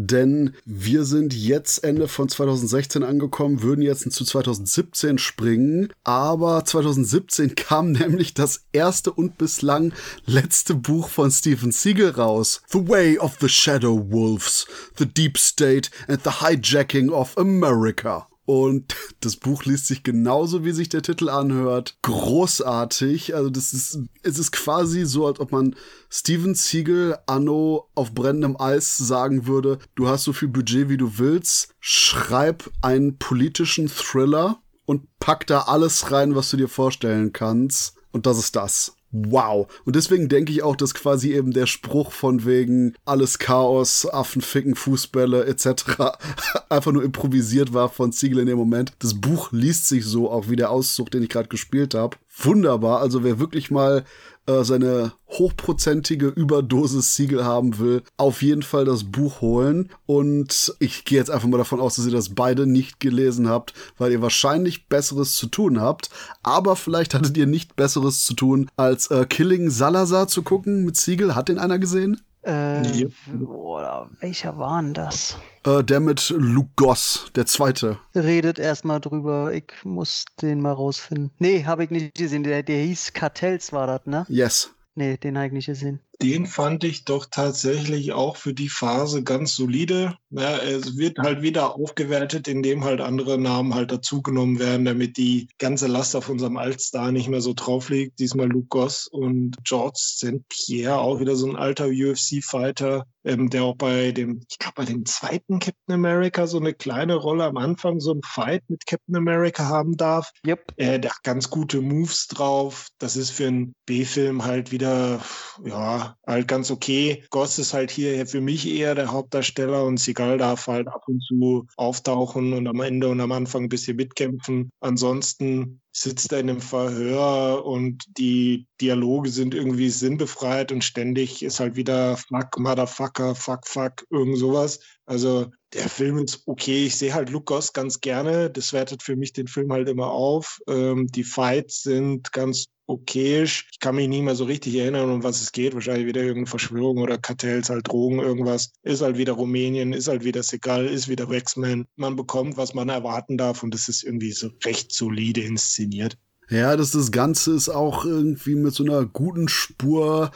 denn 0.00 0.54
wir 0.64 1.04
sind 1.04 1.34
jetzt 1.34 1.82
Ende 1.82 2.06
von 2.06 2.28
2016 2.28 3.02
angekommen, 3.02 3.62
würden 3.62 3.82
jetzt 3.82 4.10
zu 4.12 4.24
2017 4.24 5.18
springen, 5.18 5.92
aber 6.04 6.64
2017 6.64 7.56
kam 7.56 7.92
nämlich 7.92 8.32
das 8.32 8.64
erste 8.72 9.12
und 9.12 9.38
bislang 9.38 9.92
letzte 10.24 10.76
Buch 10.76 11.08
von 11.08 11.32
Stephen 11.32 11.72
Siegel 11.72 12.10
raus. 12.10 12.62
The 12.68 12.86
Way 12.88 13.18
of 13.18 13.38
the 13.40 13.48
Shadow 13.48 14.10
Wolves, 14.10 14.66
The 14.96 15.06
Deep 15.06 15.36
State 15.36 15.90
and 16.06 16.22
the 16.22 16.30
Hijacking 16.30 17.10
of 17.10 17.36
America. 17.36 18.28
Und 18.48 18.96
das 19.20 19.36
Buch 19.36 19.66
liest 19.66 19.88
sich 19.88 20.02
genauso, 20.02 20.64
wie 20.64 20.72
sich 20.72 20.88
der 20.88 21.02
Titel 21.02 21.28
anhört. 21.28 21.98
Großartig. 22.00 23.34
Also 23.34 23.50
das 23.50 23.74
ist, 23.74 23.98
es 24.22 24.38
ist 24.38 24.52
quasi 24.52 25.04
so, 25.04 25.26
als 25.26 25.38
ob 25.38 25.52
man 25.52 25.76
Steven 26.08 26.54
Siegel 26.54 27.18
anno 27.26 27.90
auf 27.94 28.14
brennendem 28.14 28.58
Eis 28.58 28.96
sagen 28.96 29.46
würde, 29.46 29.78
du 29.96 30.08
hast 30.08 30.24
so 30.24 30.32
viel 30.32 30.48
Budget, 30.48 30.88
wie 30.88 30.96
du 30.96 31.18
willst, 31.18 31.74
schreib 31.78 32.70
einen 32.80 33.18
politischen 33.18 33.86
Thriller 33.86 34.62
und 34.86 35.06
pack 35.20 35.46
da 35.46 35.64
alles 35.64 36.10
rein, 36.10 36.34
was 36.34 36.48
du 36.48 36.56
dir 36.56 36.68
vorstellen 36.68 37.34
kannst. 37.34 37.96
Und 38.12 38.24
das 38.24 38.38
ist 38.38 38.56
das 38.56 38.97
wow. 39.10 39.66
Und 39.84 39.96
deswegen 39.96 40.28
denke 40.28 40.52
ich 40.52 40.62
auch, 40.62 40.76
dass 40.76 40.94
quasi 40.94 41.32
eben 41.34 41.52
der 41.52 41.66
Spruch 41.66 42.12
von 42.12 42.44
wegen 42.44 42.94
alles 43.04 43.38
Chaos, 43.38 44.06
Affen 44.06 44.42
ficken, 44.42 44.74
Fußbälle 44.74 45.46
etc. 45.46 45.84
einfach 46.68 46.92
nur 46.92 47.04
improvisiert 47.04 47.72
war 47.72 47.88
von 47.88 48.12
Ziegel 48.12 48.38
in 48.40 48.46
dem 48.46 48.58
Moment. 48.58 48.92
Das 48.98 49.20
Buch 49.20 49.50
liest 49.52 49.88
sich 49.88 50.04
so, 50.04 50.30
auch 50.30 50.48
wie 50.48 50.56
der 50.56 50.70
Auszug, 50.70 51.10
den 51.10 51.22
ich 51.22 51.28
gerade 51.28 51.48
gespielt 51.48 51.94
habe. 51.94 52.16
Wunderbar. 52.40 53.00
Also 53.00 53.24
wer 53.24 53.38
wirklich 53.38 53.70
mal 53.70 54.04
äh, 54.48 54.64
seine 54.64 55.12
hochprozentige 55.28 56.28
Überdosis 56.28 57.14
Siegel 57.14 57.44
haben 57.44 57.78
will, 57.78 58.02
auf 58.16 58.42
jeden 58.42 58.62
Fall 58.62 58.86
das 58.86 59.04
Buch 59.04 59.40
holen. 59.40 59.90
Und 60.06 60.74
ich 60.78 61.04
gehe 61.04 61.18
jetzt 61.18 61.30
einfach 61.30 61.48
mal 61.48 61.58
davon 61.58 61.80
aus, 61.80 61.96
dass 61.96 62.06
ihr 62.06 62.12
das 62.12 62.34
beide 62.34 62.66
nicht 62.66 62.98
gelesen 62.98 63.48
habt, 63.48 63.74
weil 63.98 64.10
ihr 64.10 64.22
wahrscheinlich 64.22 64.88
Besseres 64.88 65.34
zu 65.34 65.46
tun 65.46 65.80
habt. 65.80 66.10
Aber 66.42 66.76
vielleicht 66.76 67.14
hattet 67.14 67.36
ihr 67.36 67.46
nicht 67.46 67.76
Besseres 67.76 68.24
zu 68.24 68.34
tun, 68.34 68.70
als 68.76 69.10
äh, 69.10 69.26
Killing 69.26 69.70
Salazar 69.70 70.28
zu 70.28 70.42
gucken 70.42 70.84
mit 70.84 70.96
Siegel. 70.96 71.34
Hat 71.34 71.48
den 71.48 71.58
einer 71.58 71.78
gesehen? 71.78 72.20
Äh, 72.42 72.82
yep. 72.96 73.12
Oder 73.46 74.10
welcher 74.20 74.56
war 74.58 74.80
denn 74.80 74.94
das? 74.94 75.36
Äh, 75.64 75.82
der 75.82 76.00
mit 76.00 76.30
Luke 76.30 76.70
Goss, 76.76 77.30
der 77.34 77.46
zweite. 77.46 77.98
Redet 78.14 78.58
erstmal 78.58 79.00
drüber. 79.00 79.52
Ich 79.52 79.72
muss 79.84 80.24
den 80.40 80.60
mal 80.60 80.72
rausfinden. 80.72 81.30
Nee, 81.38 81.64
habe 81.64 81.84
ich 81.84 81.90
nicht 81.90 82.14
gesehen. 82.14 82.44
Der, 82.44 82.62
der 82.62 82.82
hieß 82.82 83.12
Kartells, 83.12 83.72
war 83.72 83.86
das, 83.86 84.06
ne? 84.06 84.24
Yes. 84.28 84.72
Nee, 84.94 85.16
den 85.16 85.36
habe 85.36 85.48
ich 85.48 85.52
nicht 85.52 85.66
gesehen 85.66 86.00
den 86.20 86.46
fand 86.46 86.82
ich 86.84 87.04
doch 87.04 87.26
tatsächlich 87.30 88.12
auch 88.12 88.36
für 88.36 88.52
die 88.52 88.68
Phase 88.68 89.22
ganz 89.22 89.54
solide. 89.54 90.16
Ja, 90.30 90.58
es 90.58 90.96
wird 90.96 91.18
halt 91.18 91.42
wieder 91.42 91.76
aufgewertet, 91.76 92.48
indem 92.48 92.84
halt 92.84 93.00
andere 93.00 93.38
Namen 93.38 93.74
halt 93.74 93.92
dazugenommen 93.92 94.58
werden, 94.58 94.84
damit 94.84 95.16
die 95.16 95.48
ganze 95.58 95.86
Last 95.86 96.16
auf 96.16 96.28
unserem 96.28 96.56
Altstar 96.56 97.12
nicht 97.12 97.28
mehr 97.28 97.40
so 97.40 97.54
drauf 97.54 97.88
liegt. 97.88 98.18
Diesmal 98.18 98.48
Luke 98.48 98.66
Goss 98.68 99.06
und 99.06 99.56
George 99.64 99.98
St. 100.00 100.48
Pierre, 100.48 100.98
auch 100.98 101.20
wieder 101.20 101.36
so 101.36 101.48
ein 101.48 101.56
alter 101.56 101.86
UFC-Fighter, 101.86 103.06
ähm, 103.28 103.50
der 103.50 103.64
auch 103.64 103.76
bei 103.76 104.12
dem, 104.12 104.40
ich 104.48 104.58
glaube, 104.58 104.74
bei 104.76 104.84
dem 104.86 105.04
zweiten 105.04 105.58
Captain 105.58 105.94
America 105.94 106.46
so 106.46 106.58
eine 106.58 106.72
kleine 106.72 107.14
Rolle 107.14 107.44
am 107.44 107.58
Anfang, 107.58 108.00
so 108.00 108.14
ein 108.14 108.22
Fight 108.24 108.62
mit 108.68 108.86
Captain 108.86 109.16
America 109.16 109.66
haben 109.66 109.96
darf. 109.96 110.32
Yep. 110.46 110.72
Äh, 110.76 110.98
der 110.98 111.10
hat 111.10 111.22
ganz 111.22 111.50
gute 111.50 111.82
Moves 111.82 112.26
drauf. 112.28 112.88
Das 112.98 113.16
ist 113.16 113.30
für 113.30 113.46
einen 113.46 113.74
B-Film 113.86 114.44
halt 114.44 114.72
wieder, 114.72 115.20
ja, 115.64 116.16
halt 116.26 116.48
ganz 116.48 116.70
okay. 116.70 117.24
Goss 117.30 117.58
ist 117.58 117.74
halt 117.74 117.90
hier 117.90 118.26
für 118.26 118.40
mich 118.40 118.66
eher 118.66 118.94
der 118.94 119.12
Hauptdarsteller 119.12 119.84
und 119.84 120.00
Seagal 120.00 120.38
darf 120.38 120.66
halt 120.66 120.88
ab 120.88 121.02
und 121.06 121.22
zu 121.22 121.66
auftauchen 121.76 122.54
und 122.54 122.66
am 122.66 122.80
Ende 122.80 123.08
und 123.08 123.20
am 123.20 123.32
Anfang 123.32 123.64
ein 123.64 123.68
bisschen 123.68 123.96
mitkämpfen. 123.96 124.70
Ansonsten 124.80 125.80
sitzt 125.92 126.32
er 126.32 126.40
in 126.40 126.50
einem 126.50 126.60
Verhör 126.60 127.64
und 127.64 128.04
die 128.18 128.66
Dialoge 128.80 129.30
sind 129.30 129.54
irgendwie 129.54 129.90
sinnbefreit 129.90 130.72
und 130.72 130.84
ständig 130.84 131.42
ist 131.42 131.60
halt 131.60 131.76
wieder 131.76 132.16
Fuck, 132.16 132.58
Motherfucker, 132.58 133.34
Fuck, 133.34 133.66
Fuck, 133.66 134.06
irgend 134.10 134.38
sowas. 134.38 134.80
Also 135.06 135.50
der 135.72 135.88
Film 135.88 136.18
ist 136.18 136.42
okay. 136.46 136.86
Ich 136.86 136.96
sehe 136.96 137.14
halt 137.14 137.30
Lukas 137.30 137.72
ganz 137.72 138.00
gerne. 138.00 138.50
Das 138.50 138.72
wertet 138.72 139.02
für 139.02 139.16
mich 139.16 139.32
den 139.32 139.48
Film 139.48 139.72
halt 139.72 139.88
immer 139.88 140.10
auf. 140.10 140.60
Ähm, 140.66 141.06
die 141.08 141.24
Fights 141.24 141.82
sind 141.82 142.32
ganz 142.32 142.66
okayisch. 142.86 143.68
Ich 143.70 143.80
kann 143.80 143.96
mich 143.96 144.08
nicht 144.08 144.22
mehr 144.22 144.34
so 144.34 144.44
richtig 144.44 144.74
erinnern, 144.76 145.10
um 145.10 145.22
was 145.22 145.42
es 145.42 145.52
geht. 145.52 145.74
Wahrscheinlich 145.74 146.06
wieder 146.06 146.22
irgendeine 146.22 146.46
Verschwörung 146.46 146.98
oder 146.98 147.18
Kartells, 147.18 147.68
halt 147.68 147.86
Drogen, 147.86 148.18
irgendwas. 148.18 148.72
Ist 148.82 149.02
halt 149.02 149.18
wieder 149.18 149.34
Rumänien, 149.34 149.92
ist 149.92 150.08
halt 150.08 150.24
wieder 150.24 150.42
Segal, 150.42 150.86
ist 150.86 151.08
wieder 151.08 151.28
Wexman. 151.28 151.86
Man 151.96 152.16
bekommt, 152.16 152.56
was 152.56 152.72
man 152.72 152.88
erwarten 152.88 153.36
darf 153.36 153.62
und 153.62 153.74
das 153.74 153.88
ist 153.88 154.02
irgendwie 154.02 154.32
so 154.32 154.50
recht 154.64 154.92
solide 154.92 155.42
inszeniert. 155.42 156.16
Ja, 156.50 156.76
dass 156.76 156.92
das 156.92 157.12
Ganze 157.12 157.52
ist 157.52 157.68
auch 157.68 158.04
irgendwie 158.04 158.54
mit 158.54 158.74
so 158.74 158.82
einer 158.82 159.04
guten 159.04 159.48
Spur 159.48 160.30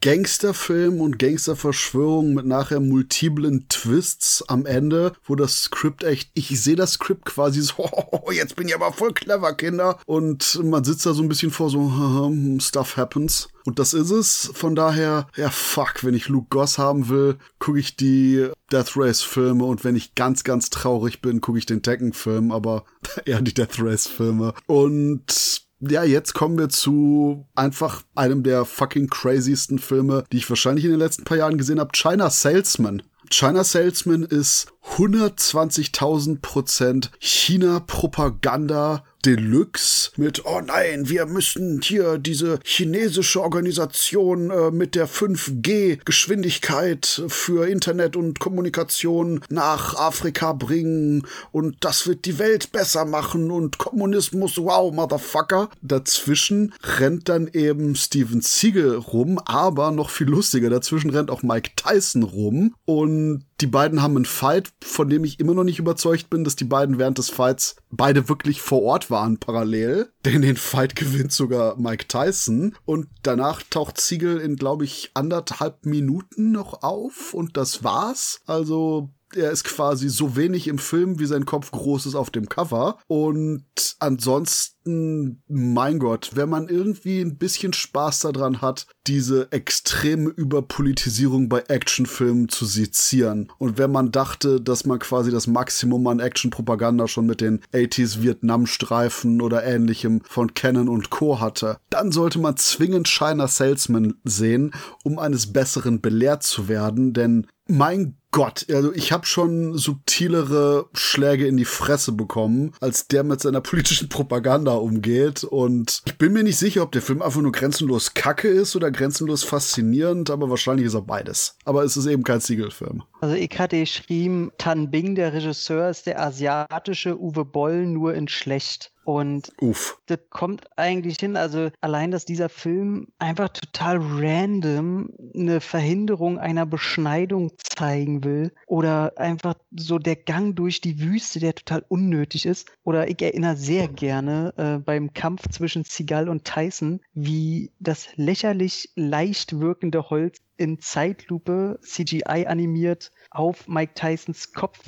Gangsterfilm 0.00 1.00
und 1.00 1.18
Gangsterverschwörung 1.18 2.34
mit 2.34 2.46
nachher 2.46 2.80
multiplen 2.80 3.66
Twists 3.68 4.42
am 4.48 4.66
Ende, 4.66 5.12
wo 5.24 5.36
das 5.36 5.62
Skript 5.62 6.02
echt, 6.02 6.30
ich 6.34 6.60
sehe 6.60 6.76
das 6.76 6.94
Skript 6.94 7.24
quasi 7.24 7.60
so, 7.60 7.74
oh, 8.10 8.30
jetzt 8.32 8.56
bin 8.56 8.68
ich 8.68 8.74
aber 8.74 8.92
voll 8.92 9.12
clever, 9.12 9.54
Kinder. 9.54 9.98
Und 10.06 10.60
man 10.64 10.82
sitzt 10.82 11.06
da 11.06 11.12
so 11.12 11.22
ein 11.22 11.28
bisschen 11.28 11.50
vor 11.50 11.70
so, 11.70 12.32
stuff 12.58 12.96
happens. 12.96 13.48
Und 13.64 13.78
das 13.78 13.94
ist 13.94 14.10
es. 14.10 14.50
Von 14.54 14.74
daher, 14.74 15.28
ja, 15.36 15.50
fuck, 15.50 16.04
wenn 16.04 16.14
ich 16.14 16.28
Luke 16.28 16.48
Goss 16.50 16.78
haben 16.78 17.08
will, 17.08 17.38
gucke 17.58 17.78
ich 17.78 17.96
die 17.96 18.48
Death 18.70 18.96
Race 18.96 19.22
Filme 19.22 19.64
und 19.64 19.84
wenn 19.84 19.96
ich 19.96 20.14
ganz, 20.14 20.44
ganz 20.44 20.68
traurig 20.70 21.22
bin, 21.22 21.40
gucke 21.40 21.58
ich 21.58 21.66
den 21.66 21.82
Tekken 21.82 22.12
Film, 22.12 22.52
aber 22.52 22.84
eher 23.24 23.42
die 23.42 23.54
Death 23.54 23.78
Race 23.78 24.06
Filme. 24.06 24.54
Und 24.66 25.62
ja, 25.80 26.04
jetzt 26.04 26.34
kommen 26.34 26.58
wir 26.58 26.68
zu 26.68 27.46
einfach 27.54 28.02
einem 28.14 28.42
der 28.42 28.64
fucking 28.64 29.08
craziesten 29.08 29.78
Filme, 29.78 30.24
die 30.32 30.38
ich 30.38 30.48
wahrscheinlich 30.48 30.84
in 30.84 30.90
den 30.90 31.00
letzten 31.00 31.24
paar 31.24 31.38
Jahren 31.38 31.58
gesehen 31.58 31.80
habe. 31.80 31.90
China 31.92 32.30
Salesman. 32.30 33.02
China 33.30 33.64
Salesman 33.64 34.22
ist 34.22 34.68
120.000 34.96 36.40
Prozent 36.40 37.10
China-Propaganda 37.18 39.04
Deluxe 39.24 40.10
mit, 40.16 40.44
oh 40.44 40.60
nein, 40.60 41.08
wir 41.08 41.24
müssen 41.26 41.80
hier 41.82 42.18
diese 42.18 42.60
chinesische 42.64 43.40
Organisation 43.40 44.50
äh, 44.50 44.70
mit 44.70 44.94
der 44.94 45.08
5G-Geschwindigkeit 45.08 47.22
für 47.28 47.66
Internet 47.66 48.16
und 48.16 48.38
Kommunikation 48.38 49.40
nach 49.48 49.96
Afrika 49.96 50.52
bringen 50.52 51.26
und 51.52 51.78
das 51.80 52.06
wird 52.06 52.26
die 52.26 52.38
Welt 52.38 52.70
besser 52.72 53.06
machen 53.06 53.50
und 53.50 53.78
Kommunismus, 53.78 54.58
wow, 54.58 54.92
Motherfucker. 54.92 55.70
Dazwischen 55.80 56.74
rennt 56.82 57.30
dann 57.30 57.48
eben 57.48 57.96
Steven 57.96 58.42
Siegel 58.42 58.96
rum, 58.96 59.40
aber 59.44 59.90
noch 59.90 60.10
viel 60.10 60.28
lustiger, 60.28 60.68
dazwischen 60.68 61.08
rennt 61.10 61.30
auch 61.30 61.42
Mike 61.42 61.70
Tyson 61.76 62.24
rum 62.24 62.74
und 62.84 63.46
die 63.60 63.66
beiden 63.66 64.02
haben 64.02 64.16
einen 64.16 64.24
Fight, 64.24 64.72
von 64.82 65.08
dem 65.08 65.24
ich 65.24 65.38
immer 65.38 65.54
noch 65.54 65.64
nicht 65.64 65.78
überzeugt 65.78 66.30
bin, 66.30 66.44
dass 66.44 66.56
die 66.56 66.64
beiden 66.64 66.98
während 66.98 67.18
des 67.18 67.30
Fights 67.30 67.76
beide 67.90 68.28
wirklich 68.28 68.60
vor 68.60 68.82
Ort 68.82 69.10
waren 69.10 69.38
parallel. 69.38 70.10
Denn 70.24 70.42
den 70.42 70.56
Fight 70.56 70.96
gewinnt 70.96 71.32
sogar 71.32 71.76
Mike 71.78 72.08
Tyson. 72.08 72.74
Und 72.84 73.08
danach 73.22 73.62
taucht 73.70 74.00
Ziegel 74.00 74.38
in, 74.38 74.56
glaube 74.56 74.84
ich, 74.84 75.10
anderthalb 75.14 75.86
Minuten 75.86 76.50
noch 76.52 76.82
auf. 76.82 77.34
Und 77.34 77.56
das 77.56 77.84
war's. 77.84 78.40
Also 78.46 79.10
er 79.36 79.50
ist 79.50 79.64
quasi 79.64 80.08
so 80.08 80.36
wenig 80.36 80.68
im 80.68 80.78
Film, 80.78 81.18
wie 81.18 81.26
sein 81.26 81.44
Kopf 81.44 81.70
groß 81.70 82.06
ist 82.06 82.14
auf 82.14 82.30
dem 82.30 82.48
Cover. 82.48 82.98
Und 83.06 83.64
ansonsten, 83.98 85.42
mein 85.48 85.98
Gott, 85.98 86.32
wenn 86.34 86.48
man 86.48 86.68
irgendwie 86.68 87.20
ein 87.20 87.36
bisschen 87.36 87.72
Spaß 87.72 88.20
daran 88.20 88.60
hat, 88.60 88.86
diese 89.06 89.50
extreme 89.52 90.30
Überpolitisierung 90.30 91.48
bei 91.48 91.60
Actionfilmen 91.60 92.48
zu 92.48 92.64
sezieren. 92.64 93.50
Und 93.58 93.78
wenn 93.78 93.90
man 93.90 94.12
dachte, 94.12 94.60
dass 94.60 94.86
man 94.86 94.98
quasi 94.98 95.30
das 95.30 95.46
Maximum 95.46 96.06
an 96.06 96.20
Actionpropaganda 96.20 97.08
schon 97.08 97.26
mit 97.26 97.40
den 97.40 97.60
80s 97.72 98.22
Vietnam-Streifen 98.22 99.40
oder 99.40 99.64
ähnlichem 99.64 100.22
von 100.24 100.54
Canon 100.54 100.88
und 100.88 101.10
Co. 101.10 101.40
hatte, 101.40 101.78
dann 101.90 102.12
sollte 102.12 102.38
man 102.38 102.56
zwingend 102.56 103.08
China 103.08 103.48
Salesman 103.48 104.14
sehen, 104.24 104.72
um 105.02 105.18
eines 105.18 105.52
Besseren 105.52 106.00
belehrt 106.00 106.42
zu 106.42 106.68
werden, 106.68 107.12
denn 107.12 107.46
mein 107.66 108.16
Gott, 108.34 108.66
also 108.68 108.92
ich 108.92 109.12
habe 109.12 109.26
schon 109.26 109.78
subtilere 109.78 110.86
Schläge 110.92 111.46
in 111.46 111.56
die 111.56 111.64
Fresse 111.64 112.10
bekommen, 112.10 112.72
als 112.80 113.06
der 113.06 113.22
mit 113.22 113.40
seiner 113.40 113.60
politischen 113.60 114.08
Propaganda 114.08 114.72
umgeht. 114.72 115.44
Und 115.44 116.02
ich 116.04 116.18
bin 116.18 116.32
mir 116.32 116.42
nicht 116.42 116.56
sicher, 116.56 116.82
ob 116.82 116.90
der 116.90 117.00
Film 117.00 117.22
einfach 117.22 117.40
nur 117.40 117.52
grenzenlos 117.52 118.14
kacke 118.14 118.48
ist 118.48 118.74
oder 118.74 118.90
grenzenlos 118.90 119.44
faszinierend, 119.44 120.30
aber 120.30 120.50
wahrscheinlich 120.50 120.86
ist 120.86 120.94
er 120.94 121.02
beides. 121.02 121.56
Aber 121.64 121.84
es 121.84 121.96
ist 121.96 122.06
eben 122.06 122.24
kein 122.24 122.40
Siegelfilm. 122.40 123.04
Also 123.20 123.36
hatte 123.36 123.78
geschrieben, 123.78 124.50
Tan 124.58 124.90
Bing, 124.90 125.14
der 125.14 125.32
Regisseur, 125.32 125.88
ist 125.88 126.06
der 126.06 126.20
asiatische 126.20 127.16
Uwe 127.16 127.44
Boll 127.44 127.86
nur 127.86 128.14
in 128.14 128.26
schlecht. 128.26 128.90
Und 129.04 129.52
Uff. 129.60 129.98
das 130.06 130.18
kommt 130.30 130.66
eigentlich 130.76 131.18
hin, 131.18 131.36
also 131.36 131.70
allein, 131.80 132.10
dass 132.10 132.24
dieser 132.24 132.48
Film 132.48 133.08
einfach 133.18 133.50
total 133.50 133.98
random 134.00 135.10
eine 135.34 135.60
Verhinderung 135.60 136.38
einer 136.38 136.66
Beschneidung 136.66 137.52
zeigen 137.58 138.24
will 138.24 138.52
oder 138.66 139.12
einfach 139.16 139.54
so 139.76 139.98
der 139.98 140.16
Gang 140.16 140.56
durch 140.56 140.80
die 140.80 141.00
Wüste, 141.00 141.40
der 141.40 141.54
total 141.54 141.84
unnötig 141.88 142.46
ist. 142.46 142.70
Oder 142.84 143.08
ich 143.08 143.20
erinnere 143.20 143.56
sehr 143.56 143.88
gerne 143.88 144.54
äh, 144.56 144.78
beim 144.78 145.12
Kampf 145.12 145.48
zwischen 145.50 145.84
Seagal 145.84 146.28
und 146.28 146.44
Tyson, 146.44 147.00
wie 147.12 147.72
das 147.78 148.08
lächerlich 148.16 148.90
leicht 148.96 149.60
wirkende 149.60 150.10
Holz 150.10 150.38
in 150.56 150.80
Zeitlupe 150.80 151.78
CGI 151.82 152.46
animiert 152.46 153.10
auf 153.30 153.66
Mike 153.68 153.94
Tysons 153.94 154.52
Kopf 154.52 154.78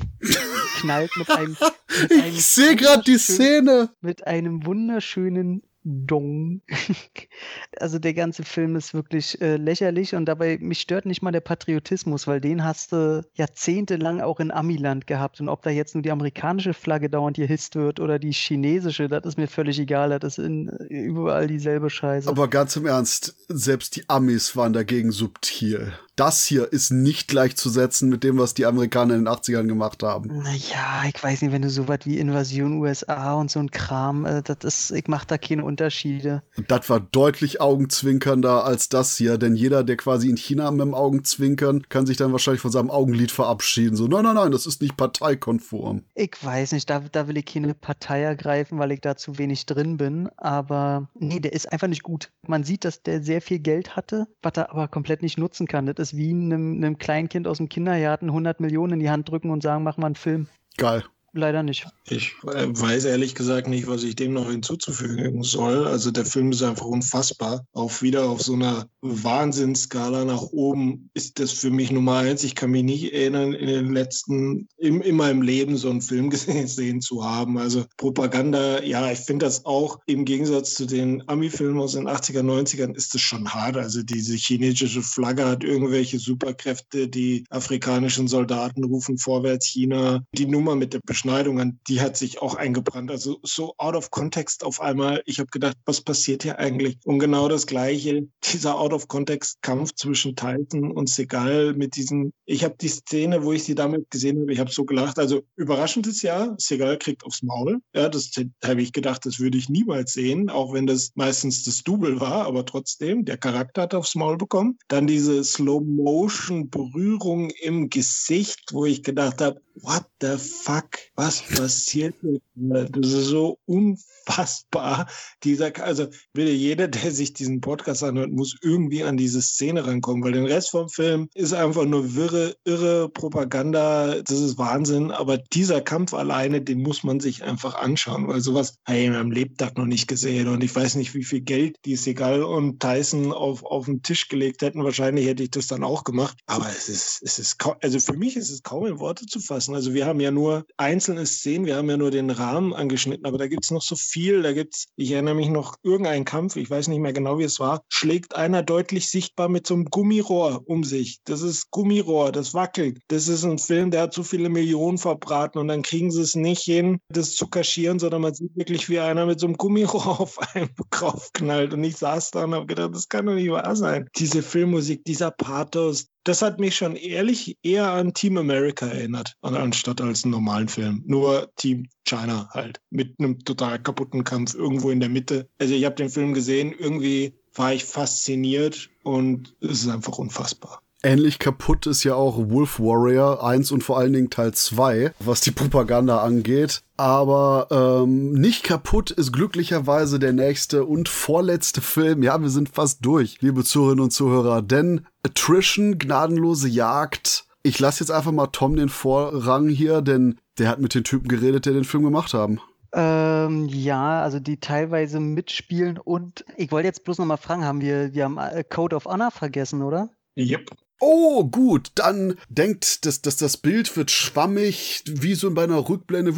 knallt 0.81 1.11
mit 1.17 1.31
einem. 1.31 1.57
Mit 2.03 2.13
einem 2.13 2.35
Ich 2.35 2.45
sehe 2.45 2.77
gerade 2.77 3.05
die 3.05 3.17
Szene. 3.17 3.91
Mit 4.01 4.27
einem 4.27 4.67
wunderschönen 4.67 5.63
Dong. 5.89 6.63
also 7.79 8.01
der 8.01 8.13
ganze 8.13 8.43
Film 8.43 8.75
ist 8.75 8.93
wirklich 8.93 9.41
äh, 9.41 9.57
lächerlich 9.57 10.17
und 10.17 10.27
dabei, 10.27 10.59
mich 10.61 10.81
stört 10.81 11.07
nicht 11.07 11.23
mal 11.23 11.31
der 11.31 11.41
Patriotismus, 11.41 12.27
weil 12.27 12.41
den 12.41 12.65
hast 12.65 12.91
du 12.91 13.25
jahrzehntelang 13.35 14.21
auch 14.21 14.41
in 14.41 14.51
Amiland 14.51 15.07
gehabt. 15.07 15.41
Und 15.41 15.49
ob 15.49 15.63
da 15.63 15.71
jetzt 15.71 15.95
nur 15.95 16.03
die 16.03 16.11
amerikanische 16.11 16.75
Flagge 16.75 17.09
dauernd 17.09 17.37
hier 17.37 17.47
hisst 17.47 17.77
wird 17.77 18.01
oder 18.01 18.19
die 18.19 18.33
chinesische, 18.33 19.09
das 19.09 19.25
ist 19.25 19.39
mir 19.39 19.47
völlig 19.47 19.79
egal. 19.79 20.19
Das 20.19 20.39
ist 20.39 20.45
in, 20.45 20.69
überall 20.89 21.47
dieselbe 21.47 21.89
Scheiße. 21.89 22.29
Aber 22.29 22.49
ganz 22.49 22.75
im 22.75 22.87
Ernst, 22.87 23.37
selbst 23.49 23.95
die 23.95 24.09
Amis 24.09 24.57
waren 24.57 24.73
dagegen 24.73 25.13
subtil. 25.13 25.93
Das 26.17 26.47
hier 26.47 26.73
ist 26.73 26.91
nicht 26.91 27.29
gleichzusetzen 27.29 28.09
mit 28.09 28.25
dem, 28.25 28.39
was 28.39 28.55
die 28.55 28.65
Amerikaner 28.65 29.15
in 29.15 29.27
den 29.27 29.29
80ern 29.29 29.67
gemacht 29.67 30.03
haben. 30.03 30.29
Naja, 30.43 31.05
ich 31.07 31.23
weiß 31.23 31.43
nicht, 31.43 31.53
wenn 31.53 31.61
du 31.61 31.69
so 31.69 31.89
was 31.89 32.01
wie 32.05 32.19
Invasion 32.19 32.81
USA 32.81 33.35
und 33.35 33.51
so 33.51 33.61
ein 33.61 33.71
Kram, 33.71 34.25
äh, 34.25 34.43
das 34.43 34.57
ist, 34.63 34.91
ich 34.93 35.09
mach 35.09 35.27
da 35.27 35.37
keine 35.37 35.63
Unterschiede. 35.63 36.43
Und 36.57 36.71
das 36.71 36.89
war 36.89 37.01
deutlich 37.01 37.61
augenzwinkernder 37.61 38.65
als 38.65 38.89
das 38.89 39.15
hier, 39.19 39.37
denn 39.37 39.57
jeder, 39.57 39.85
der 39.85 39.99
quasi 39.99 40.31
in 40.31 40.39
China 40.39 40.71
mit 40.71 40.81
dem 40.81 40.95
Augenzwinkern, 40.95 41.83
kann 41.91 42.07
sich 42.07 42.17
dann 42.17 42.33
wahrscheinlich 42.33 42.63
von 42.63 42.73
seinem 42.73 42.91
Augenlid 42.91 43.31
verabschieden. 43.31 43.95
So, 43.95 44.07
nein, 44.07 44.25
nein, 44.25 44.37
nein, 44.37 44.53
das 44.53 44.65
ist 44.65 44.81
nicht 44.81 44.97
parteikonform. 44.97 46.05
Ich 46.15 46.33
weiß 46.43 46.73
nicht, 46.73 46.89
da, 46.89 47.01
da 47.01 47.29
will 47.29 47.37
ich 47.37 47.45
keine 47.45 47.75
Partei 47.75 48.23
ergreifen, 48.23 48.79
weil 48.79 48.93
ich 48.93 49.03
da 49.03 49.17
zu 49.17 49.37
wenig 49.37 49.67
drin 49.67 49.99
bin. 49.99 50.31
Aber 50.39 51.11
nee, 51.13 51.41
der 51.41 51.53
ist 51.53 51.71
einfach 51.71 51.89
nicht 51.89 52.03
gut. 52.03 52.31
Man 52.47 52.65
sieht, 52.65 52.87
dass 52.87 53.03
der 53.03 53.23
sehr 53.23 53.43
viel 53.43 53.59
Geld 53.59 53.97
hatte, 53.97 54.29
was 54.41 54.55
er 54.57 54.71
aber 54.71 54.89
komplett 54.89 55.21
nicht 55.21 55.37
nutzen 55.37 55.67
kann. 55.67 55.85
Das 55.85 56.06
ist 56.06 56.06
wie 56.15 56.31
einem, 56.31 56.77
einem 56.77 56.99
Kleinkind 56.99 57.49
aus 57.49 57.57
dem 57.57 57.69
Kindergarten 57.69 58.29
100 58.29 58.61
Millionen 58.61 58.95
in 58.95 59.01
die 59.01 59.11
Hand 59.11 59.31
drücken 59.31 59.51
und 59.51 59.63
sagen, 59.63 59.83
mach 59.83 59.97
mal 59.97 60.07
einen 60.07 60.15
Film. 60.15 60.49
Geil. 60.77 61.05
Leider 61.37 61.63
nicht. 61.63 61.87
Ich 62.09 62.33
äh, 62.47 62.67
weiß 62.69 63.05
ehrlich 63.05 63.35
gesagt 63.35 63.69
nicht, 63.69 63.87
was 63.87 64.05
ich 64.05 64.17
dem 64.17 64.33
noch 64.33 64.51
hinzuzufügen 64.51 65.43
soll. 65.43 65.87
Also 65.87 66.11
der 66.11 66.25
Film 66.25 66.51
ist 66.51 66.63
einfach 66.63 66.87
unfassbar. 66.87 67.67
Auch 67.75 68.01
wieder 68.01 68.31
auf 68.31 68.41
so 68.41 68.55
einer 68.55 68.87
Wahnsinnsskala 69.03 70.25
nach 70.25 70.41
oben 70.41 71.11
ist 71.13 71.39
das 71.39 71.53
für 71.53 71.71
mich 71.71 71.91
Nummer 71.91 72.17
eins. 72.17 72.43
Ich 72.43 72.55
kann 72.55 72.71
mich 72.71 72.85
nicht 72.85 73.13
erinnern, 73.13 73.53
in 73.53 73.67
den 73.67 73.93
letzten, 73.93 74.67
in, 74.79 75.03
in 75.03 75.17
meinem 75.17 75.43
Leben 75.43 75.77
so 75.77 75.91
einen 75.91 76.01
Film 76.01 76.31
gesehen 76.31 77.03
zu 77.03 77.23
haben. 77.23 77.59
Also 77.59 77.85
Propaganda, 77.99 78.83
ja, 78.83 79.13
ich 79.13 79.19
finde 79.19 79.45
das 79.45 79.67
auch 79.67 79.99
im 80.07 80.25
Gegensatz 80.25 80.73
zu 80.73 80.87
den 80.87 81.23
Ami-Filmen 81.29 81.79
aus 81.79 81.93
den 81.93 82.09
80er, 82.09 82.41
90ern 82.41 82.95
ist 82.95 83.15
das 83.15 83.21
schon 83.21 83.47
hart. 83.53 83.77
Also 83.77 84.03
diese 84.03 84.37
chinesische 84.37 85.03
Flagge 85.03 85.45
hat 85.45 85.65
irgendwelche 85.65 86.19
Superkräfte, 86.19 87.09
die 87.09 87.45
afrikanischen 87.51 88.27
Soldaten 88.27 88.85
rufen 88.85 89.19
vorwärts 89.19 89.67
China. 89.67 90.25
Die 90.33 90.47
Nummer 90.47 90.77
mit 90.77 90.95
der 90.95 91.01
Beschneidung, 91.05 91.26
an 91.29 91.81
die 91.89 92.01
hat 92.01 92.17
sich 92.17 92.43
auch 92.43 92.55
eingebrannt. 92.55 93.11
Also 93.11 93.39
so 93.43 93.75
out 93.79 93.95
of 93.95 94.11
context 94.11 94.65
auf 94.65 94.81
einmal. 94.81 95.23
Ich 95.27 95.39
habe 95.39 95.51
gedacht, 95.51 95.77
was 95.85 96.01
passiert 96.01 96.43
hier 96.43 96.59
eigentlich? 96.59 96.99
Und 97.05 97.19
genau 97.19 97.49
das 97.49 97.67
Gleiche, 97.67 98.29
dieser 98.45 98.79
out 98.79 98.93
of 98.93 99.09
context 99.09 99.61
Kampf 99.63 99.95
zwischen 99.95 100.37
Titan 100.37 100.91
und 100.91 101.09
Segal 101.09 101.75
mit 101.75 101.97
diesen, 101.97 102.33
ich 102.45 102.65
habe 102.65 102.77
die 102.81 102.89
Szene, 102.89 103.45
wo 103.45 103.53
ich 103.53 103.65
sie 103.65 103.75
damit 103.75 104.11
gesehen 104.11 104.41
habe, 104.41 104.53
ich 104.53 104.59
habe 104.59 104.71
so 104.71 104.85
gelacht. 104.85 105.19
Also 105.19 105.43
überraschend 105.57 106.07
ist 106.07 106.23
ja, 106.23 106.55
Segal 106.59 106.99
kriegt 106.99 107.25
aufs 107.25 107.43
Maul. 107.43 107.81
Ja, 107.95 108.09
das 108.09 108.31
habe 108.65 108.83
ich 108.83 108.93
gedacht, 108.93 109.27
das 109.27 109.41
würde 109.41 109.59
ich 109.59 109.69
niemals 109.69 110.13
sehen, 110.13 110.51
auch 110.51 110.73
wenn 110.73 110.87
das 110.87 111.13
meistens 111.15 111.65
das 111.65 111.83
Double 111.83 112.21
war, 112.21 112.47
aber 112.47 112.65
trotzdem, 112.65 113.25
der 113.25 113.39
Charakter 113.39 113.83
hat 113.83 113.95
aufs 113.95 114.15
Maul 114.15 114.37
bekommen. 114.37 114.79
Dann 114.89 115.07
diese 115.07 115.45
Slow-Motion-Berührung 115.45 117.51
im 117.51 117.91
Gesicht, 117.91 118.73
wo 118.73 118.85
ich 118.85 119.03
gedacht 119.03 119.41
habe, 119.41 119.61
what 119.77 120.05
the 120.21 120.37
fuck? 120.39 120.99
Was 121.17 121.41
passiert? 121.41 122.15
Das 122.55 123.13
ist 123.13 123.27
so 123.29 123.59
unfassbar. 123.65 125.09
Dieser, 125.45 125.73
also 125.83 126.09
bitte 126.35 126.51
jeder, 126.51 126.89
der 126.89 127.11
sich 127.11 127.33
diesen 127.33 127.63
Podcast 127.63 128.05
anhört, 128.05 128.33
muss 128.33 128.57
irgendwie 128.63 129.03
an 129.03 129.17
diese 129.17 129.41
Szene 129.41 129.87
rankommen, 129.87 130.23
weil 130.23 130.33
den 130.33 130.45
Rest 130.45 130.71
vom 130.71 130.91
Film 130.91 131.29
ist 131.35 131.55
einfach 131.55 131.87
nur 131.87 132.15
wirre, 132.15 132.55
irre 132.65 133.09
Propaganda. 133.09 134.21
Das 134.23 134.41
ist 134.41 134.59
Wahnsinn. 134.59 135.11
Aber 135.11 135.39
dieser 135.39 135.81
Kampf 135.81 136.13
alleine, 136.13 136.61
den 136.61 136.83
muss 136.83 137.03
man 137.03 137.19
sich 137.21 137.43
einfach 137.43 137.77
anschauen, 137.77 138.29
weil 138.29 138.41
sowas 138.41 138.77
habe 138.87 138.99
ich 138.99 139.07
in 139.07 139.13
meinem 139.13 139.31
Lebtag 139.31 139.79
noch 139.79 139.87
nicht 139.87 140.09
gesehen. 140.09 140.49
Und 140.49 140.63
ich 140.63 140.75
weiß 140.77 140.97
nicht, 140.97 141.15
wie 141.15 141.25
viel 141.25 141.41
Geld 141.41 141.77
die 141.87 141.97
Segal 141.97 142.43
und 142.43 142.81
Tyson 142.81 143.33
auf, 143.33 143.65
auf 143.65 143.87
den 143.87 144.03
Tisch 144.03 144.29
gelegt 144.29 144.61
hätten. 144.61 144.85
Wahrscheinlich 144.85 145.27
hätte 145.27 145.43
ich 145.43 145.51
das 145.51 145.67
dann 145.67 145.83
auch 145.83 146.05
gemacht. 146.05 146.39
Aber 146.47 146.69
es 146.69 146.91
ist, 146.91 147.23
es 147.23 147.39
ist 147.39 147.57
also 147.81 148.01
für 148.01 148.17
mich 148.17 148.37
ist 148.37 148.51
es 148.51 148.63
kaum 148.63 148.85
in 148.87 148.99
Worte 148.99 149.25
zu 149.25 149.41
fassen. 149.41 149.75
Also 149.75 149.95
wir 149.95 150.05
haben 150.05 150.21
ja 150.21 150.31
nur 150.31 150.67
einzelne 151.07 151.27
Szenen, 151.27 151.67
wir 151.67 151.77
haben 151.77 151.89
ja 151.89 151.97
nur 151.97 152.11
den 152.11 152.31
Rahmen 152.31 152.75
angeschnitten, 152.75 153.27
aber 153.27 153.39
da 153.39 153.47
gibt 153.47 153.65
es 153.65 153.71
noch 153.71 153.83
so 153.83 153.95
viel. 153.95 154.43
Da 154.43 154.53
gibt 154.53 154.75
es, 154.75 154.87
ich 154.97 155.13
erinnere 155.13 155.37
mich 155.37 155.49
noch, 155.49 155.77
irgendein 155.85 156.25
Kampf, 156.25 156.57
ich 156.57 156.69
weiß 156.69 156.89
nicht 156.89 156.99
mehr 156.99 157.13
genau, 157.13 157.39
wie 157.39 157.45
es 157.45 157.61
war, 157.61 157.83
schlägt 157.89 158.35
einer 158.35 158.65
deutlich 158.65 159.09
sichtbar 159.09 159.49
mit 159.49 159.69
so 159.69 159.75
einem 159.75 159.85
Gummirohr 159.85 160.63
um 160.67 160.83
sich. 160.83 161.21
Das 161.25 161.43
ist 161.43 161.71
Gummirohr, 161.71 162.33
das 162.33 162.55
wackelt. 162.55 162.99
Das 163.07 163.29
ist 163.29 163.45
ein 163.45 163.59
Film, 163.59 163.93
der 163.93 164.03
hat 164.03 164.15
so 164.15 164.25
viele 164.25 164.49
Millionen 164.49 164.99
verbraten 164.99 165.59
und 165.59 165.69
dann 165.69 165.83
kriegen 165.83 166.11
sie 166.11 166.23
es 166.23 166.35
nicht 166.35 166.63
hin, 166.63 166.99
das 167.09 167.37
zu 167.37 167.47
kaschieren, 167.47 168.01
sondern 168.01 168.23
man 168.23 168.35
sieht 168.35 168.57
wirklich, 168.57 168.89
wie 168.89 168.99
einer 168.99 169.27
mit 169.27 169.39
so 169.39 169.47
einem 169.47 169.57
Gummirohr 169.57 170.21
auf 170.21 170.39
einen 170.55 170.71
draufknallt. 170.91 171.73
Und 171.73 171.85
ich 171.85 171.97
saß 171.99 172.33
da 172.33 172.45
und 172.45 172.55
habe 172.55 172.67
gedacht, 172.67 172.95
das 172.95 173.09
kann 173.09 173.27
doch 173.27 173.35
nicht 173.35 173.51
wahr 173.51 173.77
sein. 173.77 174.09
Diese 174.17 174.43
Filmmusik, 174.43 175.05
dieser 175.05 175.31
Pathos, 175.31 176.09
das 176.27 176.43
hat 176.43 176.59
mich 176.59 176.75
schon 176.75 176.97
ehrlich 176.97 177.57
eher 177.63 177.91
an 177.93 178.13
Team 178.13 178.37
America 178.37 178.87
erinnert, 178.87 179.37
anstatt 179.43 180.01
als 180.01 180.25
einen 180.25 180.33
normalen 180.33 180.69
Film. 180.69 181.03
Nur 181.07 181.53
Team 181.57 181.87
China 182.05 182.49
halt, 182.53 182.81
mit 182.91 183.15
einem 183.19 183.39
total 183.45 183.81
kaputten 183.81 184.25
Kampf 184.25 184.55
irgendwo 184.55 184.91
in 184.91 184.99
der 184.99 185.09
Mitte. 185.09 185.49
Also 185.59 185.75
ich 185.75 185.85
habe 185.85 185.95
den 185.95 186.11
Film 186.11 186.35
gesehen, 186.35 186.75
irgendwie 186.77 187.33
war 187.55 187.73
ich 187.73 187.85
fasziniert 187.85 188.91
und 189.05 189.55
es 189.61 189.85
ist 189.85 189.89
einfach 189.89 190.19
unfassbar. 190.19 190.83
Ähnlich 191.03 191.39
kaputt 191.39 191.87
ist 191.87 192.05
ja 192.05 192.15
auch 192.15 192.51
Wolf 192.51 192.81
Warrior 192.81 193.47
1 193.47 193.71
und 193.71 193.85
vor 193.85 193.99
allen 193.99 194.13
Dingen 194.13 194.31
Teil 194.31 194.53
2, 194.53 195.13
was 195.21 195.41
die 195.41 195.51
Propaganda 195.51 196.23
angeht. 196.23 196.83
Aber 196.97 197.69
ähm, 197.71 198.33
nicht 198.33 198.65
kaputt 198.65 199.11
ist 199.11 199.33
glücklicherweise 199.33 200.19
der 200.19 200.33
nächste 200.33 200.85
und 200.85 201.09
vorletzte 201.09 201.81
Film. 201.83 202.23
Ja, 202.23 202.41
wir 202.41 202.49
sind 202.49 202.71
fast 202.71 203.05
durch, 203.05 203.41
liebe 203.41 203.63
Zuhörerinnen 203.63 204.05
und 204.05 204.11
Zuhörer. 204.11 204.63
Denn 204.63 205.07
Attrition, 205.23 205.99
gnadenlose 205.99 206.69
Jagd. 206.69 207.45
Ich 207.63 207.79
lasse 207.79 208.03
jetzt 208.03 208.11
einfach 208.11 208.33
mal 208.33 208.47
Tom 208.47 208.77
den 208.77 208.89
Vorrang 208.89 209.69
hier, 209.69 210.01
denn 210.01 210.39
der 210.59 210.69
hat 210.71 210.81
mit 210.81 210.95
den 210.95 211.05
Typen 211.05 211.29
geredet, 211.29 211.67
die 211.67 211.73
den 211.73 211.85
Film 211.85 212.05
gemacht 212.05 212.33
haben. 212.33 212.61
Ähm, 212.93 213.67
ja, 213.69 214.23
also 214.23 214.41
die 214.41 214.59
teilweise 214.59 215.21
mitspielen 215.21 215.99
und 215.99 216.45
ich 216.57 216.73
wollte 216.73 216.89
jetzt 216.89 217.05
bloß 217.05 217.19
noch 217.19 217.27
mal 217.27 217.37
fragen, 217.37 217.65
haben 217.65 217.81
wir, 217.83 218.15
wir 218.15 218.25
haben 218.25 218.39
äh, 218.39 218.65
Code 218.65 218.97
of 218.97 219.05
Honor 219.05 219.31
vergessen, 219.31 219.83
oder? 219.83 220.09
Yep. 220.39 220.71
Oh, 220.99 221.45
gut, 221.45 221.91
dann 221.95 222.37
denkt, 222.49 223.05
dass, 223.05 223.21
dass 223.21 223.37
das 223.37 223.59
Bild 223.59 223.95
wird 223.99 224.11
schwammig, 224.11 225.05
wie 225.07 225.35
so 225.35 225.51
bei 225.51 225.65
einer 225.65 225.87
Rückblende. 225.89 226.33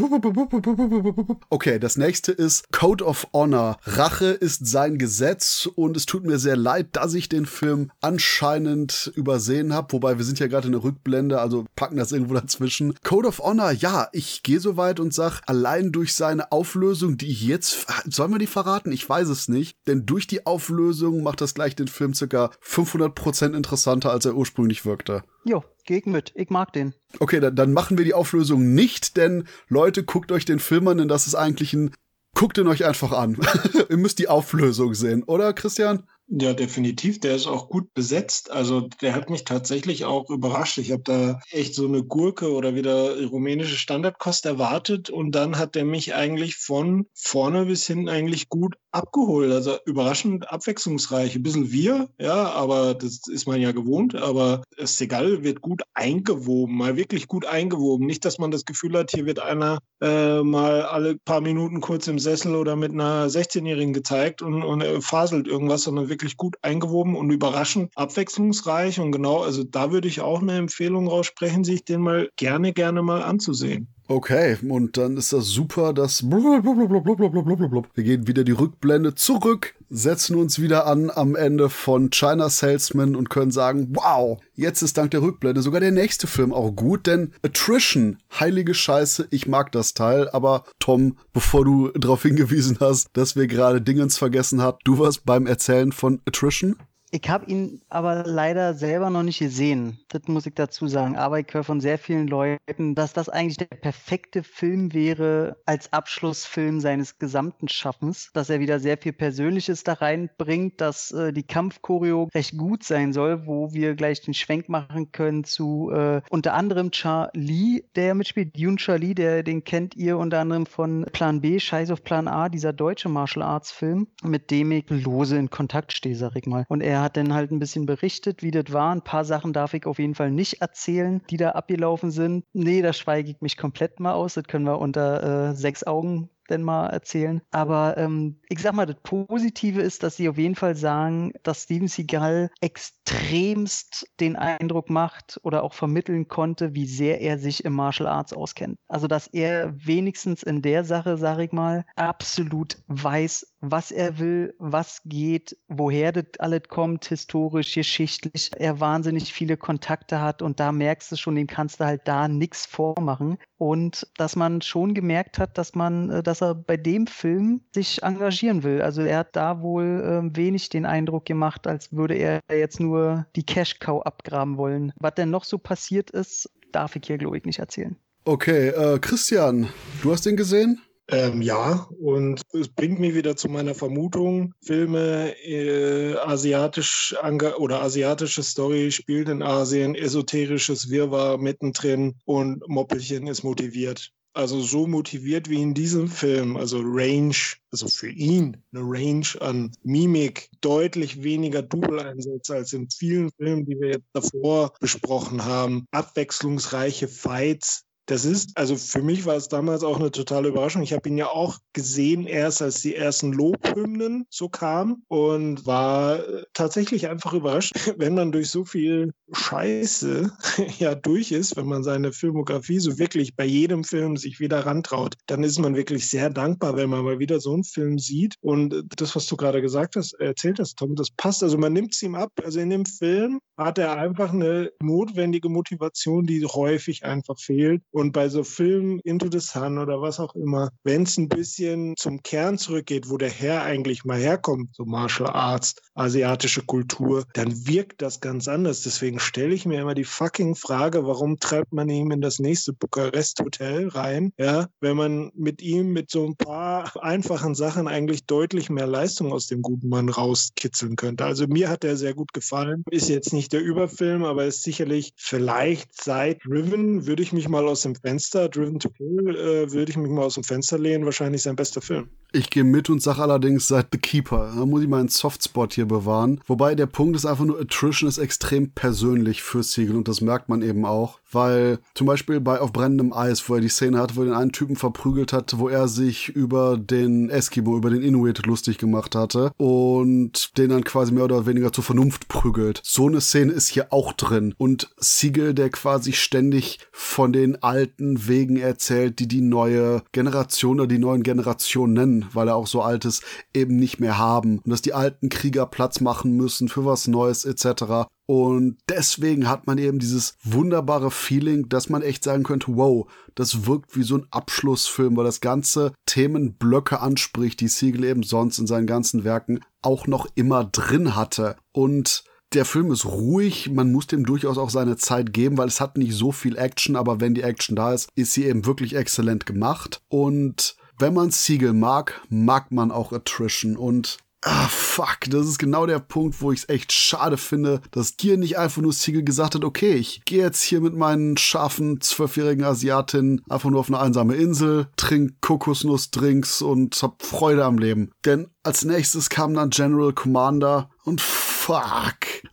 Okay, 1.48 1.78
das 1.78 1.97
nächste 1.97 2.32
ist 2.32 2.64
Code 2.72 3.05
of 3.05 3.28
Honor. 3.32 3.78
Rache 3.85 4.26
ist 4.26 4.66
sein 4.66 4.98
Gesetz 4.98 5.68
und 5.76 5.97
es 5.97 6.06
tut 6.06 6.24
mir 6.24 6.40
sehr 6.40 6.56
leid, 6.56 6.89
dass 6.93 7.14
ich 7.14 7.28
den 7.28 7.47
Film 7.47 7.93
anscheinend 8.01 9.12
übersehen 9.15 9.73
habe. 9.73 9.92
Wobei 9.92 10.18
wir 10.18 10.24
sind 10.24 10.41
ja 10.41 10.49
gerade 10.49 10.66
in 10.66 10.73
der 10.73 10.82
Rückblende, 10.82 11.41
also 11.41 11.65
packen 11.76 11.97
das 11.97 12.10
irgendwo 12.10 12.34
dazwischen. 12.34 12.94
Code 13.05 13.28
of 13.28 13.39
Honor, 13.39 13.70
ja, 13.70 14.08
ich 14.12 14.42
gehe 14.42 14.58
so 14.58 14.76
weit 14.76 14.99
und 14.99 15.15
sag, 15.15 15.41
allein 15.47 15.92
durch 15.92 16.15
seine 16.15 16.50
Auflösung, 16.50 17.16
die 17.16 17.31
ich 17.31 17.42
jetzt, 17.42 17.86
sollen 18.08 18.32
wir 18.32 18.39
die 18.39 18.49
verraten? 18.49 18.91
Ich 18.91 19.08
weiß 19.08 19.28
es 19.28 19.47
nicht, 19.47 19.76
denn 19.86 20.05
durch 20.05 20.26
die 20.26 20.47
Auflösung 20.47 21.23
macht 21.23 21.41
das 21.41 21.55
gleich 21.55 21.76
den 21.76 21.89
Film 21.89 22.12
circa 22.12 22.50
500% 22.65 23.55
interessanter, 23.57 24.10
als 24.10 24.24
er 24.24 24.34
ursprünglich 24.34 24.48
ursprünglich 24.49 24.86
wirkte. 24.86 25.25
Jo, 25.44 25.62
geh 25.85 26.02
mit. 26.07 26.33
Ich 26.35 26.49
mag 26.49 26.73
den. 26.73 26.94
Okay, 27.18 27.41
dann, 27.41 27.55
dann 27.55 27.73
machen 27.73 27.99
wir 27.99 28.05
die 28.05 28.15
Auflösung 28.15 28.75
nicht, 28.75 29.17
denn 29.17 29.44
Leute, 29.68 30.05
guckt 30.05 30.33
euch 30.33 30.44
den 30.44 30.59
Film 30.59 30.89
an, 30.89 30.99
denn 30.99 31.09
das 31.09 31.27
ist 31.27 31.35
eigentlich 31.35 31.75
ein 31.75 31.93
guckt 32.35 32.57
ihn 32.57 32.68
euch 32.68 32.85
einfach 32.85 33.12
an. 33.12 33.36
Ihr 33.89 33.97
müsst 33.97 34.20
die 34.20 34.28
Auflösung 34.28 34.94
sehen, 34.94 35.25
oder 35.25 35.52
Christian? 35.52 36.05
Ja, 36.31 36.52
definitiv. 36.52 37.20
Der 37.20 37.34
ist 37.34 37.47
auch 37.47 37.70
gut 37.70 37.94
besetzt. 37.94 38.50
Also 38.50 38.82
der 39.00 39.15
hat 39.15 39.31
mich 39.31 39.44
tatsächlich 39.44 40.05
auch 40.05 40.28
überrascht. 40.28 40.76
Ich 40.76 40.92
habe 40.92 41.02
da 41.02 41.40
echt 41.50 41.74
so 41.74 41.86
eine 41.86 42.05
Gurke 42.05 42.52
oder 42.52 42.74
wieder 42.74 43.18
rumänische 43.28 43.76
Standardkost 43.76 44.44
erwartet 44.44 45.08
und 45.08 45.32
dann 45.32 45.57
hat 45.57 45.74
der 45.74 45.86
mich 45.86 46.15
eigentlich 46.15 46.57
von 46.57 47.07
vorne 47.15 47.65
bis 47.65 47.86
hinten 47.86 48.10
eigentlich 48.10 48.50
gut 48.50 48.74
abgeholt. 48.92 49.50
Also 49.52 49.78
überraschend 49.86 50.50
abwechslungsreich. 50.52 51.34
Ein 51.34 51.42
bisschen 51.42 51.73
wir, 51.73 52.10
ja, 52.18 52.50
aber 52.50 52.94
das 52.94 53.20
ist 53.32 53.47
man 53.47 53.58
ja 53.58 53.73
gewohnt. 53.73 54.15
Aber 54.15 54.65
Segal 54.76 55.42
wird 55.44 55.62
gut 55.62 55.81
eingewoben, 55.94 56.76
mal 56.76 56.97
wirklich 56.97 57.26
gut 57.26 57.47
eingewoben. 57.47 58.07
Nicht, 58.07 58.26
dass 58.26 58.39
man 58.39 58.50
das 58.50 58.66
Gefühl 58.66 58.98
hat, 58.98 59.12
hier 59.12 59.24
wird 59.24 59.39
einer 59.39 59.78
äh, 60.02 60.42
mal 60.42 60.82
alle 60.82 61.16
paar 61.24 61.40
Minuten 61.40 61.81
kurz 61.81 62.07
im 62.07 62.18
Sessel 62.18 62.55
oder 62.55 62.76
mit 62.76 62.92
einer 62.92 63.28
16-Jährigen 63.28 63.94
gezeigt 63.94 64.42
und, 64.42 64.62
und 64.62 64.82
äh, 64.82 65.00
faselt 65.00 65.48
irgendwas, 65.48 65.82
sondern 65.82 66.08
wirklich 66.08 66.17
gut 66.36 66.56
eingewoben 66.62 67.16
und 67.16 67.30
überraschend 67.30 67.92
abwechslungsreich. 67.97 69.00
Und 69.00 69.12
genau, 69.12 69.42
also 69.42 69.64
da 69.64 69.90
würde 69.92 70.08
ich 70.08 70.20
auch 70.20 70.42
eine 70.42 70.56
Empfehlung 70.56 71.08
raussprechen, 71.08 71.64
sich 71.64 71.84
den 71.84 72.00
mal 72.00 72.30
gerne, 72.36 72.72
gerne 72.72 73.02
mal 73.02 73.22
anzusehen. 73.22 73.88
Okay, 74.10 74.56
und 74.66 74.96
dann 74.96 75.18
ist 75.18 75.34
das 75.34 75.48
super, 75.48 75.92
dass 75.92 76.22
wir 76.22 78.02
gehen 78.02 78.26
wieder 78.26 78.42
die 78.42 78.52
Rückblende 78.52 79.14
zurück, 79.14 79.74
setzen 79.90 80.36
uns 80.36 80.58
wieder 80.58 80.86
an 80.86 81.10
am 81.10 81.36
Ende 81.36 81.68
von 81.68 82.08
China 82.08 82.48
Salesman 82.48 83.14
und 83.14 83.28
können 83.28 83.50
sagen, 83.50 83.88
wow, 83.90 84.40
jetzt 84.54 84.80
ist 84.80 84.96
dank 84.96 85.10
der 85.10 85.20
Rückblende 85.20 85.60
sogar 85.60 85.80
der 85.80 85.90
nächste 85.90 86.26
Film 86.26 86.54
auch 86.54 86.70
gut, 86.70 87.06
denn 87.06 87.34
Attrition, 87.42 88.16
heilige 88.40 88.72
Scheiße, 88.72 89.28
ich 89.30 89.46
mag 89.46 89.72
das 89.72 89.92
Teil, 89.92 90.30
aber 90.30 90.64
Tom, 90.78 91.18
bevor 91.34 91.66
du 91.66 91.90
darauf 91.90 92.22
hingewiesen 92.22 92.78
hast, 92.80 93.08
dass 93.12 93.36
wir 93.36 93.46
gerade 93.46 93.82
Dingens 93.82 94.16
vergessen 94.16 94.62
hat, 94.62 94.80
du 94.84 94.98
warst 94.98 95.26
beim 95.26 95.46
Erzählen 95.46 95.92
von 95.92 96.22
Attrition? 96.24 96.76
Ich 97.10 97.28
habe 97.28 97.46
ihn 97.46 97.80
aber 97.88 98.24
leider 98.26 98.74
selber 98.74 99.08
noch 99.08 99.22
nicht 99.22 99.38
gesehen. 99.38 99.98
Das 100.08 100.22
muss 100.26 100.46
ich 100.46 100.54
dazu 100.54 100.88
sagen. 100.88 101.16
Aber 101.16 101.40
ich 101.40 101.46
höre 101.50 101.64
von 101.64 101.80
sehr 101.80 101.98
vielen 101.98 102.26
Leuten, 102.26 102.94
dass 102.94 103.12
das 103.14 103.28
eigentlich 103.28 103.56
der 103.56 103.66
perfekte 103.66 104.42
Film 104.42 104.92
wäre 104.92 105.56
als 105.64 105.92
Abschlussfilm 105.92 106.80
seines 106.80 107.18
gesamten 107.18 107.68
Schaffens. 107.68 108.30
Dass 108.34 108.50
er 108.50 108.60
wieder 108.60 108.78
sehr 108.78 108.98
viel 108.98 109.12
Persönliches 109.12 109.84
da 109.84 109.94
reinbringt, 109.94 110.80
dass 110.80 111.10
äh, 111.12 111.32
die 111.32 111.44
Kampfchoreo 111.44 112.28
recht 112.34 112.58
gut 112.58 112.84
sein 112.84 113.12
soll, 113.12 113.46
wo 113.46 113.72
wir 113.72 113.94
gleich 113.94 114.20
den 114.20 114.34
Schwenk 114.34 114.68
machen 114.68 115.10
können 115.10 115.44
zu 115.44 115.90
äh, 115.90 116.20
unter 116.28 116.54
anderem 116.54 116.90
Charlie, 116.90 117.84
der 117.96 118.14
mitspielt. 118.14 118.56
Yoon 118.58 118.76
Charlie, 118.76 119.14
der, 119.14 119.42
den 119.42 119.64
kennt 119.64 119.96
ihr 119.96 120.18
unter 120.18 120.40
anderem 120.40 120.66
von 120.66 121.06
Plan 121.12 121.40
B, 121.40 121.58
Scheiß 121.58 121.90
auf 121.90 122.04
Plan 122.04 122.28
A, 122.28 122.48
dieser 122.48 122.72
deutsche 122.72 123.08
Martial 123.08 123.44
Arts 123.44 123.72
Film, 123.72 124.08
mit 124.22 124.50
dem 124.50 124.72
ich 124.72 124.84
lose 124.88 125.36
in 125.36 125.48
Kontakt 125.48 125.92
stehe, 125.92 126.14
sag 126.14 126.36
ich 126.36 126.46
mal. 126.46 126.66
Und 126.68 126.82
er 126.82 126.98
er 126.99 127.02
hat 127.05 127.17
dann 127.17 127.33
halt 127.33 127.52
ein 127.52 127.60
bisschen 127.60 127.86
berichtet, 127.86 128.43
wie 128.43 128.51
das 128.51 128.73
war. 128.73 128.93
Ein 128.93 129.02
paar 129.02 129.25
Sachen 129.25 129.52
darf 129.52 129.73
ich 129.73 129.86
auf 129.86 130.01
jeden 130.01 130.17
Fall 130.17 130.33
nicht 130.33 130.60
erzählen, 130.60 131.23
die 131.31 131.36
da 131.36 131.51
abgelaufen 131.51 132.10
sind. 132.10 132.44
Nee, 132.52 132.83
da 132.83 132.93
schweige 132.93 133.31
ich 133.31 133.41
mich 133.41 133.57
komplett 133.57 134.01
mal 134.01 134.15
aus. 134.15 134.35
Das 134.35 134.44
können 134.44 134.65
wir 134.65 134.81
unter 134.81 135.51
äh, 135.51 135.55
sechs 135.55 135.86
Augen 135.86 136.28
denn 136.49 136.62
mal 136.62 136.89
erzählen. 136.89 137.41
Aber 137.51 137.97
ähm, 137.97 138.41
ich 138.49 138.60
sag 138.60 138.75
mal, 138.75 138.86
das 138.86 138.97
Positive 139.02 139.81
ist, 139.81 140.02
dass 140.02 140.17
sie 140.17 140.28
auf 140.28 140.39
jeden 140.39 140.55
Fall 140.55 140.75
sagen, 140.75 141.33
dass 141.43 141.65
Steven 141.65 141.89
Seagal 141.89 142.51
extremst 142.60 144.09
den 144.20 144.36
Eindruck 144.36 144.91
macht 144.91 145.39
oder 145.43 145.62
auch 145.62 145.75
vermitteln 145.75 146.28
konnte, 146.28 146.75
wie 146.75 146.86
sehr 146.86 147.20
er 147.20 147.39
sich 147.39 147.65
im 147.65 147.75
Martial 147.75 148.09
Arts 148.09 148.33
auskennt. 148.33 148.78
Also, 148.89 149.07
dass 149.07 149.27
er 149.28 149.75
wenigstens 149.77 150.43
in 150.43 150.62
der 150.62 150.85
Sache, 150.85 151.17
sag 151.17 151.39
ich 151.39 151.52
mal, 151.52 151.85
absolut 151.97 152.78
weiß, 152.86 153.55
was 153.60 153.90
er 153.90 154.18
will, 154.18 154.54
was 154.58 155.02
geht, 155.04 155.56
woher 155.68 156.12
das 156.12 156.24
alles 156.38 156.62
kommt, 156.68 157.06
historisch, 157.06 157.74
geschichtlich. 157.74 158.50
Er 158.56 158.80
wahnsinnig 158.80 159.32
viele 159.32 159.56
Kontakte 159.56 160.20
hat 160.20 160.42
und 160.42 160.60
da 160.60 160.72
merkst 160.72 161.12
du 161.12 161.16
schon, 161.16 161.34
dem 161.34 161.46
kannst 161.46 161.80
du 161.80 161.84
halt 161.84 162.02
da 162.04 162.28
nichts 162.28 162.66
vormachen. 162.66 163.38
Und 163.56 164.06
dass 164.16 164.36
man 164.36 164.62
schon 164.62 164.94
gemerkt 164.94 165.38
hat, 165.38 165.58
dass 165.58 165.74
man, 165.74 166.10
äh, 166.10 166.22
dass 166.22 166.42
er 166.42 166.54
bei 166.54 166.76
dem 166.76 167.06
Film 167.06 167.62
sich 167.74 168.02
engagieren 168.02 168.62
will. 168.62 168.82
Also 168.82 169.02
er 169.02 169.18
hat 169.18 169.34
da 169.34 169.62
wohl 169.62 170.30
äh, 170.32 170.36
wenig 170.36 170.68
den 170.68 170.86
Eindruck 170.86 171.24
gemacht, 171.24 171.66
als 171.66 171.92
würde 171.92 172.14
er 172.14 172.40
jetzt 172.50 172.78
nur 172.78 173.26
die 173.34 173.44
Cash 173.44 173.80
Cow 173.80 174.02
abgraben 174.02 174.56
wollen. 174.56 174.92
Was 174.96 175.14
denn 175.14 175.30
noch 175.30 175.44
so 175.44 175.58
passiert 175.58 176.10
ist, 176.10 176.48
darf 176.70 176.94
ich 176.94 177.02
hier, 177.06 177.18
glaube 177.18 177.36
ich, 177.38 177.44
nicht 177.44 177.58
erzählen. 177.58 177.96
Okay, 178.24 178.68
äh, 178.68 178.98
Christian, 178.98 179.68
du 180.02 180.12
hast 180.12 180.26
den 180.26 180.36
gesehen? 180.36 180.82
Ähm, 181.10 181.40
ja, 181.40 181.88
und 181.98 182.42
es 182.52 182.68
bringt 182.68 183.00
mich 183.00 183.14
wieder 183.14 183.34
zu 183.34 183.48
meiner 183.48 183.74
Vermutung, 183.74 184.52
Filme 184.62 185.34
äh, 185.42 186.14
asiatisch 186.16 187.16
oder 187.56 187.80
asiatische 187.80 188.42
Story 188.42 188.90
spielt 188.90 189.30
in 189.30 189.42
Asien, 189.42 189.94
esoterisches 189.94 190.90
Wirrwarr 190.90 191.38
mittendrin 191.38 192.16
und 192.26 192.68
Moppelchen 192.68 193.26
ist 193.26 193.42
motiviert. 193.42 194.12
Also 194.34 194.60
so 194.60 194.86
motiviert 194.86 195.48
wie 195.48 195.62
in 195.62 195.72
diesem 195.72 196.08
Film, 196.08 196.56
also 196.58 196.80
Range, 196.80 197.34
also 197.72 197.88
für 197.88 198.10
ihn 198.10 198.58
eine 198.72 198.82
Range 198.84 199.26
an 199.40 199.72
Mimik, 199.82 200.50
deutlich 200.60 201.22
weniger 201.22 201.62
Double-Einsätze 201.62 202.54
als 202.54 202.72
in 202.74 202.88
vielen 202.90 203.30
Filmen, 203.32 203.64
die 203.64 203.80
wir 203.80 203.88
jetzt 203.92 204.06
davor 204.12 204.74
besprochen 204.78 205.44
haben, 205.44 205.86
abwechslungsreiche 205.90 207.08
Fights, 207.08 207.88
das 208.08 208.24
ist, 208.24 208.56
also 208.56 208.74
für 208.76 209.02
mich 209.02 209.26
war 209.26 209.36
es 209.36 209.48
damals 209.48 209.84
auch 209.84 210.00
eine 210.00 210.10
totale 210.10 210.48
Überraschung. 210.48 210.80
Ich 210.80 210.94
habe 210.94 211.10
ihn 211.10 211.18
ja 211.18 211.26
auch 211.26 211.58
gesehen, 211.74 212.26
erst 212.26 212.62
als 212.62 212.80
die 212.80 212.94
ersten 212.94 213.34
Lobhymnen 213.34 214.24
so 214.30 214.48
kamen 214.48 215.04
und 215.08 215.66
war 215.66 216.26
äh, 216.26 216.44
tatsächlich 216.54 217.08
einfach 217.08 217.34
überrascht, 217.34 217.74
wenn 217.98 218.14
man 218.14 218.32
durch 218.32 218.48
so 218.48 218.64
viel 218.64 219.12
Scheiße 219.32 220.32
ja 220.78 220.94
durch 220.94 221.32
ist, 221.32 221.56
wenn 221.56 221.66
man 221.66 221.82
seine 221.82 222.12
Filmografie 222.12 222.78
so 222.78 222.98
wirklich 222.98 223.36
bei 223.36 223.44
jedem 223.44 223.84
Film 223.84 224.16
sich 224.16 224.40
wieder 224.40 224.64
rantraut, 224.64 225.14
dann 225.26 225.44
ist 225.44 225.58
man 225.58 225.76
wirklich 225.76 226.08
sehr 226.08 226.30
dankbar, 226.30 226.76
wenn 226.76 226.88
man 226.88 227.04
mal 227.04 227.18
wieder 227.18 227.40
so 227.40 227.52
einen 227.52 227.64
Film 227.64 227.98
sieht. 227.98 228.36
Und 228.40 228.72
äh, 228.72 228.82
das, 228.96 229.16
was 229.16 229.26
du 229.26 229.36
gerade 229.36 229.60
gesagt 229.60 229.96
hast, 229.96 230.14
erzählt 230.14 230.60
hast, 230.60 230.78
Tom, 230.78 230.94
das 230.94 231.10
passt. 231.10 231.42
Also 231.42 231.58
man 231.58 231.74
nimmt 231.74 231.92
es 231.92 232.02
ihm 232.02 232.14
ab. 232.14 232.32
Also 232.42 232.58
in 232.58 232.70
dem 232.70 232.86
Film 232.86 233.38
hat 233.58 233.76
er 233.76 233.98
einfach 233.98 234.32
eine 234.32 234.70
notwendige 234.80 235.50
Motivation, 235.50 236.24
die 236.24 236.42
häufig 236.46 237.04
einfach 237.04 237.38
fehlt. 237.38 237.82
Und 237.99 238.12
bei 238.12 238.28
so 238.28 238.44
Filmen 238.44 239.01
Into 239.01 239.28
the 239.31 239.41
Sun 239.41 239.77
oder 239.78 240.01
was 240.01 240.20
auch 240.20 240.36
immer, 240.36 240.70
wenn 240.85 241.02
es 241.02 241.18
ein 241.18 241.28
bisschen 241.28 241.97
zum 241.97 242.23
Kern 242.23 242.57
zurückgeht, 242.57 243.10
wo 243.10 243.17
der 243.17 243.28
Herr 243.28 243.65
eigentlich 243.65 244.05
mal 244.05 244.18
herkommt, 244.18 244.77
so 244.77 244.85
Martial 244.85 245.28
Arts, 245.31 245.75
asiatische 245.94 246.62
Kultur, 246.62 247.25
dann 247.33 247.67
wirkt 247.67 248.01
das 248.01 248.20
ganz 248.20 248.47
anders. 248.47 248.83
Deswegen 248.83 249.18
stelle 249.18 249.52
ich 249.52 249.67
mir 249.67 249.81
immer 249.81 249.94
die 249.94 250.05
fucking 250.05 250.55
Frage, 250.55 251.07
warum 251.07 251.41
treibt 251.41 251.73
man 251.73 251.89
ihn 251.89 252.12
in 252.12 252.20
das 252.20 252.39
nächste 252.39 252.73
Bukarest 252.73 253.41
Hotel 253.41 253.89
rein, 253.89 254.33
ja, 254.39 254.68
wenn 254.81 254.97
man 254.97 255.33
mit 255.35 255.60
ihm 255.60 255.93
mit 255.93 256.09
so 256.09 256.25
ein 256.25 256.36
paar 256.36 257.02
einfachen 257.02 257.57
Sachen 257.57 257.89
eigentlich 257.89 258.27
deutlich 258.27 258.70
mehr 258.70 258.86
Leistung 258.86 259.33
aus 259.33 259.49
dem 259.49 259.60
guten 259.60 259.89
Mann 259.89 260.09
rauskitzeln 260.09 260.94
könnte. 260.94 261.25
Also 261.25 261.49
mir 261.49 261.68
hat 261.68 261.83
er 261.83 261.97
sehr 261.97 262.15
gut 262.15 262.33
gefallen. 262.33 262.85
Ist 262.93 263.09
jetzt 263.09 263.33
nicht 263.33 263.52
der 263.52 263.60
Überfilm, 263.60 264.25
aber 264.25 264.44
ist 264.44 264.62
sicherlich 264.62 265.12
vielleicht 265.17 266.01
seit 266.01 266.39
Driven 266.44 267.07
würde 267.07 267.23
ich 267.25 267.33
mich 267.33 267.49
mal 267.49 267.67
aus 267.67 267.83
dem 267.83 267.88
Fenster, 267.97 268.49
Driven 268.49 268.78
to 268.78 268.91
Kill, 268.91 269.36
äh, 269.36 269.73
würde 269.73 269.91
ich 269.91 269.97
mich 269.97 270.10
mal 270.10 270.25
aus 270.25 270.34
dem 270.34 270.44
Fenster 270.44 270.78
lehnen, 270.78 271.05
wahrscheinlich 271.05 271.42
sein 271.42 271.57
bester 271.57 271.81
Film. 271.81 272.08
Ich 272.31 272.50
gehe 272.50 272.65
mit 272.65 272.90
und 272.90 273.00
sage 273.00 273.23
allerdings 273.23 273.68
seit 273.68 273.86
The 273.90 273.98
Keeper. 273.98 274.52
Da 274.55 274.66
muss 274.66 274.82
ich 274.82 274.89
meinen 274.89 275.08
Softspot 275.08 275.73
hier 275.73 275.86
bewahren. 275.86 276.40
Wobei 276.47 276.74
der 276.74 276.84
Punkt 276.84 277.16
ist 277.16 277.24
einfach 277.24 277.47
nur, 277.47 277.58
Attrition 277.58 278.07
ist 278.07 278.18
extrem 278.18 278.70
persönlich 278.70 279.42
für 279.42 279.62
Siegel 279.62 279.97
und 279.97 280.08
das 280.08 280.20
merkt 280.20 280.50
man 280.50 280.60
eben 280.60 280.84
auch. 280.84 281.20
Weil 281.32 281.78
zum 281.94 282.07
Beispiel 282.07 282.40
bei 282.40 282.60
Auf 282.60 282.73
brennendem 282.73 283.15
Eis, 283.15 283.48
wo 283.48 283.55
er 283.55 283.60
die 283.62 283.68
Szene 283.68 283.98
hat, 283.98 284.16
wo 284.16 284.23
er 284.23 284.26
den 284.26 284.34
einen 284.34 284.52
Typen 284.52 284.76
verprügelt 284.76 285.32
hat, 285.32 285.58
wo 285.58 285.68
er 285.68 285.89
sich 285.89 286.28
über 286.28 286.76
den 286.76 287.31
Eskimo, 287.31 287.76
über 287.76 287.90
den 287.90 288.02
Inuit 288.02 288.44
lustig 288.47 288.76
gemacht 288.76 289.15
hatte 289.15 289.52
und 289.57 290.57
den 290.58 290.70
dann 290.70 290.84
quasi 290.84 291.12
mehr 291.12 291.24
oder 291.24 291.47
weniger 291.47 291.73
zur 291.73 291.84
Vernunft 291.84 292.28
prügelt. 292.28 292.81
So 292.84 293.07
eine 293.07 293.23
Szene 293.23 293.52
ist 293.52 293.68
hier 293.68 293.90
auch 293.90 294.12
drin. 294.12 294.55
Und 294.58 294.90
Siegel, 294.98 295.55
der 295.55 295.70
quasi 295.70 296.12
ständig 296.12 296.78
von 296.92 297.32
den 297.32 297.62
alten 297.62 298.28
Wegen 298.28 298.57
erzählt, 298.57 299.18
die 299.18 299.28
die 299.28 299.40
neue 299.40 300.02
Generation 300.12 300.81
oder 300.81 300.89
die 300.89 300.98
neuen 300.98 301.23
Generationen 301.23 301.94
nennen, 301.94 302.17
weil 302.32 302.48
er 302.48 302.56
auch 302.56 302.66
so 302.66 302.82
altes 302.82 303.22
eben 303.55 303.76
nicht 303.76 304.00
mehr 304.00 304.18
haben. 304.18 304.58
Und 304.58 304.70
dass 304.70 304.82
die 304.82 304.94
alten 304.94 305.28
Krieger 305.28 305.66
Platz 305.66 306.00
machen 306.00 306.36
müssen 306.36 306.68
für 306.68 306.84
was 306.84 307.08
Neues 307.08 307.44
etc. 307.44 308.08
Und 308.26 308.76
deswegen 308.88 309.48
hat 309.48 309.66
man 309.66 309.78
eben 309.78 309.98
dieses 309.98 310.36
wunderbare 310.42 311.10
Feeling, 311.10 311.68
dass 311.68 311.88
man 311.88 312.02
echt 312.02 312.22
sagen 312.24 312.42
könnte, 312.42 312.76
wow, 312.76 313.10
das 313.34 313.66
wirkt 313.66 313.97
wie 313.97 314.02
so 314.02 314.16
ein 314.18 314.26
Abschlussfilm, 314.30 315.16
weil 315.16 315.24
das 315.24 315.40
ganze 315.40 315.92
Themenblöcke 316.06 317.00
anspricht, 317.00 317.60
die 317.60 317.68
Siegel 317.68 318.05
eben 318.05 318.22
sonst 318.22 318.58
in 318.58 318.66
seinen 318.66 318.86
ganzen 318.86 319.24
Werken 319.24 319.60
auch 319.80 320.06
noch 320.06 320.26
immer 320.34 320.64
drin 320.64 321.16
hatte. 321.16 321.56
Und 321.72 322.24
Der 322.55 322.64
Film 322.64 322.90
ist 322.90 323.05
ruhig, 323.05 323.70
man 323.70 323.92
muss 323.92 324.06
dem 324.06 324.24
durchaus 324.24 324.56
auch 324.56 324.70
seine 324.70 324.97
Zeit 324.97 325.34
geben, 325.34 325.58
weil 325.58 325.68
es 325.68 325.82
hat 325.82 325.98
nicht 325.98 326.14
so 326.14 326.32
viel 326.32 326.56
Action, 326.56 326.97
aber 326.97 327.20
wenn 327.20 327.34
die 327.34 327.42
Action 327.42 327.76
da 327.76 327.92
ist, 327.92 328.08
ist 328.14 328.32
sie 328.32 328.47
eben 328.47 328.64
wirklich 328.64 328.97
exzellent 328.97 329.44
gemacht. 329.44 330.00
Und 330.08 330.74
wenn 330.99 331.15
man 331.15 331.31
Siegel 331.31 331.73
mag, 331.73 332.20
mag 332.28 332.70
man 332.73 332.91
auch 332.91 333.12
Attrition. 333.12 333.77
Und 333.77 334.18
Ah, 334.43 334.68
fuck, 334.68 335.18
das 335.28 335.49
ist 335.49 335.59
genau 335.59 335.85
der 335.85 335.99
Punkt, 335.99 336.41
wo 336.41 336.52
ich 336.52 336.60
es 336.60 336.68
echt 336.68 336.93
schade 336.93 337.36
finde, 337.36 337.81
dass 337.91 338.17
dir 338.17 338.36
nicht 338.36 338.57
einfach 338.57 338.81
nur 338.81 338.93
Siegel 338.93 339.25
gesagt 339.25 339.57
hat, 339.57 339.65
okay, 339.65 339.94
ich 339.94 340.25
gehe 340.27 340.44
jetzt 340.44 340.62
hier 340.62 340.81
mit 340.81 340.94
meinen 340.94 341.36
scharfen 341.36 342.01
zwölfjährigen 342.01 342.65
Asiatinnen 342.65 343.43
einfach 343.49 343.68
nur 343.68 343.81
auf 343.81 343.89
eine 343.89 343.99
einsame 343.99 344.36
Insel, 344.36 344.86
trink 344.97 345.41
Kokosnussdrinks 345.41 346.62
und 346.62 346.94
hab 347.02 347.25
Freude 347.25 347.65
am 347.65 347.78
Leben. 347.78 348.12
Denn 348.25 348.47
als 348.62 348.85
nächstes 348.85 349.28
kam 349.28 349.55
dann 349.55 349.70
General 349.70 350.12
Commander 350.12 350.89
und. 351.02 351.20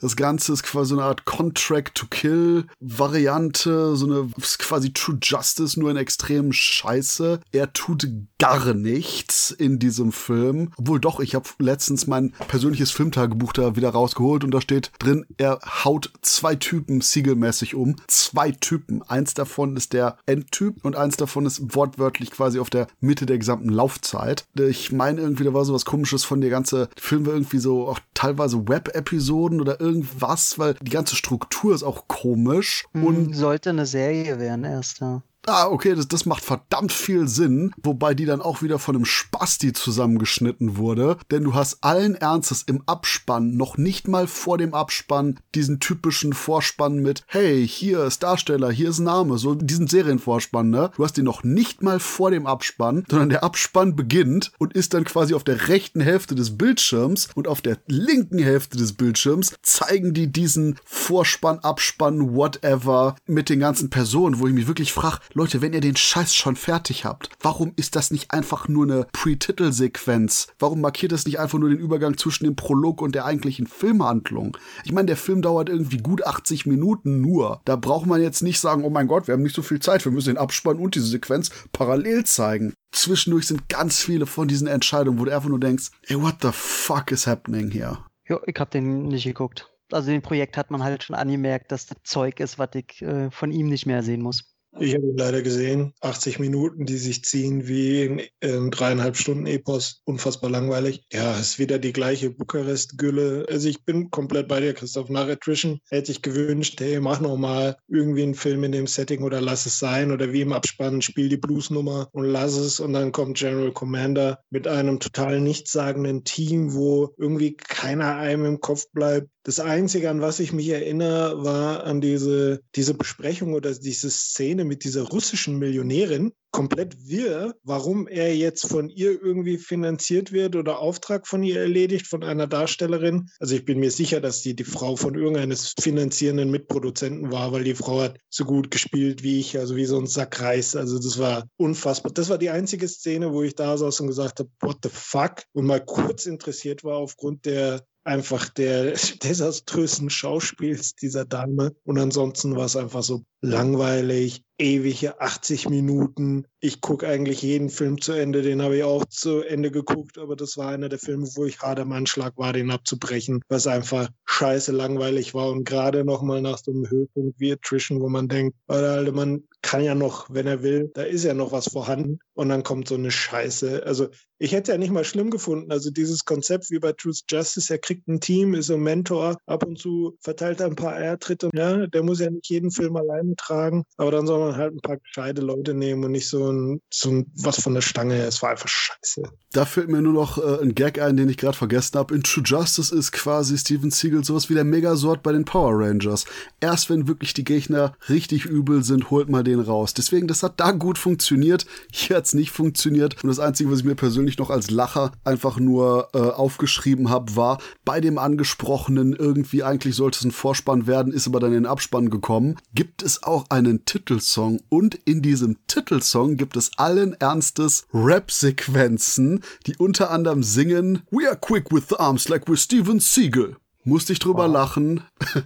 Das 0.02 0.16
Ganze 0.16 0.52
ist 0.52 0.64
quasi 0.64 0.90
so 0.90 0.96
eine 0.96 1.06
Art 1.06 1.26
Contract 1.26 1.96
to 1.96 2.06
Kill 2.10 2.66
Variante, 2.80 3.96
so 3.96 4.06
eine 4.06 4.30
quasi 4.60 4.92
True 4.92 5.18
Justice, 5.22 5.80
nur 5.80 5.90
in 5.90 5.98
extrem 5.98 6.52
Scheiße. 6.52 7.40
Er 7.52 7.74
tut 7.74 8.08
gar 8.40 8.74
nichts 8.74 9.52
in 9.52 9.80
diesem 9.80 10.12
Film. 10.12 10.72
Obwohl 10.78 11.00
doch, 11.00 11.20
ich 11.20 11.34
habe 11.34 11.48
letztens 11.60 12.08
mein 12.08 12.34
persönliches 12.48 12.92
Filmtagebuch 12.92 13.54
da 13.54 13.76
wieder 13.76 13.90
rausgeholt 13.90 14.44
und 14.44 14.52
da 14.52 14.62
steht 14.62 14.92
drin, 15.00 15.26
er 15.38 15.60
haut 15.84 16.12
zwei 16.22 16.56
Typen 16.56 17.02
siegelmäßig 17.02 17.76
um. 17.76 17.96
Zwei 18.08 18.52
Typen. 18.52 19.02
Eins 19.02 19.34
davon 19.34 19.78
ist 19.78 19.94
der 19.94 20.18
Endtyp 20.26 20.84
und 20.84 20.96
eins 20.96 21.18
davon 21.18 21.46
ist 21.46 21.76
wortwörtlich 21.76 22.32
quasi 22.32 22.60
auf 22.60 22.70
der 22.70 22.88
Mitte 23.00 23.26
der 23.26 23.38
gesamten 23.38 23.70
Laufzeit. 23.70 24.46
Ich 24.56 24.92
meine 24.92 25.22
irgendwie, 25.22 25.46
da 25.46 25.54
war 25.54 25.64
so 25.66 25.74
was 25.74 25.86
komisches 25.86 26.24
von 26.24 26.42
der 26.42 26.50
ganze 26.50 26.90
Film 26.98 27.26
war 27.26 27.34
irgendwie 27.34 27.60
so 27.60 27.88
auch 27.88 28.00
teilweise 28.14 28.68
Web-Episoden 29.06 29.62
oder 29.62 29.80
irgendwas, 29.80 30.58
weil 30.60 30.74
die 30.82 30.92
ganze 30.92 31.16
Struktur 31.16 31.74
ist 31.74 31.84
auch 31.84 32.08
komisch. 32.08 32.86
Hm, 32.94 33.04
und 33.04 33.34
sollte 33.34 33.70
eine 33.70 33.86
Serie 33.86 34.40
werden 34.40 34.64
erst, 34.64 35.00
ja 35.00 35.22
ah, 35.48 35.68
okay, 35.68 35.96
das, 35.96 36.08
das 36.08 36.26
macht 36.26 36.44
verdammt 36.44 36.92
viel 36.92 37.28
Sinn, 37.28 37.72
wobei 37.82 38.14
die 38.14 38.26
dann 38.26 38.42
auch 38.42 38.62
wieder 38.62 38.80
von 38.80 38.96
einem 38.96 39.06
Spasti 39.06 39.74
zusammengeschnitten 39.74 40.78
wurde, 40.78 41.18
denn 41.32 41.44
du 41.44 41.54
hast 41.54 41.84
allen 41.84 42.16
Ernstes 42.16 42.64
im 42.64 42.84
Abspann, 42.86 43.56
noch 43.56 43.78
nicht 43.78 44.08
mal 44.08 44.28
vor 44.28 44.58
dem 44.58 44.74
Abspann, 44.74 45.40
diesen 45.54 45.80
typischen 45.80 46.34
Vorspann 46.34 46.98
mit, 46.98 47.24
hey, 47.28 47.68
hier 47.68 48.04
ist 48.04 48.24
Darsteller, 48.24 48.72
hier 48.72 48.90
ist 48.90 49.00
Name, 49.00 49.38
so 49.38 49.56
diesen 49.56 49.88
Serienvorspann, 49.88 50.70
ne? 50.70 50.92
Du 50.96 51.04
hast 51.04 51.18
den 51.18 51.26
noch 51.26 51.44
nicht 51.44 51.82
mal 51.82 52.00
vor 52.00 52.32
dem 52.32 52.48
Abspann, 52.48 53.06
sondern 53.10 53.30
der 53.30 53.44
Abspann 53.44 53.96
beginnt 53.96 54.52
und 54.58 54.74
ist 54.74 54.94
dann 54.94 55.06
quasi 55.06 55.34
auf 55.34 55.44
der 55.44 55.68
rechten 55.68 56.02
Hälfte 56.02 56.36
des 56.36 56.58
Bildschirms 56.58 57.30
und 57.36 57.48
auf 57.48 57.62
der 57.62 57.78
linken 57.88 58.40
Hälfte 58.40 58.78
des 58.78 58.94
Bildschirms 58.94 59.54
zeigen 59.62 60.14
die 60.14 60.32
diesen 60.32 60.80
Vorspann, 60.86 61.60
Abspann, 61.60 62.36
whatever 62.36 63.16
mit 63.26 63.50
den 63.50 63.60
ganzen 63.60 63.90
Personen, 63.90 64.40
wo 64.40 64.48
ich 64.48 64.54
mich 64.54 64.68
wirklich 64.68 64.94
frage, 64.94 65.20
Leute, 65.38 65.62
wenn 65.62 65.74
ihr 65.74 65.82
den 65.82 65.98
Scheiß 65.98 66.34
schon 66.34 66.56
fertig 66.56 67.04
habt, 67.04 67.28
warum 67.42 67.74
ist 67.76 67.98
das 67.98 68.10
nicht 68.10 68.32
einfach 68.32 68.70
nur 68.70 68.86
eine 68.86 69.06
Pre-Titel-Sequenz? 69.12 70.48
Warum 70.60 70.80
markiert 70.80 71.12
das 71.12 71.26
nicht 71.26 71.40
einfach 71.40 71.60
nur 71.60 71.68
den 71.68 71.78
Übergang 71.78 72.18
zwischen 72.18 72.46
dem 72.46 72.56
Prolog 72.56 73.02
und 73.02 73.16
der 73.16 73.26
eigentlichen 73.26 73.68
Filmhandlung? 73.68 74.56
Ich 74.86 74.94
meine, 74.94 75.08
der 75.08 75.18
Film 75.18 75.42
dauert 75.42 75.68
irgendwie 75.68 75.98
gut 75.98 76.26
80 76.26 76.68
Minuten 76.68 77.20
nur. 77.20 77.60
Da 77.66 77.76
braucht 77.76 78.06
man 78.06 78.22
jetzt 78.22 78.44
nicht 78.44 78.62
sagen, 78.62 78.86
oh 78.86 78.90
mein 78.90 79.10
Gott, 79.10 79.28
wir 79.28 79.34
haben 79.34 79.44
nicht 79.44 79.58
so 79.58 79.62
viel 79.62 79.82
Zeit, 79.82 80.06
wir 80.06 80.14
müssen 80.14 80.30
den 80.30 80.38
Abspann 80.38 80.80
und 80.80 80.96
diese 80.96 81.08
Sequenz 81.08 81.52
parallel 81.74 82.24
zeigen. 82.24 82.74
Zwischendurch 82.94 83.48
sind 83.48 83.68
ganz 83.68 84.00
viele 84.00 84.28
von 84.28 84.48
diesen 84.48 84.68
Entscheidungen, 84.68 85.20
wo 85.20 85.26
du 85.26 85.36
einfach 85.36 85.50
nur 85.50 85.60
denkst, 85.60 85.92
ey, 86.04 86.22
what 86.22 86.36
the 86.44 86.52
fuck 86.54 87.12
is 87.12 87.28
happening 87.28 87.72
here? 87.72 87.98
Ja, 88.30 88.40
ich 88.48 88.56
hab 88.58 88.72
den 88.72 89.10
nicht 89.10 89.26
geguckt. 89.26 89.70
Also 89.92 90.12
dem 90.12 90.22
Projekt 90.22 90.56
hat 90.56 90.72
man 90.72 90.82
halt 90.82 91.04
schon 91.04 91.18
angemerkt, 91.18 91.74
dass 91.74 91.88
das 91.88 91.98
Zeug 92.06 92.40
ist, 92.40 92.58
was 92.58 92.70
ich 92.74 93.02
äh, 93.02 93.30
von 93.32 93.52
ihm 93.52 93.68
nicht 93.68 93.86
mehr 93.86 94.02
sehen 94.02 94.22
muss. 94.22 94.55
Ich 94.78 94.94
habe 94.94 95.06
ihn 95.06 95.18
leider 95.18 95.42
gesehen. 95.42 95.94
80 96.02 96.40
Minuten, 96.40 96.86
die 96.86 96.98
sich 96.98 97.24
ziehen 97.24 97.68
wie 97.68 98.04
in, 98.04 98.22
in 98.42 98.72
dreieinhalb 98.72 99.16
Stunden 99.16 99.46
Epos. 99.46 100.02
Unfassbar 100.04 100.50
langweilig. 100.50 101.06
Ja, 101.14 101.40
ist 101.40 101.60
wieder 101.60 101.80
die 101.80 101.94
gleiche 101.94 102.30
Bukarest-Gülle. 102.30 103.46
Also 103.50 103.70
ich 103.70 103.86
bin 103.86 104.12
komplett 104.12 104.50
bei 104.50 104.60
dir, 104.60 104.74
Christoph. 104.74 105.10
Nach 105.10 105.30
Attrition 105.30 105.80
hätte 105.90 106.12
ich 106.12 106.22
gewünscht, 106.22 106.80
hey, 106.82 107.00
mach 107.00 107.22
noch 107.22 107.38
mal 107.38 107.78
irgendwie 107.88 108.24
einen 108.24 108.36
Film 108.36 108.66
in 108.66 108.74
dem 108.74 108.88
Setting 108.88 109.24
oder 109.24 109.40
lass 109.40 109.66
es 109.66 109.80
sein. 109.80 110.12
Oder 110.12 110.34
wie 110.34 110.42
im 110.42 110.52
Abspann, 110.52 111.02
spiel 111.02 111.30
die 111.30 111.38
Bluesnummer 111.38 112.10
und 112.12 112.26
lass 112.26 112.58
es. 112.58 112.82
Und 112.82 112.92
dann 112.92 113.14
kommt 113.14 113.38
General 113.38 113.72
Commander 113.72 114.40
mit 114.50 114.68
einem 114.68 115.00
total 115.00 115.40
nichtssagenden 115.40 116.26
Team, 116.26 116.74
wo 116.74 117.14
irgendwie 117.18 117.56
keiner 117.56 118.18
einem 118.18 118.46
im 118.46 118.60
Kopf 118.60 118.92
bleibt. 118.92 119.30
Das 119.46 119.60
Einzige, 119.60 120.10
an 120.10 120.22
was 120.22 120.40
ich 120.40 120.54
mich 120.54 120.70
erinnere, 120.70 121.44
war 121.44 121.84
an 121.84 122.02
diese, 122.02 122.62
diese 122.76 122.96
Besprechung 122.96 123.54
oder 123.54 123.76
diese 123.76 124.10
Szene 124.10 124.65
mit 124.68 124.84
dieser 124.84 125.04
russischen 125.04 125.58
Millionärin, 125.58 126.32
komplett 126.52 126.96
wirr, 127.06 127.54
warum 127.64 128.08
er 128.08 128.34
jetzt 128.34 128.68
von 128.68 128.88
ihr 128.88 129.22
irgendwie 129.22 129.58
finanziert 129.58 130.32
wird 130.32 130.56
oder 130.56 130.80
Auftrag 130.80 131.28
von 131.28 131.44
ihr 131.44 131.60
erledigt, 131.60 132.08
von 132.08 132.24
einer 132.24 132.48
Darstellerin. 132.48 133.30
Also 133.40 133.56
ich 133.56 133.66
bin 133.66 133.80
mir 133.80 133.92
sicher, 133.92 134.22
dass 134.22 134.42
die 134.42 134.56
die 134.56 134.64
Frau 134.64 134.96
von 134.96 135.16
irgendeines 135.16 135.74
finanzierenden 135.78 136.50
Mitproduzenten 136.50 137.30
war, 137.30 137.52
weil 137.52 137.66
die 137.66 137.76
Frau 137.76 138.00
hat 138.00 138.18
so 138.30 138.46
gut 138.46 138.72
gespielt 138.72 139.22
wie 139.22 139.42
ich, 139.42 139.58
also 139.60 139.76
wie 139.76 139.86
so 139.86 140.00
ein 140.00 140.08
Sack 140.08 140.40
Reis. 140.40 140.78
Also 140.78 140.98
das 140.98 141.20
war 141.20 141.46
unfassbar. 141.58 142.14
Das 142.14 142.30
war 142.30 142.38
die 142.38 142.50
einzige 142.50 142.88
Szene, 142.88 143.34
wo 143.34 143.44
ich 143.44 143.56
da 143.56 143.78
saß 143.78 144.00
und 144.00 144.08
gesagt 144.08 144.40
habe, 144.40 144.50
what 144.62 144.78
the 144.82 144.90
fuck? 144.90 145.44
Und 145.52 145.66
mal 145.66 145.84
kurz 145.84 146.26
interessiert 146.26 146.86
war 146.86 146.98
aufgrund 146.98 147.46
der 147.46 147.86
einfach 148.06 148.50
der 148.50 148.94
desaströsen 149.24 150.10
Schauspiels 150.10 150.96
dieser 150.96 151.26
Dame. 151.26 151.76
Und 151.84 152.00
ansonsten 152.00 152.56
war 152.56 152.66
es 152.66 152.78
einfach 152.78 153.04
so 153.04 153.24
langweilig, 153.46 154.44
ewige 154.58 155.20
80 155.20 155.70
Minuten. 155.70 156.46
Ich 156.60 156.82
gucke 156.82 157.08
eigentlich 157.08 157.42
jeden 157.42 157.70
Film 157.70 158.02
zu 158.02 158.14
Ende, 158.14 158.42
den 158.42 158.62
habe 158.62 158.78
ich 158.78 158.84
auch 158.84 159.06
zu 159.06 159.42
Ende 159.42 159.72
geguckt, 159.72 160.18
aber 160.18 160.36
das 160.36 160.58
war 160.58 160.70
einer 160.70 160.90
der 160.90 161.00
Filme, 161.00 161.28
wo 161.36 161.46
ich 161.46 161.60
hart 161.60 161.80
am 161.80 161.92
Anschlag 161.92 162.38
war, 162.38 162.54
den 162.54 162.72
abzubrechen, 162.72 163.42
was 163.50 163.68
einfach 163.68 164.10
scheiße 164.26 164.72
langweilig 164.72 165.34
war 165.34 165.50
und 165.50 165.66
gerade 165.66 166.06
nochmal 166.06 166.42
nach 166.42 166.58
so 166.58 166.72
einem 166.72 166.90
Höhepunkt 166.90 167.40
wie 167.40 167.54
Attrition, 167.54 168.02
wo 168.02 168.10
man 168.10 168.28
denkt, 168.28 168.56
weil 168.68 168.82
der 168.82 168.92
alte 168.92 169.12
Mann 169.12 169.44
kann 169.62 169.84
ja 169.84 169.96
noch, 169.96 170.28
wenn 170.30 170.48
er 170.48 170.64
will, 170.64 170.92
da 170.94 171.04
ist 171.04 171.24
ja 171.24 171.34
noch 171.34 171.52
was 171.52 171.70
vorhanden 171.70 172.20
und 172.34 172.50
dann 172.50 172.64
kommt 172.64 172.88
so 172.88 172.96
eine 172.96 173.12
Scheiße. 173.12 173.84
Also 173.86 174.10
ich 174.38 174.52
hätte 174.52 174.74
ja 174.74 174.78
nicht 174.78 174.92
mal 174.92 175.04
schlimm 175.06 175.32
gefunden. 175.32 175.72
Also 175.72 175.90
dieses 175.90 176.26
Konzept 176.26 176.70
wie 176.70 176.80
bei 176.80 176.92
Truth 176.92 177.24
Justice, 177.30 177.74
er 177.74 177.80
kriegt 177.80 178.08
ein 178.08 178.20
Team, 178.20 178.54
ist 178.54 178.70
ein 178.70 178.82
Mentor, 178.82 179.38
ab 179.46 179.66
und 179.66 179.80
zu 179.80 180.18
verteilt 180.22 180.60
er 180.60 180.68
ein 180.68 180.76
paar 180.76 180.94
Eiertritte. 180.94 181.50
Ja, 181.54 181.88
der 181.88 182.04
muss 182.04 182.20
ja 182.20 182.30
nicht 182.30 182.50
jeden 182.50 182.70
Film 182.70 182.96
alleine 182.96 183.35
tragen, 183.36 183.84
aber 183.98 184.12
dann 184.12 184.28
soll 184.28 184.40
man 184.40 184.58
halt 184.58 184.74
ein 184.74 184.82
paar 184.82 184.98
gescheite 184.98 185.42
Leute 185.42 185.74
nehmen 185.74 186.04
und 186.04 186.12
nicht 186.12 186.30
so 186.30 186.52
ein, 186.52 186.82
so 186.92 187.10
ein 187.10 187.32
was 187.36 187.62
von 187.62 187.74
der 187.74 187.82
Stange. 187.82 188.16
Es 188.24 188.42
war 188.42 188.52
einfach 188.52 188.68
scheiße. 188.68 189.24
Da 189.52 189.66
fällt 189.66 189.90
mir 189.90 190.02
nur 190.02 190.14
noch 190.14 190.38
äh, 190.38 190.62
ein 190.62 190.76
Gag 190.76 191.00
ein, 191.00 191.18
den 191.18 191.30
ich 191.30 191.38
gerade 191.38 191.58
vergessen 191.58 191.98
habe. 191.98 192.14
In 192.14 192.24
True 192.24 192.44
Justice 192.46 192.94
ist 192.94 193.12
quasi 193.12 193.58
Steven 193.58 193.92
Siegel 193.92 194.24
sowas 194.24 194.50
wie 194.50 194.54
der 194.54 194.64
Megasort 194.64 195.24
bei 195.24 195.32
den 195.32 195.46
Power 195.46 195.80
Rangers. 195.80 196.26
Erst 196.60 196.90
wenn 196.90 197.08
wirklich 197.08 197.34
die 197.34 197.44
Gegner 197.44 197.96
richtig 198.10 198.46
übel 198.46 198.84
sind, 198.84 199.10
holt 199.12 199.30
mal 199.30 199.44
den 199.44 199.60
raus. 199.60 199.94
Deswegen, 199.94 200.28
das 200.28 200.44
hat 200.44 200.60
da 200.60 200.72
gut 200.72 200.98
funktioniert. 200.98 201.66
Hier 201.92 202.18
hat 202.18 202.26
es 202.26 202.34
nicht 202.34 202.52
funktioniert. 202.52 203.24
Und 203.24 203.30
das 203.30 203.40
Einzige, 203.40 203.72
was 203.72 203.80
ich 203.80 203.86
mir 203.86 203.96
persönlich 203.96 204.38
noch 204.38 204.50
als 204.50 204.70
Lacher 204.72 205.12
einfach 205.24 205.58
nur 205.58 206.10
äh, 206.14 206.20
aufgeschrieben 206.20 207.10
habe, 207.10 207.36
war 207.36 207.60
bei 207.86 208.02
dem 208.02 208.18
angesprochenen, 208.18 209.14
irgendwie 209.14 209.64
eigentlich 209.64 209.96
sollte 209.96 210.20
es 210.20 210.26
ein 210.26 210.32
Vorspann 210.32 210.88
werden, 210.88 211.14
ist 211.14 211.28
aber 211.28 211.40
dann 211.40 211.52
in 211.52 211.64
den 211.64 211.66
Abspann 211.66 212.10
gekommen, 212.10 212.58
gibt 212.74 213.04
es 213.04 213.15
auch 213.24 213.46
einen 213.50 213.86
Titelsong. 213.86 214.62
Und 214.70 214.96
in 215.06 215.22
diesem 215.22 215.58
Titelsong 215.68 216.38
gibt 216.38 216.58
es 216.58 216.72
allen 216.78 217.14
Ernstes 217.14 217.86
Rap-Sequenzen, 217.94 219.44
die 219.68 219.76
unter 219.78 220.12
anderem 220.12 220.44
singen 220.44 221.04
We 221.12 221.28
are 221.28 221.38
quick 221.38 221.72
with 221.72 221.86
the 221.90 221.98
arms 221.98 222.30
like 222.30 222.48
we're 222.48 222.58
Steven 222.58 223.00
Siegel 223.00 223.58
musste 223.86 224.14
ich 224.14 224.20
drüber 224.20 224.48
wow. 224.48 224.54
lachen. 224.54 225.02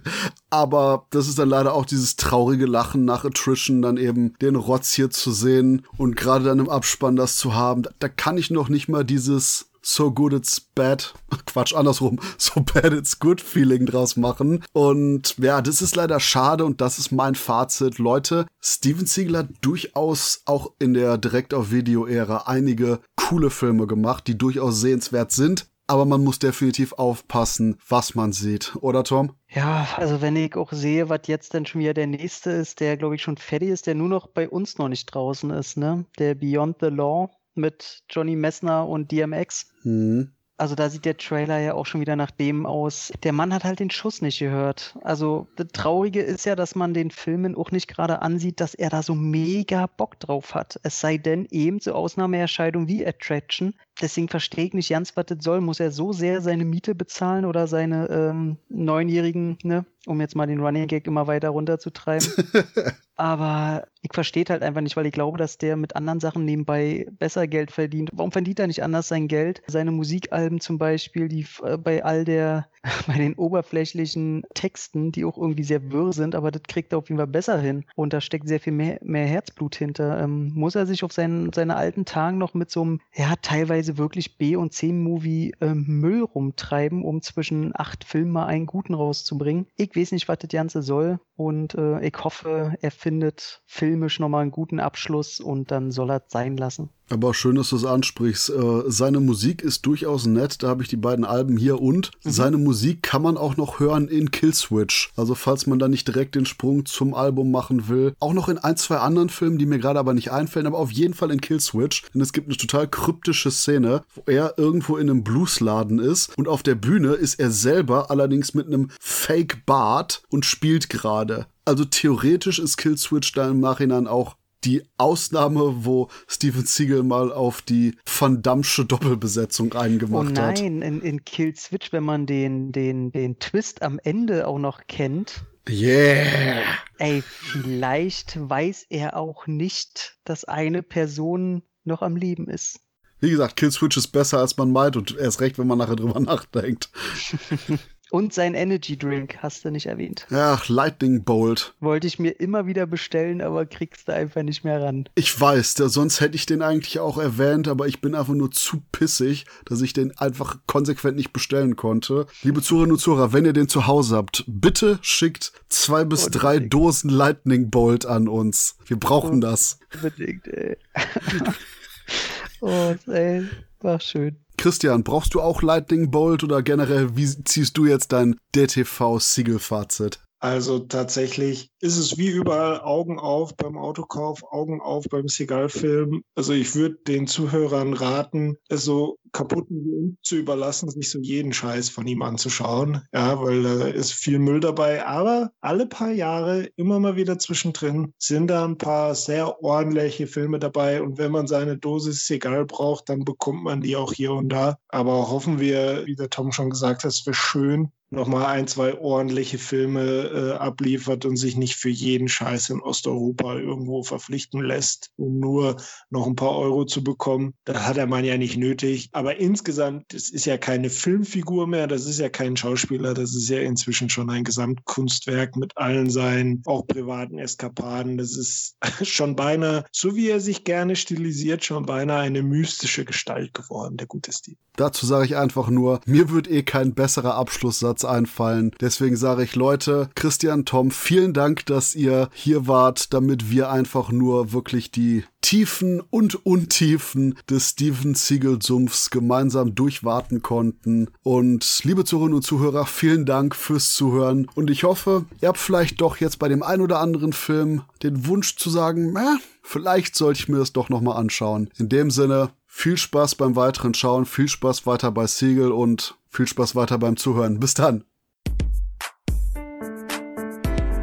Aber 0.50 1.06
das 1.10 1.28
ist 1.28 1.38
dann 1.38 1.48
leider 1.48 1.74
auch 1.74 1.84
dieses 1.84 2.16
traurige 2.16 2.66
Lachen 2.66 3.04
nach 3.04 3.24
Attrition, 3.24 3.82
dann 3.82 3.96
eben 3.96 4.34
den 4.40 4.56
Rotz 4.56 4.92
hier 4.92 5.10
zu 5.10 5.30
sehen 5.30 5.86
und 5.96 6.16
gerade 6.16 6.46
dann 6.46 6.58
im 6.58 6.68
Abspann 6.68 7.16
das 7.16 7.36
zu 7.36 7.54
haben. 7.54 7.82
Da, 7.82 7.90
da 7.98 8.08
kann 8.08 8.38
ich 8.38 8.50
noch 8.50 8.68
nicht 8.68 8.88
mal 8.88 9.04
dieses 9.04 9.69
so 9.82 10.10
good 10.10 10.32
it's 10.32 10.60
bad, 10.60 11.12
Quatsch, 11.46 11.74
andersrum, 11.74 12.18
so 12.38 12.60
bad 12.60 12.92
it's 12.92 13.18
good 13.18 13.40
Feeling 13.40 13.86
draus 13.86 14.16
machen. 14.16 14.64
Und 14.72 15.36
ja, 15.38 15.62
das 15.62 15.82
ist 15.82 15.96
leider 15.96 16.20
schade 16.20 16.64
und 16.64 16.80
das 16.80 16.98
ist 16.98 17.12
mein 17.12 17.34
Fazit. 17.34 17.98
Leute, 17.98 18.46
Steven 18.60 19.06
Siegel 19.06 19.38
hat 19.38 19.48
durchaus 19.60 20.42
auch 20.46 20.72
in 20.78 20.94
der 20.94 21.18
Direct-auf-Video-Ära 21.18 22.44
einige 22.46 23.00
coole 23.16 23.50
Filme 23.50 23.86
gemacht, 23.86 24.26
die 24.26 24.38
durchaus 24.38 24.80
sehenswert 24.80 25.32
sind 25.32 25.66
aber 25.90 26.04
man 26.04 26.22
muss 26.22 26.38
definitiv 26.38 26.92
aufpassen, 26.92 27.76
was 27.88 28.14
man 28.14 28.30
sieht, 28.30 28.76
oder 28.80 29.02
Tom? 29.02 29.32
Ja, 29.48 29.88
also 29.96 30.20
wenn 30.20 30.36
ich 30.36 30.54
auch 30.54 30.70
sehe, 30.72 31.08
was 31.08 31.22
jetzt 31.26 31.52
denn 31.52 31.66
schon 31.66 31.80
wieder 31.80 31.94
der 31.94 32.06
nächste 32.06 32.52
ist, 32.52 32.78
der 32.78 32.96
glaube 32.96 33.16
ich 33.16 33.22
schon 33.22 33.36
fertig 33.36 33.70
ist, 33.70 33.88
der 33.88 33.96
nur 33.96 34.08
noch 34.08 34.28
bei 34.28 34.48
uns 34.48 34.78
noch 34.78 34.88
nicht 34.88 35.06
draußen 35.06 35.50
ist, 35.50 35.76
ne? 35.76 36.04
Der 36.20 36.36
Beyond 36.36 36.76
the 36.80 36.90
Law 36.90 37.30
mit 37.60 38.02
Johnny 38.10 38.36
Messner 38.36 38.88
und 38.88 39.12
DMX. 39.12 39.72
Hm. 39.82 40.32
Also 40.60 40.74
da 40.74 40.90
sieht 40.90 41.06
der 41.06 41.16
Trailer 41.16 41.58
ja 41.58 41.72
auch 41.72 41.86
schon 41.86 42.02
wieder 42.02 42.16
nach 42.16 42.30
dem 42.30 42.66
aus. 42.66 43.10
Der 43.22 43.32
Mann 43.32 43.54
hat 43.54 43.64
halt 43.64 43.80
den 43.80 43.88
Schuss 43.88 44.20
nicht 44.20 44.40
gehört. 44.40 44.94
Also 45.00 45.48
das 45.56 45.68
Traurige 45.72 46.20
ist 46.20 46.44
ja, 46.44 46.54
dass 46.54 46.74
man 46.74 46.92
den 46.92 47.10
Filmen 47.10 47.54
auch 47.54 47.70
nicht 47.70 47.88
gerade 47.88 48.20
ansieht, 48.20 48.60
dass 48.60 48.74
er 48.74 48.90
da 48.90 49.02
so 49.02 49.14
mega 49.14 49.86
Bock 49.86 50.20
drauf 50.20 50.54
hat. 50.54 50.78
Es 50.82 51.00
sei 51.00 51.16
denn 51.16 51.46
eben 51.50 51.80
zur 51.80 51.94
Ausnahmeerscheinung 51.94 52.88
wie 52.88 53.06
Attraction. 53.06 53.72
Deswegen 54.00 54.28
verstehe 54.28 54.66
ich 54.66 54.74
nicht 54.74 54.90
ganz, 54.90 55.16
was 55.16 55.26
das 55.26 55.38
soll. 55.42 55.60
Muss 55.60 55.80
er 55.80 55.90
so 55.90 56.12
sehr 56.12 56.40
seine 56.40 56.64
Miete 56.64 56.94
bezahlen 56.94 57.44
oder 57.44 57.66
seine 57.66 58.08
ähm, 58.08 58.56
Neunjährigen, 58.68 59.58
ne? 59.62 59.84
um 60.06 60.20
jetzt 60.20 60.36
mal 60.36 60.46
den 60.46 60.60
Running 60.60 60.86
Gag 60.86 61.06
immer 61.06 61.26
weiter 61.26 61.50
runterzutreiben. 61.50 62.26
Aber 63.16 63.86
ich 64.00 64.10
verstehe 64.14 64.46
halt 64.48 64.62
einfach 64.62 64.80
nicht, 64.80 64.96
weil 64.96 65.04
ich 65.04 65.12
glaube, 65.12 65.36
dass 65.36 65.58
der 65.58 65.76
mit 65.76 65.94
anderen 65.94 66.20
Sachen 66.20 66.46
nebenbei 66.46 67.06
besser 67.18 67.46
Geld 67.46 67.70
verdient. 67.70 68.08
Warum 68.14 68.32
verdient 68.32 68.58
er 68.58 68.66
nicht 68.66 68.82
anders 68.82 69.08
sein 69.08 69.28
Geld? 69.28 69.60
Seine 69.66 69.90
Musikalben 69.90 70.58
zum 70.58 70.78
Beispiel, 70.78 71.28
die 71.28 71.44
äh, 71.62 71.76
bei 71.76 72.02
all 72.02 72.24
der, 72.24 72.66
bei 73.06 73.18
den 73.18 73.34
oberflächlichen 73.34 74.44
Texten, 74.54 75.12
die 75.12 75.26
auch 75.26 75.36
irgendwie 75.36 75.64
sehr 75.64 75.92
wirr 75.92 76.14
sind, 76.14 76.34
aber 76.34 76.50
das 76.50 76.62
kriegt 76.62 76.94
er 76.94 76.98
auf 76.98 77.10
jeden 77.10 77.18
Fall 77.18 77.26
besser 77.26 77.60
hin. 77.60 77.84
Und 77.94 78.14
da 78.14 78.22
steckt 78.22 78.48
sehr 78.48 78.60
viel 78.60 78.72
mehr, 78.72 78.98
mehr 79.02 79.26
Herzblut 79.26 79.74
hinter. 79.74 80.22
Ähm, 80.22 80.52
muss 80.54 80.74
er 80.74 80.86
sich 80.86 81.04
auf 81.04 81.12
seinen, 81.12 81.52
seine 81.52 81.76
alten 81.76 82.06
Tagen 82.06 82.38
noch 82.38 82.54
mit 82.54 82.70
so 82.70 82.80
einem, 82.80 83.00
ja, 83.14 83.34
teilweise 83.42 83.89
wirklich 83.98 84.38
B- 84.38 84.56
und 84.56 84.72
C-Movie 84.72 85.54
ähm, 85.60 85.84
Müll 85.86 86.22
rumtreiben, 86.22 87.04
um 87.04 87.22
zwischen 87.22 87.72
acht 87.74 88.04
Filmen 88.04 88.30
mal 88.32 88.46
einen 88.46 88.66
guten 88.66 88.94
rauszubringen? 88.94 89.66
Ich 89.76 89.94
weiß 89.94 90.12
nicht, 90.12 90.28
was 90.28 90.38
das 90.38 90.50
Ganze 90.50 90.82
soll. 90.82 91.20
Und 91.40 91.74
äh, 91.74 92.06
ich 92.06 92.22
hoffe, 92.22 92.74
er 92.82 92.90
findet 92.90 93.62
filmisch 93.64 94.20
nochmal 94.20 94.42
einen 94.42 94.50
guten 94.50 94.78
Abschluss 94.78 95.40
und 95.40 95.70
dann 95.70 95.90
soll 95.90 96.10
er 96.10 96.16
es 96.16 96.30
sein 96.30 96.58
lassen. 96.58 96.90
Aber 97.12 97.34
schön, 97.34 97.56
dass 97.56 97.70
du 97.70 97.76
es 97.76 97.84
ansprichst. 97.84 98.50
Äh, 98.50 98.82
seine 98.86 99.18
Musik 99.18 99.62
ist 99.62 99.84
durchaus 99.84 100.26
nett. 100.26 100.62
Da 100.62 100.68
habe 100.68 100.82
ich 100.82 100.88
die 100.88 100.96
beiden 100.96 101.24
Alben 101.24 101.56
hier 101.56 101.82
und 101.82 102.12
mhm. 102.22 102.30
seine 102.30 102.56
Musik 102.56 103.02
kann 103.02 103.22
man 103.22 103.36
auch 103.36 103.56
noch 103.56 103.80
hören 103.80 104.06
in 104.06 104.30
Killswitch. 104.30 105.10
Also 105.16 105.34
falls 105.34 105.66
man 105.66 105.80
da 105.80 105.88
nicht 105.88 106.06
direkt 106.06 106.36
den 106.36 106.46
Sprung 106.46 106.86
zum 106.86 107.14
Album 107.14 107.50
machen 107.50 107.88
will. 107.88 108.14
Auch 108.20 108.32
noch 108.32 108.48
in 108.48 108.58
ein, 108.58 108.76
zwei 108.76 108.98
anderen 108.98 109.28
Filmen, 109.28 109.58
die 109.58 109.66
mir 109.66 109.80
gerade 109.80 109.98
aber 109.98 110.14
nicht 110.14 110.30
einfallen, 110.30 110.68
aber 110.68 110.78
auf 110.78 110.92
jeden 110.92 111.14
Fall 111.14 111.32
in 111.32 111.40
Killswitch. 111.40 112.04
Denn 112.14 112.20
es 112.20 112.32
gibt 112.32 112.46
eine 112.46 112.56
total 112.56 112.86
kryptische 112.86 113.50
Szene, 113.50 114.02
wo 114.14 114.22
er 114.26 114.54
irgendwo 114.56 114.96
in 114.96 115.10
einem 115.10 115.24
Bluesladen 115.24 115.98
ist 115.98 116.38
und 116.38 116.46
auf 116.46 116.62
der 116.62 116.76
Bühne 116.76 117.14
ist 117.14 117.40
er 117.40 117.50
selber 117.50 118.10
allerdings 118.12 118.54
mit 118.54 118.68
einem 118.68 118.90
Fake 119.00 119.66
Bart 119.66 120.22
und 120.28 120.44
spielt 120.44 120.90
gerade. 120.90 121.29
Also 121.64 121.84
theoretisch 121.84 122.58
ist 122.58 122.76
Killswitch 122.76 123.32
da 123.32 123.48
im 123.48 123.60
Nachhinein 123.60 124.06
auch 124.06 124.36
die 124.64 124.82
Ausnahme, 124.98 125.84
wo 125.84 126.08
Steven 126.28 126.66
Siegel 126.66 127.02
mal 127.02 127.32
auf 127.32 127.62
die 127.62 127.96
Van 128.04 128.42
Dammsche 128.42 128.84
Doppelbesetzung 128.84 129.72
eingemacht 129.74 130.38
hat. 130.38 130.58
Oh 130.58 130.62
nein, 130.62 130.76
hat. 130.76 130.88
in, 130.88 131.00
in 131.00 131.24
Kill 131.24 131.56
Switch, 131.56 131.92
wenn 131.92 132.04
man 132.04 132.26
den, 132.26 132.72
den, 132.72 133.12
den 133.12 133.38
Twist 133.38 133.82
am 133.82 133.98
Ende 134.02 134.46
auch 134.46 134.58
noch 134.58 134.86
kennt. 134.86 135.44
Yeah! 135.68 136.62
Ey, 136.98 137.22
vielleicht 137.22 138.36
weiß 138.40 138.86
er 138.90 139.16
auch 139.16 139.46
nicht, 139.46 140.18
dass 140.24 140.44
eine 140.44 140.82
Person 140.82 141.62
noch 141.84 142.02
am 142.02 142.16
Leben 142.16 142.48
ist. 142.48 142.80
Wie 143.20 143.30
gesagt, 143.30 143.56
Kill 143.56 143.70
Switch 143.70 143.96
ist 143.96 144.08
besser, 144.08 144.38
als 144.38 144.56
man 144.56 144.72
meint 144.72 144.96
und 144.96 145.16
erst 145.16 145.40
recht, 145.40 145.58
wenn 145.58 145.66
man 145.66 145.78
nachher 145.78 145.96
drüber 145.96 146.18
nachdenkt. 146.20 146.90
Und 148.10 148.34
sein 148.34 148.54
Energy 148.54 148.96
Drink 148.98 149.38
hast 149.38 149.64
du 149.64 149.70
nicht 149.70 149.86
erwähnt. 149.86 150.26
Ach, 150.30 150.68
Lightning 150.68 151.22
Bolt. 151.22 151.74
Wollte 151.78 152.08
ich 152.08 152.18
mir 152.18 152.32
immer 152.40 152.66
wieder 152.66 152.86
bestellen, 152.86 153.40
aber 153.40 153.66
kriegst 153.66 154.08
du 154.08 154.14
einfach 154.14 154.42
nicht 154.42 154.64
mehr 154.64 154.82
ran. 154.82 155.08
Ich 155.14 155.40
weiß, 155.40 155.74
der, 155.74 155.88
sonst 155.88 156.20
hätte 156.20 156.34
ich 156.34 156.44
den 156.44 156.60
eigentlich 156.60 156.98
auch 156.98 157.18
erwähnt, 157.18 157.68
aber 157.68 157.86
ich 157.86 158.00
bin 158.00 158.14
einfach 158.16 158.34
nur 158.34 158.50
zu 158.50 158.82
pissig, 158.90 159.46
dass 159.64 159.80
ich 159.80 159.92
den 159.92 160.16
einfach 160.18 160.58
konsequent 160.66 161.16
nicht 161.16 161.32
bestellen 161.32 161.76
konnte. 161.76 162.26
Liebe 162.42 162.62
Zuhörerinnen 162.62 162.94
und 162.94 163.00
Zuhörer, 163.00 163.32
wenn 163.32 163.44
ihr 163.44 163.52
den 163.52 163.68
zu 163.68 163.86
Hause 163.86 164.16
habt, 164.16 164.44
bitte 164.48 164.98
schickt 165.02 165.52
zwei 165.68 166.04
bis 166.04 166.24
Unbedingt. 166.24 166.42
drei 166.42 166.58
Dosen 166.58 167.10
Lightning 167.10 167.70
Bolt 167.70 168.06
an 168.06 168.26
uns. 168.26 168.76
Wir 168.86 168.98
brauchen 168.98 169.34
Unbedingt, 169.34 169.52
das. 169.52 169.78
Unbedingt, 169.94 170.48
ey. 170.48 170.76
oh, 172.60 172.94
ey. 173.06 173.44
War 173.80 174.00
schön. 174.00 174.36
Christian, 174.60 175.04
brauchst 175.04 175.32
du 175.32 175.40
auch 175.40 175.62
Lightning 175.62 176.10
Bolt 176.10 176.44
oder 176.44 176.60
generell, 176.62 177.16
wie 177.16 177.26
ziehst 177.44 177.78
du 177.78 177.86
jetzt 177.86 178.12
dein 178.12 178.36
DTV-Siegel-Fazit? 178.54 180.20
Also 180.40 180.78
tatsächlich 180.78 181.70
ist 181.80 181.98
es 181.98 182.16
wie 182.16 182.28
überall 182.28 182.80
Augen 182.80 183.18
auf 183.18 183.54
beim 183.56 183.76
Autokauf, 183.76 184.42
Augen 184.50 184.80
auf 184.80 185.04
beim 185.10 185.28
Seagal-Film. 185.28 186.22
Also 186.34 186.54
ich 186.54 186.74
würde 186.74 186.96
den 187.06 187.26
Zuhörern 187.26 187.92
raten, 187.92 188.56
es 188.68 188.84
so 188.84 189.18
kaputten 189.32 190.18
zu 190.22 190.36
überlassen, 190.36 190.88
sich 190.88 191.10
so 191.10 191.18
jeden 191.20 191.52
Scheiß 191.52 191.90
von 191.90 192.06
ihm 192.06 192.22
anzuschauen. 192.22 193.02
Ja, 193.12 193.40
weil 193.40 193.62
da 193.62 193.86
ist 193.88 194.12
viel 194.12 194.38
Müll 194.38 194.60
dabei. 194.60 195.06
Aber 195.06 195.52
alle 195.60 195.86
paar 195.86 196.10
Jahre, 196.10 196.70
immer 196.76 196.98
mal 197.00 197.16
wieder 197.16 197.38
zwischendrin, 197.38 198.14
sind 198.18 198.48
da 198.48 198.64
ein 198.64 198.78
paar 198.78 199.14
sehr 199.14 199.62
ordentliche 199.62 200.26
Filme 200.26 200.58
dabei. 200.58 201.02
Und 201.02 201.18
wenn 201.18 201.32
man 201.32 201.46
seine 201.48 201.76
Dosis 201.76 202.26
Seagal 202.26 202.64
braucht, 202.64 203.10
dann 203.10 203.24
bekommt 203.24 203.62
man 203.62 203.82
die 203.82 203.94
auch 203.94 204.12
hier 204.14 204.32
und 204.32 204.48
da. 204.48 204.78
Aber 204.88 205.30
hoffen 205.30 205.60
wir, 205.60 206.06
wie 206.06 206.16
der 206.16 206.30
Tom 206.30 206.50
schon 206.50 206.70
gesagt 206.70 207.04
hat, 207.04 207.10
es 207.10 207.26
wäre 207.26 207.34
schön, 207.34 207.92
nochmal 208.10 208.46
ein, 208.46 208.66
zwei 208.66 208.98
ordentliche 208.98 209.58
Filme 209.58 210.02
äh, 210.02 210.52
abliefert 210.52 211.24
und 211.24 211.36
sich 211.36 211.56
nicht 211.56 211.76
für 211.76 211.88
jeden 211.88 212.28
Scheiß 212.28 212.70
in 212.70 212.80
Osteuropa 212.80 213.56
irgendwo 213.56 214.02
verpflichten 214.02 214.60
lässt, 214.62 215.10
um 215.16 215.38
nur 215.38 215.76
noch 216.10 216.26
ein 216.26 216.34
paar 216.34 216.56
Euro 216.56 216.84
zu 216.84 217.04
bekommen. 217.04 217.54
Das 217.64 217.86
hat 217.86 217.96
der 217.96 218.06
Mann 218.06 218.24
ja 218.24 218.36
nicht 218.36 218.56
nötig. 218.56 219.08
Aber 219.12 219.36
insgesamt, 219.36 220.12
das 220.12 220.30
ist 220.30 220.44
ja 220.44 220.58
keine 220.58 220.90
Filmfigur 220.90 221.66
mehr, 221.66 221.86
das 221.86 222.06
ist 222.06 222.18
ja 222.18 222.28
kein 222.28 222.56
Schauspieler, 222.56 223.14
das 223.14 223.34
ist 223.34 223.48
ja 223.48 223.60
inzwischen 223.60 224.10
schon 224.10 224.28
ein 224.28 224.44
Gesamtkunstwerk 224.44 225.56
mit 225.56 225.76
allen 225.76 226.10
seinen 226.10 226.62
auch 226.66 226.86
privaten 226.86 227.38
Eskapaden. 227.38 228.18
Das 228.18 228.36
ist 228.36 228.76
schon 229.02 229.36
beinahe, 229.36 229.84
so 229.92 230.16
wie 230.16 230.28
er 230.28 230.40
sich 230.40 230.64
gerne 230.64 230.96
stilisiert, 230.96 231.64
schon 231.64 231.86
beinahe 231.86 232.22
eine 232.22 232.42
mystische 232.42 233.04
Gestalt 233.04 233.54
geworden, 233.54 233.96
der 233.96 234.08
gute 234.08 234.32
Steve. 234.32 234.56
Dazu 234.76 235.06
sage 235.06 235.26
ich 235.26 235.36
einfach 235.36 235.68
nur, 235.68 236.00
mir 236.06 236.30
wird 236.30 236.50
eh 236.50 236.62
kein 236.62 236.94
besserer 236.94 237.34
Abschlusssatz 237.34 237.99
einfallen. 238.04 238.72
Deswegen 238.80 239.16
sage 239.16 239.42
ich, 239.42 239.56
Leute, 239.56 240.10
Christian, 240.14 240.64
Tom, 240.64 240.90
vielen 240.90 241.32
Dank, 241.32 241.66
dass 241.66 241.94
ihr 241.94 242.28
hier 242.32 242.66
wart, 242.66 243.12
damit 243.12 243.50
wir 243.50 243.70
einfach 243.70 244.10
nur 244.10 244.52
wirklich 244.52 244.90
die 244.90 245.24
Tiefen 245.40 246.00
und 246.10 246.44
Untiefen 246.46 247.36
des 247.48 247.70
Steven 247.70 248.14
Siegel-Sumpfs 248.14 249.10
gemeinsam 249.10 249.74
durchwarten 249.74 250.42
konnten. 250.42 251.08
Und 251.22 251.80
liebe 251.84 252.04
Zuhörerinnen 252.04 252.36
und 252.36 252.42
Zuhörer, 252.42 252.86
vielen 252.86 253.24
Dank 253.24 253.56
fürs 253.56 253.92
Zuhören. 253.92 254.48
Und 254.54 254.70
ich 254.70 254.84
hoffe, 254.84 255.24
ihr 255.40 255.48
habt 255.48 255.58
vielleicht 255.58 256.00
doch 256.00 256.18
jetzt 256.18 256.38
bei 256.38 256.48
dem 256.48 256.62
ein 256.62 256.80
oder 256.80 257.00
anderen 257.00 257.32
Film 257.32 257.82
den 258.02 258.26
Wunsch 258.26 258.56
zu 258.56 258.70
sagen, 258.70 259.16
äh, 259.16 259.38
vielleicht 259.62 260.14
sollte 260.14 260.40
ich 260.40 260.48
mir 260.48 260.58
das 260.58 260.72
doch 260.72 260.88
nochmal 260.88 261.16
anschauen. 261.16 261.70
In 261.78 261.88
dem 261.88 262.10
Sinne, 262.10 262.50
viel 262.66 262.96
Spaß 262.96 263.34
beim 263.34 263.56
weiteren 263.56 263.94
Schauen, 263.94 264.26
viel 264.26 264.48
Spaß 264.48 264.86
weiter 264.86 265.10
bei 265.10 265.26
Siegel 265.26 265.72
und 265.72 266.16
viel 266.30 266.46
Spaß 266.46 266.74
weiter 266.76 266.98
beim 266.98 267.16
Zuhören. 267.16 267.60
Bis 267.60 267.74
dann. 267.74 268.04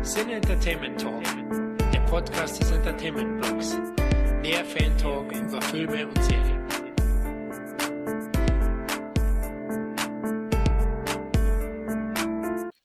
Sin 0.01 0.29
Entertainment 0.29 0.99
Talk, 1.01 1.23
der 1.93 1.99
Podcast 2.01 2.61
des 2.61 2.71
Entertainment 2.71 3.41
Blogs. 3.41 3.77
Mehr 4.41 4.63
Fan 4.63 4.97
Talk 4.97 5.31
über 5.33 5.61
Filme 5.61 6.07
und 6.07 6.23
Serien. 6.23 6.66